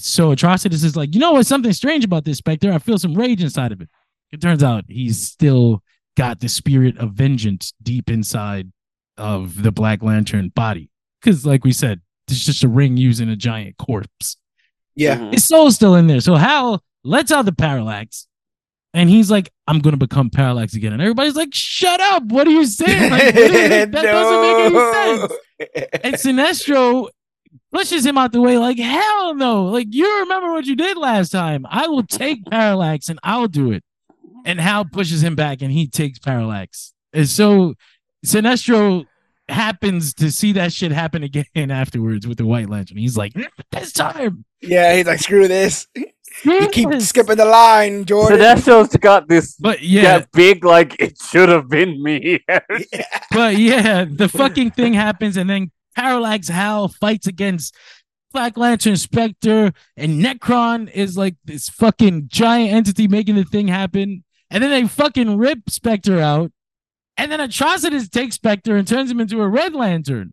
So 0.00 0.34
Atrocitus 0.34 0.84
is 0.84 0.96
like, 0.96 1.14
you 1.14 1.20
know 1.20 1.32
what's 1.32 1.48
something 1.48 1.72
strange 1.72 2.04
about 2.04 2.24
this 2.24 2.38
Spectre? 2.38 2.72
I 2.72 2.78
feel 2.78 2.98
some 2.98 3.14
rage 3.14 3.42
inside 3.42 3.72
of 3.72 3.80
it. 3.80 3.88
It 4.32 4.40
turns 4.40 4.62
out 4.62 4.84
he's 4.88 5.24
still 5.24 5.82
got 6.16 6.40
the 6.40 6.48
spirit 6.48 6.98
of 6.98 7.12
vengeance 7.12 7.72
deep 7.82 8.10
inside 8.10 8.72
of 9.16 9.62
the 9.62 9.72
Black 9.72 10.02
Lantern 10.02 10.48
body. 10.48 10.90
Because, 11.20 11.46
like 11.46 11.64
we 11.64 11.72
said, 11.72 12.00
it's 12.28 12.44
just 12.44 12.64
a 12.64 12.68
ring 12.68 12.96
using 12.96 13.28
a 13.28 13.36
giant 13.36 13.76
corpse. 13.76 14.36
Yeah. 14.94 15.16
Mhm. 15.18 15.34
His 15.34 15.44
soul's 15.44 15.74
still 15.74 15.94
in 15.94 16.06
there. 16.06 16.20
So 16.20 16.36
Hal 16.36 16.82
lets 17.02 17.32
out 17.32 17.44
the 17.44 17.52
parallax, 17.52 18.26
and 18.92 19.10
he's 19.10 19.30
like, 19.30 19.50
"I'm 19.66 19.80
gonna 19.80 19.96
become 19.96 20.30
parallax 20.30 20.74
again." 20.74 20.92
And 20.92 21.02
everybody's 21.02 21.36
like, 21.36 21.50
"Shut 21.52 22.00
up! 22.00 22.24
What 22.26 22.46
are 22.46 22.50
you 22.52 22.64
saying? 22.66 23.10
Like, 23.10 23.34
that 23.34 23.90
doesn't 24.02 24.40
make 24.40 24.66
any 24.66 25.18
sense." 25.18 25.32
And 26.04 26.14
Sinestro 26.14 27.08
pushes 27.72 28.06
him 28.06 28.16
out 28.16 28.32
the 28.32 28.40
way, 28.40 28.56
like, 28.58 28.78
"Hell 28.78 29.34
no! 29.34 29.64
Like, 29.64 29.88
you 29.90 30.20
remember 30.20 30.52
what 30.52 30.64
you 30.66 30.76
did 30.76 30.96
last 30.96 31.30
time? 31.30 31.66
I 31.68 31.88
will 31.88 32.04
take 32.04 32.44
parallax, 32.46 33.08
and 33.08 33.18
I'll 33.22 33.48
do 33.48 33.72
it." 33.72 33.82
And 34.46 34.60
Hal 34.60 34.84
pushes 34.84 35.22
him 35.24 35.34
back, 35.34 35.60
and 35.62 35.72
he 35.72 35.86
takes 35.88 36.18
parallax. 36.18 36.92
And 37.12 37.28
so 37.28 37.74
Sinestro 38.24 39.06
happens 39.48 40.14
to 40.14 40.30
see 40.30 40.52
that 40.52 40.72
shit 40.72 40.92
happen 40.92 41.22
again 41.22 41.46
afterwards 41.70 42.26
with 42.26 42.38
the 42.38 42.46
White 42.46 42.68
Lantern. 42.70 42.96
He's 42.98 43.16
like, 43.16 43.32
mm, 43.34 43.46
this 43.70 43.92
time. 43.92 44.44
Yeah, 44.60 44.94
he's 44.96 45.06
like, 45.06 45.20
screw 45.20 45.48
this. 45.48 45.86
You 46.44 46.68
keep 46.68 46.92
skipping 47.00 47.36
the 47.36 47.44
line, 47.44 48.00
So 48.00 48.04
Jordan. 48.06 48.38
that 48.40 48.64
shows 48.64 48.88
got 48.96 49.28
this 49.28 49.54
But 49.54 49.82
yeah, 49.82 50.18
that 50.18 50.32
big 50.32 50.64
like 50.64 50.96
it 50.98 51.16
should 51.20 51.48
have 51.48 51.68
been 51.68 52.02
me. 52.02 52.40
Yeah. 52.48 53.18
but 53.30 53.56
yeah, 53.56 54.04
the 54.08 54.28
fucking 54.28 54.72
thing 54.72 54.94
happens, 54.94 55.36
and 55.36 55.48
then 55.48 55.70
Parallax 55.94 56.48
Hal 56.48 56.88
fights 56.88 57.28
against 57.28 57.74
Black 58.32 58.56
Lantern, 58.56 58.96
Spectre, 58.96 59.72
and 59.96 60.20
Nekron 60.24 60.90
is 60.90 61.16
like 61.16 61.36
this 61.44 61.68
fucking 61.68 62.26
giant 62.28 62.72
entity 62.72 63.06
making 63.06 63.36
the 63.36 63.44
thing 63.44 63.68
happen. 63.68 64.24
And 64.50 64.62
then 64.62 64.70
they 64.70 64.88
fucking 64.88 65.38
rip 65.38 65.70
Spectre 65.70 66.18
out. 66.18 66.50
And 67.16 67.30
then 67.30 67.40
Atrocitus 67.40 68.10
takes 68.10 68.34
Spectre 68.34 68.76
and 68.76 68.86
turns 68.86 69.10
him 69.10 69.20
into 69.20 69.40
a 69.40 69.48
Red 69.48 69.74
Lantern 69.74 70.32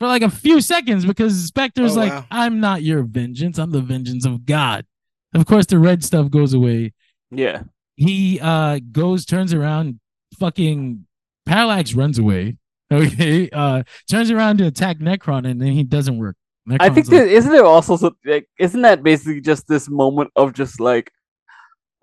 for 0.00 0.08
like 0.08 0.22
a 0.22 0.30
few 0.30 0.60
seconds 0.60 1.04
because 1.04 1.44
Spectre's 1.44 1.96
Oh, 1.96 2.00
like, 2.00 2.12
wow. 2.12 2.26
I'm 2.30 2.60
not 2.60 2.82
your 2.82 3.02
vengeance. 3.02 3.58
I'm 3.58 3.70
the 3.70 3.80
vengeance 3.80 4.24
of 4.24 4.46
God. 4.46 4.86
Of 5.34 5.46
course, 5.46 5.66
the 5.66 5.78
red 5.78 6.04
stuff 6.04 6.30
goes 6.30 6.54
away 6.54 6.92
yeah. 7.30 7.62
he 7.96 8.38
uh 8.40 8.78
goes 8.92 9.24
turns 9.24 9.52
around 9.52 10.00
fucking 10.38 11.06
parallax 11.46 11.94
runs 11.94 12.18
away 12.18 12.56
okay 12.92 13.48
uh 13.52 13.82
turns 14.08 14.30
around 14.30 14.58
to 14.58 14.66
attack 14.66 14.98
nekron 14.98 15.48
and 15.48 15.60
then 15.60 15.72
he 15.72 15.82
doesn't 15.82 16.18
work 16.18 16.36
I 16.68 16.88
Nekron's 16.88 16.94
think 16.94 17.08
like, 17.08 17.20
that 17.20 17.28
isn't 17.28 17.52
there 17.52 17.64
also 17.64 17.96
so, 17.96 18.16
like 18.24 18.48
isn't 18.58 18.82
that 18.82 19.02
basically 19.02 19.40
just 19.40 19.66
this 19.68 19.88
moment 19.88 20.30
of 20.36 20.54
just 20.54 20.80
like 20.80 21.10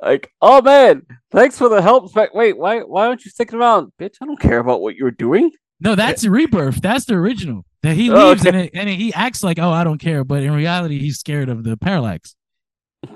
like 0.02 0.32
oh 0.42 0.62
man 0.62 1.06
thanks 1.32 1.58
for 1.58 1.70
the 1.70 1.82
help. 1.82 2.10
Spec- 2.10 2.34
wait 2.34 2.58
why 2.58 2.80
why 2.80 3.08
aren't 3.08 3.24
you 3.26 3.32
sticking 3.32 3.60
around? 3.60 3.92
Bitch 4.00 4.16
I 4.22 4.26
don't 4.26 4.40
care 4.40 4.60
about 4.60 4.82
what 4.82 4.96
you're 4.96 5.12
doing. 5.12 5.52
No 5.80 5.96
that's 5.96 6.22
the 6.24 6.32
rebirth. 6.32 6.82
That's 6.82 7.06
the 7.06 7.16
original. 7.16 7.66
That 7.84 7.96
he 7.96 8.12
Oh, 8.12 8.30
leaves 8.30 8.42
okay. 8.46 8.50
and, 8.50 8.58
it, 8.68 8.72
and 8.76 8.90
he 8.90 9.14
acts 9.14 9.44
like 9.44 9.58
oh 9.60 9.72
i 9.72 9.84
don't 9.84 9.98
care 10.00 10.24
but 10.24 10.44
in 10.44 10.54
reality 10.54 11.00
he's 11.00 11.18
scared 11.20 11.50
of 11.50 11.64
the 11.64 11.78
parallax. 11.78 12.36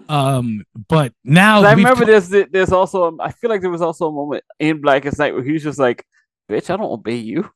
Um 0.09 0.63
but 0.89 1.13
now 1.23 1.61
I 1.63 1.73
remember 1.73 2.05
there's 2.05 2.29
there's 2.29 2.71
also 2.71 3.15
I 3.19 3.31
feel 3.31 3.49
like 3.51 3.61
there 3.61 3.69
was 3.69 3.83
also 3.83 4.07
a 4.07 4.11
moment 4.11 4.43
in 4.59 4.81
Blackest 4.81 5.19
Night 5.19 5.33
where 5.33 5.43
he's 5.43 5.63
just 5.63 5.77
like 5.79 6.03
bitch 6.49 6.69
I 6.71 6.77
don't 6.77 6.91
obey 6.91 7.17
you 7.17 7.49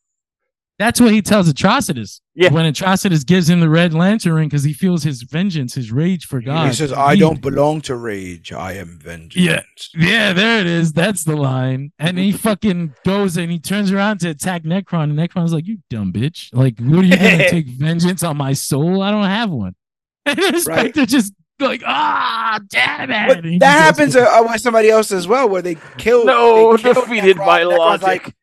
that's 0.80 0.99
what 0.99 1.11
he 1.14 1.22
tells 1.22 1.51
atrocitus 1.53 2.22
Yeah. 2.35 2.51
when 2.51 2.65
atrocitus 2.72 3.23
gives 3.26 3.47
him 3.49 3.60
the 3.60 3.69
red 3.69 3.93
lantern 3.93 4.34
ring 4.34 4.47
because 4.49 4.64
he 4.64 4.73
feels 4.73 5.03
his 5.03 5.22
vengeance 5.23 5.76
his 5.76 5.91
rage 5.91 6.26
for 6.26 6.41
god 6.41 6.68
he 6.69 6.73
says, 6.73 6.91
I 6.93 7.14
He- 7.15 7.19
don't 7.19 7.41
belong 7.41 7.81
to 7.81 7.95
rage. 7.95 8.51
I 8.53 8.73
am 8.73 8.97
vengeance. 8.99 9.35
Yeah. 9.35 9.61
Yeah, 9.95 10.34
there 10.34 10.60
it 10.61 10.65
is. 10.68 10.93
That's 10.93 11.23
the 11.26 11.35
line. 11.35 11.91
And 11.99 12.18
he 12.18 12.31
fucking 12.31 12.93
goes 13.06 13.38
and 13.38 13.51
he 13.51 13.60
turns 13.60 13.91
around 13.91 14.19
to 14.22 14.30
attack 14.30 14.64
Nekron, 14.64 15.03
and 15.11 15.19
Nekron's 15.19 15.53
like, 15.53 15.68
"You 15.68 15.77
dumb 15.89 16.11
bitch! 16.14 16.49
Like, 16.53 16.80
what 16.80 16.99
are 17.03 17.07
you 17.07 17.15
gonna 17.15 17.49
take 17.57 17.68
vengeance 17.68 18.23
on 18.23 18.38
my 18.38 18.53
soul? 18.53 19.01
I 19.03 19.11
don't 19.11 19.26
have 19.26 19.49
one." 19.51 19.76
And 20.26 20.38
then 20.38 20.60
Spectre 20.60 21.06
just 21.06 21.34
like, 21.60 21.81
"Ah, 21.85 22.60
damn 22.69 23.10
it!" 23.11 23.27
But 23.43 23.60
that 23.60 23.80
happens 23.81 24.15
goes- 24.15 24.27
uh, 24.27 24.43
with 24.49 24.61
somebody 24.61 24.89
else 24.89 25.11
as 25.11 25.27
well, 25.27 25.49
where 25.49 25.61
they 25.61 25.76
kill. 25.97 26.26
no 26.26 26.77
they 26.77 26.84
kill 26.84 26.93
defeated 26.93 27.38
Nekron, 27.38 27.45
by 27.45 27.61
Nekron's 27.61 27.77
logic 27.80 28.03
Like, 28.07 28.34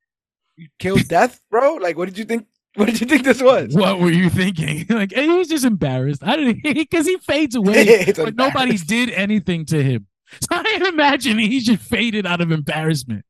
you 0.56 0.68
killed 0.78 1.06
death, 1.08 1.40
bro. 1.50 1.74
Like, 1.74 1.96
what 1.96 2.06
did 2.06 2.18
you 2.18 2.24
think? 2.24 2.46
What 2.76 2.88
did 2.88 3.00
you 3.00 3.06
think 3.06 3.24
this 3.24 3.40
was? 3.40 3.74
What 3.74 4.00
were 4.00 4.10
you 4.10 4.28
thinking? 4.28 4.84
like, 4.90 5.10
he 5.10 5.28
was 5.28 5.48
just 5.48 5.64
embarrassed. 5.64 6.22
I 6.22 6.36
didn't 6.36 6.62
because 6.74 7.06
he 7.06 7.16
fades 7.16 7.54
away, 7.54 8.12
but 8.14 8.36
nobody 8.36 8.76
did 8.76 9.08
anything 9.08 9.64
to 9.66 9.82
him. 9.82 10.06
So 10.42 10.48
I 10.52 10.84
imagine 10.86 11.38
he 11.38 11.60
just 11.60 11.82
faded 11.82 12.26
out 12.26 12.42
of 12.42 12.52
embarrassment. 12.52 13.24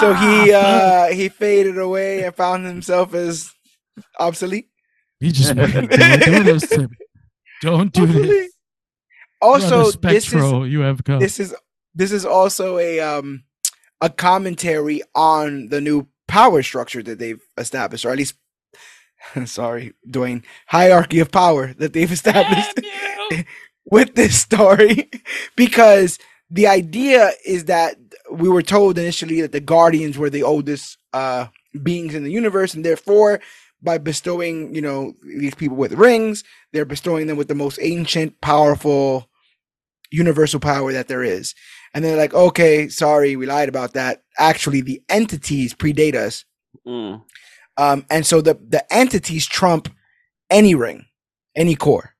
So 0.00 0.14
he 0.14 0.52
Ah, 0.52 0.56
uh 0.56 1.08
he 1.12 1.28
faded 1.28 1.78
away 1.78 2.24
and 2.24 2.34
found 2.34 2.66
himself 2.66 3.14
as 3.14 3.52
obsolete. 4.18 4.68
he 5.20 5.30
just 5.30 5.54
went, 5.54 5.90
don't 5.90 6.24
do 6.24 6.42
this 6.42 6.68
to 6.70 6.88
me. 6.88 6.96
Don't 7.62 7.92
do 7.92 8.04
this. 8.06 8.16
Obsolete. 8.16 8.50
Also, 9.40 9.90
this 9.92 10.32
is 10.32 10.72
you 10.72 10.80
have 10.80 11.04
come. 11.04 11.20
this 11.20 11.38
is 11.38 11.54
this 11.94 12.10
is 12.10 12.24
also 12.24 12.78
a 12.78 12.98
um 12.98 13.44
a 14.00 14.10
commentary 14.10 15.02
on 15.14 15.68
the 15.68 15.80
new 15.80 16.08
power 16.28 16.62
structure 16.62 17.02
that 17.02 17.18
they've 17.18 17.42
established, 17.56 18.04
or 18.04 18.10
at 18.10 18.18
least 18.18 18.36
sorry, 19.46 19.94
Dwayne, 20.08 20.44
hierarchy 20.68 21.18
of 21.20 21.32
power 21.32 21.74
that 21.74 21.92
they've 21.92 22.10
established 22.10 22.80
with 23.84 24.14
this 24.14 24.40
story. 24.40 25.10
because 25.56 26.18
the 26.50 26.66
idea 26.66 27.32
is 27.44 27.64
that 27.66 27.96
we 28.30 28.48
were 28.48 28.62
told 28.62 28.98
initially 28.98 29.40
that 29.40 29.52
the 29.52 29.60
Guardians 29.60 30.16
were 30.16 30.30
the 30.30 30.42
oldest 30.42 30.98
uh 31.12 31.46
beings 31.82 32.14
in 32.14 32.24
the 32.24 32.30
universe, 32.30 32.74
and 32.74 32.84
therefore 32.84 33.40
by 33.82 33.98
bestowing, 33.98 34.74
you 34.74 34.80
know, 34.80 35.14
these 35.22 35.54
people 35.54 35.76
with 35.76 35.92
rings, 35.92 36.42
they're 36.72 36.84
bestowing 36.84 37.26
them 37.26 37.36
with 37.36 37.48
the 37.48 37.54
most 37.54 37.78
ancient, 37.80 38.40
powerful, 38.40 39.28
universal 40.10 40.60
power 40.60 40.92
that 40.92 41.08
there 41.08 41.22
is. 41.22 41.54
And 41.94 42.04
they're 42.04 42.16
like, 42.16 42.34
okay, 42.34 42.88
sorry, 42.88 43.36
we 43.36 43.46
lied 43.46 43.68
about 43.68 43.94
that. 43.94 44.22
Actually, 44.38 44.82
the 44.82 45.02
entities 45.08 45.74
predate 45.74 46.14
us. 46.14 46.44
Mm. 46.86 47.22
Um, 47.76 48.06
and 48.10 48.26
so 48.26 48.40
the, 48.40 48.54
the 48.68 48.84
entities 48.92 49.46
trump 49.46 49.88
any 50.50 50.74
ring, 50.74 51.06
any 51.56 51.74
Corps, 51.74 52.14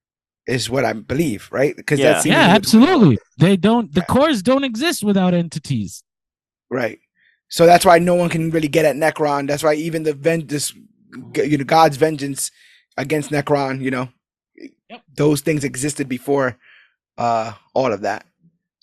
is 0.46 0.70
what 0.70 0.84
I 0.84 0.94
believe, 0.94 1.48
right? 1.52 1.76
Because 1.76 1.98
Yeah. 2.00 2.12
that's 2.12 2.26
yeah, 2.26 2.46
absolutely. 2.48 3.18
They 3.38 3.56
don't. 3.56 3.92
The 3.92 4.02
cores 4.02 4.42
don't 4.42 4.64
exist 4.64 5.04
without 5.04 5.34
entities. 5.34 6.02
Right. 6.70 6.98
So 7.50 7.66
that's 7.66 7.84
why 7.84 7.98
no 7.98 8.14
one 8.14 8.28
can 8.30 8.50
really 8.50 8.68
get 8.68 8.84
at 8.84 8.96
Nekron. 8.96 9.46
That's 9.46 9.62
why 9.62 9.74
even 9.74 10.02
the 10.04 10.14
ven- 10.14 10.46
this, 10.46 10.72
you 11.34 11.58
know, 11.58 11.64
God's 11.64 11.96
vengeance 11.96 12.50
against 12.96 13.30
Nekron, 13.30 13.80
you 13.82 13.90
know, 13.90 14.08
Yep. 14.90 15.02
those 15.16 15.40
things 15.42 15.64
existed 15.64 16.08
before 16.08 16.56
uh 17.18 17.52
all 17.74 17.92
of 17.92 18.00
that. 18.02 18.24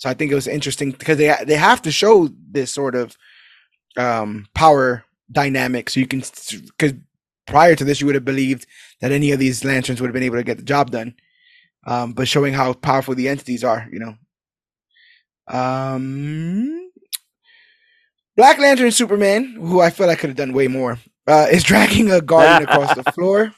So 0.05 0.11
I 0.11 0.13
think 0.13 0.31
it 0.31 0.35
was 0.35 0.47
interesting 0.47 0.91
because 0.91 1.17
they 1.17 1.35
they 1.47 1.55
have 1.55 1.81
to 1.81 1.91
show 1.91 2.29
this 2.51 2.71
sort 2.71 2.93
of 2.93 3.17
um 3.97 4.45
power 4.53 5.03
dynamic 5.31 5.89
so 5.89 5.99
you 5.99 6.05
can 6.05 6.19
because 6.19 6.93
prior 7.47 7.75
to 7.75 7.83
this 7.83 8.01
you 8.01 8.05
would 8.05 8.13
have 8.13 8.23
believed 8.23 8.67
that 9.01 9.11
any 9.11 9.31
of 9.31 9.39
these 9.39 9.65
lanterns 9.65 9.99
would 9.99 10.05
have 10.07 10.13
been 10.13 10.21
able 10.21 10.35
to 10.37 10.43
get 10.43 10.57
the 10.57 10.63
job 10.63 10.91
done. 10.91 11.15
Um, 11.87 12.13
but 12.13 12.27
showing 12.27 12.53
how 12.53 12.73
powerful 12.73 13.15
the 13.15 13.27
entities 13.27 13.63
are, 13.63 13.87
you 13.91 13.97
know. 13.97 14.13
Um, 15.47 16.91
Black 18.35 18.59
Lantern 18.59 18.91
Superman, 18.91 19.55
who 19.59 19.81
I 19.81 19.89
feel 19.89 20.07
I 20.07 20.15
could 20.15 20.29
have 20.29 20.37
done 20.37 20.53
way 20.53 20.67
more, 20.67 20.99
uh, 21.25 21.47
is 21.51 21.63
dragging 21.71 22.11
a 22.11 22.21
guardian 22.21 22.69
across 22.69 22.93
the 22.93 23.11
floor 23.11 23.55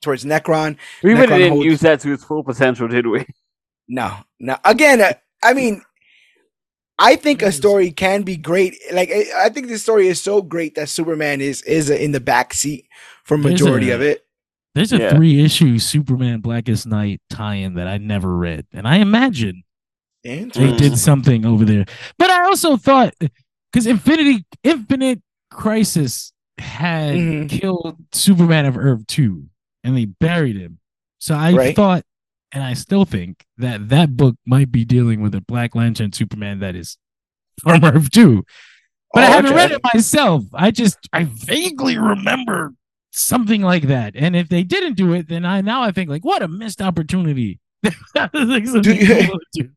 towards 0.00 0.24
Nekron. 0.24 0.78
we 1.02 1.12
really 1.12 1.26
Nekron 1.26 1.36
didn't 1.36 1.52
holds- 1.52 1.66
use 1.66 1.80
that 1.80 2.00
to 2.00 2.12
its 2.14 2.24
full 2.24 2.44
potential 2.44 2.88
did 2.88 3.06
we 3.06 3.26
No, 3.88 4.16
no. 4.38 4.56
Again, 4.64 5.02
uh, 5.02 5.12
I 5.42 5.54
mean, 5.54 5.82
I 6.98 7.16
think 7.16 7.40
a 7.42 7.50
story 7.50 7.90
can 7.92 8.22
be 8.22 8.36
great. 8.36 8.76
Like, 8.92 9.10
I 9.10 9.46
I 9.46 9.48
think 9.48 9.68
this 9.68 9.82
story 9.82 10.08
is 10.08 10.20
so 10.20 10.42
great 10.42 10.74
that 10.74 10.88
Superman 10.88 11.40
is 11.40 11.62
is 11.62 11.88
in 11.90 12.12
the 12.12 12.20
back 12.20 12.52
seat 12.54 12.86
for 13.24 13.38
majority 13.38 13.90
a- 13.90 13.94
of 13.94 14.02
it. 14.02 14.26
There's 14.74 14.92
a 14.92 14.98
Yeah. 14.98 15.14
three 15.16 15.42
issue 15.44 15.78
Superman 15.80 16.40
Blackest 16.40 16.86
Night 16.86 17.20
tie-in 17.28 17.74
that 17.74 17.88
I 17.88 17.98
never 17.98 18.36
read, 18.36 18.66
and 18.72 18.86
I 18.86 18.96
imagine 18.98 19.64
they 20.22 20.44
did 20.76 20.96
something 20.98 21.44
over 21.46 21.64
there. 21.64 21.86
But 22.18 22.30
I 22.30 22.44
also 22.44 22.76
thought 22.76 23.14
because 23.72 23.86
Infinity 23.86 24.44
Infinite 24.62 25.22
Crisis 25.50 26.32
had 26.58 27.14
Mhm. 27.16 27.48
killed 27.48 27.96
Superman 28.12 28.66
of 28.66 28.76
Earth 28.76 29.06
two, 29.06 29.46
and 29.82 29.96
they 29.96 30.04
buried 30.04 30.56
him. 30.56 30.78
So 31.18 31.34
I 31.34 31.52
Right. 31.52 31.74
thought, 31.74 32.04
and 32.52 32.62
I 32.62 32.74
still 32.74 33.04
think 33.04 33.44
that 33.58 33.88
that 33.90 34.16
book 34.16 34.36
might 34.46 34.70
be 34.72 34.84
dealing 34.84 35.20
with 35.20 35.34
a 35.34 35.40
Black 35.40 35.74
Lantern 35.74 36.12
Superman 36.12 36.58
that 36.60 36.74
is 36.76 36.96
from 37.62 37.84
Earth 37.84 38.10
two. 38.10 38.44
But 39.12 39.24
I 39.24 39.26
Oh, 39.26 39.30
haven't 39.32 39.46
okay. 39.52 39.56
read 39.56 39.70
it 39.72 39.80
myself. 39.94 40.44
I 40.54 40.70
just 40.70 40.98
I 41.12 41.24
vaguely 41.24 41.98
remember 41.98 42.74
something 43.12 43.60
like 43.62 43.84
that. 43.88 44.14
And 44.16 44.36
if 44.36 44.48
they 44.48 44.62
didn't 44.62 44.94
do 44.94 45.12
it, 45.14 45.28
then 45.28 45.44
I 45.44 45.60
now 45.62 45.82
I 45.82 45.90
think 45.90 46.08
like 46.10 46.24
what 46.24 46.42
a 46.42 46.48
missed 46.48 46.80
opportunity. 46.82 47.58
Like, 48.14 48.30
Do 48.32 48.94
you- 48.94 49.26
cool 49.26 49.38
do. 49.54 49.68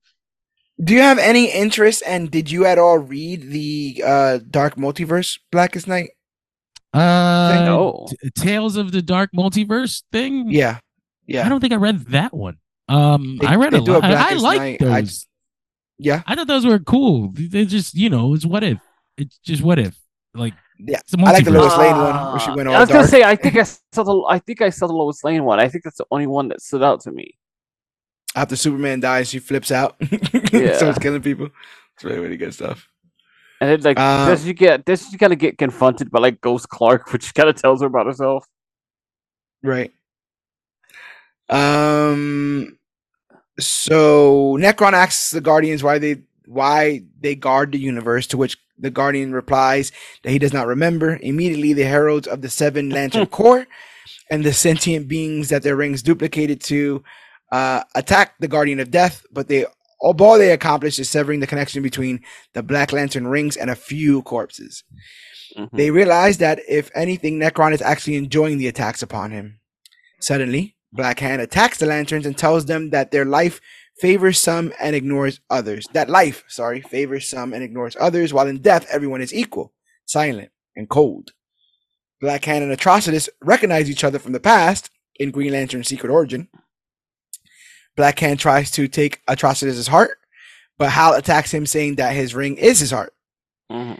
Do 0.83 0.93
you 0.95 1.01
have 1.01 1.19
any 1.19 1.51
interest? 1.51 2.01
And 2.05 2.29
did 2.31 2.49
you 2.51 2.65
at 2.65 2.77
all 2.79 2.97
read 2.97 3.49
the 3.51 4.03
uh 4.05 4.39
Dark 4.49 4.75
Multiverse 4.75 5.39
Blackest 5.51 5.87
Night? 5.87 6.09
Uh, 6.93 7.63
No. 7.65 8.07
T- 8.09 8.29
Tales 8.31 8.75
of 8.75 8.91
the 8.91 9.01
Dark 9.01 9.31
Multiverse 9.35 10.03
thing. 10.11 10.49
Yeah, 10.51 10.79
Yeah. 11.27 11.45
I 11.45 11.49
don't 11.49 11.59
think 11.61 11.73
I 11.73 11.77
read 11.77 12.05
that 12.07 12.33
one. 12.33 12.57
Um, 12.89 13.37
They- 13.39 13.47
I 13.47 13.55
read 13.55 13.73
they 13.73 13.77
a 13.77 13.81
do 13.81 13.93
lot. 13.93 14.03
I, 14.03 14.31
I 14.31 14.33
like 14.35 14.59
Night. 14.59 14.79
those. 14.79 14.89
I 14.91 14.97
I, 14.97 15.01
just- 15.01 15.27
yeah, 15.99 16.21
thought 16.21 16.47
those 16.47 16.65
were 16.65 16.79
cool. 16.79 17.31
They 17.33 17.65
just 17.65 17.93
you 17.95 18.09
know 18.09 18.33
it's 18.33 18.45
what 18.45 18.63
if. 18.63 18.79
It's 19.17 19.37
just 19.39 19.61
what 19.63 19.79
if. 19.79 19.97
Like 20.33 20.53
yeah. 20.79 20.97
it's 20.99 21.13
a 21.13 21.19
I 21.19 21.31
like 21.31 21.45
the 21.45 21.51
multiverse. 21.51 21.59
Lois 21.59 21.77
Lane 21.77 21.95
one 21.97 22.31
where 22.31 22.39
she 22.39 22.51
went 22.51 22.67
all 22.67 22.73
Ah, 22.73 22.77
I 22.77 22.79
was 22.81 22.89
gonna 22.89 22.99
dark. 23.01 23.09
say 23.11 23.23
I 23.23 23.35
think 23.35 23.55
I 23.57 23.63
saw 23.93 24.03
the 24.03 24.25
I 24.27 24.39
think 24.39 24.61
I 24.61 24.69
saw 24.69 24.87
the 24.87 24.93
Lois 24.93 25.23
Lane 25.23 25.43
one. 25.45 25.59
I 25.59 25.69
think 25.69 25.83
that's 25.83 25.97
the 25.97 26.05
only 26.11 26.27
one 26.27 26.47
that 26.49 26.61
stood 26.61 26.81
out 26.83 27.01
to 27.01 27.11
me. 27.11 27.37
After 28.35 28.55
Superman 28.55 28.99
dies, 28.99 29.29
she 29.29 29.37
flips 29.37 29.71
out, 29.71 29.95
Yeah. 30.51 30.75
starts 30.77 30.97
killing 30.97 31.21
people. 31.21 31.49
It's 31.95 32.03
really 32.03 32.19
really 32.19 32.37
good 32.37 32.53
stuff. 32.53 32.89
And 33.61 33.69
then 33.69 33.81
like 33.81 33.99
Uh, 33.99 34.25
does 34.29 34.43
she 34.43 34.53
get 34.53 34.83
does 34.83 35.07
she 35.07 35.17
kind 35.17 35.31
of 35.31 35.37
get 35.39 35.59
confronted 35.59 36.09
by 36.09 36.19
like 36.19 36.41
Ghost 36.41 36.67
Clark, 36.67 37.13
which 37.13 37.33
kind 37.35 37.47
of 37.47 37.55
tells 37.55 37.81
her 37.81 37.87
about 37.87 38.07
herself. 38.07 38.45
Right. 39.61 39.93
Um. 41.53 42.77
So 43.59 44.57
Nekron 44.59 44.93
asks 44.93 45.31
the 45.31 45.41
Guardians 45.41 45.83
why 45.83 45.99
they 45.99 46.23
why 46.45 47.01
they 47.19 47.35
guard 47.35 47.71
the 47.71 47.79
universe, 47.79 48.27
to 48.27 48.37
which 48.37 48.57
the 48.77 48.89
Guardian 48.89 49.31
replies 49.33 49.91
that 50.23 50.31
he 50.31 50.39
does 50.39 50.53
not 50.53 50.67
remember. 50.67 51.19
Immediately, 51.21 51.73
the 51.73 51.85
heralds 51.85 52.27
of 52.27 52.41
the 52.41 52.49
Seven 52.49 52.89
Lantern 52.89 53.25
Corps 53.39 53.67
and 54.29 54.43
the 54.43 54.53
sentient 54.53 55.07
beings 55.07 55.49
that 55.49 55.63
their 55.63 55.75
rings 55.75 56.01
duplicated 56.01 56.61
to 56.61 57.03
uh, 57.51 57.83
attack 57.95 58.33
the 58.39 58.47
Guardian 58.47 58.79
of 58.79 58.91
Death, 58.91 59.25
but 59.31 59.47
they 59.47 59.65
all 59.99 60.37
they 60.37 60.51
accomplished 60.51 60.99
is 60.99 61.09
severing 61.09 61.39
the 61.39 61.47
connection 61.47 61.81
between 61.81 62.21
the 62.53 62.63
Black 62.63 62.91
Lantern 62.91 63.27
rings 63.27 63.55
and 63.55 63.69
a 63.69 63.75
few 63.75 64.21
corpses. 64.23 64.83
Mhm. 65.57 65.69
They 65.71 65.91
realize 65.91 66.39
that 66.39 66.59
if 66.67 66.91
anything, 66.93 67.39
Nekron 67.39 67.73
is 67.73 67.81
actually 67.81 68.15
enjoying 68.17 68.57
the 68.57 68.67
attacks 68.67 69.01
upon 69.01 69.31
him. 69.31 69.59
Suddenly, 70.19 70.75
Black 70.93 71.19
Hand 71.19 71.41
attacks 71.41 71.79
the 71.79 71.87
lanterns 71.87 72.25
and 72.25 72.37
tells 72.37 72.65
them 72.65 72.91
that 72.91 73.11
their 73.11 73.25
life 73.25 73.59
favors 73.99 74.39
some 74.39 74.71
and 74.79 74.95
ignores 74.95 75.39
others. 75.49 75.85
That 75.93 76.09
life, 76.09 76.43
sorry, 76.47 76.81
favors 76.81 77.27
some 77.27 77.51
and 77.51 77.63
ignores 77.63 77.97
others, 77.99 78.31
while 78.31 78.47
in 78.47 78.61
death 78.61 78.85
everyone 78.91 79.21
is 79.21 79.33
equal, 79.33 79.73
silent, 80.05 80.51
and 80.75 80.87
cold. 80.87 81.31
Black 82.21 82.45
Hand 82.45 82.63
and 82.63 82.71
Atrocitus 82.71 83.27
recognize 83.41 83.89
each 83.89 84.03
other 84.03 84.19
from 84.19 84.33
the 84.33 84.39
past 84.39 84.91
in 85.15 85.31
Green 85.31 85.51
Lantern's 85.51 85.87
Secret 85.87 86.11
Origin. 86.11 86.47
Black 87.97 88.17
Hand 88.19 88.39
tries 88.39 88.71
to 88.71 88.87
take 88.87 89.21
Atrocitus' 89.27 89.87
heart, 89.89 90.17
but 90.77 90.91
Hal 90.91 91.13
attacks 91.13 91.53
him, 91.53 91.65
saying 91.65 91.95
that 91.95 92.15
his 92.15 92.33
ring 92.33 92.57
is 92.57 92.79
his 92.79 92.91
heart. 92.91 93.13
Mhm. 93.71 93.99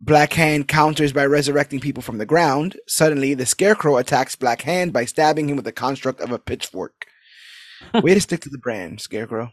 Black 0.00 0.32
Hand 0.32 0.66
counters 0.68 1.12
by 1.12 1.26
resurrecting 1.26 1.78
people 1.80 2.02
from 2.02 2.18
the 2.18 2.26
ground. 2.26 2.76
Suddenly, 2.86 3.34
the 3.34 3.44
Scarecrow 3.46 3.96
attacks 3.98 4.34
Black 4.36 4.62
Hand 4.62 4.92
by 4.92 5.04
stabbing 5.04 5.48
him 5.48 5.56
with 5.56 5.64
the 5.66 5.72
construct 5.72 6.20
of 6.20 6.30
a 6.32 6.38
pitchfork. 6.38 7.06
Way 7.94 8.14
to 8.14 8.20
stick 8.20 8.40
to 8.40 8.48
the 8.50 8.58
brand, 8.58 9.00
Scarecrow. 9.00 9.52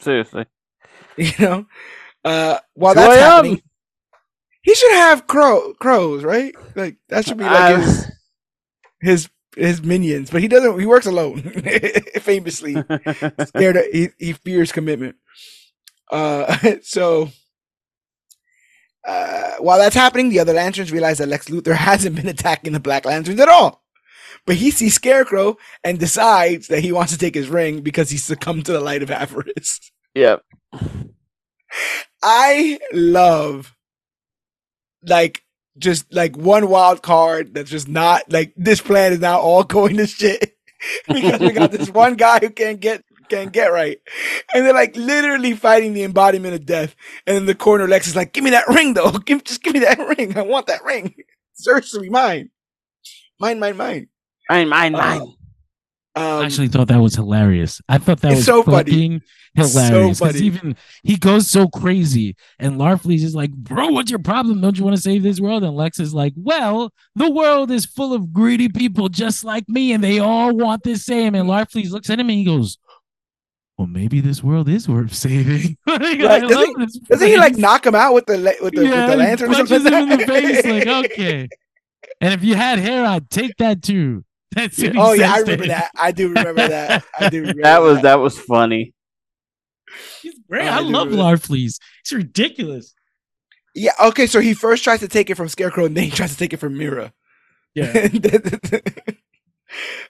Seriously. 0.00 0.46
You 1.18 1.32
know, 1.38 1.66
uh, 2.24 2.58
while 2.74 2.94
That's 2.94 3.06
who 3.06 3.10
that's 3.12 3.22
I 3.22 3.24
am. 3.26 3.30
happening, 3.32 3.62
he 4.62 4.74
should 4.74 4.92
have 4.92 5.26
crow 5.26 5.72
crows, 5.80 6.24
right? 6.24 6.54
Like 6.74 6.96
that 7.08 7.24
should 7.26 7.38
be 7.38 7.44
like 7.44 7.78
his 7.78 8.10
his 9.00 9.28
his 9.56 9.82
minions, 9.82 10.30
but 10.30 10.42
he 10.42 10.48
doesn't. 10.48 10.78
He 10.78 10.84
works 10.84 11.06
alone, 11.06 11.40
famously. 12.20 12.74
Scared, 13.46 13.76
of- 13.76 13.86
he 13.92 14.08
he 14.18 14.32
fears 14.34 14.72
commitment. 14.72 15.16
Uh, 16.10 16.54
so. 16.82 17.30
Uh, 19.06 19.52
while 19.58 19.78
that's 19.78 19.94
happening, 19.94 20.28
the 20.28 20.40
other 20.40 20.52
lanterns 20.52 20.90
realize 20.90 21.18
that 21.18 21.28
Lex 21.28 21.46
Luthor 21.46 21.76
hasn't 21.76 22.16
been 22.16 22.28
attacking 22.28 22.72
the 22.72 22.80
Black 22.80 23.04
Lanterns 23.04 23.40
at 23.40 23.48
all. 23.48 23.82
But 24.46 24.56
he 24.56 24.70
sees 24.70 24.94
Scarecrow 24.94 25.56
and 25.82 25.98
decides 25.98 26.68
that 26.68 26.80
he 26.80 26.92
wants 26.92 27.12
to 27.12 27.18
take 27.18 27.34
his 27.34 27.48
ring 27.48 27.80
because 27.80 28.10
he 28.10 28.18
succumbed 28.18 28.66
to 28.66 28.72
the 28.72 28.80
light 28.80 29.02
of 29.02 29.10
avarice. 29.10 29.80
yep. 30.14 30.42
I 32.22 32.78
love 32.92 33.76
like 35.02 35.42
just 35.78 36.12
like 36.12 36.36
one 36.36 36.68
wild 36.68 37.02
card 37.02 37.54
that's 37.54 37.70
just 37.70 37.88
not 37.88 38.22
like 38.30 38.52
this 38.56 38.80
plan 38.80 39.12
is 39.12 39.20
now 39.20 39.38
all 39.38 39.62
going 39.76 39.96
to 39.98 40.06
shit 40.06 40.56
because 41.08 41.40
we 41.40 41.52
got 41.52 41.70
this 41.72 41.90
one 41.90 42.14
guy 42.14 42.38
who 42.40 42.50
can't 42.50 42.80
get 42.80 43.04
can't 43.28 43.52
get 43.52 43.68
right. 43.72 43.98
And 44.54 44.64
they're 44.64 44.72
like 44.74 44.96
literally 44.96 45.54
fighting 45.54 45.92
the 45.92 46.02
embodiment 46.04 46.54
of 46.54 46.66
death. 46.66 46.94
And 47.26 47.36
in 47.36 47.46
the 47.46 47.54
corner, 47.54 47.86
Lex 47.88 48.06
is 48.06 48.16
like, 48.16 48.32
give 48.32 48.44
me 48.44 48.50
that 48.50 48.68
ring 48.68 48.94
though. 48.94 49.10
Give 49.26 49.42
just 49.44 49.62
give 49.62 49.74
me 49.74 49.80
that 49.80 49.98
ring. 50.16 50.36
I 50.36 50.42
want 50.42 50.66
that 50.66 50.84
ring. 50.84 51.14
Search 51.54 51.90
to 51.92 52.00
be 52.00 52.10
mine. 52.10 52.50
Mine, 53.40 53.58
mine, 53.58 53.76
mine. 53.76 54.08
Mine, 54.48 54.68
mine, 54.68 54.94
Uh, 54.94 54.98
mine. 54.98 55.20
Um, 56.14 56.22
I 56.42 56.44
actually 56.46 56.68
thought 56.68 56.88
that 56.88 56.98
was 57.00 57.14
hilarious. 57.14 57.82
I 57.90 57.98
thought 57.98 58.20
that 58.22 58.36
was 58.36 58.46
so 58.46 58.62
funny. 58.62 58.90
fucking 58.90 59.22
So 59.66 59.80
hilarious. 59.80 60.18
Because 60.18 60.34
funny. 60.36 60.46
even 60.46 60.76
he 61.02 61.16
goes 61.18 61.50
so 61.50 61.68
crazy, 61.68 62.36
and 62.58 62.78
Larfleeze 62.78 63.22
is 63.22 63.34
like, 63.34 63.50
"Bro, 63.52 63.88
what's 63.88 64.10
your 64.10 64.20
problem? 64.20 64.62
Don't 64.62 64.78
you 64.78 64.84
want 64.84 64.96
to 64.96 65.02
save 65.02 65.22
this 65.22 65.40
world?" 65.40 65.62
And 65.62 65.76
Lex 65.76 66.00
is 66.00 66.14
like, 66.14 66.32
"Well, 66.34 66.90
the 67.14 67.30
world 67.30 67.70
is 67.70 67.84
full 67.84 68.14
of 68.14 68.32
greedy 68.32 68.70
people 68.70 69.10
just 69.10 69.44
like 69.44 69.68
me, 69.68 69.92
and 69.92 70.02
they 70.02 70.18
all 70.18 70.56
want 70.56 70.84
the 70.84 70.96
same." 70.96 71.34
And 71.34 71.50
Larfleeze 71.50 71.90
looks 71.90 72.08
at 72.08 72.18
him 72.18 72.30
and 72.30 72.38
he 72.38 72.44
goes, 72.44 72.78
"Well, 73.78 73.86
maybe 73.86 74.20
this 74.20 74.42
world 74.42 74.68
is 74.68 74.88
worth 74.88 75.14
saving." 75.14 75.76
Like, 75.86 76.00
I 76.02 76.24
Right, 76.26 76.40
doesn't 76.42 76.50
love 76.50 76.66
he- 76.78 76.84
this 76.84 76.98
doesn't 76.98 77.28
he 77.28 77.36
like 77.36 77.56
knock 77.56 77.86
him 77.86 77.94
out 77.94 78.14
with 78.14 78.26
the 78.26 78.36
with 78.62 78.74
the, 78.74 78.84
yeah, 78.84 78.90
with 78.90 79.06
the 79.06 79.12
he 79.12 79.16
lantern 79.18 79.50
or 79.50 79.54
punches 79.54 79.82
something? 79.82 79.92
him 79.92 80.12
in 80.12 80.18
the 80.20 80.26
face. 80.26 80.64
Like, 80.64 80.86
okay. 81.12 81.48
And 82.20 82.34
if 82.34 82.42
you 82.44 82.54
had 82.54 82.78
hair, 82.78 83.04
I'd 83.04 83.28
take 83.30 83.56
that 83.58 83.82
too. 83.82 84.24
That's 84.52 84.78
what 84.80 84.92
he 84.92 84.98
Oh 84.98 85.12
yeah, 85.12 85.32
I 85.34 85.38
remember 85.40 85.64
him. 85.64 85.68
that. 85.68 85.90
I 85.96 86.12
do 86.12 86.28
remember 86.28 86.68
that. 86.68 87.04
I 87.18 87.28
do 87.28 87.40
remember 87.40 87.62
That 87.62 87.82
was 87.82 88.02
that 88.02 88.20
was 88.20 88.38
funny. 88.38 88.94
He's 90.22 90.38
great. 90.48 90.66
Oh, 90.66 90.70
I 90.70 90.76
I 90.76 90.80
love 90.80 91.08
remember 91.10 91.16
Larfleeze. 91.36 91.78
It's 92.00 92.12
ridiculous. 92.12 92.94
Yeah, 93.74 93.92
okay, 94.02 94.26
so 94.26 94.40
he 94.40 94.54
first 94.54 94.84
tries 94.84 95.00
to 95.00 95.08
take 95.08 95.28
it 95.28 95.34
from 95.36 95.48
Scarecrow 95.48 95.84
and 95.84 95.96
then 95.96 96.04
he 96.04 96.10
tries 96.10 96.30
to 96.32 96.38
take 96.38 96.52
it 96.54 96.56
from 96.58 96.78
Mera. 96.78 97.12
Yeah. 97.74 98.08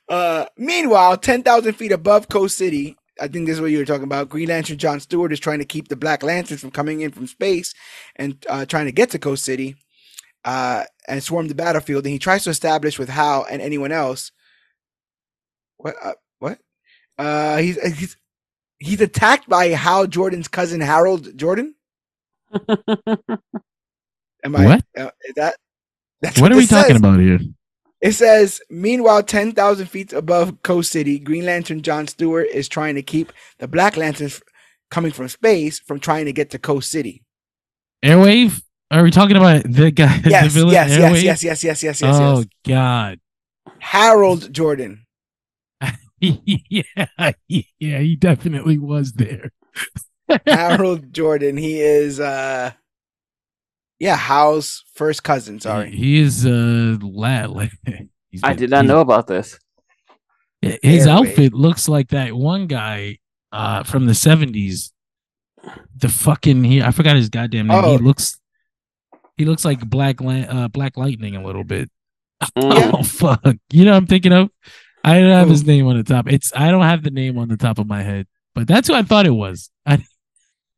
uh, 0.09 0.47
meanwhile, 0.57 1.17
10,000 1.17 1.73
feet 1.73 1.91
above 1.93 2.29
Coast 2.29 2.57
City, 2.57 2.97
I 3.21 3.29
think 3.29 3.47
this 3.47 3.55
is 3.55 3.61
what 3.61 3.71
you 3.71 3.79
were 3.79 3.85
talking 3.85 4.05
about. 4.05 4.29
Green 4.29 4.49
Lantern 4.49 4.79
John 4.79 5.01
Stewart 5.01 5.33
is 5.33 5.41
trying 5.41 5.59
to 5.59 5.65
keep 5.65 5.89
the 5.89 5.97
Black 5.97 6.23
Lanterns 6.23 6.61
from 6.61 6.71
coming 6.71 7.01
in 7.01 7.11
from 7.11 7.27
space 7.27 7.75
and 8.17 8.45
uh, 8.49 8.67
trying 8.67 8.87
to 8.87 8.93
get 8.93 9.11
to 9.11 9.19
Coast 9.19 9.45
City 9.45 9.77
uh, 10.45 10.85
and 11.09 11.23
swarm 11.23 11.49
the 11.49 11.55
battlefield. 11.55 12.05
And 12.05 12.13
he 12.13 12.19
tries 12.19 12.45
to 12.45 12.51
establish 12.51 12.99
with 12.99 13.09
Hal 13.09 13.47
and 13.51 13.63
anyone 13.63 13.93
else. 13.93 14.33
What? 15.79 15.95
Uh, 16.03 16.15
what? 16.39 16.59
Uh, 17.19 17.59
he's 17.59 17.81
he's 17.99 18.17
he's 18.79 19.01
attacked 19.01 19.49
by 19.49 19.69
Hal 19.69 20.07
Jordan's 20.07 20.49
cousin 20.49 20.81
Harold 20.81 21.37
Jordan. 21.37 21.75
Am 24.45 24.55
I? 24.55 24.67
What? 24.67 24.85
Uh, 24.97 25.11
is 25.25 25.35
that? 25.37 25.57
That's 26.23 26.41
What 26.41 26.53
are 26.53 26.57
we 26.57 26.63
this 26.63 26.71
talking 26.71 26.97
about 26.97 27.21
here? 27.21 27.41
It 28.07 28.13
says, 28.13 28.61
meanwhile, 28.71 29.25
10,000 29.25 29.87
feet 29.87 30.13
above 30.13 30.63
Coast 30.63 30.93
City, 30.93 31.19
Green 31.19 31.45
Lantern 31.45 31.83
John 31.83 32.07
Stewart 32.07 32.47
is 32.55 32.69
trying 32.69 32.95
to 32.95 33.03
keep 33.03 33.33
the 33.59 33.67
Black 33.67 33.97
Lanterns 33.97 34.41
coming 34.93 35.11
from 35.11 35.27
space 35.27 35.81
from 35.81 35.99
trying 35.99 36.27
to 36.27 36.33
get 36.33 36.51
to 36.51 36.59
Coast 36.61 36.89
City. 36.89 37.25
Airwave? 38.05 38.63
Are 38.93 39.03
we 39.03 39.11
talking 39.11 39.37
about 39.37 39.65
the 39.65 39.91
guy? 39.91 40.19
the 40.25 40.31
Yes, 40.31 40.53
villain 40.53 40.73
yes, 40.73 40.91
yes, 40.91 41.23
yes, 41.25 41.43
yes, 41.43 41.65
yes, 41.65 41.83
yes, 41.83 42.01
yes, 42.01 42.17
oh 42.17 42.39
yes. 42.39 42.47
God. 42.65 43.21
Harold 43.81 44.53
Jordan. 44.53 45.05
yeah, 46.21 46.83
yeah, 47.49 47.99
he 47.99 48.15
definitely 48.15 48.79
was 48.79 49.15
there. 49.15 49.51
Harold 50.47 51.13
Jordan. 51.13 51.57
He 51.57 51.81
is, 51.81 52.21
uh, 52.21 52.71
yeah, 53.99 54.17
Hal's 54.17 54.85
first 54.95 55.23
cousin. 55.23 55.61
Sorry. 55.61 55.91
He, 55.91 55.97
he 55.97 56.21
is 56.21 56.45
uh 56.47 56.97
lad. 57.03 57.51
Like, 57.57 57.73
he's 58.31 58.43
I 58.43 58.51
been- 58.51 58.57
did 58.59 58.71
not 58.71 58.85
he's- 58.85 58.89
know 58.89 59.01
about 59.01 59.27
this. 59.27 59.59
His 60.63 61.07
Airwave. 61.07 61.09
outfit 61.29 61.53
looks 61.55 61.89
like 61.89 62.09
that 62.09 62.35
one 62.35 62.67
guy 62.67 63.19
uh 63.53 63.83
from 63.85 64.07
the 64.07 64.15
seventies. 64.15 64.93
The 65.97 66.09
fucking 66.09 66.65
he 66.65 66.83
I 66.83 66.91
forgot 66.91 67.17
his 67.17 67.29
goddamn 67.29 67.69
name. 67.69 67.85
Oh. 67.85 67.93
He 67.97 67.99
looks 68.03 68.39
he 69.37 69.45
looks 69.45 69.65
like 69.65 69.81
Black 69.89 70.17
uh 70.23 70.69
Black 70.69 70.97
Lightning 70.97 71.37
a 71.37 71.45
little 71.45 71.65
bit. 71.65 71.91
Mm. 72.57 72.93
Oh 72.95 73.03
fuck. 73.03 73.57
You 73.71 73.85
know 73.85 73.93
what 73.93 73.97
I'm 73.99 74.07
thinking 74.07 74.33
of? 74.33 74.51
I 75.05 75.21
don't 75.21 75.31
have 75.31 75.47
Who? 75.47 75.53
his 75.53 75.65
name 75.65 75.87
on 75.87 75.97
the 75.97 76.05
top. 76.05 76.27
It's 76.31 76.53
I 76.55 76.71
don't 76.71 76.83
have 76.83 77.03
the 77.03 77.11
name 77.11 77.39
on 77.39 77.49
the 77.49 77.57
top 77.57 77.79
of 77.79 77.87
my 77.87 78.03
head. 78.03 78.27
But 78.55 78.67
that's 78.67 78.89
who 78.89 78.95
I 78.95 79.03
thought 79.03 79.25
it 79.27 79.31
was. 79.31 79.71
I, 79.87 80.05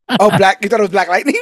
Oh, 0.20 0.36
Black. 0.36 0.62
You 0.62 0.68
thought 0.68 0.80
it 0.80 0.82
was 0.82 0.90
Black 0.90 1.08
Lightning? 1.08 1.40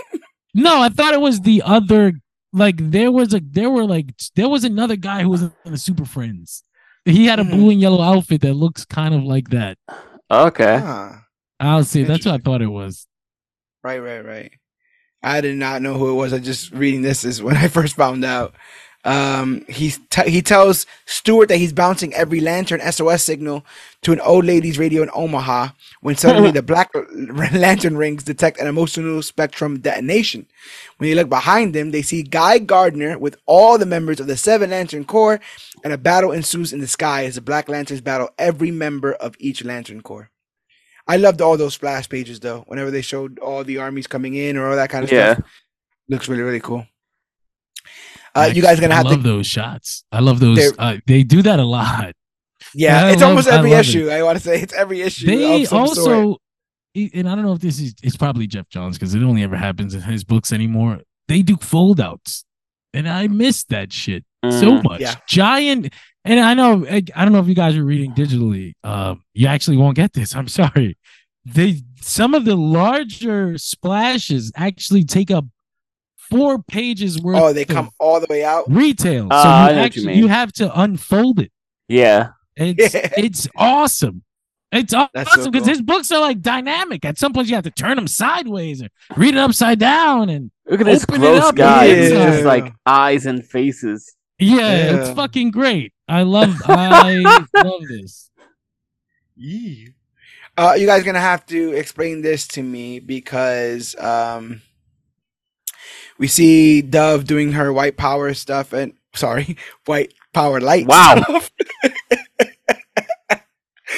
No, 0.56 0.80
I 0.82 0.88
thought 0.88 1.14
it 1.14 1.20
was 1.20 1.40
the 1.42 1.62
other 1.64 2.12
like 2.52 2.76
there 2.78 3.12
was 3.12 3.34
a 3.34 3.40
there 3.40 3.70
were 3.70 3.84
like 3.84 4.06
there 4.34 4.48
was 4.48 4.64
another 4.64 4.96
guy 4.96 5.22
who 5.22 5.28
was 5.30 5.42
in 5.42 5.52
the 5.64 5.78
Super 5.78 6.04
Friends. 6.04 6.64
He 7.04 7.26
had 7.26 7.38
a 7.38 7.44
Mhm. 7.44 7.50
blue 7.50 7.70
and 7.70 7.80
yellow 7.80 8.02
outfit 8.02 8.40
that 8.40 8.54
looks 8.54 8.84
kind 8.84 9.14
of 9.14 9.22
like 9.22 9.50
that. 9.50 9.78
Okay. 10.30 10.80
Ah, 10.82 11.22
I'll 11.60 11.84
see. 11.84 12.02
That's 12.02 12.26
what 12.26 12.34
I 12.34 12.38
thought 12.38 12.62
it 12.62 12.66
was. 12.66 13.06
right, 13.84 13.98
right, 14.00 14.24
right. 14.24 14.52
I 15.22 15.40
did 15.40 15.56
not 15.56 15.82
know 15.82 15.94
who 15.94 16.10
it 16.10 16.14
was. 16.14 16.32
I 16.32 16.38
just 16.38 16.72
reading 16.72 17.02
this 17.02 17.24
is 17.24 17.42
when 17.42 17.56
I 17.56 17.68
first 17.68 17.94
found 17.96 18.24
out. 18.24 18.54
Um, 19.06 19.64
he's 19.68 19.98
t- 20.10 20.28
he 20.28 20.42
tells 20.42 20.84
Stewart 21.06 21.48
that 21.48 21.58
he's 21.58 21.72
bouncing 21.72 22.12
every 22.14 22.40
lantern 22.40 22.80
SOS 22.80 23.22
signal 23.22 23.64
to 24.02 24.12
an 24.12 24.20
old 24.20 24.44
lady's 24.44 24.78
radio 24.78 25.02
in 25.02 25.10
Omaha 25.14 25.68
when 26.00 26.16
suddenly 26.16 26.50
the 26.50 26.62
black 26.62 26.90
lantern 27.52 27.96
rings 27.96 28.24
detect 28.24 28.58
an 28.58 28.66
emotional 28.66 29.22
spectrum 29.22 29.78
detonation. 29.78 30.46
When 30.98 31.08
they 31.08 31.14
look 31.14 31.28
behind 31.28 31.72
them, 31.72 31.92
they 31.92 32.02
see 32.02 32.24
Guy 32.24 32.58
Gardner 32.58 33.16
with 33.16 33.36
all 33.46 33.78
the 33.78 33.86
members 33.86 34.18
of 34.18 34.26
the 34.26 34.36
Seven 34.36 34.70
Lantern 34.70 35.04
Corps, 35.04 35.38
and 35.84 35.92
a 35.92 35.98
battle 35.98 36.32
ensues 36.32 36.72
in 36.72 36.80
the 36.80 36.88
sky 36.88 37.24
as 37.26 37.36
the 37.36 37.40
Black 37.40 37.68
Lanterns 37.68 38.00
battle 38.00 38.30
every 38.38 38.72
member 38.72 39.12
of 39.14 39.36
each 39.38 39.64
Lantern 39.64 40.00
Corps. 40.00 40.30
I 41.06 41.16
loved 41.16 41.40
all 41.40 41.56
those 41.56 41.74
splash 41.74 42.08
pages 42.08 42.40
though. 42.40 42.64
Whenever 42.66 42.90
they 42.90 43.02
showed 43.02 43.38
all 43.38 43.62
the 43.62 43.78
armies 43.78 44.08
coming 44.08 44.34
in 44.34 44.56
or 44.56 44.68
all 44.68 44.74
that 44.76 44.90
kind 44.90 45.04
of 45.04 45.12
Yeah. 45.12 45.34
stuff, 45.34 45.46
Looks 46.08 46.28
really 46.28 46.42
really 46.42 46.60
cool. 46.60 46.86
Uh, 48.36 48.46
you 48.54 48.62
guys 48.62 48.78
gonna 48.80 48.94
have 48.94 49.06
I 49.06 49.10
love 49.10 49.22
to. 49.22 49.28
those 49.28 49.46
shots. 49.46 50.04
I 50.12 50.20
love 50.20 50.40
those. 50.40 50.56
They're- 50.56 50.72
Uh, 50.78 50.96
they 51.06 51.22
do 51.22 51.42
that 51.42 51.58
a 51.58 51.64
lot. 51.64 52.12
Yeah, 52.74 53.08
it's 53.10 53.20
love- 53.20 53.30
almost 53.30 53.48
I 53.48 53.58
every 53.58 53.72
it. 53.72 53.78
issue. 53.80 54.08
I 54.10 54.22
want 54.22 54.38
to 54.38 54.44
say 54.44 54.60
it's 54.60 54.74
every 54.74 55.00
issue. 55.02 55.26
They 55.26 55.66
also, 55.66 55.94
sort. 56.04 56.40
and 57.14 57.28
I 57.28 57.34
don't 57.34 57.44
know 57.44 57.52
if 57.52 57.60
this 57.60 57.80
is. 57.80 57.94
It's 58.02 58.16
probably 58.16 58.46
Geoff 58.46 58.68
Johns 58.68 58.98
because 58.98 59.14
it 59.14 59.22
only 59.22 59.42
ever 59.42 59.56
happens 59.56 59.94
in 59.94 60.02
his 60.02 60.24
books 60.24 60.52
anymore. 60.52 61.00
They 61.28 61.42
do 61.42 61.56
foldouts, 61.56 62.44
and 62.94 63.08
I 63.08 63.26
miss 63.28 63.64
that 63.64 63.92
shit 63.92 64.24
so 64.44 64.78
Mm. 64.78 64.84
much. 64.84 65.00
Yeah. 65.00 65.14
Giant, 65.28 65.92
and 66.24 66.40
I 66.40 66.54
know 66.54 66.84
I, 66.86 67.02
I 67.14 67.24
don't 67.24 67.32
know 67.32 67.40
if 67.40 67.48
you 67.48 67.54
guys 67.54 67.76
are 67.76 67.84
reading 67.84 68.12
digitally. 68.12 68.72
Um, 68.84 69.22
you 69.34 69.46
actually 69.46 69.76
won't 69.76 69.96
get 69.96 70.12
this. 70.12 70.34
I'm 70.34 70.48
sorry. 70.60 70.96
They 71.44 71.82
some 72.00 72.34
of 72.34 72.44
the 72.44 72.56
larger 72.56 73.58
splashes 73.58 74.50
actually 74.56 75.04
take 75.04 75.30
up 75.30 75.44
four 76.30 76.62
pages 76.62 77.20
worth. 77.20 77.38
Oh, 77.40 77.52
they 77.52 77.64
come 77.64 77.90
all 77.98 78.20
the 78.20 78.26
way 78.28 78.44
out. 78.44 78.64
retail. 78.70 79.28
Ah, 79.30 79.42
so 79.42 79.48
I 79.48 79.68
you 79.70 79.74
know 79.76 79.82
what 79.82 79.96
you 79.96 80.06
mean. 80.06 80.18
you 80.18 80.26
have 80.28 80.52
to 80.54 80.80
unfold 80.80 81.40
it. 81.40 81.52
Yeah. 81.88 82.30
It's 82.56 82.94
it's 83.16 83.48
awesome. 83.56 84.22
It's 84.72 84.92
aw- 84.92 85.08
That's 85.14 85.32
so 85.32 85.40
awesome 85.40 85.52
because 85.52 85.66
cool. 85.66 85.74
his 85.74 85.82
books 85.82 86.10
are 86.10 86.20
like 86.20 86.40
dynamic. 86.42 87.04
At 87.04 87.18
some 87.18 87.32
point, 87.32 87.48
you 87.48 87.54
have 87.54 87.64
to 87.64 87.70
turn 87.70 87.96
them 87.96 88.08
sideways 88.08 88.82
or 88.82 88.88
read 89.16 89.34
it 89.34 89.38
upside 89.38 89.78
down, 89.78 90.28
and 90.28 90.50
Look 90.68 90.80
at 90.80 90.86
this 90.86 91.04
Open 91.04 91.14
it 91.16 91.18
gross 91.20 91.42
up, 91.44 91.54
guy. 91.54 91.84
It's 91.86 92.12
yeah. 92.12 92.30
just 92.30 92.44
like 92.44 92.72
eyes 92.84 93.26
and 93.26 93.44
faces. 93.46 94.14
yeah, 94.38 94.96
it's 94.96 95.10
fucking 95.10 95.52
great. 95.52 95.92
I 96.08 96.22
love 96.22 96.54
I 96.66 97.44
love 97.64 97.82
this. 97.88 98.30
Yee. 99.36 99.90
Uh, 100.58 100.74
you 100.78 100.86
guys 100.86 101.02
gonna 101.04 101.20
have 101.20 101.44
to 101.46 101.72
explain 101.72 102.22
this 102.22 102.48
to 102.48 102.62
me 102.62 102.98
because 102.98 103.94
um, 103.96 104.62
we 106.18 106.26
see 106.28 106.82
Dove 106.82 107.24
doing 107.24 107.52
her 107.52 107.72
white 107.72 107.96
power 107.96 108.32
stuff 108.34 108.72
and 108.72 108.94
sorry, 109.14 109.56
white 109.86 110.12
power 110.32 110.60
light. 110.60 110.86
Wow. 110.86 111.22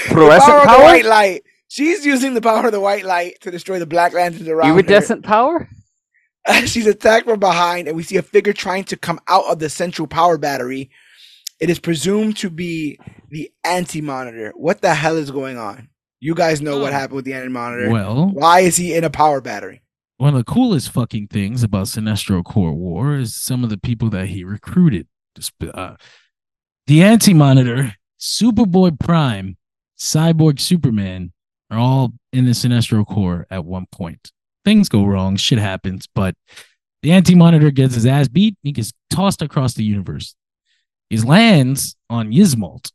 Fluorescent 0.07 0.47
power 0.51 0.65
power? 0.67 0.83
white 0.83 1.05
light. 1.05 1.43
She's 1.69 2.05
using 2.07 2.35
the 2.35 2.41
power 2.41 2.67
of 2.67 2.73
the 2.73 2.81
white 2.81 3.05
light 3.05 3.41
to 3.43 3.51
destroy 3.51 3.79
the 3.79 3.87
black 3.87 4.13
lanterns 4.15 4.49
around 4.49 4.69
her. 4.69 4.75
Iridescent 4.75 5.25
power? 5.25 5.69
She's 6.65 6.87
attacked 6.87 7.27
from 7.27 7.41
behind, 7.41 7.89
and 7.89 7.97
we 7.97 8.03
see 8.03 8.17
a 8.17 8.23
figure 8.23 8.55
trying 8.55 8.85
to 8.85 8.97
come 8.97 9.21
out 9.29 9.45
of 9.51 9.59
the 9.59 9.69
central 9.69 10.09
power 10.09 10.39
battery. 10.39 10.91
It 11.61 11.69
is 11.69 11.79
presumed 11.79 12.39
to 12.39 12.49
be 12.49 12.99
the 13.29 13.51
anti 13.65 14.01
monitor. 14.01 14.53
What 14.57 14.81
the 14.81 14.95
hell 14.95 15.17
is 15.17 15.31
going 15.31 15.59
on? 15.59 15.89
You 16.21 16.35
guys 16.35 16.63
know 16.63 16.79
what 16.79 16.93
Oh. 16.93 16.97
happened 16.97 17.17
with 17.17 17.25
the 17.27 17.35
anti 17.35 17.49
monitor. 17.51 17.91
Well, 17.91 18.31
Why 18.33 18.61
is 18.61 18.77
he 18.77 18.95
in 18.95 19.05
a 19.05 19.11
power 19.11 19.41
battery? 19.43 19.83
One 20.19 20.35
of 20.35 20.45
the 20.45 20.53
coolest 20.53 20.91
fucking 20.91 21.29
things 21.29 21.63
about 21.63 21.87
Sinestro 21.87 22.45
Corps 22.45 22.75
War 22.75 23.15
is 23.17 23.37
some 23.37 23.63
of 23.63 23.71
the 23.71 23.79
people 23.79 24.11
that 24.11 24.27
he 24.27 24.43
recruited. 24.43 25.07
Uh, 25.73 25.95
the 26.89 27.05
Anti 27.05 27.33
Monitor, 27.33 27.95
Superboy 28.19 28.99
Prime, 28.99 29.57
Cyborg 29.97 30.59
Superman 30.59 31.33
are 31.71 31.79
all 31.79 32.15
in 32.33 32.47
the 32.47 32.51
Sinestro 32.51 33.07
Corps 33.07 33.47
at 33.49 33.65
one 33.65 33.87
point. 33.93 34.33
Things 34.65 34.89
go 34.89 35.05
wrong, 35.05 35.37
shit 35.37 35.61
happens, 35.61 36.09
but 36.13 36.35
the 37.03 37.13
Anti 37.13 37.37
Monitor 37.37 37.71
gets 37.71 37.95
his 37.95 38.05
ass 38.05 38.27
beat. 38.27 38.57
He 38.65 38.73
gets 38.73 38.93
tossed 39.11 39.41
across 39.41 39.75
the 39.75 39.85
universe. 39.85 40.35
He 41.11 41.19
lands 41.19 41.95
on 42.11 42.33
Ysmault, 42.33 42.91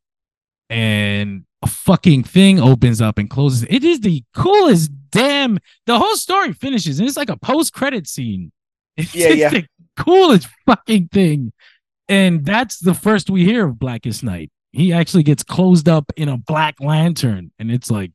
and 0.70 1.46
a 1.64 1.68
fucking 1.68 2.24
thing 2.24 2.60
opens 2.60 3.02
up 3.02 3.18
and 3.18 3.30
closes. 3.30 3.64
It 3.70 3.84
is 3.84 4.02
the 4.02 4.24
coolest 4.36 4.92
damn. 5.12 5.58
The 5.86 5.98
whole 5.98 6.16
story 6.16 6.54
finishes, 6.54 7.00
and 7.00 7.08
it's 7.08 7.18
like 7.18 7.30
a 7.30 7.38
post 7.38 7.74
credit 7.74 8.08
scene. 8.08 8.52
It's 8.98 9.16
Yeah, 9.16 9.30
yeah. 9.30 9.50
the 9.50 9.66
coolest 9.98 10.48
fucking 10.68 11.08
thing. 11.08 11.52
And 12.10 12.46
that's 12.46 12.78
the 12.80 12.94
first 12.94 13.30
we 13.30 13.44
hear 13.46 13.66
of 13.68 13.80
Blackest 13.80 14.24
Night. 14.24 14.52
He 14.72 14.92
actually 14.94 15.24
gets 15.24 15.42
closed 15.44 15.88
up 15.90 16.12
in 16.18 16.30
a 16.30 16.38
black 16.38 16.76
lantern, 16.80 17.52
and 17.58 17.72
it's 17.72 17.90
like 17.90 18.12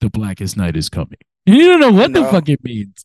the 0.00 0.08
Blackest 0.10 0.56
Night 0.56 0.76
is 0.76 0.88
coming. 0.88 1.18
And 1.46 1.56
you 1.58 1.66
don't 1.66 1.80
know 1.80 1.92
what 1.92 2.12
the 2.14 2.24
fuck 2.24 2.48
it 2.48 2.62
means. 2.64 3.04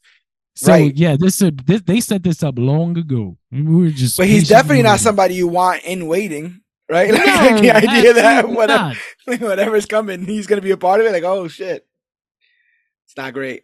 So 0.56 0.72
Right. 0.74 0.96
yeah, 0.96 1.16
this, 1.20 1.42
uh, 1.42 1.52
this 1.66 1.82
they 1.82 2.00
set 2.02 2.24
this 2.24 2.44
up 2.44 2.56
long 2.60 2.98
ago. 2.98 3.38
We 3.52 3.64
were 3.64 3.90
just, 3.90 4.18
But 4.18 4.28
he's 4.28 4.48
definitely 4.48 4.84
not 4.84 4.92
waiting. 4.92 5.04
somebody 5.04 5.36
you 5.36 5.48
want 5.48 5.84
in 5.84 6.08
waiting, 6.08 6.62
right? 6.90 7.12
Like, 7.14 7.26
No, 7.26 7.34
like 7.34 7.62
the 7.62 7.72
idea 7.72 8.14
that 8.14 8.50
whatever, 8.50 8.94
not. 9.28 9.40
whatever's 9.42 9.86
coming, 9.86 10.26
he's 10.26 10.48
gonna 10.48 10.62
be 10.62 10.72
a 10.72 10.78
part 10.78 11.00
of 11.02 11.08
it. 11.08 11.12
Like, 11.12 11.24
oh 11.24 11.48
shit, 11.48 11.86
it's 13.06 13.16
not 13.18 13.34
great. 13.34 13.64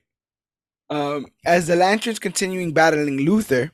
Um, 0.89 1.25
as 1.45 1.67
the 1.67 1.75
lanterns 1.75 2.19
continuing 2.19 2.71
battling 2.73 3.19
Luthor, 3.19 3.71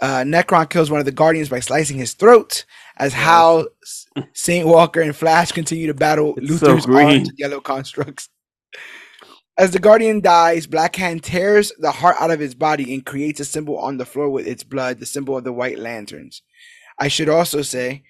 uh, 0.00 0.18
Nekron 0.24 0.70
kills 0.70 0.90
one 0.90 1.00
of 1.00 1.06
the 1.06 1.12
Guardians 1.12 1.48
by 1.48 1.60
slicing 1.60 1.96
his 1.98 2.14
throat. 2.14 2.64
As 2.98 3.12
Hal, 3.12 3.66
Saint 4.32 4.66
Walker, 4.66 5.00
and 5.00 5.14
Flash 5.14 5.52
continue 5.52 5.86
to 5.88 5.94
battle 5.94 6.34
It's 6.36 6.60
so 6.60 6.68
Luthor's 6.68 6.86
green. 6.86 7.06
orange 7.06 7.28
yellow 7.36 7.60
constructs. 7.60 8.28
As 9.58 9.70
the 9.72 9.78
Guardian 9.78 10.20
dies, 10.20 10.66
Black 10.66 10.96
Hand 10.96 11.22
tears 11.24 11.72
the 11.78 11.90
heart 11.90 12.16
out 12.20 12.30
of 12.30 12.38
his 12.40 12.54
body 12.54 12.92
and 12.94 13.04
creates 13.04 13.40
a 13.40 13.44
symbol 13.44 13.78
on 13.78 13.96
the 13.96 14.04
floor 14.04 14.28
with 14.30 14.46
its 14.46 14.62
blood, 14.62 15.00
the 15.00 15.06
symbol 15.06 15.36
of 15.36 15.44
the 15.44 15.52
White 15.52 15.78
Lanterns. 15.78 16.42
I 16.98 17.08
should 17.08 17.28
also 17.28 17.62
say 17.62 18.02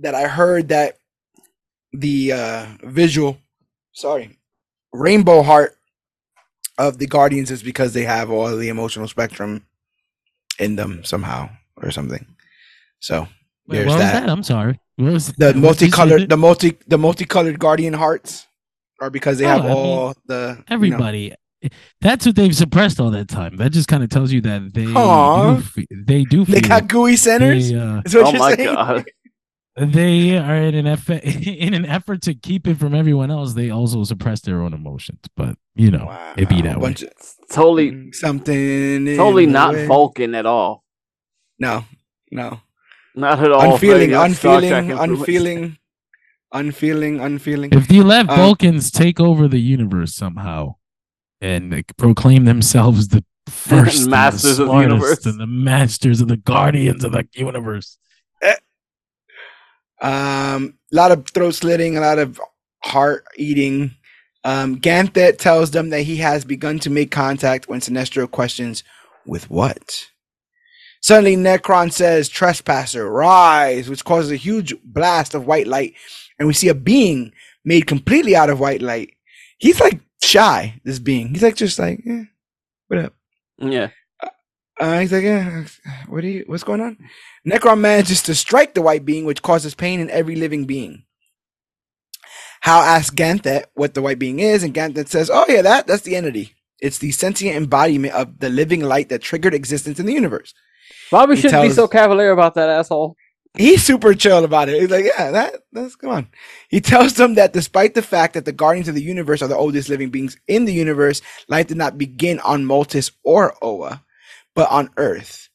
that 0.00 0.14
I 0.14 0.26
heard 0.28 0.68
that 0.68 0.98
the 1.92 2.32
uh, 2.32 2.66
visual, 2.84 3.38
sorry, 3.92 4.38
rainbow 4.92 5.42
heart 5.42 5.76
of 6.78 6.98
the 6.98 7.06
Guardians 7.06 7.50
is 7.50 7.62
because 7.62 7.94
they 7.94 8.04
have 8.04 8.30
all 8.30 8.54
the 8.56 8.68
emotional 8.68 9.08
spectrum 9.08 9.64
in 10.58 10.76
them 10.76 11.04
somehow 11.04 11.48
or 11.82 11.90
something. 11.90 12.26
So 13.00 13.22
Wait, 13.66 13.78
there's 13.78 13.86
what 13.88 13.94
was 13.98 14.02
that. 14.02 14.20
that? 14.26 14.30
I'm 14.30 14.42
sorry. 14.42 14.78
What 14.96 15.12
was 15.12 15.32
The 15.32 15.46
what 15.46 15.52
did 15.54 15.60
multicolored, 15.62 16.28
the 16.28 16.36
multi, 16.36 16.76
the 16.86 16.98
multicolored 16.98 17.58
Guardian 17.58 17.92
hearts 17.94 18.46
are 19.00 19.10
because 19.10 19.38
they 19.38 19.44
Oh, 19.44 19.48
have 19.48 19.64
I 19.64 19.68
mean, 19.68 19.76
all 19.76 20.14
the 20.26 20.48
you 20.50 20.54
know- 20.56 20.64
everybody. 20.68 21.32
That's 22.00 22.24
what 22.26 22.36
they've 22.36 22.54
suppressed 22.54 23.00
all 23.00 23.10
that 23.10 23.28
time. 23.28 23.56
That 23.56 23.72
just 23.72 23.88
kind 23.88 24.02
of 24.04 24.10
tells 24.10 24.30
you 24.30 24.40
that 24.42 24.72
they 24.74 24.86
Aw. 24.86 25.54
do, 25.56 25.62
fe- 25.62 25.86
they 25.90 26.22
do 26.24 26.44
They 26.44 26.60
got 26.60 26.86
gooey 26.86 27.16
centers. 27.16 27.70
they, 27.72 27.78
uh, 27.78 28.02
is 28.04 28.14
what 28.14 28.26
Oh 28.26 28.30
you're 28.30 28.38
my 28.38 28.54
saying? 28.54 28.74
god. 28.74 29.04
They 29.76 30.38
are 30.38 30.56
in 30.56 30.74
an 30.74 30.86
effort 30.86 31.22
in 31.24 31.74
an 31.74 31.84
effort 31.84 32.22
to 32.22 32.34
keep 32.34 32.66
it 32.66 32.76
from 32.78 32.94
everyone 32.94 33.30
else. 33.30 33.54
They 33.54 33.70
also 33.70 34.04
suppress 34.04 34.40
their 34.40 34.62
own 34.62 34.72
emotions, 34.72 35.20
but 35.36 35.56
you 35.74 35.90
know 35.90 36.10
it 36.36 36.48
be 36.48 36.56
Wow, 36.56 36.62
that 36.62 36.80
way. 36.80 36.90
of- 36.92 37.04
totally 37.50 38.12
something. 38.12 39.04
totally 39.16 39.46
not 39.46 39.74
way. 39.74 39.86
Vulcan 39.86 40.34
at 40.34 40.46
all. 40.46 40.84
No, 41.58 41.84
no. 42.30 42.60
Not 43.14 43.42
at 43.42 43.50
all. 43.50 43.72
unfeeling, 43.72 44.10
Very 44.10 44.28
like 44.28 44.32
Star 44.34 44.60
Trek 44.60 44.84
unfeeling, 44.84 44.98
influence. 44.98 45.10
unfeeling, 45.10 45.76
unfeeling, 46.52 47.20
unfeeling. 47.20 47.70
If 47.72 47.90
you 47.90 48.04
let 48.04 48.28
Uh, 48.28 48.36
Vulcans 48.36 48.90
take 48.90 49.18
over 49.20 49.48
the 49.48 49.60
universe 49.60 50.14
somehow 50.14 50.74
and 51.40 51.72
like, 51.72 51.96
proclaim 51.96 52.44
themselves 52.44 53.08
the 53.08 53.24
first 53.48 54.08
Masters 54.08 54.56
the 54.58 54.64
of 54.64 54.68
the 54.68 54.78
universe. 54.80 55.24
and 55.26 55.40
the 55.40 55.46
masters 55.46 56.20
of 56.20 56.28
the 56.28 56.36
guardians 56.36 57.04
of 57.04 57.12
the 57.12 57.26
universe, 57.34 57.96
Um, 60.00 60.74
a 60.92 60.96
lot 60.96 61.12
of 61.12 61.28
throat 61.28 61.54
slitting, 61.54 61.96
a 61.96 62.00
lot 62.00 62.18
of 62.18 62.40
heart 62.84 63.24
eating. 63.36 63.94
Um, 64.44 64.76
Ganthet 64.76 65.38
tells 65.38 65.72
them 65.72 65.90
that 65.90 66.02
he 66.02 66.16
has 66.16 66.44
begun 66.44 66.78
to 66.80 66.90
make 66.90 67.10
contact 67.10 67.68
when 67.68 67.80
Sinestro 67.80 68.30
questions, 68.30 68.84
"With 69.24 69.50
what?" 69.50 70.06
Suddenly, 71.00 71.36
Nekron 71.36 71.92
says, 71.92 72.28
"Trespasser, 72.28 73.10
rise!" 73.10 73.88
which 73.88 74.04
causes 74.04 74.30
a 74.30 74.36
huge 74.36 74.74
blast 74.84 75.34
of 75.34 75.46
white 75.46 75.66
light, 75.66 75.94
and 76.38 76.46
we 76.46 76.54
see 76.54 76.68
a 76.68 76.74
being 76.74 77.32
made 77.64 77.86
completely 77.86 78.36
out 78.36 78.50
of 78.50 78.60
white 78.60 78.82
light. 78.82 79.14
He's 79.58 79.80
like 79.80 80.00
shy. 80.22 80.80
This 80.84 80.98
being, 80.98 81.28
he's 81.28 81.42
like 81.42 81.56
just 81.56 81.78
like, 81.78 82.00
eh, 82.06 82.24
what 82.88 83.00
up? 83.00 83.14
Yeah. 83.58 83.88
Uh, 84.78 85.00
he's 85.00 85.12
like, 85.12 85.24
yeah, 85.24 85.64
what 86.08 86.22
are 86.22 86.28
you, 86.28 86.44
what's 86.46 86.64
going 86.64 86.80
on? 86.80 86.98
Nekron 87.46 87.80
manages 87.80 88.22
to 88.22 88.34
strike 88.34 88.74
the 88.74 88.82
white 88.82 89.04
being, 89.04 89.24
which 89.24 89.42
causes 89.42 89.74
pain 89.74 90.00
in 90.00 90.10
every 90.10 90.36
living 90.36 90.66
being. 90.66 91.04
Hal 92.60 92.80
asks 92.80 93.14
Ganthet 93.14 93.66
what 93.74 93.94
the 93.94 94.02
white 94.02 94.18
being 94.18 94.40
is, 94.40 94.62
and 94.62 94.74
Ganthet 94.74 95.08
says, 95.08 95.30
oh 95.32 95.46
yeah, 95.48 95.62
that, 95.62 95.86
that's 95.86 96.02
the 96.02 96.16
entity. 96.16 96.54
It's 96.80 96.98
the 96.98 97.10
sentient 97.12 97.56
embodiment 97.56 98.14
of 98.14 98.38
the 98.38 98.50
living 98.50 98.82
light 98.82 99.08
that 99.08 99.22
triggered 99.22 99.54
existence 99.54 99.98
in 99.98 100.06
the 100.06 100.12
universe. 100.12 100.52
Bobby 101.10 101.36
He 101.36 101.42
shouldn't 101.42 101.62
be 101.62 101.70
so 101.70 101.88
cavalier 101.88 102.32
about 102.32 102.54
that 102.54 102.68
asshole. 102.68 103.16
He's 103.56 103.82
super 103.82 104.12
chill 104.12 104.44
about 104.44 104.68
it. 104.68 104.80
He's 104.80 104.90
like, 104.90 105.06
yeah, 105.06 105.30
that, 105.30 105.54
that's, 105.72 105.96
come 105.96 106.10
on. 106.10 106.28
He 106.68 106.80
tells 106.80 107.14
them 107.14 107.36
that 107.36 107.54
despite 107.54 107.94
the 107.94 108.02
fact 108.02 108.34
that 108.34 108.44
the 108.44 108.52
Guardians 108.52 108.88
of 108.88 108.94
the 108.94 109.02
Universe 109.02 109.40
are 109.40 109.48
the 109.48 109.56
oldest 109.56 109.88
living 109.88 110.10
beings 110.10 110.36
in 110.46 110.66
the 110.66 110.74
universe, 110.74 111.22
life 111.48 111.68
did 111.68 111.78
not 111.78 111.96
begin 111.96 112.38
on 112.40 112.66
Maltus 112.66 113.12
or 113.24 113.54
Oa, 113.62 114.04
but 114.56 114.68
on 114.72 114.90
Earth. 114.96 115.48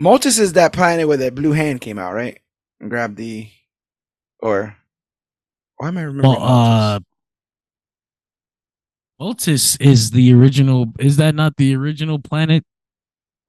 Maltus 0.00 0.38
is 0.38 0.54
that 0.54 0.72
planet 0.72 1.06
where 1.06 1.18
that 1.18 1.34
blue 1.34 1.52
hand 1.52 1.82
came 1.82 1.98
out, 1.98 2.14
right? 2.14 2.40
And 2.80 2.88
grabbed 2.88 3.16
the, 3.18 3.48
or, 4.38 4.74
why 5.76 5.88
am 5.88 5.98
I 5.98 6.02
remembering? 6.04 6.40
well, 6.40 6.42
uh, 6.42 7.00
Maltus? 9.20 9.76
Maltus 9.76 9.76
is 9.80 10.10
the 10.12 10.32
original. 10.32 10.86
Is 10.98 11.18
that 11.18 11.34
not 11.34 11.58
the 11.58 11.74
original 11.76 12.18
planet 12.18 12.64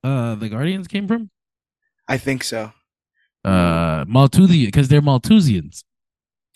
uh 0.04 0.36
the 0.36 0.50
Guardians 0.50 0.88
came 0.88 1.08
from? 1.08 1.30
I 2.10 2.18
think 2.18 2.44
so. 2.44 2.74
Uh 3.46 4.04
Maltusian 4.06 4.66
because 4.66 4.90
they're 4.90 5.02
Maltusians. 5.02 5.84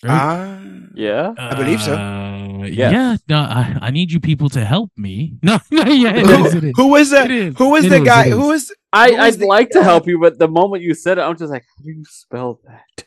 Right? 0.03 0.11
Ah, 0.11 0.59
Yeah. 0.95 1.33
I 1.37 1.55
believe 1.55 1.81
so. 1.81 1.93
Uh, 1.95 2.34
Yes. 2.63 2.91
Yeah, 2.93 3.17
no, 3.27 3.37
I, 3.37 3.77
I 3.81 3.91
need 3.91 4.11
you 4.11 4.19
people 4.19 4.49
to 4.49 4.63
help 4.63 4.91
me. 4.97 5.33
No, 5.43 5.59
no 5.71 5.83
yeah, 5.85 6.15
it 6.15 6.25
who, 6.25 6.45
is, 6.45 6.53
it 6.55 6.63
is. 6.63 6.73
who 6.77 6.87
was 6.89 7.13
It 7.13 7.27
the 7.27 7.33
is. 7.33 7.55
It 7.85 7.89
the 7.89 7.95
is, 7.97 8.03
guy? 8.03 8.25
it 8.27 8.31
Who 8.31 8.51
is. 8.51 8.73
I 8.93 9.09
who 9.11 9.17
I'd 9.17 9.33
the- 9.35 9.45
like 9.47 9.69
to 9.71 9.83
help 9.83 10.07
you, 10.07 10.19
but 10.19 10.39
the 10.39 10.47
moment 10.47 10.83
you 10.83 10.93
said 10.93 11.17
it, 11.17 11.21
I'm 11.21 11.37
just 11.37 11.51
like, 11.51 11.63
how 11.77 11.83
do 11.83 11.89
you 11.91 12.03
spell 12.09 12.59
that? 12.65 13.05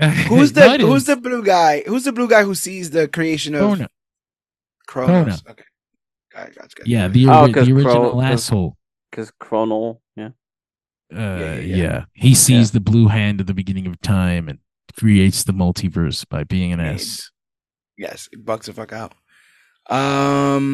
who's 0.28 0.52
the 0.52 0.74
it 0.74 0.80
who's 0.80 1.02
is. 1.02 1.06
the 1.06 1.16
blue 1.16 1.42
guy? 1.42 1.82
Who's 1.86 2.04
the 2.04 2.12
blue 2.12 2.28
guy 2.28 2.44
who 2.44 2.54
sees 2.54 2.90
the 2.90 3.08
creation 3.08 3.54
of 3.56 3.78
Krona. 3.78 3.88
Kronos? 4.86 5.42
Okay, 5.50 5.64
got 6.32 6.48
it, 6.48 6.54
got 6.54 6.64
it, 6.66 6.74
got 6.74 6.80
it. 6.80 6.86
Yeah, 6.86 7.08
the, 7.08 7.26
Oh, 7.28 7.52
'cause 7.52 7.66
the 7.66 7.72
original 7.74 8.10
Kro- 8.10 8.12
'cause- 8.12 8.24
asshole. 8.32 8.76
Because 9.10 9.32
Chronal, 9.40 9.98
yeah. 10.16 10.28
Uh, 11.10 11.18
yeah, 11.18 11.54
yeah, 11.54 11.76
yeah. 11.76 12.04
he 12.12 12.34
sees 12.34 12.70
the 12.72 12.80
blue 12.80 13.08
hand 13.08 13.40
at 13.40 13.46
the 13.46 13.54
beginning 13.54 13.86
of 13.86 13.98
time 14.02 14.48
and 14.48 14.58
creates 14.98 15.42
the 15.44 15.52
multiverse 15.52 16.28
by 16.28 16.44
being 16.44 16.72
an 16.72 16.78
Made. 16.78 17.00
Yes, 17.98 18.28
it 18.32 18.44
bugs 18.44 18.66
the 18.66 18.72
fuck 18.72 18.92
out. 18.92 19.12
Um, 19.90 20.64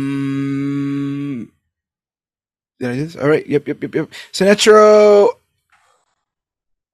did 2.78 2.90
I 2.90 2.94
do 2.94 3.04
this? 3.04 3.16
All 3.16 3.28
right. 3.28 3.46
Yep, 3.46 3.66
yep, 3.66 3.82
yep, 3.82 3.94
yep. 3.94 4.10
Sinestro. 4.32 5.30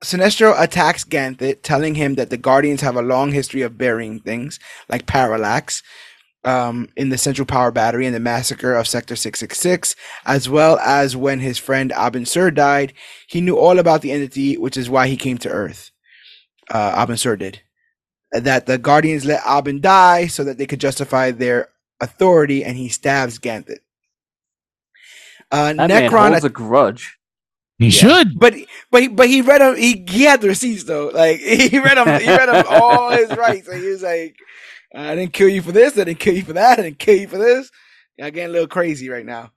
Sinestro 0.05 0.55
attacks 0.59 1.05
Ganthet, 1.05 1.63
telling 1.63 1.97
him 1.97 2.15
that 2.15 2.31
the 2.31 2.39
Guardians 2.39 2.81
have 2.81 2.97
a 2.97 3.03
long 3.03 3.33
history 3.33 3.61
of 3.61 3.77
burying 3.77 4.19
things 4.21 4.59
like 4.89 5.05
Parallax 5.07 5.83
um, 6.43 6.89
in 6.97 7.11
the 7.11 7.19
Central 7.19 7.45
Power 7.45 7.71
Battery 7.71 8.07
and 8.07 8.15
the 8.15 8.21
massacre 8.21 8.75
of 8.75 8.89
Sector 8.89 9.17
666, 9.17 9.95
as 10.25 10.49
well 10.49 10.79
as 10.79 11.17
when 11.17 11.41
his 11.41 11.59
friend 11.59 11.91
Abin 11.91 12.27
Sur 12.27 12.51
died. 12.51 12.95
He 13.29 13.43
knew 13.43 13.59
all 13.59 13.79
about 13.79 14.01
the 14.01 14.13
entity, 14.13 14.57
which 14.57 14.79
is 14.79 14.89
why 14.89 15.07
he 15.07 15.19
came 15.19 15.37
to 15.39 15.51
Earth. 15.51 15.91
Uh, 16.71 17.05
Abin 17.05 17.19
Sur 17.19 17.37
did 17.37 17.61
that 18.33 18.67
the 18.67 18.79
Guardians 18.79 19.25
let 19.25 19.43
Abin 19.43 19.81
die 19.81 20.27
so 20.27 20.45
that 20.45 20.59
they 20.59 20.67
could 20.67 20.81
justify 20.81 21.31
their 21.31 21.69
authority, 22.01 22.65
and 22.65 22.77
he 22.77 22.89
stabs 22.89 23.39
Ganthet. 23.39 23.79
Uh, 25.51 25.73
That 25.75 25.89
man 25.89 26.11
Nekron, 26.11 26.31
holds 26.31 26.45
a 26.45 26.49
grudge. 26.49 27.17
He 27.79 27.87
Yeah. 27.87 27.91
should. 27.91 28.39
but 28.39 28.55
but 28.91 29.03
he- 29.03 29.09
but 29.09 29.29
he 29.29 29.41
read 29.41 29.63
him. 29.63 29.77
He 29.77 30.05
he 30.09 30.23
had 30.25 30.41
the 30.41 30.49
receipts 30.49 30.85
though. 30.85 31.09
Like 31.09 31.41
he 31.41 31.79
read 31.79 31.99
him. 31.99 32.21
He 32.21 32.29
read 32.29 32.49
them 32.49 32.65
all 32.71 33.11
his 33.11 33.31
rights. 33.37 33.67
So 33.67 33.73
he 33.73 33.89
was 33.89 34.03
like, 34.03 34.37
"I 34.95 35.15
didn't 35.15 35.33
kill 35.33 35.49
you 35.49 35.63
for 35.63 35.73
this. 35.73 35.95
I 35.99 36.05
didn't 36.05 36.21
kill 36.21 36.35
you 36.35 36.43
for 36.45 36.53
that. 36.53 36.79
I 36.79 36.83
didn't 36.83 36.99
kill 36.99 37.17
you 37.17 37.29
for 37.29 37.39
this." 37.39 37.71
Yeah, 38.17 38.27
I'm 38.27 38.33
getting 38.33 38.51
a 38.51 38.53
little 38.53 38.69
crazy 38.69 39.09
right 39.09 39.25
now. 39.25 39.53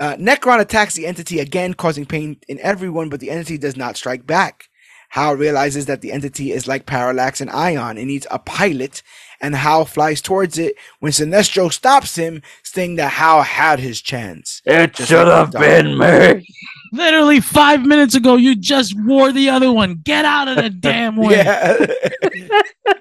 Uh, 0.00 0.14
Nekron 0.14 0.60
attacks 0.60 0.94
the 0.94 1.06
entity 1.06 1.40
again, 1.40 1.74
causing 1.74 2.06
pain 2.06 2.38
in 2.46 2.60
everyone, 2.60 3.08
but 3.08 3.18
the 3.18 3.30
entity 3.30 3.58
does 3.58 3.76
not 3.76 3.96
strike 3.96 4.24
back. 4.24 4.68
Hal 5.08 5.36
realizes 5.36 5.86
that 5.86 6.00
the 6.00 6.12
entity 6.12 6.52
is 6.52 6.66
like 6.68 6.86
Parallax 6.86 7.40
and 7.40 7.50
Ion. 7.50 7.96
It 7.98 8.04
needs 8.04 8.26
a 8.30 8.38
pilot, 8.38 9.02
and 9.40 9.54
Hal 9.54 9.84
flies 9.84 10.20
towards 10.20 10.58
it 10.58 10.74
when 11.00 11.12
Sinestro 11.12 11.72
stops 11.72 12.16
him, 12.16 12.42
saying 12.62 12.96
that 12.96 13.12
Hal 13.12 13.42
had 13.42 13.80
his 13.80 14.00
chance. 14.00 14.60
It 14.64 14.94
Just 14.94 15.08
should 15.08 15.26
have 15.26 15.52
been 15.52 15.98
me. 15.98 16.46
Literally 16.92 17.40
five 17.40 17.82
minutes 17.82 18.14
ago, 18.14 18.36
you 18.36 18.54
just 18.54 18.94
wore 18.98 19.32
the 19.32 19.50
other 19.50 19.72
one. 19.72 20.00
Get 20.04 20.24
out 20.24 20.48
of 20.48 20.56
the 20.56 20.70
damn 20.70 21.16
way. 21.16 21.42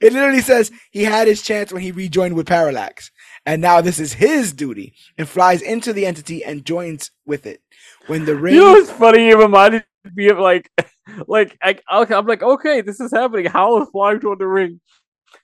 It 0.00 0.12
literally 0.12 0.40
says 0.40 0.72
he 0.90 1.04
had 1.04 1.28
his 1.28 1.42
chance 1.42 1.72
when 1.72 1.82
he 1.82 1.92
rejoined 1.92 2.34
with 2.34 2.48
Parallax. 2.48 3.12
And 3.46 3.62
now 3.62 3.80
this 3.80 4.00
is 4.00 4.14
his 4.14 4.52
duty 4.52 4.94
and 5.16 5.28
flies 5.28 5.62
into 5.62 5.92
the 5.92 6.06
entity 6.06 6.44
and 6.44 6.64
joins 6.64 7.10
with 7.24 7.46
it. 7.46 7.62
When 8.06 8.24
the 8.24 8.34
ring 8.34 8.54
You 8.54 8.60
know 8.62 8.72
what's 8.72 8.90
funny? 8.90 9.28
It 9.28 9.36
reminded 9.36 9.84
of 10.04 10.38
like, 10.38 10.70
like 11.26 11.56
I, 11.62 11.78
I'm 11.88 12.26
like, 12.26 12.42
okay, 12.42 12.80
this 12.80 13.00
is 13.00 13.12
happening. 13.12 13.46
Hal 13.46 13.82
is 13.82 13.88
flying 13.90 14.20
toward 14.20 14.38
the 14.38 14.46
ring? 14.46 14.80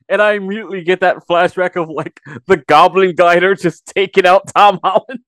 And 0.09 0.23
I 0.23 0.33
immediately 0.33 0.83
get 0.83 1.01
that 1.01 1.27
flashback 1.29 1.81
of 1.81 1.89
like 1.89 2.21
the 2.47 2.59
Goblin 2.59 3.15
Glider 3.15 3.55
just 3.55 3.87
taking 3.87 4.27
out 4.27 4.51
Tom 4.55 4.81
Holland. 4.83 5.21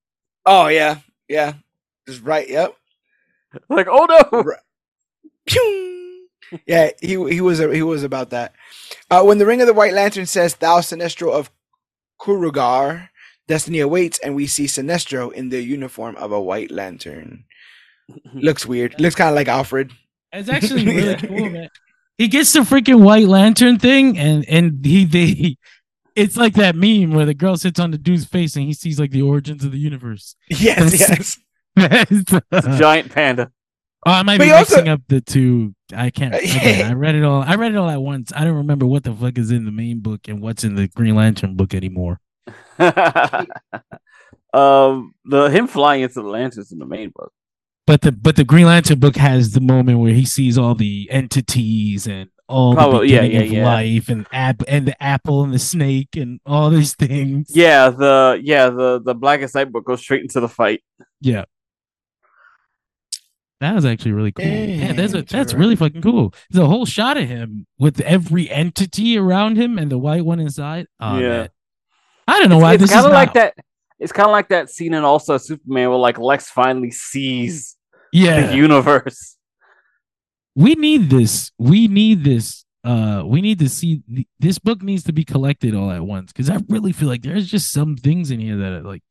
Oh 0.45 0.67
yeah, 0.67 0.99
yeah. 1.27 1.53
Just 2.07 2.23
right, 2.23 2.49
yep. 2.49 2.75
Like, 3.69 3.87
oh 3.89 4.05
no! 4.05 4.53
Pew! 5.45 5.95
Yeah, 6.65 6.89
he 6.99 7.09
he 7.29 7.41
was 7.41 7.59
he 7.59 7.83
was 7.83 8.01
about 8.01 8.31
that. 8.31 8.53
Uh, 9.11 9.21
when 9.21 9.37
the 9.37 9.45
Ring 9.45 9.61
of 9.61 9.67
the 9.67 9.73
White 9.73 9.93
Lantern 9.93 10.25
says 10.25 10.55
"Thou 10.55 10.79
Sinestro 10.79 11.31
of 11.31 11.51
Korugar," 12.19 13.09
destiny 13.47 13.81
awaits, 13.81 14.17
and 14.17 14.33
we 14.33 14.47
see 14.47 14.65
Sinestro 14.65 15.31
in 15.31 15.49
the 15.49 15.61
uniform 15.61 16.15
of 16.15 16.31
a 16.31 16.41
White 16.41 16.71
Lantern. 16.71 17.45
Looks 18.33 18.65
weird. 18.65 18.95
Looks 18.99 19.15
kind 19.15 19.29
of 19.29 19.35
like 19.35 19.47
Alfred. 19.47 19.91
It's 20.31 20.49
actually 20.49 20.85
really 20.85 21.09
Yeah. 21.11 21.15
cool, 21.27 21.49
man. 21.49 21.69
He 22.17 22.27
gets 22.27 22.51
the 22.53 22.59
freaking 22.61 23.01
white 23.01 23.27
lantern 23.27 23.79
thing, 23.79 24.17
and 24.17 24.43
and 24.49 24.85
he 24.85 25.05
they, 25.05 25.57
it's 26.15 26.35
like 26.35 26.53
that 26.55 26.75
meme 26.75 27.11
where 27.13 27.25
the 27.25 27.33
girl 27.33 27.55
sits 27.55 27.79
on 27.79 27.91
the 27.91 27.97
dude's 27.97 28.25
face 28.25 28.55
and 28.57 28.65
he 28.65 28.73
sees 28.73 28.99
like 28.99 29.11
the 29.11 29.21
origins 29.21 29.63
of 29.63 29.71
the 29.71 29.77
universe. 29.79 30.35
Yes, 30.49 30.99
yes. 30.99 31.39
It's 31.77 32.33
a 32.33 32.77
giant 32.77 33.11
panda. 33.13 33.51
Oh, 34.05 34.11
I 34.11 34.23
might 34.23 34.37
But 34.37 34.43
be 34.43 34.47
he 34.49 34.53
also- 34.53 34.75
mixing 34.75 34.89
up 34.89 35.01
the 35.07 35.21
two. 35.21 35.73
I 35.93 36.09
can't. 36.09 36.35
Again, 36.35 36.79
yeah. 36.79 36.89
I 36.89 36.93
read 36.93 37.15
it 37.15 37.23
all. 37.23 37.41
I 37.41 37.55
read 37.55 37.71
it 37.71 37.77
all 37.77 37.89
at 37.89 38.01
once. 38.01 38.31
I 38.35 38.43
don't 38.43 38.55
remember 38.57 38.85
what 38.85 39.03
the 39.03 39.13
fuck 39.13 39.37
is 39.37 39.49
in 39.51 39.65
the 39.65 39.71
main 39.71 39.99
book 40.01 40.27
and 40.27 40.41
what's 40.41 40.63
in 40.63 40.75
the 40.75 40.87
Green 40.89 41.15
Lantern 41.15 41.55
book 41.55 41.73
anymore. 41.73 42.19
um, 44.53 45.13
the 45.25 45.45
him 45.51 45.67
flying 45.67 46.01
into 46.01 46.15
the 46.21 46.27
lanterns 46.27 46.71
in 46.71 46.79
the 46.79 46.85
main 46.85 47.11
book. 47.15 47.31
But 47.89 48.01
the 48.01 48.11
but 48.11 48.35
the 48.35 48.43
Green 48.43 48.67
Lantern 48.67 48.99
book 48.99 49.15
has 49.15 49.53
the 49.53 49.61
moment 49.61 49.97
where 49.97 50.13
he 50.13 50.23
sees 50.23 50.59
all 50.59 50.75
the 50.75 51.07
entities 51.09 52.05
and 52.05 52.29
all 52.47 52.75
Probably- 52.75 53.07
the 53.09 53.17
oh, 53.17 53.21
yeah, 53.21 53.27
beginning 53.27 53.51
yeah, 53.51 53.59
of 53.61 53.63
yeah. 53.63 53.65
life 53.65 54.09
and 54.09 54.27
app 54.31 54.61
and 54.67 54.87
the 54.87 55.01
apple 55.03 55.43
and 55.43 55.51
the 55.51 55.57
snake 55.57 56.15
and 56.15 56.39
all 56.45 56.69
these 56.69 56.93
things. 56.93 57.49
Yeah, 57.51 57.89
the 57.89 58.39
yeah 58.43 58.69
the 58.69 59.01
the 59.01 59.15
Blackest 59.15 59.55
Night 59.55 59.71
book 59.71 59.85
goes 59.85 60.01
straight 60.01 60.21
into 60.21 60.39
the 60.39 60.47
fight. 60.47 60.83
Yeah. 61.19 61.45
That 63.59 63.73
was 63.73 63.85
actually 63.85 64.11
really 64.11 64.33
cool. 64.33 64.45
Yeah, 64.45 64.93
that's 64.93 65.13
a, 65.13 65.17
That's 65.17 65.31
that's 65.31 65.53
really 65.55 65.75
fucking 65.75 66.03
cool. 66.03 66.31
There's 66.51 66.63
a 66.63 66.67
whole 66.67 66.85
shot 66.85 67.17
of 67.17 67.27
him 67.27 67.65
with 67.79 68.01
every 68.01 68.51
entity 68.51 69.17
around 69.17 69.57
him 69.57 69.79
and 69.79 69.91
the 69.91 69.97
white 69.97 70.23
one 70.23 70.39
inside. 70.39 70.85
Oh, 70.99 71.17
Yeah. 71.17 71.27
man. 71.29 71.49
I 72.27 72.39
don't 72.39 72.49
know 72.49 72.59
why 72.59 72.73
it's 72.75 72.81
this 72.81 72.91
is 72.91 72.95
kind 72.95 73.07
of 73.07 73.13
like 73.13 73.29
not- 73.29 73.33
that. 73.33 73.53
It's 73.97 74.11
kind 74.13 74.27
of 74.27 74.31
like 74.31 74.49
that 74.49 74.69
scene 74.69 74.93
in 74.93 75.03
Also 75.03 75.37
Superman 75.39 75.89
where 75.89 75.97
like 75.97 76.19
Lex 76.19 76.51
finally 76.51 76.91
sees 76.91 77.75
Yeah, 78.11 78.47
the 78.47 78.55
universe. 78.55 79.37
we 80.55 80.75
need 80.75 81.09
this. 81.09 81.51
We 81.57 81.87
need 81.87 82.23
this. 82.23 82.65
Uh, 82.83 83.23
we 83.25 83.41
need 83.41 83.59
to 83.59 83.67
see 83.69 84.01
th- 84.13 84.27
this 84.39 84.57
book 84.57 84.81
needs 84.81 85.03
to 85.03 85.11
be 85.13 85.25
collected 85.25 85.75
all 85.75 85.91
at 85.91 86.01
once 86.03 86.31
because 86.31 86.49
I 86.49 86.59
really 86.69 86.91
feel 86.93 87.09
like 87.09 87.21
there's 87.21 87.47
just 87.49 87.71
some 87.71 87.97
things 87.97 88.31
in 88.31 88.39
here 88.39 88.55
that 88.57 88.71
are 88.71 88.81
like, 88.83 89.03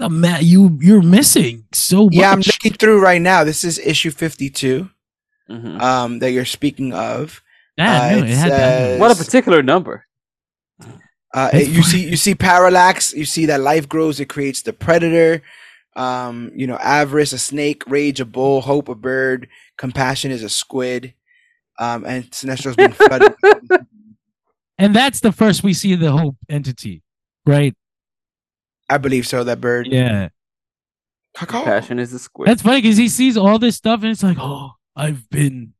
Matt, 0.00 0.42
you 0.42 0.78
you're 0.80 1.02
missing 1.02 1.64
so 1.72 2.04
much. 2.06 2.14
Yeah, 2.14 2.32
I'm 2.32 2.40
looking 2.40 2.72
through 2.72 3.00
right 3.00 3.22
now. 3.22 3.44
This 3.44 3.62
is 3.62 3.78
issue 3.78 4.10
52 4.10 4.90
Mhm. 5.48 5.80
um, 5.80 6.18
that 6.18 6.32
you're 6.32 6.44
speaking 6.44 6.92
of. 6.92 7.40
Yeah, 7.76 8.02
uh, 8.02 8.10
no, 8.10 8.16
it 8.18 8.24
it 8.30 8.34
had 8.36 8.48
says- 8.50 9.00
What 9.00 9.12
a 9.12 9.14
particular 9.24 9.62
number. 9.62 10.06
Uh, 11.34 11.50
It's 11.52 11.68
you 11.68 11.82
see, 11.90 12.08
you 12.10 12.16
see 12.16 12.34
parallax. 12.34 13.12
You 13.14 13.24
see 13.24 13.46
that 13.46 13.60
life 13.60 13.88
grows. 13.88 14.18
It 14.20 14.26
creates 14.28 14.62
the 14.62 14.72
predator. 14.72 15.42
Um, 15.94 16.52
you 16.54 16.66
know, 16.66 16.76
avarice, 16.76 17.32
a 17.32 17.38
snake, 17.38 17.84
rage, 17.86 18.20
a 18.20 18.24
bull, 18.24 18.62
hope, 18.62 18.88
a 18.88 18.94
bird, 18.94 19.48
compassion 19.76 20.30
is 20.30 20.42
a 20.42 20.48
squid. 20.48 21.14
Um, 21.78 22.04
and 22.06 22.32
Sinestro's 22.32 22.76
being 22.76 22.92
flooded. 22.92 23.34
and 24.78 24.94
that's 24.94 25.20
the 25.20 25.32
first 25.32 25.62
we 25.62 25.74
see 25.74 25.94
the 25.94 26.12
whole 26.12 26.36
entity, 26.48 27.02
right? 27.46 27.74
I 28.88 28.98
believe 28.98 29.26
so. 29.26 29.44
That 29.44 29.60
bird. 29.60 29.86
Yeah. 29.86 30.28
Caw-caw. 31.34 31.64
Passion 31.64 31.98
is 31.98 32.12
a 32.12 32.18
squid. 32.18 32.48
That's 32.48 32.62
funny 32.62 32.82
because 32.82 32.98
he 32.98 33.08
sees 33.08 33.36
all 33.36 33.58
this 33.58 33.76
stuff 33.76 34.02
and 34.02 34.10
it's 34.10 34.22
like, 34.22 34.36
oh, 34.38 34.72
I've 34.94 35.28
been, 35.30 35.72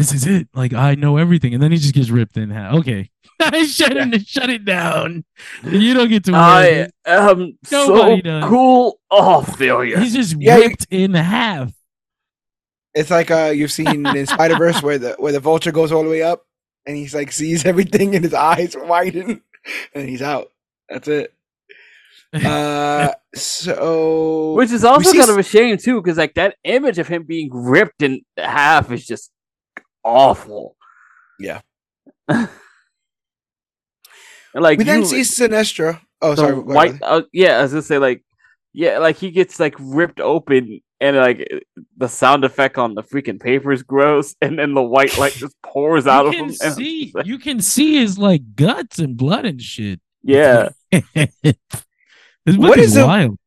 this 0.00 0.12
is 0.14 0.26
it. 0.26 0.48
Like 0.54 0.72
I 0.72 0.94
know 0.94 1.16
everything, 1.18 1.52
and 1.54 1.62
then 1.62 1.72
he 1.72 1.78
just 1.78 1.94
gets 1.94 2.10
ripped 2.10 2.36
in 2.36 2.50
half. 2.50 2.74
Okay, 2.76 3.10
I 3.40 3.64
shut 3.66 3.96
it, 3.96 4.26
shut 4.26 4.48
it 4.50 4.64
down. 4.64 5.24
You 5.62 5.94
don't 5.94 6.08
get 6.08 6.24
to. 6.24 6.32
Wear 6.32 6.40
I 6.40 6.64
it. 6.66 6.92
am 7.06 7.58
so 7.64 8.16
does. 8.20 8.44
cool. 8.44 8.98
Oh, 9.10 9.42
failure. 9.42 9.98
He's 9.98 10.14
just 10.14 10.36
Yeah, 10.38 10.56
you- 10.56 10.62
ripped 10.68 10.86
in 10.90 11.14
half. 11.14 11.72
It's 12.94 13.10
like 13.10 13.30
uh, 13.30 13.52
you've 13.54 13.70
seen 13.72 14.04
in 14.06 14.26
Spider 14.34 14.56
Verse 14.56 14.82
where 14.82 14.98
the 14.98 15.12
where 15.18 15.32
the 15.32 15.40
vulture 15.40 15.70
goes 15.72 15.92
all 15.92 16.02
the 16.02 16.10
way 16.10 16.22
up 16.22 16.42
and 16.86 16.96
he's 16.96 17.14
like 17.14 17.30
sees 17.32 17.64
everything 17.64 18.14
and 18.16 18.24
his 18.24 18.34
eyes 18.34 18.74
widen 18.78 19.42
and 19.94 20.08
he's 20.08 20.22
out. 20.22 20.50
That's 20.88 21.06
it. 21.06 21.32
Uh, 22.32 23.10
so 23.34 24.52
Which 24.54 24.70
is 24.70 24.84
also 24.84 25.10
kind 25.10 25.22
s- 25.24 25.28
of 25.28 25.38
a 25.38 25.42
shame 25.42 25.76
too, 25.76 26.00
because 26.00 26.16
like 26.18 26.34
that 26.34 26.56
image 26.64 26.98
of 26.98 27.08
him 27.08 27.24
being 27.24 27.50
ripped 27.52 28.02
in 28.02 28.22
half 28.36 28.90
is 28.92 29.04
just 29.06 29.30
awful. 30.04 30.76
Yeah. 31.38 31.60
Like 34.54 34.78
we 34.78 34.84
then 34.84 35.00
you- 35.00 35.06
see 35.06 35.20
Sinestro. 35.20 36.00
Oh, 36.22 36.34
sorry. 36.34 36.54
white, 36.58 36.94
uh, 37.02 37.22
yeah, 37.32 37.58
I 37.58 37.62
was 37.62 37.70
gonna 37.72 37.82
say 37.82 37.98
like 37.98 38.22
Yeah, 38.72 38.98
like 38.98 39.16
he 39.16 39.30
gets 39.30 39.58
like 39.60 39.74
ripped 39.78 40.20
open 40.20 40.80
and 41.00 41.16
like 41.16 41.48
the 41.96 42.08
sound 42.08 42.44
effect 42.44 42.76
on 42.76 42.94
the 42.94 43.02
freaking 43.02 43.40
papers 43.40 43.82
grows 43.82 44.34
and 44.42 44.58
then 44.58 44.74
the 44.74 44.82
white 44.82 45.16
light 45.18 45.32
just 45.34 45.54
pours 45.62 46.06
out 46.06 46.24
you 46.24 46.28
of 46.30 46.34
can 46.34 46.44
him. 46.50 46.54
and- 46.62 46.74
see 46.74 47.12
you 47.24 47.38
can 47.38 47.60
see 47.60 47.98
his 48.00 48.18
like 48.18 48.42
guts 48.56 48.98
and 48.98 49.16
blood 49.16 49.44
and 49.46 49.62
shit. 49.62 50.00
yeah. 50.22 50.70
this 50.90 51.54
What 52.56 52.56
book 52.70 52.78
is 52.78 52.90
is 52.92 52.96
it- 52.96 53.06
wild. 53.06 53.38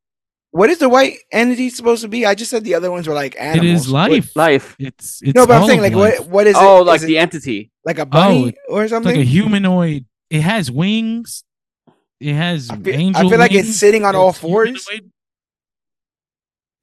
What 0.53 0.69
is 0.69 0.77
the 0.77 0.87
white 0.87 1.17
entity 1.31 1.69
supposed 1.71 2.03
to 2.03 2.07
be? 2.07 2.27
I 2.27 2.35
just 2.35 2.51
said 2.51 2.63
the 2.63 2.75
other 2.75 2.91
ones 2.91 3.07
were 3.07 3.15
like 3.15 3.35
animals. 3.39 3.87
is 3.87 3.89
life. 3.91 4.35
Life. 4.35 4.75
It's 4.77 5.19
it's 5.23 5.33
no, 5.33 5.47
but 5.47 5.59
I'm 5.59 5.67
saying 5.67 5.81
like 5.81 5.93
life. 5.93 6.19
what 6.19 6.29
what 6.29 6.47
is 6.47 6.55
it? 6.55 6.61
Oh, 6.61 6.83
like 6.83 6.97
Is 6.97 7.03
it 7.05 7.07
the 7.07 7.17
entity. 7.17 7.71
like 7.83 7.97
a 7.97 8.05
bunny 8.05 8.53
or 8.69 8.83
It's 8.83 8.91
something? 8.91 9.15
like 9.15 9.21
a 9.21 9.27
humanoid. 9.27 10.05
It 10.29 10.41
has 10.41 10.69
wings. 10.69 11.43
It 12.19 12.35
has 12.35 12.69
I 12.69 12.77
feel, 12.77 13.17
I 13.17 13.21
feel 13.29 13.39
like 13.39 13.51
wings. 13.51 13.69
it's 13.69 13.77
sitting 13.79 14.05
on 14.05 14.15
all 14.15 14.31
fours. 14.31 14.69
humanoid. 14.87 15.11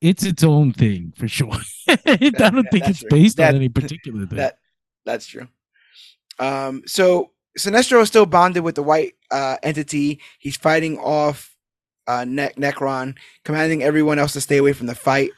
It's 0.01 0.25
its 0.25 0.43
own 0.43 0.73
thing 0.73 1.13
for 1.17 1.29
sure. 1.29 1.53
I 1.89 1.95
don't 2.17 2.33
that- 2.39 2.69
think 2.73 2.85
that's 2.85 2.89
it's 2.91 3.01
true. 3.01 3.09
based 3.11 3.37
That- 3.37 3.51
on 3.51 3.57
any 3.57 3.69
particular 3.69 4.27
thing. 4.27 4.39
That 4.39 4.57
that's 5.05 5.27
true. 5.27 5.47
Um, 6.39 6.83
so 6.87 7.31
Sinestro 7.59 8.01
is 8.03 8.09
still 8.09 8.27
bonded 8.27 8.65
with 8.65 8.75
the 8.75 8.83
white 8.83 9.15
uh, 9.31 9.59
entity. 9.63 10.21
He's 10.39 10.57
fighting 10.57 10.99
off 10.99 11.50
uh, 12.11 12.25
ne- 12.25 12.53
Nekron, 12.57 13.17
commanding 13.45 13.83
everyone 13.83 14.19
else 14.19 14.33
to 14.33 14.41
stay 14.41 14.57
away 14.57 14.73
from 14.73 14.87
the 14.87 14.95
fight. 14.95 15.31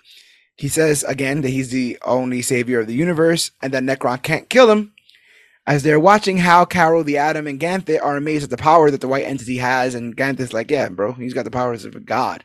He 0.57 0.69
says 0.69 1.05
again 1.05 1.43
that 1.43 1.51
he's 1.51 1.71
the 1.71 1.99
only 2.03 2.43
savior 2.43 2.81
of 2.81 2.87
the 2.87 2.95
universe, 2.95 3.51
and 3.63 3.73
that 3.73 3.83
Nekron 3.83 4.23
can't 4.23 4.49
kill 4.49 4.71
him. 4.71 4.93
As 5.67 5.83
they're 5.83 6.01
watching 6.01 6.39
how 6.39 6.65
Carol, 6.65 7.05
the 7.05 7.19
Atom, 7.19 7.47
and 7.47 7.61
Ganthet 7.61 8.03
are 8.03 8.17
amazed 8.17 8.45
at 8.45 8.51
the 8.51 8.57
power 8.57 8.91
that 8.91 9.01
the 9.01 9.09
white 9.09 9.25
entity 9.25 9.59
has, 9.59 9.95
and 9.95 10.17
Ganthet's 10.17 10.53
like, 10.53 10.71
"Yeah, 10.71 10.89
bro, 10.89 11.13
he's 11.13 11.35
got 11.35 11.45
the 11.45 11.51
powers 11.51 11.85
of 11.85 11.95
a 11.95 12.01
god." 12.01 12.45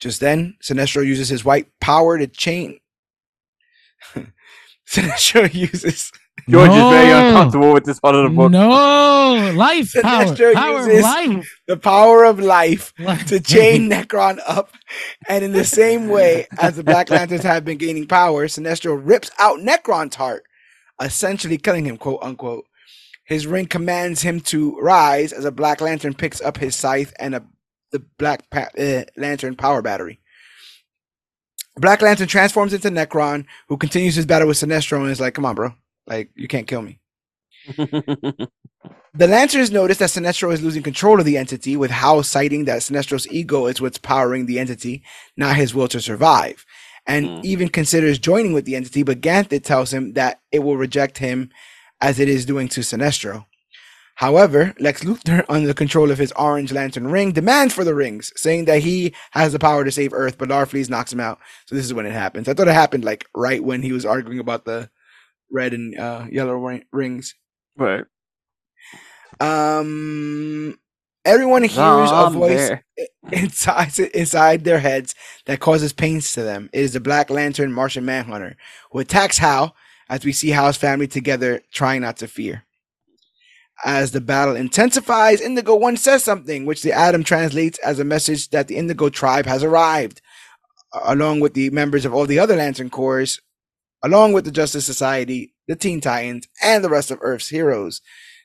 Just 0.00 0.20
then, 0.20 0.56
Sinestro 0.62 1.04
uses 1.06 1.28
his 1.28 1.44
white 1.44 1.68
power 1.80 2.18
to 2.18 2.26
chain. 2.26 2.80
Sinestro 4.86 5.52
uses 5.52 6.12
George 6.48 6.70
is 6.70 6.76
very 6.76 7.10
uncomfortable 7.10 7.72
with 7.72 7.84
this 7.84 7.98
part 8.00 8.14
of 8.14 8.24
the 8.24 8.36
book. 8.36 8.50
No, 8.50 8.68
life 9.56 9.92
power, 10.02 10.24
Sinestro 10.26 10.52
power 10.54 10.78
of 10.80 10.86
uses- 10.86 11.02
life. 11.02 11.60
the 11.66 11.76
power 11.76 12.24
of 12.24 12.38
life 12.38 12.92
Life. 12.98 13.26
to 13.26 13.40
chain 13.40 13.88
Nekron 13.90 14.38
up, 14.46 14.70
and 15.28 15.44
in 15.44 15.52
the 15.52 15.64
same 15.64 16.08
way 16.08 16.46
as 16.58 16.76
the 16.76 16.84
Black 16.84 17.08
Lanterns 17.10 17.42
have 17.44 17.64
been 17.64 17.78
gaining 17.78 18.06
power, 18.06 18.46
Sinestro 18.46 19.00
rips 19.02 19.30
out 19.38 19.58
Nekron's 19.60 20.16
heart, 20.16 20.44
essentially 21.00 21.56
killing 21.58 21.86
him, 21.86 21.96
quote 21.96 22.22
unquote. 22.22 22.64
His 23.26 23.46
ring 23.46 23.66
commands 23.66 24.20
him 24.20 24.40
to 24.40 24.78
rise 24.80 25.32
as 25.32 25.46
a 25.46 25.50
Black 25.50 25.80
Lantern 25.80 26.12
picks 26.12 26.42
up 26.42 26.58
his 26.58 26.76
scythe 26.76 27.14
and 27.18 27.34
a 27.34 27.42
the 27.90 28.04
Black 28.18 28.50
pa- 28.50 28.68
uh, 28.78 29.04
Lantern 29.16 29.56
power 29.56 29.80
battery. 29.80 30.20
Black 31.76 32.02
Lantern 32.02 32.28
transforms 32.28 32.72
into 32.72 32.90
Nekron, 32.90 33.46
who 33.68 33.76
continues 33.76 34.14
his 34.14 34.26
battle 34.26 34.46
with 34.48 34.56
Sinestro 34.58 35.00
and 35.00 35.10
is 35.10 35.20
like, 35.20 35.34
"Come 35.34 35.44
on, 35.44 35.54
bro, 35.54 35.74
like 36.06 36.30
you 36.34 36.48
can't 36.48 36.66
kill 36.66 36.82
me." 36.82 37.00
The 39.16 39.28
Lancers 39.28 39.70
notice 39.70 39.98
that 39.98 40.08
Sinestro 40.10 40.52
is 40.52 40.60
losing 40.60 40.82
control 40.82 41.20
of 41.20 41.24
the 41.24 41.36
entity, 41.38 41.76
with 41.76 41.92
Hal 41.92 42.24
citing 42.24 42.64
that 42.64 42.80
Sinestro's 42.80 43.28
ego 43.28 43.66
is 43.66 43.80
what's 43.80 43.96
powering 43.96 44.46
the 44.46 44.58
entity, 44.58 45.04
not 45.36 45.54
his 45.54 45.72
will 45.72 45.86
to 45.88 46.00
survive, 46.00 46.66
and 47.06 47.30
Hmm. 47.30 47.40
even 47.44 47.68
considers 47.68 48.18
joining 48.18 48.52
with 48.52 48.64
the 48.64 48.74
entity, 48.74 49.04
but 49.04 49.20
Ganthet 49.20 49.62
tells 49.62 49.92
him 49.92 50.14
that 50.14 50.40
it 50.50 50.60
will 50.60 50.76
reject 50.76 51.18
him 51.18 51.50
as 52.00 52.18
it 52.18 52.28
is 52.28 52.44
doing 52.44 52.66
to 52.70 52.80
Sinestro. 52.80 53.46
However, 54.16 54.74
Lex 54.80 55.04
Luthor, 55.04 55.44
under 55.48 55.68
the 55.68 55.74
control 55.74 56.10
of 56.10 56.18
his 56.18 56.32
Orange 56.32 56.72
Lantern 56.72 57.06
ring, 57.06 57.30
demands 57.30 57.72
for 57.72 57.84
the 57.84 57.94
rings, 57.94 58.32
saying 58.34 58.64
that 58.64 58.82
he 58.82 59.14
has 59.30 59.52
the 59.52 59.60
power 59.60 59.84
to 59.84 59.92
save 59.92 60.12
Earth, 60.12 60.38
but 60.38 60.48
Larfleeze 60.48 60.90
knocks 60.90 61.12
him 61.12 61.20
out. 61.20 61.38
So 61.66 61.76
this 61.76 61.84
is 61.84 61.94
when 61.94 62.06
it 62.06 62.12
happens. 62.12 62.48
I 62.48 62.54
thought 62.54 62.68
it 62.68 62.74
happened 62.74 63.04
like 63.04 63.26
right 63.32 63.62
when 63.62 63.82
he 63.82 63.92
was 63.92 64.04
arguing 64.04 64.40
about 64.40 64.64
the 64.64 64.90
red 65.54 65.72
and 65.72 65.98
uh, 65.98 66.26
yellow 66.30 66.54
ri- 66.54 66.84
rings. 66.92 67.34
right. 67.76 68.04
Um, 69.40 70.78
everyone 71.24 71.62
hears 71.62 71.76
a 71.78 72.30
voice 72.30 72.70
inside 73.32 73.98
inside 73.98 74.64
their 74.64 74.78
heads 74.78 75.14
that 75.46 75.60
causes 75.60 75.92
pains 75.92 76.32
to 76.34 76.42
them. 76.42 76.70
It 76.72 76.80
is 76.80 76.92
the 76.92 77.00
Black 77.00 77.30
Lantern 77.30 77.72
Martian 77.72 78.04
Manhunter 78.04 78.56
who 78.92 78.98
attacks 79.00 79.38
Hal 79.38 79.74
as 80.08 80.24
we 80.24 80.32
see 80.32 80.50
Hal's 80.50 80.76
family 80.76 81.08
together, 81.08 81.62
trying 81.72 82.02
not 82.02 82.18
to 82.18 82.28
fear. 82.28 82.64
As 83.84 84.12
the 84.12 84.20
battle 84.20 84.54
intensifies, 84.54 85.40
Indigo 85.40 85.74
One 85.74 85.96
says 85.96 86.22
something, 86.22 86.64
which 86.64 86.82
the 86.82 86.92
Atom 86.92 87.24
translates 87.24 87.78
as 87.78 87.98
a 87.98 88.04
message 88.04 88.50
that 88.50 88.68
the 88.68 88.76
Indigo 88.76 89.08
tribe 89.08 89.46
has 89.46 89.64
arrived, 89.64 90.20
along 91.04 91.40
with 91.40 91.54
the 91.54 91.70
members 91.70 92.04
of 92.04 92.14
all 92.14 92.26
the 92.26 92.38
other 92.38 92.56
Lantern 92.56 92.90
Corps, 92.90 93.40
along 94.04 94.34
with 94.34 94.44
the 94.44 94.50
Justice 94.50 94.84
Society, 94.84 95.54
the 95.66 95.74
Teen 95.74 96.00
Titans, 96.00 96.46
and 96.62 96.84
the 96.84 96.90
rest 96.90 97.10
of 97.10 97.18
Earth's 97.22 97.48
heroes. 97.48 98.02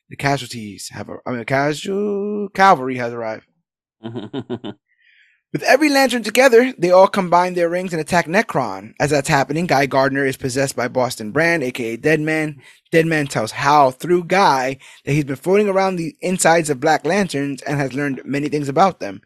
The 0.09 0.15
casualties 0.15 0.89
have, 0.93 1.09
I 1.09 1.29
mean, 1.29 1.39
the 1.39 1.45
casual 1.45 2.49
cavalry 2.53 2.95
has 2.95 3.13
arrived. 3.13 3.45
With 5.51 5.63
every 5.63 5.89
lantern 5.89 6.23
together, 6.23 6.73
they 6.77 6.91
all 6.91 7.07
combine 7.07 7.55
their 7.55 7.69
rings 7.69 7.91
and 7.91 7.99
attack 7.99 8.27
Nekron. 8.27 8.93
As 8.99 9.09
that's 9.09 9.27
happening, 9.27 9.65
Guy 9.65 9.87
Gardner 9.87 10.25
is 10.25 10.37
possessed 10.37 10.75
by 10.75 10.87
Boston 10.87 11.31
Brand, 11.31 11.63
aka 11.63 11.97
Deadman. 11.97 12.61
Deadman 12.91 13.27
tells 13.27 13.51
Hal 13.51 13.91
through 13.91 14.25
Guy 14.25 14.77
that 15.05 15.11
he's 15.11 15.25
been 15.25 15.35
floating 15.35 15.67
around 15.67 15.95
the 15.95 16.15
insides 16.21 16.69
of 16.69 16.79
Black 16.79 17.03
Lanterns 17.03 17.63
and 17.63 17.79
has 17.79 17.93
learned 17.93 18.21
many 18.23 18.47
things 18.47 18.69
about 18.69 18.99
them, 18.99 19.21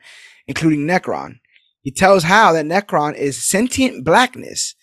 including 0.48 0.88
Nekron. 0.88 1.40
He 1.82 1.92
tells 1.92 2.24
Hal 2.24 2.54
that 2.54 2.66
Nekron 2.66 3.16
is 3.16 3.44
sentient 3.44 4.06
blackness 4.06 4.76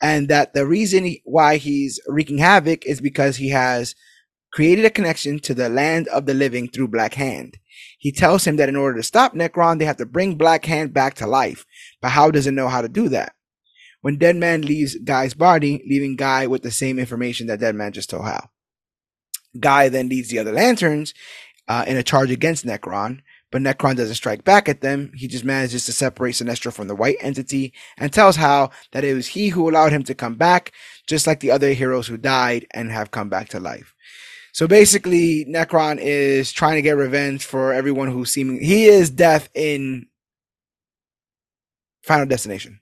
and 0.00 0.28
that 0.28 0.54
the 0.54 0.66
reason 0.66 1.04
he- 1.04 1.22
why 1.24 1.56
he's 1.56 2.00
wreaking 2.06 2.38
havoc 2.38 2.84
is 2.86 3.00
because 3.00 3.36
he 3.36 3.50
has 3.50 3.94
created 4.52 4.84
a 4.84 4.90
connection 4.90 5.38
to 5.38 5.54
the 5.54 5.68
land 5.68 6.08
of 6.08 6.26
the 6.26 6.34
living 6.34 6.68
through 6.68 6.88
Black 6.88 7.14
Hand. 7.14 7.58
He 7.98 8.12
tells 8.12 8.46
him 8.46 8.56
that 8.56 8.68
in 8.68 8.76
order 8.76 8.96
to 8.96 9.02
stop 9.02 9.34
Nekron, 9.34 9.78
they 9.78 9.84
have 9.84 9.98
to 9.98 10.06
bring 10.06 10.36
Black 10.36 10.64
Hand 10.64 10.94
back 10.94 11.14
to 11.14 11.26
life. 11.26 11.66
But 12.00 12.10
Hal 12.10 12.30
doesn't 12.30 12.54
know 12.54 12.68
how 12.68 12.80
to 12.82 12.88
do 12.88 13.08
that. 13.10 13.34
When 14.00 14.18
Deadman 14.18 14.62
leaves 14.62 14.96
Guy's 14.96 15.34
body, 15.34 15.82
leaving 15.88 16.16
Guy 16.16 16.46
with 16.46 16.62
the 16.62 16.70
same 16.70 16.98
information 16.98 17.48
that 17.48 17.60
Deadman 17.60 17.92
just 17.92 18.10
told 18.10 18.24
Hal. 18.24 18.50
Guy 19.58 19.88
then 19.88 20.08
leads 20.08 20.28
the 20.28 20.38
other 20.38 20.52
lanterns 20.52 21.12
uh, 21.68 21.84
in 21.86 21.96
a 21.96 22.02
charge 22.02 22.30
against 22.30 22.64
Nekron, 22.64 23.20
but 23.56 23.62
Nekron 23.62 23.96
doesn't 23.96 24.16
strike 24.16 24.44
back 24.44 24.68
at 24.68 24.82
them. 24.82 25.10
He 25.14 25.26
just 25.26 25.42
manages 25.42 25.86
to 25.86 25.92
separate 25.94 26.34
Sinestro 26.34 26.70
from 26.70 26.88
the 26.88 26.94
white 26.94 27.16
entity 27.20 27.72
and 27.96 28.12
tells 28.12 28.36
Hal 28.36 28.70
that 28.92 29.02
it 29.02 29.14
was 29.14 29.28
he 29.28 29.48
who 29.48 29.70
allowed 29.70 29.92
him 29.92 30.02
to 30.02 30.14
come 30.14 30.34
back, 30.34 30.72
just 31.06 31.26
like 31.26 31.40
the 31.40 31.50
other 31.50 31.72
heroes 31.72 32.06
who 32.06 32.18
died 32.18 32.66
and 32.72 32.92
have 32.92 33.12
come 33.12 33.30
back 33.30 33.48
to 33.48 33.58
life. 33.58 33.94
So 34.52 34.68
basically, 34.68 35.46
Nekron 35.46 35.96
is 35.98 36.52
trying 36.52 36.74
to 36.74 36.82
get 36.82 36.98
revenge 36.98 37.46
for 37.46 37.72
everyone 37.72 38.08
who's 38.10 38.30
seeming 38.30 38.62
he 38.62 38.84
is 38.84 39.08
death 39.08 39.48
in 39.54 40.06
Final 42.02 42.26
Destination. 42.26 42.80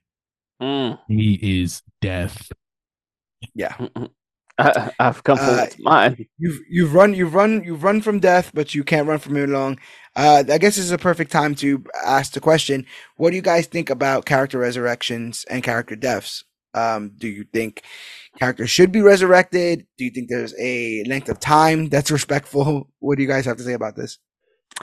Mm. 0.60 0.98
He 1.06 1.62
is 1.62 1.82
death. 2.00 2.50
Yeah, 3.54 3.76
I, 4.58 4.90
I've 4.98 5.24
come 5.24 5.38
for 5.38 5.52
Uh, 5.52 5.56
what's 5.56 5.76
mine. 5.78 6.26
you've 6.38 6.60
you've 6.68 6.94
run 6.94 7.14
you've 7.14 7.34
run 7.34 7.62
you've 7.64 7.82
run 7.82 8.00
from 8.02 8.20
death, 8.20 8.50
but 8.54 8.74
you 8.74 8.84
can't 8.84 9.08
run 9.08 9.18
from 9.18 9.36
it 9.36 9.48
long. 9.48 9.78
Uh, 10.16 10.44
I 10.48 10.58
guess 10.58 10.76
this 10.76 10.84
is 10.84 10.92
a 10.92 10.98
perfect 10.98 11.32
time 11.32 11.54
to 11.56 11.84
ask 12.04 12.32
the 12.32 12.40
question: 12.40 12.86
What 13.16 13.30
do 13.30 13.36
you 13.36 13.42
guys 13.42 13.66
think 13.66 13.90
about 13.90 14.26
character 14.26 14.58
resurrections 14.58 15.44
and 15.50 15.62
character 15.62 15.96
deaths? 15.96 16.44
Um, 16.74 17.12
do 17.16 17.28
you 17.28 17.44
think 17.52 17.82
characters 18.38 18.70
should 18.70 18.92
be 18.92 19.00
resurrected? 19.00 19.86
Do 19.98 20.04
you 20.04 20.10
think 20.10 20.28
there's 20.28 20.54
a 20.58 21.04
length 21.04 21.28
of 21.28 21.40
time 21.40 21.88
that's 21.88 22.10
respectful? 22.18 22.90
What 23.00 23.16
do 23.16 23.22
you 23.22 23.28
guys 23.28 23.44
have 23.46 23.56
to 23.58 23.62
say 23.64 23.72
about 23.74 23.96
this? 23.96 24.18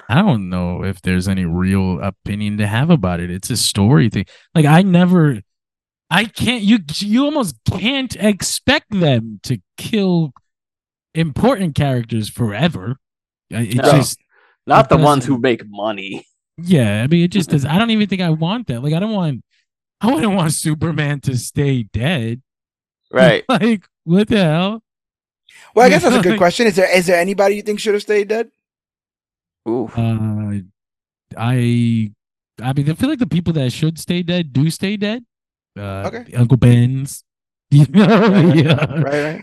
I 0.07 0.15
don't 0.21 0.49
know 0.49 0.83
if 0.83 1.01
there's 1.01 1.27
any 1.27 1.45
real 1.45 1.99
opinion 2.01 2.57
to 2.57 2.67
have 2.67 2.89
about 2.89 3.19
it. 3.19 3.29
It's 3.29 3.49
a 3.49 3.57
story 3.57 4.09
thing. 4.09 4.25
Like 4.55 4.65
I 4.65 4.83
never 4.83 5.41
I 6.11 6.25
can't 6.25 6.61
you 6.61 6.79
you 6.99 7.23
almost 7.25 7.55
can't 7.71 8.15
expect 8.17 8.91
them 8.91 9.39
to 9.43 9.59
kill 9.77 10.33
important 11.15 11.73
characters 11.73 12.29
forever. 12.29 12.97
It 13.49 13.75
No. 13.75 13.83
just 13.91 14.19
Not 14.67 14.89
the 14.89 14.97
ones 14.97 15.25
who 15.25 15.37
make 15.37 15.63
money. 15.67 16.25
yeah, 16.57 17.01
I 17.03 17.07
mean 17.07 17.23
it 17.23 17.31
just 17.31 17.49
does 17.49 17.65
I 17.65 17.79
don't 17.79 17.89
even 17.91 18.07
think 18.09 18.21
I 18.21 18.29
want 18.29 18.67
that. 18.67 18.83
Like 18.83 18.93
I 18.93 18.99
don't 18.99 19.13
want 19.13 19.41
I 20.01 20.13
wouldn't 20.13 20.33
want 20.35 20.51
Superman 20.53 21.21
to 21.21 21.37
stay 21.37 21.83
dead. 21.83 22.41
Right. 23.13 23.43
like 23.49 23.87
what 24.05 24.29
the 24.29 24.37
hell? 24.37 24.83
Well, 25.75 25.85
I 25.85 25.89
guess 25.89 26.03
that's 26.03 26.15
a 26.15 26.21
good 26.21 26.37
question. 26.45 26.65
Is 26.67 26.75
there 26.77 26.89
is 26.97 27.07
there 27.07 27.19
anybody 27.19 27.55
you 27.55 27.61
think 27.61 27.79
should 27.79 27.93
have 27.93 28.03
stayed 28.03 28.27
dead? 28.29 28.51
Ooh. 29.67 29.89
Uh 29.95 30.59
I 31.37 32.11
I 32.61 32.73
mean 32.73 32.89
I 32.89 32.93
feel 32.93 33.09
like 33.09 33.19
the 33.19 33.27
people 33.27 33.53
that 33.53 33.71
should 33.73 33.99
stay 33.99 34.23
dead 34.23 34.53
do 34.53 34.69
stay 34.69 34.95
dead. 34.97 35.25
Uh 35.77 36.09
Okay. 36.13 36.33
Uncle 36.35 36.57
Ben's. 36.57 37.23
You 37.71 37.85
know, 37.87 38.05
Right, 38.05 38.55
yeah. 38.57 38.85
Right, 38.99 39.23
right. 39.23 39.41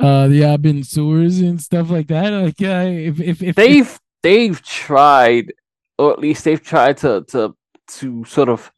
uh 0.00 0.28
the 0.28 0.40
Abin 0.40 0.84
Surs 0.86 1.40
and 1.40 1.60
stuff 1.60 1.90
like 1.90 2.06
that. 2.08 2.30
Like 2.32 2.58
yeah, 2.60 2.84
if 2.84 3.20
if 3.20 3.42
if 3.42 3.54
they've 3.56 3.98
they've 4.22 4.60
tried, 4.62 5.52
or 5.98 6.12
at 6.12 6.18
least 6.18 6.44
they've 6.44 6.62
tried 6.62 6.96
to 6.98 7.22
to 7.28 7.54
to 7.98 8.24
sort 8.24 8.48
of 8.48 8.72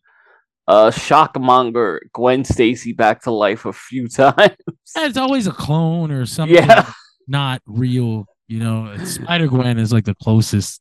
uh 0.66 0.90
shockmonger 0.90 2.00
Gwen 2.12 2.44
Stacy 2.44 2.92
back 2.92 3.22
to 3.22 3.30
life 3.30 3.66
a 3.66 3.72
few 3.72 4.08
times. 4.22 4.56
It's 4.96 5.16
always 5.16 5.46
a 5.46 5.52
clone 5.52 6.10
or 6.10 6.26
something 6.26 6.56
Yeah. 6.56 6.90
not 7.28 7.62
real. 7.66 8.26
You 8.48 8.58
know, 8.58 8.96
Spider 9.04 9.46
Gwen 9.46 9.78
is 9.78 9.92
like 9.92 10.04
the 10.04 10.14
closest. 10.16 10.80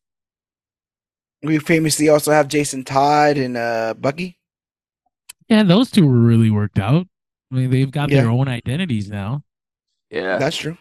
We 1.43 1.57
famously 1.59 2.09
also 2.09 2.31
have 2.31 2.47
Jason 2.47 2.83
Todd 2.83 3.37
and 3.37 3.55
uh, 3.57 3.93
Bucky. 3.97 4.37
Yeah, 5.51 5.63
those 5.63 5.91
two 5.91 6.07
were 6.07 6.17
really 6.17 6.49
worked 6.49 6.79
out. 6.79 7.07
I 7.51 7.55
mean, 7.55 7.69
they've 7.69 7.91
got 7.91 8.09
Yeah. 8.09 8.21
their 8.21 8.29
own 8.31 8.47
identities 8.47 9.09
now. 9.09 9.43
Yeah. 10.09 10.37
That's 10.37 10.55
true. 10.55 10.77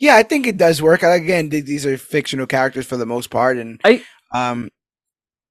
Yeah, 0.00 0.16
I 0.16 0.24
think 0.24 0.48
it 0.48 0.56
does 0.56 0.82
work. 0.82 1.04
Again, 1.04 1.48
these 1.50 1.86
are 1.86 1.96
fictional 1.96 2.46
characters 2.46 2.86
for 2.86 2.96
the 2.96 3.06
most 3.06 3.30
part, 3.30 3.56
and 3.56 3.80
I- 3.84 4.02
um, 4.34 4.70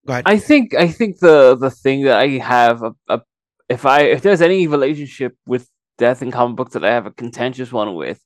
go 0.06 0.12
ahead. 0.14 0.24
I 0.26 0.38
think 0.40 0.74
I 0.76 0.90
think 0.90 1.20
the 1.20 1.56
the 1.56 1.72
thing 1.72 2.04
that 2.04 2.18
I 2.18 2.28
have 2.40 2.84
a, 2.84 2.94
a 3.08 3.22
if 3.70 3.86
I 3.86 4.02
if 4.02 4.24
there's 4.24 4.42
any 4.42 4.68
relationship 4.68 5.38
with 5.46 5.70
death 5.98 6.22
in 6.22 6.32
comic 6.32 6.58
books 6.58 6.74
that 6.74 6.84
I 6.84 6.92
have 6.92 7.06
a 7.06 7.12
contentious 7.12 7.72
one 7.72 7.96
with, 7.96 8.20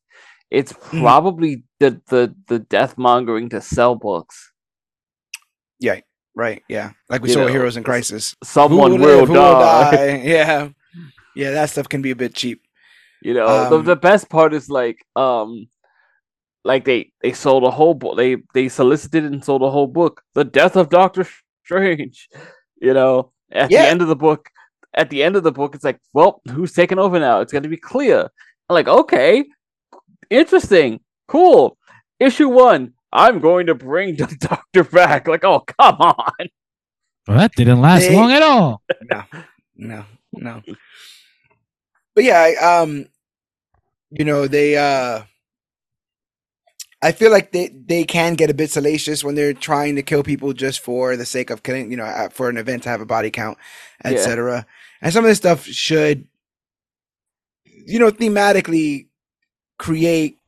it's 0.50 0.74
Mm-hmm. 0.74 1.02
probably 1.02 1.64
the 1.80 2.02
the 2.08 2.34
the 2.48 2.58
death 2.60 2.98
mongering 2.98 3.50
to 3.50 3.62
sell 3.62 3.94
books. 3.96 4.52
Right? 6.36 6.64
Yeah, 6.68 6.92
like 7.10 7.22
we 7.22 7.30
You 7.30 7.34
saw 7.36 7.40
know, 7.42 7.48
Heroes 7.48 7.78
in 7.78 7.84
Crisis. 7.84 8.36
Someone 8.44 8.92
will, 9.00 9.00
live? 9.00 9.28
Who 9.28 9.34
die. 9.36 10.22
Yeah, 10.24 10.70
yeah, 11.36 11.52
that 11.52 11.70
stuff 11.70 11.90
can 11.90 12.02
be 12.02 12.12
a 12.12 12.16
bit 12.16 12.34
cheap. 12.34 12.62
You 13.22 13.34
know, 13.34 13.48
Um, 13.48 13.70
the 13.70 13.82
the 13.82 13.96
best 13.96 14.30
part 14.30 14.54
is 14.54 14.70
like 14.70 14.98
um 15.16 15.68
like 16.66 16.86
they 16.86 17.12
they 17.22 17.34
sold 17.34 17.64
a 17.64 17.72
whole 17.72 17.94
book. 17.94 18.18
They 18.18 18.38
they 18.54 18.70
solicited 18.70 19.24
and 19.26 19.44
sold 19.44 19.62
a 19.64 19.70
whole 19.70 19.88
book. 19.88 20.22
The 20.34 20.44
death 20.44 20.76
of 20.76 20.90
Doctor 20.90 21.26
Strange. 21.66 22.28
You 22.82 22.94
know, 22.94 23.32
at 23.52 23.72
Yeah. 23.72 23.84
the 23.84 23.88
end 23.90 24.02
of 24.02 24.08
the 24.10 24.16
book, 24.16 24.50
at 24.94 25.10
the 25.10 25.24
end 25.24 25.36
of 25.38 25.44
the 25.44 25.52
book, 25.54 25.74
it's 25.76 25.84
like, 25.86 26.00
well, 26.14 26.42
who's 26.52 26.74
taking 26.74 27.00
over 27.00 27.18
now? 27.20 27.40
It's 27.40 27.52
going 27.54 27.64
to 27.64 27.70
be 27.70 27.78
clear. 27.78 28.30
I'm 28.70 28.74
like, 28.74 28.88
okay, 28.90 29.46
interesting, 30.30 31.00
cool. 31.28 31.78
Issue 32.20 32.50
one. 32.50 32.94
I'm 33.14 33.40
going 33.40 33.68
to 33.68 33.76
bring 33.76 34.16
the 34.16 34.26
Doctor 34.40 34.84
back. 34.84 35.28
Like, 35.28 35.44
oh 35.44 35.62
come 35.62 35.96
on. 36.00 36.48
Well, 37.28 37.38
that 37.38 37.54
didn't 37.56 37.80
last 37.82 38.02
They- 38.08 38.16
long 38.16 38.32
at 38.32 38.42
all. 38.42 38.82
No, 39.10 39.24
no. 39.78 40.06
No. 40.34 40.62
But 42.16 42.24
yeah, 42.26 42.40
I, 42.42 42.82
um, 42.82 43.06
you 44.10 44.26
know, 44.26 44.48
they 44.48 44.76
uh 44.78 45.24
I 47.02 47.12
feel 47.12 47.32
like 47.32 47.52
they 47.52 47.68
they 47.70 48.04
can 48.06 48.34
get 48.36 48.50
a 48.50 48.54
bit 48.54 48.72
salacious 48.72 49.24
when 49.24 49.36
they're 49.36 49.54
trying 49.54 49.96
to 49.96 50.02
kill 50.04 50.24
people 50.24 50.54
just 50.54 50.80
for 50.80 51.18
the 51.18 51.26
sake 51.26 51.50
of 51.50 51.64
killing, 51.64 51.92
you 51.92 51.98
know, 51.98 52.06
uh, 52.06 52.30
for 52.30 52.50
an 52.50 52.58
event 52.58 52.84
to 52.84 52.90
have 52.90 53.02
a 53.02 53.06
body 53.06 53.30
count, 53.30 53.58
Yeah. 54.06 54.12
etc. 54.12 54.66
And 55.02 55.12
some 55.12 55.26
of 55.26 55.30
this 55.30 55.38
stuff 55.38 55.66
should, 55.66 56.28
you 57.66 58.00
know, 58.00 58.10
thematically 58.12 59.08
create 59.78 60.40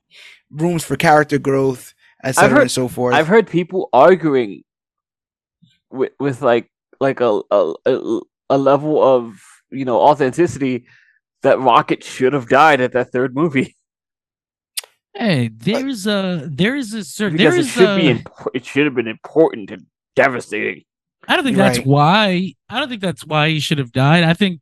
rooms 0.49 0.83
for 0.85 0.95
character 0.95 1.37
growth, 1.37 1.93
etc. 2.25 2.49
heard- 2.49 2.61
and 2.63 2.71
so 2.71 2.87
forth. 2.87 3.15
I've 3.15 3.27
heard 3.27 3.47
people 3.47 3.89
arguing 3.93 4.63
with 5.91 6.11
with 6.19 6.41
like 6.41 6.69
like 6.99 7.19
a 7.21 7.41
a 7.51 7.73
a, 7.85 8.21
a 8.49 8.57
level 8.57 9.01
of 9.01 9.39
you 9.71 9.85
know 9.85 9.99
authenticity 10.01 10.85
that 11.43 11.59
Rocket 11.59 12.03
should 12.03 12.33
have 12.33 12.49
died 12.49 12.81
at 12.81 12.93
that 12.93 13.11
third 13.11 13.35
movie 13.35 13.75
Hey, 15.17 15.49
there's 15.55 16.07
a 16.07 16.45
there's 16.51 16.93
a 16.93 17.03
certain 17.05 17.37
because 17.37 17.53
there 17.53 17.59
it 17.59 17.65
is 17.65 17.71
should 17.71 17.95
be 17.97 18.09
a- 18.11 18.47
it 18.53 18.65
should 18.65 18.85
have 18.85 18.95
been 18.95 19.07
important 19.07 19.71
and 19.71 19.85
devastating. 20.15 20.83
I 21.27 21.35
don't 21.35 21.45
think 21.45 21.55
You're 21.57 21.65
that's 21.65 21.77
right. 21.79 21.87
why. 21.87 22.53
I 22.69 22.79
don't 22.79 22.89
think 22.89 23.01
that's 23.01 23.25
why 23.25 23.49
he 23.49 23.59
should 23.59 23.77
have 23.77 23.91
died. 23.93 24.23
I 24.25 24.33
think, 24.33 24.59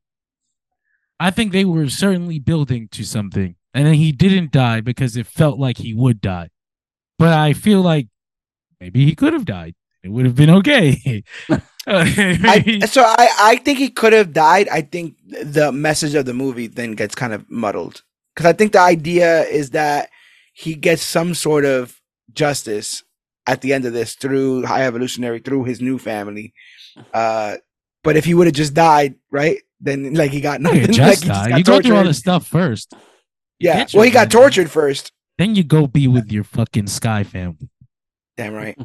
I 1.19 1.31
think 1.31 1.51
they 1.51 1.65
were 1.65 1.89
certainly 1.89 2.37
building 2.39 2.87
to 2.91 3.03
something, 3.03 3.55
and 3.73 3.85
then 3.87 3.95
he 3.95 4.11
didn't 4.11 4.51
die 4.51 4.79
because 4.81 5.17
it 5.17 5.25
felt 5.25 5.57
like 5.59 5.77
he 5.77 5.93
would 5.93 6.21
die. 6.21 6.49
But 7.23 7.33
I 7.33 7.53
feel 7.53 7.81
like 7.81 8.07
maybe 8.81 9.05
he 9.05 9.15
could 9.15 9.31
have 9.31 9.45
died. 9.45 9.75
It 10.03 10.09
would 10.09 10.25
have 10.25 10.35
been 10.35 10.49
okay. 10.49 11.23
I, 11.87 12.79
so 12.89 13.01
I, 13.01 13.29
I 13.39 13.55
think 13.63 13.79
he 13.79 13.89
could 13.89 14.11
have 14.11 14.33
died. 14.33 14.67
I 14.67 14.81
think 14.81 15.15
the 15.25 15.71
message 15.71 16.15
of 16.15 16.25
the 16.25 16.33
movie 16.33 16.67
then 16.67 16.91
gets 16.91 17.15
kind 17.15 17.31
of 17.31 17.49
muddled 17.49 18.03
because 18.35 18.45
I 18.45 18.51
think 18.51 18.73
the 18.73 18.81
idea 18.81 19.43
is 19.43 19.69
that 19.69 20.09
he 20.53 20.75
gets 20.75 21.01
some 21.01 21.33
sort 21.33 21.63
of 21.63 22.01
justice 22.33 23.03
at 23.47 23.61
the 23.61 23.71
end 23.71 23.85
of 23.85 23.93
this 23.93 24.15
through 24.15 24.65
High 24.65 24.85
Evolutionary, 24.85 25.39
through 25.39 25.63
his 25.63 25.79
new 25.79 25.97
family. 25.97 26.53
Uh, 27.13 27.55
but 28.03 28.17
if 28.17 28.25
he 28.25 28.33
would 28.33 28.47
have 28.47 28.53
just 28.53 28.73
died, 28.73 29.15
right, 29.31 29.59
then 29.79 30.13
like 30.13 30.31
he 30.31 30.41
got 30.41 30.59
nothing. 30.59 30.87
just 30.91 30.99
like, 30.99 31.19
he 31.23 31.29
die. 31.29 31.49
got 31.49 31.57
You 31.57 31.63
go 31.63 31.81
through 31.81 31.95
all 31.95 32.03
this 32.03 32.19
stuff 32.19 32.45
first. 32.45 32.93
You 33.59 33.69
Yeah, 33.69 33.85
well, 33.93 34.03
he 34.03 34.11
got 34.11 34.29
tortured 34.29 34.69
first. 34.69 35.13
Then 35.37 35.55
you 35.55 35.63
go 35.63 35.87
be 35.87 36.07
with 36.07 36.31
your 36.31 36.43
fucking 36.43 36.87
Sky 36.87 37.23
family 37.23 37.69
Damn 38.37 38.53
right. 38.53 38.77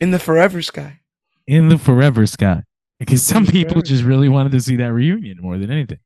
In 0.00 0.10
the 0.10 0.18
forever 0.18 0.60
sky. 0.62 1.00
in 1.46 1.68
the 1.68 1.78
forever 1.78 2.26
Sky. 2.26 2.62
Because 2.98 3.22
some 3.22 3.46
people 3.46 3.74
forever 3.74 3.86
just 3.86 4.04
really 4.04 4.28
wanted 4.28 4.52
to 4.52 4.60
see 4.60 4.76
that 4.76 4.92
reunion 4.92 5.38
more 5.40 5.58
than 5.58 5.70
anything. 5.70 5.98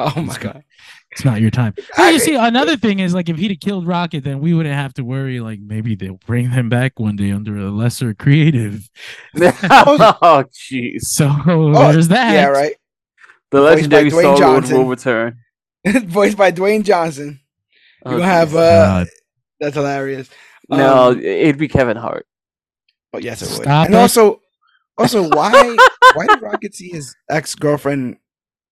Oh 0.00 0.22
my 0.22 0.36
god. 0.38 0.62
It's 1.10 1.24
not 1.24 1.40
your 1.40 1.50
time. 1.50 1.74
I- 1.96 2.02
Well, 2.02 2.12
you 2.12 2.18
see, 2.20 2.36
another 2.36 2.76
thing 2.76 3.00
is 3.00 3.14
like 3.14 3.28
if 3.28 3.36
he'd 3.36 3.50
have 3.50 3.60
killed 3.60 3.86
Rocket, 3.86 4.22
then 4.24 4.38
we 4.40 4.54
wouldn't 4.54 4.74
have 4.74 4.94
to 4.94 5.02
worry. 5.04 5.40
Like 5.40 5.58
maybe 5.60 5.94
they'll 5.96 6.20
bring 6.26 6.50
them 6.50 6.68
back 6.68 7.00
one 7.00 7.16
day 7.16 7.32
under 7.32 7.56
a 7.58 7.70
lesser 7.70 8.14
creative. 8.14 8.88
oh 9.36 10.44
jeez, 10.52 11.00
So 11.02 11.28
oh, 11.46 11.72
there's 11.92 12.08
that. 12.08 12.32
Yeah, 12.32 12.46
right. 12.46 12.74
the 13.50 13.58
Voiced 13.60 13.88
by 13.90 14.02
legendary 14.02 14.10
Dwayne 14.10 14.36
Star 14.36 14.36
Johnson. 14.38 14.76
will 14.78 14.86
return. 14.86 15.38
Voiced 15.86 16.36
by 16.36 16.52
Dwayne 16.52 16.84
Johnson. 16.84 17.40
Oh, 18.04 18.10
You 18.12 18.18
gonna 18.18 18.30
have 18.32 18.48
jeez. 18.50 18.54
uh, 18.56 18.86
God. 18.86 19.06
that's 19.60 19.74
hilarious. 19.74 20.28
no, 20.68 21.10
um, 21.12 21.20
it'd 21.20 21.58
be 21.58 21.68
Kevin 21.68 21.96
Hart. 21.96 22.26
Oh 23.12 23.18
yes, 23.18 23.42
it 23.42 23.48
would. 23.50 23.62
Stop 23.62 23.86
and 23.86 23.94
it. 23.94 23.98
also, 23.98 24.40
also, 24.96 25.28
why 25.28 25.52
why 26.14 26.26
did 26.26 26.42
Rocket 26.42 26.74
see 26.74 26.88
his 26.90 27.14
ex 27.30 27.54
girlfriend 27.54 28.16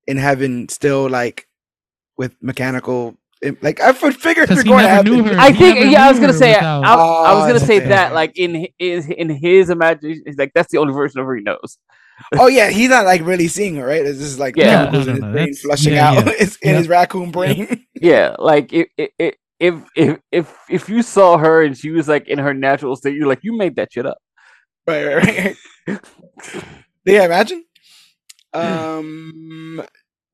in 0.06 0.16
heaven 0.16 0.68
still 0.68 1.08
like 1.08 1.46
with 2.18 2.34
mechanical? 2.42 3.16
Like 3.62 3.80
I 3.80 3.90
would 3.90 4.16
figure 4.16 4.44
if 4.44 4.48
'Cause 4.48 4.64
you're 4.64 4.64
going 4.64 4.84
to 4.84 4.88
never 4.90 5.04
knew 5.08 5.16
heaven. 5.22 5.34
her. 5.34 5.40
I 5.40 5.50
He 5.50 5.58
think 5.58 5.92
yeah, 5.92 6.06
I 6.06 6.10
was 6.10 6.18
gonna 6.18 6.32
say 6.32 6.54
I, 6.54 6.78
without- 6.78 6.84
I, 6.84 7.30
I 7.30 7.34
was 7.34 7.44
Oh, 7.44 7.46
gonna 7.48 7.60
say 7.60 7.78
that 7.80 8.14
like 8.14 8.36
in 8.38 8.66
his 8.78 9.08
in 9.08 9.28
his 9.28 9.68
imagination, 9.70 10.22
it's 10.26 10.38
like 10.38 10.52
that's 10.54 10.72
the 10.72 10.78
only 10.78 10.94
version 10.94 11.20
of 11.20 11.26
her 11.26 11.36
he 11.36 11.42
knows. 11.42 11.76
Oh 12.38 12.46
yeah, 12.46 12.70
he's 12.70 12.88
not 12.90 13.04
like 13.04 13.22
really 13.22 13.48
seeing 13.48 13.76
her, 13.76 13.86
right? 13.86 14.04
It's 14.04 14.18
just 14.18 14.38
like 14.38 14.56
Yeah. 14.56 14.86
chemicals 14.86 15.06
in 15.08 15.14
his 15.16 15.20
brain 15.20 15.34
that's- 15.34 15.60
flushing 15.60 15.92
yeah, 15.94 16.08
out 16.10 16.26
yeah. 16.26 16.32
It's 16.40 16.56
in 16.56 16.70
Yeah. 16.70 16.78
his 16.78 16.88
raccoon 16.88 17.30
brain. 17.30 17.86
Yeah, 18.00 18.36
like 18.38 18.72
if 18.72 18.88
if 18.98 19.34
if 19.58 19.84
if 19.96 20.18
if 20.32 20.54
if 20.68 20.88
you 20.88 21.02
saw 21.02 21.38
her 21.38 21.62
and 21.62 21.76
she 21.76 21.90
was 21.90 22.08
like 22.08 22.28
in 22.28 22.38
her 22.38 22.52
natural 22.54 22.94
state, 22.96 23.14
you're 23.16 23.26
like 23.28 23.40
you 23.42 23.56
made 23.56 23.76
that 23.76 23.92
shit 23.92 24.06
up. 24.06 24.18
right, 24.86 25.04
right, 25.06 25.24
right. 25.24 25.56
right. 25.88 26.00
yeah, 27.06 27.24
imagine. 27.24 27.64
Um, 28.52 29.82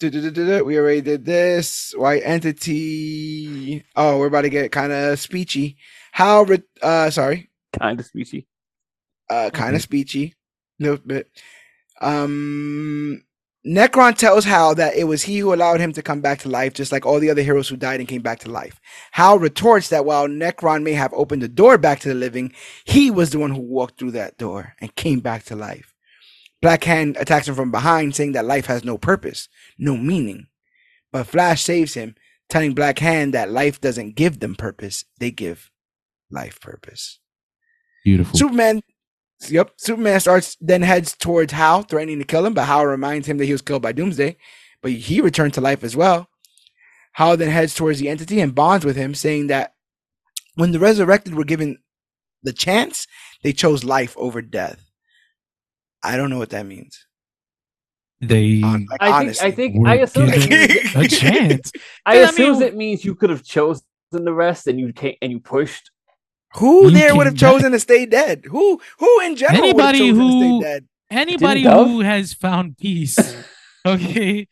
we 0.00 0.78
already 0.78 1.00
did 1.00 1.24
this. 1.24 1.92
White 1.96 2.22
entity. 2.24 3.84
Oh, 3.94 4.18
we're 4.18 4.26
about 4.26 4.42
to 4.42 4.50
get 4.50 4.72
kind 4.72 4.92
of 4.92 5.18
speechy. 5.18 5.76
How? 6.12 6.42
Re- 6.42 6.62
uh, 6.82 7.10
sorry. 7.10 7.50
Kind 7.78 8.00
of 8.00 8.06
speechy. 8.10 8.46
uh, 9.30 9.50
kind 9.50 9.76
of 9.76 9.82
speechy, 9.88 10.34
no 10.78 10.96
bit. 10.96 11.30
Um, 12.02 13.22
Nekron 13.66 14.16
tells 14.16 14.44
Hal 14.44 14.74
that 14.74 14.96
it 14.96 15.04
was 15.04 15.22
he 15.22 15.38
who 15.38 15.54
allowed 15.54 15.80
him 15.80 15.92
to 15.92 16.02
come 16.02 16.20
back 16.20 16.40
to 16.40 16.48
life, 16.48 16.74
just 16.74 16.90
like 16.90 17.06
all 17.06 17.20
the 17.20 17.30
other 17.30 17.42
heroes 17.42 17.68
who 17.68 17.76
died 17.76 18.00
and 18.00 18.08
came 18.08 18.22
back 18.22 18.40
to 18.40 18.50
life. 18.50 18.80
Hal 19.12 19.38
retorts 19.38 19.88
that 19.90 20.04
while 20.04 20.26
Nekron 20.26 20.82
may 20.82 20.94
have 20.94 21.12
opened 21.14 21.42
the 21.42 21.48
door 21.48 21.78
back 21.78 22.00
to 22.00 22.08
the 22.08 22.14
living, 22.14 22.52
he 22.84 23.10
was 23.10 23.30
the 23.30 23.38
one 23.38 23.52
who 23.52 23.60
walked 23.60 23.98
through 23.98 24.10
that 24.12 24.36
door 24.36 24.74
and 24.80 24.94
came 24.96 25.20
back 25.20 25.44
to 25.44 25.56
life. 25.56 25.94
Black 26.60 26.82
Hand 26.84 27.16
attacks 27.18 27.46
him 27.46 27.54
from 27.54 27.70
behind, 27.70 28.16
saying 28.16 28.32
that 28.32 28.44
life 28.44 28.66
has 28.66 28.84
no 28.84 28.98
purpose, 28.98 29.48
no 29.78 29.96
meaning. 29.96 30.48
But 31.12 31.26
Flash 31.26 31.62
saves 31.62 31.94
him, 31.94 32.16
telling 32.48 32.74
Black 32.74 32.98
Hand 32.98 33.32
that 33.34 33.50
life 33.50 33.80
doesn't 33.80 34.16
give 34.16 34.40
them 34.40 34.56
purpose, 34.56 35.04
they 35.18 35.30
give 35.30 35.70
life 36.30 36.60
purpose. 36.60 37.20
Beautiful. 38.04 38.36
Superman, 38.36 38.82
yep, 39.50 39.72
Superman 39.76 40.20
starts 40.20 40.56
then 40.60 40.82
heads 40.82 41.16
towards 41.16 41.52
Hal, 41.52 41.82
threatening 41.82 42.18
to 42.18 42.24
kill 42.24 42.44
him, 42.46 42.54
but 42.54 42.64
Hal 42.66 42.86
reminds 42.86 43.26
him 43.26 43.38
that 43.38 43.46
he 43.46 43.52
was 43.52 43.62
killed 43.62 43.82
by 43.82 43.92
Doomsday, 43.92 44.36
but 44.82 44.92
he 44.92 45.20
returned 45.20 45.54
to 45.54 45.60
life 45.60 45.82
as 45.82 45.96
well. 45.96 46.28
Hal 47.14 47.36
then 47.36 47.50
heads 47.50 47.74
towards 47.74 47.98
the 47.98 48.08
entity 48.08 48.40
and 48.40 48.54
bonds 48.54 48.84
with 48.84 48.96
him, 48.96 49.14
saying 49.14 49.48
that 49.48 49.74
when 50.54 50.72
the 50.72 50.78
resurrected 50.78 51.34
were 51.34 51.44
given 51.44 51.78
the 52.42 52.52
chance, 52.52 53.06
they 53.42 53.52
chose 53.52 53.84
life 53.84 54.14
over 54.16 54.42
death. 54.42 54.90
I 56.02 56.16
don't 56.16 56.30
know 56.30 56.38
what 56.38 56.50
that 56.50 56.66
means. 56.66 57.06
they 58.20 58.60
Hon- 58.60 58.86
like, 58.90 59.02
I 59.02 59.06
think 59.06 59.14
honestly. 59.22 59.46
I 59.46 59.50
think 59.50 59.76
were 59.76 59.88
I 59.88 59.94
assume 59.96 60.30
given 60.30 61.00
a 61.02 61.08
chance. 61.08 61.72
I 62.06 62.12
I 62.12 62.16
assume 62.22 62.58
mean- 62.58 62.62
it 62.62 62.76
means 62.76 63.04
you 63.04 63.14
could 63.14 63.30
have 63.30 63.44
chosen 63.44 63.82
the 64.12 64.32
rest 64.32 64.66
and 64.66 64.78
you 64.80 64.92
came 64.92 65.16
and 65.22 65.32
you 65.32 65.40
pushed. 65.40 65.90
Who 66.56 66.84
You 66.84 66.90
there 66.90 67.14
would 67.16 67.26
have 67.26 67.36
came 67.36 67.48
back- 67.50 67.52
chosen 67.60 67.72
to 67.72 67.80
stay 67.80 68.06
dead? 68.06 68.44
Who 68.50 68.80
who 68.98 69.20
in 69.20 69.36
general 69.36 69.60
would 69.62 69.80
have 69.80 69.94
Anybody 69.94 69.98
chosen 69.98 70.14
to 70.14 70.20
who- 70.22 70.60
stay 70.60 70.68
dead? 70.70 70.84
anybody 71.10 71.62
who 71.62 72.00
has 72.00 72.32
found 72.34 72.78
peace, 72.78 73.18
okay, 73.86 74.48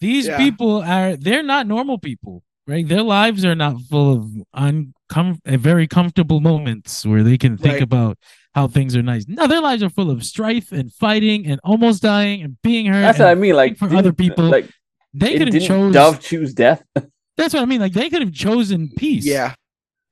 these 0.00 0.26
Yeah. 0.26 0.36
people 0.38 0.82
are 0.82 1.16
they're 1.16 1.42
not 1.42 1.66
normal 1.66 1.98
people, 1.98 2.42
right? 2.66 2.86
Their 2.86 3.02
lives 3.02 3.44
are 3.44 3.54
not 3.54 3.80
full 3.90 4.12
of 4.16 4.24
uncom- 4.56 5.40
uh, 5.46 5.56
very 5.56 5.86
comfortable 5.86 6.40
moments 6.40 7.04
where 7.04 7.22
they 7.22 7.36
can 7.38 7.56
think 7.58 7.74
Right. 7.74 7.82
about 7.82 8.18
how 8.54 8.66
things 8.68 8.96
are 8.96 9.02
nice. 9.02 9.26
No, 9.28 9.46
their 9.46 9.60
lives 9.60 9.82
are 9.82 9.90
full 9.90 10.10
of 10.10 10.24
strife 10.24 10.72
and 10.72 10.92
fighting 10.92 11.46
and 11.46 11.60
almost 11.62 12.02
dying 12.02 12.42
and 12.42 12.56
being 12.62 12.86
hurt. 12.86 13.02
That's 13.02 13.18
what 13.18 13.28
I 13.28 13.34
mean. 13.34 13.54
Like 13.54 13.76
for 13.76 13.94
other 13.94 14.12
people, 14.12 14.44
like 14.46 14.68
they 15.14 15.32
could 15.32 15.48
have 15.48 15.50
didn't 15.52 15.68
chose. 15.68 15.92
Dove 15.94 16.20
choose 16.20 16.54
death. 16.54 16.82
That's 17.36 17.54
what 17.54 17.62
I 17.62 17.66
mean. 17.66 17.80
Like 17.80 17.92
they 17.92 18.10
could 18.10 18.22
have 18.22 18.32
chosen 18.32 18.90
peace, 18.96 19.24
Yeah. 19.26 19.54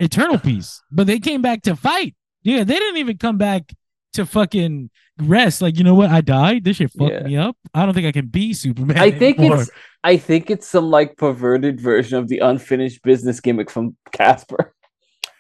Eternal 0.01 0.39
peace, 0.39 0.83
but 0.91 1.07
they 1.07 1.19
came 1.19 1.43
back 1.43 1.63
to 1.63 1.77
fight. 1.77 2.15
Yeah, 2.43 2.65
they 2.65 2.75
didn't 2.79 2.99
even 2.99 3.19
come 3.19 3.39
back 3.39 3.73
to 4.13 4.25
fucking 4.27 4.91
rest. 5.19 5.61
Like 5.63 5.77
you 5.79 5.85
know 5.85 5.95
what? 5.95 6.11
I 6.11 6.21
died. 6.21 6.65
This 6.65 6.77
shit 6.77 6.91
fucked 6.93 7.13
Yeah. 7.13 7.23
me 7.23 7.37
up. 7.37 7.57
I 7.75 7.85
don't 7.85 7.95
think 7.95 8.07
I 8.07 8.13
can 8.13 8.27
be 8.27 8.53
Superman. 8.53 8.99
I 8.99 9.11
think 9.11 9.39
anymore. 9.39 9.63
it's 9.63 9.71
I 10.05 10.17
think 10.17 10.51
it's 10.51 10.67
some 10.69 10.91
like 10.91 11.17
perverted 11.17 11.81
version 11.81 12.19
of 12.19 12.29
the 12.29 12.39
unfinished 12.39 13.03
business 13.03 13.41
gimmick 13.41 13.71
from 13.71 13.97
Casper. 14.13 14.75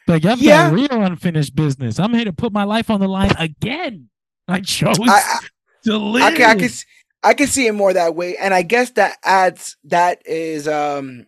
Like 0.09 0.25
I've 0.25 0.41
Yeah. 0.41 0.71
got 0.71 0.75
real 0.75 1.03
unfinished 1.03 1.55
business. 1.55 1.99
I'm 1.99 2.13
here 2.15 2.25
to 2.25 2.33
put 2.33 2.53
my 2.53 2.65
life 2.65 2.91
on 2.91 3.01
the 3.01 3.09
line 3.09 3.33
again. 3.39 4.09
I 4.49 4.61
chose 4.61 4.99
I, 5.01 5.05
I, 5.09 5.41
to 5.85 5.97
live. 5.97 6.23
I 6.23 6.31
can, 6.37 6.51
I 6.51 6.55
can, 6.55 6.65
s- 6.65 6.85
I 7.23 7.35
can 7.35 7.47
see 7.49 7.67
it 7.67 7.73
more 7.73 7.93
that 7.93 8.15
way, 8.15 8.37
and 8.37 8.55
I 8.55 8.63
guess 8.63 8.91
that 8.93 9.17
adds 9.25 9.77
that 9.85 10.23
is 10.27 10.69
um 10.69 11.27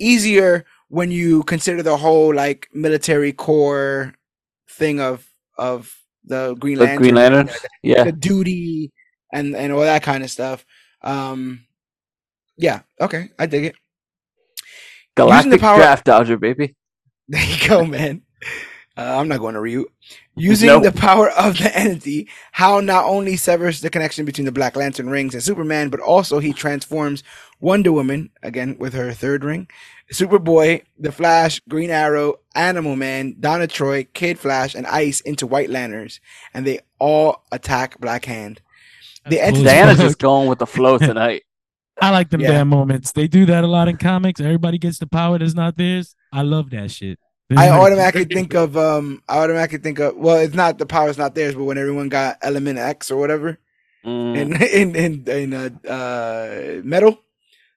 easier 0.00 0.64
when 0.94 1.10
you 1.10 1.42
consider 1.42 1.82
the 1.82 1.96
whole 1.96 2.32
like 2.34 2.68
military 2.72 3.32
core 3.32 4.14
thing 4.70 5.00
of 5.00 5.28
of 5.58 5.96
the 6.24 6.54
Green 6.54 6.78
The 6.78 6.84
Lantern, 6.84 7.02
Green 7.02 7.14
Lantern. 7.16 7.50
Yeah. 7.82 8.04
the 8.04 8.12
duty 8.12 8.92
and 9.32 9.56
and 9.56 9.72
all 9.72 9.80
that 9.80 10.02
kind 10.04 10.22
of 10.22 10.30
stuff. 10.30 10.64
Um, 11.02 11.66
yeah, 12.56 12.82
okay, 13.00 13.30
I 13.38 13.46
dig 13.46 13.64
it. 13.66 13.74
Galactic 15.16 15.60
power- 15.60 15.76
draft 15.78 16.04
dodger, 16.06 16.38
baby. 16.38 16.74
There 17.26 17.42
you 17.42 17.68
go, 17.68 17.86
man. 17.86 18.20
Uh, 18.98 19.16
I'm 19.18 19.28
not 19.28 19.40
going 19.40 19.54
to 19.54 19.60
Ryu. 19.60 19.86
Using 20.36 20.66
Nope. 20.68 20.82
the 20.84 20.92
power 20.92 21.30
of 21.30 21.56
the 21.56 21.74
entity, 21.74 22.28
Hal 22.52 22.82
not 22.82 23.06
only 23.06 23.36
severs 23.36 23.80
the 23.80 23.88
connection 23.88 24.26
between 24.26 24.44
the 24.44 24.52
Black 24.52 24.76
Lantern 24.76 25.08
rings 25.08 25.32
and 25.32 25.42
Superman, 25.42 25.88
but 25.88 26.00
also 26.00 26.38
he 26.38 26.52
transforms 26.52 27.22
Wonder 27.60 27.92
Woman, 27.92 28.28
again 28.42 28.76
with 28.78 28.92
her 28.92 29.12
third 29.14 29.42
ring, 29.42 29.68
Superboy, 30.12 30.82
The 30.98 31.12
Flash, 31.12 31.60
Green 31.68 31.90
Arrow, 31.90 32.34
Animal 32.54 32.96
Man, 32.96 33.36
Donna 33.40 33.66
Troy, 33.66 34.04
Kid 34.12 34.38
Flash, 34.38 34.74
and 34.74 34.86
Ice 34.86 35.20
into 35.22 35.46
White 35.46 35.70
Lanterns, 35.70 36.20
and 36.52 36.66
they 36.66 36.80
all 36.98 37.42
attack 37.52 37.98
Black 38.00 38.24
Hand. 38.26 38.60
The 39.24 39.36
That's 39.36 39.48
entity- 39.48 39.64
Diana's 39.64 39.98
just 39.98 40.18
going 40.30 40.48
with 40.48 40.58
the 40.58 40.66
flow 40.66 40.98
tonight. 40.98 41.42
I 42.02 42.10
like 42.10 42.28
them 42.30 42.40
Yeah. 42.40 42.52
damn 42.52 42.68
moments. 42.68 43.12
They 43.12 43.28
do 43.28 43.46
that 43.46 43.64
a 43.64 43.66
lot 43.68 43.88
in 43.88 43.96
comics. 43.96 44.40
Everybody 44.40 44.78
gets 44.78 44.98
the 44.98 45.06
power 45.06 45.38
that's 45.38 45.54
not 45.54 45.76
theirs. 45.76 46.14
I 46.32 46.42
love 46.42 46.70
that 46.70 46.90
shit. 46.90 47.18
I 47.56 47.68
automatically 47.70 48.24
think 48.24 48.54
of 48.54 48.76
um 48.76 49.22
I 49.28 49.38
automatically 49.38 49.78
think 49.78 50.00
of 50.00 50.16
well 50.16 50.38
it's 50.38 50.54
not 50.54 50.78
the 50.78 50.86
power's 50.86 51.18
not 51.18 51.34
theirs, 51.36 51.54
but 51.54 51.62
when 51.64 51.78
everyone 51.78 52.08
got 52.08 52.38
element 52.42 52.78
X 52.78 53.10
or 53.10 53.16
whatever 53.18 53.58
Mm. 54.04 54.36
in 54.36 54.62
in 54.62 54.96
in, 54.96 55.28
in 55.28 55.54
uh, 55.54 55.88
uh 55.90 56.80
metal. 56.84 57.20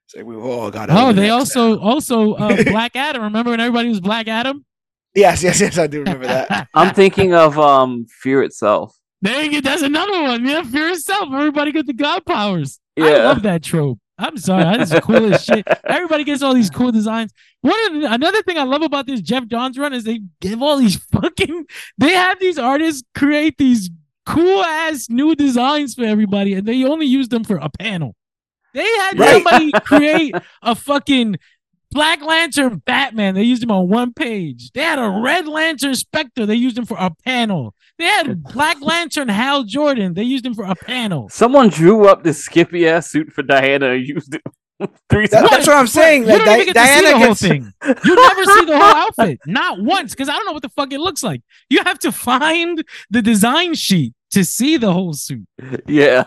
It's 0.08 0.16
like 0.16 0.26
we 0.26 0.36
all 0.38 0.72
got 0.72 0.90
Oh, 0.90 1.12
they 1.12 1.30
also 1.30 1.76
now. 1.76 1.82
also 1.82 2.34
uh, 2.36 2.64
Black 2.66 2.96
Adam. 2.96 3.24
Remember 3.24 3.52
when 3.52 3.60
everybody 3.60 3.90
was 3.90 4.00
Black 4.00 4.28
Adam? 4.30 4.66
Yes, 5.14 5.44
yes, 5.44 5.60
yes, 5.60 5.78
I 5.78 5.88
do 5.88 6.00
remember 6.00 6.28
that. 6.28 6.70
I'm 6.74 6.94
thinking 6.94 7.34
of 7.34 7.60
um 7.60 8.06
Fear 8.22 8.44
itself. 8.44 8.96
Dang 9.24 9.52
it, 9.54 9.64
that's 9.64 9.82
another 9.82 10.22
one. 10.22 10.46
Yeah, 10.46 10.62
fear 10.64 10.90
itself. 10.90 11.30
Everybody 11.34 11.72
get 11.72 11.88
the 11.88 11.94
god 11.94 12.24
powers. 12.26 12.80
Yeah. 12.96 13.06
I 13.06 13.10
Yeah. 13.10 13.24
love 13.26 13.42
that 13.44 13.64
trope. 13.64 14.00
I'm 14.20 14.38
sorry, 14.38 14.64
that's 14.64 14.92
the 14.92 15.30
as 15.34 15.44
shit. 15.44 15.68
Everybody 15.86 16.24
gets 16.24 16.42
all 16.42 16.54
these 16.54 16.70
cool 16.72 16.92
designs. 16.92 17.32
One 17.62 17.76
of 17.88 18.02
the- 18.02 18.14
another 18.14 18.42
thing 18.44 18.58
I 18.58 18.64
love 18.64 18.82
about 18.82 19.06
this 19.08 19.22
Geoff 19.22 19.48
Johns 19.48 19.78
run 19.78 19.94
is 19.94 20.06
they 20.06 20.22
give 20.40 20.62
all 20.64 20.78
these 20.78 20.96
fucking. 21.12 21.66
They 21.98 22.14
have 22.14 22.40
these 22.40 22.58
artists 22.58 23.04
create 23.14 23.58
these 23.58 23.90
cool 24.26 24.64
ass 24.64 25.08
new 25.10 25.36
designs 25.36 25.94
for 25.96 26.04
everybody, 26.04 26.54
and 26.54 26.68
they 26.68 26.84
only 26.86 27.06
use 27.08 27.28
them 27.30 27.44
for 27.44 27.58
a 27.58 27.70
panel. 27.70 28.16
They 28.78 28.84
had 28.98 29.20
Right. 29.20 29.34
somebody 29.34 29.72
create 29.86 30.36
a 30.62 30.76
fucking 30.76 31.38
Black 31.92 32.22
Lantern 32.22 32.82
Batman. 32.86 33.34
They 33.36 33.44
used 33.44 33.64
him 33.64 33.72
on 33.72 33.88
one 33.90 34.14
page. 34.14 34.72
They 34.74 34.82
had 34.82 35.00
a 35.00 35.10
Red 35.24 35.48
Lantern 35.48 35.96
Spectre. 35.96 36.46
They 36.46 36.56
used 36.56 36.78
him 36.78 36.86
for 36.86 36.98
a 37.00 37.10
panel. 37.26 37.74
They 37.98 38.06
had 38.06 38.44
Black 38.54 38.82
Lantern 38.82 39.30
Hal 39.30 39.64
Jordan. 39.64 40.14
They 40.14 40.24
used 40.24 40.46
him 40.46 40.54
for 40.54 40.66
a 40.66 40.76
panel. 40.76 41.30
Someone 41.30 41.70
drew 41.70 42.08
up 42.08 42.24
this 42.24 42.44
skippy 42.44 42.88
ass 42.88 43.10
suit 43.10 43.32
for 43.34 43.42
Diana 43.42 43.92
and 43.92 44.06
used 44.08 44.36
it 44.36 44.42
three 45.10 45.26
That- 45.28 45.40
times. 45.40 45.50
that's 45.50 45.68
what 45.68 45.78
I'm 45.78 45.88
saying. 45.88 46.24
You 46.24 46.28
Like, 46.28 46.46
don't 46.46 46.60
even 46.62 46.74
Di- 46.74 46.74
get 46.74 46.76
to 46.76 46.88
see 46.88 47.02
Diana 47.02 47.08
the 47.08 47.18
whole 47.18 47.28
gets 47.30 47.42
thing. 47.42 47.74
You 48.06 48.16
never 48.16 48.44
see 48.46 48.66
the 48.66 48.78
whole 48.78 48.96
outfit, 48.96 49.40
not 49.48 49.82
once, 49.82 50.12
because 50.14 50.30
I 50.30 50.34
don't 50.34 50.46
know 50.46 50.52
what 50.54 50.62
the 50.62 50.70
fuck 50.70 50.92
it 50.94 51.00
looks 51.00 51.24
like. 51.24 51.42
You 51.70 51.84
have 51.84 51.98
to 52.00 52.12
find 52.12 52.84
the 53.10 53.22
design 53.24 53.74
sheet 53.74 54.14
to 54.32 54.44
see 54.44 54.78
the 54.78 54.92
whole 54.94 55.14
suit. 55.14 55.48
Yeah. 55.88 56.26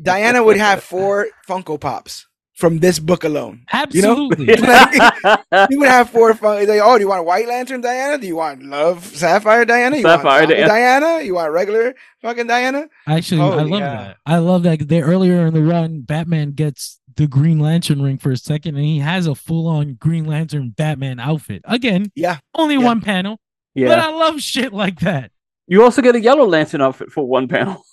Diana 0.00 0.42
would 0.42 0.56
have 0.58 0.82
four 0.82 1.28
Funko 1.48 1.80
Pops 1.80 2.26
from 2.54 2.78
this 2.80 2.98
book 2.98 3.24
alone. 3.24 3.64
You 3.92 4.02
know? 4.02 4.30
Absolutely. 4.32 4.46
You 5.70 5.80
would 5.80 5.88
have 5.88 6.10
four 6.10 6.32
Funko. 6.34 6.66
Like, 6.68 6.80
oh, 6.82 6.96
do 6.96 7.02
you 7.02 7.08
want 7.08 7.24
White 7.24 7.48
Lantern 7.48 7.80
Diana? 7.80 8.18
Do 8.18 8.26
you 8.26 8.36
want 8.36 8.62
Love 8.62 9.04
Sapphire 9.04 9.64
Diana? 9.64 9.96
You 9.96 10.02
Sapphire 10.02 10.40
want 10.40 10.50
Zombie 10.50 10.54
Diana. 10.66 11.00
Diana? 11.00 11.22
You 11.24 11.34
want 11.34 11.52
regular 11.52 11.94
fucking 12.22 12.46
Diana? 12.46 12.88
Actually, 13.08 13.40
I 13.40 13.44
love 13.62 13.68
cow. 13.70 13.78
that. 13.78 14.16
I 14.26 14.38
love 14.38 14.62
that. 14.64 14.88
They 14.88 15.00
earlier 15.02 15.46
in 15.46 15.54
the 15.54 15.62
run, 15.62 16.00
Batman 16.02 16.52
gets 16.52 17.00
the 17.16 17.26
Green 17.26 17.58
Lantern 17.58 18.00
ring 18.02 18.18
for 18.18 18.30
a 18.30 18.36
second, 18.36 18.76
and 18.76 18.84
he 18.84 18.98
has 19.00 19.26
a 19.26 19.34
full-on 19.34 19.94
Green 19.94 20.24
Lantern 20.26 20.70
Batman 20.70 21.18
outfit. 21.18 21.62
Again, 21.64 22.12
Yeah. 22.14 22.38
only 22.54 22.76
Yeah. 22.76 22.84
one 22.84 23.00
panel, 23.00 23.40
Yeah, 23.74 23.88
but. 23.88 23.98
I 23.98 24.10
love 24.10 24.40
shit 24.40 24.72
like 24.72 25.00
that. 25.00 25.30
You 25.66 25.82
also 25.82 26.02
get 26.02 26.14
a 26.14 26.20
yellow 26.20 26.46
lantern 26.46 26.80
outfit 26.82 27.10
for 27.10 27.26
one 27.26 27.46
panel. 27.48 27.84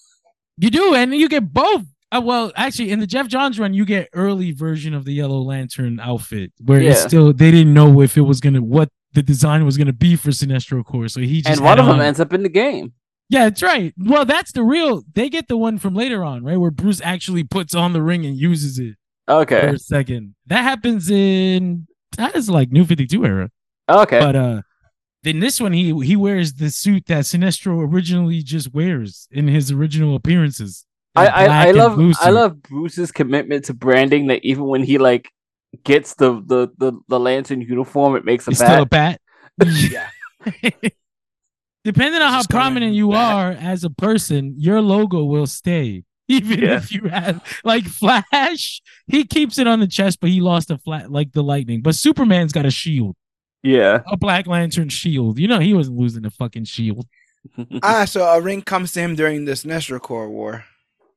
You 0.57 0.69
do, 0.69 0.95
and 0.95 1.13
you 1.13 1.29
get 1.29 1.53
both. 1.53 1.83
Uh, 2.11 2.21
well, 2.23 2.51
actually, 2.55 2.89
in 2.91 2.99
the 2.99 3.07
Geoff 3.07 3.27
Johns 3.27 3.59
run, 3.59 3.73
you 3.73 3.85
get 3.85 4.07
early 4.13 4.51
version 4.53 4.93
of 4.93 5.03
the 5.05 5.13
Yellow 5.13 5.41
Lantern 5.41 5.99
outfit, 5.99 6.51
where 6.63 6.79
it's 6.81 7.01
still 7.01 7.33
they 7.33 7.51
didn't 7.51 7.73
know 7.73 8.01
if 8.01 8.17
it 8.17 8.21
was 8.21 8.39
gonna 8.39 8.61
what 8.61 8.89
the 9.13 9.21
design 9.21 9.65
was 9.65 9.77
gonna 9.77 9.93
be 9.93 10.15
for 10.15 10.29
Sinestro 10.29 10.83
Corps, 10.85 11.09
so 11.09 11.19
he 11.19 11.41
just 11.41 11.57
And 11.57 11.65
one 11.65 11.79
of 11.79 11.85
them 11.85 11.95
on- 11.99 12.01
ends 12.01 12.19
up 12.19 12.33
in 12.33 12.43
the 12.43 12.49
game. 12.49 12.93
Yeah, 13.29 13.43
that's 13.45 13.61
right. 13.61 13.93
Well, 13.97 14.23
that's 14.23 14.53
the 14.53 14.63
real. 14.63 15.03
They 15.13 15.27
get 15.29 15.49
the 15.49 15.57
one 15.57 15.77
from 15.79 15.93
later 15.95 16.23
on, 16.23 16.45
right, 16.45 16.57
where 16.57 16.71
Bruce 16.71 17.01
actually 17.03 17.43
puts 17.43 17.75
on 17.75 17.91
the 17.91 18.01
ring 18.01 18.25
and 18.25 18.37
uses 18.37 18.79
it 18.79 18.95
Okay. 19.27 19.59
for 19.61 19.67
a 19.73 19.79
second. 19.79 20.33
That 20.45 20.63
happens 20.63 21.11
in 21.11 21.87
that 22.17 22.35
is 22.37 22.49
like 22.49 22.71
New 22.71 22.85
Fifty 22.85 23.05
Two 23.05 23.25
era, 23.25 23.49
Okay. 23.89 24.19
but 24.19 24.35
uh. 24.35 24.61
Then 25.27 25.41
this 25.41 25.59
one, 25.59 25.73
he 25.73 25.93
he 26.06 26.15
wears 26.15 26.53
the 26.53 26.69
suit 26.69 27.06
that 27.07 27.25
Sinestro 27.25 27.85
originally 27.85 28.41
just 28.41 28.73
wears 28.73 29.27
in 29.30 29.49
his 29.49 29.72
original 29.72 30.15
appearances. 30.15 30.85
I, 31.15 31.27
I, 31.27 31.67
I 31.67 31.72
love 31.72 31.99
I 32.22 32.30
love 32.30 32.61
Bruce's 32.61 33.11
commitment 33.11 33.65
to 33.65 33.73
branding 33.73 34.27
that 34.27 34.45
even 34.45 34.67
when 34.67 34.83
he 34.83 34.97
like 34.97 35.30
gets 35.83 36.14
the 36.15 36.41
the 36.45 36.69
the, 36.77 36.93
the 37.09 37.19
lantern 37.19 37.59
uniform, 37.59 38.15
it 38.15 38.23
makes 38.23 38.47
a 38.47 38.51
It's 38.51 38.59
still 38.59 38.83
a 38.83 38.85
bat. 38.85 39.19
bat. 39.57 39.67
Yeah. 39.91 40.09
Depending 41.83 42.22
on 42.22 42.31
how 42.31 42.39
Just 42.39 42.49
come 42.49 42.59
in 42.59 42.64
prominent 42.73 42.95
you 42.95 43.11
bat. 43.11 43.35
are 43.35 43.51
as 43.51 43.83
a 43.83 43.89
person, 43.89 44.56
your 44.57 44.81
logo 44.81 45.23
will 45.25 45.47
stay. 45.47 46.03
Even 46.30 46.59
Yeah. 46.59 46.77
if 46.77 46.91
you 46.91 47.03
have 47.09 47.41
like 47.64 47.85
Flash, 47.85 48.81
he 49.07 49.25
keeps 49.25 49.57
it 49.57 49.67
on 49.67 49.80
the 49.81 49.88
chest, 49.88 50.19
but 50.22 50.30
he 50.30 50.39
lost 50.41 50.69
a 50.72 50.77
flat 50.77 51.11
like 51.11 51.31
the 51.33 51.43
lightning. 51.43 51.81
But 51.81 51.95
Superman's 51.95 52.51
got 52.53 52.65
a 52.65 52.72
shield, 52.72 53.15
Yeah. 53.67 54.01
a 54.07 54.17
Black 54.17 54.47
Lantern 54.47 54.89
shield. 54.89 55.39
You 55.39 55.47
know 55.47 55.59
he 55.59 55.73
wasn't 55.73 55.97
losing 55.97 56.23
the 56.23 56.31
fucking 56.31 56.65
shield. 56.65 57.05
Ah, 57.81 58.03
so 58.05 58.25
a 58.25 58.41
ring 58.41 58.61
comes 58.61 58.91
to 58.93 58.99
him 58.99 59.15
during 59.15 59.45
this 59.45 59.63
Sinestro 59.63 60.01
Corps 60.01 60.29
War. 60.29 60.65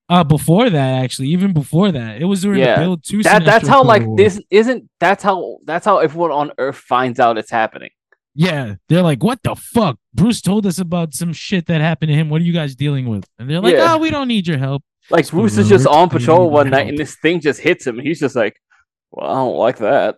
Uh 0.09 0.23
before 0.25 0.71
that, 0.71 1.03
actually, 1.03 1.29
even 1.29 1.53
before 1.53 1.91
that, 1.93 2.21
it 2.21 2.25
was 2.25 2.43
during 2.43 2.61
Yeah. 2.61 2.77
the 2.79 2.85
build 2.85 3.05
to 3.05 3.23
that 3.25 3.45
that's 3.45 3.67
how 3.69 3.79
Corps 3.83 3.87
like 3.87 4.07
War. 4.07 4.17
this 4.17 4.41
isn't 4.51 4.89
that's 5.01 5.23
how 5.23 5.59
that's 5.65 5.85
how 5.87 5.99
everyone 5.99 6.31
on 6.33 6.53
Earth 6.59 6.77
finds 6.77 7.19
out 7.21 7.39
it's 7.39 7.51
happening. 7.51 7.91
Yeah, 8.35 8.77
they're 8.89 9.03
like, 9.03 9.25
"What 9.25 9.43
the 9.43 9.57
fuck?" 9.57 9.99
Bruce 10.15 10.41
told 10.41 10.65
us 10.67 10.79
about 10.79 11.15
some 11.15 11.33
shit 11.33 11.67
that 11.67 11.81
happened 11.81 12.11
to 12.11 12.15
him. 12.15 12.29
What 12.31 12.41
are 12.41 12.45
you 12.45 12.53
guys 12.53 12.77
dealing 12.77 13.09
with? 13.09 13.25
And 13.39 13.51
they're 13.51 13.61
like, 13.61 13.75
Yeah. 13.75 13.95
"Oh, 13.95 13.99
we 13.99 14.11
don't 14.11 14.29
need 14.29 14.47
your 14.47 14.59
help." 14.59 14.83
Like 15.11 15.25
Spoiler 15.25 15.43
Bruce 15.43 15.59
is 15.59 15.69
just 15.69 15.87
on 15.87 16.09
patrol 16.09 16.49
one 16.49 16.71
night 16.71 16.79
help. 16.79 16.89
and 16.91 16.99
this 16.99 17.17
thing 17.17 17.41
just 17.41 17.59
hits 17.61 17.85
him 17.87 17.99
he's 17.99 18.21
just 18.21 18.37
like, 18.37 18.55
Well, 19.11 19.29
I 19.29 19.35
don't 19.35 19.57
like 19.57 19.79
that. 19.79 20.17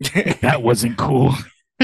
That 0.40 0.62
wasn't 0.62 0.96
cool. 0.96 1.34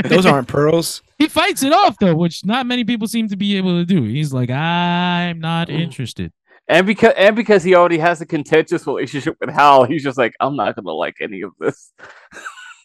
Those 0.04 0.26
aren't 0.26 0.48
pearls. 0.48 1.02
He 1.18 1.28
fights 1.28 1.62
it 1.62 1.72
off 1.72 1.96
though, 1.98 2.14
which 2.14 2.44
not 2.44 2.66
many 2.66 2.84
people 2.84 3.08
seem 3.08 3.26
to 3.28 3.36
be 3.36 3.56
able 3.56 3.78
to 3.78 3.86
do. 3.86 4.02
He's 4.02 4.34
like, 4.34 4.50
I'm 4.50 5.38
not 5.40 5.70
interested. 5.70 6.30
And 6.68 6.86
because 6.86 7.14
and 7.16 7.34
because 7.34 7.62
he 7.64 7.74
already 7.74 7.96
has 7.96 8.20
a 8.20 8.26
contentious 8.26 8.86
relationship 8.86 9.34
with 9.40 9.48
Hal, 9.48 9.84
he's 9.84 10.02
just 10.02 10.18
like, 10.18 10.34
I'm 10.40 10.56
not 10.56 10.76
gonna 10.76 10.90
like 10.92 11.16
any 11.22 11.40
of 11.42 11.52
this. 11.58 11.92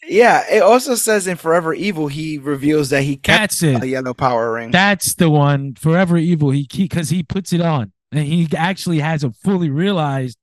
Yeah, 0.07 0.43
it 0.51 0.63
also 0.63 0.95
says 0.95 1.27
in 1.27 1.37
Forever 1.37 1.75
Evil 1.75 2.07
he 2.07 2.39
reveals 2.39 2.89
that 2.89 3.03
he 3.03 3.17
kept 3.17 3.39
That's 3.39 3.63
it. 3.63 3.83
a 3.83 3.87
yellow 3.87 4.15
power 4.15 4.51
ring. 4.53 4.71
That's 4.71 5.13
the 5.13 5.29
one. 5.29 5.75
Forever 5.75 6.17
Evil. 6.17 6.49
He 6.49 6.67
because 6.71 7.09
he 7.09 7.21
puts 7.21 7.53
it 7.53 7.61
on. 7.61 7.91
and 8.11 8.25
he 8.25 8.47
actually 8.57 8.99
has 8.99 9.23
a 9.23 9.31
fully 9.31 9.69
realized 9.69 10.39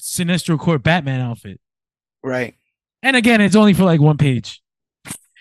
Sinestro 0.00 0.56
Corps 0.58 0.78
Batman 0.78 1.20
outfit. 1.20 1.60
Right. 2.22 2.54
And 3.02 3.16
again, 3.16 3.40
it's 3.40 3.56
only 3.56 3.74
for 3.74 3.82
like 3.84 4.00
one 4.00 4.16
page. 4.16 4.62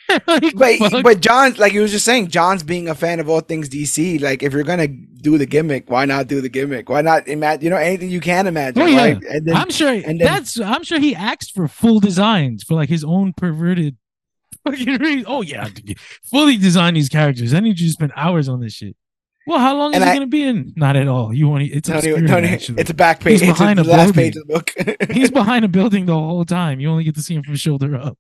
Like, 0.28 0.56
But 0.56 0.78
fuck. 0.92 1.04
but 1.04 1.20
John's 1.22 1.58
like 1.60 1.72
he 1.74 1.80
was 1.80 1.92
just 1.92 2.06
saying, 2.06 2.30
John's 2.30 2.64
being 2.64 2.88
a 2.88 2.96
fan 2.96 3.20
of 3.20 3.28
all 3.30 3.42
things 3.42 3.68
DC. 3.70 4.22
Like 4.22 4.42
if 4.44 4.54
you're 4.54 4.64
gonna 4.64 4.88
do 4.88 5.38
the 5.38 5.46
gimmick, 5.46 5.90
why 5.90 6.06
not 6.06 6.28
do 6.28 6.40
the 6.42 6.50
gimmick? 6.50 6.90
Why 6.90 7.02
not 7.02 7.28
imagine 7.28 7.64
you 7.64 7.70
know 7.70 7.78
anything 7.78 8.10
you 8.10 8.22
can 8.22 8.48
imagine? 8.48 8.82
Oh, 8.82 8.86
yeah. 8.86 8.98
right? 8.98 9.24
And 9.24 9.46
then 9.46 9.56
I'm 9.56 9.70
sure 9.70 9.90
and 9.92 10.06
then- 10.06 10.18
that's 10.20 10.60
I'm 10.60 10.84
sure 10.84 11.00
he 11.00 11.14
asked 11.16 11.54
for 11.54 11.68
full 11.68 12.00
designs 12.00 12.64
for 12.64 12.76
like 12.76 12.90
his 12.90 13.04
own 13.04 13.34
perverted 13.34 13.98
fucking 14.66 14.98
re- 14.98 15.26
Oh 15.28 15.42
yeah, 15.42 15.68
fully 16.32 16.58
design 16.58 16.94
these 16.94 17.10
characters. 17.10 17.54
I 17.54 17.60
need 17.60 17.80
you 17.80 17.88
to 17.88 17.92
spend 17.94 18.14
hours 18.16 18.48
on 18.48 18.62
this 18.62 18.74
shit. 18.74 18.96
Well, 19.46 19.60
how 19.60 19.78
long 19.78 19.94
is 19.94 20.04
he 20.04 20.10
I- 20.10 20.14
gonna 20.14 20.28
be 20.28 20.44
in? 20.44 20.74
Not 20.78 20.96
at 20.96 21.08
all. 21.10 21.34
You 21.34 21.50
want 21.50 21.64
it's 21.64 21.90
obscure, 21.90 22.26
Tony, 22.26 22.48
actually. 22.50 22.80
it's 22.82 22.90
a 22.90 22.94
back 22.94 23.20
page. 23.20 23.42
He's 23.42 23.50
It's 23.50 23.60
behind 23.60 23.80
the 23.80 23.84
a 23.84 23.92
last 23.92 24.14
building. 24.14 24.14
page 24.14 24.36
of 24.38 24.48
the 24.48 24.54
book. 24.54 25.12
He's 25.12 25.32
behind 25.32 25.66
a 25.66 25.68
building 25.68 26.06
the 26.06 26.14
whole 26.14 26.46
time. 26.46 26.80
You 26.80 26.90
only 26.90 27.04
get 27.04 27.16
to 27.16 27.22
see 27.22 27.36
him 27.36 27.44
from 27.44 27.56
shoulder 27.56 27.96
up. 27.96 28.18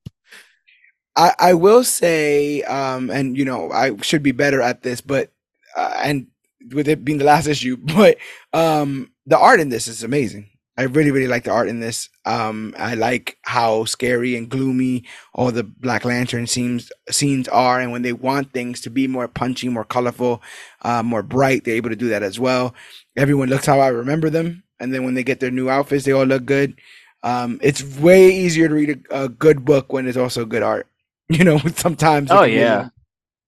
I, 1.18 1.34
I 1.40 1.54
will 1.56 1.84
say, 1.84 2.62
um, 2.64 3.10
and 3.10 3.38
you 3.38 3.44
know, 3.44 3.72
I 3.72 3.98
should 3.98 4.24
be 4.24 4.32
better 4.32 4.62
at 4.62 4.84
this, 4.84 5.02
but 5.02 5.32
uh, 5.76 5.94
and 6.04 6.28
with 6.74 6.88
it 6.88 7.04
being 7.04 7.18
the 7.18 7.26
last 7.26 7.48
issue, 7.48 7.78
but 7.96 8.18
um, 8.54 9.12
the 9.26 9.38
art 9.38 9.60
in 9.60 9.70
this 9.70 9.88
is 9.88 10.04
amazing. 10.04 10.50
I 10.80 10.84
really, 10.84 11.10
really 11.10 11.28
like 11.28 11.44
the 11.44 11.52
art 11.52 11.70
in 11.70 11.80
this. 11.80 12.08
Um, 12.26 12.76
I 12.78 12.94
like 12.94 13.38
how 13.42 13.86
scary 13.86 14.36
and 14.36 14.48
gloomy 14.48 15.06
all 15.34 15.52
the 15.52 15.64
Black 15.64 16.06
Lantern 16.06 16.46
scenes 16.46 16.92
scenes 17.10 17.48
are, 17.48 17.80
and 17.80 17.92
when 17.92 18.04
they 18.04 18.14
want 18.14 18.54
things 18.54 18.80
to 18.82 18.92
be 18.92 19.08
more 19.08 19.28
punchy, 19.28 19.70
more 19.70 19.86
colorful, 19.86 20.44
uh, 20.84 21.02
more 21.02 21.24
bright, 21.24 21.64
they're 21.64 21.74
able 21.76 21.90
to 21.90 21.96
do 21.96 22.10
that 22.10 22.22
as 22.22 22.40
well. 22.40 22.76
Everyone 23.16 23.50
looks 23.50 23.66
how 23.66 23.80
I 23.80 23.88
remember 23.88 24.30
them, 24.30 24.64
and 24.80 24.94
then 24.94 25.04
when 25.04 25.16
they 25.16 25.24
get 25.24 25.40
their 25.40 25.50
new 25.50 25.68
outfits, 25.68 26.06
they 26.06 26.12
all 26.12 26.26
look 26.26 26.46
good. 26.46 26.80
Um, 27.24 27.60
it's 27.64 27.82
way 27.98 28.30
easier 28.30 28.68
to 28.68 28.74
read 28.76 29.04
a, 29.10 29.24
a 29.24 29.30
good 29.30 29.66
book 29.66 29.92
when 29.92 30.06
there's 30.06 30.16
also 30.16 30.46
good 30.46 30.62
art. 30.62 30.88
You 31.38 31.44
know, 31.44 31.58
sometimes. 31.76 32.32
Oh 32.32 32.40
can 32.42 32.46
be 32.50 32.56
a 32.58 32.60
yeah. 32.62 32.76
little- 32.78 32.92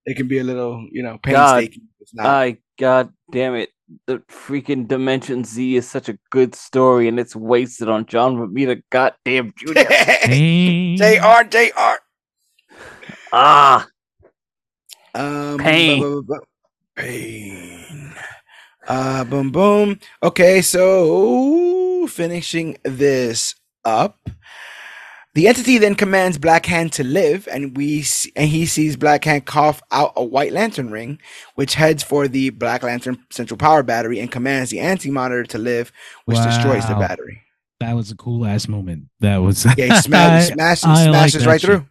it 0.05 0.17
can 0.17 0.27
be 0.27 0.39
a 0.39 0.43
little, 0.43 0.87
you 0.91 1.03
know, 1.03 1.17
God. 1.23 1.59
painstaking. 1.61 1.87
It's 2.01 2.13
not. 2.13 2.25
I 2.25 2.57
god 2.77 3.13
damn 3.31 3.55
it. 3.55 3.69
The 4.05 4.19
freaking 4.29 4.87
Dimension 4.87 5.43
Z 5.43 5.75
is 5.75 5.87
such 5.87 6.09
a 6.09 6.17
good 6.29 6.55
story 6.55 7.07
and 7.07 7.19
it's 7.19 7.35
wasted 7.35 7.87
on 7.89 8.05
John 8.05 8.35
Romita 8.37 8.81
goddamn 8.91 9.53
Jr. 9.57 9.73
Jr. 10.97 11.43
Jr. 11.49 11.97
ah, 13.33 13.87
Um, 15.15 15.57
Pain. 15.57 16.01
bu- 16.01 16.21
bu- 16.21 16.35
bu- 16.35 16.45
Pain. 16.95 18.13
Uh, 18.87 19.23
boom, 19.23 19.51
boom. 19.51 19.99
Okay, 20.23 20.61
so 20.61 22.07
finishing 22.07 22.77
this 22.83 23.55
up. 23.85 24.19
The 25.35 25.47
entity 25.47 25.77
then 25.77 25.93
commands 25.95 26.37
Black 26.39 26.65
Hand 26.65 26.91
to 26.93 27.03
live, 27.03 27.47
and 27.51 27.77
we 27.77 28.03
and 28.35 28.49
he 28.49 28.65
sees 28.65 28.97
Black 28.97 29.23
Hand 29.25 29.45
cough 29.45 29.81
out 29.91 30.11
a 30.15 30.23
White 30.23 30.53
Lantern 30.53 30.89
ring, 30.89 31.19
which 31.55 31.75
heads 31.75 32.01
for 32.01 32.27
the 32.27 32.49
Black 32.49 32.81
Lantern 32.81 33.23
Central 33.29 33.57
Power 33.57 33.83
Battery 33.83 34.19
and 34.19 34.31
commands 34.31 34.71
the 34.71 34.79
Anti 34.79 35.11
Monitor 35.11 35.43
to 35.45 35.57
live, 35.59 35.91
which 36.25 36.37
destroys 36.39 36.87
the 36.87 36.95
battery. 36.95 37.43
That 37.79 37.95
was 37.95 38.11
a 38.11 38.15
cool 38.15 38.45
ass 38.45 38.67
moment. 38.67 39.05
That 39.19 39.37
was 39.37 39.65
Yeah, 39.77 39.93
he 39.93 40.01
sma- 40.01 40.39
he 40.39 40.45
smashes, 40.53 40.83
I 40.85 41.05
like 41.09 41.29
smashes 41.29 41.43
that 41.43 41.49
right 41.49 41.61
shit. 41.61 41.67
through. 41.69 41.85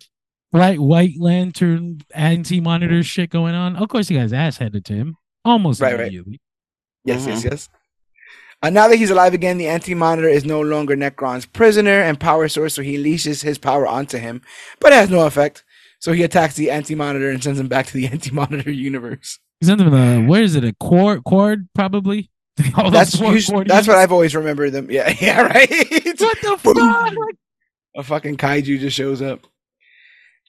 White 0.50 0.80
White 0.80 1.14
Lantern 1.18 2.00
anti 2.14 2.60
monitor 2.60 3.02
shit 3.04 3.30
going 3.30 3.54
on. 3.54 3.76
Of 3.76 3.88
course, 3.88 4.08
he 4.08 4.16
got 4.16 4.22
his 4.22 4.32
ass 4.32 4.58
handed 4.58 4.84
to 4.86 4.94
him 4.94 5.16
almost 5.44 5.80
Right, 5.80 5.92
right. 5.92 6.00
immediately. 6.00 6.40
Yes, 7.04 7.24
yes, 7.26 7.38
uh-huh. 7.38 7.48
yes. 7.52 7.68
Uh, 8.62 8.70
now 8.70 8.88
that 8.88 8.96
he's 8.96 9.10
alive 9.10 9.34
again, 9.34 9.58
the 9.58 9.68
Anti 9.68 9.94
Monitor 9.94 10.28
is 10.28 10.44
no 10.44 10.60
longer 10.60 10.96
Nekron's 10.96 11.46
prisoner 11.46 12.00
and 12.00 12.18
power 12.18 12.48
source, 12.48 12.74
so 12.74 12.82
he 12.82 12.96
unleashes 12.96 13.42
his 13.42 13.58
power 13.58 13.86
onto 13.86 14.18
him, 14.18 14.42
but 14.80 14.92
it 14.92 14.96
has 14.96 15.10
no 15.10 15.26
effect. 15.26 15.64
So 16.00 16.12
he 16.12 16.22
attacks 16.22 16.54
the 16.54 16.70
Anti 16.70 16.94
Monitor 16.94 17.30
and 17.30 17.42
sends 17.42 17.60
him 17.60 17.68
back 17.68 17.86
to 17.86 17.92
the 17.92 18.06
Anti 18.12 18.30
Monitor 18.30 18.70
universe. 18.70 19.38
He's 19.60 19.68
him 19.68 19.78
the 19.78 20.24
where 20.26 20.42
is 20.42 20.54
it? 20.54 20.64
A 20.64 20.72
Qward? 20.72 21.22
Qward 21.22 21.68
probably. 21.74 22.30
All 22.76 22.90
That's 22.90 23.12
those 23.12 23.46
four 23.46 23.64
that's 23.64 23.86
what? 23.86 23.98
I've 23.98 24.10
always 24.10 24.34
remembered 24.34 24.72
them. 24.72 24.90
Yeah, 24.90 25.14
yeah, 25.20 25.42
right. 25.42 25.70
What 25.70 26.40
the 26.42 26.58
fuck? 26.58 27.36
a 27.96 28.02
fucking 28.02 28.36
kaiju 28.36 28.80
just 28.80 28.96
shows 28.96 29.22
up. 29.22 29.46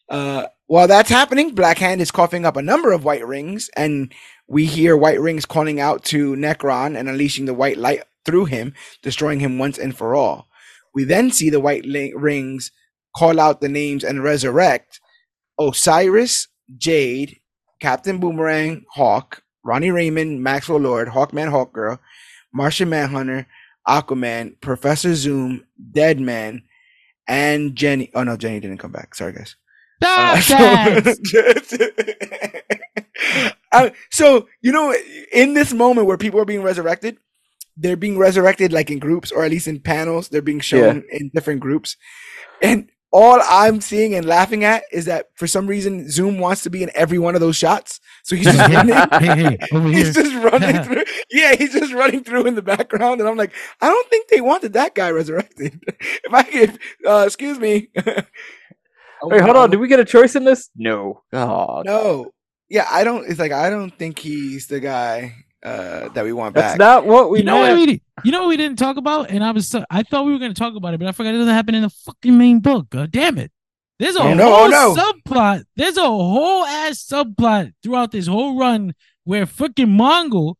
Uh, 0.09 0.47
while 0.65 0.87
that's 0.87 1.09
happening, 1.09 1.53
Black 1.53 1.77
Hand 1.77 2.01
is 2.01 2.09
coughing 2.09 2.45
up 2.45 2.57
a 2.57 2.63
number 2.63 2.91
of 2.91 3.03
white 3.03 3.25
rings, 3.25 3.69
and 3.75 4.11
we 4.49 4.65
hear 4.65 4.97
white 4.97 5.21
rings 5.21 5.45
calling 5.45 5.79
out 5.79 6.03
to 6.05 6.35
Nekron 6.35 6.97
and 6.97 7.07
unleashing 7.07 7.45
the 7.45 7.53
white 7.53 7.77
light 7.77 8.03
through 8.25 8.45
him, 8.45 8.73
destroying 9.01 9.39
him 9.39 9.59
once 9.59 9.77
and 9.77 9.95
for 9.95 10.15
all. 10.15 10.47
We 10.93 11.03
then 11.03 11.31
see 11.31 11.49
the 11.49 11.59
white 11.59 11.85
rings 11.85 12.71
call 13.15 13.39
out 13.39 13.61
the 13.61 13.69
names 13.69 14.03
and 14.03 14.23
resurrect 14.23 14.99
Osiris, 15.59 16.47
Jade, 16.77 17.39
Captain 17.79 18.17
Boomerang, 18.17 18.85
Hawk, 18.93 19.43
Ronnie 19.63 19.91
Raymond, 19.91 20.41
Maxwell 20.41 20.79
Lord, 20.79 21.09
Hawkman, 21.09 21.51
Hawkgirl, 21.51 21.99
Martian 22.53 22.89
Manhunter, 22.89 23.45
Aquaman, 23.87 24.59
Professor 24.61 25.13
Zoom, 25.15 25.65
Deadman, 25.91 26.63
and 27.27 27.75
Jenny. 27.75 28.09
Oh 28.15 28.23
no, 28.23 28.35
Jenny 28.35 28.59
didn't 28.59 28.77
come 28.79 28.91
back. 28.91 29.15
Sorry, 29.15 29.33
guys. 29.33 29.55
Uh, 30.01 30.41
so, 31.63 31.89
Uh, 33.71 33.89
so 34.09 34.47
you 34.61 34.71
know, 34.71 34.95
in 35.31 35.53
this 35.53 35.73
moment 35.73 36.07
where 36.07 36.17
people 36.17 36.39
are 36.39 36.45
being 36.45 36.63
resurrected, 36.63 37.17
they're 37.77 37.95
being 37.97 38.17
resurrected 38.17 38.73
like 38.73 38.89
in 38.89 38.99
groups, 38.99 39.31
or 39.31 39.43
at 39.45 39.51
least 39.51 39.67
in 39.67 39.79
panels. 39.79 40.29
They're 40.29 40.41
being 40.41 40.59
shown 40.59 41.03
in 41.11 41.29
different 41.33 41.59
groups, 41.61 41.95
and 42.61 42.89
all 43.11 43.39
I'm 43.43 43.81
seeing 43.81 44.13
and 44.13 44.23
laughing 44.23 44.63
at 44.63 44.83
is 44.91 45.05
that 45.05 45.29
for 45.33 45.47
some 45.47 45.65
reason 45.65 46.11
Zoom 46.11 46.37
wants 46.37 46.61
to 46.63 46.69
be 46.69 46.83
in 46.83 46.91
every 46.93 47.17
one 47.17 47.33
of 47.33 47.41
those 47.41 47.55
shots. 47.55 47.99
So 48.23 48.35
he's 48.35 48.45
just 48.45 48.59
running. 48.69 48.93
hey, 48.93 49.57
hey. 49.71 49.91
He's 49.91 50.13
just 50.13 50.35
running 50.35 50.83
through. 50.83 51.03
Yeah, 51.31 51.55
he's 51.55 51.73
just 51.73 51.91
running 51.93 52.23
through 52.23 52.45
in 52.45 52.53
the 52.53 52.61
background, 52.61 53.19
and 53.19 53.27
I'm 53.27 53.35
like, 53.37 53.51
I 53.81 53.87
don't 53.87 54.07
think 54.09 54.27
they 54.29 54.41
wanted 54.41 54.73
that 54.73 54.93
guy 54.93 55.09
resurrected. 55.09 55.79
if 56.23 56.31
I 56.33 56.43
could, 56.43 56.77
uh, 57.07 57.23
excuse 57.25 57.57
me. 57.57 57.89
Wait, 59.23 59.41
hold 59.41 59.57
on. 59.57 59.69
Did 59.71 59.79
we 59.79 59.87
get 59.87 59.99
a 59.99 60.05
choice 60.05 60.35
in 60.35 60.43
this? 60.43 60.69
No. 60.75 61.23
Oh, 61.33 61.81
No. 61.85 62.31
Yeah, 62.69 62.87
I 62.89 63.03
don't. 63.03 63.25
It's 63.29 63.39
like 63.39 63.51
I 63.51 63.69
don't 63.69 63.91
think 63.97 64.19
he's 64.19 64.67
the 64.67 64.79
guy 64.79 65.35
uh, 65.63 66.09
that 66.09 66.23
we 66.23 66.33
want 66.33 66.55
that's 66.55 66.73
back. 66.73 66.77
not 66.79 67.05
what 67.05 67.29
we 67.31 67.39
you 67.39 67.43
know 67.45 67.57
what 67.59 67.73
we 67.75 68.01
you 68.23 68.31
know 68.31 68.41
what 68.41 68.49
we 68.49 68.57
didn't 68.57 68.77
talk 68.79 68.97
about, 68.97 69.29
and 69.31 69.43
I 69.43 69.51
was 69.51 69.73
I 69.89 70.03
thought 70.03 70.25
we 70.25 70.31
were 70.33 70.39
going 70.39 70.53
to 70.53 70.59
talk 70.59 70.75
about 70.75 70.93
it, 70.93 70.99
but 70.99 71.07
I 71.07 71.11
forgot 71.11 71.33
it 71.33 71.37
doesn't 71.39 71.53
happen 71.53 71.75
in 71.75 71.81
the 71.83 71.89
fucking 71.89 72.37
main 72.37 72.59
book. 72.59 72.89
God 72.89 73.11
damn 73.11 73.37
it! 73.37 73.51
There's 73.97 74.15
a 74.15 74.21
Oh, 74.21 74.33
no, 74.33 74.45
whole 74.45 74.65
oh, 74.65 74.67
no. 74.95 74.95
subplot. 74.95 75.63
There's 75.75 75.97
a 75.97 76.01
whole 76.05 76.63
ass 76.65 77.03
subplot 77.05 77.73
throughout 77.83 78.11
this 78.11 78.27
whole 78.27 78.57
run 78.57 78.93
where 79.23 79.45
fucking 79.45 79.87
Mongul, 79.87 80.55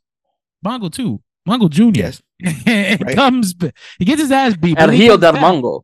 Mongul 0.65 0.91
two, 0.91 1.21
Mongul 1.47 1.69
Junior, 1.69 2.03
yes. 2.03 2.21
Right. 3.01 3.15
comes. 3.15 3.53
He 3.99 4.05
gets 4.05 4.21
his 4.21 4.31
ass 4.31 4.55
beat. 4.55 4.75
but 4.75 4.83
El 4.83 4.89
he 4.89 5.03
Hill 5.05 5.13
comes 5.13 5.21
del 5.21 5.33
back. 5.33 5.43
Mongo. 5.43 5.81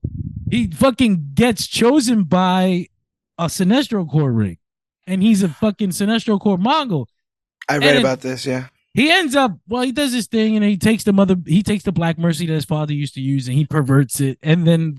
He 0.49 0.67
fucking 0.71 1.31
gets 1.33 1.67
chosen 1.67 2.23
by 2.23 2.87
a 3.37 3.45
Sinestro 3.45 4.09
Corps 4.09 4.31
ring, 4.31 4.57
and 5.07 5.21
he's 5.23 5.43
a 5.43 5.49
fucking 5.49 5.89
Sinestro 5.89 6.39
Corps 6.39 6.57
Mongul. 6.57 7.05
I 7.69 7.77
read 7.77 7.95
And- 7.97 7.99
about 7.99 8.21
this. 8.21 8.45
Yeah. 8.45 8.67
he 8.93 9.11
ends 9.11 9.35
up 9.35 9.51
well 9.67 9.81
he 9.81 9.91
does 9.91 10.11
this 10.13 10.27
thing 10.27 10.55
and 10.55 10.63
he 10.63 10.77
takes 10.77 11.03
the 11.03 11.11
mother 11.13 11.35
he 11.45 11.61
takes 11.63 11.83
the 11.83 11.91
black 11.91 12.17
mercy 12.17 12.45
that 12.45 12.53
his 12.53 12.63
father 12.65 12.93
used 12.93 13.13
to 13.15 13.21
use 13.21 13.47
and 13.47 13.57
he 13.57 13.65
perverts 13.65 14.21
it 14.21 14.37
and 14.41 14.65
then 14.65 14.97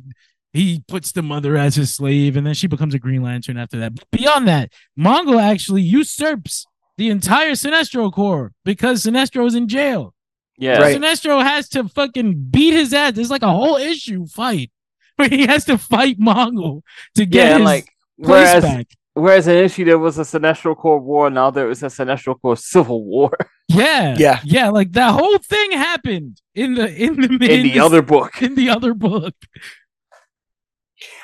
he 0.52 0.82
puts 0.88 1.12
the 1.12 1.22
mother 1.22 1.56
as 1.56 1.76
his 1.76 1.94
slave 1.94 2.36
and 2.36 2.46
then 2.46 2.52
she 2.54 2.66
becomes 2.66 2.92
a 2.94 2.98
green 2.98 3.22
lantern 3.22 3.56
after 3.56 3.78
that 3.78 3.94
but 3.94 4.04
beyond 4.10 4.46
that 4.48 4.70
mongo 4.98 5.40
actually 5.40 5.80
usurps 5.80 6.66
the 6.98 7.08
entire 7.08 7.52
sinestro 7.52 8.12
corps 8.12 8.52
because 8.66 9.02
sinestro 9.02 9.46
is 9.46 9.54
in 9.54 9.66
jail 9.66 10.12
Yeah. 10.58 10.78
Right. 10.78 10.96
sinestro 11.00 11.42
has 11.42 11.66
to 11.70 11.88
fucking 11.88 12.48
beat 12.50 12.74
his 12.74 12.92
ass 12.92 13.14
there's 13.14 13.30
like 13.30 13.42
a 13.42 13.50
whole 13.50 13.76
issue 13.76 14.26
fight 14.26 14.70
where 15.16 15.28
he 15.30 15.46
has 15.46 15.64
to 15.66 15.78
fight 15.78 16.18
mongo 16.20 16.82
to 17.14 17.24
get 17.24 17.46
Yeah, 17.48 17.56
his 17.58 17.64
like 17.64 17.84
place 18.22 18.28
whereas 18.28 18.62
back 18.62 18.86
whereas 19.22 19.46
initially 19.48 19.84
there 19.84 19.98
was 19.98 20.18
a 20.18 20.22
Sinestro 20.22 20.76
Corps 20.76 21.00
war, 21.00 21.30
now 21.30 21.50
there 21.50 21.70
is 21.70 21.82
a 21.82 21.86
Sinestro 21.86 22.40
Corps 22.40 22.56
civil 22.56 23.04
war 23.04 23.30
yeah 23.68 24.14
Yeah. 24.18 24.40
yeah 24.44 24.68
like 24.70 24.92
that 24.92 25.12
whole 25.18 25.38
thing 25.38 25.72
happened 25.72 26.40
in 26.54 26.74
the 26.74 26.86
in 27.04 27.16
the 27.20 27.28
in 27.32 27.38
the 27.62 27.70
this- 27.72 27.82
other 27.82 28.02
book. 28.02 28.40
in 28.42 28.54
the 28.54 28.68
other 28.70 28.94
book. 28.94 29.34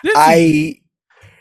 This 0.03 0.15
I 0.17 0.81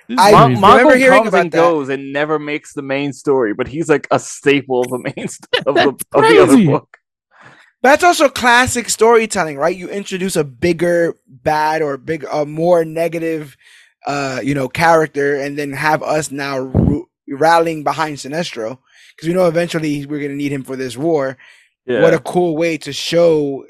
is 0.07 0.17
I 0.19 0.31
Mon- 0.31 0.55
crazy. 0.55 0.61
Remember 0.61 0.95
hearing 0.97 1.17
comes 1.19 1.27
about 1.29 1.41
and 1.41 1.51
that. 1.51 1.57
goes 1.57 1.89
and 1.89 2.13
never 2.13 2.37
makes 2.39 2.73
the 2.73 2.81
main 2.81 3.13
story, 3.13 3.53
but 3.53 3.67
he's 3.67 3.89
like 3.89 4.07
a 4.11 4.19
staple 4.19 4.81
of 4.81 4.89
the 4.89 4.99
main 5.15 5.27
st- 5.27 5.47
of 5.67 5.75
the 5.75 5.87
of 6.13 6.21
the 6.29 6.43
other 6.43 6.65
book. 6.65 6.97
That's 7.83 8.03
also 8.03 8.29
classic 8.29 8.89
storytelling, 8.89 9.57
right? 9.57 9.75
You 9.75 9.89
introduce 9.89 10.35
a 10.35 10.43
bigger 10.43 11.15
bad 11.27 11.81
or 11.81 11.97
big, 11.97 12.25
a 12.31 12.45
more 12.45 12.85
negative, 12.85 13.57
uh, 14.07 14.39
you 14.43 14.53
know, 14.53 14.67
character, 14.67 15.35
and 15.35 15.57
then 15.57 15.71
have 15.73 16.01
us 16.03 16.31
now 16.31 16.71
rallying 17.27 17.83
behind 17.83 18.17
Sinestro 18.17 18.77
because 19.15 19.27
we 19.27 19.33
know 19.33 19.47
eventually 19.47 20.05
we're 20.05 20.19
gonna 20.21 20.35
need 20.35 20.51
him 20.51 20.63
for 20.63 20.75
this 20.75 20.97
war. 20.97 21.37
Yeah. 21.85 22.01
what 22.03 22.13
a 22.13 22.19
cool 22.19 22.55
way 22.55 22.77
to 22.77 22.93
show 22.93 23.65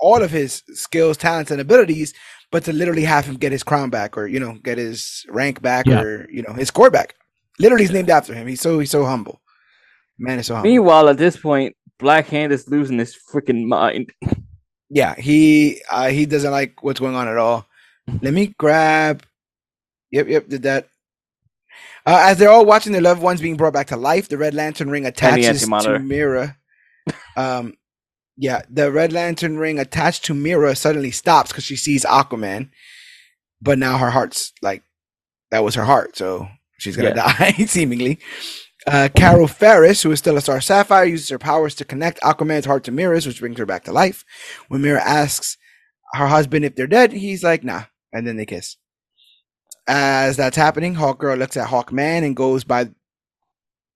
all 0.00 0.22
of 0.22 0.32
his 0.32 0.62
skills, 0.74 1.16
talents, 1.16 1.50
and 1.52 1.60
abilities, 1.60 2.12
but 2.50 2.64
to 2.64 2.72
literally 2.72 3.04
have 3.04 3.24
him 3.26 3.36
get 3.36 3.52
his 3.52 3.62
crown 3.62 3.90
back, 3.90 4.18
or 4.18 4.26
you 4.26 4.40
know, 4.40 4.54
get 4.64 4.76
his 4.78 5.24
rank 5.28 5.62
back, 5.62 5.86
Yeah. 5.86 6.00
or 6.02 6.28
you 6.30 6.42
know, 6.42 6.52
his 6.54 6.68
score 6.68 6.90
back. 6.90 7.14
Literally, 7.60 7.84
he's 7.84 7.92
named 7.92 8.10
after 8.10 8.34
him. 8.34 8.46
He's 8.48 8.60
so 8.60 8.78
he's 8.80 8.90
so 8.90 9.04
humble. 9.04 9.40
Man 10.18 10.38
is 10.38 10.46
so 10.46 10.54
humble. 10.54 10.70
Meanwhile, 10.70 11.08
at 11.10 11.18
this 11.18 11.36
point, 11.36 11.76
Black 11.98 12.26
Hand 12.28 12.52
is 12.52 12.68
losing 12.68 12.98
his 12.98 13.16
freaking 13.32 13.66
mind. 13.66 14.12
Yeah, 14.90 15.14
he 15.14 15.80
uh, 15.90 16.08
he 16.08 16.26
doesn't 16.26 16.50
like 16.50 16.82
what's 16.82 17.00
going 17.00 17.14
on 17.14 17.28
at 17.28 17.38
all. 17.38 17.66
Let 18.22 18.34
me 18.34 18.54
grab. 18.58 19.22
Yep, 20.12 20.28
yep, 20.28 20.48
did 20.48 20.62
that. 20.62 20.88
Uh, 22.04 22.20
as 22.24 22.38
they're 22.38 22.50
all 22.50 22.66
watching 22.66 22.92
their 22.92 23.00
loved 23.00 23.22
ones 23.22 23.40
being 23.40 23.56
brought 23.56 23.72
back 23.72 23.88
to 23.88 23.96
life, 23.96 24.28
the 24.28 24.38
Red 24.38 24.54
Lantern 24.54 24.90
ring 24.90 25.06
attaches 25.06 25.62
to 25.84 25.98
Mera. 25.98 26.56
Um, 27.36 27.74
yeah, 28.36 28.62
the 28.70 28.92
Red 28.92 29.12
Lantern 29.12 29.56
ring 29.58 29.80
attached 29.80 30.24
to 30.26 30.34
Mera 30.34 30.76
suddenly 30.76 31.10
stops 31.10 31.50
because 31.50 31.64
she 31.64 31.74
sees 31.74 32.04
Aquaman, 32.04 32.70
but 33.60 33.76
now 33.76 33.98
her 33.98 34.10
heart's 34.10 34.52
like 34.62 34.84
that 35.50 35.64
was 35.64 35.74
her 35.74 35.84
heart, 35.84 36.16
so 36.16 36.46
she's 36.78 36.96
gonna 36.96 37.14
die 37.14 37.52
seemingly. 37.66 38.20
Uh, 38.86 39.08
Carol 39.14 39.48
Ferris, 39.48 40.02
who 40.02 40.12
is 40.12 40.18
still 40.18 40.36
a 40.36 40.40
Star 40.40 40.60
Sapphire, 40.60 41.04
uses 41.04 41.28
her 41.30 41.38
powers 41.38 41.74
to 41.76 41.84
connect 41.84 42.20
Aquaman's 42.20 42.66
heart 42.66 42.84
to 42.84 42.92
Mera's, 42.92 43.26
which 43.26 43.40
brings 43.40 43.58
her 43.58 43.66
back 43.66 43.84
to 43.84 43.92
life. 43.92 44.24
When 44.68 44.82
Mera 44.82 45.02
asks 45.02 45.56
her 46.14 46.26
husband 46.28 46.64
if 46.64 46.76
they're 46.76 46.86
dead, 46.86 47.12
he's 47.12 47.42
like, 47.42 47.64
nah. 47.64 47.84
And 48.12 48.26
then 48.26 48.36
they 48.36 48.46
kiss. 48.46 48.76
As 49.86 50.36
that's 50.36 50.56
happening, 50.56 50.94
Hawkgirl 50.94 51.38
looks 51.38 51.56
at 51.56 51.68
Hawkman 51.68 52.24
and 52.24 52.36
goes 52.36 52.64
by 52.64 52.90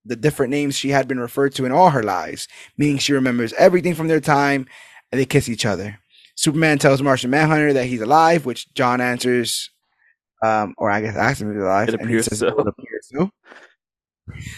the 0.04 0.16
different 0.16 0.50
names 0.50 0.76
she 0.76 0.90
had 0.90 1.08
been 1.08 1.20
referred 1.20 1.54
to 1.54 1.64
in 1.64 1.72
all 1.72 1.90
her 1.90 2.02
lives, 2.02 2.48
meaning 2.76 2.98
she 2.98 3.12
remembers 3.12 3.52
everything 3.54 3.94
from 3.94 4.08
their 4.08 4.20
time 4.20 4.66
and 5.10 5.20
they 5.20 5.26
kiss 5.26 5.48
each 5.48 5.66
other. 5.66 5.98
Superman 6.36 6.78
tells 6.78 7.02
Martian 7.02 7.30
Manhunter 7.30 7.72
that 7.72 7.86
he's 7.86 8.00
alive, 8.00 8.44
which 8.44 8.72
John 8.74 9.00
answers, 9.00 9.70
um, 10.44 10.74
or 10.76 10.90
I 10.90 11.00
guess 11.00 11.16
asks 11.16 11.40
him 11.40 11.50
if 11.50 11.56
he's 11.56 11.62
alive. 11.62 11.88
It 11.88 11.94
and 11.94 12.08
he 12.08 12.14
appears 12.14 12.26
says, 12.26 12.38
so. 12.40 12.48
"It 12.48 12.66
appears 12.66 13.08
so." 13.10 13.30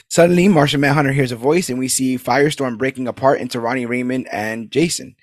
Suddenly, 0.09 0.49
Martian 0.49 0.81
Manhunter 0.81 1.13
hears 1.13 1.31
a 1.31 1.37
voice, 1.37 1.69
and 1.69 1.79
we 1.79 1.89
see 1.89 2.19
Firestorm 2.19 2.79
breaking 2.79 3.07
apart 3.07 3.41
into 3.41 3.61
Ronnie 3.61 3.87
Raymond 3.87 4.27
and 4.33 4.71
Jason. 4.71 5.15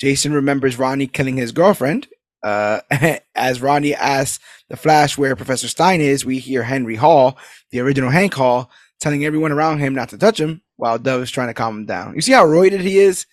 Jason 0.00 0.32
remembers 0.32 0.78
Ronnie 0.78 1.06
killing 1.06 1.36
his 1.36 1.52
girlfriend. 1.52 2.08
Uh, 2.44 2.80
as 3.34 3.62
Ronnie 3.62 3.94
asks 3.94 4.44
the 4.68 4.76
Flash 4.76 5.18
where 5.18 5.34
Professor 5.34 5.66
Stein 5.66 6.00
is, 6.00 6.24
we 6.24 6.38
hear 6.38 6.62
Henry 6.62 6.96
Hall, 6.96 7.38
the 7.70 7.80
original 7.80 8.10
Hank 8.10 8.34
Hall, 8.34 8.70
telling 9.00 9.24
everyone 9.24 9.50
around 9.50 9.78
him 9.78 9.94
not 9.94 10.10
to 10.10 10.18
touch 10.18 10.38
him, 10.38 10.62
while 10.76 10.98
Dove 10.98 11.22
is 11.22 11.30
trying 11.30 11.48
to 11.48 11.54
calm 11.54 11.78
him 11.78 11.86
down. 11.86 12.14
You 12.14 12.20
see 12.20 12.32
how 12.32 12.44
roided 12.44 12.80
he 12.80 12.98
is 12.98 13.26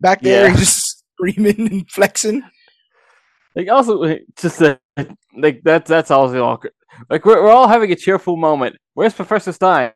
back 0.00 0.20
there? 0.20 0.48
Yeah. 0.48 0.50
He's 0.50 0.60
just 0.66 1.04
screaming 1.14 1.70
and 1.70 1.90
flexing. 1.90 2.42
Like 3.54 3.68
also, 3.68 4.18
just 4.36 4.60
uh, 4.60 4.76
like 5.36 5.62
that's 5.64 5.88
that's 5.88 6.10
also 6.10 6.44
awkward. 6.44 6.72
Like 7.08 7.24
we're, 7.24 7.42
we're 7.42 7.50
all 7.50 7.68
having 7.68 7.92
a 7.92 7.96
cheerful 7.96 8.36
moment. 8.36 8.76
Where's 8.94 9.14
Professor 9.14 9.52
Stein? 9.52 9.92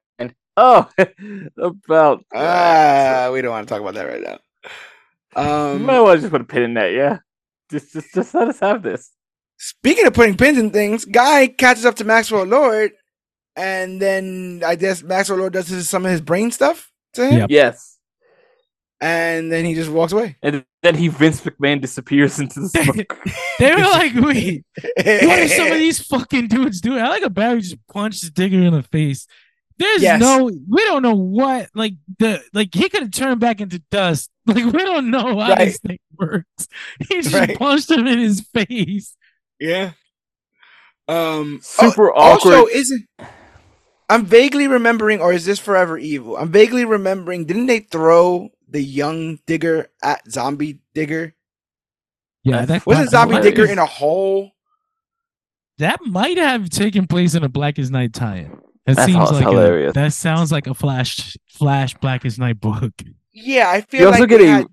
Oh, 0.57 0.89
about 1.59 2.25
Ah, 2.35 3.31
we 3.33 3.41
don't 3.41 3.53
want 3.53 3.67
to 3.67 3.73
talk 3.73 3.81
about 3.81 3.95
that 3.95 4.07
right 4.07 4.23
now. 4.23 4.39
Um, 5.35 5.85
might 5.85 6.01
want 6.01 6.19
to 6.19 6.21
just 6.21 6.31
put 6.31 6.43
a 6.43 6.45
pin 6.45 6.63
in 6.63 6.75
that. 6.75 6.93
Yeah, 6.93 7.19
just 7.73 7.93
just 7.93 8.15
just 8.15 8.35
let 8.35 8.49
us 8.49 8.61
have 8.61 8.83
this. 8.85 9.11
Speaking 9.59 10.07
of 10.07 10.15
putting 10.15 10.37
pins 10.37 10.59
in 10.59 10.71
things, 10.71 11.05
Guy 11.05 11.49
catches 11.49 11.85
up 11.87 11.97
to 11.97 12.05
Maxwell 12.05 12.45
Lord, 12.45 12.93
and 13.57 14.01
then 14.01 14.63
I 14.65 14.77
guess 14.77 15.03
Maxwell 15.03 15.39
Lord 15.39 15.53
does 15.55 15.69
his, 15.69 15.89
some 15.91 16.05
of 16.07 16.13
his 16.13 16.21
brain 16.21 16.51
stuff 16.53 16.91
to 17.15 17.27
him, 17.29 17.41
Yep. 17.41 17.51
Yes, 17.51 17.99
and 19.01 19.51
then 19.53 19.65
he 19.65 19.75
just 19.75 19.91
walks 19.91 20.13
away. 20.13 20.37
and 20.43 20.65
then 20.83 20.95
he 20.97 21.09
Vince 21.09 21.41
McMahon 21.43 21.81
disappears 21.81 22.39
into 22.41 22.61
the 22.61 22.69
smoke. 22.71 23.19
They 23.61 23.75
were 23.75 23.83
like, 23.83 24.15
wait, 24.15 24.65
what 25.05 25.39
are 25.39 25.49
some 25.49 25.69
of 25.73 25.79
these 25.79 26.01
fucking 26.07 26.49
dudes 26.49 26.81
doing? 26.81 26.99
I 27.03 27.09
like 27.09 27.23
a 27.23 27.31
Barry 27.31 27.61
just 27.61 27.77
punched 27.89 28.35
Digger 28.35 28.63
in 28.63 28.73
the 28.75 28.83
face. 28.83 29.27
There's 29.79 30.03
Yes. 30.03 30.21
no, 30.21 30.45
we 30.45 30.85
don't 30.85 31.03
know 31.03 31.15
what, 31.15 31.71
like 31.75 31.95
the, 32.19 32.43
like 32.53 32.75
he 32.75 32.89
could 32.89 33.03
have 33.03 33.11
turned 33.13 33.41
back 33.41 33.61
into 33.61 33.79
dust. 33.91 34.31
Like 34.47 34.65
we 34.73 34.83
don't 34.85 35.11
know 35.13 35.39
how 35.39 35.51
Right. 35.51 35.59
this 35.67 35.79
thing 35.79 35.99
works. 36.19 36.67
He 37.09 37.23
just 37.23 37.33
Right. 37.35 37.57
punched 37.57 37.91
him 37.91 38.07
in 38.09 38.19
his 38.19 38.41
face. 38.41 39.17
yeah. 39.61 39.93
Um. 41.09 41.61
Super 41.63 42.11
oh, 42.11 42.15
Also, 42.15 42.67
isn't 42.67 43.07
I'm 44.09 44.25
vaguely 44.27 44.67
remembering, 44.69 45.21
or 45.21 45.33
is 45.33 45.45
this 45.45 45.59
Forever 45.59 45.97
Evil? 45.97 46.37
I'm 46.37 46.51
vaguely 46.53 46.85
remembering. 46.85 47.45
Didn't 47.47 47.67
they 47.67 47.81
throw 47.81 48.51
the 48.69 48.83
young 48.83 49.39
Digger 49.47 49.91
at 50.03 50.31
Zombie 50.31 50.81
Digger? 50.95 51.35
Yeah, 52.45 52.65
that 52.67 52.85
Wasn't 52.85 53.11
Zombie 53.11 53.35
might- 53.35 53.43
Digger 53.43 53.67
in 53.67 53.79
a 53.79 53.87
hole? 53.87 54.51
That 55.79 56.01
might 56.05 56.37
have 56.37 56.69
taken 56.69 57.07
place 57.07 57.35
in 57.35 57.43
a 57.45 57.49
Blackest 57.49 57.91
Night 57.93 58.13
tie-in. 58.13 58.59
That 58.87 58.97
That's 58.97 59.07
seems 59.07 59.17
also 59.19 59.35
like 59.35 59.45
a, 59.47 59.51
hilarious. 59.51 59.95
that 59.95 60.13
sounds 60.13 60.51
like 60.51 60.67
a 60.67 60.75
Flash 60.75 61.37
Flash 61.49 61.95
Blackest 61.99 62.39
Night 62.39 62.61
book. 62.61 62.93
Yeah, 63.33 63.69
I 63.71 63.77
You 63.77 63.83
feel 63.83 64.07
also 64.09 64.21
like 64.21 64.29
get 64.29 64.39
they 64.39 64.49
a- 64.51 64.53
had, 64.53 64.67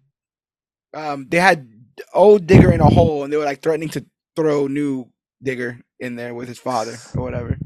um 0.93 1.27
they 1.29 1.39
had 1.39 1.67
old 2.13 2.47
Digger 2.47 2.71
in 2.71 2.81
a 2.81 2.89
hole, 2.89 3.23
and 3.23 3.31
they 3.31 3.37
were 3.37 3.45
like 3.45 3.61
threatening 3.61 3.89
to 3.89 4.05
throw 4.35 4.67
new 4.67 5.05
Digger 5.43 5.79
in 5.99 6.15
there 6.15 6.33
with 6.33 6.47
his 6.47 6.57
father 6.59 6.95
or 7.15 7.21
whatever. 7.23 7.57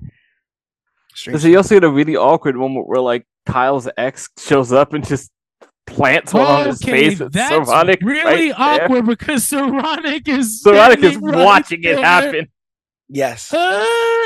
Strange. 1.16 1.42
So 1.42 1.48
you 1.48 1.58
also 1.58 1.76
get 1.76 1.84
a 1.84 1.90
really 1.90 2.16
awkward 2.16 2.56
moment 2.56 2.88
where 2.88 3.00
like 3.00 3.26
Kyle's 3.46 3.88
ex 3.98 4.30
shows 4.38 4.74
up 4.74 4.94
and 4.94 5.06
just 5.08 5.32
plants 5.88 6.34
one 6.34 6.46
on 6.46 6.66
his 6.68 6.82
face. 6.82 7.20
It's 7.22 7.34
that's 7.34 7.70
Soranik 7.70 8.02
really 8.04 8.52
right 8.52 8.58
there. 8.58 8.84
awkward 8.86 9.06
because 9.06 9.44
Soranik 9.50 10.28
is 10.28 10.64
Soranik 10.66 11.04
is 11.04 11.16
right 11.18 11.46
watching 11.46 11.84
it 11.84 11.98
happen. 12.00 12.48
yes. 13.10 13.54
Uh, 13.54 13.86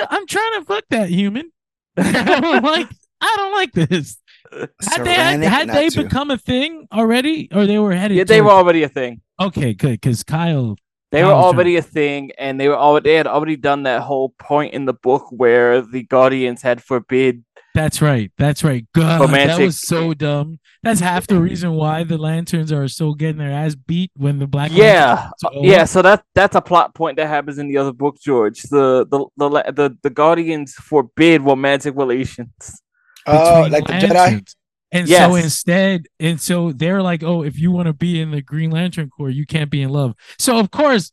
I'm 0.09 0.25
trying 0.27 0.59
to 0.59 0.65
fuck 0.65 0.83
that 0.89 1.09
human. 1.09 1.51
I 2.01 2.39
don't 2.39 2.63
like. 2.63 2.87
I 3.19 3.33
don't 3.37 3.53
like 3.53 3.71
this. 3.71 4.17
Had 4.51 5.03
they 5.03 5.13
had, 5.13 5.43
had 5.43 5.69
they 5.69 5.89
to. 5.89 6.03
become 6.03 6.31
a 6.31 6.37
thing 6.37 6.87
already, 6.91 7.49
or 7.51 7.65
they 7.65 7.79
were 7.79 7.93
headed? 7.93 8.17
Yeah, 8.17 8.23
they 8.23 8.41
were 8.41 8.51
already 8.51 8.83
a 8.83 8.89
thing. 8.89 9.21
okay. 9.39 9.73
Good, 9.73 9.99
because 9.99 10.23
Kyle. 10.23 10.77
They 11.11 11.23
were 11.23 11.29
Kyle's 11.31 11.45
already 11.53 11.77
a 11.77 11.81
thing, 11.81 12.31
and 12.37 12.59
they 12.59 12.67
were 12.67 12.75
already 12.75 13.09
they 13.09 13.15
had 13.15 13.27
already 13.27 13.55
done 13.55 13.83
that 13.83 14.01
whole 14.01 14.29
point 14.39 14.73
in 14.73 14.85
the 14.85 14.93
book 14.93 15.25
where 15.31 15.81
the 15.81 16.03
Guardians 16.03 16.61
had 16.61 16.83
forbid. 16.83 17.43
That's 17.77 18.01
right. 18.01 18.31
That's 18.39 18.63
right. 18.63 18.87
God, 18.95 19.29
that 19.29 19.59
was 19.59 19.79
so 19.79 20.15
dumb. 20.15 20.59
That's 20.81 20.99
half 20.99 21.27
the 21.27 21.39
reason 21.39 21.73
why 21.73 22.03
the 22.03 22.17
lanterns 22.17 22.71
are 22.71 22.87
still 22.87 23.13
getting 23.13 23.37
their 23.37 23.51
ass 23.51 23.75
beat 23.75 24.09
when 24.15 24.39
the 24.39 24.47
black. 24.47 24.71
Yeah, 24.73 25.29
Lanterns 25.43 25.43
uh, 25.45 25.49
yeah. 25.61 25.85
So 25.85 26.01
that 26.01 26.23
that's 26.33 26.55
a 26.55 26.61
plot 26.61 26.95
point 26.95 27.17
that 27.17 27.27
happens 27.27 27.59
in 27.59 27.67
the 27.67 27.77
other 27.77 27.93
book, 27.93 28.17
George. 28.19 28.63
The 28.63 29.05
the 29.05 29.27
the 29.37 29.47
la- 29.47 29.69
the, 29.69 29.95
the 30.01 30.09
Guardians 30.09 30.73
forbid 30.73 31.43
romantic 31.43 31.95
relations. 31.95 32.81
Oh, 33.27 33.65
between 33.65 33.71
like 33.73 33.85
the 33.85 34.07
Jedi. 34.07 34.15
lanterns. 34.15 34.55
And 34.91 35.07
so 35.07 35.35
instead, 35.35 36.07
and 36.19 36.41
so 36.41 36.71
they're 36.71 37.03
like, 37.03 37.21
oh, 37.21 37.43
if 37.43 37.59
you 37.59 37.69
want 37.69 37.87
to 37.87 37.93
be 37.93 38.19
in 38.19 38.31
the 38.31 38.41
Green 38.41 38.71
Lantern 38.71 39.09
Corps, 39.09 39.29
you 39.29 39.45
can't 39.45 39.69
be 39.69 39.83
in 39.83 39.89
love. 39.89 40.15
So 40.39 40.57
of 40.57 40.71
course, 40.71 41.11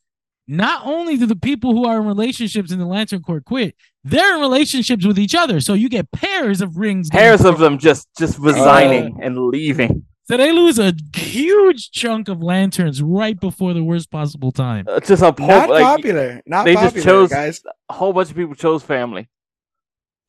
not 0.48 0.86
only 0.86 1.18
do 1.18 1.26
the 1.26 1.36
people 1.36 1.72
who 1.72 1.84
are 1.84 1.98
in 1.98 2.06
relationships 2.06 2.72
in 2.72 2.78
the 2.78 2.86
Lantern 2.86 3.20
Corps 3.20 3.40
quit, 3.40 3.74
they're 4.04 4.34
in 4.36 4.40
relationships 4.40 5.04
with 5.06 5.18
each 5.18 5.34
other. 5.34 5.60
So 5.60 5.74
you 5.74 5.88
get 5.88 6.10
pairs 6.12 6.60
of 6.60 6.76
rings. 6.76 7.08
Pairs 7.10 7.44
of 7.44 7.58
them 7.58 7.78
just 7.78 8.08
just 8.18 8.38
resigning 8.38 9.18
and 9.22 9.38
leaving. 9.48 10.04
So 10.26 10.36
they 10.38 10.52
lose 10.52 10.78
a 10.78 10.94
huge 11.14 11.90
chunk 11.90 12.28
of 12.28 12.42
lanterns 12.42 13.02
right 13.02 13.38
before 13.38 13.74
the 13.74 13.84
worst 13.84 14.10
possible 14.10 14.52
time. 14.52 14.86
Uh, 14.88 14.98
just 15.00 15.22
a 15.22 15.32
whole 15.38 15.46
Not 15.48 15.68
like 15.68 15.82
popular. 15.84 16.40
Not 16.46 16.64
they 16.64 16.74
just 16.74 17.02
chose- 17.02 17.28
guys. 17.30 17.60
a 17.90 17.92
whole 17.92 18.12
bunch 18.14 18.30
of 18.30 18.36
people 18.36 18.54
chose 18.54 18.82
family. 18.82 19.28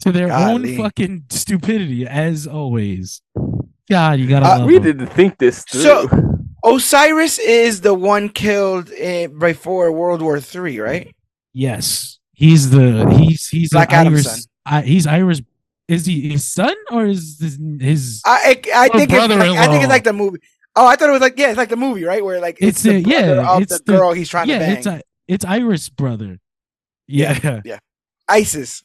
To 0.01 0.11
their 0.11 0.27
Golly. 0.27 0.71
own 0.73 0.77
fucking 0.77 1.23
stupidity, 1.29 2.05
as 2.05 2.45
always. 2.45 3.21
God, 3.89 4.19
you 4.19 4.27
gotta 4.27 4.45
Uh, 4.45 4.57
love 4.59 4.67
We 4.67 4.73
them. 4.75 4.83
didn't 4.83 5.07
think 5.07 5.37
this 5.37 5.63
through. 5.63 5.81
So- 5.81 6.31
Osiris 6.65 7.39
is 7.39 7.81
the 7.81 7.93
one 7.93 8.27
killed 8.29 8.89
in, 8.89 9.37
before 9.39 9.91
World 9.93 10.21
War 10.21 10.39
Three, 10.41 10.79
right? 10.79 11.15
Yes, 11.53 12.14
he's 12.35 12.69
the 12.69 13.09
he's 13.17 13.47
he's 13.47 13.71
Black 13.71 13.91
Adam's 13.91 14.25
Iris. 14.27 14.47
I, 14.65 14.81
he's 14.81 15.07
Iris. 15.07 15.41
Is 15.87 16.05
he 16.05 16.29
his 16.31 16.45
son 16.45 16.73
or 16.91 17.05
is 17.05 17.39
his, 17.39 17.59
his 17.79 18.21
I 18.25 18.61
I, 18.73 18.85
I 18.85 18.89
think 18.89 19.11
it's 19.11 19.27
like, 19.29 19.41
I 19.41 19.67
think 19.67 19.83
it's 19.83 19.89
like 19.89 20.03
the 20.03 20.13
movie. 20.13 20.39
Oh, 20.75 20.85
I 20.87 20.95
thought 20.95 21.09
it 21.09 21.13
was 21.13 21.21
like 21.21 21.37
yeah, 21.37 21.49
it's 21.49 21.57
like 21.57 21.69
the 21.69 21.75
movie, 21.75 22.03
right? 22.03 22.23
Where 22.23 22.39
like 22.39 22.57
It's 22.59 22.83
it's, 22.83 22.83
the 22.83 22.95
a- 22.95 22.99
yeah, 22.99 23.57
it's 23.59 23.77
the 23.79 23.83
the- 23.91 23.97
girl 23.97 24.11
he's 24.13 24.29
trying 24.29 24.47
yeah, 24.49 24.59
to 24.59 24.65
bang. 24.65 24.77
it's 24.77 24.87
a, 24.87 25.01
it's 25.27 25.45
Iris 25.45 25.89
brother. 25.89 26.39
Yeah. 27.07 27.61
Yeah, 27.65 27.79
ISIS. 28.27 28.83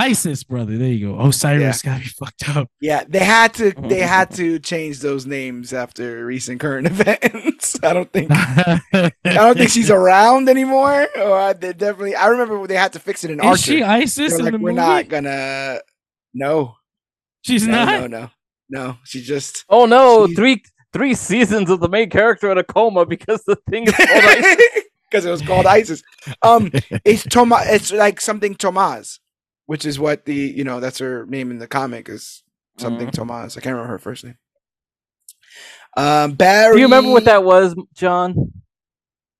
Isis 0.00 0.44
brother. 0.44 0.78
There 0.78 0.88
you 0.88 1.08
go. 1.14 1.20
Osiris 1.20 1.82
got 1.82 2.00
me 2.00 2.06
fucked 2.06 2.48
up. 2.56 2.68
Yeah, 2.80 3.04
they 3.06 3.18
had 3.24 3.52
to 3.54 3.72
they 3.88 4.00
had 4.00 4.30
to 4.36 4.58
change 4.58 5.00
those 5.00 5.26
names 5.26 5.72
after 5.72 6.24
recent 6.24 6.58
current 6.60 6.86
events. 6.92 7.76
I 7.82 7.92
don't 7.92 8.10
think 8.12 8.30
I 8.32 8.80
I 8.94 9.10
don't 9.24 9.56
think 9.58 9.70
she's 9.70 9.90
around 9.90 10.48
anymore. 10.48 11.06
Or 11.18 11.36
I- 11.38 11.52
they 11.52 11.72
definitely 11.72 12.14
I 12.14 12.28
remember 12.28 12.66
they 12.66 12.76
had 12.76 12.92
to 12.94 12.98
fix 12.98 13.24
it 13.24 13.30
in 13.30 13.40
Is 13.40 13.44
Archer. 13.46 13.62
she 13.62 13.82
Isis 13.82 14.38
in 14.38 14.44
like, 14.44 14.52
the 14.52 14.58
we're 14.58 14.70
movie? 14.72 14.80
not 14.86 15.08
gonna 15.08 15.80
no 16.34 16.76
She's 17.42 17.66
no 17.66 17.84
not. 17.84 18.00
no 18.00 18.06
no 18.06 18.30
no. 18.70 18.96
She 19.04 19.20
just 19.22 19.64
oh 19.68 19.84
no, 19.86 20.26
She's- 20.26 20.36
three 20.36 20.62
three 20.92 21.14
seasons 21.14 21.68
of 21.70 21.80
the 21.80 21.88
main 21.88 22.08
character 22.10 22.50
in 22.50 22.58
a 22.58 22.64
coma 22.64 23.04
because 23.06 23.42
the 23.44 23.56
thing 23.68 23.84
is 23.86 23.94
called 23.94 24.08
Isis. 24.10 24.84
because 25.10 25.24
it 25.26 25.30
was 25.30 25.42
called 25.42 25.66
ISIS. 25.66 26.02
Um, 26.42 26.70
it's 27.04 27.24
Toma. 27.24 27.60
It's 27.64 27.92
like 27.92 28.20
something 28.20 28.54
Tomaz, 28.54 29.18
which 29.70 29.86
is 29.86 30.00
what 30.00 30.24
the 30.24 30.34
you 30.34 30.64
know 30.64 30.80
that's 30.80 30.98
her 30.98 31.24
name 31.26 31.48
in 31.52 31.58
the 31.60 31.66
comic 31.68 32.08
is 32.08 32.42
something 32.76 33.06
Mhm. 33.06 33.14
Tomaz. 33.14 33.56
I 33.56 33.60
can't 33.60 33.74
remember 33.76 33.92
her 33.92 34.00
first 34.00 34.24
name. 34.24 34.36
Um, 35.96 36.32
Barry. 36.32 36.74
Do 36.74 36.78
you 36.80 36.86
remember 36.86 37.12
what 37.12 37.24
that 37.26 37.44
was, 37.44 37.76
John? 37.94 38.52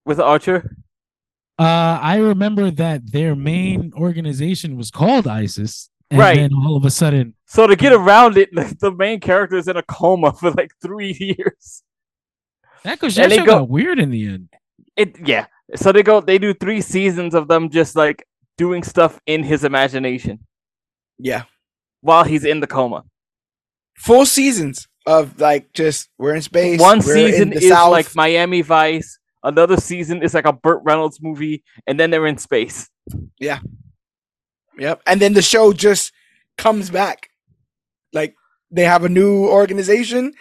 With 0.05 0.21
Archer? 0.21 0.77
Uh, 1.59 1.99
I 2.01 2.17
remember 2.19 2.71
that 2.71 3.11
their 3.11 3.35
main 3.35 3.93
organization 3.97 4.77
was 4.77 4.91
called 4.93 5.27
ISIS, 5.27 5.91
and 6.11 6.21
Right. 6.21 6.37
then 6.37 6.53
all 6.55 6.77
of 6.77 6.85
a 6.85 6.91
sudden, 6.91 7.35
So 7.47 7.67
to 7.67 7.75
get 7.75 7.93
around 7.93 8.37
it, 8.39 8.51
the, 8.55 8.75
the 8.81 8.93
main 8.93 9.19
character 9.19 9.57
is 9.57 9.67
in 9.67 9.77
a 9.77 9.83
coma 9.83 10.33
for 10.41 10.53
like 10.53 10.71
three 10.81 11.13
years. 11.21 11.83
that 12.85 13.01
goes 13.01 13.19
And 13.19 13.33
that 13.33 13.37
show 13.39 13.45
go- 13.47 13.59
got 13.61 13.69
weird 13.69 13.99
in 13.99 14.11
the 14.11 14.27
end. 14.27 14.49
It 14.97 15.17
yeah. 15.27 15.47
So 15.75 15.91
they 15.93 16.03
go 16.05 16.21
they 16.21 16.39
do 16.39 16.55
three 16.55 16.81
seasons 16.81 17.35
of 17.35 17.49
them 17.49 17.69
just 17.69 17.97
like 17.97 18.27
doing 18.61 18.83
stuff 18.83 19.19
in 19.27 19.43
his 19.43 19.65
imagination 19.65 20.39
Yeah, 21.19 21.45
while 22.03 22.25
he's 22.25 22.45
in 22.45 22.61
the 22.61 22.67
coma. 22.67 23.01
full 23.97 24.27
seasons 24.27 24.87
of 25.07 25.41
like 25.41 25.73
just 25.73 26.11
we're 26.19 26.35
in 26.35 26.43
space. 26.43 26.79
One 26.79 27.01
season 27.01 27.53
is 27.55 27.69
South. 27.69 27.91
like 27.91 28.15
Miami 28.15 28.61
Vice. 28.63 29.19
Another 29.43 29.79
season 29.79 30.23
is 30.23 30.35
like 30.35 30.45
a 30.45 30.53
Burt 30.53 30.81
Reynolds 30.85 31.19
movie, 31.23 31.65
and 31.87 31.99
then 31.99 32.11
they're 32.11 32.27
in 32.27 32.37
space. 32.37 32.89
Yeah. 33.39 33.61
Yep. 34.79 35.03
And 35.07 35.21
then 35.23 35.33
the 35.33 35.43
show 35.43 35.73
just 35.73 36.13
comes 36.59 36.91
back. 36.91 37.31
Like 38.13 38.35
they 38.71 38.85
have 38.85 39.05
a 39.05 39.09
new 39.09 39.49
organization 39.49 40.33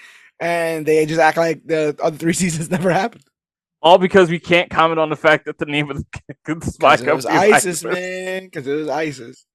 and 0.41 0.85
they 0.85 1.05
just 1.05 1.19
act 1.21 1.37
like 1.37 1.61
the 1.65 1.95
other 2.03 2.17
three 2.17 2.33
seasons 2.43 2.69
never 2.69 2.91
happened. 2.91 3.23
All 3.81 3.97
because 3.97 4.29
we 4.29 4.39
can't 4.39 4.69
comment 4.69 4.99
on 4.99 5.09
the 5.09 5.15
fact 5.15 5.45
that 5.45 5.57
the 5.57 5.65
name 5.65 5.89
of 5.89 5.97
the, 5.97 6.05
the 6.55 6.65
spy 6.65 6.95
it 6.95 7.05
was 7.05 7.25
company 7.25 7.47
is 7.47 7.53
ISIS, 7.53 7.83
man. 7.83 8.45
Because 8.45 8.67
it 8.67 8.73
was 8.73 8.89
ISIS. 8.89 9.45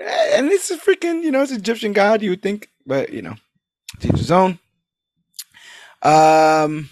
And 0.00 0.50
it's 0.50 0.70
a 0.70 0.76
freaking, 0.76 1.22
you 1.22 1.30
know, 1.30 1.42
it's 1.42 1.52
an 1.52 1.58
Egyptian 1.58 1.92
god, 1.92 2.22
you 2.22 2.30
would 2.30 2.42
think. 2.42 2.68
But, 2.86 3.12
you 3.12 3.22
know, 3.22 3.34
to 4.00 4.08
each 4.08 4.18
his 4.18 4.30
own. 4.30 4.58
Um, 6.02 6.90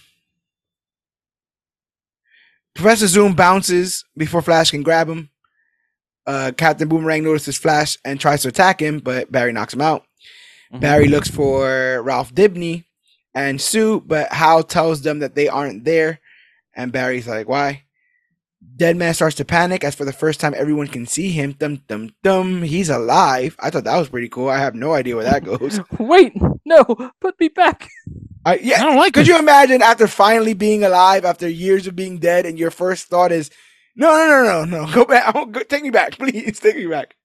Professor 2.74 3.06
Zoom 3.06 3.34
bounces 3.34 4.04
before 4.16 4.42
Flash 4.42 4.70
can 4.70 4.82
grab 4.82 5.08
him. 5.08 5.30
Uh, 6.26 6.52
Captain 6.56 6.88
Boomerang 6.88 7.22
notices 7.22 7.56
Flash 7.56 7.98
and 8.04 8.18
tries 8.18 8.42
to 8.42 8.48
attack 8.48 8.80
him, 8.80 8.98
but 8.98 9.30
Barry 9.30 9.52
knocks 9.52 9.74
him 9.74 9.82
out. 9.82 10.04
Mhm. 10.72 10.80
Barry 10.80 11.08
looks 11.08 11.28
for 11.28 12.02
Ralph 12.02 12.34
Dibney 12.34 12.84
and 13.34 13.60
Sue, 13.60 14.00
but 14.00 14.32
Hal 14.32 14.62
tells 14.62 15.02
them 15.02 15.18
that 15.18 15.34
they 15.34 15.48
aren't 15.48 15.84
there. 15.84 16.20
And 16.76 16.92
Barry's 16.92 17.28
like, 17.28 17.48
why? 17.48 17.84
Dead 18.76 18.96
man 18.96 19.14
starts 19.14 19.36
to 19.36 19.44
panic 19.44 19.84
as 19.84 19.94
for 19.94 20.04
the 20.04 20.12
first 20.12 20.40
time 20.40 20.54
everyone 20.56 20.88
can 20.88 21.06
see 21.06 21.30
him. 21.30 21.52
Dum 21.52 21.82
dum 21.86 22.10
dum. 22.22 22.62
He's 22.62 22.88
alive. 22.88 23.56
I 23.60 23.70
thought 23.70 23.84
that 23.84 23.98
was 23.98 24.08
pretty 24.08 24.28
cool. 24.28 24.48
I 24.48 24.58
have 24.58 24.74
no 24.74 24.94
idea 24.94 25.16
where 25.16 25.24
that 25.24 25.44
goes. 25.44 25.80
Wait, 25.98 26.32
no, 26.64 26.84
put 27.20 27.38
me 27.38 27.48
back. 27.48 27.90
I, 28.46 28.56
yeah, 28.56 28.80
I 28.80 28.84
don't 28.84 28.96
like 28.96 29.14
Could 29.14 29.28
it. 29.28 29.28
you 29.28 29.38
imagine 29.38 29.82
after 29.82 30.06
finally 30.06 30.54
being 30.54 30.82
alive 30.82 31.24
after 31.24 31.48
years 31.48 31.86
of 31.86 31.96
being 31.96 32.18
dead 32.18 32.46
and 32.46 32.58
your 32.58 32.70
first 32.70 33.08
thought 33.08 33.32
is, 33.32 33.50
no, 33.96 34.08
no, 34.08 34.44
no, 34.44 34.64
no, 34.64 34.86
no, 34.86 34.92
go 34.92 35.04
back. 35.04 35.26
I 35.26 35.30
won't 35.38 35.48
oh, 35.48 35.60
go, 35.60 35.62
take 35.62 35.82
me 35.82 35.90
back, 35.90 36.18
please. 36.18 36.58
Take 36.60 36.76
me 36.76 36.86
back. 36.86 37.16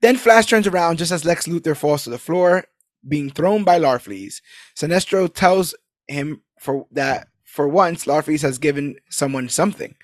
Then 0.00 0.16
Flash 0.16 0.46
turns 0.46 0.66
around 0.66 0.98
just 0.98 1.12
as 1.12 1.24
Lex 1.24 1.46
Luthor 1.46 1.76
falls 1.76 2.04
to 2.04 2.10
the 2.10 2.18
floor, 2.18 2.64
being 3.06 3.30
thrown 3.30 3.64
by 3.64 3.78
Larfleeze. 3.78 4.40
Sinestro 4.74 5.32
tells 5.32 5.74
him 6.08 6.42
for 6.58 6.86
that 6.92 7.28
for 7.50 7.68
once 7.68 8.04
Larfleeze 8.04 8.42
has 8.42 8.58
given 8.58 8.96
someone 9.10 9.48
something. 9.48 9.94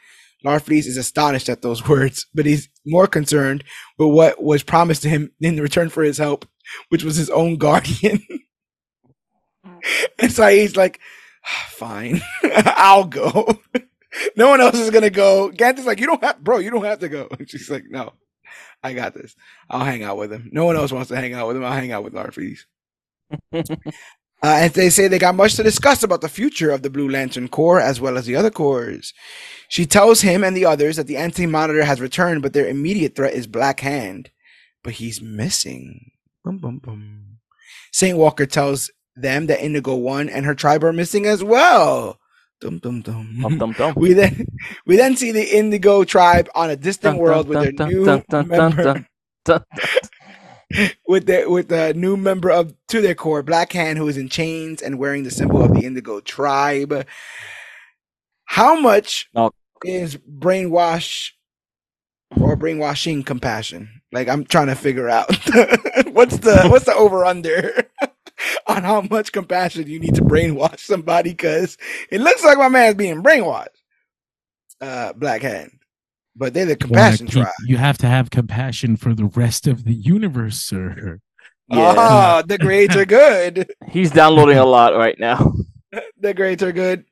Larfleeze 0.44 0.86
is 0.86 0.96
astonished 0.96 1.48
at 1.48 1.62
those 1.62 1.88
words, 1.88 2.26
but 2.34 2.46
he's 2.46 2.68
more 2.84 3.06
concerned 3.06 3.64
with 3.98 4.08
what 4.08 4.42
was 4.42 4.62
promised 4.62 5.02
to 5.02 5.08
him 5.08 5.32
in 5.40 5.60
return 5.60 5.88
for 5.88 6.02
his 6.02 6.18
help, 6.18 6.46
which 6.88 7.04
was 7.04 7.16
his 7.16 7.30
own 7.30 7.56
guardian. 7.56 8.20
and 10.18 10.32
so 10.32 10.46
he's 10.48 10.76
like, 10.76 11.00
ah, 11.46 11.66
fine, 11.70 12.20
I'll 12.44 13.04
go. 13.04 13.58
no 14.36 14.48
one 14.48 14.60
else 14.60 14.76
is 14.76 14.90
gonna 14.90 15.10
go. 15.10 15.50
Gant's 15.50 15.86
like, 15.86 16.00
you 16.00 16.06
don't 16.06 16.22
have, 16.22 16.42
bro, 16.42 16.58
you 16.58 16.70
don't 16.70 16.84
have 16.84 17.00
to 17.00 17.08
go. 17.08 17.28
And 17.38 17.48
she's 17.48 17.70
like, 17.70 17.84
no, 17.88 18.12
I 18.82 18.92
got 18.92 19.14
this. 19.14 19.34
I'll 19.70 19.84
hang 19.84 20.02
out 20.02 20.18
with 20.18 20.32
him. 20.32 20.50
No 20.52 20.64
one 20.64 20.76
else 20.76 20.92
wants 20.92 21.08
to 21.08 21.16
hang 21.16 21.32
out 21.32 21.46
with 21.46 21.56
him. 21.56 21.64
I'll 21.64 21.72
hang 21.72 21.92
out 21.92 22.04
with 22.04 22.14
Larfleeze. 22.14 22.60
Uh, 24.42 24.58
and 24.60 24.72
they 24.74 24.90
say 24.90 25.08
they 25.08 25.18
got 25.18 25.34
much 25.34 25.54
to 25.54 25.62
discuss 25.62 26.02
about 26.02 26.20
the 26.20 26.28
future 26.28 26.70
of 26.70 26.82
the 26.82 26.90
Blue 26.90 27.08
Lantern 27.08 27.48
Corps 27.48 27.80
as 27.80 28.00
well 28.00 28.18
as 28.18 28.26
the 28.26 28.36
other 28.36 28.50
corps. 28.50 29.12
She 29.68 29.86
tells 29.86 30.20
him 30.20 30.44
and 30.44 30.56
the 30.56 30.66
others 30.66 30.96
that 30.96 31.06
the 31.06 31.16
Anti 31.16 31.46
Monitor 31.46 31.84
has 31.84 32.00
returned, 32.00 32.42
but 32.42 32.52
their 32.52 32.68
immediate 32.68 33.16
threat 33.16 33.34
is 33.34 33.46
Black 33.46 33.80
Hand. 33.80 34.30
But 34.84 34.94
he's 34.94 35.20
missing. 35.20 36.12
Bum, 36.44 36.58
bum, 36.58 36.78
bum. 36.78 37.38
Saint 37.92 38.18
Walker 38.18 38.46
tells 38.46 38.90
them 39.16 39.46
that 39.46 39.64
Indigo 39.64 39.96
One 39.96 40.28
and 40.28 40.44
her 40.46 40.54
tribe 40.54 40.84
are 40.84 40.92
missing 40.92 41.26
as 41.26 41.42
well. 41.42 42.18
Dum 42.60 42.78
dum 42.78 43.02
dum. 43.02 43.38
Dum, 43.42 43.58
dum, 43.58 43.72
dum. 43.72 43.94
We 43.96 44.12
then 44.12 44.46
we 44.86 44.96
then 44.96 45.16
see 45.16 45.32
the 45.32 45.56
Indigo 45.56 46.04
tribe 46.04 46.48
on 46.54 46.70
a 46.70 46.76
distant 46.76 47.18
world 47.18 47.48
with 47.48 47.76
their 47.76 47.86
new 47.88 48.04
member. 48.44 49.06
with 51.06 51.26
the 51.26 51.44
with 51.48 51.68
the 51.68 51.94
new 51.94 52.16
member 52.16 52.50
of 52.50 52.74
to 52.88 53.00
their 53.00 53.14
core, 53.14 53.42
Black 53.42 53.72
Hand, 53.72 53.98
who 53.98 54.08
is 54.08 54.16
in 54.16 54.28
chains 54.28 54.82
and 54.82 54.98
wearing 54.98 55.22
the 55.22 55.30
symbol 55.30 55.62
of 55.62 55.72
the 55.74 55.84
Indigo 55.84 56.20
tribe. 56.20 57.06
How 58.46 58.78
much 58.78 59.28
is 59.84 60.16
brainwash 60.16 61.30
or 62.40 62.56
brainwashing 62.56 63.22
compassion? 63.22 64.02
Like 64.12 64.28
I'm 64.28 64.44
trying 64.44 64.68
to 64.68 64.74
figure 64.74 65.08
out 65.08 65.28
what's 66.12 66.38
the 66.38 66.66
what's 66.68 66.86
the 66.86 66.94
over 66.96 67.24
under 67.24 67.88
on 68.66 68.82
how 68.82 69.02
much 69.02 69.32
compassion 69.32 69.86
you 69.86 70.00
need 70.00 70.14
to 70.14 70.22
brainwash 70.22 70.80
somebody 70.80 71.30
because 71.30 71.76
it 72.10 72.20
looks 72.20 72.44
like 72.44 72.58
my 72.58 72.68
man's 72.68 72.96
being 72.96 73.22
brainwashed. 73.22 73.68
Uh, 74.80 75.12
Black 75.14 75.40
Hand, 75.42 75.78
but 76.36 76.54
they're 76.54 76.66
the 76.66 76.76
compassion 76.76 77.26
I 77.26 77.30
keep- 77.30 77.42
tribe. 77.42 77.54
You 77.66 77.76
have 77.78 77.98
to 77.98 78.06
have 78.06 78.30
compassion 78.30 78.96
for 78.96 79.14
the 79.14 79.26
rest 79.26 79.66
of 79.66 79.84
the 79.84 79.94
universe, 79.94 80.58
sir. 80.58 81.20
Yeah. 81.68 81.94
Oh, 81.96 82.42
the 82.46 82.58
grades 82.58 82.94
are 82.94 83.04
good. 83.06 83.72
He's 83.90 84.10
downloading 84.10 84.58
a 84.58 84.64
lot 84.64 84.94
right 84.94 85.18
now. 85.18 85.52
the 86.20 86.34
grades 86.34 86.62
are 86.62 86.72
good. 86.72 87.04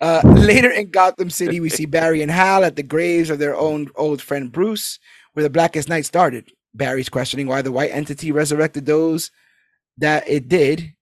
Uh, 0.00 0.20
later 0.24 0.70
in 0.70 0.90
Gotham 0.90 1.30
City, 1.30 1.60
we 1.60 1.70
see 1.70 1.86
Barry 1.86 2.20
and 2.20 2.30
Hal 2.30 2.64
at 2.64 2.76
the 2.76 2.82
graves 2.82 3.30
of 3.30 3.38
their 3.38 3.56
own 3.56 3.88
old 3.96 4.20
friend 4.20 4.52
Bruce, 4.52 4.98
where 5.32 5.44
the 5.44 5.50
Blackest 5.50 5.88
Night 5.88 6.04
started. 6.04 6.50
Barry's 6.74 7.08
questioning 7.08 7.46
why 7.46 7.62
the 7.62 7.72
white 7.72 7.92
entity 7.92 8.32
resurrected 8.32 8.84
those 8.84 9.30
that 9.96 10.28
it 10.28 10.48
did 10.48 10.92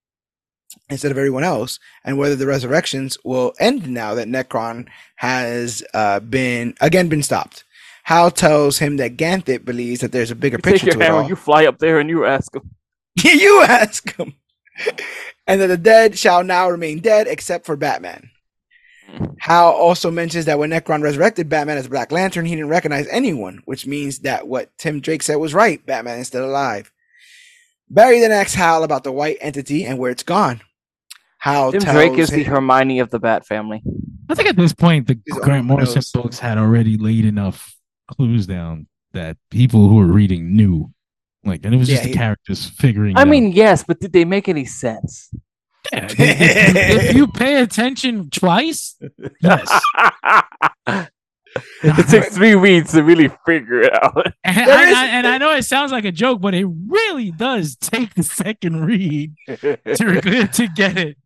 instead 0.90 1.10
of 1.10 1.18
everyone 1.18 1.44
else, 1.44 1.78
and 2.04 2.18
whether 2.18 2.36
the 2.36 2.46
resurrections 2.46 3.18
will 3.24 3.52
end 3.60 3.88
now 3.88 4.14
that 4.14 4.28
Nekron 4.28 4.88
has 5.16 5.82
uh, 5.94 6.20
been 6.20 6.74
again 6.80 7.08
been 7.08 7.22
stopped. 7.22 7.64
Hal 8.04 8.30
tells 8.30 8.78
him 8.78 8.96
that 8.96 9.16
Ganthet 9.16 9.64
believes 9.64 10.00
that 10.00 10.12
there's 10.12 10.30
a 10.30 10.34
bigger 10.34 10.58
You 10.58 10.62
take 10.62 10.74
picture 10.74 10.86
your 10.86 10.94
to 10.94 11.00
it 11.00 11.04
hammer, 11.04 11.22
all. 11.22 11.28
you 11.28 11.36
fly 11.36 11.66
up 11.66 11.78
there, 11.78 12.00
and 12.00 12.10
you 12.10 12.24
ask 12.24 12.54
him. 12.54 12.70
you 13.22 13.62
ask 13.62 14.14
him. 14.16 14.34
and 15.46 15.60
that 15.60 15.66
the 15.68 15.76
dead 15.76 16.18
shall 16.18 16.42
now 16.42 16.68
remain 16.68 17.00
dead 17.00 17.26
except 17.28 17.66
for 17.66 17.76
Batman. 17.76 18.30
Hal 19.40 19.72
also 19.72 20.10
mentions 20.10 20.46
that 20.46 20.58
when 20.58 20.70
Nekron 20.70 21.02
resurrected 21.02 21.48
Batman 21.48 21.76
as 21.76 21.88
Black 21.88 22.12
Lantern, 22.12 22.46
he 22.46 22.54
didn't 22.54 22.70
recognize 22.70 23.06
anyone, 23.08 23.60
which 23.64 23.86
means 23.86 24.20
that 24.20 24.46
what 24.46 24.76
Tim 24.78 25.00
Drake 25.00 25.22
said 25.22 25.36
was 25.36 25.52
right. 25.52 25.84
Batman 25.84 26.18
is 26.20 26.28
still 26.28 26.44
alive. 26.44 26.91
Barry 27.92 28.20
then 28.20 28.32
asks 28.32 28.54
Hal 28.54 28.84
about 28.84 29.04
the 29.04 29.12
white 29.12 29.36
entity 29.40 29.84
and 29.84 29.98
where 29.98 30.10
it's 30.10 30.22
gone. 30.22 30.60
Hal 31.38 31.72
Tim 31.72 31.82
tells 31.82 31.94
Drake 31.94 32.18
is 32.18 32.30
the 32.30 32.42
Hermione 32.44 33.00
of 33.00 33.10
the 33.10 33.18
Bat 33.18 33.46
family. 33.46 33.82
I 34.28 34.34
think 34.34 34.48
at 34.48 34.56
this 34.56 34.72
point, 34.72 35.08
the 35.08 35.18
He's 35.26 35.38
Grant 35.38 35.60
on 35.62 35.66
Morrison 35.66 35.96
those. 35.96 36.10
books 36.10 36.38
had 36.38 36.56
already 36.56 36.96
laid 36.96 37.24
enough 37.26 37.74
clues 38.08 38.46
down 38.46 38.86
that 39.12 39.36
people 39.50 39.88
who 39.88 39.96
were 39.96 40.06
reading 40.06 40.56
knew. 40.56 40.90
Like, 41.44 41.64
and 41.64 41.74
it 41.74 41.78
was 41.78 41.88
just 41.88 42.02
Yeah, 42.04 42.08
the 42.10 42.14
characters 42.16 42.66
figuring. 42.66 43.16
I 43.16 43.20
it 43.20 43.22
out. 43.22 43.26
I 43.28 43.30
mean, 43.30 43.52
yes, 43.52 43.84
but 43.86 44.00
did 44.00 44.12
they 44.12 44.24
make 44.24 44.48
any 44.48 44.64
sense? 44.64 45.28
Yeah, 45.92 46.04
if, 46.04 46.18
if- 46.20 46.76
if 47.10 47.16
you 47.16 47.26
pay 47.26 47.60
attention 47.60 48.30
twice, 48.30 48.96
yes. 49.42 49.80
it 51.82 52.08
takes 52.10 52.36
three 52.36 52.54
reads 52.54 52.92
to 52.92 53.02
really 53.02 53.28
figure 53.46 53.80
it 53.82 53.92
out. 53.94 54.26
And, 54.44 54.70
I, 54.70 54.88
is- 54.88 54.96
I- 54.96 55.06
and 55.06 55.26
I 55.26 55.38
know 55.38 55.52
it 55.54 55.64
sounds 55.64 55.92
like 55.92 56.04
a 56.04 56.12
joke, 56.12 56.40
but 56.40 56.54
it 56.54 56.66
really 56.66 57.30
does 57.30 57.76
take 57.76 58.14
the 58.14 58.22
second 58.22 58.84
read 58.84 59.34
to, 59.48 59.76
to 60.52 60.68
get 60.74 60.96
it. 60.98 61.16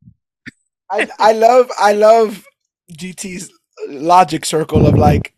I, 0.90 1.08
I 1.18 1.32
love 1.32 1.68
I 1.78 1.92
love 1.94 2.44
GT's 2.92 3.50
logic 3.88 4.44
circle 4.44 4.86
of 4.86 4.94
like, 4.96 5.34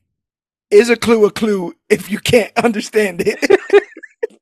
is 0.70 0.90
a 0.90 0.96
clue 0.96 1.24
a 1.24 1.30
clue 1.30 1.74
if 1.88 2.10
you 2.10 2.18
can't 2.18 2.52
understand 2.62 3.22
it? 3.24 3.60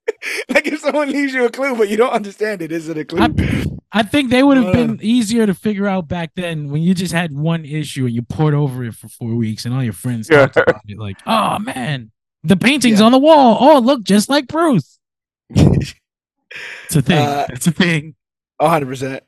like 0.49 0.67
if 0.67 0.81
someone 0.81 1.10
leaves 1.10 1.35
you 1.35 1.44
a 1.44 1.51
clue 1.51 1.75
but 1.76 1.89
you 1.89 1.97
don't 1.97 2.12
understand 2.12 2.62
it, 2.62 2.73
is 2.73 2.89
it 2.89 2.97
a 2.99 3.05
clue? 3.05 3.20
I- 3.20 3.65
I 3.93 4.02
think 4.02 4.31
they 4.31 4.43
would 4.43 4.57
have 4.59 4.67
Uh. 4.67 4.73
been 4.73 4.99
easier 5.01 5.47
to 5.47 5.55
figure 5.55 5.86
out 5.86 6.07
back 6.07 6.33
then 6.35 6.68
when 6.70 6.83
you 6.83 6.93
just 6.93 7.15
had 7.15 7.33
one 7.35 7.65
issue 7.65 8.05
and 8.05 8.15
you 8.15 8.20
poured 8.20 8.52
over 8.52 8.85
it 8.85 8.94
for 8.94 9.09
four 9.09 9.35
weeks 9.36 9.65
and 9.65 9.73
all 9.75 9.83
your 9.83 9.93
friends 9.94 10.28
Yeah. 10.31 10.47
talked 10.49 10.57
about 10.68 10.83
it. 10.86 10.99
Like, 10.99 11.17
oh 11.26 11.59
man, 11.60 12.10
the 12.43 12.57
painting's 12.57 12.99
Yeah. 13.01 13.07
on 13.07 13.12
the 13.12 13.18
wall. 13.18 13.57
Oh, 13.60 13.78
look, 13.78 14.02
just 14.02 14.28
like 14.28 14.49
Bruce. 14.49 14.99
It's 15.51 15.94
a 16.97 17.02
thing. 17.02 17.18
Uh, 17.18 17.47
it's 17.51 17.67
a 17.67 17.70
thing. 17.70 18.15
A 18.60 18.68
hundred 18.68 18.86
percent. 18.86 19.23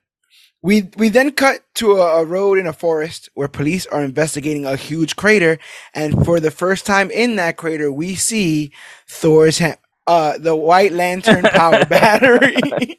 We 0.61 0.89
we 0.97 1.09
then 1.09 1.31
cut 1.33 1.61
to 1.77 1.93
a, 1.99 2.23
a 2.23 2.25
road 2.25 2.59
in 2.59 2.67
a 2.67 2.73
forest 2.73 3.29
where 3.35 3.49
police 3.49 3.87
are 3.87 4.03
investigating 4.03 4.67
a 4.67 4.77
huge 4.77 5.15
crater, 5.17 5.59
and 5.95 6.25
for 6.25 6.41
the 6.41 6.51
first 6.51 6.85
time 6.85 7.11
in 7.11 7.37
that 7.37 7.57
crater, 7.57 7.93
we 7.93 8.17
see 8.17 8.73
Thor's 9.09 9.61
ha- 9.61 9.77
uh 10.09 10.39
the 10.39 10.57
White 10.57 10.93
Lantern 10.93 11.45
power 11.45 11.85
battery. 11.87 12.99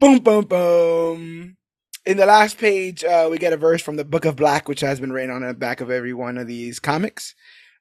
boom, 0.00 0.18
boom, 0.18 0.44
boom. 0.44 1.56
In 2.04 2.16
the 2.18 2.26
last 2.26 2.58
page, 2.58 3.02
uh, 3.02 3.28
we 3.28 3.38
get 3.38 3.52
a 3.52 3.56
verse 3.56 3.82
from 3.82 3.96
the 3.96 4.04
Book 4.04 4.24
of 4.24 4.36
Black, 4.36 4.68
which 4.68 4.80
has 4.80 5.00
been 5.00 5.12
written 5.12 5.30
on 5.34 5.42
the 5.42 5.54
back 5.54 5.80
of 5.80 5.90
every 5.90 6.14
one 6.14 6.38
of 6.38 6.46
these 6.46 6.78
comics. 6.78 7.34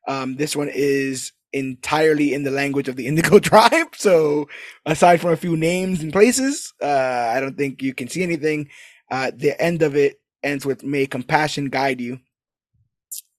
Um, 0.08 0.38
this 0.38 0.56
one 0.56 0.70
is 0.74 1.34
entirely 1.54 2.34
in 2.34 2.44
the 2.44 2.52
language 2.52 2.88
of 2.88 2.96
the 2.96 3.08
Indigo 3.08 3.40
tribe. 3.40 3.96
So, 3.96 4.48
aside 4.86 5.22
from 5.22 5.32
a 5.32 5.38
few 5.38 5.56
names 5.58 6.02
and 6.02 6.12
places, 6.14 6.74
uh, 6.82 7.32
I 7.36 7.40
don't 7.40 7.58
think 7.58 7.84
you 7.84 7.94
can 7.94 8.08
see 8.08 8.24
anything. 8.24 8.70
Uh, 9.12 9.32
the 9.36 9.60
end 9.62 9.84
of 9.84 9.96
it 9.96 10.20
ends 10.44 10.66
with 10.66 10.84
"May 10.84 11.06
compassion 11.06 11.70
guide 11.70 12.02
you." 12.02 12.20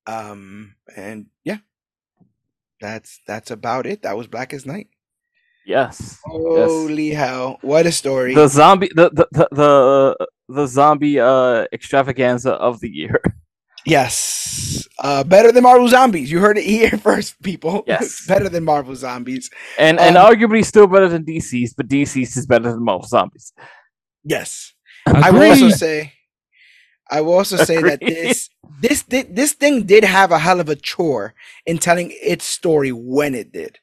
Um, 0.07 0.77
and 0.97 1.27
yeah, 1.45 1.59
that's 2.81 3.21
that's 3.27 3.51
about 3.51 3.87
it. 3.87 4.03
That 4.03 4.17
was 4.17 4.27
Blackest 4.27 4.67
Night. 4.67 4.89
Yes. 5.67 6.21
Holy 6.25 7.11
hell! 7.11 7.59
What 7.63 7.87
a 7.87 7.93
story! 7.93 8.35
The 8.35 8.49
zombie 8.49 8.91
the 8.95 9.11
the 9.11 9.27
the 9.33 9.49
the, 9.51 10.27
the 10.49 10.67
zombie 10.67 11.19
uh 11.19 11.67
extravaganza 11.73 12.53
of 12.53 12.79
the 12.81 12.89
year. 12.89 13.21
yes, 13.87 14.87
uh, 15.01 15.25
better 15.25 15.51
than 15.53 15.65
Marvel 15.65 15.89
Zombies. 15.89 16.31
You 16.31 16.39
heard 16.41 16.59
it 16.59 16.65
here 16.65 16.91
first, 17.03 17.41
people. 17.43 17.83
Yes. 17.87 18.27
better 18.29 18.49
than 18.49 18.65
Marvel 18.65 18.95
Zombies. 18.95 19.51
And 19.79 19.99
and 19.99 20.17
Um, 20.17 20.27
arguably 20.27 20.65
still 20.65 20.87
better 20.87 21.09
than 21.09 21.25
DC's, 21.25 21.75
but 21.75 21.89
DC's 21.89 22.37
is 22.37 22.47
better 22.47 22.71
than 22.71 22.85
Marvel 22.85 23.09
Zombies. 23.09 23.53
Yes. 24.25 24.73
I 25.07 25.31
will 25.31 25.49
also 25.51 25.69
say, 25.71 26.13
I 27.11 27.21
will 27.21 27.35
also 27.35 27.57
say 27.57 27.81
that 27.83 28.01
this 28.01 28.49
this 28.81 29.03
thi- 29.03 29.23
this 29.31 29.53
thing 29.53 29.85
did 29.85 30.05
have 30.05 30.31
a 30.33 30.39
hell 30.39 30.61
of 30.61 30.69
a 30.69 30.77
chore 30.77 31.35
in 31.67 31.79
telling 31.79 32.13
its 32.23 32.45
story 32.45 32.93
when 32.93 33.35
it 33.35 33.53
did. 33.53 33.79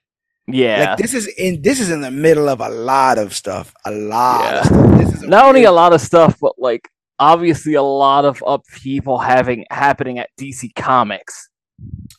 Yeah. 0.48 0.90
Like 0.90 0.98
this 0.98 1.14
is 1.14 1.28
in 1.38 1.62
this 1.62 1.80
is 1.80 1.90
in 1.90 2.02
the 2.02 2.12
middle 2.12 2.50
of 2.50 2.60
a 2.60 2.70
lot 2.70 3.18
of 3.18 3.34
stuff. 3.34 3.74
A 3.86 3.92
lot. 3.92 4.42
Yeah. 4.44 4.60
Of 4.60 4.66
stuff. 4.66 4.98
This 5.00 5.14
is 5.16 5.24
a 5.24 5.28
Not 5.28 5.46
only 5.46 5.64
a 5.64 5.72
lot 5.72 5.94
of 5.94 6.02
stuff, 6.02 6.38
but 6.40 6.54
like 6.58 6.90
obviously 7.20 7.76
a 7.76 7.82
lot 7.82 8.26
of 8.26 8.44
upheaval 8.46 9.20
having 9.20 9.66
happening 9.72 10.20
at 10.20 10.30
DC 10.40 10.74
Comics. 10.76 11.50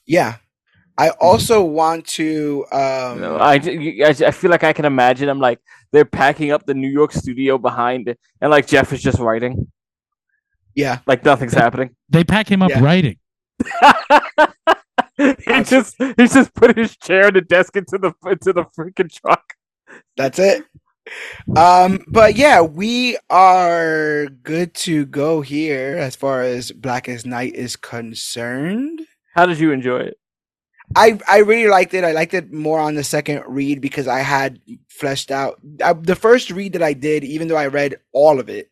yeah. 0.07 0.37
I 0.97 1.11
also 1.21 1.61
want 1.65 2.07
to 2.19 2.65
um 2.71 3.21
know, 3.21 3.37
I, 3.37 3.55
I, 3.55 4.15
I 4.29 4.31
feel 4.31 4.49
like 4.53 4.63
I 4.63 4.73
can 4.73 4.85
imagine 4.85 5.27
them 5.27 5.41
like 5.41 5.59
they're 5.91 6.05
packing 6.05 6.53
up 6.53 6.67
the 6.67 6.75
New 6.75 6.89
York 6.89 7.11
studio 7.11 7.59
behind 7.59 8.07
it, 8.09 8.17
and 8.41 8.49
like 8.49 8.69
Jeff 8.69 8.93
is 8.93 9.03
just 9.03 9.19
writing, 9.19 9.67
yeah. 10.75 11.01
like 11.07 11.25
nothing's 11.25 11.55
happening. 11.55 11.95
They 12.09 12.25
pack 12.25 12.51
him 12.51 12.63
up 12.63 12.71
Yeah. 12.71 12.81
writing. 12.83 13.19
he 15.17 15.63
just 15.63 15.97
he 15.99 16.27
just 16.27 16.55
put 16.55 16.77
his 16.77 16.97
chair 16.97 17.29
and 17.29 17.37
the 17.37 17.41
desk 17.41 17.77
into 17.77 17.99
the 17.99 18.13
into 18.29 18.53
the 18.53 18.65
freaking 18.77 19.13
truck. 19.13 19.55
That's 20.17 20.39
it. 20.39 20.65
Um, 21.57 22.05
but 22.09 22.37
yeah, 22.37 22.63
we 22.63 23.19
are 23.31 24.27
good 24.43 24.75
to 24.75 25.05
go 25.07 25.43
here 25.43 25.97
as 25.99 26.17
far 26.17 26.43
as 26.43 26.73
Blackest 26.73 27.27
Night 27.27 27.55
is 27.55 27.77
concerned. 27.77 29.03
How 29.35 29.47
did 29.47 29.59
you 29.59 29.71
enjoy 29.73 29.99
it? 29.99 30.19
I 30.97 31.19
I 31.29 31.39
really 31.39 31.69
liked 31.69 31.95
it. 31.95 32.05
I 32.05 32.13
liked 32.13 32.35
it 32.35 32.53
more 32.53 32.81
on 32.81 32.95
the 32.95 33.05
second 33.05 33.43
read 33.47 33.81
because 33.81 34.09
I 34.09 34.21
had 34.21 34.61
fleshed 34.89 35.31
out 35.31 35.61
I, 35.83 35.93
the 35.93 36.17
first 36.17 36.51
read 36.51 36.73
that 36.75 36.83
I 36.83 36.93
did. 36.93 37.25
Even 37.25 37.49
though 37.49 37.57
I 37.57 37.67
read 37.67 37.97
all 38.13 38.41
of 38.41 38.49
it, 38.49 38.71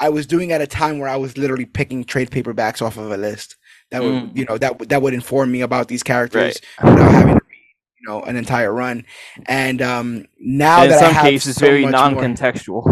I 0.00 0.08
was 0.08 0.26
doing 0.26 0.50
at 0.52 0.60
a 0.62 0.66
time 0.66 0.98
where 0.98 1.08
I 1.08 1.16
was 1.16 1.36
literally 1.38 1.66
picking 1.66 2.04
trade 2.04 2.30
paperbacks 2.30 2.80
off 2.82 2.96
of 2.96 3.10
a 3.10 3.16
list 3.16 3.56
that 3.90 4.02
would 4.02 4.12
Mm. 4.14 4.36
you 4.36 4.44
know 4.46 4.56
that 4.58 4.88
that 4.88 5.02
would 5.02 5.14
inform 5.14 5.52
me 5.52 5.60
about 5.60 5.88
these 5.88 6.02
characters 6.02 6.58
Right. 6.82 6.90
without 6.92 7.12
having 7.12 7.34
to 7.38 7.44
read 7.48 7.74
you 8.00 8.08
know 8.08 8.22
an 8.22 8.36
entire 8.36 8.72
run. 8.72 9.04
And 9.46 9.82
um 9.82 10.24
now 10.40 10.82
And 10.82 10.84
in 10.84 10.90
that 10.90 11.02
I 11.02 11.06
some 11.06 11.14
have 11.14 11.24
cases, 11.24 11.56
so 11.56 11.66
very 11.66 11.84
non-contextual. 11.86 12.82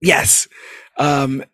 Yes. 0.00 0.48
Um 0.98 1.44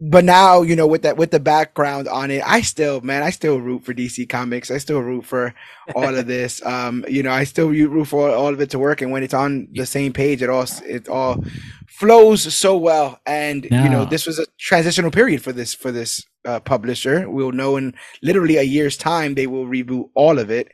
but 0.00 0.24
now, 0.24 0.62
you 0.62 0.76
know, 0.76 0.86
with 0.86 1.02
that 1.02 1.16
with 1.16 1.30
the 1.32 1.40
background 1.40 2.06
on 2.06 2.30
it, 2.30 2.42
I 2.46 2.60
still, 2.60 3.00
man, 3.00 3.22
I 3.22 3.30
still 3.30 3.58
root 3.58 3.84
for 3.84 3.92
DC 3.92 4.28
Comics. 4.28 4.70
I 4.70 4.78
still 4.78 5.00
root 5.00 5.24
for 5.24 5.54
all 5.94 6.14
of 6.14 6.26
this. 6.26 6.62
Um, 6.68 7.04
you 7.08 7.22
know, 7.22 7.32
I 7.32 7.44
still 7.44 7.68
root 7.70 8.04
for 8.04 8.30
all 8.30 8.52
of 8.52 8.60
it 8.60 8.70
to 8.70 8.78
work 8.78 9.00
and 9.00 9.10
when 9.10 9.22
it's 9.22 9.34
on 9.34 9.68
the 9.72 9.86
same 9.86 10.12
page, 10.12 10.42
it 10.42 10.50
all 10.50 10.66
it 10.84 11.08
all 11.08 11.42
flows 11.88 12.54
so 12.54 12.76
well. 12.76 13.18
And 13.26 13.64
you 13.64 13.88
know, 13.88 14.04
this 14.04 14.26
was 14.26 14.38
a 14.38 14.46
transitional 14.58 15.10
period 15.10 15.42
for 15.42 15.52
this 15.52 15.74
for 15.74 15.90
this 15.90 16.24
uh, 16.44 16.60
publisher. 16.60 17.28
We'll 17.28 17.52
know 17.52 17.76
in 17.76 17.94
literally 18.22 18.56
a 18.56 18.62
year's 18.62 18.96
time 18.96 19.34
they 19.34 19.46
will 19.46 19.66
reboot 19.66 20.10
all 20.14 20.38
of 20.38 20.50
it, 20.50 20.72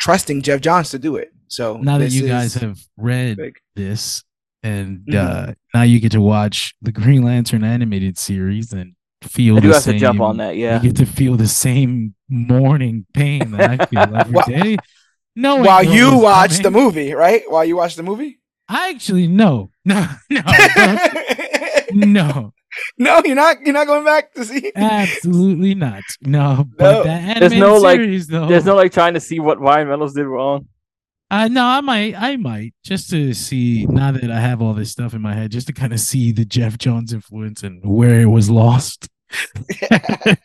trusting 0.00 0.42
Geoff 0.42 0.60
Johns 0.60 0.90
to 0.90 0.98
do 0.98 1.16
it. 1.16 1.32
So 1.48 1.76
Now 1.76 1.98
that 1.98 2.10
you 2.10 2.26
guys 2.26 2.54
have 2.54 2.78
read 2.96 3.36
big. 3.36 3.56
this, 3.74 4.24
and 4.62 5.00
Mhm. 5.08 5.14
uh, 5.14 5.54
now 5.74 5.82
you 5.82 6.00
get 6.00 6.12
to 6.12 6.20
watch 6.20 6.74
the 6.82 6.92
Green 6.92 7.22
Lantern 7.22 7.64
animated 7.64 8.18
series 8.18 8.72
and 8.72 8.92
feel 9.22 9.56
I 9.56 9.60
do 9.60 9.68
the 9.68 9.74
have 9.74 9.82
same. 9.82 9.94
to 9.94 9.98
jump 10.00 10.20
on 10.20 10.36
that. 10.38 10.56
Yeah. 10.56 10.76
You 10.82 10.88
get 10.92 10.96
to 10.98 11.06
feel 11.06 11.36
the 11.36 11.48
same 11.48 12.14
morning 12.28 13.06
pain 13.14 13.50
that 13.52 13.80
I 13.80 13.86
feel 13.86 14.16
every 14.16 14.54
day. 14.54 14.76
No, 15.34 15.56
while 15.56 15.82
you 15.82 16.16
watch 16.18 16.58
the 16.58 16.70
movie, 16.70 17.12
right? 17.12 17.42
While 17.48 17.64
you 17.64 17.76
watch 17.76 17.94
the 17.96 18.02
movie? 18.02 18.38
I 18.68 18.90
actually 18.90 19.28
no, 19.28 19.70
no, 19.84 20.06
no, 20.30 20.40
no, 21.92 22.52
no, 22.98 23.22
you're 23.24 23.34
not. 23.34 23.60
You're 23.62 23.74
not 23.74 23.86
going 23.86 24.04
back 24.04 24.32
to 24.34 24.44
see. 24.44 24.72
absolutely 24.74 25.74
not. 25.74 26.02
No, 26.22 26.66
but 26.76 26.84
No. 26.92 26.98
the 26.98 27.04
There's 27.08 27.52
animated 27.52 27.58
no, 27.58 27.76
like- 27.76 27.96
series 28.00 28.26
though. 28.26 28.46
There's 28.48 28.64
no 28.64 28.74
like 28.76 28.92
trying 28.92 29.14
to 29.14 29.20
see 29.20 29.38
what 29.40 29.60
Ryan 29.60 29.88
Reynolds 29.88 30.14
did 30.14 30.26
wrong. 30.26 30.66
Uh, 31.30 31.48
no, 31.48 31.64
I 31.64 31.80
might, 31.80 32.14
I 32.16 32.36
might, 32.36 32.72
just 32.84 33.10
to 33.10 33.34
see 33.34 33.84
now 33.86 34.12
that 34.12 34.30
I 34.30 34.38
have 34.38 34.62
all 34.62 34.74
this 34.74 34.92
stuff 34.92 35.12
in 35.12 35.20
my 35.20 35.34
head, 35.34 35.50
just 35.50 35.66
to 35.66 35.72
kind 35.72 35.92
of 35.92 35.98
see 35.98 36.30
the 36.30 36.44
Geoff 36.44 36.78
Johns 36.78 37.12
influence 37.12 37.62
and 37.64 37.84
where 37.84 38.20
it 38.20 38.26
was 38.26 38.48
lost. 38.48 39.08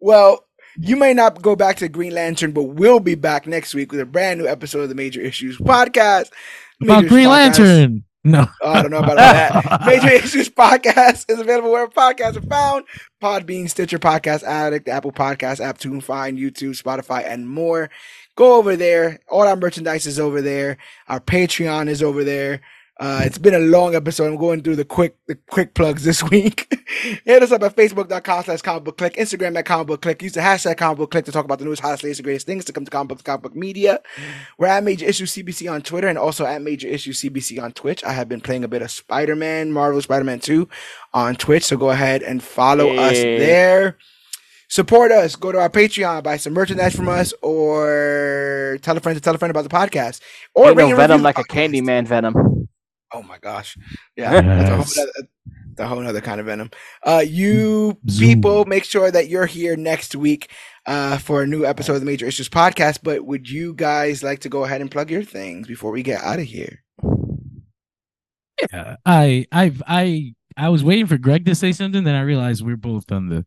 well, 0.00 0.46
you 0.78 0.96
may 0.96 1.12
not 1.12 1.42
go 1.42 1.54
back 1.56 1.76
to 1.76 1.88
Green 1.88 2.14
Lantern, 2.14 2.52
but 2.52 2.62
we'll 2.64 3.00
be 3.00 3.14
back 3.14 3.46
next 3.46 3.74
week 3.74 3.92
with 3.92 4.00
a 4.00 4.06
brand 4.06 4.40
new 4.40 4.46
episode 4.46 4.80
of 4.80 4.88
the 4.88 4.94
Major 4.94 5.20
Issues 5.20 5.58
podcast. 5.58 6.30
About 6.82 7.06
Green 7.06 7.26
Podcast- 7.28 7.58
Lantern. 7.58 8.04
No, 8.24 8.46
Oh, 8.62 8.70
I 8.70 8.82
don't 8.82 8.92
know 8.92 8.98
about 9.00 9.16
that. 9.16 9.80
Major 9.86 10.08
Issues 10.10 10.48
Podcast 10.48 11.28
is 11.28 11.40
available 11.40 11.72
wherever 11.72 11.90
podcasts 11.90 12.36
are 12.36 12.42
found. 12.42 12.84
Podbean, 13.20 13.68
Stitcher, 13.68 13.98
Podcast 13.98 14.44
Addict, 14.44 14.88
Apple 14.88 15.10
Podcast 15.10 15.58
app, 15.58 15.76
TuneFind, 15.78 16.38
YouTube, 16.38 16.80
Spotify, 16.80 17.24
and 17.26 17.48
more. 17.50 17.90
Go 18.36 18.56
over 18.56 18.76
there. 18.76 19.20
All 19.28 19.46
our 19.46 19.56
merchandise 19.56 20.06
is 20.06 20.18
over 20.18 20.40
there. 20.40 20.78
Our 21.08 21.20
Patreon 21.20 21.88
is 21.88 22.02
over 22.02 22.24
there. 22.24 22.60
Uh, 23.00 23.22
it's 23.24 23.38
been 23.38 23.54
a 23.54 23.58
long 23.58 23.94
episode. 23.96 24.26
I'm 24.28 24.36
going 24.36 24.62
through 24.62 24.76
the 24.76 24.84
quick 24.84 25.16
the 25.26 25.34
quick 25.50 25.74
plugs 25.74 26.04
this 26.04 26.22
week. 26.30 26.72
Hit 27.24 27.42
us 27.42 27.50
up 27.50 27.62
at 27.62 27.74
facebook.com 27.74 28.44
slash 28.44 28.62
comic 28.62 28.84
book 28.84 28.96
clique, 28.98 29.16
Instagram 29.16 29.58
at 29.58 29.64
comic 29.64 29.88
book 29.88 30.02
clique. 30.02 30.22
Use 30.22 30.34
the 30.34 30.40
hashtag 30.40 30.76
comic 30.76 30.98
book 30.98 31.10
clique 31.10 31.24
to 31.24 31.32
talk 31.32 31.44
about 31.44 31.58
the 31.58 31.64
newest, 31.64 31.82
hottest, 31.82 32.04
latest, 32.04 32.20
and 32.20 32.24
greatest 32.24 32.46
things 32.46 32.64
to 32.66 32.72
come 32.72 32.84
to 32.84 32.90
comic 32.90 33.08
book, 33.08 33.24
comic 33.24 33.42
book 33.42 33.56
media. 33.56 33.98
We're 34.56 34.68
at 34.68 34.84
Major 34.84 35.06
Issue 35.06 35.24
CBC 35.26 35.72
on 35.72 35.82
Twitter 35.82 36.06
and 36.06 36.16
also 36.18 36.44
at 36.46 36.62
Major 36.62 36.86
Issue 36.86 37.12
CBC 37.12 37.60
on 37.60 37.72
Twitch. 37.72 38.04
I 38.04 38.12
have 38.12 38.28
been 38.28 38.40
playing 38.40 38.62
a 38.62 38.68
bit 38.68 38.82
of 38.82 38.90
Spider 38.92 39.34
Man, 39.34 39.72
Marvel 39.72 40.00
Spider 40.00 40.24
Man 40.24 40.38
2 40.38 40.68
on 41.12 41.34
Twitch. 41.34 41.64
So 41.64 41.76
go 41.76 41.90
ahead 41.90 42.22
and 42.22 42.40
follow 42.42 42.90
us 42.90 43.14
there. 43.14 43.96
Support 44.72 45.12
us. 45.12 45.36
Go 45.36 45.52
to 45.52 45.58
our 45.60 45.68
Patreon, 45.68 46.22
buy 46.22 46.38
some 46.38 46.54
merchandise 46.54 46.96
from 46.96 47.06
us, 47.06 47.34
or 47.42 48.78
tell 48.80 48.96
a 48.96 49.00
friend 49.00 49.14
to 49.14 49.20
tell 49.20 49.34
a 49.34 49.38
friend 49.38 49.50
about 49.50 49.64
the 49.64 49.68
podcast. 49.68 50.22
Or 50.54 50.68
Ain't 50.68 50.78
rate 50.78 50.88
no 50.88 50.96
venom 50.96 51.20
like 51.20 51.36
a 51.36 51.44
podcast. 51.44 51.68
Candyman 51.84 52.06
venom. 52.06 52.68
Oh 53.12 53.22
my 53.22 53.36
gosh. 53.36 53.76
Yeah. 54.16 54.40
That's 54.40 54.70
a 54.70 54.74
whole 54.74 54.78
Yes. 54.78 54.96
nother, 55.76 55.88
whole 55.88 56.06
other 56.06 56.22
kind 56.22 56.40
of 56.40 56.46
venom. 56.46 56.70
Uh, 57.04 57.22
you 57.22 57.98
Zoom. 58.08 58.26
people, 58.28 58.64
make 58.64 58.84
sure 58.84 59.10
that 59.10 59.28
you're 59.28 59.44
here 59.44 59.76
next 59.76 60.16
week 60.16 60.50
uh, 60.86 61.18
for 61.18 61.42
a 61.42 61.46
new 61.46 61.66
episode 61.66 61.92
of 61.92 62.00
the 62.00 62.06
Major 62.06 62.24
Issues 62.24 62.48
podcast. 62.48 63.00
But 63.02 63.26
would 63.26 63.50
you 63.50 63.74
guys 63.74 64.22
like 64.22 64.38
to 64.38 64.48
go 64.48 64.64
ahead 64.64 64.80
and 64.80 64.90
plug 64.90 65.10
your 65.10 65.22
things 65.22 65.68
before 65.68 65.90
we 65.90 66.02
get 66.02 66.22
out 66.22 66.38
of 66.38 66.46
here? 66.46 66.82
yeah, 68.72 68.96
I, 69.04 69.44
I've, 69.52 69.82
I, 69.86 70.32
I 70.56 70.70
was 70.70 70.82
waiting 70.82 71.06
for 71.06 71.18
Greg 71.18 71.44
to 71.44 71.54
say 71.54 71.72
something, 71.72 72.04
then 72.04 72.14
I 72.14 72.22
realized 72.22 72.64
we're 72.64 72.78
both 72.78 73.12
on 73.12 73.28
the, 73.28 73.44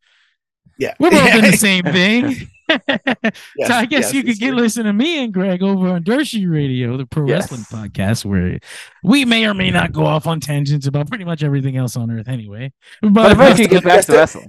Yeah. 0.78 0.94
we're 1.00 1.12
both 1.12 1.34
in 1.36 1.42
the 1.42 1.52
same 1.58 1.84
thing. 1.84 2.50
Yes, 2.68 3.38
so 3.68 3.74
I 3.74 3.86
guess 3.86 4.06
yes, 4.06 4.14
you 4.14 4.24
could 4.24 4.40
get 4.40 4.48
true. 4.50 4.58
listen 4.58 4.86
to 4.86 4.94
me 4.94 5.24
and 5.24 5.32
Greg 5.34 5.62
over 5.62 5.88
on 5.90 6.02
Dirt 6.04 6.26
Sheet 6.28 6.48
Radio, 6.48 6.98
the 6.98 7.06
pro 7.06 7.28
Yes. 7.28 7.52
wrestling 7.52 7.62
podcast, 7.90 8.26
where 8.26 8.60
we 9.04 9.24
may 9.24 9.46
or 9.46 9.54
may 9.54 9.70
not 9.70 9.92
go 9.94 10.04
off 10.06 10.26
on 10.26 10.40
tangents 10.40 10.88
about 10.88 11.08
pretty 11.08 11.24
much 11.26 11.44
everything 11.44 11.78
else 11.78 11.96
on 11.96 12.10
earth 12.10 12.28
anyway. 12.28 12.74
But, 13.02 13.14
But 13.14 13.32
eventually 13.34 13.68
get 13.68 13.84
back 13.84 13.98
to 14.06 14.12
sir. 14.12 14.14
wrestling. 14.18 14.48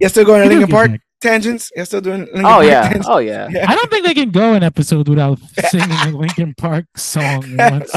You're 0.00 0.08
still 0.10 0.24
going 0.24 0.42
to 0.42 0.48
Linkin 0.48 0.70
Park 0.70 0.90
back. 0.92 1.00
tangents? 1.20 1.70
You're 1.76 1.84
still 1.84 2.00
doing 2.00 2.20
Linkin 2.20 2.40
Oh 2.40 2.48
Park 2.48 2.64
yeah. 2.66 2.82
tangents? 2.84 3.06
Oh 3.10 3.18
yeah. 3.18 3.48
Yeah. 3.50 3.66
I 3.70 3.74
don't 3.74 3.90
think 3.90 4.06
they 4.06 4.14
can 4.14 4.30
go 4.30 4.54
an 4.54 4.62
episode 4.62 5.06
without 5.08 5.38
singing 5.68 5.90
a 5.90 6.08
Linkin 6.16 6.54
Park 6.56 6.86
song 6.96 7.44
once. 7.58 7.92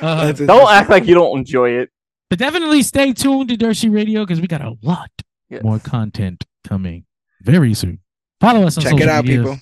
Uh, 0.00 0.32
Don't 0.32 0.70
act 0.70 0.90
like 0.90 1.06
you 1.06 1.14
don't 1.14 1.38
enjoy 1.38 1.70
it. 1.70 1.90
but 2.28 2.38
definitely 2.38 2.82
stay 2.82 3.12
tuned 3.12 3.48
to 3.50 3.56
Dirt 3.56 3.76
Sheet 3.76 3.90
Radio 3.90 4.24
because 4.24 4.40
we 4.40 4.46
got 4.46 4.60
a 4.62 4.74
lot 4.82 5.10
Yes. 5.50 5.62
more 5.64 5.78
content 5.80 6.44
coming 6.66 7.04
very 7.42 7.74
soon. 7.74 7.98
Follow 8.40 8.66
us 8.66 8.78
on 8.78 8.84
Check 8.84 8.92
it 8.94 8.98
social 9.00 9.10
out, 9.10 9.24
media, 9.24 9.38
people. 9.42 9.58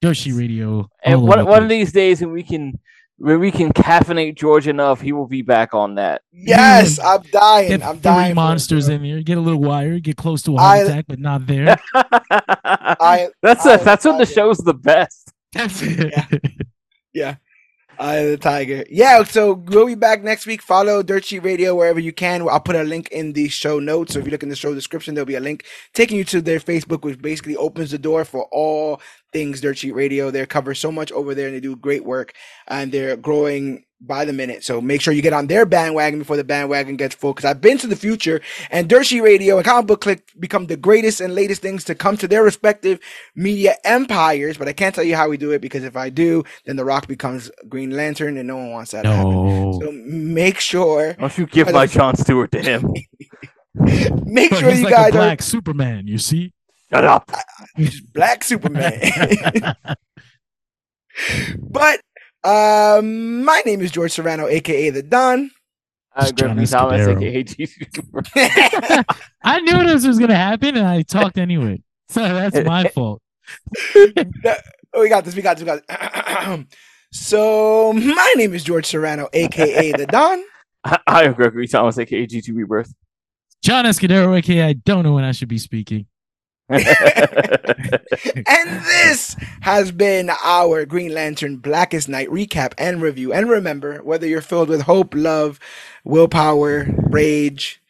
Dirt 0.00 0.14
Sheet 0.16 0.32
Radio. 0.32 0.88
And 1.04 1.22
one, 1.22 1.44
one 1.46 1.62
of 1.64 1.68
these 1.68 1.92
days 1.92 2.20
when 2.20 2.32
we 2.32 2.42
can 2.42 2.78
when 3.18 3.38
we 3.38 3.50
can 3.52 3.72
caffeinate 3.72 4.36
George 4.36 4.66
enough, 4.66 5.00
he 5.00 5.12
will 5.12 5.26
be 5.28 5.42
back 5.42 5.74
on 5.74 5.94
that. 5.96 6.22
Yes, 6.32 6.98
I'm 6.98 7.22
dying. 7.30 7.68
Get 7.68 7.82
I'm 7.84 7.94
three 7.96 8.00
dying. 8.02 8.34
monsters 8.34 8.88
in 8.88 9.04
here. 9.04 9.22
Get 9.22 9.38
a 9.38 9.40
little 9.40 9.60
wire. 9.60 10.00
Get 10.00 10.16
close 10.16 10.42
to 10.44 10.56
a 10.56 10.58
heart 10.58 10.78
I- 10.78 10.82
attack, 10.82 11.04
but 11.08 11.18
not 11.20 11.46
there. 11.46 11.76
I, 11.94 13.28
that's 13.42 13.66
I- 13.66 13.74
a, 13.74 13.84
that's 13.84 14.04
when 14.04 14.14
I- 14.16 14.18
the 14.18 14.26
show's 14.26 14.58
the 14.58 14.74
best. 14.74 15.32
That's 15.52 15.80
it. 15.82 16.14
yeah. 17.12 17.36
Eye 18.02 18.24
the 18.24 18.36
Tiger. 18.36 18.84
Yeah, 18.90 19.22
so 19.22 19.52
we'll 19.52 19.86
be 19.86 19.94
back 19.94 20.24
next 20.24 20.44
week. 20.44 20.60
Follow 20.60 21.04
Dirt 21.04 21.24
Sheet 21.24 21.44
Radio 21.44 21.76
wherever 21.76 22.00
you 22.00 22.12
can. 22.12 22.42
I'll 22.48 22.58
put 22.58 22.74
a 22.74 22.82
link 22.82 23.08
in 23.10 23.32
the 23.32 23.48
show 23.48 23.78
notes. 23.78 24.14
So 24.14 24.18
if 24.18 24.24
you 24.24 24.32
look 24.32 24.42
in 24.42 24.48
the 24.48 24.56
show 24.56 24.74
description, 24.74 25.14
there'll 25.14 25.24
be 25.24 25.36
a 25.36 25.40
link 25.40 25.64
taking 25.94 26.18
you 26.18 26.24
to 26.24 26.42
their 26.42 26.58
Facebook, 26.58 27.02
which 27.02 27.22
basically 27.22 27.56
opens 27.56 27.92
the 27.92 27.98
door 27.98 28.24
for 28.24 28.48
all 28.50 29.00
things 29.32 29.60
Dirt 29.60 29.78
Sheet 29.78 29.94
Radio. 29.94 30.30
They 30.30 30.44
cover 30.46 30.74
so 30.74 30.92
much 30.92 31.12
over 31.12 31.34
there 31.34 31.46
and 31.46 31.56
they 31.56 31.60
do 31.60 31.76
great 31.76 32.04
work 32.04 32.34
and 32.68 32.92
they're 32.92 33.16
growing 33.16 33.84
by 34.04 34.24
the 34.24 34.32
minute. 34.32 34.64
So 34.64 34.80
make 34.80 35.00
sure 35.00 35.14
you 35.14 35.22
get 35.22 35.32
on 35.32 35.46
their 35.46 35.64
bandwagon 35.64 36.18
before 36.18 36.36
the 36.36 36.44
bandwagon 36.44 36.96
gets 36.96 37.14
full. 37.14 37.32
Because 37.32 37.48
I've 37.48 37.60
been 37.60 37.78
to 37.78 37.86
the 37.86 37.96
future 37.96 38.40
and 38.70 38.88
Dirt 38.88 39.06
Sheet 39.06 39.20
Radio 39.20 39.56
and 39.56 39.64
Comic 39.64 39.86
Book 39.86 40.00
Clique 40.00 40.32
become 40.38 40.66
the 40.66 40.76
greatest 40.76 41.20
and 41.20 41.34
latest 41.34 41.62
things 41.62 41.84
to 41.84 41.94
come 41.94 42.16
to 42.16 42.28
their 42.28 42.42
respective 42.42 42.98
media 43.34 43.76
empires. 43.84 44.58
But 44.58 44.68
I 44.68 44.72
can't 44.72 44.94
tell 44.94 45.04
you 45.04 45.16
how 45.16 45.28
we 45.28 45.36
do 45.36 45.52
it 45.52 45.60
because 45.60 45.84
if 45.84 45.96
I 45.96 46.10
do, 46.10 46.42
then 46.66 46.76
The 46.76 46.84
Rock 46.84 47.06
becomes 47.06 47.50
Green 47.68 47.90
Lantern 47.90 48.36
and 48.36 48.48
no 48.48 48.56
one 48.56 48.70
wants 48.72 48.90
that 48.90 49.02
to 49.02 49.08
happen. 49.08 49.30
No. 49.30 49.80
So 49.80 49.92
make 49.92 50.58
sure, 50.58 51.14
Don't 51.14 51.38
you 51.38 51.46
give 51.46 51.72
my 51.72 51.86
John 51.86 52.16
Stewart 52.16 52.50
to 52.52 52.60
him? 52.60 52.92
make 53.74 54.54
sure 54.54 54.70
he's 54.70 54.80
you 54.80 54.84
like 54.84 54.92
a 54.92 54.96
guys 54.96 55.08
are 55.10 55.12
black 55.12 55.42
Superman, 55.42 56.06
you 56.06 56.18
see? 56.18 56.52
Shut 56.92 57.04
up. 57.04 57.30
Black 58.12 58.44
Superman. 58.44 59.00
but 61.58 62.00
um, 62.44 63.44
my 63.44 63.62
name 63.64 63.80
is 63.80 63.90
George 63.90 64.12
Serrano, 64.12 64.46
aka 64.48 64.90
the 64.90 65.02
Don. 65.02 65.50
Uh, 66.14 66.22
It's 66.28 66.32
John 66.32 66.54
Gregory 66.56 66.66
Thomas, 66.66 67.00
Escudero. 67.06 67.16
aka 67.22 67.42
Jesus. 67.44 69.04
I 69.42 69.60
knew 69.60 69.84
this 69.86 70.06
was 70.06 70.18
gonna 70.18 70.34
happen 70.36 70.76
and 70.76 70.86
I 70.86 71.02
talked 71.02 71.38
anyway. 71.38 71.82
So 72.08 72.20
that's 72.20 72.66
my 72.66 72.88
fault. 72.94 73.22
Oh, 73.96 75.00
we 75.00 75.08
got 75.08 75.24
this. 75.24 75.34
We 75.34 75.40
got 75.40 75.56
this. 75.56 75.60
We 75.62 75.64
got 75.64 75.80
this. 75.88 76.66
so 77.12 77.94
my 77.94 78.34
name 78.36 78.52
is 78.52 78.62
George 78.64 78.84
Serrano, 78.84 79.30
aka 79.32 79.92
the 79.92 80.04
Don. 80.04 80.44
I, 80.84 80.98
I 81.06 81.24
am 81.24 81.32
Gregory 81.32 81.66
Thomas, 81.68 81.96
aka 81.98 82.26
G2 82.26 82.54
Rebirth. 82.54 82.92
John 83.64 83.86
Escudero, 83.86 84.36
aka 84.36 84.62
I 84.62 84.72
don't 84.74 85.04
know 85.04 85.14
when 85.14 85.24
I 85.24 85.32
should 85.32 85.48
be 85.48 85.56
speaking. 85.56 86.04
And 88.46 88.84
this 88.84 89.36
has 89.60 89.92
been 89.92 90.30
our 90.42 90.84
Green 90.84 91.12
Lantern 91.14 91.56
Blackest 91.56 92.08
Night 92.08 92.28
recap 92.28 92.74
and 92.78 93.02
review. 93.02 93.32
And 93.32 93.48
remember, 93.48 94.02
whether 94.02 94.26
you're 94.26 94.40
filled 94.40 94.68
with 94.68 94.82
hope, 94.82 95.14
love, 95.14 95.58
willpower, 96.04 96.86
rage, 97.10 97.80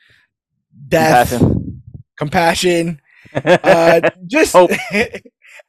death, 0.88 1.30
compassion, 1.30 1.82
Compassion. 2.18 3.00
uh, 3.34 4.10
just 4.26 4.52
Hope. 4.52 4.70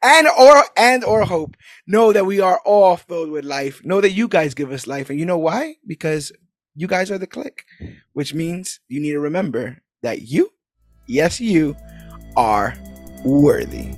and 0.02 0.28
or 0.28 0.64
and 0.76 1.04
or 1.04 1.24
hope. 1.24 1.56
Know 1.86 2.12
that 2.12 2.26
we 2.26 2.40
are 2.40 2.60
all 2.64 2.96
filled 2.96 3.30
with 3.30 3.44
life. 3.44 3.84
Know 3.84 4.00
that 4.00 4.12
you 4.12 4.28
guys 4.28 4.54
give 4.54 4.70
us 4.70 4.86
life, 4.86 5.10
and 5.10 5.18
you 5.18 5.26
know 5.26 5.38
why? 5.38 5.76
Because 5.86 6.32
you 6.74 6.86
guys 6.86 7.10
are 7.10 7.18
the 7.18 7.26
Clique, 7.26 7.64
which 8.12 8.34
means 8.34 8.80
you 8.88 9.00
need 9.00 9.12
to 9.12 9.20
remember 9.20 9.78
that 10.02 10.22
you, 10.22 10.52
yes, 11.06 11.40
you, 11.40 11.76
are 12.36 12.74
worthy. 13.24 13.88